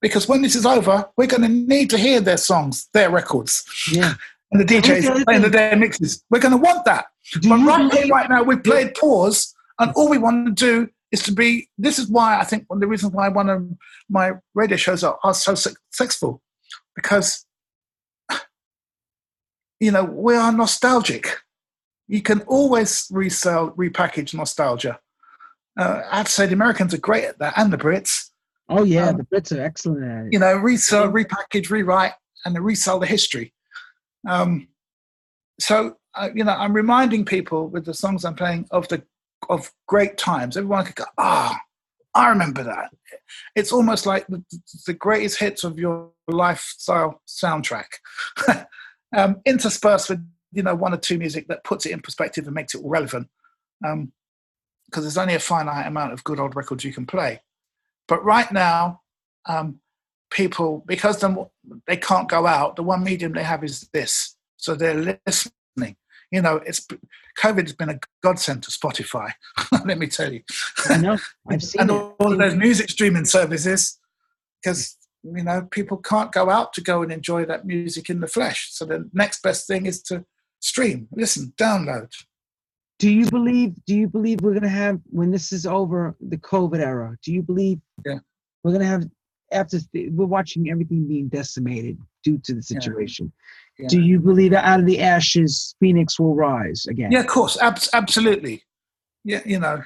because 0.00 0.28
when 0.28 0.42
this 0.42 0.54
is 0.54 0.64
over 0.64 1.08
we're 1.16 1.26
going 1.26 1.42
to 1.42 1.48
need 1.48 1.90
to 1.90 1.98
hear 1.98 2.20
their 2.20 2.36
songs 2.36 2.88
their 2.94 3.10
records 3.10 3.64
Yeah. 3.90 4.14
and 4.52 4.60
the 4.60 4.64
djs 4.64 5.24
playing 5.24 5.40
the 5.42 5.48
thing- 5.48 5.52
their 5.52 5.76
mixes. 5.76 6.22
We're 6.30 6.40
going 6.40 6.52
to 6.52 6.58
want 6.58 6.84
that. 6.84 7.06
Do 7.40 7.48
but 7.48 7.58
right 7.66 7.92
here 7.92 8.06
right 8.08 8.28
now 8.28 8.42
we've 8.42 8.62
played 8.62 8.94
pause 8.94 9.54
and 9.78 9.90
all 9.96 10.08
we 10.08 10.18
want 10.18 10.46
to 10.46 10.52
do 10.52 10.88
is 11.10 11.22
to 11.24 11.32
be 11.32 11.68
this 11.78 11.98
is 11.98 12.08
why 12.08 12.38
i 12.40 12.44
think 12.44 12.64
one 12.68 12.76
of 12.78 12.80
the 12.80 12.86
reasons 12.86 13.12
why 13.12 13.28
one 13.28 13.48
of 13.50 13.66
my 14.08 14.32
radio 14.54 14.76
shows 14.76 15.02
are, 15.04 15.18
are 15.24 15.34
so 15.34 15.54
successful. 15.54 16.40
Because 16.94 17.44
you 19.80 19.90
know 19.90 20.04
we 20.04 20.34
are 20.36 20.52
nostalgic. 20.52 21.38
You 22.08 22.20
can 22.22 22.40
always 22.42 23.06
resell 23.10 23.70
repackage 23.72 24.34
nostalgia. 24.34 24.98
Uh, 25.78 26.02
i'd 26.10 26.28
say 26.28 26.44
the 26.46 26.52
americans 26.52 26.92
are 26.92 26.98
great 26.98 27.24
at 27.24 27.38
that 27.38 27.54
and 27.56 27.72
the 27.72 27.78
brits. 27.78 28.28
Oh 28.68 28.84
yeah, 28.84 29.08
Um, 29.08 29.16
the 29.18 29.24
Brits 29.24 29.56
are 29.56 29.62
excellent 29.62 30.04
at 30.04 30.26
it. 30.26 30.32
you 30.32 30.38
know 30.38 30.54
resell 30.56 31.10
repackage 31.10 31.70
rewrite 31.70 32.12
and 32.44 32.58
resell 32.58 32.98
the 32.98 33.06
history 33.06 33.54
um, 34.28 34.68
so 35.60 35.96
uh, 36.14 36.28
you 36.34 36.44
know 36.44 36.52
i'm 36.52 36.72
reminding 36.72 37.24
people 37.24 37.68
with 37.68 37.84
the 37.84 37.94
songs 37.94 38.24
i'm 38.24 38.34
playing 38.34 38.66
of 38.70 38.88
the 38.88 39.02
of 39.48 39.72
great 39.86 40.18
times. 40.18 40.56
Everyone 40.56 40.84
could 40.84 40.96
go 40.96 41.04
ah 41.18 41.58
i 42.14 42.28
remember 42.28 42.62
that. 42.62 42.90
It's 43.54 43.72
almost 43.72 44.06
like 44.06 44.26
the, 44.26 44.42
the 44.86 44.92
greatest 44.92 45.38
hits 45.38 45.64
of 45.64 45.78
your 45.78 46.10
lifestyle 46.28 47.20
soundtrack. 47.26 47.86
Um, 49.14 49.42
interspersed 49.44 50.08
with 50.08 50.26
you 50.52 50.62
know 50.62 50.74
one 50.74 50.94
or 50.94 50.96
two 50.96 51.18
music 51.18 51.46
that 51.48 51.64
puts 51.64 51.84
it 51.84 51.92
in 51.92 52.00
perspective 52.00 52.46
and 52.46 52.54
makes 52.54 52.74
it 52.74 52.80
relevant 52.82 53.28
because 53.82 55.04
there's 55.04 55.18
only 55.18 55.34
a 55.34 55.38
finite 55.38 55.86
amount 55.86 56.14
of 56.14 56.24
good 56.24 56.40
old 56.40 56.56
records 56.56 56.82
you 56.82 56.94
can 56.94 57.04
play. 57.04 57.42
But 58.08 58.24
right 58.24 58.50
now 58.50 59.02
um, 59.44 59.80
people 60.32 60.82
because 60.86 61.20
them 61.20 61.38
they 61.86 61.96
can't 61.96 62.28
go 62.28 62.46
out 62.46 62.76
the 62.76 62.82
one 62.82 63.04
medium 63.04 63.32
they 63.32 63.42
have 63.42 63.62
is 63.62 63.88
this 63.92 64.36
so 64.56 64.74
they're 64.74 65.18
listening 65.26 65.96
you 66.30 66.40
know 66.40 66.56
it's 66.66 66.86
covid 67.38 67.62
has 67.62 67.72
been 67.72 67.90
a 67.90 67.98
godsend 68.22 68.62
to 68.62 68.70
spotify 68.70 69.30
let 69.84 69.98
me 69.98 70.06
tell 70.06 70.32
you 70.32 70.40
I 70.88 70.96
know. 70.96 71.18
I've 71.48 71.62
seen 71.62 71.80
and 71.82 71.90
all, 71.90 72.16
all 72.18 72.32
of 72.32 72.38
those 72.38 72.54
music 72.54 72.88
streaming 72.90 73.24
services 73.24 73.98
because 74.62 74.96
you 75.22 75.44
know, 75.44 75.68
people 75.70 75.98
can't 75.98 76.32
go 76.32 76.50
out 76.50 76.72
to 76.74 76.80
go 76.80 77.02
and 77.02 77.12
enjoy 77.12 77.44
that 77.46 77.64
music 77.64 78.10
in 78.10 78.20
the 78.20 78.26
flesh. 78.26 78.68
So 78.72 78.84
the 78.84 79.08
next 79.12 79.42
best 79.42 79.66
thing 79.66 79.86
is 79.86 80.02
to 80.04 80.24
stream, 80.60 81.08
listen, 81.12 81.52
download. 81.56 82.10
Do 82.98 83.10
you 83.10 83.26
believe? 83.26 83.74
Do 83.86 83.96
you 83.96 84.08
believe 84.08 84.40
we're 84.42 84.54
gonna 84.54 84.68
have 84.68 85.00
when 85.10 85.30
this 85.30 85.52
is 85.52 85.66
over 85.66 86.14
the 86.20 86.36
COVID 86.36 86.80
era? 86.80 87.16
Do 87.24 87.32
you 87.32 87.42
believe? 87.42 87.80
Yeah. 88.06 88.18
We're 88.62 88.72
gonna 88.72 88.84
have 88.84 89.04
after 89.52 89.78
we're 89.94 90.26
watching 90.26 90.70
everything 90.70 91.06
being 91.06 91.28
decimated 91.28 91.98
due 92.24 92.38
to 92.44 92.54
the 92.54 92.62
situation. 92.62 93.32
Yeah. 93.78 93.88
Do 93.88 94.00
you 94.00 94.20
believe 94.20 94.52
that 94.52 94.64
out 94.64 94.80
of 94.80 94.86
the 94.86 95.00
ashes, 95.00 95.74
Phoenix 95.80 96.18
will 96.18 96.34
rise 96.34 96.86
again? 96.86 97.10
Yeah, 97.12 97.20
of 97.20 97.26
course, 97.26 97.56
ab- 97.60 97.78
absolutely. 97.92 98.62
Yeah, 99.24 99.40
you 99.44 99.58
know, 99.58 99.82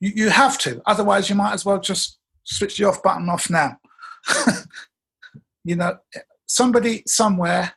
you, 0.00 0.12
you 0.14 0.30
have 0.30 0.58
to. 0.58 0.82
Otherwise, 0.86 1.28
you 1.28 1.36
might 1.36 1.52
as 1.52 1.64
well 1.64 1.80
just 1.80 2.18
switch 2.44 2.78
the 2.78 2.84
off 2.84 3.02
button 3.02 3.28
off 3.28 3.50
now. 3.50 3.76
you 5.64 5.76
know, 5.76 5.98
somebody 6.46 7.02
somewhere 7.06 7.74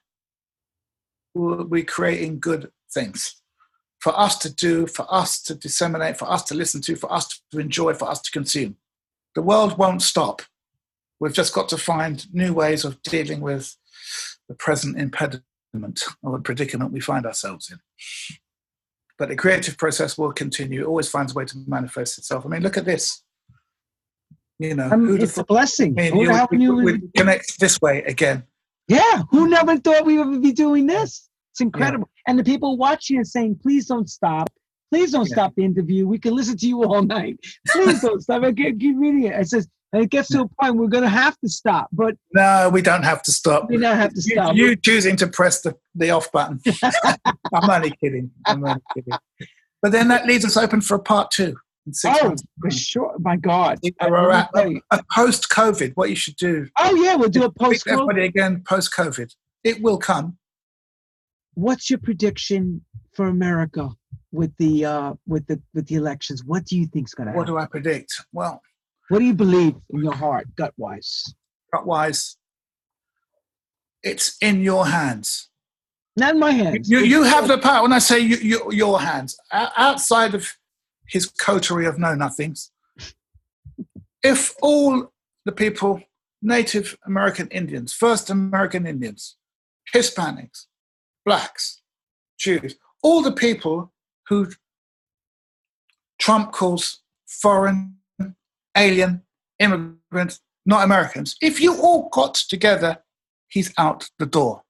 will 1.33 1.63
be 1.65 1.83
creating 1.83 2.39
good 2.39 2.71
things 2.93 3.41
for 3.99 4.17
us 4.19 4.37
to 4.39 4.53
do, 4.53 4.87
for 4.87 5.05
us 5.13 5.41
to 5.43 5.55
disseminate, 5.55 6.17
for 6.17 6.29
us 6.29 6.43
to 6.43 6.55
listen 6.55 6.81
to, 6.81 6.95
for 6.95 7.11
us 7.13 7.41
to 7.51 7.59
enjoy, 7.59 7.93
for 7.93 8.09
us 8.09 8.19
to 8.21 8.31
consume. 8.31 8.75
The 9.35 9.43
world 9.43 9.77
won't 9.77 10.01
stop. 10.01 10.41
We've 11.21 11.31
just 11.33 11.53
got 11.53 11.69
to 11.69 11.77
find 11.77 12.25
new 12.33 12.51
ways 12.51 12.83
of 12.83 13.01
dealing 13.03 13.41
with 13.41 13.77
the 14.49 14.55
present 14.55 14.97
impediment 14.99 16.03
or 16.23 16.31
the 16.37 16.43
predicament 16.43 16.91
we 16.91 16.99
find 16.99 17.27
ourselves 17.27 17.69
in. 17.71 17.77
But 19.19 19.29
the 19.29 19.35
creative 19.35 19.77
process 19.77 20.17
will 20.17 20.33
continue. 20.33 20.83
Always 20.83 21.07
finds 21.09 21.31
a 21.33 21.35
way 21.35 21.45
to 21.45 21.57
manifest 21.67 22.17
itself. 22.17 22.43
I 22.43 22.49
mean, 22.49 22.63
look 22.63 22.75
at 22.75 22.85
this. 22.85 23.21
You 24.57 24.73
know, 24.75 24.89
Um, 24.91 25.15
it's 25.21 25.37
a 25.37 25.43
blessing. 25.43 25.93
me 25.93 26.07
and 26.07 26.15
Who- 26.15 26.23
you 26.23 26.31
how 26.33 26.47
would- 26.49 26.59
knew 26.59 26.73
would- 26.75 27.01
we- 27.03 27.07
connect 27.15 27.59
this 27.59 27.79
way 27.79 28.03
again? 28.03 28.43
yeah, 28.87 29.21
who 29.29 29.47
never 29.47 29.77
thought 29.77 30.05
we 30.05 30.17
would 30.17 30.41
be 30.41 30.51
doing 30.51 30.87
this? 30.87 31.29
It's 31.51 31.61
incredible. 31.61 32.09
And 32.27 32.39
the 32.39 32.43
people 32.43 32.77
watching 32.77 33.19
are 33.19 33.23
saying, 33.23 33.59
please 33.61 33.85
don't 33.85 34.09
stop. 34.09 34.49
Please 34.91 35.11
don't 35.11 35.27
Yeah. 35.29 35.35
stop 35.35 35.53
the 35.55 35.63
interview. 35.65 36.07
We 36.07 36.17
can 36.17 36.35
listen 36.35 36.57
to 36.57 36.67
you 36.67 36.83
all 36.83 37.03
night. 37.17 37.39
Please 37.67 38.01
don't 38.01 38.21
stop. 38.21 38.43
I 38.43 38.51
keep 38.53 38.79
keep 38.79 38.95
reading 38.97 39.23
it. 39.25 39.33
It 39.39 39.47
says, 39.49 39.67
and 39.93 40.03
it 40.03 40.09
gets 40.09 40.29
to 40.29 40.41
a 40.41 40.47
point 40.47 40.75
we're 40.75 40.87
going 40.87 41.03
to 41.03 41.09
have 41.09 41.37
to 41.39 41.49
stop, 41.49 41.89
but 41.91 42.15
No, 42.33 42.69
we 42.71 42.81
don't 42.81 43.03
have 43.03 43.21
to 43.23 43.31
stop. 43.31 43.69
we 43.69 43.77
don't 43.77 43.97
have 43.97 44.13
to 44.13 44.21
You- 44.23 44.33
stop. 44.35 44.55
You, 44.55 44.75
choosing 44.75 45.15
to 45.17 45.27
press 45.27 45.61
the, 45.61 45.75
the 45.95 46.11
off 46.11 46.31
button. 46.31 46.59
I'm 47.53 47.69
only 47.69 47.91
kidding. 48.01 48.31
I'm 48.45 48.65
only 48.65 48.81
kidding. 48.93 49.13
But 49.81 49.91
then 49.91 50.07
that 50.09 50.25
leaves 50.25 50.45
us 50.45 50.57
open 50.57 50.81
for 50.81 50.95
a 50.95 50.99
part 50.99 51.31
two 51.31 51.55
in 51.85 51.93
six 51.93 52.17
oh, 52.21 52.27
months. 52.27 52.43
for 52.61 52.71
sure. 52.71 53.15
My 53.19 53.35
God. 53.35 53.79
Yeah, 53.81 53.91
I- 53.99 54.09
we're 54.09 54.31
at- 54.31 54.49
tell. 54.55 54.73
A 54.91 55.03
post 55.13 55.49
COVID, 55.49 55.93
what 55.95 56.09
you 56.09 56.15
should 56.15 56.35
do. 56.37 56.67
Oh, 56.77 56.95
yeah, 56.95 57.15
we'll 57.15 57.29
do 57.29 57.43
a 57.43 57.51
post. 57.51 57.87
Everybody 57.87 58.25
again 58.25 58.63
post 58.67 58.93
COVID. 58.95 59.33
It 59.63 59.81
will 59.81 59.97
come. 59.97 60.37
What's 61.55 61.89
your 61.89 61.99
prediction 61.99 62.85
for 63.13 63.27
America 63.27 63.89
with 64.31 64.55
the 64.57 64.85
uh, 64.85 65.13
with 65.27 65.45
the 65.47 65.61
with 65.73 65.87
the 65.87 65.95
elections? 65.95 66.45
What 66.45 66.65
do 66.65 66.77
you 66.77 66.85
think's 66.87 67.13
going 67.13 67.27
to 67.27 67.31
happen? 67.33 67.53
What 67.53 67.61
happen? 67.61 67.81
do 67.81 67.89
I 67.89 67.93
predict? 67.93 68.13
Well, 68.31 68.61
What 69.11 69.19
do 69.19 69.25
you 69.25 69.33
believe 69.33 69.75
in 69.89 69.99
your 70.01 70.13
heart, 70.13 70.47
gut 70.55 70.73
wise? 70.77 71.35
gut 71.71 71.85
wise, 71.85 72.37
it's 74.03 74.37
in 74.41 74.61
your 74.61 74.87
hands. 74.87 75.49
Not 76.17 76.35
in 76.35 76.39
my 76.39 76.51
hands. 76.51 76.89
You, 76.89 76.99
you 76.99 77.23
have 77.23 77.47
the 77.47 77.57
power. 77.57 77.83
When 77.83 77.93
I 77.93 77.99
say 77.99 78.19
you, 78.19 78.37
you, 78.37 78.71
your 78.71 78.99
hands, 78.99 79.37
outside 79.51 80.35
of 80.35 80.51
his 81.07 81.27
coterie 81.27 81.85
of 81.85 81.97
know 81.97 82.15
nothings, 82.15 82.71
if 84.23 84.53
all 84.61 85.11
the 85.45 85.51
people, 85.51 86.01
Native 86.41 86.97
American 87.05 87.47
Indians, 87.49 87.93
first 87.93 88.29
American 88.29 88.85
Indians, 88.85 89.37
Hispanics, 89.93 90.65
blacks, 91.25 91.81
Jews, 92.37 92.75
all 93.01 93.21
the 93.21 93.31
people 93.31 93.93
who 94.27 94.47
Trump 96.19 96.51
calls 96.51 97.01
foreign, 97.27 97.97
alien, 98.75 99.23
immigrants, 99.59 100.39
not 100.65 100.83
Americans, 100.83 101.35
if 101.41 101.59
you 101.59 101.75
all 101.75 102.09
got 102.09 102.35
together, 102.35 102.99
he's 103.47 103.73
out 103.77 104.09
the 104.19 104.25
door. 104.25 104.63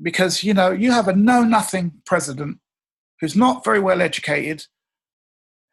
Because 0.00 0.42
you 0.42 0.54
know 0.54 0.70
you 0.70 0.92
have 0.92 1.08
a 1.08 1.14
know 1.14 1.44
nothing 1.44 1.92
president 2.06 2.58
who's 3.20 3.36
not 3.36 3.64
very 3.64 3.80
well 3.80 4.00
educated 4.00 4.64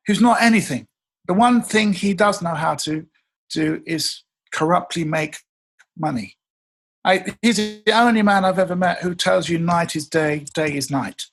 who's 0.08 0.22
not 0.22 0.42
anything. 0.42 0.88
The 1.28 1.34
one 1.34 1.62
thing 1.62 1.94
he 1.94 2.14
does 2.14 2.42
know 2.42 2.56
how 2.56 2.76
to 2.76 3.06
do 3.54 3.84
is 3.86 4.24
corruptly 4.52 5.04
make 5.04 5.36
money. 5.98 6.34
I, 7.04 7.36
he's 7.42 7.58
the 7.58 7.84
only 7.94 8.22
man 8.22 8.44
i've 8.44 8.60
ever 8.60 8.76
met 8.76 9.02
who 9.02 9.16
tells 9.16 9.48
you 9.48 9.60
night 9.60 9.96
is 9.96 10.10
day 10.10 10.46
day 10.54 10.76
is 10.76 10.90
night. 10.90 11.24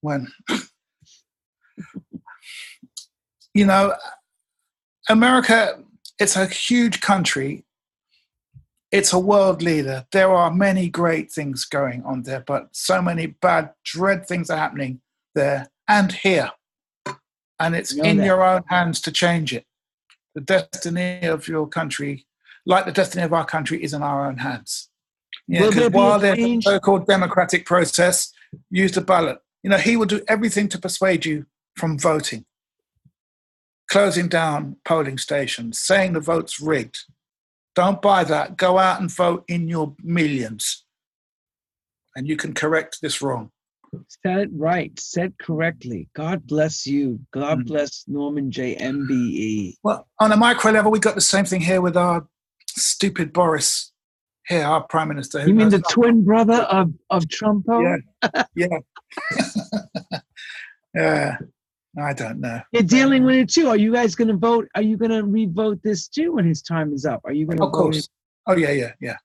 When 0.00 0.26
you 3.54 3.66
know 3.66 3.94
america 5.08 5.78
it's 6.18 6.36
a 6.36 6.46
huge 6.46 7.00
country 7.00 7.64
it's 8.92 9.14
a 9.14 9.18
world 9.18 9.62
leader. 9.62 10.06
There 10.12 10.30
are 10.30 10.50
many 10.52 10.90
great 10.90 11.32
things 11.32 11.64
going 11.64 12.04
on 12.04 12.24
there, 12.24 12.44
but 12.46 12.68
so 12.72 13.00
many 13.00 13.26
bad, 13.26 13.70
dread 13.84 14.28
things 14.28 14.50
are 14.50 14.58
happening 14.58 15.00
there 15.34 15.70
and 15.88 16.12
here. 16.12 16.50
And 17.58 17.74
it's 17.74 17.94
in 17.94 18.18
that. 18.18 18.26
your 18.26 18.44
own 18.44 18.62
hands 18.68 19.00
to 19.02 19.12
change 19.12 19.54
it. 19.54 19.64
The 20.34 20.42
destiny 20.42 21.22
of 21.22 21.48
your 21.48 21.66
country, 21.66 22.26
like 22.66 22.84
the 22.84 22.92
destiny 22.92 23.24
of 23.24 23.32
our 23.32 23.46
country, 23.46 23.82
is 23.82 23.94
in 23.94 24.02
our 24.02 24.26
own 24.26 24.38
hands. 24.38 24.90
Yeah, 25.48 25.70
there 25.70 25.90
while 25.90 26.18
there's 26.18 26.38
a 26.38 26.60
so-called 26.60 27.06
democratic 27.06 27.64
process, 27.64 28.32
use 28.70 28.92
the 28.92 29.00
ballot. 29.00 29.38
You 29.62 29.70
know, 29.70 29.78
he 29.78 29.96
will 29.96 30.06
do 30.06 30.22
everything 30.28 30.68
to 30.68 30.78
persuade 30.78 31.24
you 31.24 31.46
from 31.76 31.98
voting, 31.98 32.44
closing 33.92 34.26
down 34.26 34.74
polling 34.86 35.18
stations, 35.18 35.78
saying 35.78 36.14
the 36.14 36.20
vote's 36.20 36.62
rigged. 36.62 36.96
Don't 37.74 38.00
buy 38.00 38.24
that. 38.24 38.56
Go 38.56 38.78
out 38.78 39.02
and 39.02 39.14
vote 39.14 39.44
in 39.48 39.68
your 39.68 39.94
millions. 40.02 40.86
And 42.16 42.26
you 42.26 42.36
can 42.36 42.54
correct 42.54 43.00
this 43.02 43.20
wrong. 43.20 43.50
Said 44.24 44.38
it 44.38 44.50
right. 44.54 44.98
Said 44.98 45.34
correctly. 45.38 46.08
God 46.16 46.46
bless 46.46 46.86
you. 46.86 47.20
God 47.34 47.58
Mm. 47.58 47.66
bless 47.66 48.04
Norman 48.08 48.50
Jay. 48.50 48.76
MBE. 48.76 49.76
Well, 49.82 50.08
on 50.18 50.32
a 50.32 50.38
micro 50.38 50.72
level, 50.72 50.90
we 50.90 50.98
got 50.98 51.14
the 51.14 51.20
same 51.20 51.44
thing 51.44 51.60
here 51.60 51.82
with 51.82 51.94
our 51.96 52.26
stupid 52.68 53.30
Boris 53.34 53.92
here, 54.48 54.64
our 54.64 54.84
prime 54.84 55.08
minister. 55.08 55.46
You 55.46 55.52
mean 55.52 55.68
the 55.68 55.82
twin 55.82 56.24
brother 56.24 56.62
of 56.62 56.94
of 57.10 57.24
Trumpo? 57.24 58.00
Yeah. 58.24 58.44
yeah. 58.54 60.18
yeah. 60.94 61.36
I 62.00 62.12
don't 62.14 62.40
know. 62.40 62.60
You're 62.72 62.82
dealing 62.82 63.24
with 63.24 63.36
it 63.36 63.48
too. 63.50 63.68
Are 63.68 63.76
you 63.76 63.92
guys 63.92 64.14
going 64.14 64.28
to 64.28 64.36
vote? 64.36 64.66
Are 64.74 64.82
you 64.82 64.96
going 64.96 65.10
to 65.10 65.22
re-vote 65.24 65.80
this 65.82 66.08
too 66.08 66.32
when 66.32 66.46
his 66.46 66.62
time 66.62 66.92
is 66.92 67.04
up? 67.04 67.20
Are 67.24 67.32
you 67.32 67.44
going 67.46 67.58
to 67.58 67.64
Of 67.64 67.72
course. 67.72 68.08
Oh, 68.46 68.56
yeah, 68.56 68.70
yeah, 68.70 68.92
yeah. 69.00 69.16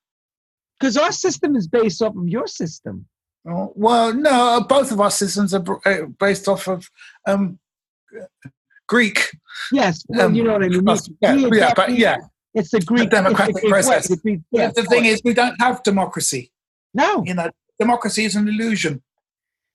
Because 0.80 0.98
our 0.98 1.12
system 1.12 1.56
is 1.56 1.68
based 1.68 2.02
off 2.02 2.16
of 2.16 2.28
your 2.28 2.46
system. 2.48 3.06
Oh, 3.50 3.72
well, 3.76 4.14
no, 4.14 4.66
both 4.68 4.92
of 4.92 5.00
our 5.00 5.10
systems 5.12 5.54
are 5.54 5.64
uh, 5.86 6.06
based 6.20 6.48
off 6.50 6.68
of 6.68 6.90
um, 7.26 7.58
Greek. 8.88 9.30
Yes, 9.72 10.04
well, 10.10 10.28
Um, 10.28 10.36
you 10.36 10.44
know 10.44 10.54
what 10.54 10.64
I 10.64 10.68
mean. 10.68 10.88
us- 10.90 11.10
yeah, 11.22 11.34
yeah, 11.36 11.74
but 11.74 11.98
yeah. 11.98 12.18
it's 12.54 12.72
the 12.72 12.82
Greek 12.82 13.10
democratic 13.10 13.56
the 13.56 13.62
Greek 13.62 13.72
process. 13.72 14.08
the 14.10 14.18
Greek- 14.18 14.42
yeah, 14.52 14.72
the 14.72 14.84
thing 14.84 15.06
is, 15.06 15.22
we 15.24 15.34
don't 15.34 15.60
have 15.62 15.82
democracy. 15.84 16.52
no, 16.94 17.24
You 17.26 17.34
know, 17.34 17.50
democracy 17.80 18.26
is 18.26 18.36
an 18.36 18.48
illusion. 18.50 19.02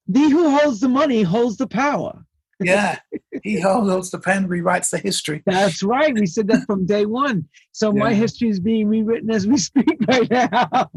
the 0.07 0.29
who 0.29 0.51
holds 0.59 0.81
the 0.81 0.89
money 0.89 1.23
holds 1.23 1.57
the 1.57 1.67
power. 1.67 2.25
Yeah, 2.67 2.99
he 3.43 3.61
holds 3.61 4.11
the 4.11 4.19
pen, 4.19 4.49
rewrites 4.49 4.91
the 4.91 4.99
history. 4.99 5.43
That's 5.47 5.83
right. 5.83 6.15
We 6.15 6.27
said 6.27 6.47
that 6.49 6.65
from 6.67 6.87
day 6.87 7.07
one. 7.07 7.49
So 7.73 7.93
my 7.93 8.13
history 8.15 8.49
is 8.49 8.61
being 8.61 8.89
rewritten 8.89 9.31
as 9.31 9.47
we 9.47 9.57
speak 9.71 9.99
right 10.09 10.31
now. 10.31 10.91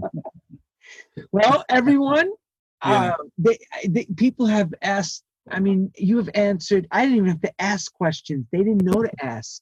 well, 1.31 1.63
everyone, 1.69 2.29
Yeah. 2.85 3.11
uh, 3.11 3.23
they, 3.37 3.57
they, 3.87 4.05
people 4.17 4.45
have 4.45 4.73
asked. 4.81 5.23
I 5.49 5.59
mean, 5.59 5.91
you 5.95 6.17
have 6.17 6.29
answered. 6.35 6.87
I 6.91 7.03
didn't 7.03 7.17
even 7.17 7.29
have 7.29 7.41
to 7.41 7.53
ask 7.61 7.93
questions. 7.93 8.45
They 8.51 8.59
didn't 8.59 8.83
know 8.83 9.01
to 9.03 9.11
ask 9.23 9.61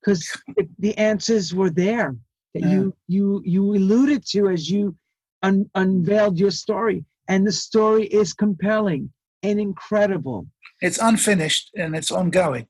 because 0.00 0.30
the, 0.56 0.68
the 0.78 0.96
answers 0.98 1.54
were 1.54 1.70
there 1.70 2.14
that 2.54 2.62
Yeah. 2.62 2.70
you 2.72 2.94
you 3.08 3.42
you 3.44 3.74
alluded 3.74 4.24
to 4.28 4.48
as 4.48 4.70
you 4.70 4.94
un, 5.42 5.68
unveiled 5.74 6.38
your 6.38 6.50
story, 6.52 7.04
and 7.28 7.46
the 7.46 7.52
story 7.52 8.04
is 8.06 8.32
compelling 8.34 9.10
and 9.44 9.60
incredible, 9.60 10.46
It's 10.80 10.98
unfinished 10.98 11.70
and 11.76 11.94
it's 11.94 12.10
ongoing. 12.10 12.66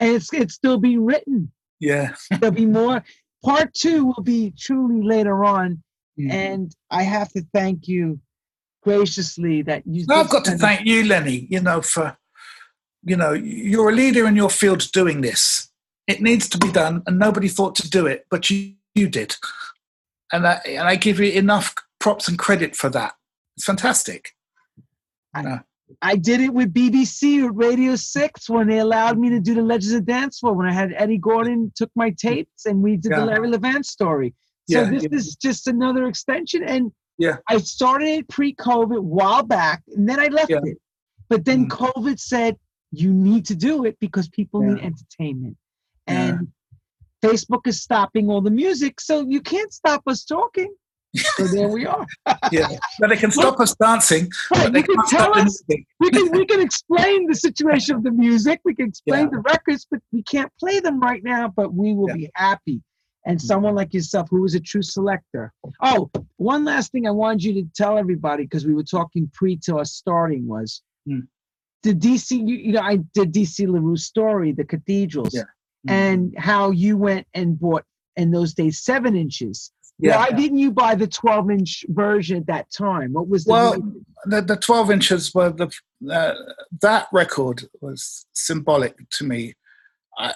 and 0.00 0.10
it's 0.16 0.30
it's 0.32 0.54
still 0.54 0.78
being 0.78 1.04
written. 1.04 1.52
Yeah. 1.80 2.14
There'll 2.30 2.54
be 2.54 2.66
more. 2.66 3.02
Part 3.44 3.72
two 3.74 4.06
will 4.06 4.22
be 4.22 4.52
truly 4.58 5.02
later 5.02 5.44
on, 5.44 5.82
Mm. 6.18 6.32
and 6.32 6.76
I 6.90 7.02
have 7.02 7.30
to 7.32 7.42
thank 7.52 7.86
you 7.88 8.18
graciously 8.82 9.60
that 9.62 9.82
you. 9.86 10.06
No, 10.06 10.16
I've 10.16 10.30
got 10.30 10.44
to 10.46 10.56
thank 10.56 10.86
you, 10.86 11.04
Lenny, 11.04 11.46
you 11.50 11.60
know, 11.60 11.82
for, 11.82 12.16
you 13.04 13.16
know, 13.16 13.32
you're 13.34 13.90
a 13.90 13.94
leader 13.94 14.26
in 14.26 14.34
your 14.34 14.48
field 14.48 14.90
doing 14.92 15.20
this. 15.20 15.70
It 16.06 16.22
needs 16.22 16.48
to 16.50 16.58
be 16.58 16.72
done, 16.72 17.02
and 17.06 17.18
nobody 17.18 17.48
thought 17.48 17.74
to 17.76 17.90
do 17.90 18.06
it, 18.06 18.24
but 18.30 18.48
you, 18.48 18.74
you 18.94 19.08
did, 19.10 19.36
and 20.32 20.46
I, 20.46 20.60
and 20.66 20.88
I 20.88 20.96
give 20.96 21.20
you 21.20 21.30
enough 21.32 21.74
props 22.00 22.28
and 22.28 22.38
credit 22.38 22.74
for 22.74 22.88
that. 22.90 23.12
It's 23.58 23.66
fantastic. 23.66 24.30
I- 25.34 25.42
know. 25.42 25.60
I 26.02 26.16
did 26.16 26.40
it 26.40 26.52
with 26.52 26.74
BBC 26.74 27.48
Radio 27.52 27.96
6 27.96 28.50
when 28.50 28.66
they 28.68 28.78
allowed 28.78 29.18
me 29.18 29.30
to 29.30 29.40
do 29.40 29.54
the 29.54 29.62
Legends 29.62 29.94
of 29.94 30.04
Dance 30.04 30.38
Floor. 30.40 30.54
When 30.54 30.66
I 30.66 30.72
had 30.72 30.92
Eddie 30.92 31.18
Gordon 31.18 31.72
took 31.76 31.90
my 31.94 32.10
tapes 32.10 32.66
and 32.66 32.82
we 32.82 32.96
did 32.96 33.12
Yeah. 33.12 33.20
the 33.20 33.26
Larry 33.26 33.48
Levan 33.48 33.84
story. 33.84 34.34
So 34.68 34.80
Yeah, 34.80 34.90
this 34.90 35.04
yeah. 35.04 35.08
is 35.12 35.36
just 35.36 35.68
another 35.68 36.08
extension. 36.08 36.62
And 36.64 36.92
Yeah. 37.18 37.36
I 37.48 37.58
started 37.58 38.08
it 38.08 38.28
pre-COVID, 38.28 39.00
while 39.00 39.42
back, 39.42 39.82
and 39.94 40.08
then 40.08 40.18
I 40.18 40.26
left 40.26 40.50
it. 40.50 40.78
But 41.28 41.44
then 41.44 41.66
Mm. 41.66 41.70
COVID 41.70 42.18
said 42.18 42.58
you 42.90 43.12
need 43.12 43.46
to 43.46 43.54
do 43.54 43.84
it 43.84 43.96
because 44.00 44.28
people 44.28 44.60
need 44.62 44.78
entertainment, 44.80 45.56
and 46.06 46.48
Facebook 47.22 47.66
is 47.66 47.80
stopping 47.80 48.28
all 48.30 48.40
the 48.40 48.50
music, 48.50 49.00
so 49.00 49.24
you 49.26 49.40
can't 49.40 49.72
stop 49.72 50.02
us 50.06 50.24
talking. 50.24 50.72
So 51.14 51.46
there 51.46 51.68
we 51.68 51.86
are. 51.86 52.04
Yeah, 52.52 52.68
but 53.00 53.08
they 53.10 53.16
can 53.16 53.30
stop 53.30 53.58
us 53.60 53.74
dancing, 53.76 54.28
Right, 54.54 54.72
they 54.72 54.80
you 54.80 54.84
can 54.84 55.06
tell 55.08 55.36
us 55.38 55.62
we 56.00 56.10
can 56.10 56.30
we 56.32 56.44
can 56.46 56.60
explain 56.60 57.26
the 57.26 57.34
situation 57.34 57.96
of 57.96 58.02
the 58.02 58.10
music. 58.10 58.60
We 58.64 58.74
can 58.74 58.88
explain 58.88 59.24
Yeah. 59.24 59.28
the 59.32 59.38
records, 59.38 59.86
but 59.90 60.00
we 60.12 60.22
can't 60.22 60.50
play 60.60 60.80
them 60.80 61.00
right 61.00 61.22
now. 61.24 61.48
But 61.54 61.72
we 61.74 61.94
will 61.94 62.08
Yeah. 62.08 62.14
be 62.14 62.30
happy. 62.34 62.82
And 63.24 63.38
Mm-hmm. 63.38 63.46
someone 63.46 63.74
like 63.74 63.92
yourself, 63.94 64.28
who 64.30 64.44
is 64.44 64.54
a 64.54 64.60
true 64.60 64.82
selector. 64.82 65.52
Oh, 65.82 66.10
one 66.36 66.64
last 66.64 66.92
thing 66.92 67.06
I 67.08 67.10
wanted 67.12 67.44
you 67.44 67.54
to 67.54 67.68
tell 67.74 67.98
everybody 67.98 68.44
because 68.44 68.66
we 68.66 68.74
were 68.74 68.84
talking 68.84 69.30
pre 69.32 69.56
to 69.64 69.76
us 69.78 69.92
starting 69.92 70.46
was 70.46 70.82
Mm. 71.08 71.26
the 71.82 71.94
DC. 71.94 72.36
You, 72.36 72.56
you 72.56 72.72
know, 72.72 72.82
I 72.82 72.96
did 73.14 73.32
DC 73.32 73.66
LaRue 73.66 73.96
story, 73.96 74.52
the 74.52 74.64
cathedrals, 74.64 75.34
Yeah. 75.34 75.44
and 75.88 76.34
how 76.38 76.70
you 76.72 76.96
went 76.96 77.26
and 77.34 77.58
bought 77.58 77.84
in 78.16 78.30
those 78.30 78.54
days 78.54 78.78
seven 78.80 79.14
inches. 79.16 79.72
Yeah. 79.98 80.16
Why 80.18 80.30
didn't 80.30 80.58
you 80.58 80.72
buy 80.72 80.94
the 80.94 81.06
twelve 81.06 81.50
inch 81.50 81.84
version 81.88 82.36
at 82.38 82.46
that 82.48 82.70
time? 82.70 83.14
What 83.14 83.28
was 83.28 83.44
the 83.44 83.52
Well, 83.52 83.72
reason? 83.72 84.06
the, 84.26 84.42
the 84.42 84.56
12 84.56 84.90
inches 84.90 85.34
were 85.34 85.50
the 85.50 85.70
uh, 86.10 86.34
that 86.82 87.08
record 87.12 87.68
was 87.80 88.26
symbolic 88.32 88.96
to 89.10 89.24
me 89.24 89.54
i, 90.18 90.34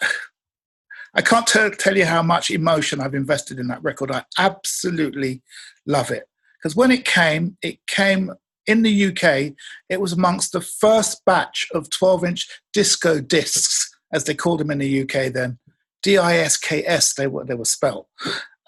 I 1.15 1.23
can't 1.23 1.47
tell 1.47 1.71
tell 1.71 1.97
you 1.97 2.07
how 2.07 2.23
much 2.23 2.51
emotion 2.51 3.01
i've 3.01 3.15
invested 3.15 3.59
in 3.59 3.69
that 3.69 3.83
record 3.83 4.11
i 4.11 4.25
absolutely 4.39 5.43
love 5.87 6.11
it 6.11 6.25
because 6.59 6.77
when 6.77 6.91
it 6.91 7.05
came 7.05 7.57
it 7.63 7.79
came 7.87 8.33
in 8.67 8.83
the 8.83 9.07
uk 9.07 9.55
it 9.89 10.01
was 10.01 10.13
amongst 10.13 10.53
the 10.53 10.61
first 10.61 11.23
batch 11.25 11.69
of 11.75 11.91
12 11.91 12.25
inch 12.25 12.61
disco 12.73 13.21
discs 13.21 13.91
as 14.13 14.25
they 14.25 14.35
called 14.35 14.61
them 14.61 14.71
in 14.71 14.79
the 14.79 15.03
uk 15.03 15.33
then 15.33 15.59
d-i-s-k-s 16.03 17.15
they 17.15 17.27
were 17.27 17.45
they 17.45 17.55
were 17.55 17.65
spelled 17.65 18.07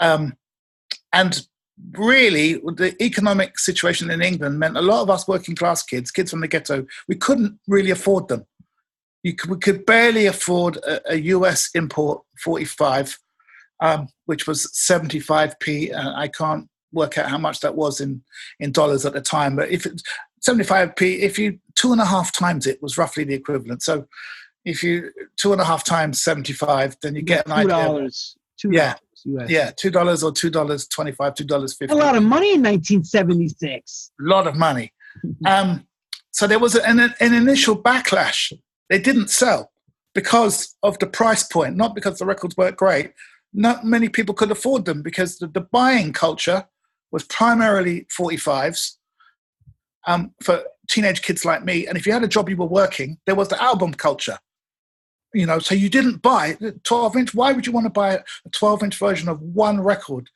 um, 0.01 0.35
and 1.13 1.47
really 1.93 2.55
the 2.55 2.95
economic 3.03 3.59
situation 3.59 4.11
in 4.11 4.23
England 4.23 4.59
meant 4.59 4.77
a 4.77 4.83
lot 4.83 5.03
of 5.03 5.11
us 5.11 5.27
working 5.27 5.57
class 5.57 5.83
kids, 5.83 6.11
kids 6.11 6.31
from 6.31 6.41
the 6.41 6.49
ghetto, 6.49 6.87
we 7.09 7.17
couldn't 7.17 7.59
really 7.67 7.91
afford 7.91 8.29
them. 8.29 8.47
You 9.23 9.35
could, 9.35 9.51
we 9.51 9.59
could 9.59 9.87
barely 9.87 10.27
afford 10.27 10.77
a, 10.79 11.13
a 11.13 11.17
US 11.17 11.71
import 11.75 12.23
45, 12.43 13.19
um, 13.81 14.09
which 14.27 14.47
was 14.47 14.67
75p. 14.67 15.95
Uh, 15.95 16.13
I 16.17 16.29
can't 16.29 16.69
work 16.93 17.19
out 17.19 17.31
how 17.31 17.39
much 17.39 17.61
that 17.61 17.75
was 17.75 18.01
in, 18.01 18.23
in 18.61 18.73
dollars 18.73 19.07
at 19.07 19.13
the 19.13 19.21
time, 19.21 19.57
but 19.57 19.71
if 19.71 19.87
it's 19.87 20.03
75p, 20.47 21.21
if 21.21 21.39
you 21.39 21.59
two 21.75 21.93
and 21.93 22.01
a 22.01 22.05
half 22.05 22.33
times 22.33 22.67
it 22.67 22.83
was 22.83 22.99
roughly 22.99 23.25
the 23.25 23.35
equivalent. 23.35 23.83
So 23.83 24.07
if 24.65 24.83
you 24.83 25.11
two 25.37 25.53
and 25.53 25.61
a 25.61 25.65
half 25.65 25.85
times 25.85 26.23
75, 26.23 26.97
then 27.03 27.15
you 27.15 27.23
get 27.23 27.47
an 27.47 27.53
two 27.53 27.59
idea. 27.59 27.69
dollars. 27.69 28.37
Two 28.59 28.71
Yeah. 28.73 28.95
US. 29.25 29.51
Yeah, 29.51 29.71
two 29.71 29.91
dollars 29.91 30.23
or 30.23 30.33
two 30.33 30.51
dollars 30.51 30.87
twenty-five, 30.89 31.35
two 31.35 31.45
dollars 31.45 31.77
fifty. 31.77 31.95
a 31.95 31.99
lot 31.99 32.17
of 32.17 32.23
money 32.23 32.55
in 32.55 32.63
1976. 32.63 34.11
A 34.21 34.23
lot 34.23 34.47
of 34.47 34.57
money. 34.57 34.93
Um, 35.47 35.87
so 36.31 36.47
there 36.47 36.59
was 36.59 36.75
an, 36.75 36.99
an 36.99 37.35
initial 37.35 37.81
backlash. 37.81 38.53
They 38.89 38.99
didn't 38.99 39.29
sell 39.29 39.71
because 40.15 40.75
of 40.83 40.99
the 40.99 41.07
price 41.07 41.45
point, 41.45 41.77
not 41.77 41.95
because 41.95 42.19
the 42.19 42.27
records 42.27 42.57
weren't 42.57 42.77
great. 42.77 43.13
Not 43.53 43.85
many 43.85 44.09
people 44.09 44.35
could 44.35 44.51
afford 44.51 44.87
them 44.87 45.03
because 45.03 45.39
the, 45.39 45.47
the 45.47 45.61
buying 45.61 46.13
culture 46.13 46.67
was 47.11 47.25
primarily 47.25 48.07
45s 48.19 48.97
um, 50.07 50.33
for 50.43 50.63
teenage 50.89 51.23
kids 51.23 51.45
like 51.45 51.65
me. 51.65 51.87
And 51.87 51.97
if 51.97 52.07
you 52.07 52.13
had 52.13 52.25
a 52.25 52.29
job 52.29 52.49
you 52.49 52.57
were 52.57 52.67
working, 52.67 53.19
there 53.27 53.35
was 53.35 53.49
the 53.49 53.63
album 53.63 53.93
culture. 53.95 54.39
You 55.35 55.47
know, 55.47 55.59
so 55.59 55.75
you 55.75 55.89
didn't 55.89 56.23
buy 56.23 56.59
12 56.85 57.17
inch. 57.17 57.35
Why 57.35 57.53
would 57.53 57.67
you 57.67 57.73
want 57.73 57.87
to 57.87 57.91
buy 57.91 58.15
a 58.15 58.49
12 58.51 58.83
inch 58.83 58.99
version 58.99 59.29
of 59.29 59.41
one 59.41 59.81
record 59.81 60.29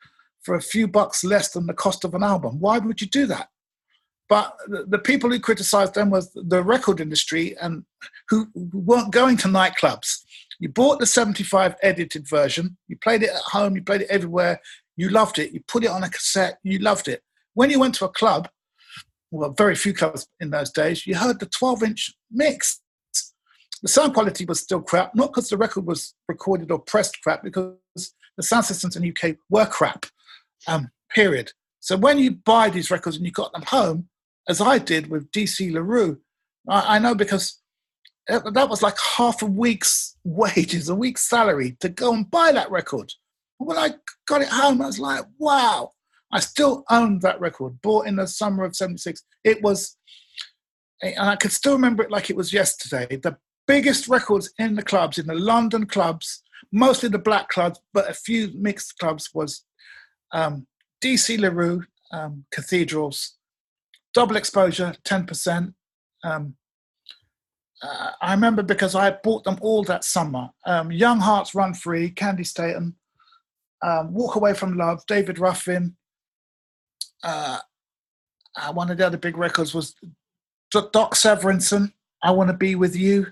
for 0.42 0.54
a 0.54 0.62
few 0.62 0.88
bucks 0.88 1.24
less 1.24 1.50
than 1.50 1.66
the 1.66 1.74
cost 1.74 2.04
of 2.04 2.14
an 2.14 2.22
album? 2.22 2.60
Why 2.60 2.78
would 2.78 3.00
you 3.00 3.06
do 3.06 3.26
that? 3.26 3.48
But 4.28 4.56
the, 4.66 4.84
the 4.88 4.98
people 4.98 5.30
who 5.30 5.38
criticized 5.38 5.94
them 5.94 6.10
was 6.10 6.32
the 6.34 6.62
record 6.62 7.00
industry 7.00 7.56
and 7.60 7.84
who 8.28 8.48
weren't 8.54 9.12
going 9.12 9.36
to 9.38 9.48
nightclubs. 9.48 10.22
You 10.58 10.68
bought 10.68 10.98
the 10.98 11.06
75 11.06 11.76
edited 11.82 12.28
version, 12.28 12.76
you 12.88 12.96
played 12.96 13.22
it 13.22 13.30
at 13.30 13.42
home, 13.42 13.76
you 13.76 13.82
played 13.82 14.02
it 14.02 14.10
everywhere, 14.10 14.60
you 14.96 15.10
loved 15.10 15.38
it, 15.38 15.52
you 15.52 15.60
put 15.68 15.84
it 15.84 15.90
on 15.90 16.02
a 16.02 16.08
cassette, 16.08 16.58
you 16.62 16.78
loved 16.78 17.08
it. 17.08 17.22
When 17.54 17.70
you 17.70 17.78
went 17.78 17.94
to 17.96 18.06
a 18.06 18.10
club, 18.10 18.48
well, 19.30 19.54
very 19.56 19.74
few 19.74 19.92
clubs 19.92 20.26
in 20.40 20.50
those 20.50 20.70
days, 20.70 21.06
you 21.06 21.14
heard 21.14 21.40
the 21.40 21.46
12 21.46 21.82
inch 21.82 22.14
mix. 22.30 22.80
The 23.86 23.92
sound 23.92 24.14
quality 24.14 24.44
was 24.44 24.58
still 24.58 24.82
crap, 24.82 25.14
not 25.14 25.28
because 25.28 25.48
the 25.48 25.56
record 25.56 25.86
was 25.86 26.12
recorded 26.26 26.72
or 26.72 26.80
pressed 26.80 27.22
crap, 27.22 27.44
because 27.44 27.76
the 28.36 28.42
sound 28.42 28.64
systems 28.64 28.96
in 28.96 29.02
the 29.02 29.10
UK 29.10 29.36
were 29.48 29.64
crap, 29.64 30.06
um, 30.66 30.90
period. 31.14 31.52
So 31.78 31.96
when 31.96 32.18
you 32.18 32.32
buy 32.32 32.68
these 32.68 32.90
records 32.90 33.16
and 33.16 33.24
you 33.24 33.30
got 33.30 33.52
them 33.52 33.62
home, 33.62 34.08
as 34.48 34.60
I 34.60 34.78
did 34.78 35.08
with 35.08 35.30
DC 35.30 35.72
LaRue, 35.72 36.18
I, 36.68 36.96
I 36.96 36.98
know 36.98 37.14
because 37.14 37.60
that 38.26 38.68
was 38.68 38.82
like 38.82 38.96
half 38.98 39.40
a 39.40 39.46
week's 39.46 40.16
wages, 40.24 40.88
a 40.88 40.94
week's 40.96 41.22
salary 41.22 41.76
to 41.78 41.88
go 41.88 42.12
and 42.12 42.28
buy 42.28 42.50
that 42.50 42.72
record. 42.72 43.12
When 43.58 43.78
I 43.78 43.90
got 44.26 44.42
it 44.42 44.48
home, 44.48 44.82
I 44.82 44.86
was 44.86 44.98
like, 44.98 45.24
wow. 45.38 45.92
I 46.32 46.40
still 46.40 46.82
owned 46.90 47.22
that 47.22 47.38
record, 47.38 47.80
bought 47.82 48.08
in 48.08 48.16
the 48.16 48.26
summer 48.26 48.64
of 48.64 48.74
76. 48.74 49.22
It 49.44 49.62
was, 49.62 49.96
and 51.00 51.20
I 51.20 51.36
can 51.36 51.50
still 51.50 51.74
remember 51.74 52.02
it 52.02 52.10
like 52.10 52.30
it 52.30 52.36
was 52.36 52.52
yesterday. 52.52 53.06
The 53.14 53.36
biggest 53.66 54.08
records 54.08 54.52
in 54.58 54.74
the 54.74 54.82
clubs, 54.82 55.18
in 55.18 55.26
the 55.26 55.34
London 55.34 55.86
clubs, 55.86 56.42
mostly 56.72 57.08
the 57.08 57.18
black 57.18 57.48
clubs, 57.48 57.80
but 57.92 58.08
a 58.08 58.14
few 58.14 58.50
mixed 58.54 58.98
clubs, 58.98 59.30
was 59.34 59.64
um, 60.32 60.66
DC 61.02 61.38
LaRue, 61.38 61.84
um, 62.12 62.44
Cathedrals, 62.50 63.36
Double 64.14 64.36
Exposure, 64.36 64.94
10%. 65.04 65.74
Um, 66.24 66.56
uh, 67.82 68.10
I 68.22 68.32
remember 68.32 68.62
because 68.62 68.94
I 68.94 69.10
bought 69.10 69.44
them 69.44 69.58
all 69.60 69.84
that 69.84 70.04
summer. 70.04 70.48
Um, 70.64 70.90
Young 70.90 71.20
Hearts 71.20 71.54
Run 71.54 71.74
Free, 71.74 72.10
Candi 72.10 72.46
Staton, 72.46 72.96
um, 73.82 74.14
Walk 74.14 74.36
Away 74.36 74.54
from 74.54 74.76
Love, 74.76 75.04
David 75.06 75.38
Ruffin. 75.38 75.96
Uh, 77.22 77.58
uh, 78.56 78.72
one 78.72 78.90
of 78.90 78.96
the 78.96 79.06
other 79.06 79.18
big 79.18 79.36
records 79.36 79.74
was 79.74 79.94
Doc 80.72 81.14
Severinsen, 81.14 81.92
I 82.22 82.30
Want 82.30 82.48
to 82.48 82.56
Be 82.56 82.74
With 82.74 82.96
You. 82.96 83.26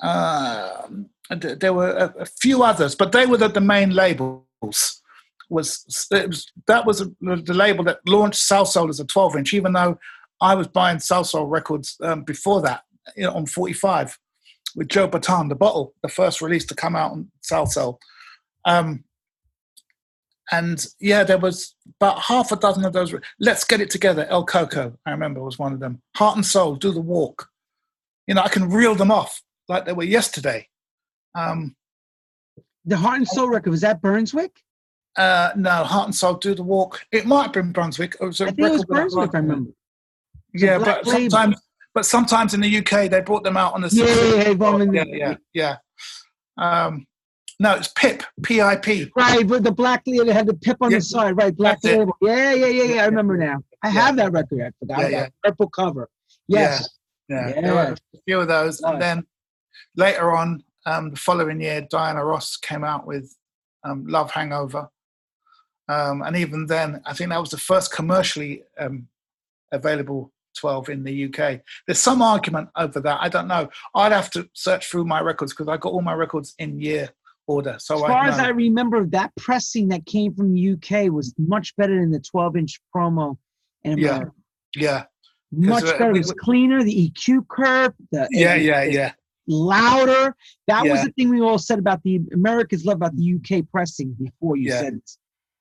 Um, 0.00 1.10
there 1.30 1.74
were 1.74 1.90
a, 1.90 2.14
a 2.20 2.26
few 2.26 2.62
others, 2.62 2.94
but 2.94 3.12
they 3.12 3.26
were 3.26 3.36
the, 3.36 3.48
the 3.48 3.60
main 3.60 3.90
labels. 3.90 4.44
Was, 4.60 5.02
was 5.50 6.50
that 6.66 6.84
was 6.84 6.98
the 6.98 7.54
label 7.54 7.84
that 7.84 8.00
launched 8.06 8.40
Salsoul 8.40 8.88
as 8.88 9.00
a 9.00 9.04
12 9.04 9.36
inch, 9.36 9.54
even 9.54 9.72
though 9.72 9.98
I 10.40 10.54
was 10.54 10.68
buying 10.68 10.98
Salsoul 10.98 11.50
records 11.50 11.96
um, 12.02 12.22
before 12.22 12.60
that 12.62 12.82
you 13.16 13.24
know, 13.24 13.32
on 13.32 13.46
45 13.46 14.18
with 14.76 14.88
Joe 14.88 15.08
Bataan, 15.08 15.48
the 15.48 15.54
bottle, 15.54 15.94
the 16.02 16.08
first 16.08 16.40
release 16.40 16.64
to 16.66 16.74
come 16.74 16.94
out 16.94 17.12
on 17.12 17.30
Salsoul. 17.42 17.98
Um, 18.64 19.04
and 20.50 20.86
yeah, 21.00 21.24
there 21.24 21.38
was 21.38 21.74
about 22.00 22.20
half 22.20 22.52
a 22.52 22.56
dozen 22.56 22.84
of 22.84 22.92
those. 22.92 23.14
Let's 23.38 23.64
get 23.64 23.80
it 23.80 23.90
together. 23.90 24.26
El 24.30 24.44
Coco, 24.44 24.96
I 25.04 25.10
remember, 25.10 25.42
was 25.42 25.58
one 25.58 25.72
of 25.72 25.80
them. 25.80 26.00
Heart 26.16 26.36
and 26.36 26.46
Soul, 26.46 26.76
Do 26.76 26.92
the 26.92 27.00
Walk. 27.00 27.48
You 28.26 28.34
know, 28.34 28.42
I 28.42 28.48
can 28.48 28.70
reel 28.70 28.94
them 28.94 29.10
off 29.10 29.42
like 29.68 29.84
they 29.84 29.92
were 29.92 30.04
yesterday. 30.04 30.68
Um, 31.34 31.76
The 32.84 32.96
Heart 32.96 33.16
and 33.18 33.28
Soul 33.28 33.48
record 33.48 33.70
was 33.70 33.82
that 33.82 34.00
Brunswick? 34.00 34.60
uh, 35.16 35.50
no, 35.56 35.82
Heart 35.84 36.06
and 36.06 36.14
Soul, 36.14 36.34
Do 36.34 36.54
the 36.54 36.62
Walk. 36.62 37.04
It 37.12 37.26
might 37.26 37.42
have 37.44 37.52
been 37.52 37.72
Brunswick. 37.72 38.16
It 38.20 38.24
was 38.24 38.40
a 38.40 38.44
I 38.44 38.46
think 38.48 38.58
it 38.60 38.62
was 38.72 38.84
record 38.88 38.88
that 38.88 38.94
I 38.94 39.00
Brunswick. 39.00 39.34
I 39.34 39.38
remember. 39.38 39.70
Yeah, 40.54 40.78
but 40.78 41.06
Label. 41.06 41.30
sometimes, 41.30 41.56
but 41.94 42.06
sometimes 42.06 42.54
in 42.54 42.60
the 42.60 42.78
UK 42.78 43.10
they 43.10 43.20
brought 43.20 43.44
them 43.44 43.56
out 43.56 43.74
on 43.74 43.80
the 43.82 43.88
Yeah, 43.92 44.04
yeah, 44.06 44.92
yeah, 44.92 45.04
yeah, 45.04 45.34
yeah, 45.54 45.76
yeah. 45.76 45.76
Um, 46.56 47.06
no, 47.60 47.74
it's 47.74 47.88
PIP, 47.88 48.22
P-I-P. 48.44 49.10
Right, 49.16 49.46
but 49.46 49.64
the 49.64 49.72
black 49.72 50.02
label 50.06 50.32
had 50.32 50.46
the 50.46 50.54
pip 50.54 50.76
on 50.80 50.92
Yeah, 50.92 50.98
the 50.98 51.02
side, 51.02 51.36
right? 51.36 51.54
Black 51.56 51.80
that's 51.82 51.96
label. 51.96 52.16
Yeah, 52.22 52.54
yeah, 52.54 52.66
yeah, 52.66 52.82
yeah. 52.94 53.02
I 53.02 53.06
remember 53.06 53.36
now. 53.36 53.58
I 53.82 53.88
have 53.90 54.16
that 54.16 54.30
record. 54.32 54.62
I 54.62 54.70
forgot 54.78 55.00
Yeah, 55.00 55.08
yeah. 55.08 55.28
Purple 55.42 55.68
cover. 55.68 56.08
Yes. 56.46 56.88
Yeah, 57.28 57.48
Yeah. 57.48 57.60
there 57.60 57.74
were 57.74 57.96
a 58.14 58.18
few 58.26 58.40
of 58.40 58.46
those, 58.48 58.80
Nice. 58.80 58.92
and 58.92 59.02
then 59.02 59.26
later 59.96 60.32
on, 60.32 60.62
um, 60.86 61.10
the 61.10 61.16
following 61.16 61.60
year, 61.60 61.86
Diana 61.90 62.24
Ross 62.24 62.56
came 62.56 62.84
out 62.84 63.06
with 63.06 63.34
um, 63.84 64.06
"Love 64.06 64.30
Hangover," 64.30 64.88
Um, 65.88 66.22
and 66.22 66.36
even 66.36 66.66
then, 66.66 67.00
I 67.06 67.14
think 67.14 67.30
that 67.30 67.40
was 67.40 67.50
the 67.50 67.58
first 67.58 67.92
commercially 67.92 68.62
um, 68.78 69.08
available 69.72 70.32
12 70.56 70.90
in 70.90 71.04
the 71.04 71.24
UK. 71.26 71.60
There's 71.86 71.98
some 71.98 72.20
argument 72.20 72.68
over 72.76 73.00
that. 73.00 73.18
I 73.20 73.28
don't 73.28 73.48
know. 73.48 73.68
I'd 73.94 74.12
have 74.12 74.30
to 74.32 74.48
search 74.52 74.90
through 74.90 75.04
my 75.04 75.20
records 75.20 75.52
because 75.52 75.68
I 75.68 75.76
got 75.78 75.92
all 75.92 76.02
my 76.02 76.12
records 76.14 76.54
in 76.58 76.78
year 76.78 77.10
order. 77.46 77.76
So 77.78 77.94
as 77.94 78.00
far 78.02 78.24
I 78.24 78.28
as 78.28 78.38
I 78.38 78.48
remember, 78.48 79.06
that 79.06 79.34
pressing 79.36 79.88
that 79.88 80.04
came 80.04 80.34
from 80.34 80.52
the 80.52 80.72
UK 80.72 81.10
was 81.10 81.34
much 81.38 81.74
better 81.76 81.98
than 81.98 82.10
the 82.10 82.20
12 82.20 82.56
inch 82.56 82.80
promo 82.94 83.38
in 83.84 83.98
Yeah. 83.98 84.24
Yeah, 84.76 85.04
Much 85.50 85.84
uh, 85.84 85.92
better. 85.98 86.10
It 86.10 86.18
was 86.18 86.32
cleaner. 86.32 86.84
The 86.84 87.10
EQ 87.10 87.48
curve. 87.48 87.94
The, 88.12 88.28
yeah, 88.30 88.54
yeah, 88.54 88.82
it- 88.82 88.92
yeah, 88.92 89.12
Louder. 89.48 90.36
That 90.68 90.86
was 90.86 91.02
the 91.04 91.10
thing 91.12 91.30
we 91.30 91.40
all 91.40 91.58
said 91.58 91.78
about 91.78 92.02
the 92.04 92.20
Americans 92.32 92.84
love 92.84 92.96
about 92.96 93.16
the 93.16 93.22
UK 93.34 93.62
pressing 93.70 94.12
before 94.12 94.56
you 94.56 94.68
Yeah. 94.70 94.80
said 94.80 95.00
this. 95.02 95.18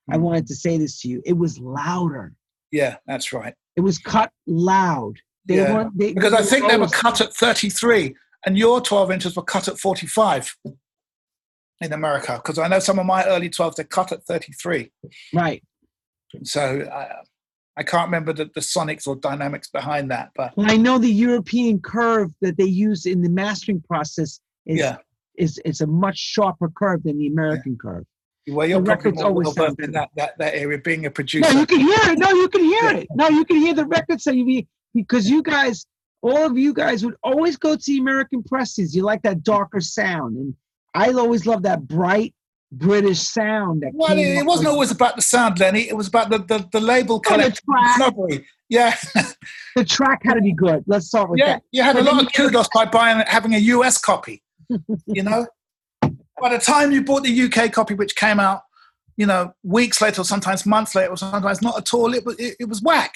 I 0.09 0.17
Mm. 0.17 0.21
wanted 0.21 0.47
to 0.47 0.55
say 0.55 0.77
this 0.77 1.01
to 1.01 1.07
you. 1.09 1.21
It 1.25 1.33
was 1.37 1.57
louder. 1.59 2.33
yeah. 2.71 2.97
That's 3.07 3.31
right. 3.33 3.53
It 3.77 3.81
was 3.81 3.97
cut 3.97 4.31
loud. 4.45 5.19
They 5.45 5.55
Yeah. 5.57 5.73
weren't 5.73 5.97
they, 5.97 6.13
Because 6.13 6.33
I 6.33 6.41
think 6.43 6.67
they 6.69 6.77
were 6.77 6.87
cut 6.89 7.21
at 7.21 7.33
33, 7.33 8.13
and 8.45 8.57
your 8.57 8.81
12 8.81 9.09
inches 9.11 9.35
were 9.37 9.43
cut 9.43 9.67
at 9.69 9.79
45 9.79 10.53
in 11.79 11.93
America. 11.93 12.33
Because 12.43 12.59
I 12.59 12.67
know 12.67 12.79
some 12.79 12.99
of 12.99 13.05
my 13.05 13.23
early 13.25 13.49
12s 13.49 13.75
they 13.77 13.85
cut 13.85 14.11
at 14.11 14.25
33. 14.25 14.91
right. 15.33 15.63
So 16.43 16.81
I, 16.91 17.21
I 17.77 17.83
can't 17.83 18.07
remember 18.07 18.33
the, 18.33 18.45
the 18.45 18.59
sonics 18.59 19.07
or 19.07 19.15
dynamics 19.15 19.69
behind 19.69 20.09
that, 20.11 20.31
but 20.35 20.57
Well, 20.57 20.69
I 20.69 20.77
know 20.77 20.97
the 20.97 21.11
European 21.11 21.79
curve 21.79 22.31
that 22.41 22.57
they 22.57 22.65
use 22.65 23.05
in 23.05 23.21
the 23.21 23.29
mastering 23.29 23.81
process 23.87 24.39
is 24.65 24.79
yeah. 24.79 24.97
is 25.35 25.59
is 25.63 25.81
a 25.81 25.87
much 25.87 26.17
sharper 26.17 26.69
curve 26.69 27.03
than 27.03 27.19
the 27.19 27.27
American 27.27 27.77
curve. 27.79 28.05
Well, 28.49 28.67
you're 28.67 28.79
The 28.79 28.85
probably 28.85 29.11
records 29.11 29.17
more 29.17 29.25
always 29.27 29.55
well 29.55 29.75
in 29.79 29.91
that, 29.91 30.09
that, 30.15 30.37
that 30.39 30.55
area, 30.55 30.77
being 30.77 31.05
a 31.05 31.11
producer. 31.11 31.53
No, 31.53 31.59
you 31.59 31.65
can 31.65 31.79
hear 31.79 31.99
it. 32.13 32.17
No, 32.17 32.29
you 32.31 32.47
can 32.47 32.63
hear 32.63 32.83
Yeah. 32.91 32.97
it. 32.97 33.07
No, 33.13 33.27
you 33.29 33.45
can 33.45 33.57
hear 33.57 33.73
the 33.73 33.85
records 33.85 34.23
that 34.23 34.35
you 34.35 34.45
be 34.45 34.67
because 34.93 35.29
you 35.29 35.43
guys, 35.43 35.85
all 36.21 36.45
of 36.45 36.57
you 36.57 36.73
guys, 36.73 37.05
would 37.05 37.15
always 37.23 37.57
go 37.57 37.75
to 37.75 37.83
the 37.85 37.99
American 37.99 38.41
presses. 38.41 38.95
You 38.95 39.03
like 39.03 39.21
that 39.23 39.43
darker 39.43 39.81
sound, 39.81 40.37
and 40.37 40.55
I 40.95 41.11
always 41.11 41.45
love 41.45 41.61
that 41.63 41.87
bright 41.87 42.33
British 42.71 43.19
sound. 43.19 43.81
That 43.81 43.91
Well, 43.93 44.17
it, 44.17 44.21
it 44.21 44.45
wasn't 44.45 44.69
always 44.69 44.91
about 44.91 45.15
the 45.15 45.21
sound, 45.21 45.59
Lenny. 45.59 45.87
It 45.87 45.95
was 45.95 46.07
about 46.07 46.29
the, 46.29 46.39
the, 46.39 46.67
the 46.71 46.79
label 46.79 47.21
Oh, 47.27 47.37
the 47.37 47.43
track. 47.43 47.95
snobbery. 47.95 48.45
Yeah, 48.69 48.95
the 49.75 49.85
track 49.85 50.21
had 50.23 50.33
to 50.33 50.41
be 50.41 50.51
good. 50.51 50.83
Let's 50.87 51.07
start 51.07 51.29
with 51.29 51.39
yeah. 51.39 51.53
that. 51.53 51.63
You 51.71 51.83
had 51.83 51.95
a 51.95 52.03
lot 52.03 52.21
of 52.21 52.33
kudos 52.33 52.67
by 52.73 52.85
buying 52.85 53.23
having 53.27 53.55
a 53.55 53.59
US 53.59 53.97
copy. 53.97 54.43
You 55.05 55.23
know, 55.23 55.47
by 56.01 56.49
the 56.49 56.59
time 56.59 56.91
you 56.91 57.03
bought 57.03 57.23
the 57.23 57.41
UK 57.43 57.71
copy, 57.71 57.93
which 57.93 58.15
came 58.15 58.39
out, 58.39 58.63
you 59.15 59.25
know, 59.25 59.53
weeks 59.63 60.01
later, 60.01 60.21
or 60.21 60.25
sometimes 60.25 60.65
months 60.65 60.95
later, 60.95 61.11
or 61.11 61.17
sometimes 61.17 61.61
not 61.61 61.77
at 61.77 61.93
all, 61.93 62.13
it 62.13 62.25
was 62.25 62.37
it, 62.37 62.57
it 62.59 62.69
was 62.69 62.81
whack. 62.81 63.13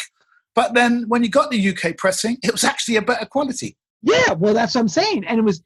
But 0.55 0.73
then 0.73 1.05
when 1.07 1.23
you 1.23 1.29
got 1.29 1.51
the 1.51 1.69
UK 1.69 1.97
pressing, 1.97 2.37
it 2.43 2.51
was 2.51 2.63
actually 2.63 2.95
a 2.95 3.01
better 3.01 3.25
quality. 3.25 3.77
Yeah, 4.01 4.33
well, 4.33 4.53
that's 4.53 4.75
what 4.75 4.81
I'm 4.81 4.87
saying. 4.87 5.25
And 5.25 5.39
it 5.39 5.43
was 5.43 5.61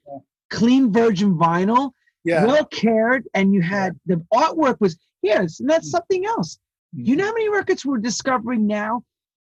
clean 0.50 0.92
virgin 0.92 1.38
vinyl, 1.38 1.92
Yeah, 2.26 2.46
well 2.46 2.66
cared, 2.66 3.28
and 3.34 3.54
you 3.54 3.62
had 3.62 3.98
the 4.08 4.16
artwork 4.34 4.82
was 4.82 4.98
yes, 5.22 5.60
and 5.60 5.70
that's 5.70 5.88
Mm. 5.88 5.92
something 5.92 6.26
else. 6.26 6.60
You 6.94 7.16
know 7.16 7.26
how 7.26 7.34
many 7.34 7.50
records 7.50 7.86
we're 7.86 7.98
discovering 8.00 8.66
now? 8.68 9.04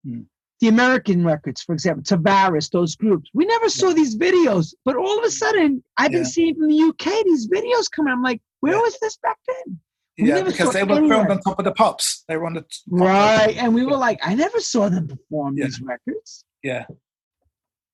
Mm. 0.06 0.26
The 0.60 0.68
American 0.68 1.24
records, 1.26 1.62
for 1.62 1.74
example, 1.74 2.04
Tavares, 2.04 2.70
those 2.72 2.96
groups. 2.96 3.30
We 3.34 3.46
never 3.46 3.70
saw 3.70 3.94
these 3.94 4.16
videos, 4.18 4.74
but 4.86 4.96
all 4.96 5.18
of 5.18 5.24
a 5.24 5.32
sudden, 5.32 5.84
I've 5.98 6.12
been 6.12 6.26
seeing 6.26 6.56
from 6.56 6.68
the 6.68 6.76
UK 6.76 7.24
these 7.24 7.48
videos 7.48 7.90
coming. 7.90 8.12
I'm 8.12 8.24
like, 8.24 8.42
where 8.60 8.74
Yeah. 8.74 8.82
was 8.82 8.98
this 9.00 9.18
back 9.18 9.38
then? 9.48 9.80
we 10.20 10.30
yeah, 10.30 10.42
because 10.42 10.74
they 10.74 10.84
were 10.84 10.96
filmed 10.96 11.30
on 11.30 11.40
top 11.42 11.60
of 11.60 11.66
the 11.66 11.72
pops. 11.72 12.24
They 12.28 12.38
were 12.38 12.48
on 12.48 12.56
the 12.56 12.66
Right. 12.90 13.56
And 13.58 13.76
we 13.76 13.86
were 13.86 13.96
like, 13.98 14.20
I 14.24 14.34
never 14.34 14.60
saw 14.60 14.90
them 14.90 15.08
perform 15.08 15.58
Yeah. 15.58 15.66
these 15.66 15.80
records. 15.80 16.44
Yeah. 16.64 16.86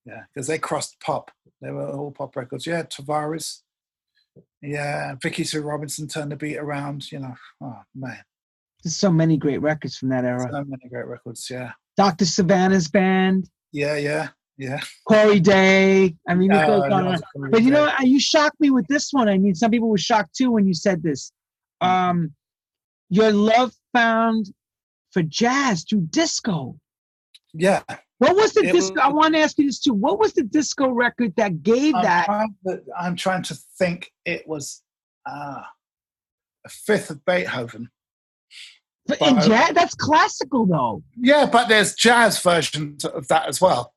Yeah, 0.05 0.23
because 0.33 0.47
they 0.47 0.57
crossed 0.57 0.99
pop. 1.01 1.31
They 1.61 1.69
were 1.71 1.89
all 1.91 2.11
pop 2.11 2.35
records. 2.37 2.65
Yeah, 2.65 2.83
Tavares. 2.83 3.61
Yeah, 4.63 5.15
Vicki 5.21 5.43
Sue 5.43 5.61
Robinson 5.61 6.07
turned 6.07 6.31
the 6.31 6.35
beat 6.37 6.57
around. 6.57 7.11
You 7.11 7.19
know, 7.19 7.35
oh 7.61 7.79
man, 7.93 8.17
There's 8.83 8.95
so 8.95 9.11
many 9.11 9.37
great 9.37 9.61
records 9.61 9.97
from 9.97 10.09
that 10.09 10.23
era. 10.23 10.39
so 10.51 10.63
many 10.63 10.87
great 10.89 11.05
records. 11.05 11.47
Yeah, 11.51 11.73
Dr. 11.97 12.25
Savannah's 12.25 12.87
band, 12.87 13.49
yeah, 13.73 13.97
yeah, 13.97 14.29
yeah. 14.57 14.79
Cory 15.07 15.41
Daye. 15.41 16.15
I 16.27 16.33
mean, 16.35 16.51
it 16.51 16.65
goes 16.65 16.81
Oh, 16.81 16.83
on. 16.85 16.89
no, 16.89 16.97
and 16.97 17.07
on. 17.09 17.13
it's 17.15 17.23
gonna 17.35 17.47
be 17.47 17.51
But 17.51 17.63
you 17.63 17.71
know, 17.71 17.91
you 18.01 18.19
shocked 18.21 18.59
me 18.61 18.69
with 18.71 18.87
this 18.87 19.11
one. 19.11 19.27
I 19.27 19.37
mean, 19.37 19.53
some 19.53 19.69
people 19.69 19.89
were 19.89 19.97
shocked 19.97 20.35
too 20.35 20.49
when 20.51 20.65
you 20.65 20.73
said 20.73 21.03
this. 21.03 21.31
Um, 21.81 22.33
your 23.09 23.31
love 23.33 23.73
found 23.93 24.45
for 25.11 25.21
jazz 25.23 25.83
through 25.87 26.07
disco. 26.09 26.79
Yeah. 27.53 27.81
What 28.19 28.35
was 28.35 28.53
the 28.53 28.61
It 28.65 28.71
disco? 28.73 28.93
was- 28.95 29.01
I 29.03 29.09
want 29.09 29.33
to 29.35 29.41
ask 29.41 29.57
you 29.57 29.65
this 29.65 29.79
too. 29.79 29.93
What 29.93 30.19
was 30.19 30.33
the 30.33 30.43
disco 30.43 30.89
record 30.89 31.33
that 31.37 31.61
gave 31.63 31.93
I'm 31.95 32.03
that? 32.03 32.25
trying, 32.25 32.55
to, 32.67 32.81
I'm 32.97 33.15
trying 33.15 33.43
to 33.43 33.55
think. 33.77 34.11
It 34.25 34.47
was 34.47 34.81
uh, 35.29 35.61
a 36.65 36.69
fifth 36.69 37.09
of 37.09 37.23
Beethoven. 37.25 37.89
But 39.05 39.19
in 39.21 39.35
jazz, 39.41 39.73
that's 39.73 39.95
classical 39.95 40.65
though. 40.65 41.03
Yeah, 41.17 41.45
but 41.45 41.67
there's 41.67 41.93
jazz 41.95 42.39
versions 42.41 43.03
of 43.03 43.27
that 43.27 43.47
as 43.47 43.59
well. 43.59 43.93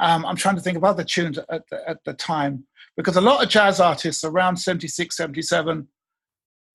Um, 0.00 0.24
I'm 0.24 0.36
trying 0.36 0.54
to 0.56 0.60
think 0.60 0.76
of 0.76 0.84
other 0.84 1.02
tunes 1.04 1.38
at 1.50 1.62
the, 1.70 1.88
at 1.88 1.98
the 2.04 2.12
time 2.14 2.66
because 2.96 3.16
a 3.16 3.20
lot 3.20 3.42
of 3.42 3.48
jazz 3.48 3.80
artists 3.80 4.22
around 4.22 4.56
76, 4.56 5.16
77, 5.16 5.88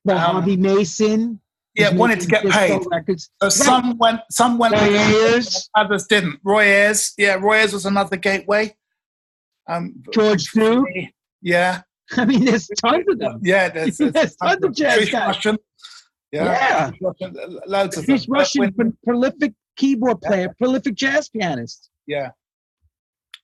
The 0.03 0.13
Um, 0.13 0.19
Harvey 0.19 0.57
Mason. 0.57 1.39
Yeah, 1.75 1.93
wanted 1.93 2.19
to 2.21 2.27
get 2.27 2.43
paid. 2.45 2.81
Records. 2.91 3.29
So 3.41 3.49
some 3.49 3.97
went, 3.97 4.21
some 4.31 4.57
went, 4.57 4.73
Ayers, 4.75 5.69
others 5.75 6.05
didn't. 6.07 6.39
Roy 6.43 6.63
Ayers, 6.65 7.13
yeah, 7.17 7.35
Roy 7.35 7.57
Ayers 7.59 7.73
was 7.73 7.85
another 7.85 8.17
gateway. 8.17 8.75
Um, 9.67 10.01
George 10.11 10.51
Duke. 10.51 10.87
yeah, 11.41 11.81
I 12.17 12.25
mean, 12.25 12.45
there's 12.45 12.67
tons 12.83 13.05
of 13.07 13.19
them. 13.19 13.39
yeah. 13.43 13.69
There's, 13.69 13.97
there's, 13.97 14.11
There's 14.13 14.35
tons 14.35 14.63
of 14.65 14.73
jazz. 14.75 15.09
Rushen, 15.09 15.57
yeah, 16.31 16.43
Yeah. 16.45 16.91
Rushen, 17.01 17.59
loads 17.67 17.97
of. 17.97 18.05
He's 18.05 18.25
But 18.25 18.39
Rushen, 18.39 18.75
when- 18.75 18.97
prolific 19.05 19.53
keyboard 19.77 20.21
player, 20.21 20.53
prolific 20.57 20.95
jazz 20.95 21.29
pianist. 21.29 21.89
yeah. 22.07 22.31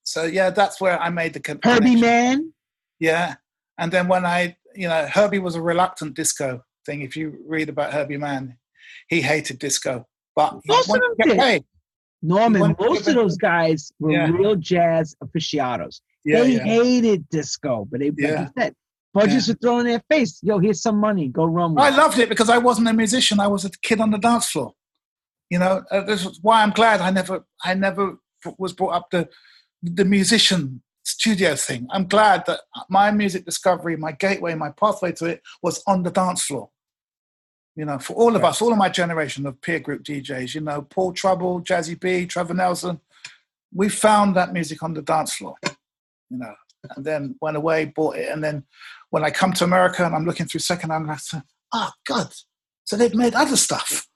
So 0.04 0.24
yeah, 0.24 0.50
that's 0.52 0.80
where 0.82 1.00
I 1.02 1.10
made 1.10 1.34
the 1.34 1.40
con- 1.40 1.60
Herbie 1.64 1.96
connection. 1.96 2.02
Mann. 2.02 2.54
Yeah. 3.00 3.36
And 3.80 3.92
then 3.92 4.08
when 4.08 4.26
I, 4.26 4.56
you 4.76 4.88
know, 4.88 5.08
Herbie 5.08 5.40
was 5.40 5.56
a 5.56 5.62
reluctant 5.62 6.16
disco 6.16 6.62
thing. 6.86 7.02
If 7.02 7.16
you 7.16 7.38
read 7.48 7.70
about 7.70 7.94
Herbie 7.94 8.18
Mann, 8.18 8.58
he 9.10 9.22
hated 9.22 9.60
disco, 9.60 10.06
but 10.36 10.60
Most 10.68 10.90
of 10.90 11.02
them 11.18 11.38
did. 11.38 11.64
Norman, 12.22 12.76
most 12.80 13.08
of 13.08 13.16
those 13.16 13.38
guys 13.38 13.92
were 14.00 14.12
Yeah. 14.12 14.30
real 14.32 14.56
jazz 14.56 15.16
aficionados. 15.22 16.02
Yeah, 16.24 16.42
they 16.42 16.54
yeah. 16.54 16.64
hated 16.64 17.30
disco, 17.30 17.88
but 17.90 18.00
they, 18.00 18.10
like 18.10 18.20
Yeah. 18.20 18.50
said, 18.58 18.74
budgets 19.14 19.48
were 19.48 19.54
thrown 19.56 19.82
in 19.82 19.86
their 19.88 20.04
face. 20.10 20.40
Yo, 20.42 20.58
here's 20.58 20.82
some 20.82 20.98
money. 20.98 21.28
Go 21.28 21.46
run 21.46 21.76
with 21.76 21.84
I 21.84 21.90
loved 21.90 22.18
it 22.18 22.30
because 22.30 22.50
I 22.50 22.58
wasn't 22.58 22.88
a 22.88 22.94
musician. 22.94 23.40
I 23.40 23.48
was 23.48 23.64
a 23.64 23.70
kid 23.70 24.02
on 24.02 24.10
the 24.12 24.18
dance 24.18 24.50
floor. 24.50 24.74
You 25.52 25.60
know, 25.60 25.84
uh, 25.92 26.02
this 26.02 26.26
is 26.26 26.40
why 26.42 26.64
I'm 26.64 26.72
glad 26.72 27.02
I 27.02 27.12
never, 27.12 27.46
I 27.64 27.76
never 27.76 28.18
was 28.58 28.74
brought 28.74 28.96
up 28.96 29.12
the, 29.12 29.30
the 29.84 30.06
musician 30.06 30.82
studio 31.04 31.56
thing. 31.56 31.88
I'm 31.92 32.08
glad 32.08 32.46
that 32.48 32.62
my 32.90 33.12
music 33.12 33.46
discovery, 33.46 33.96
my 33.96 34.12
gateway, 34.12 34.56
my 34.56 34.72
pathway 34.72 35.12
to 35.14 35.26
it 35.26 35.42
was 35.62 35.84
on 35.86 36.02
the 36.02 36.10
dance 36.10 36.44
floor. 36.44 36.72
You 37.76 37.86
know, 37.86 38.00
for 38.00 38.14
all 38.14 38.36
of 38.36 38.44
us, 38.44 38.62
all 38.62 38.72
of 38.72 38.78
my 38.78 38.90
generation 38.90 39.46
of 39.46 39.60
peer 39.62 39.80
group 39.80 40.04
DJs, 40.04 40.56
you 40.56 40.62
know, 40.62 40.82
Paul 40.82 41.12
Trouble, 41.12 41.62
Jazzy 41.62 42.00
B, 42.00 42.26
Trevor 42.26 42.54
Nelson, 42.54 43.02
we 43.74 43.90
found 43.90 44.36
that 44.36 44.54
music 44.54 44.82
on 44.82 44.94
the 44.94 45.02
dance 45.02 45.36
floor. 45.36 45.56
You 46.30 46.38
know, 46.38 46.56
and 46.96 47.06
then 47.06 47.36
went 47.42 47.58
away, 47.58 47.86
bought 47.86 48.18
it, 48.18 48.30
and 48.32 48.44
then 48.44 48.64
when 49.10 49.24
I 49.24 49.30
come 49.30 49.54
to 49.54 49.64
America 49.64 50.06
and 50.06 50.16
I'm 50.16 50.26
looking 50.26 50.46
through 50.46 50.62
secondhand, 50.62 51.10
I 51.10 51.18
say, 51.18 51.38
oh 51.38 51.42
ah, 51.74 51.94
God, 52.06 52.34
so 52.84 52.96
they've 52.96 53.14
made 53.14 53.34
other 53.34 53.58
stuff. 53.58 54.08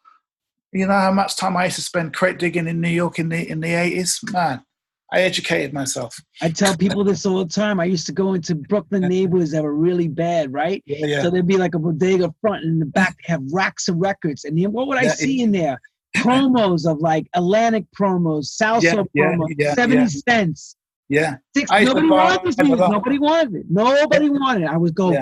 You 0.71 0.85
know 0.85 0.93
how 0.93 1.11
much 1.11 1.35
time 1.35 1.57
I 1.57 1.65
used 1.65 1.77
to 1.77 1.81
spend 1.81 2.13
crate 2.13 2.37
digging 2.37 2.67
in 2.67 2.79
New 2.79 2.89
York 2.89 3.17
in 3.17 3.29
the 3.29 3.49
in 3.49 3.59
the 3.59 3.73
eighties? 3.73 4.19
Man, 4.31 4.63
I 5.11 5.21
educated 5.21 5.73
myself. 5.73 6.19
I 6.41 6.49
tell 6.49 6.77
people 6.77 7.03
this 7.03 7.25
all 7.25 7.43
the 7.43 7.51
time. 7.51 7.79
I 7.79 7.85
used 7.85 8.05
to 8.05 8.11
go 8.11 8.33
into 8.35 8.53
Brooklyn 8.53 9.01
neighborhoods 9.07 9.51
that 9.51 9.63
were 9.63 9.73
really 9.73 10.07
bad, 10.07 10.53
right? 10.53 10.83
Yeah, 10.85 11.05
yeah. 11.05 11.21
So 11.23 11.31
there'd 11.31 11.47
be 11.47 11.57
like 11.57 11.73
a 11.73 11.79
bodega 11.79 12.33
front, 12.41 12.63
and 12.63 12.73
in 12.73 12.79
the 12.79 12.85
back 12.85 13.17
they 13.17 13.31
have 13.33 13.41
racks 13.51 13.87
of 13.87 13.97
records. 13.97 14.43
And 14.43 14.57
then 14.57 14.71
what 14.71 14.87
would 14.87 14.97
I 14.97 15.03
Yeah, 15.03 15.13
see 15.13 15.41
in 15.41 15.51
there? 15.51 15.81
Promos 16.17 16.89
of 16.89 16.99
like 16.99 17.27
Atlantic 17.35 17.85
promos, 17.99 18.55
Salsa 18.59 19.05
promos, 19.15 19.47
yeah, 19.57 19.73
70 19.73 20.01
yeah. 20.01 20.07
cents. 20.07 20.75
yeah. 21.07 21.35
Six, 21.55 21.71
I 21.71 21.79
used 21.79 21.95
to 21.95 22.01
nobody 22.01 22.09
wanted 22.11 22.47
this 22.47 22.57
music. 22.57 22.89
Nobody 22.89 23.19
wanted 23.19 23.55
it. 23.55 23.65
Nobody 23.69 24.29
wanted 24.29 24.63
it. 24.63 24.69
I 24.69 24.77
would 24.77 24.95
go. 24.95 25.15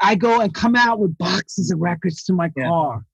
I 0.00 0.14
go 0.14 0.40
and 0.40 0.54
come 0.54 0.76
out 0.76 1.00
with 1.00 1.18
boxes 1.18 1.70
of 1.70 1.80
records 1.80 2.22
to 2.24 2.32
my 2.32 2.50
car. 2.50 3.04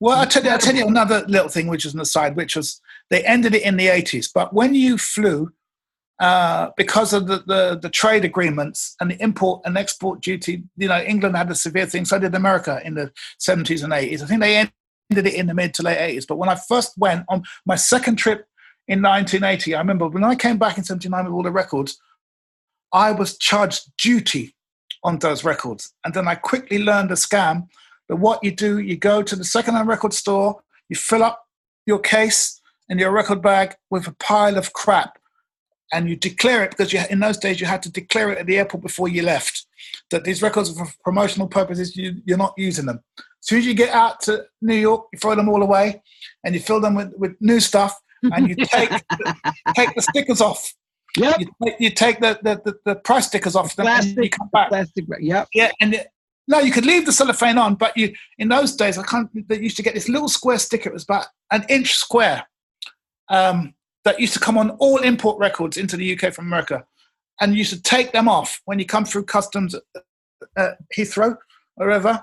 Well, 0.00 0.18
I'll 0.18 0.26
tell, 0.26 0.44
you, 0.44 0.50
I'll 0.50 0.58
tell 0.58 0.74
you 0.74 0.86
another 0.86 1.24
little 1.26 1.48
thing, 1.48 1.66
which 1.66 1.84
is 1.84 1.94
an 1.94 2.00
aside, 2.00 2.36
which 2.36 2.54
was 2.56 2.80
they 3.10 3.24
ended 3.24 3.54
it 3.54 3.62
in 3.62 3.76
the 3.76 3.86
80s. 3.86 4.28
But 4.34 4.52
when 4.52 4.74
you 4.74 4.98
flew, 4.98 5.52
uh, 6.20 6.70
because 6.76 7.12
of 7.12 7.26
the, 7.26 7.42
the, 7.46 7.78
the 7.80 7.90
trade 7.90 8.24
agreements 8.24 8.94
and 9.00 9.10
the 9.10 9.22
import 9.22 9.62
and 9.64 9.76
export 9.76 10.22
duty, 10.22 10.62
you 10.76 10.88
know, 10.88 11.00
England 11.00 11.36
had 11.36 11.50
a 11.50 11.54
severe 11.54 11.86
thing, 11.86 12.04
so 12.04 12.18
did 12.18 12.34
America 12.34 12.80
in 12.84 12.94
the 12.94 13.12
70s 13.40 13.82
and 13.82 13.92
80s. 13.92 14.22
I 14.22 14.26
think 14.26 14.40
they 14.40 14.56
ended 14.56 15.26
it 15.26 15.34
in 15.34 15.46
the 15.46 15.54
mid 15.54 15.74
to 15.74 15.82
late 15.82 15.98
80s. 15.98 16.26
But 16.26 16.36
when 16.36 16.48
I 16.48 16.54
first 16.54 16.96
went 16.96 17.24
on 17.28 17.42
my 17.66 17.76
second 17.76 18.16
trip 18.16 18.46
in 18.86 19.02
1980, 19.02 19.74
I 19.74 19.78
remember 19.78 20.08
when 20.08 20.24
I 20.24 20.34
came 20.34 20.56
back 20.56 20.78
in 20.78 20.84
79 20.84 21.24
with 21.24 21.32
all 21.32 21.42
the 21.42 21.50
records, 21.50 21.98
I 22.92 23.10
was 23.10 23.36
charged 23.36 23.90
duty 23.98 24.54
on 25.02 25.18
those 25.18 25.44
records. 25.44 25.92
And 26.04 26.14
then 26.14 26.28
I 26.28 26.36
quickly 26.36 26.78
learned 26.78 27.10
a 27.10 27.14
scam 27.14 27.68
that 28.08 28.16
what 28.16 28.42
you 28.44 28.52
do, 28.52 28.78
you 28.78 28.96
go 28.96 29.22
to 29.22 29.36
the 29.36 29.44
secondhand 29.44 29.88
record 29.88 30.12
store, 30.12 30.62
you 30.88 30.96
fill 30.96 31.22
up 31.22 31.44
your 31.86 31.98
case 31.98 32.60
and 32.88 33.00
your 33.00 33.12
record 33.12 33.42
bag 33.42 33.74
with 33.90 34.06
a 34.06 34.12
pile 34.12 34.56
of 34.58 34.72
crap 34.72 35.18
and 35.92 36.08
you 36.08 36.16
declare 36.16 36.64
it 36.64 36.70
because 36.70 36.92
you, 36.92 37.00
in 37.10 37.20
those 37.20 37.38
days 37.38 37.60
you 37.60 37.66
had 37.66 37.82
to 37.82 37.90
declare 37.90 38.30
it 38.30 38.38
at 38.38 38.46
the 38.46 38.58
airport 38.58 38.82
before 38.82 39.08
you 39.08 39.22
left 39.22 39.66
that 40.10 40.24
these 40.24 40.42
records 40.42 40.70
are 40.70 40.84
for 40.84 40.92
promotional 41.02 41.48
purposes 41.48 41.96
you, 41.96 42.20
you're 42.24 42.38
not 42.38 42.54
using 42.56 42.86
them 42.86 43.00
as 43.18 43.24
soon 43.48 43.58
as 43.58 43.66
you 43.66 43.74
get 43.74 43.90
out 43.90 44.20
to 44.20 44.44
new 44.62 44.74
york 44.74 45.06
you 45.12 45.18
throw 45.18 45.34
them 45.34 45.48
all 45.48 45.62
away 45.62 46.02
and 46.44 46.54
you 46.54 46.60
fill 46.60 46.80
them 46.80 46.94
with, 46.94 47.12
with 47.16 47.32
new 47.40 47.60
stuff 47.60 47.98
and 48.22 48.48
you 48.48 48.56
take 48.56 48.90
take 49.74 49.94
the 49.94 50.02
stickers 50.02 50.40
off 50.40 50.72
Yep. 51.16 51.38
you 51.38 51.46
take, 51.62 51.74
you 51.78 51.90
take 51.90 52.18
the, 52.18 52.40
the, 52.42 52.60
the, 52.64 52.78
the 52.84 52.96
price 52.96 53.28
stickers 53.28 53.54
off 53.54 53.76
them 53.76 53.86
and 53.86 54.04
you 54.04 54.14
Plastic, 54.14 54.32
come 54.32 54.48
back 54.52 54.68
plastic. 54.68 55.04
Yep. 55.20 55.48
yeah, 55.54 55.70
and 55.80 55.94
it, 55.94 56.08
no, 56.46 56.58
you 56.58 56.72
could 56.72 56.84
leave 56.84 57.06
the 57.06 57.12
cellophane 57.12 57.56
on, 57.56 57.74
but 57.74 57.96
you 57.96 58.14
in 58.38 58.48
those 58.48 58.76
days, 58.76 58.98
I 58.98 59.02
can't. 59.04 59.30
They 59.48 59.60
used 59.60 59.76
to 59.76 59.82
get 59.82 59.94
this 59.94 60.08
little 60.08 60.28
square 60.28 60.58
sticker. 60.58 60.90
It 60.90 60.92
was 60.92 61.04
about 61.04 61.26
an 61.50 61.64
inch 61.68 61.94
square. 61.94 62.44
Um, 63.28 63.74
that 64.04 64.20
used 64.20 64.34
to 64.34 64.40
come 64.40 64.58
on 64.58 64.70
all 64.72 64.98
import 64.98 65.38
records 65.38 65.76
into 65.78 65.96
the 65.96 66.12
UK 66.18 66.32
from 66.34 66.46
America, 66.46 66.84
and 67.40 67.52
you 67.52 67.58
used 67.58 67.72
to 67.72 67.80
take 67.82 68.12
them 68.12 68.28
off 68.28 68.60
when 68.66 68.78
you 68.78 68.84
come 68.84 69.04
through 69.06 69.24
customs 69.24 69.74
at, 69.74 69.82
at 70.56 70.76
Heathrow, 70.94 71.36
wherever, 71.76 72.22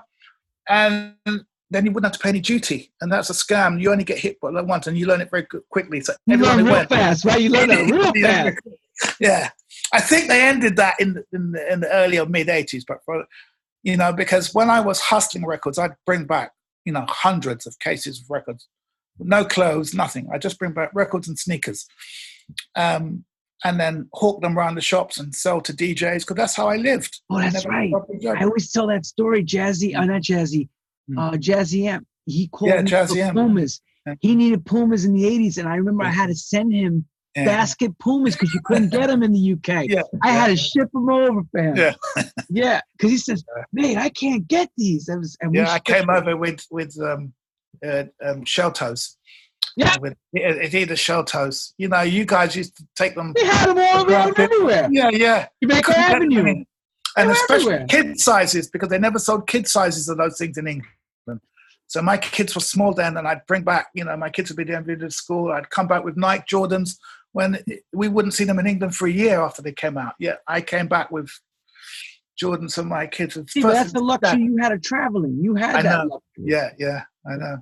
and 0.68 1.14
then 1.26 1.84
you 1.84 1.90
wouldn't 1.90 2.04
have 2.04 2.12
to 2.12 2.18
pay 2.22 2.28
any 2.28 2.40
duty. 2.40 2.92
And 3.00 3.10
that's 3.10 3.30
a 3.30 3.32
scam. 3.32 3.80
You 3.80 3.90
only 3.90 4.04
get 4.04 4.18
hit 4.18 4.38
by 4.40 4.50
it 4.50 4.66
once, 4.66 4.86
and 4.86 4.96
you 4.96 5.06
learn 5.06 5.20
it 5.20 5.30
very 5.30 5.46
quickly. 5.70 6.00
So 6.02 6.12
You 6.26 6.34
everyone 6.34 6.56
learn 6.58 6.64
real 6.66 6.74
went- 6.74 6.88
fast, 6.90 7.24
right? 7.24 7.40
You 7.40 7.50
learn 7.50 7.68
that 7.68 7.84
real 7.90 8.12
Yeah. 8.14 8.50
fast. 9.00 9.16
yeah, 9.20 9.48
I 9.92 10.00
think 10.00 10.28
they 10.28 10.42
ended 10.42 10.76
that 10.76 10.94
in 11.00 11.14
the, 11.14 11.24
in 11.32 11.50
the, 11.52 11.72
in 11.72 11.80
the 11.80 11.90
early 11.92 12.18
or 12.20 12.26
mid 12.26 12.46
'80s, 12.46 12.84
but 12.86 12.98
for 13.04 13.24
you 13.82 13.96
know, 13.96 14.12
because 14.12 14.54
when 14.54 14.70
I 14.70 14.78
was 14.78 15.00
hustling 15.00 15.44
records, 15.44 15.78
I'd 15.78 15.96
bring 16.06 16.26
back 16.26 16.52
you 16.84 16.92
know 16.92 17.04
hundreds 17.08 17.66
of 17.66 17.76
cases 17.80 18.20
of 18.20 18.30
records, 18.30 18.68
no 19.18 19.44
clothes, 19.44 19.94
nothing. 19.94 20.28
I 20.32 20.38
just 20.38 20.58
bring 20.58 20.72
back 20.72 20.90
records 20.94 21.28
and 21.28 21.38
sneakers, 21.38 21.86
um, 22.76 23.24
and 23.64 23.78
then 23.78 24.08
hawk 24.12 24.40
them 24.42 24.58
around 24.58 24.74
the 24.74 24.80
shops 24.80 25.18
and 25.18 25.34
sell 25.34 25.60
to 25.60 25.72
DJs 25.72 26.20
because 26.20 26.36
that's 26.36 26.56
how 26.56 26.68
I 26.68 26.76
lived. 26.76 27.20
Oh, 27.30 27.38
that's 27.38 27.54
never 27.54 27.68
right. 27.68 27.92
got 27.92 28.02
a 28.14 28.18
job. 28.18 28.36
I 28.40 28.44
always 28.44 28.70
tell 28.72 28.86
that 28.88 29.06
story. 29.06 29.44
Jazzy, 29.44 29.96
uh, 29.96 30.04
not 30.04 30.22
Jazzy, 30.22 30.68
Mm. 31.10 31.18
uh, 31.18 31.36
Jazzy 31.36 31.88
M. 31.88 32.06
He 32.26 32.46
called 32.48 32.70
Yeah, 32.70 32.82
me 32.82 32.90
Jazzy 32.90 33.14
for 33.14 33.18
M. 33.18 33.34
Pumas. 33.34 33.80
Yeah. 34.06 34.14
He 34.20 34.34
needed 34.36 34.64
Pumas 34.64 35.04
in 35.04 35.12
the 35.14 35.24
'80s, 35.24 35.58
and 35.58 35.68
I 35.68 35.74
remember 35.76 36.04
I 36.04 36.10
had 36.10 36.28
to 36.28 36.34
send 36.34 36.72
him 36.72 37.04
Yeah. 37.34 37.44
basket 37.44 37.98
Pumas 37.98 38.34
because 38.36 38.54
you 38.54 38.60
couldn't 38.64 38.90
get 38.90 39.08
them 39.08 39.22
in 39.24 39.32
the 39.32 39.52
UK. 39.54 39.86
Yeah, 39.88 40.02
I 40.22 40.30
had 40.30 40.46
to 40.48 40.56
ship 40.56 40.88
them 40.92 41.08
over 41.10 41.42
for 41.50 41.60
him. 41.62 41.76
Yeah. 41.76 41.94
yeah, 42.48 42.80
because 42.96 43.10
he 43.10 43.16
says, 43.18 43.44
Yeah. 43.56 43.64
"Mate, 43.72 43.96
I 43.96 44.10
can't 44.10 44.46
get 44.46 44.70
these." 44.76 45.08
I 45.08 45.16
was, 45.16 45.36
and 45.40 45.50
we 45.50 45.58
Yeah, 45.58 45.72
I 45.72 45.80
came 45.80 46.06
them. 46.06 46.10
over 46.16 46.36
with 46.36 46.64
with 46.70 46.96
um, 47.00 47.32
uh, 47.86 48.04
um, 48.22 48.44
shell 48.44 48.72
toes. 48.72 49.16
Yeah. 49.76 49.96
with 50.00 50.14
Adidas 50.36 50.98
shell 50.98 51.24
toes. 51.24 51.72
You 51.78 51.88
know, 51.88 52.02
you 52.02 52.26
guys 52.26 52.54
used 52.54 52.76
to 52.76 52.84
take 52.94 53.14
them. 53.14 53.32
They 53.34 53.46
had 53.46 53.68
them 53.70 53.78
all 53.78 54.04
around 54.10 54.38
everywhere. 54.38 54.88
Yeah, 54.90 55.08
yeah. 55.10 55.46
Jamaica 55.62 55.82
couldn't 55.94 56.28
get 56.28 56.36
them 56.36 56.46
Avenue. 56.46 56.64
and 57.16 57.28
They're 57.28 57.30
especially 57.30 57.74
everywhere. 57.74 57.86
kid 57.88 58.20
sizes 58.20 58.68
because 58.68 58.90
they 58.90 58.98
never 58.98 59.18
sold 59.18 59.46
kid 59.46 59.66
sizes 59.66 60.08
of 60.10 60.18
those 60.18 60.36
things 60.36 60.58
in 60.58 60.66
England. 60.66 60.90
So 61.86 62.02
my 62.02 62.16
kids 62.18 62.54
were 62.54 62.60
small 62.60 62.92
then, 62.94 63.16
and 63.18 63.26
I'd 63.28 63.46
bring 63.46 63.62
back, 63.64 63.88
you 63.94 64.04
know, 64.04 64.16
my 64.16 64.30
kids 64.30 64.50
would 64.50 64.56
be 64.56 64.64
doing 64.64 64.84
to 64.98 65.10
school. 65.10 65.52
I'd 65.52 65.68
come 65.70 65.86
back 65.86 66.04
with 66.04 66.16
Nike 66.16 66.44
Jordans 66.50 66.96
when 67.32 67.62
we 67.92 68.08
wouldn't 68.08 68.34
see 68.34 68.44
them 68.44 68.58
in 68.58 68.66
England 68.66 68.94
for 68.94 69.06
a 69.06 69.12
year 69.12 69.40
after 69.40 69.62
they 69.62 69.72
came 69.72 69.96
out. 69.98 70.14
Yeah, 70.18 70.36
I 70.48 70.60
came 70.62 70.86
back 70.88 71.10
with 71.10 71.30
Jordans 72.42 72.74
for 72.74 72.82
my 72.82 73.06
kids. 73.06 73.38
See, 73.48 73.62
that's 73.62 73.92
the 73.92 74.00
luxury 74.00 74.42
you 74.42 74.56
had 74.58 74.72
of 74.72 74.82
traveling. 74.82 75.38
You 75.40 75.54
had 75.54 75.76
I 75.76 75.82
that 75.82 75.92
know. 76.06 76.14
luxury. 76.14 76.44
Yeah, 76.50 76.70
yeah, 76.78 77.02
I 77.26 77.36
know. 77.36 77.56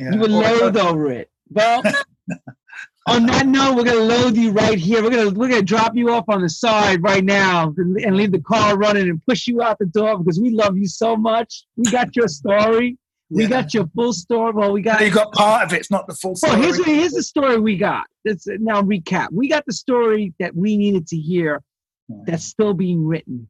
Yeah. 0.00 0.12
You 0.12 0.18
would 0.20 0.30
Or- 0.30 0.42
loathe 0.42 0.76
over 0.76 1.10
it. 1.12 1.30
Well, 1.50 1.82
on 3.08 3.26
that 3.26 3.46
note, 3.46 3.76
we're 3.76 3.84
gonna 3.84 3.98
load 4.00 4.36
you 4.36 4.50
right 4.52 4.78
here. 4.78 5.02
We're 5.02 5.10
gonna 5.10 5.30
we're 5.30 5.48
gonna 5.48 5.62
drop 5.62 5.96
you 5.96 6.10
off 6.10 6.24
on 6.28 6.42
the 6.42 6.48
side 6.48 7.02
right 7.02 7.24
now 7.24 7.74
and 7.76 7.96
and 7.98 8.16
leave 8.16 8.32
the 8.32 8.40
car 8.40 8.76
running 8.78 9.08
and 9.08 9.20
push 9.26 9.46
you 9.46 9.62
out 9.62 9.78
the 9.78 9.86
door 9.86 10.18
because 10.18 10.40
we 10.40 10.50
love 10.50 10.76
you 10.76 10.86
so 10.86 11.16
much. 11.16 11.64
We 11.76 11.90
got 11.90 12.14
your 12.16 12.28
story. 12.28 12.96
We 13.32 13.44
Yeah. 13.44 13.48
got 13.48 13.74
your 13.74 13.86
full 13.94 14.12
story. 14.12 14.52
Well, 14.52 14.72
we 14.72 14.82
got. 14.82 15.00
you 15.04 15.10
got 15.10 15.32
part 15.32 15.64
of 15.64 15.72
it. 15.72 15.76
It's 15.80 15.90
not 15.90 16.06
the 16.08 16.14
full 16.14 16.34
story. 16.34 16.52
Well, 16.54 16.62
here's 16.62 16.84
here's 16.84 17.12
the 17.12 17.22
story 17.22 17.58
we 17.60 17.76
got. 17.76 18.06
Let's 18.24 18.46
now 18.46 18.82
recap. 18.82 19.28
We 19.32 19.48
got 19.48 19.64
the 19.66 19.72
story 19.72 20.32
that 20.40 20.54
we 20.56 20.76
needed 20.76 21.06
to 21.08 21.16
hear. 21.16 21.62
Hmm. 22.08 22.22
That's 22.26 22.44
still 22.44 22.74
being 22.74 23.06
written. 23.06 23.48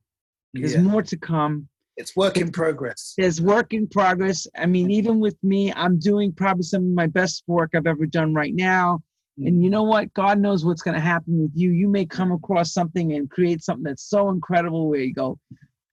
There's 0.53 0.75
Yeah. 0.75 0.83
more 0.83 1.03
to 1.03 1.17
come. 1.17 1.69
It's 2.01 2.17
work 2.17 2.37
in 2.39 2.51
progress. 2.51 3.15
there's 3.17 3.41
work 3.41 3.73
in 3.75 3.87
progress. 3.87 4.47
I 4.57 4.67
mean, 4.67 4.87
mm-hmm. 4.87 4.93
even 4.93 5.21
with 5.21 5.37
me, 5.43 5.73
I'm 5.73 5.99
doing 5.99 6.33
probably 6.33 6.63
some 6.63 6.83
of 6.83 6.91
my 6.91 7.07
best 7.07 7.45
work 7.47 7.71
I've 7.75 7.87
ever 7.87 8.07
done 8.07 8.33
right 8.35 8.55
now. 8.55 9.01
And 9.37 9.47
mm-hmm. 9.47 9.63
you 9.63 9.71
know 9.71 9.83
what? 9.85 10.13
God 10.15 10.39
knows 10.39 10.65
what's 10.65 10.83
going 10.83 10.95
to 10.95 11.01
happen 11.01 11.43
with 11.43 11.53
you. 11.55 11.71
You 11.71 11.89
may 11.89 12.07
come 12.07 12.33
across 12.33 12.73
something 12.73 13.13
and 13.13 13.31
create 13.31 13.63
something 13.63 13.85
that's 13.85 14.09
so 14.09 14.31
incredible 14.31 14.89
where 14.89 15.01
you 15.01 15.15
go, 15.15 15.39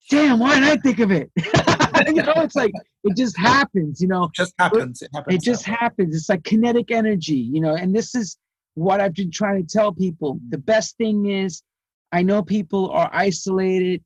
damn, 0.10 0.40
why 0.40 0.56
didn't 0.56 0.70
I 0.70 0.78
think 0.78 1.00
of 1.00 1.12
it? 1.12 1.30
you 2.08 2.24
know, 2.24 2.34
it's 2.38 2.56
like, 2.56 2.72
it 3.04 3.16
just 3.16 3.38
happens, 3.54 4.02
you 4.02 4.08
know, 4.08 4.26
It 4.26 4.34
just 4.34 4.54
happens. 4.58 5.02
It 5.02 5.10
happens. 5.14 5.36
it 5.36 5.42
just 5.42 5.66
happens. 5.66 6.16
It's 6.16 6.30
like 6.30 6.44
kinetic 6.44 6.92
energy, 6.92 7.36
you 7.36 7.62
know, 7.62 7.76
and 7.76 7.96
this 7.96 8.16
is 8.16 8.38
what 8.76 9.02
I've 9.02 9.14
been 9.14 9.32
trying 9.32 9.66
to 9.66 9.78
tell 9.78 9.92
people. 9.92 10.40
The 10.50 10.58
best 10.58 10.98
thing 10.98 11.26
is, 11.30 11.64
I 12.12 12.22
know 12.24 12.42
people 12.42 12.90
are 12.92 13.10
isolated. 13.12 14.04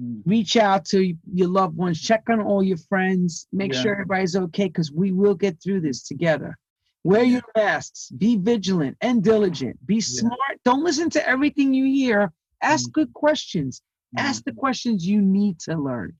Mm. 0.00 0.22
reach 0.26 0.56
out 0.56 0.84
to 0.86 1.12
your 1.32 1.48
loved 1.48 1.76
ones, 1.76 2.00
check 2.00 2.22
on 2.30 2.40
all 2.40 2.62
your 2.62 2.76
friends, 2.76 3.48
make 3.52 3.72
Yeah. 3.72 3.82
sure 3.82 3.92
everybody's 3.94 4.36
okay 4.36 4.66
because 4.66 4.92
we 4.92 5.10
will 5.10 5.34
get 5.34 5.60
through 5.60 5.80
this 5.80 6.02
together. 6.04 6.56
Wear 7.02 7.24
your 7.24 7.42
masks, 7.56 8.10
be 8.10 8.36
vigilant 8.36 8.96
and 9.00 9.24
diligent, 9.24 9.84
be 9.86 10.00
smart. 10.00 10.60
Don't 10.64 10.84
listen 10.84 11.10
to 11.10 11.28
everything 11.28 11.74
you 11.74 11.84
hear. 11.86 12.32
Ask 12.62 12.90
Mm. 12.90 12.92
good 12.92 13.12
questions. 13.12 13.82
Ask 14.16 14.44
the 14.44 14.52
mm. 14.52 14.56
questions 14.58 15.04
you 15.06 15.20
need 15.20 15.58
to 15.60 15.76
learn 15.76 16.14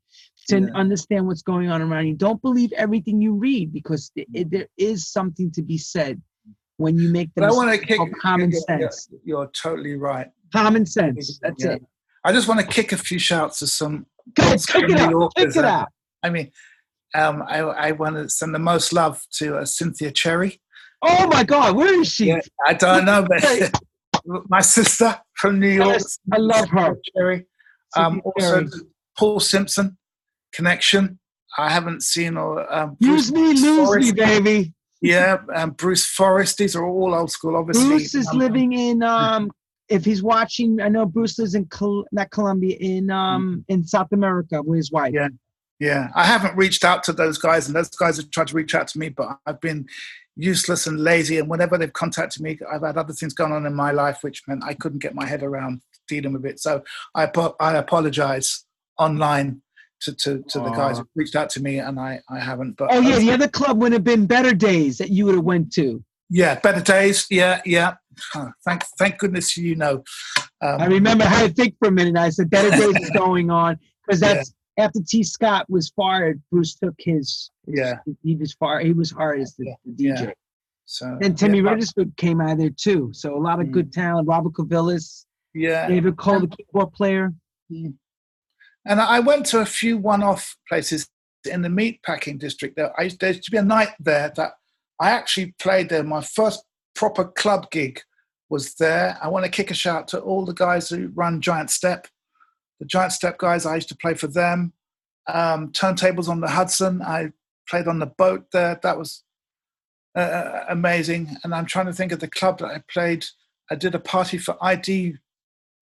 to 0.49 0.61
Yeah. 0.61 0.67
understand 0.75 1.27
what's 1.29 1.43
going 1.43 1.69
on 1.71 1.81
around 1.81 2.07
you. 2.09 2.15
Don't 2.15 2.43
believe 2.43 2.73
everything 2.73 3.21
you 3.23 3.33
read 3.35 3.73
because 3.73 4.11
it, 4.17 4.31
mm. 4.33 4.41
it- 4.41 4.51
there 4.51 4.69
is 4.77 5.07
something 5.07 5.51
to 5.53 5.63
be 5.63 5.79
said 5.79 6.21
when 6.79 6.99
you 6.99 7.11
make 7.11 7.31
the 7.35 7.45
I 7.45 7.51
want 7.53 7.71
to 7.73 7.79
kick. 7.87 7.99
common 8.21 8.51
you're- 8.51 8.63
you're- 8.69 8.81
sense. 8.91 9.09
You're, 9.25 9.47
totally 9.49 9.97
right. 9.97 10.29
Common 10.53 10.85
sense. 10.85 11.39
That's 11.43 11.63
Yeah. 11.65 11.73
it. 11.75 11.83
I 12.25 12.33
just 12.33 12.49
want 12.49 12.61
to 12.61 12.67
kick 12.67 12.93
a 12.93 12.97
few 12.97 13.19
shouts 13.19 13.61
to 13.61 13.67
some. 13.67 14.07
Go, 14.35 14.43
old 14.45 14.53
take 14.53 14.61
school 14.61 14.85
it 14.85 14.89
New 14.91 14.97
out. 14.99 15.11
Yorkers, 15.11 15.57
it 15.57 15.65
out. 15.65 15.89
I 16.23 16.31
mean, 16.31 16.51
um, 17.15 17.43
I, 17.47 17.59
I 17.61 17.93
want 17.93 18.17
to 18.17 18.29
send 18.29 18.55
the 18.55 18.59
most 18.59 18.93
love 18.93 19.23
to 19.39 19.59
uh, 19.59 19.65
Cynthia 19.65 20.11
Cherry. 20.11 20.61
Oh 21.03 21.29
my 21.29 21.45
God, 21.45 21.77
where 21.77 22.01
is 22.01 22.09
she? 22.13 22.27
Yeah, 22.27 22.41
I 22.67 22.75
don't 22.75 23.05
know, 23.05 23.25
but 23.29 23.73
my 24.49 24.61
sister 24.61 25.17
from 25.37 25.61
New 25.61 25.69
York. 25.69 25.89
Yes, 25.89 26.19
I 26.33 26.39
love 26.39 26.69
her. 26.71 26.97
Cherry. 27.17 27.47
Um, 27.97 28.21
also, 28.25 28.67
Paul 29.17 29.41
Simpson 29.41 29.97
connection. 30.53 31.19
I 31.57 31.71
haven't 31.71 32.03
seen 32.03 32.37
or 32.37 32.71
um, 32.73 32.97
Use 33.01 33.33
me, 33.33 33.55
lose 33.55 33.97
me, 33.97 34.13
baby. 34.13 34.75
Yeah, 35.01 35.39
um, 35.55 35.71
Bruce 35.71 36.05
Forest. 36.07 36.59
These 36.59 36.77
are 36.77 36.85
all 36.85 37.15
old 37.15 37.31
school, 37.31 37.57
obviously. 37.57 37.89
Bruce 37.89 38.15
is 38.15 38.29
Um, 38.29 38.39
living 38.39 38.73
in 38.73 39.03
um 39.03 39.51
if 39.89 40.05
he's 40.05 40.23
watching, 40.23 40.81
I 40.81 40.89
know 40.89 41.07
Bruce 41.07 41.39
lives 41.39 41.55
in 41.55 41.67
Col- 41.67 42.07
not 42.13 42.31
Colombia, 42.31 42.77
in 42.79 43.11
um 43.11 43.65
in 43.69 43.85
South 43.85 44.13
America 44.13 44.63
with 44.63 44.77
his 44.79 44.93
wife. 44.93 45.13
Yeah. 45.13 45.29
Yeah, 45.81 46.09
I 46.17 46.25
haven't 46.25 46.57
reached 46.57 46.83
out 46.83 47.05
to 47.05 47.13
those 47.13 47.39
guys, 47.39 47.69
and 47.69 47.77
those 47.77 47.91
guys 47.91 48.17
have 48.17 48.33
tried 48.33 48.49
to 48.49 48.57
reach 48.57 48.75
out 48.75 48.89
to 48.89 48.99
me, 48.99 49.11
but 49.11 49.39
I've 49.47 49.61
been 49.61 49.87
useless 50.35 50.89
and 50.89 50.99
lazy. 50.99 51.39
And 51.39 51.49
whenever 51.49 51.79
they've 51.79 51.93
contacted 51.93 52.43
me, 52.43 52.59
I've 52.69 52.83
had 52.83 52.97
other 52.97 53.13
things 53.13 53.33
going 53.33 53.53
on 53.53 53.65
in 53.65 53.75
my 53.75 53.93
life, 53.93 54.19
which 54.23 54.43
meant 54.49 54.65
I 54.65 54.75
couldn't 54.75 55.01
get 55.01 55.15
my 55.15 55.25
head 55.25 55.45
around 55.45 55.83
dealing 56.09 56.33
with 56.33 56.45
it. 56.47 56.59
So 56.59 56.83
I 57.15 57.25
apo- 57.25 57.55
I 57.61 57.77
apologize 57.77 58.65
online 58.99 59.63
to, 60.01 60.15
to, 60.15 60.43
to 60.49 60.59
the 60.59 60.71
guys 60.71 60.99
who 60.99 61.09
reached 61.15 61.37
out 61.37 61.51
to 61.51 61.63
me, 61.63 61.79
and 61.79 61.99
I, 61.99 62.21
I 62.29 62.41
haven't. 62.41 62.77
But 62.77 62.89
Oh 62.91 63.01
yeah, 63.01 63.19
the 63.19 63.31
other 63.31 63.49
club 63.49 63.81
would 63.81 63.93
have 63.93 64.05
been 64.05 64.27
Better 64.27 64.55
Days 64.55 64.99
that 64.99 65.11
you 65.11 65.27
would 65.27 65.35
have 65.37 65.45
went 65.45 65.73
to. 65.75 66.03
Yeah, 66.31 66.59
better 66.61 66.81
days. 66.81 67.27
Yeah, 67.31 67.61
yeah. 67.65 67.95
Huh, 68.33 68.51
Thank 68.65 68.85
thank 68.99 69.19
goodness 69.19 69.57
you 69.57 69.77
know. 69.77 70.03
Um, 70.61 70.81
I 70.81 70.87
remember 70.87 71.25
I 71.25 71.29
had 71.29 71.57
to 71.57 71.63
think 71.63 71.77
for 71.79 71.89
a 71.89 71.93
minute. 71.93 72.17
I 72.17 72.31
said 72.31 72.51
Better 72.51 72.71
Days 72.71 72.97
is 73.01 73.11
going 73.17 73.51
on 73.51 73.79
because 74.07 74.21
that's 74.21 74.53
after 74.77 75.01
Tee 75.09 75.23
Scott 75.23 75.67
was 75.69 75.91
fired. 75.91 76.43
Bruce 76.51 76.75
took 76.75 76.95
his. 76.99 77.51
Yeah. 77.67 77.99
he 78.23 78.35
was 78.35 78.55
fired. 78.55 78.87
He 78.87 78.93
was 78.93 79.11
hired 79.11 79.41
as 79.41 79.55
the, 79.57 79.73
the 79.85 79.93
DJ. 79.93 80.21
Yeah. 80.21 80.31
so 80.85 81.19
And 81.23 81.39
Timmy 81.39 81.61
yeah, 81.61 81.71
Regisford 81.71 82.17
came 82.17 82.41
out 82.41 82.53
of 82.53 82.59
there 82.59 82.71
too. 82.71 83.11
So 83.13 83.37
a 83.37 83.39
lot 83.39 83.61
of 83.61 83.67
Mm. 83.67 83.73
good 83.73 83.93
talent. 83.93 84.27
Robert 84.27 84.53
Clivillés, 84.55 85.27
yeah, 85.55 85.87
David 85.89 86.17
Cole, 86.17 86.41
the 86.41 86.49
keyboard 86.49 86.93
player. 86.93 87.33
And 87.71 89.01
I 89.01 89.21
went 89.21 89.47
to 89.47 89.61
a 89.61 89.67
few 89.67 89.99
one-off 89.99 90.57
places 90.69 91.09
in 91.51 91.63
the 91.63 91.69
meat 91.69 92.01
packing 92.03 92.39
district. 92.39 92.77
There, 92.77 92.99
I, 92.99 93.11
there 93.21 93.31
used 93.31 93.45
to 93.45 93.51
be 93.51 93.59
a 93.59 93.63
night 93.63 93.91
there 94.01 94.33
that 94.37 94.53
I 95.01 95.11
actually 95.11 95.55
played 95.59 95.89
there. 95.89 96.03
My 96.03 96.21
first 96.21 96.65
proper 96.95 97.25
club 97.25 97.71
gig 97.71 98.01
was 98.51 98.75
there. 98.75 99.19
I 99.23 99.29
want 99.29 99.45
to 99.45 99.51
kick 99.51 99.71
a 99.71 99.75
shout 99.75 100.09
to 100.09 100.21
all 100.21 100.45
the 100.45 100.55
guys 100.55 100.89
who 100.89 101.09
run 101.15 101.41
Giant 101.41 101.71
Step. 101.71 102.09
The 102.81 102.87
Giant 102.87 103.13
Step 103.13 103.39
guys, 103.39 103.67
I 103.67 103.77
used 103.77 103.89
to 103.91 103.97
play 103.97 104.15
for 104.15 104.27
them. 104.27 104.73
Um, 105.27 105.73
turntables 105.73 106.29
on 106.29 106.41
the 106.41 106.49
Hudson. 106.49 107.03
I 107.03 107.33
played 107.69 107.87
on 107.87 107.99
the 107.99 108.07
boat 108.07 108.47
there. 108.53 108.79
That 108.83 108.99
was 108.99 109.23
uh, 110.17 110.21
uh 110.21 110.65
amazing. 110.69 111.37
And 111.45 111.55
I'm 111.55 111.67
trying 111.67 111.87
to 111.87 111.93
think 111.93 112.13
of 112.13 112.21
the 112.21 112.29
club 112.29 112.59
that 112.59 112.69
I 112.69 112.83
played. 112.91 113.27
I 113.71 113.75
did 113.75 113.95
a 113.95 114.01
party 114.01 114.39
for 114.39 114.57
ID 114.63 115.19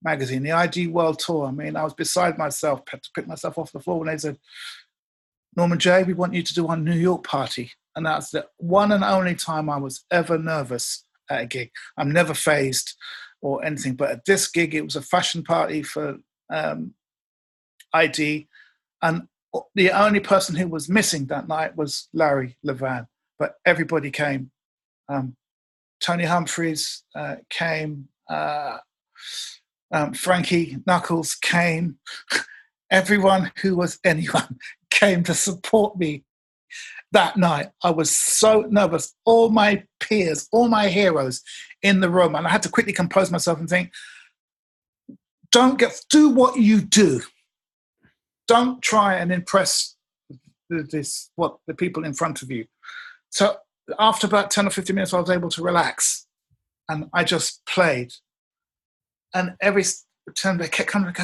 magazine, 0.02 0.42
the 0.42 0.52
ID 0.52 0.88
World 0.88 1.18
Tour. 1.18 1.46
I 1.46 1.52
mean, 1.52 1.76
I 1.76 1.84
was 1.84 1.94
beside 1.94 2.36
myself, 2.36 2.82
had 2.88 3.02
to 3.02 3.10
pick 3.14 3.26
myself 3.26 3.58
off 3.58 3.72
the 3.72 3.80
floor 3.80 4.00
when 4.00 4.08
they 4.08 4.18
said, 4.18 4.38
Norman 5.56 5.78
Jay, 5.78 6.02
we 6.02 6.12
want 6.12 6.34
you 6.34 6.42
to 6.42 6.54
do 6.54 6.66
our 6.66 6.76
New 6.76 6.92
York 6.92 7.24
party. 7.24 7.72
And 7.94 8.04
that's 8.04 8.30
the 8.30 8.46
one 8.58 8.92
and 8.92 9.02
only 9.02 9.34
time 9.34 9.70
I 9.70 9.78
was 9.78 10.04
ever 10.10 10.36
nervous 10.36 11.04
at 11.30 11.42
a 11.42 11.46
gig. 11.46 11.70
I'm 11.96 12.12
never 12.12 12.34
phased 12.34 12.94
or 13.40 13.64
anything, 13.64 13.94
but 13.94 14.10
at 14.10 14.24
this 14.26 14.48
gig, 14.48 14.74
it 14.74 14.82
was 14.82 14.96
a 14.96 15.02
fashion 15.02 15.42
party 15.42 15.82
for 15.82 16.18
um, 16.52 16.92
ID. 17.92 18.48
And 19.02 19.28
the 19.74 19.90
only 19.90 20.20
person 20.20 20.56
who 20.56 20.68
was 20.68 20.88
missing 20.88 21.26
that 21.26 21.48
night 21.48 21.76
was 21.76 22.08
Larry 22.12 22.56
Levan, 22.66 23.06
but 23.38 23.54
everybody 23.64 24.10
came. 24.10 24.50
Um, 25.08 25.36
Tony 26.00 26.24
Humphries 26.24 27.02
uh, 27.14 27.36
came. 27.48 28.08
Uh, 28.28 28.78
um, 29.92 30.12
Frankie 30.12 30.78
Knuckles 30.86 31.34
came. 31.34 31.98
Everyone 32.90 33.50
who 33.62 33.76
was 33.76 33.98
anyone 34.04 34.58
came 34.96 35.22
to 35.24 35.34
support 35.34 35.98
me 35.98 36.24
that 37.12 37.36
night. 37.36 37.68
I 37.82 37.90
was 37.90 38.10
so 38.10 38.66
nervous. 38.70 39.14
All 39.24 39.50
my 39.50 39.84
peers, 40.00 40.48
all 40.52 40.68
my 40.68 40.88
heroes 40.88 41.42
in 41.82 42.00
the 42.00 42.10
room, 42.10 42.34
and 42.34 42.46
I 42.46 42.50
had 42.50 42.62
to 42.62 42.70
quickly 42.70 42.92
compose 42.92 43.30
myself 43.30 43.60
and 43.60 43.68
think, 43.68 43.92
don't 45.52 45.78
get 45.78 46.00
do 46.10 46.30
what 46.30 46.58
you 46.58 46.80
do. 46.80 47.20
Don't 48.48 48.82
try 48.82 49.14
and 49.14 49.30
impress 49.30 49.96
this 50.68 51.30
what 51.36 51.58
the 51.66 51.74
people 51.74 52.04
in 52.04 52.14
front 52.14 52.42
of 52.42 52.50
you. 52.50 52.66
So 53.30 53.56
after 53.98 54.26
about 54.26 54.50
10 54.50 54.66
or 54.66 54.70
15 54.70 54.94
minutes, 54.94 55.14
I 55.14 55.20
was 55.20 55.30
able 55.30 55.50
to 55.50 55.62
relax 55.62 56.26
and 56.88 57.08
I 57.12 57.22
just 57.24 57.64
played. 57.66 58.12
And 59.34 59.56
every 59.60 59.84
time 60.34 60.58
they 60.58 60.68
kept 60.68 60.88
coming, 60.88 61.14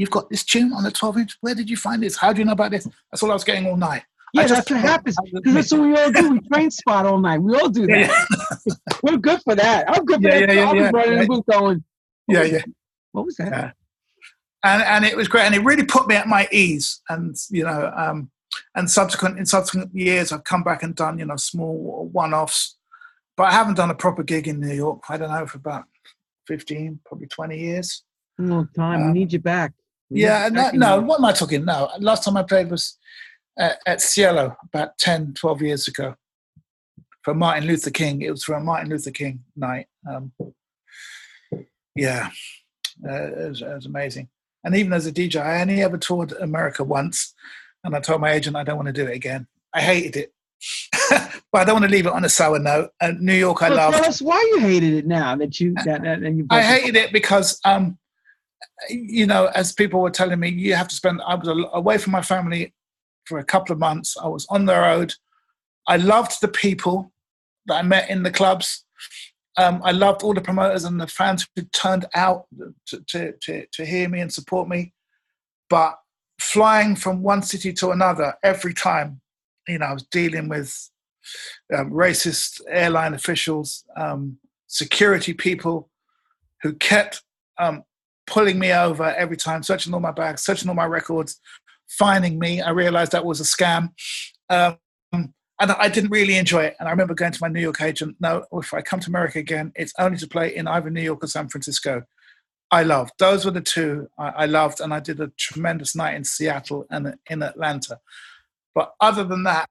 You've 0.00 0.10
got 0.10 0.30
this 0.30 0.44
tune 0.44 0.72
on 0.72 0.82
the 0.82 0.90
12 0.90 1.18
inch. 1.18 1.36
Where 1.42 1.54
did 1.54 1.68
you 1.68 1.76
find 1.76 2.02
this? 2.02 2.16
How 2.16 2.32
do 2.32 2.38
you 2.38 2.46
know 2.46 2.52
about 2.52 2.70
this? 2.70 2.88
That's 3.12 3.22
all 3.22 3.30
I 3.30 3.34
was 3.34 3.44
getting 3.44 3.66
all 3.66 3.76
night. 3.76 4.02
Yeah, 4.32 4.46
that's 4.46 4.70
what 4.70 4.80
happens. 4.80 5.14
Because 5.30 5.52
that's 5.52 5.72
what 5.72 5.82
we 5.82 5.94
all 5.94 6.10
do. 6.10 6.32
We 6.32 6.40
train 6.48 6.70
spot 6.70 7.04
all 7.04 7.18
night. 7.18 7.42
We 7.42 7.54
all 7.54 7.68
do 7.68 7.86
that. 7.86 8.08
Yeah. 8.64 8.74
We're 9.02 9.18
good 9.18 9.42
for 9.42 9.54
that. 9.56 9.90
I'm 9.90 10.06
good 10.06 10.22
for 10.22 10.28
yeah, 10.28 10.46
that. 10.46 10.54
Yeah, 10.54 10.64
I'll 10.64 10.74
yeah, 10.74 10.90
be 10.90 10.96
running 10.96 11.12
yeah. 11.12 11.20
the 11.20 11.26
booth 11.26 11.44
going. 11.50 11.84
Yeah, 12.28 12.44
yeah. 12.44 12.62
What 13.12 13.26
was 13.26 13.36
that? 13.36 13.52
Yeah. 13.52 13.72
And 14.64 14.82
and 14.82 15.04
it 15.04 15.18
was 15.18 15.28
great, 15.28 15.44
and 15.44 15.54
it 15.54 15.62
really 15.64 15.84
put 15.84 16.08
me 16.08 16.14
at 16.14 16.26
my 16.26 16.48
ease. 16.50 17.02
And 17.10 17.36
you 17.50 17.64
know, 17.64 17.92
um, 17.94 18.30
and 18.74 18.90
subsequent 18.90 19.38
in 19.38 19.44
subsequent 19.44 19.94
years, 19.94 20.32
I've 20.32 20.44
come 20.44 20.62
back 20.62 20.82
and 20.82 20.94
done 20.94 21.18
you 21.18 21.26
know 21.26 21.36
small 21.36 22.08
one-offs, 22.10 22.78
but 23.36 23.44
I 23.44 23.52
haven't 23.52 23.74
done 23.74 23.90
a 23.90 23.94
proper 23.94 24.22
gig 24.22 24.48
in 24.48 24.60
New 24.60 24.72
York. 24.72 25.02
I 25.10 25.18
don't 25.18 25.30
know 25.30 25.46
for 25.46 25.58
about 25.58 25.84
fifteen, 26.46 27.00
probably 27.04 27.26
twenty 27.26 27.58
years. 27.58 28.02
A 28.38 28.42
long 28.42 28.68
time. 28.74 29.02
Um, 29.02 29.06
we 29.08 29.18
need 29.18 29.32
you 29.34 29.40
back. 29.40 29.72
Yeah, 30.10 30.48
no, 30.52 30.70
no. 30.72 31.00
What 31.00 31.20
am 31.20 31.24
I 31.24 31.32
talking? 31.32 31.64
No, 31.64 31.88
last 32.00 32.24
time 32.24 32.36
I 32.36 32.42
played 32.42 32.70
was 32.70 32.98
at, 33.58 33.78
at 33.86 34.00
Cielo 34.00 34.56
about 34.64 34.98
10, 34.98 35.34
12 35.34 35.62
years 35.62 35.88
ago 35.88 36.16
for 37.22 37.34
Martin 37.34 37.66
Luther 37.66 37.90
King. 37.90 38.22
It 38.22 38.30
was 38.30 38.44
for 38.44 38.54
a 38.54 38.60
Martin 38.60 38.90
Luther 38.90 39.12
King 39.12 39.44
night. 39.56 39.86
Um, 40.10 40.32
yeah, 41.94 42.30
uh, 43.08 43.12
it, 43.12 43.48
was, 43.48 43.62
it 43.62 43.74
was 43.74 43.86
amazing. 43.86 44.28
And 44.64 44.74
even 44.74 44.92
as 44.92 45.06
a 45.06 45.12
DJ, 45.12 45.40
I 45.40 45.60
only 45.60 45.82
ever 45.82 45.96
toured 45.96 46.32
America 46.32 46.84
once, 46.84 47.34
and 47.84 47.94
I 47.94 48.00
told 48.00 48.20
my 48.20 48.32
agent 48.32 48.56
I 48.56 48.64
don't 48.64 48.76
want 48.76 48.88
to 48.88 48.92
do 48.92 49.06
it 49.06 49.14
again. 49.14 49.46
I 49.72 49.80
hated 49.80 50.16
it. 50.16 50.32
but 51.10 51.62
I 51.62 51.64
don't 51.64 51.74
want 51.74 51.84
to 51.86 51.90
leave 51.90 52.06
it 52.06 52.12
on 52.12 52.24
a 52.24 52.28
sour 52.28 52.58
note. 52.58 52.90
Uh, 53.00 53.12
New 53.18 53.34
York, 53.34 53.62
I 53.62 53.70
well, 53.70 53.78
loved. 53.78 53.96
Tell 53.96 54.06
us 54.06 54.20
why 54.20 54.40
you 54.52 54.60
hated 54.60 54.92
it 54.92 55.06
now 55.06 55.36
that 55.36 55.58
you 55.58 55.72
that, 55.84 56.02
that 56.02 56.18
and 56.18 56.38
you. 56.38 56.46
I 56.50 56.62
hated 56.62 56.96
it 56.96 57.12
because, 57.12 57.58
um, 57.64 57.98
you 58.88 59.26
know, 59.26 59.46
as 59.54 59.72
people 59.72 60.00
were 60.00 60.10
telling 60.10 60.40
me, 60.40 60.48
you 60.48 60.74
have 60.74 60.88
to 60.88 60.94
spend. 60.94 61.20
I 61.26 61.34
was 61.34 61.66
away 61.72 61.98
from 61.98 62.12
my 62.12 62.22
family 62.22 62.74
for 63.24 63.38
a 63.38 63.44
couple 63.44 63.72
of 63.72 63.78
months. 63.78 64.16
I 64.16 64.28
was 64.28 64.46
on 64.50 64.66
the 64.66 64.74
road. 64.74 65.14
I 65.86 65.96
loved 65.96 66.40
the 66.40 66.48
people 66.48 67.12
that 67.66 67.76
I 67.76 67.82
met 67.82 68.10
in 68.10 68.22
the 68.22 68.30
clubs. 68.30 68.84
Um, 69.56 69.80
I 69.84 69.92
loved 69.92 70.22
all 70.22 70.34
the 70.34 70.40
promoters 70.40 70.84
and 70.84 71.00
the 71.00 71.06
fans 71.06 71.46
who 71.54 71.62
turned 71.62 72.06
out 72.14 72.46
to, 72.86 73.04
to, 73.08 73.32
to, 73.42 73.66
to 73.72 73.84
hear 73.84 74.08
me 74.08 74.20
and 74.20 74.32
support 74.32 74.68
me. 74.68 74.94
But 75.68 75.98
flying 76.40 76.96
from 76.96 77.22
one 77.22 77.42
city 77.42 77.72
to 77.74 77.90
another 77.90 78.34
every 78.42 78.74
time, 78.74 79.20
you 79.68 79.78
know, 79.78 79.86
I 79.86 79.92
was 79.92 80.04
dealing 80.04 80.48
with 80.48 80.90
um, 81.76 81.90
racist 81.90 82.60
airline 82.68 83.14
officials, 83.14 83.84
um, 83.96 84.38
security 84.66 85.34
people 85.34 85.90
who 86.62 86.72
kept 86.74 87.22
um, 87.58 87.84
pulling 88.30 88.58
me 88.58 88.72
over 88.72 89.04
every 89.04 89.36
time, 89.36 89.62
searching 89.62 89.92
all 89.92 90.00
my 90.00 90.12
bags, 90.12 90.42
searching 90.42 90.68
all 90.68 90.74
my 90.74 90.86
records, 90.86 91.40
finding 91.88 92.38
me. 92.38 92.62
I 92.62 92.70
realized 92.70 93.12
that 93.12 93.24
was 93.24 93.40
a 93.40 93.44
scam. 93.44 93.90
Um, 94.48 94.78
and 95.12 95.72
I 95.72 95.90
didn't 95.90 96.10
really 96.10 96.36
enjoy 96.36 96.64
it. 96.64 96.76
And 96.80 96.88
I 96.88 96.92
remember 96.92 97.12
going 97.12 97.32
to 97.32 97.38
my 97.42 97.48
New 97.48 97.60
York 97.60 97.82
agent, 97.82 98.16
no, 98.18 98.46
if 98.52 98.72
I 98.72 98.80
come 98.80 99.00
to 99.00 99.10
America 99.10 99.38
again, 99.38 99.72
it's 99.76 99.92
only 99.98 100.16
to 100.18 100.26
play 100.26 100.56
in 100.56 100.66
either 100.66 100.88
New 100.88 101.02
York 101.02 101.22
or 101.22 101.26
San 101.26 101.50
Francisco. 101.50 102.04
I 102.70 102.84
loved. 102.84 103.12
Those 103.18 103.44
were 103.44 103.50
the 103.50 103.60
two 103.60 104.08
I, 104.16 104.46
loved. 104.46 104.80
And 104.80 104.94
I 104.94 105.00
did 105.00 105.20
a 105.20 105.30
tremendous 105.36 105.94
night 105.94 106.14
in 106.14 106.24
Seattle 106.24 106.86
and 106.88 107.14
in 107.28 107.42
Atlanta. 107.42 107.98
But 108.74 108.94
other 109.00 109.24
than 109.24 109.42
that, 109.42 109.68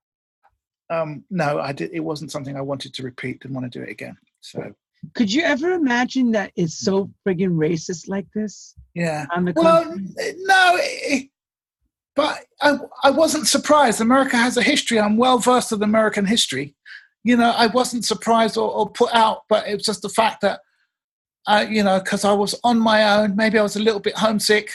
um, 0.91 1.23
no, 1.31 1.59
I 1.59 1.71
did. 1.71 1.91
It 1.91 2.01
wasn't 2.01 2.31
something 2.31 2.55
I 2.55 2.61
wanted 2.61 2.93
to 2.95 3.03
repeat. 3.03 3.39
Didn't 3.39 3.55
want 3.55 3.71
to 3.71 3.79
do 3.79 3.83
it 3.83 3.89
again. 3.89 4.17
So, 4.41 4.75
could 5.13 5.31
you 5.31 5.43
ever 5.43 5.71
imagine 5.71 6.31
that 6.31 6.51
it's 6.55 6.79
so 6.79 7.09
friggin' 7.25 7.55
racist 7.55 8.07
like 8.07 8.27
this? 8.33 8.75
Yeah. 8.93 9.25
well, 9.55 9.85
no, 9.95 10.71
it, 10.77 11.29
but 12.15 12.45
I, 12.61 12.77
I 13.03 13.11
wasn't 13.11 13.47
surprised. 13.47 14.01
America 14.01 14.35
has 14.35 14.57
a 14.57 14.61
history. 14.61 14.99
I'm 14.99 15.17
well 15.17 15.37
versed 15.37 15.71
in 15.71 15.81
American 15.81 16.25
history. 16.25 16.75
You 17.23 17.37
know, 17.37 17.51
I 17.51 17.67
wasn't 17.67 18.05
surprised 18.05 18.57
or, 18.57 18.69
or 18.71 18.89
put 18.89 19.13
out, 19.13 19.43
but 19.47 19.67
it 19.67 19.75
was 19.75 19.85
just 19.85 20.01
the 20.01 20.09
fact 20.09 20.41
that, 20.41 20.59
uh, 21.47 21.65
you 21.69 21.83
know, 21.83 21.99
because 21.99 22.25
I 22.25 22.33
was 22.33 22.59
on 22.63 22.79
my 22.79 23.19
own. 23.19 23.35
Maybe 23.35 23.57
I 23.57 23.63
was 23.63 23.75
a 23.75 23.81
little 23.81 23.99
bit 24.01 24.17
homesick 24.17 24.71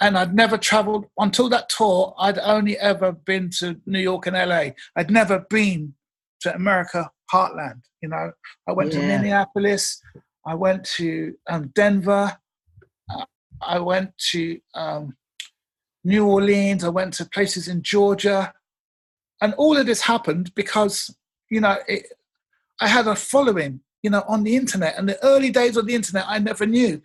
and 0.00 0.16
I'd 0.16 0.34
never 0.34 0.56
traveled 0.56 1.06
until 1.18 1.48
that 1.50 1.68
tour. 1.68 2.14
I'd 2.18 2.38
only 2.38 2.78
ever 2.78 3.12
been 3.12 3.50
to 3.58 3.80
New 3.84 4.00
York 4.00 4.26
and 4.26 4.36
LA. 4.36 4.70
I'd 4.96 5.10
never 5.10 5.40
been 5.50 5.94
to 6.40 6.54
America 6.54 7.10
heartland. 7.32 7.82
You 8.02 8.08
know, 8.08 8.32
I 8.68 8.72
went 8.72 8.92
yeah. 8.92 9.00
to 9.00 9.06
Minneapolis. 9.06 10.00
I 10.46 10.54
went 10.54 10.84
to 10.96 11.34
um, 11.48 11.72
Denver. 11.74 12.36
Uh, 13.10 13.24
I 13.60 13.78
went 13.80 14.16
to 14.30 14.60
um, 14.74 15.16
New 16.04 16.26
Orleans, 16.26 16.84
I 16.84 16.88
went 16.88 17.14
to 17.14 17.26
places 17.26 17.68
in 17.68 17.82
Georgia. 17.82 18.52
And 19.40 19.54
all 19.54 19.76
of 19.76 19.86
this 19.86 20.00
happened 20.00 20.54
because, 20.54 21.14
you 21.50 21.60
know, 21.60 21.76
it, 21.86 22.06
I 22.80 22.88
had 22.88 23.06
a 23.06 23.14
following, 23.14 23.80
you 24.02 24.10
know, 24.10 24.24
on 24.26 24.42
the 24.42 24.56
internet. 24.56 24.96
And 24.96 25.08
the 25.08 25.22
early 25.24 25.50
days 25.50 25.76
of 25.76 25.86
the 25.86 25.94
internet, 25.94 26.24
I 26.26 26.38
never 26.38 26.66
knew. 26.66 27.02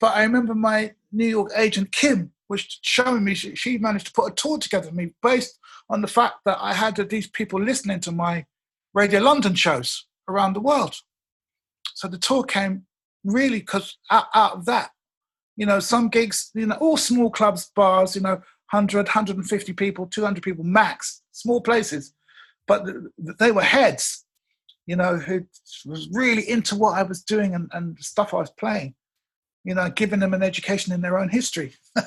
But 0.00 0.16
I 0.16 0.22
remember 0.22 0.54
my 0.54 0.94
New 1.12 1.26
York 1.26 1.52
agent, 1.56 1.92
Kim, 1.92 2.32
was 2.48 2.78
showing 2.82 3.24
me 3.24 3.34
she, 3.34 3.54
she 3.54 3.76
managed 3.78 4.06
to 4.06 4.12
put 4.12 4.32
a 4.32 4.34
tour 4.34 4.58
together 4.58 4.88
for 4.88 4.94
me 4.94 5.10
based 5.22 5.58
on 5.90 6.00
the 6.00 6.08
fact 6.08 6.36
that 6.46 6.58
I 6.60 6.72
had 6.72 6.96
these 6.96 7.28
people 7.28 7.60
listening 7.60 8.00
to 8.00 8.12
my 8.12 8.46
Radio 8.94 9.20
London 9.20 9.54
shows 9.54 10.06
around 10.28 10.54
the 10.54 10.60
world. 10.60 10.96
So 11.94 12.08
the 12.08 12.18
tour 12.18 12.44
came 12.44 12.86
really 13.24 13.60
because 13.60 13.98
out, 14.10 14.26
out 14.34 14.52
of 14.52 14.64
that 14.66 14.90
you 15.58 15.66
know, 15.66 15.80
some 15.80 16.08
gigs, 16.08 16.52
you 16.54 16.66
know, 16.66 16.76
all 16.76 16.96
small 16.96 17.30
clubs, 17.30 17.70
bars, 17.74 18.14
you 18.14 18.22
know, 18.22 18.40
100, 18.70 19.06
150 19.06 19.72
people, 19.72 20.06
200 20.06 20.42
people 20.42 20.64
max, 20.64 21.20
small 21.32 21.60
places. 21.60 22.14
But 22.68 22.86
they 23.40 23.50
were 23.50 23.62
heads, 23.62 24.24
you 24.86 24.94
know, 24.94 25.16
who 25.16 25.44
was 25.84 26.08
really 26.12 26.48
into 26.48 26.76
what 26.76 26.96
I 26.96 27.02
was 27.02 27.22
doing 27.22 27.56
and, 27.56 27.68
and 27.72 27.98
the 27.98 28.02
stuff 28.04 28.32
I 28.32 28.36
was 28.36 28.52
playing, 28.52 28.94
you 29.64 29.74
know, 29.74 29.90
giving 29.90 30.20
them 30.20 30.32
an 30.32 30.44
education 30.44 30.92
in 30.92 31.00
their 31.00 31.18
own 31.18 31.28
history. 31.28 31.74
it 31.96 32.04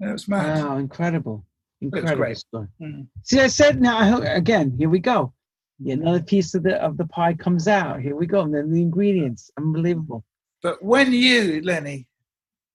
was 0.00 0.26
mad. 0.26 0.64
Wow, 0.64 0.78
incredible. 0.78 1.46
Incredible 1.80 2.16
great. 2.16 2.38
story. 2.38 2.66
Mm. 2.82 3.06
See, 3.22 3.38
I 3.38 3.46
said 3.46 3.80
now 3.80 4.20
again, 4.22 4.74
here 4.76 4.88
we 4.88 4.98
go. 4.98 5.34
Yeah, 5.78 5.94
another 5.94 6.22
piece 6.22 6.54
of 6.54 6.62
the 6.62 6.76
of 6.82 6.96
the 6.96 7.06
pie 7.06 7.34
comes 7.34 7.68
out. 7.68 8.00
Here 8.00 8.16
we 8.16 8.26
go. 8.26 8.40
And 8.40 8.54
then 8.54 8.72
the 8.72 8.80
ingredients. 8.80 9.50
Unbelievable. 9.58 10.24
But 10.62 10.82
when 10.82 11.12
you, 11.12 11.60
Lenny, 11.62 12.06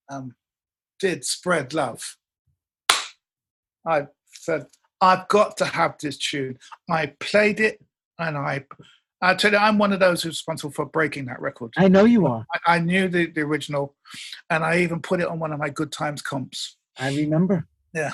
um, 0.10 0.36
did 1.00 1.26
spread 1.26 1.74
love. 1.74 2.16
I 3.86 4.08
said, 4.28 4.68
I've 5.02 5.28
got 5.28 5.58
to 5.58 5.66
have 5.66 5.96
this 6.00 6.18
tune. 6.18 6.60
I 6.90 7.08
played 7.20 7.60
it, 7.60 7.84
and 8.20 8.38
I, 8.38 8.66
I 9.22 9.34
tell 9.34 9.52
you, 9.52 9.58
I'm 9.58 9.80
one 9.80 9.92
of 9.94 10.00
those 10.00 10.22
who's 10.22 10.34
responsible 10.34 10.72
for 10.72 10.86
breaking 10.86 11.26
that 11.26 11.42
record. 11.42 11.74
I 11.76 11.88
know 11.88 12.06
you 12.06 12.28
are. 12.28 12.46
I, 12.54 12.76
I 12.76 12.80
knew 12.80 13.08
the, 13.08 13.26
the 13.26 13.42
original, 13.42 13.96
and 14.52 14.64
I 14.64 14.80
even 14.82 15.02
put 15.02 15.22
it 15.22 15.28
on 15.28 15.40
one 15.40 15.52
of 15.52 15.60
my 15.60 15.70
Good 15.70 15.92
Times 15.92 16.22
comps. 16.22 16.78
I 17.00 17.16
remember. 17.16 17.68
Yeah. 17.94 18.12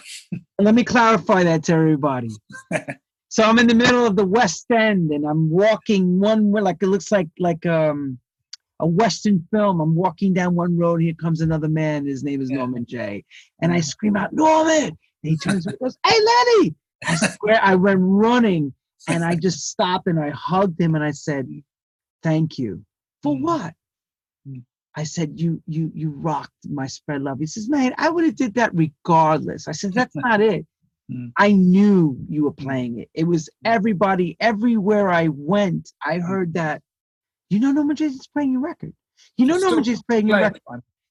Let 0.60 0.74
me 0.74 0.84
clarify 0.84 1.44
that 1.44 1.64
to 1.66 1.74
everybody. 1.74 2.30
so 3.30 3.44
I'm 3.44 3.60
in 3.60 3.68
the 3.68 3.76
middle 3.76 4.06
of 4.06 4.16
the 4.16 4.26
West 4.26 4.66
End, 4.72 5.12
and 5.12 5.26
I'm 5.26 5.50
walking 5.50 6.20
one 6.20 6.52
way, 6.52 6.62
like 6.62 6.78
it 6.82 6.88
looks 6.88 7.12
like 7.12 7.28
like 7.40 7.66
um 7.66 8.20
a 8.80 8.86
Western 8.88 9.46
film. 9.52 9.80
I'm 9.82 9.96
walking 9.96 10.34
down 10.34 10.54
one 10.56 10.78
road. 10.78 11.02
Here 11.02 11.14
comes 11.16 11.42
another 11.42 11.68
man. 11.68 12.06
His 12.06 12.24
name 12.24 12.42
is 12.42 12.50
Yeah. 12.52 12.58
Norman 12.58 12.86
Jay. 12.86 13.26
And 13.62 13.74
I 13.74 13.80
scream 13.82 14.16
out, 14.16 14.34
Norman! 14.34 14.84
And 14.84 14.98
he 15.24 15.36
turns 15.36 15.66
and 15.66 15.78
goes, 15.80 15.98
Hey, 16.06 16.16
Lenny! 16.16 16.76
I 17.08 17.16
swear 17.16 17.60
I 17.64 17.74
went 17.76 18.00
running 18.02 18.74
and 19.08 19.24
I 19.24 19.36
just 19.36 19.68
stopped 19.70 20.06
and 20.08 20.20
I 20.20 20.30
hugged 20.30 20.80
him 20.80 20.94
and 20.94 21.04
I 21.04 21.10
said, 21.12 21.48
Thank 22.22 22.60
you. 22.60 22.86
For 23.24 23.34
Mm. 23.36 23.42
what? 23.42 23.74
Mm. 24.48 24.64
I 24.96 25.04
said, 25.06 25.40
You 25.40 25.62
you 25.66 25.92
you 25.96 26.12
rocked 26.12 26.70
my 26.70 26.86
spread 26.86 27.24
love. 27.24 27.40
He 27.40 27.48
says, 27.48 27.68
Man, 27.70 27.96
I 27.98 28.10
would 28.12 28.26
have 28.26 28.36
did 28.36 28.54
that 28.56 28.72
regardless. 28.76 29.68
I 29.68 29.72
said, 29.72 29.94
That's 29.94 30.16
not 30.16 30.40
it. 30.40 30.68
Mm. 31.12 31.32
I 31.38 31.54
knew 31.54 32.18
you 32.28 32.44
were 32.44 32.52
playing 32.52 33.00
it. 33.00 33.10
It 33.14 33.24
was 33.26 33.50
everybody, 33.64 34.36
everywhere 34.40 35.10
I 35.10 35.30
went, 35.30 35.94
I 36.06 36.18
Mm. 36.18 36.28
heard 36.28 36.54
that. 36.56 36.82
You 37.50 37.60
know 37.60 37.72
Norman 37.72 37.96
Jason's 37.96 38.28
playing 38.28 38.52
your 38.54 38.62
record. 38.62 38.94
You 39.38 39.46
know 39.46 39.58
Norma 39.58 39.82
Jason's 39.82 40.04
playing 40.04 40.28
your 40.28 40.38
record. 40.40 40.62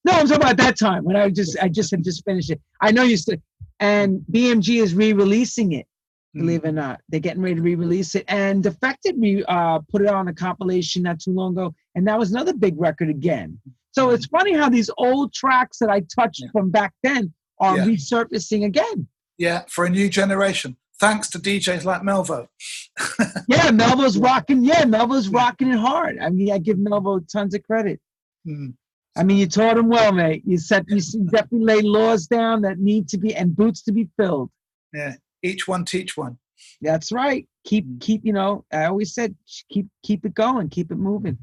No, 0.05 0.13
I'm 0.13 0.27
talking 0.29 0.43
about 0.43 0.59
that 0.59 0.79
time 0.79 1.03
when 1.05 1.17
I 1.17 1.31
just 1.31 1.57
I 1.61 1.69
just 1.69 1.91
had 1.91 2.05
just 2.05 2.25
finished 2.25 2.51
it. 2.51 2.61
I 2.81 2.91
know 2.93 3.03
you 3.05 3.17
said 3.17 3.41
and 3.81 4.21
BMG 4.31 4.83
is 4.83 4.95
re-releasing 4.95 5.73
it, 5.73 5.87
believe 6.35 6.65
it 6.65 6.69
or 6.69 6.73
not. 6.73 7.01
They're 7.09 7.21
getting 7.21 7.43
ready 7.43 7.57
to 7.57 7.63
re-release 7.63 8.15
it. 8.15 8.25
And 8.29 8.63
Defected 8.63 9.19
me 9.19 9.43
uh 9.49 9.81
put 9.91 10.03
it 10.03 10.09
on 10.09 10.29
a 10.29 10.35
compilation 10.35 11.03
not 11.05 11.21
too 11.21 11.33
long 11.33 11.53
ago, 11.53 11.75
and 11.95 12.07
that 12.07 12.19
was 12.19 12.31
another 12.33 12.53
big 12.55 12.75
record 12.79 13.09
again. 13.09 13.59
So 13.93 14.11
it's 14.11 14.27
funny 14.27 14.53
how 14.53 14.69
these 14.69 14.91
old 14.99 15.33
tracks 15.33 15.79
that 15.79 15.89
I 15.89 16.01
touched 16.15 16.43
Yeah. 16.43 16.51
from 16.53 16.71
back 16.71 16.93
then 17.03 17.33
are 17.61 17.79
Yeah. 17.79 17.87
resurfacing 17.87 18.67
again. 18.67 19.09
Yeah, 19.39 19.63
for 19.69 19.85
a 19.85 19.91
new 19.91 20.09
generation. 20.09 20.77
Thanks 20.99 21.29
to 21.31 21.39
DJs 21.39 21.85
like 21.85 22.03
Melvo. 22.03 22.49
Yeah, 23.49 23.69
Melvo's 23.71 24.19
rocking. 24.19 24.65
Yeah, 24.65 24.85
Melvo's 24.85 25.29
rocking 25.29 25.69
it 25.71 25.79
hard. 25.79 26.19
I 26.19 26.31
mean, 26.31 26.51
I 26.51 26.59
give 26.59 26.79
Melvo 26.79 27.21
tons 27.31 27.55
of 27.55 27.63
credit. 27.63 28.01
Mm. 28.47 28.75
I 29.17 29.23
mean, 29.23 29.37
you 29.37 29.47
taught 29.47 29.77
him 29.79 29.89
well, 29.89 30.13
mate. 30.13 30.43
You 30.47 30.59
set, 30.59 30.85
you 30.89 31.01
definitely 31.31 31.61
lay 31.65 31.81
laws 31.83 32.27
down 32.27 32.63
that 32.63 32.79
need 32.79 33.09
to 33.11 33.19
be 33.19 33.35
and 33.35 33.55
boots 33.55 33.83
to 33.85 33.93
be 33.93 34.09
filled. 34.19 34.51
Yeah, 34.93 35.15
each 35.43 35.69
one 35.69 35.85
teach 35.85 36.17
one. 36.17 36.39
That's 36.81 37.13
right. 37.13 37.47
Keep, 37.65 37.87
Mm. 37.87 38.01
keep. 38.01 38.25
You 38.25 38.33
know, 38.33 38.65
I 38.73 38.85
always 38.87 39.15
said, 39.15 39.35
keep, 39.71 39.87
keep 40.03 40.25
it 40.25 40.35
going, 40.35 40.69
keep 40.71 40.91
it 40.91 40.97
moving. 40.99 41.39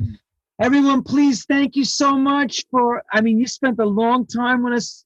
Mm. 0.00 0.16
Everyone, 0.60 1.02
please, 1.02 1.44
thank 1.44 1.74
you 1.76 1.84
so 1.84 2.16
much 2.16 2.64
for. 2.70 3.02
I 3.12 3.20
mean, 3.20 3.38
you 3.38 3.46
spent 3.46 3.78
a 3.80 3.84
long 3.86 4.26
time 4.26 4.62
with 4.62 4.74
us. 4.74 5.04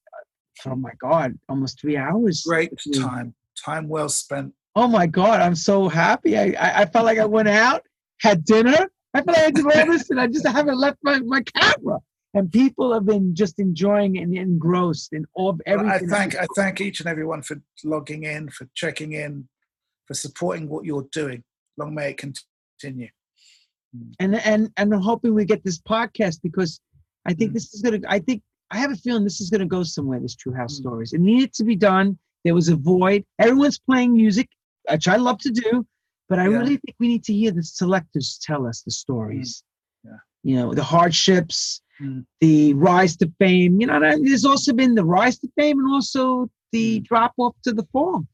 Oh 0.65 0.75
my 0.75 0.91
God, 0.99 1.37
almost 1.49 1.79
three 1.79 1.97
hours. 1.97 2.43
Great 2.47 2.71
time. 2.95 3.33
Time 3.63 3.87
well 3.87 4.09
spent. 4.09 4.53
Oh 4.75 4.87
my 4.87 5.05
God, 5.07 5.41
I'm 5.41 5.55
so 5.55 5.87
happy. 5.87 6.37
I, 6.37 6.55
I, 6.59 6.81
I 6.81 6.85
felt 6.85 7.05
like 7.05 7.19
I 7.19 7.25
went 7.25 7.47
out, 7.49 7.83
had 8.21 8.43
dinner. 8.43 8.89
I 9.13 9.21
felt 9.21 9.37
like 9.37 9.47
I 9.47 9.51
did 9.51 9.65
all 9.65 9.85
this 9.91 10.09
and 10.09 10.19
I 10.19 10.27
just 10.27 10.47
haven't 10.47 10.77
left 10.79 10.97
my, 11.03 11.19
my 11.19 11.41
camera. 11.41 11.99
And 12.33 12.51
people 12.51 12.91
have 12.93 13.05
been 13.05 13.35
just 13.35 13.59
enjoying 13.59 14.17
and 14.17 14.35
engrossed 14.35 15.13
in 15.13 15.25
all 15.35 15.51
Well, 15.67 15.79
everything. 15.79 16.11
I 16.11 16.17
thank 16.17 16.35
I 16.35 16.47
thank 16.55 16.81
each 16.81 16.99
and 16.99 17.07
everyone 17.07 17.43
for 17.43 17.61
logging 17.83 18.23
in, 18.23 18.49
for 18.49 18.67
checking 18.73 19.11
in, 19.11 19.47
for 20.07 20.15
supporting 20.15 20.67
what 20.67 20.83
you're 20.85 21.07
doing. 21.11 21.43
Long 21.77 21.93
may 21.93 22.09
it 22.11 22.17
continue. 22.17 23.09
and 24.19 24.35
and 24.35 24.71
and 24.77 24.93
I'm 24.93 25.01
hoping 25.01 25.35
we 25.35 25.45
get 25.45 25.63
this 25.63 25.79
podcast 25.79 26.39
because 26.41 26.79
I 27.27 27.33
think 27.33 27.51
Mm. 27.51 27.53
this 27.53 27.73
is 27.75 27.81
gonna. 27.83 27.99
I 28.07 28.17
think 28.19 28.41
I 28.73 28.77
have 28.77 28.91
a 28.91 28.95
feeling 28.95 29.23
this 29.23 29.39
is 29.39 29.49
gonna 29.49 29.65
go 29.67 29.83
somewhere. 29.83 30.19
This 30.19 30.35
True 30.35 30.53
House 30.53 30.73
Mm. 30.75 30.81
Stories. 30.81 31.13
It 31.13 31.21
needed 31.21 31.53
to 31.53 31.63
be 31.63 31.75
done. 31.75 32.17
There 32.43 32.55
was 32.55 32.69
a 32.69 32.75
void. 32.75 33.23
Everyone's 33.39 33.79
playing 33.79 34.13
music, 34.13 34.49
which 34.89 35.07
I 35.07 35.15
love 35.17 35.37
to 35.39 35.51
do, 35.51 35.85
but 36.27 36.39
I 36.39 36.43
Yeah. 36.49 36.57
really 36.57 36.77
think 36.77 36.95
we 36.99 37.07
need 37.07 37.23
to 37.25 37.33
hear 37.33 37.51
the 37.51 37.63
selectors 37.63 38.39
tell 38.41 38.65
us 38.65 38.81
the 38.81 38.91
stories. 38.91 39.63
Yeah. 40.03 40.17
You 40.43 40.55
know, 40.55 40.73
the 40.73 40.83
hardships, 40.83 41.81
Mm. 42.01 42.25
the 42.41 42.73
rise 42.73 43.15
to 43.17 43.31
fame. 43.39 43.79
You 43.79 43.87
know, 43.87 43.99
there's 43.99 44.45
also 44.45 44.73
been 44.73 44.95
the 44.95 45.05
rise 45.05 45.37
to 45.39 45.47
fame 45.55 45.79
and 45.79 45.87
also 45.93 46.49
the 46.71 46.99
Mm. 46.99 47.03
drop 47.05 47.33
off 47.37 47.55
to 47.65 47.71
the 47.71 47.83
fall. 47.93 48.25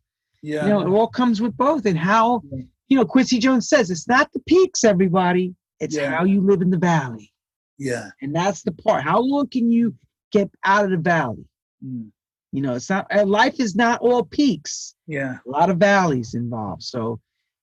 Yeah. 0.42 0.64
You 0.64 0.70
know, 0.70 0.82
it 0.82 0.90
all 0.90 1.08
comes 1.08 1.42
with 1.42 1.56
both. 1.58 1.86
And 1.86 1.98
how, 1.98 2.42
Yeah. 2.52 2.64
you 2.88 2.96
know, 2.98 3.06
Quincy 3.06 3.38
Jones 3.40 3.68
says 3.68 3.92
it's 3.92 4.08
not 4.08 4.32
the 4.32 4.40
peaks, 4.48 4.86
everybody. 4.86 5.54
It's 5.82 5.96
Yeah. 5.98 6.10
how 6.16 6.24
you 6.24 6.40
live 6.42 6.62
in 6.62 6.70
the 6.70 6.78
valley. 6.80 7.32
yeah. 7.78 8.12
And 8.22 8.36
that's 8.36 8.62
the 8.64 8.74
part. 8.74 9.04
How 9.04 9.20
long 9.22 9.48
can 9.48 9.72
you 9.72 9.96
get 10.32 10.50
out 10.64 10.86
of 10.86 10.92
the 10.92 10.98
valley? 10.98 11.46
Mm. 11.86 12.12
You 12.52 12.62
know, 12.62 12.76
it's 12.76 12.90
not 12.90 13.08
uh, 13.16 13.26
life 13.26 13.60
is 13.60 13.76
not 13.76 14.02
all 14.02 14.24
peaks. 14.24 14.96
Yeah. 15.08 15.38
A 15.46 15.50
lot 15.50 15.70
of 15.70 15.78
valleys 15.78 16.34
involved. 16.34 16.84
So 16.84 17.20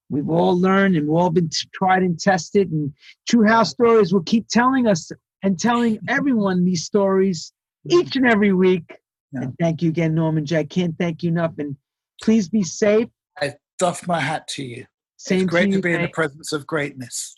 we've 0.09 0.29
all 0.31 0.59
learned 0.59 0.97
and 0.97 1.09
we've 1.09 1.17
all 1.17 1.31
been 1.31 1.49
t- 1.49 1.69
tried 1.75 2.03
and 2.03 2.19
tested. 2.19 2.71
And 2.71 2.93
True 3.29 3.47
House 3.47 3.71
Stories 3.71 4.13
will 4.13 4.23
keep 4.23 4.47
telling 4.49 4.87
us 4.87 5.11
and 5.43 5.59
telling 5.59 5.99
everyone 6.09 6.65
these 6.65 6.85
stories 6.85 7.53
each 7.91 8.17
and 8.17 8.27
every 8.27 8.53
week. 8.53 8.99
Yeah. 9.33 9.43
And 9.43 9.55
thank 9.61 9.83
you 9.83 9.89
again, 9.89 10.15
Norman 10.15 10.47
Jay. 10.47 10.61
I 10.61 10.65
can't 10.65 10.97
thank 10.99 11.23
you 11.23 11.31
enough. 11.31 11.55
And 11.59 11.77
please 12.23 12.49
be 12.49 12.63
safe. 12.63 13.09
I 13.41 13.55
doff 13.79 14.07
my 14.07 14.21
hat 14.21 14.47
to 14.49 14.65
you. 14.65 14.87
Same 15.17 15.43
it's 15.43 15.51
great 15.51 15.65
to, 15.65 15.71
to, 15.71 15.77
you, 15.77 15.83
be 15.83 15.93
in 15.95 16.03
the 16.03 16.09
presence 16.09 16.53
of 16.53 16.67
greatness. 16.67 17.35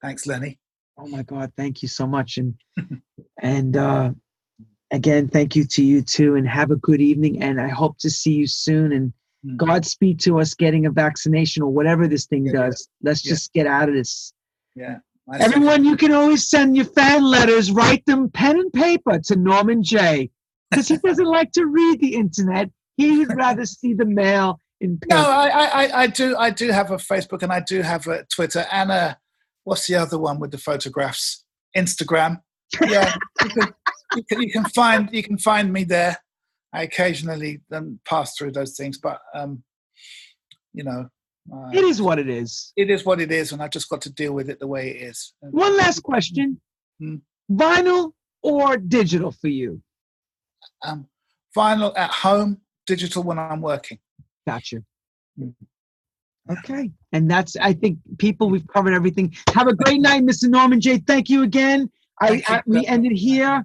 Thanks, 0.00 0.26
Lenny. 0.26 0.58
Oh 0.98 1.06
my 1.06 1.22
God, 1.22 1.52
thank 1.56 1.82
you 1.82 1.88
so 1.88 2.06
much. 2.06 2.38
And 2.38 2.54
and 3.42 3.76
uh 3.76 4.10
again, 4.92 5.26
thank 5.28 5.56
you 5.56 5.64
to 5.64 5.82
you 5.84 6.02
too, 6.02 6.36
and 6.36 6.46
have 6.48 6.70
a 6.70 6.76
good 6.76 7.00
evening. 7.00 7.42
And 7.42 7.60
I 7.60 7.68
hope 7.68 7.98
to 7.98 8.10
see 8.10 8.32
you 8.32 8.46
soon. 8.46 8.92
And 8.92 9.12
Mm. 9.44 9.56
Godspeed 9.56 10.20
to 10.20 10.38
us 10.38 10.54
getting 10.54 10.86
a 10.86 10.90
vaccination 10.92 11.64
or 11.64 11.70
whatever 11.72 12.06
this 12.06 12.26
thing 12.26 12.46
Yeah, 12.46 12.52
yeah. 12.52 12.66
does. 12.66 12.88
Let's 13.02 13.24
Yeah. 13.24 13.30
just 13.32 13.52
get 13.52 13.66
out 13.66 13.88
of 13.88 13.96
this. 13.96 14.32
Yeah. 14.76 14.98
Everyone, 15.40 15.84
you 15.84 15.96
can 15.96 16.12
always 16.12 16.46
send 16.48 16.76
your 16.76 16.84
fan 16.84 17.24
letters, 17.24 17.72
write 17.72 18.06
them 18.06 18.30
pen 18.30 18.56
and 18.60 18.72
paper 18.72 19.18
to 19.18 19.34
Norman 19.34 19.82
Jay. 19.82 20.30
Because 20.70 20.86
he 20.86 20.96
doesn't 20.96 21.26
like 21.26 21.50
to 21.52 21.66
read 21.66 22.00
the 22.00 22.14
internet. 22.14 22.70
He 22.96 23.18
would 23.18 23.34
rather 23.36 23.66
see 23.66 23.94
the 23.94 24.04
mail 24.04 24.60
in 24.80 25.00
No, 25.10 25.16
paper. 25.16 25.28
I, 25.28 25.48
I, 25.48 25.66
I- 25.86 26.00
I 26.02 26.06
do. 26.06 26.36
I 26.36 26.50
do 26.50 26.70
have 26.70 26.92
a 26.92 26.96
Facebook 26.96 27.42
and 27.42 27.52
I 27.52 27.58
do 27.58 27.82
have 27.82 28.06
a 28.06 28.24
Twitter 28.26 28.64
and 28.70 28.92
a 28.92 29.18
what's 29.64 29.88
the 29.88 29.96
other 29.96 30.20
one 30.20 30.38
with 30.38 30.52
the 30.52 30.58
photographs? 30.58 31.44
Instagram. 31.76 32.42
Yeah, 32.80 33.12
you 33.42 33.48
can, 33.50 33.74
you 34.16 34.24
can, 34.28 34.42
you 34.42 34.50
can 34.52 34.64
find 34.66 35.08
you 35.12 35.22
can 35.22 35.38
find 35.38 35.72
me 35.72 35.84
there. 35.84 36.16
I 36.72 36.82
occasionally 36.82 37.60
um, 37.72 38.00
pass 38.08 38.34
through 38.36 38.52
those 38.52 38.76
things, 38.76 38.98
but 38.98 39.20
um, 39.34 39.62
you 40.72 40.84
know, 40.84 41.08
uh, 41.52 41.70
It 41.72 41.84
is 41.84 42.00
what 42.00 42.18
it 42.18 42.28
is. 42.28 42.72
it 42.76 42.88
is 42.90 43.04
what 43.04 43.20
it 43.20 43.30
is, 43.30 43.52
and 43.52 43.62
I've 43.62 43.70
just 43.70 43.88
got 43.90 44.00
to 44.02 44.12
deal 44.12 44.32
with 44.32 44.48
it 44.48 44.58
the 44.58 44.66
way 44.66 44.90
it 44.90 45.02
is. 45.02 45.34
One 45.40 45.76
last 45.76 46.02
question 46.02 46.60
Hmm. 47.00 47.16
vinyl 47.50 48.12
or 48.42 48.76
digital 48.76 49.32
for 49.32 49.48
you? 49.48 49.82
Um, 50.84 51.08
vinyl 51.56 51.92
at 51.96 52.10
home, 52.10 52.60
digital 52.86 53.22
when 53.22 53.38
I'm 53.38 53.60
working. 53.60 53.98
Gotcha. 54.46 54.82
Mm. 55.38 55.54
Okay. 56.50 56.90
And 57.12 57.30
that's, 57.30 57.56
I 57.56 57.72
think, 57.72 57.98
people, 58.18 58.50
we've 58.50 58.66
covered 58.66 58.94
everything. 58.94 59.34
Have 59.54 59.68
a 59.68 59.74
great 59.74 60.00
night, 60.00 60.22
Mr. 60.24 60.48
Norman 60.48 60.80
Jay. 60.80 60.98
Thank 60.98 61.28
you 61.28 61.42
again. 61.44 61.90
I, 62.20 62.42
I 62.48 62.62
We 62.66 62.86
end 62.86 63.06
it 63.06 63.16
here. 63.16 63.64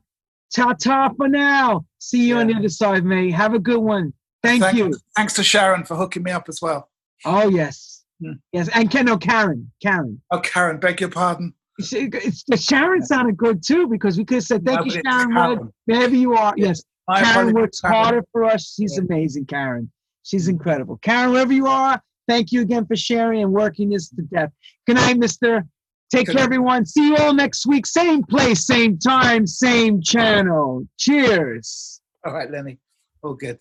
Ta 0.55 0.73
ta 0.73 1.09
for 1.15 1.27
now. 1.27 1.85
See 1.99 2.27
you 2.27 2.37
on 2.37 2.47
the 2.47 2.55
other 2.55 2.69
side, 2.69 3.03
mate. 3.05 3.31
Have 3.31 3.53
a 3.53 3.59
good 3.59 3.79
one. 3.79 4.13
Thank 4.43 4.73
you. 4.75 4.93
Thanks 5.15 5.33
to 5.33 5.43
Sharon 5.43 5.83
for 5.83 5.95
hooking 5.95 6.23
me 6.23 6.31
up 6.31 6.47
as 6.47 6.61
well. 6.61 6.89
Oh, 7.25 7.49
yes. 7.49 8.03
Hmm. 8.23 8.33
Yes. 8.53 8.69
And 8.73 8.89
Ken, 8.89 9.05
no, 9.05 9.17
Karen. 9.17 9.71
Karen. 9.81 10.21
Oh, 10.31 10.39
Karen, 10.39 10.79
beg 10.79 11.01
your 11.01 11.09
pardon. 11.09 11.53
The 11.77 12.59
Sharon 12.59 13.03
sounded 13.03 13.37
good 13.37 13.61
too 13.63 13.87
because 13.87 14.17
we 14.17 14.25
could 14.25 14.35
have 14.35 14.43
said, 14.43 14.65
Thank 14.65 14.79
No, 14.79 14.85
you, 14.85 15.01
Sharon. 15.05 15.33
Karen. 15.33 15.73
Wherever 15.85 16.15
you 16.15 16.33
are. 16.35 16.53
Yes. 16.57 16.83
My 17.07 17.21
Karen 17.21 17.53
works 17.53 17.81
Karen. 17.81 17.95
harder 17.95 18.23
for 18.31 18.45
us. 18.45 18.73
She's 18.75 18.95
Yeah. 18.97 19.03
amazing, 19.03 19.45
Karen. 19.45 19.91
She's 20.23 20.47
incredible. 20.47 20.97
Karen, 20.97 21.31
wherever 21.31 21.53
you 21.53 21.67
are, 21.67 22.01
thank 22.27 22.51
you 22.51 22.61
again 22.61 22.85
for 22.85 22.95
sharing 22.95 23.43
and 23.43 23.51
working 23.53 23.89
this 23.89 24.09
to 24.09 24.21
death. 24.23 24.51
Good 24.85 24.95
night, 24.97 25.17
mister. 25.17 25.65
Take 26.09 26.27
care, 26.27 26.39
everyone. 26.39 26.85
See 26.85 27.09
you 27.09 27.17
all 27.17 27.33
next 27.33 27.65
week. 27.67 27.85
Same 27.85 28.23
place, 28.23 28.65
same 28.65 28.97
time, 28.97 29.45
same 29.45 30.01
channel. 30.01 30.87
Cheers. 30.97 32.01
All 32.25 32.33
right, 32.33 32.49
Lenny. 32.49 32.79
All 33.21 33.33
good. 33.33 33.59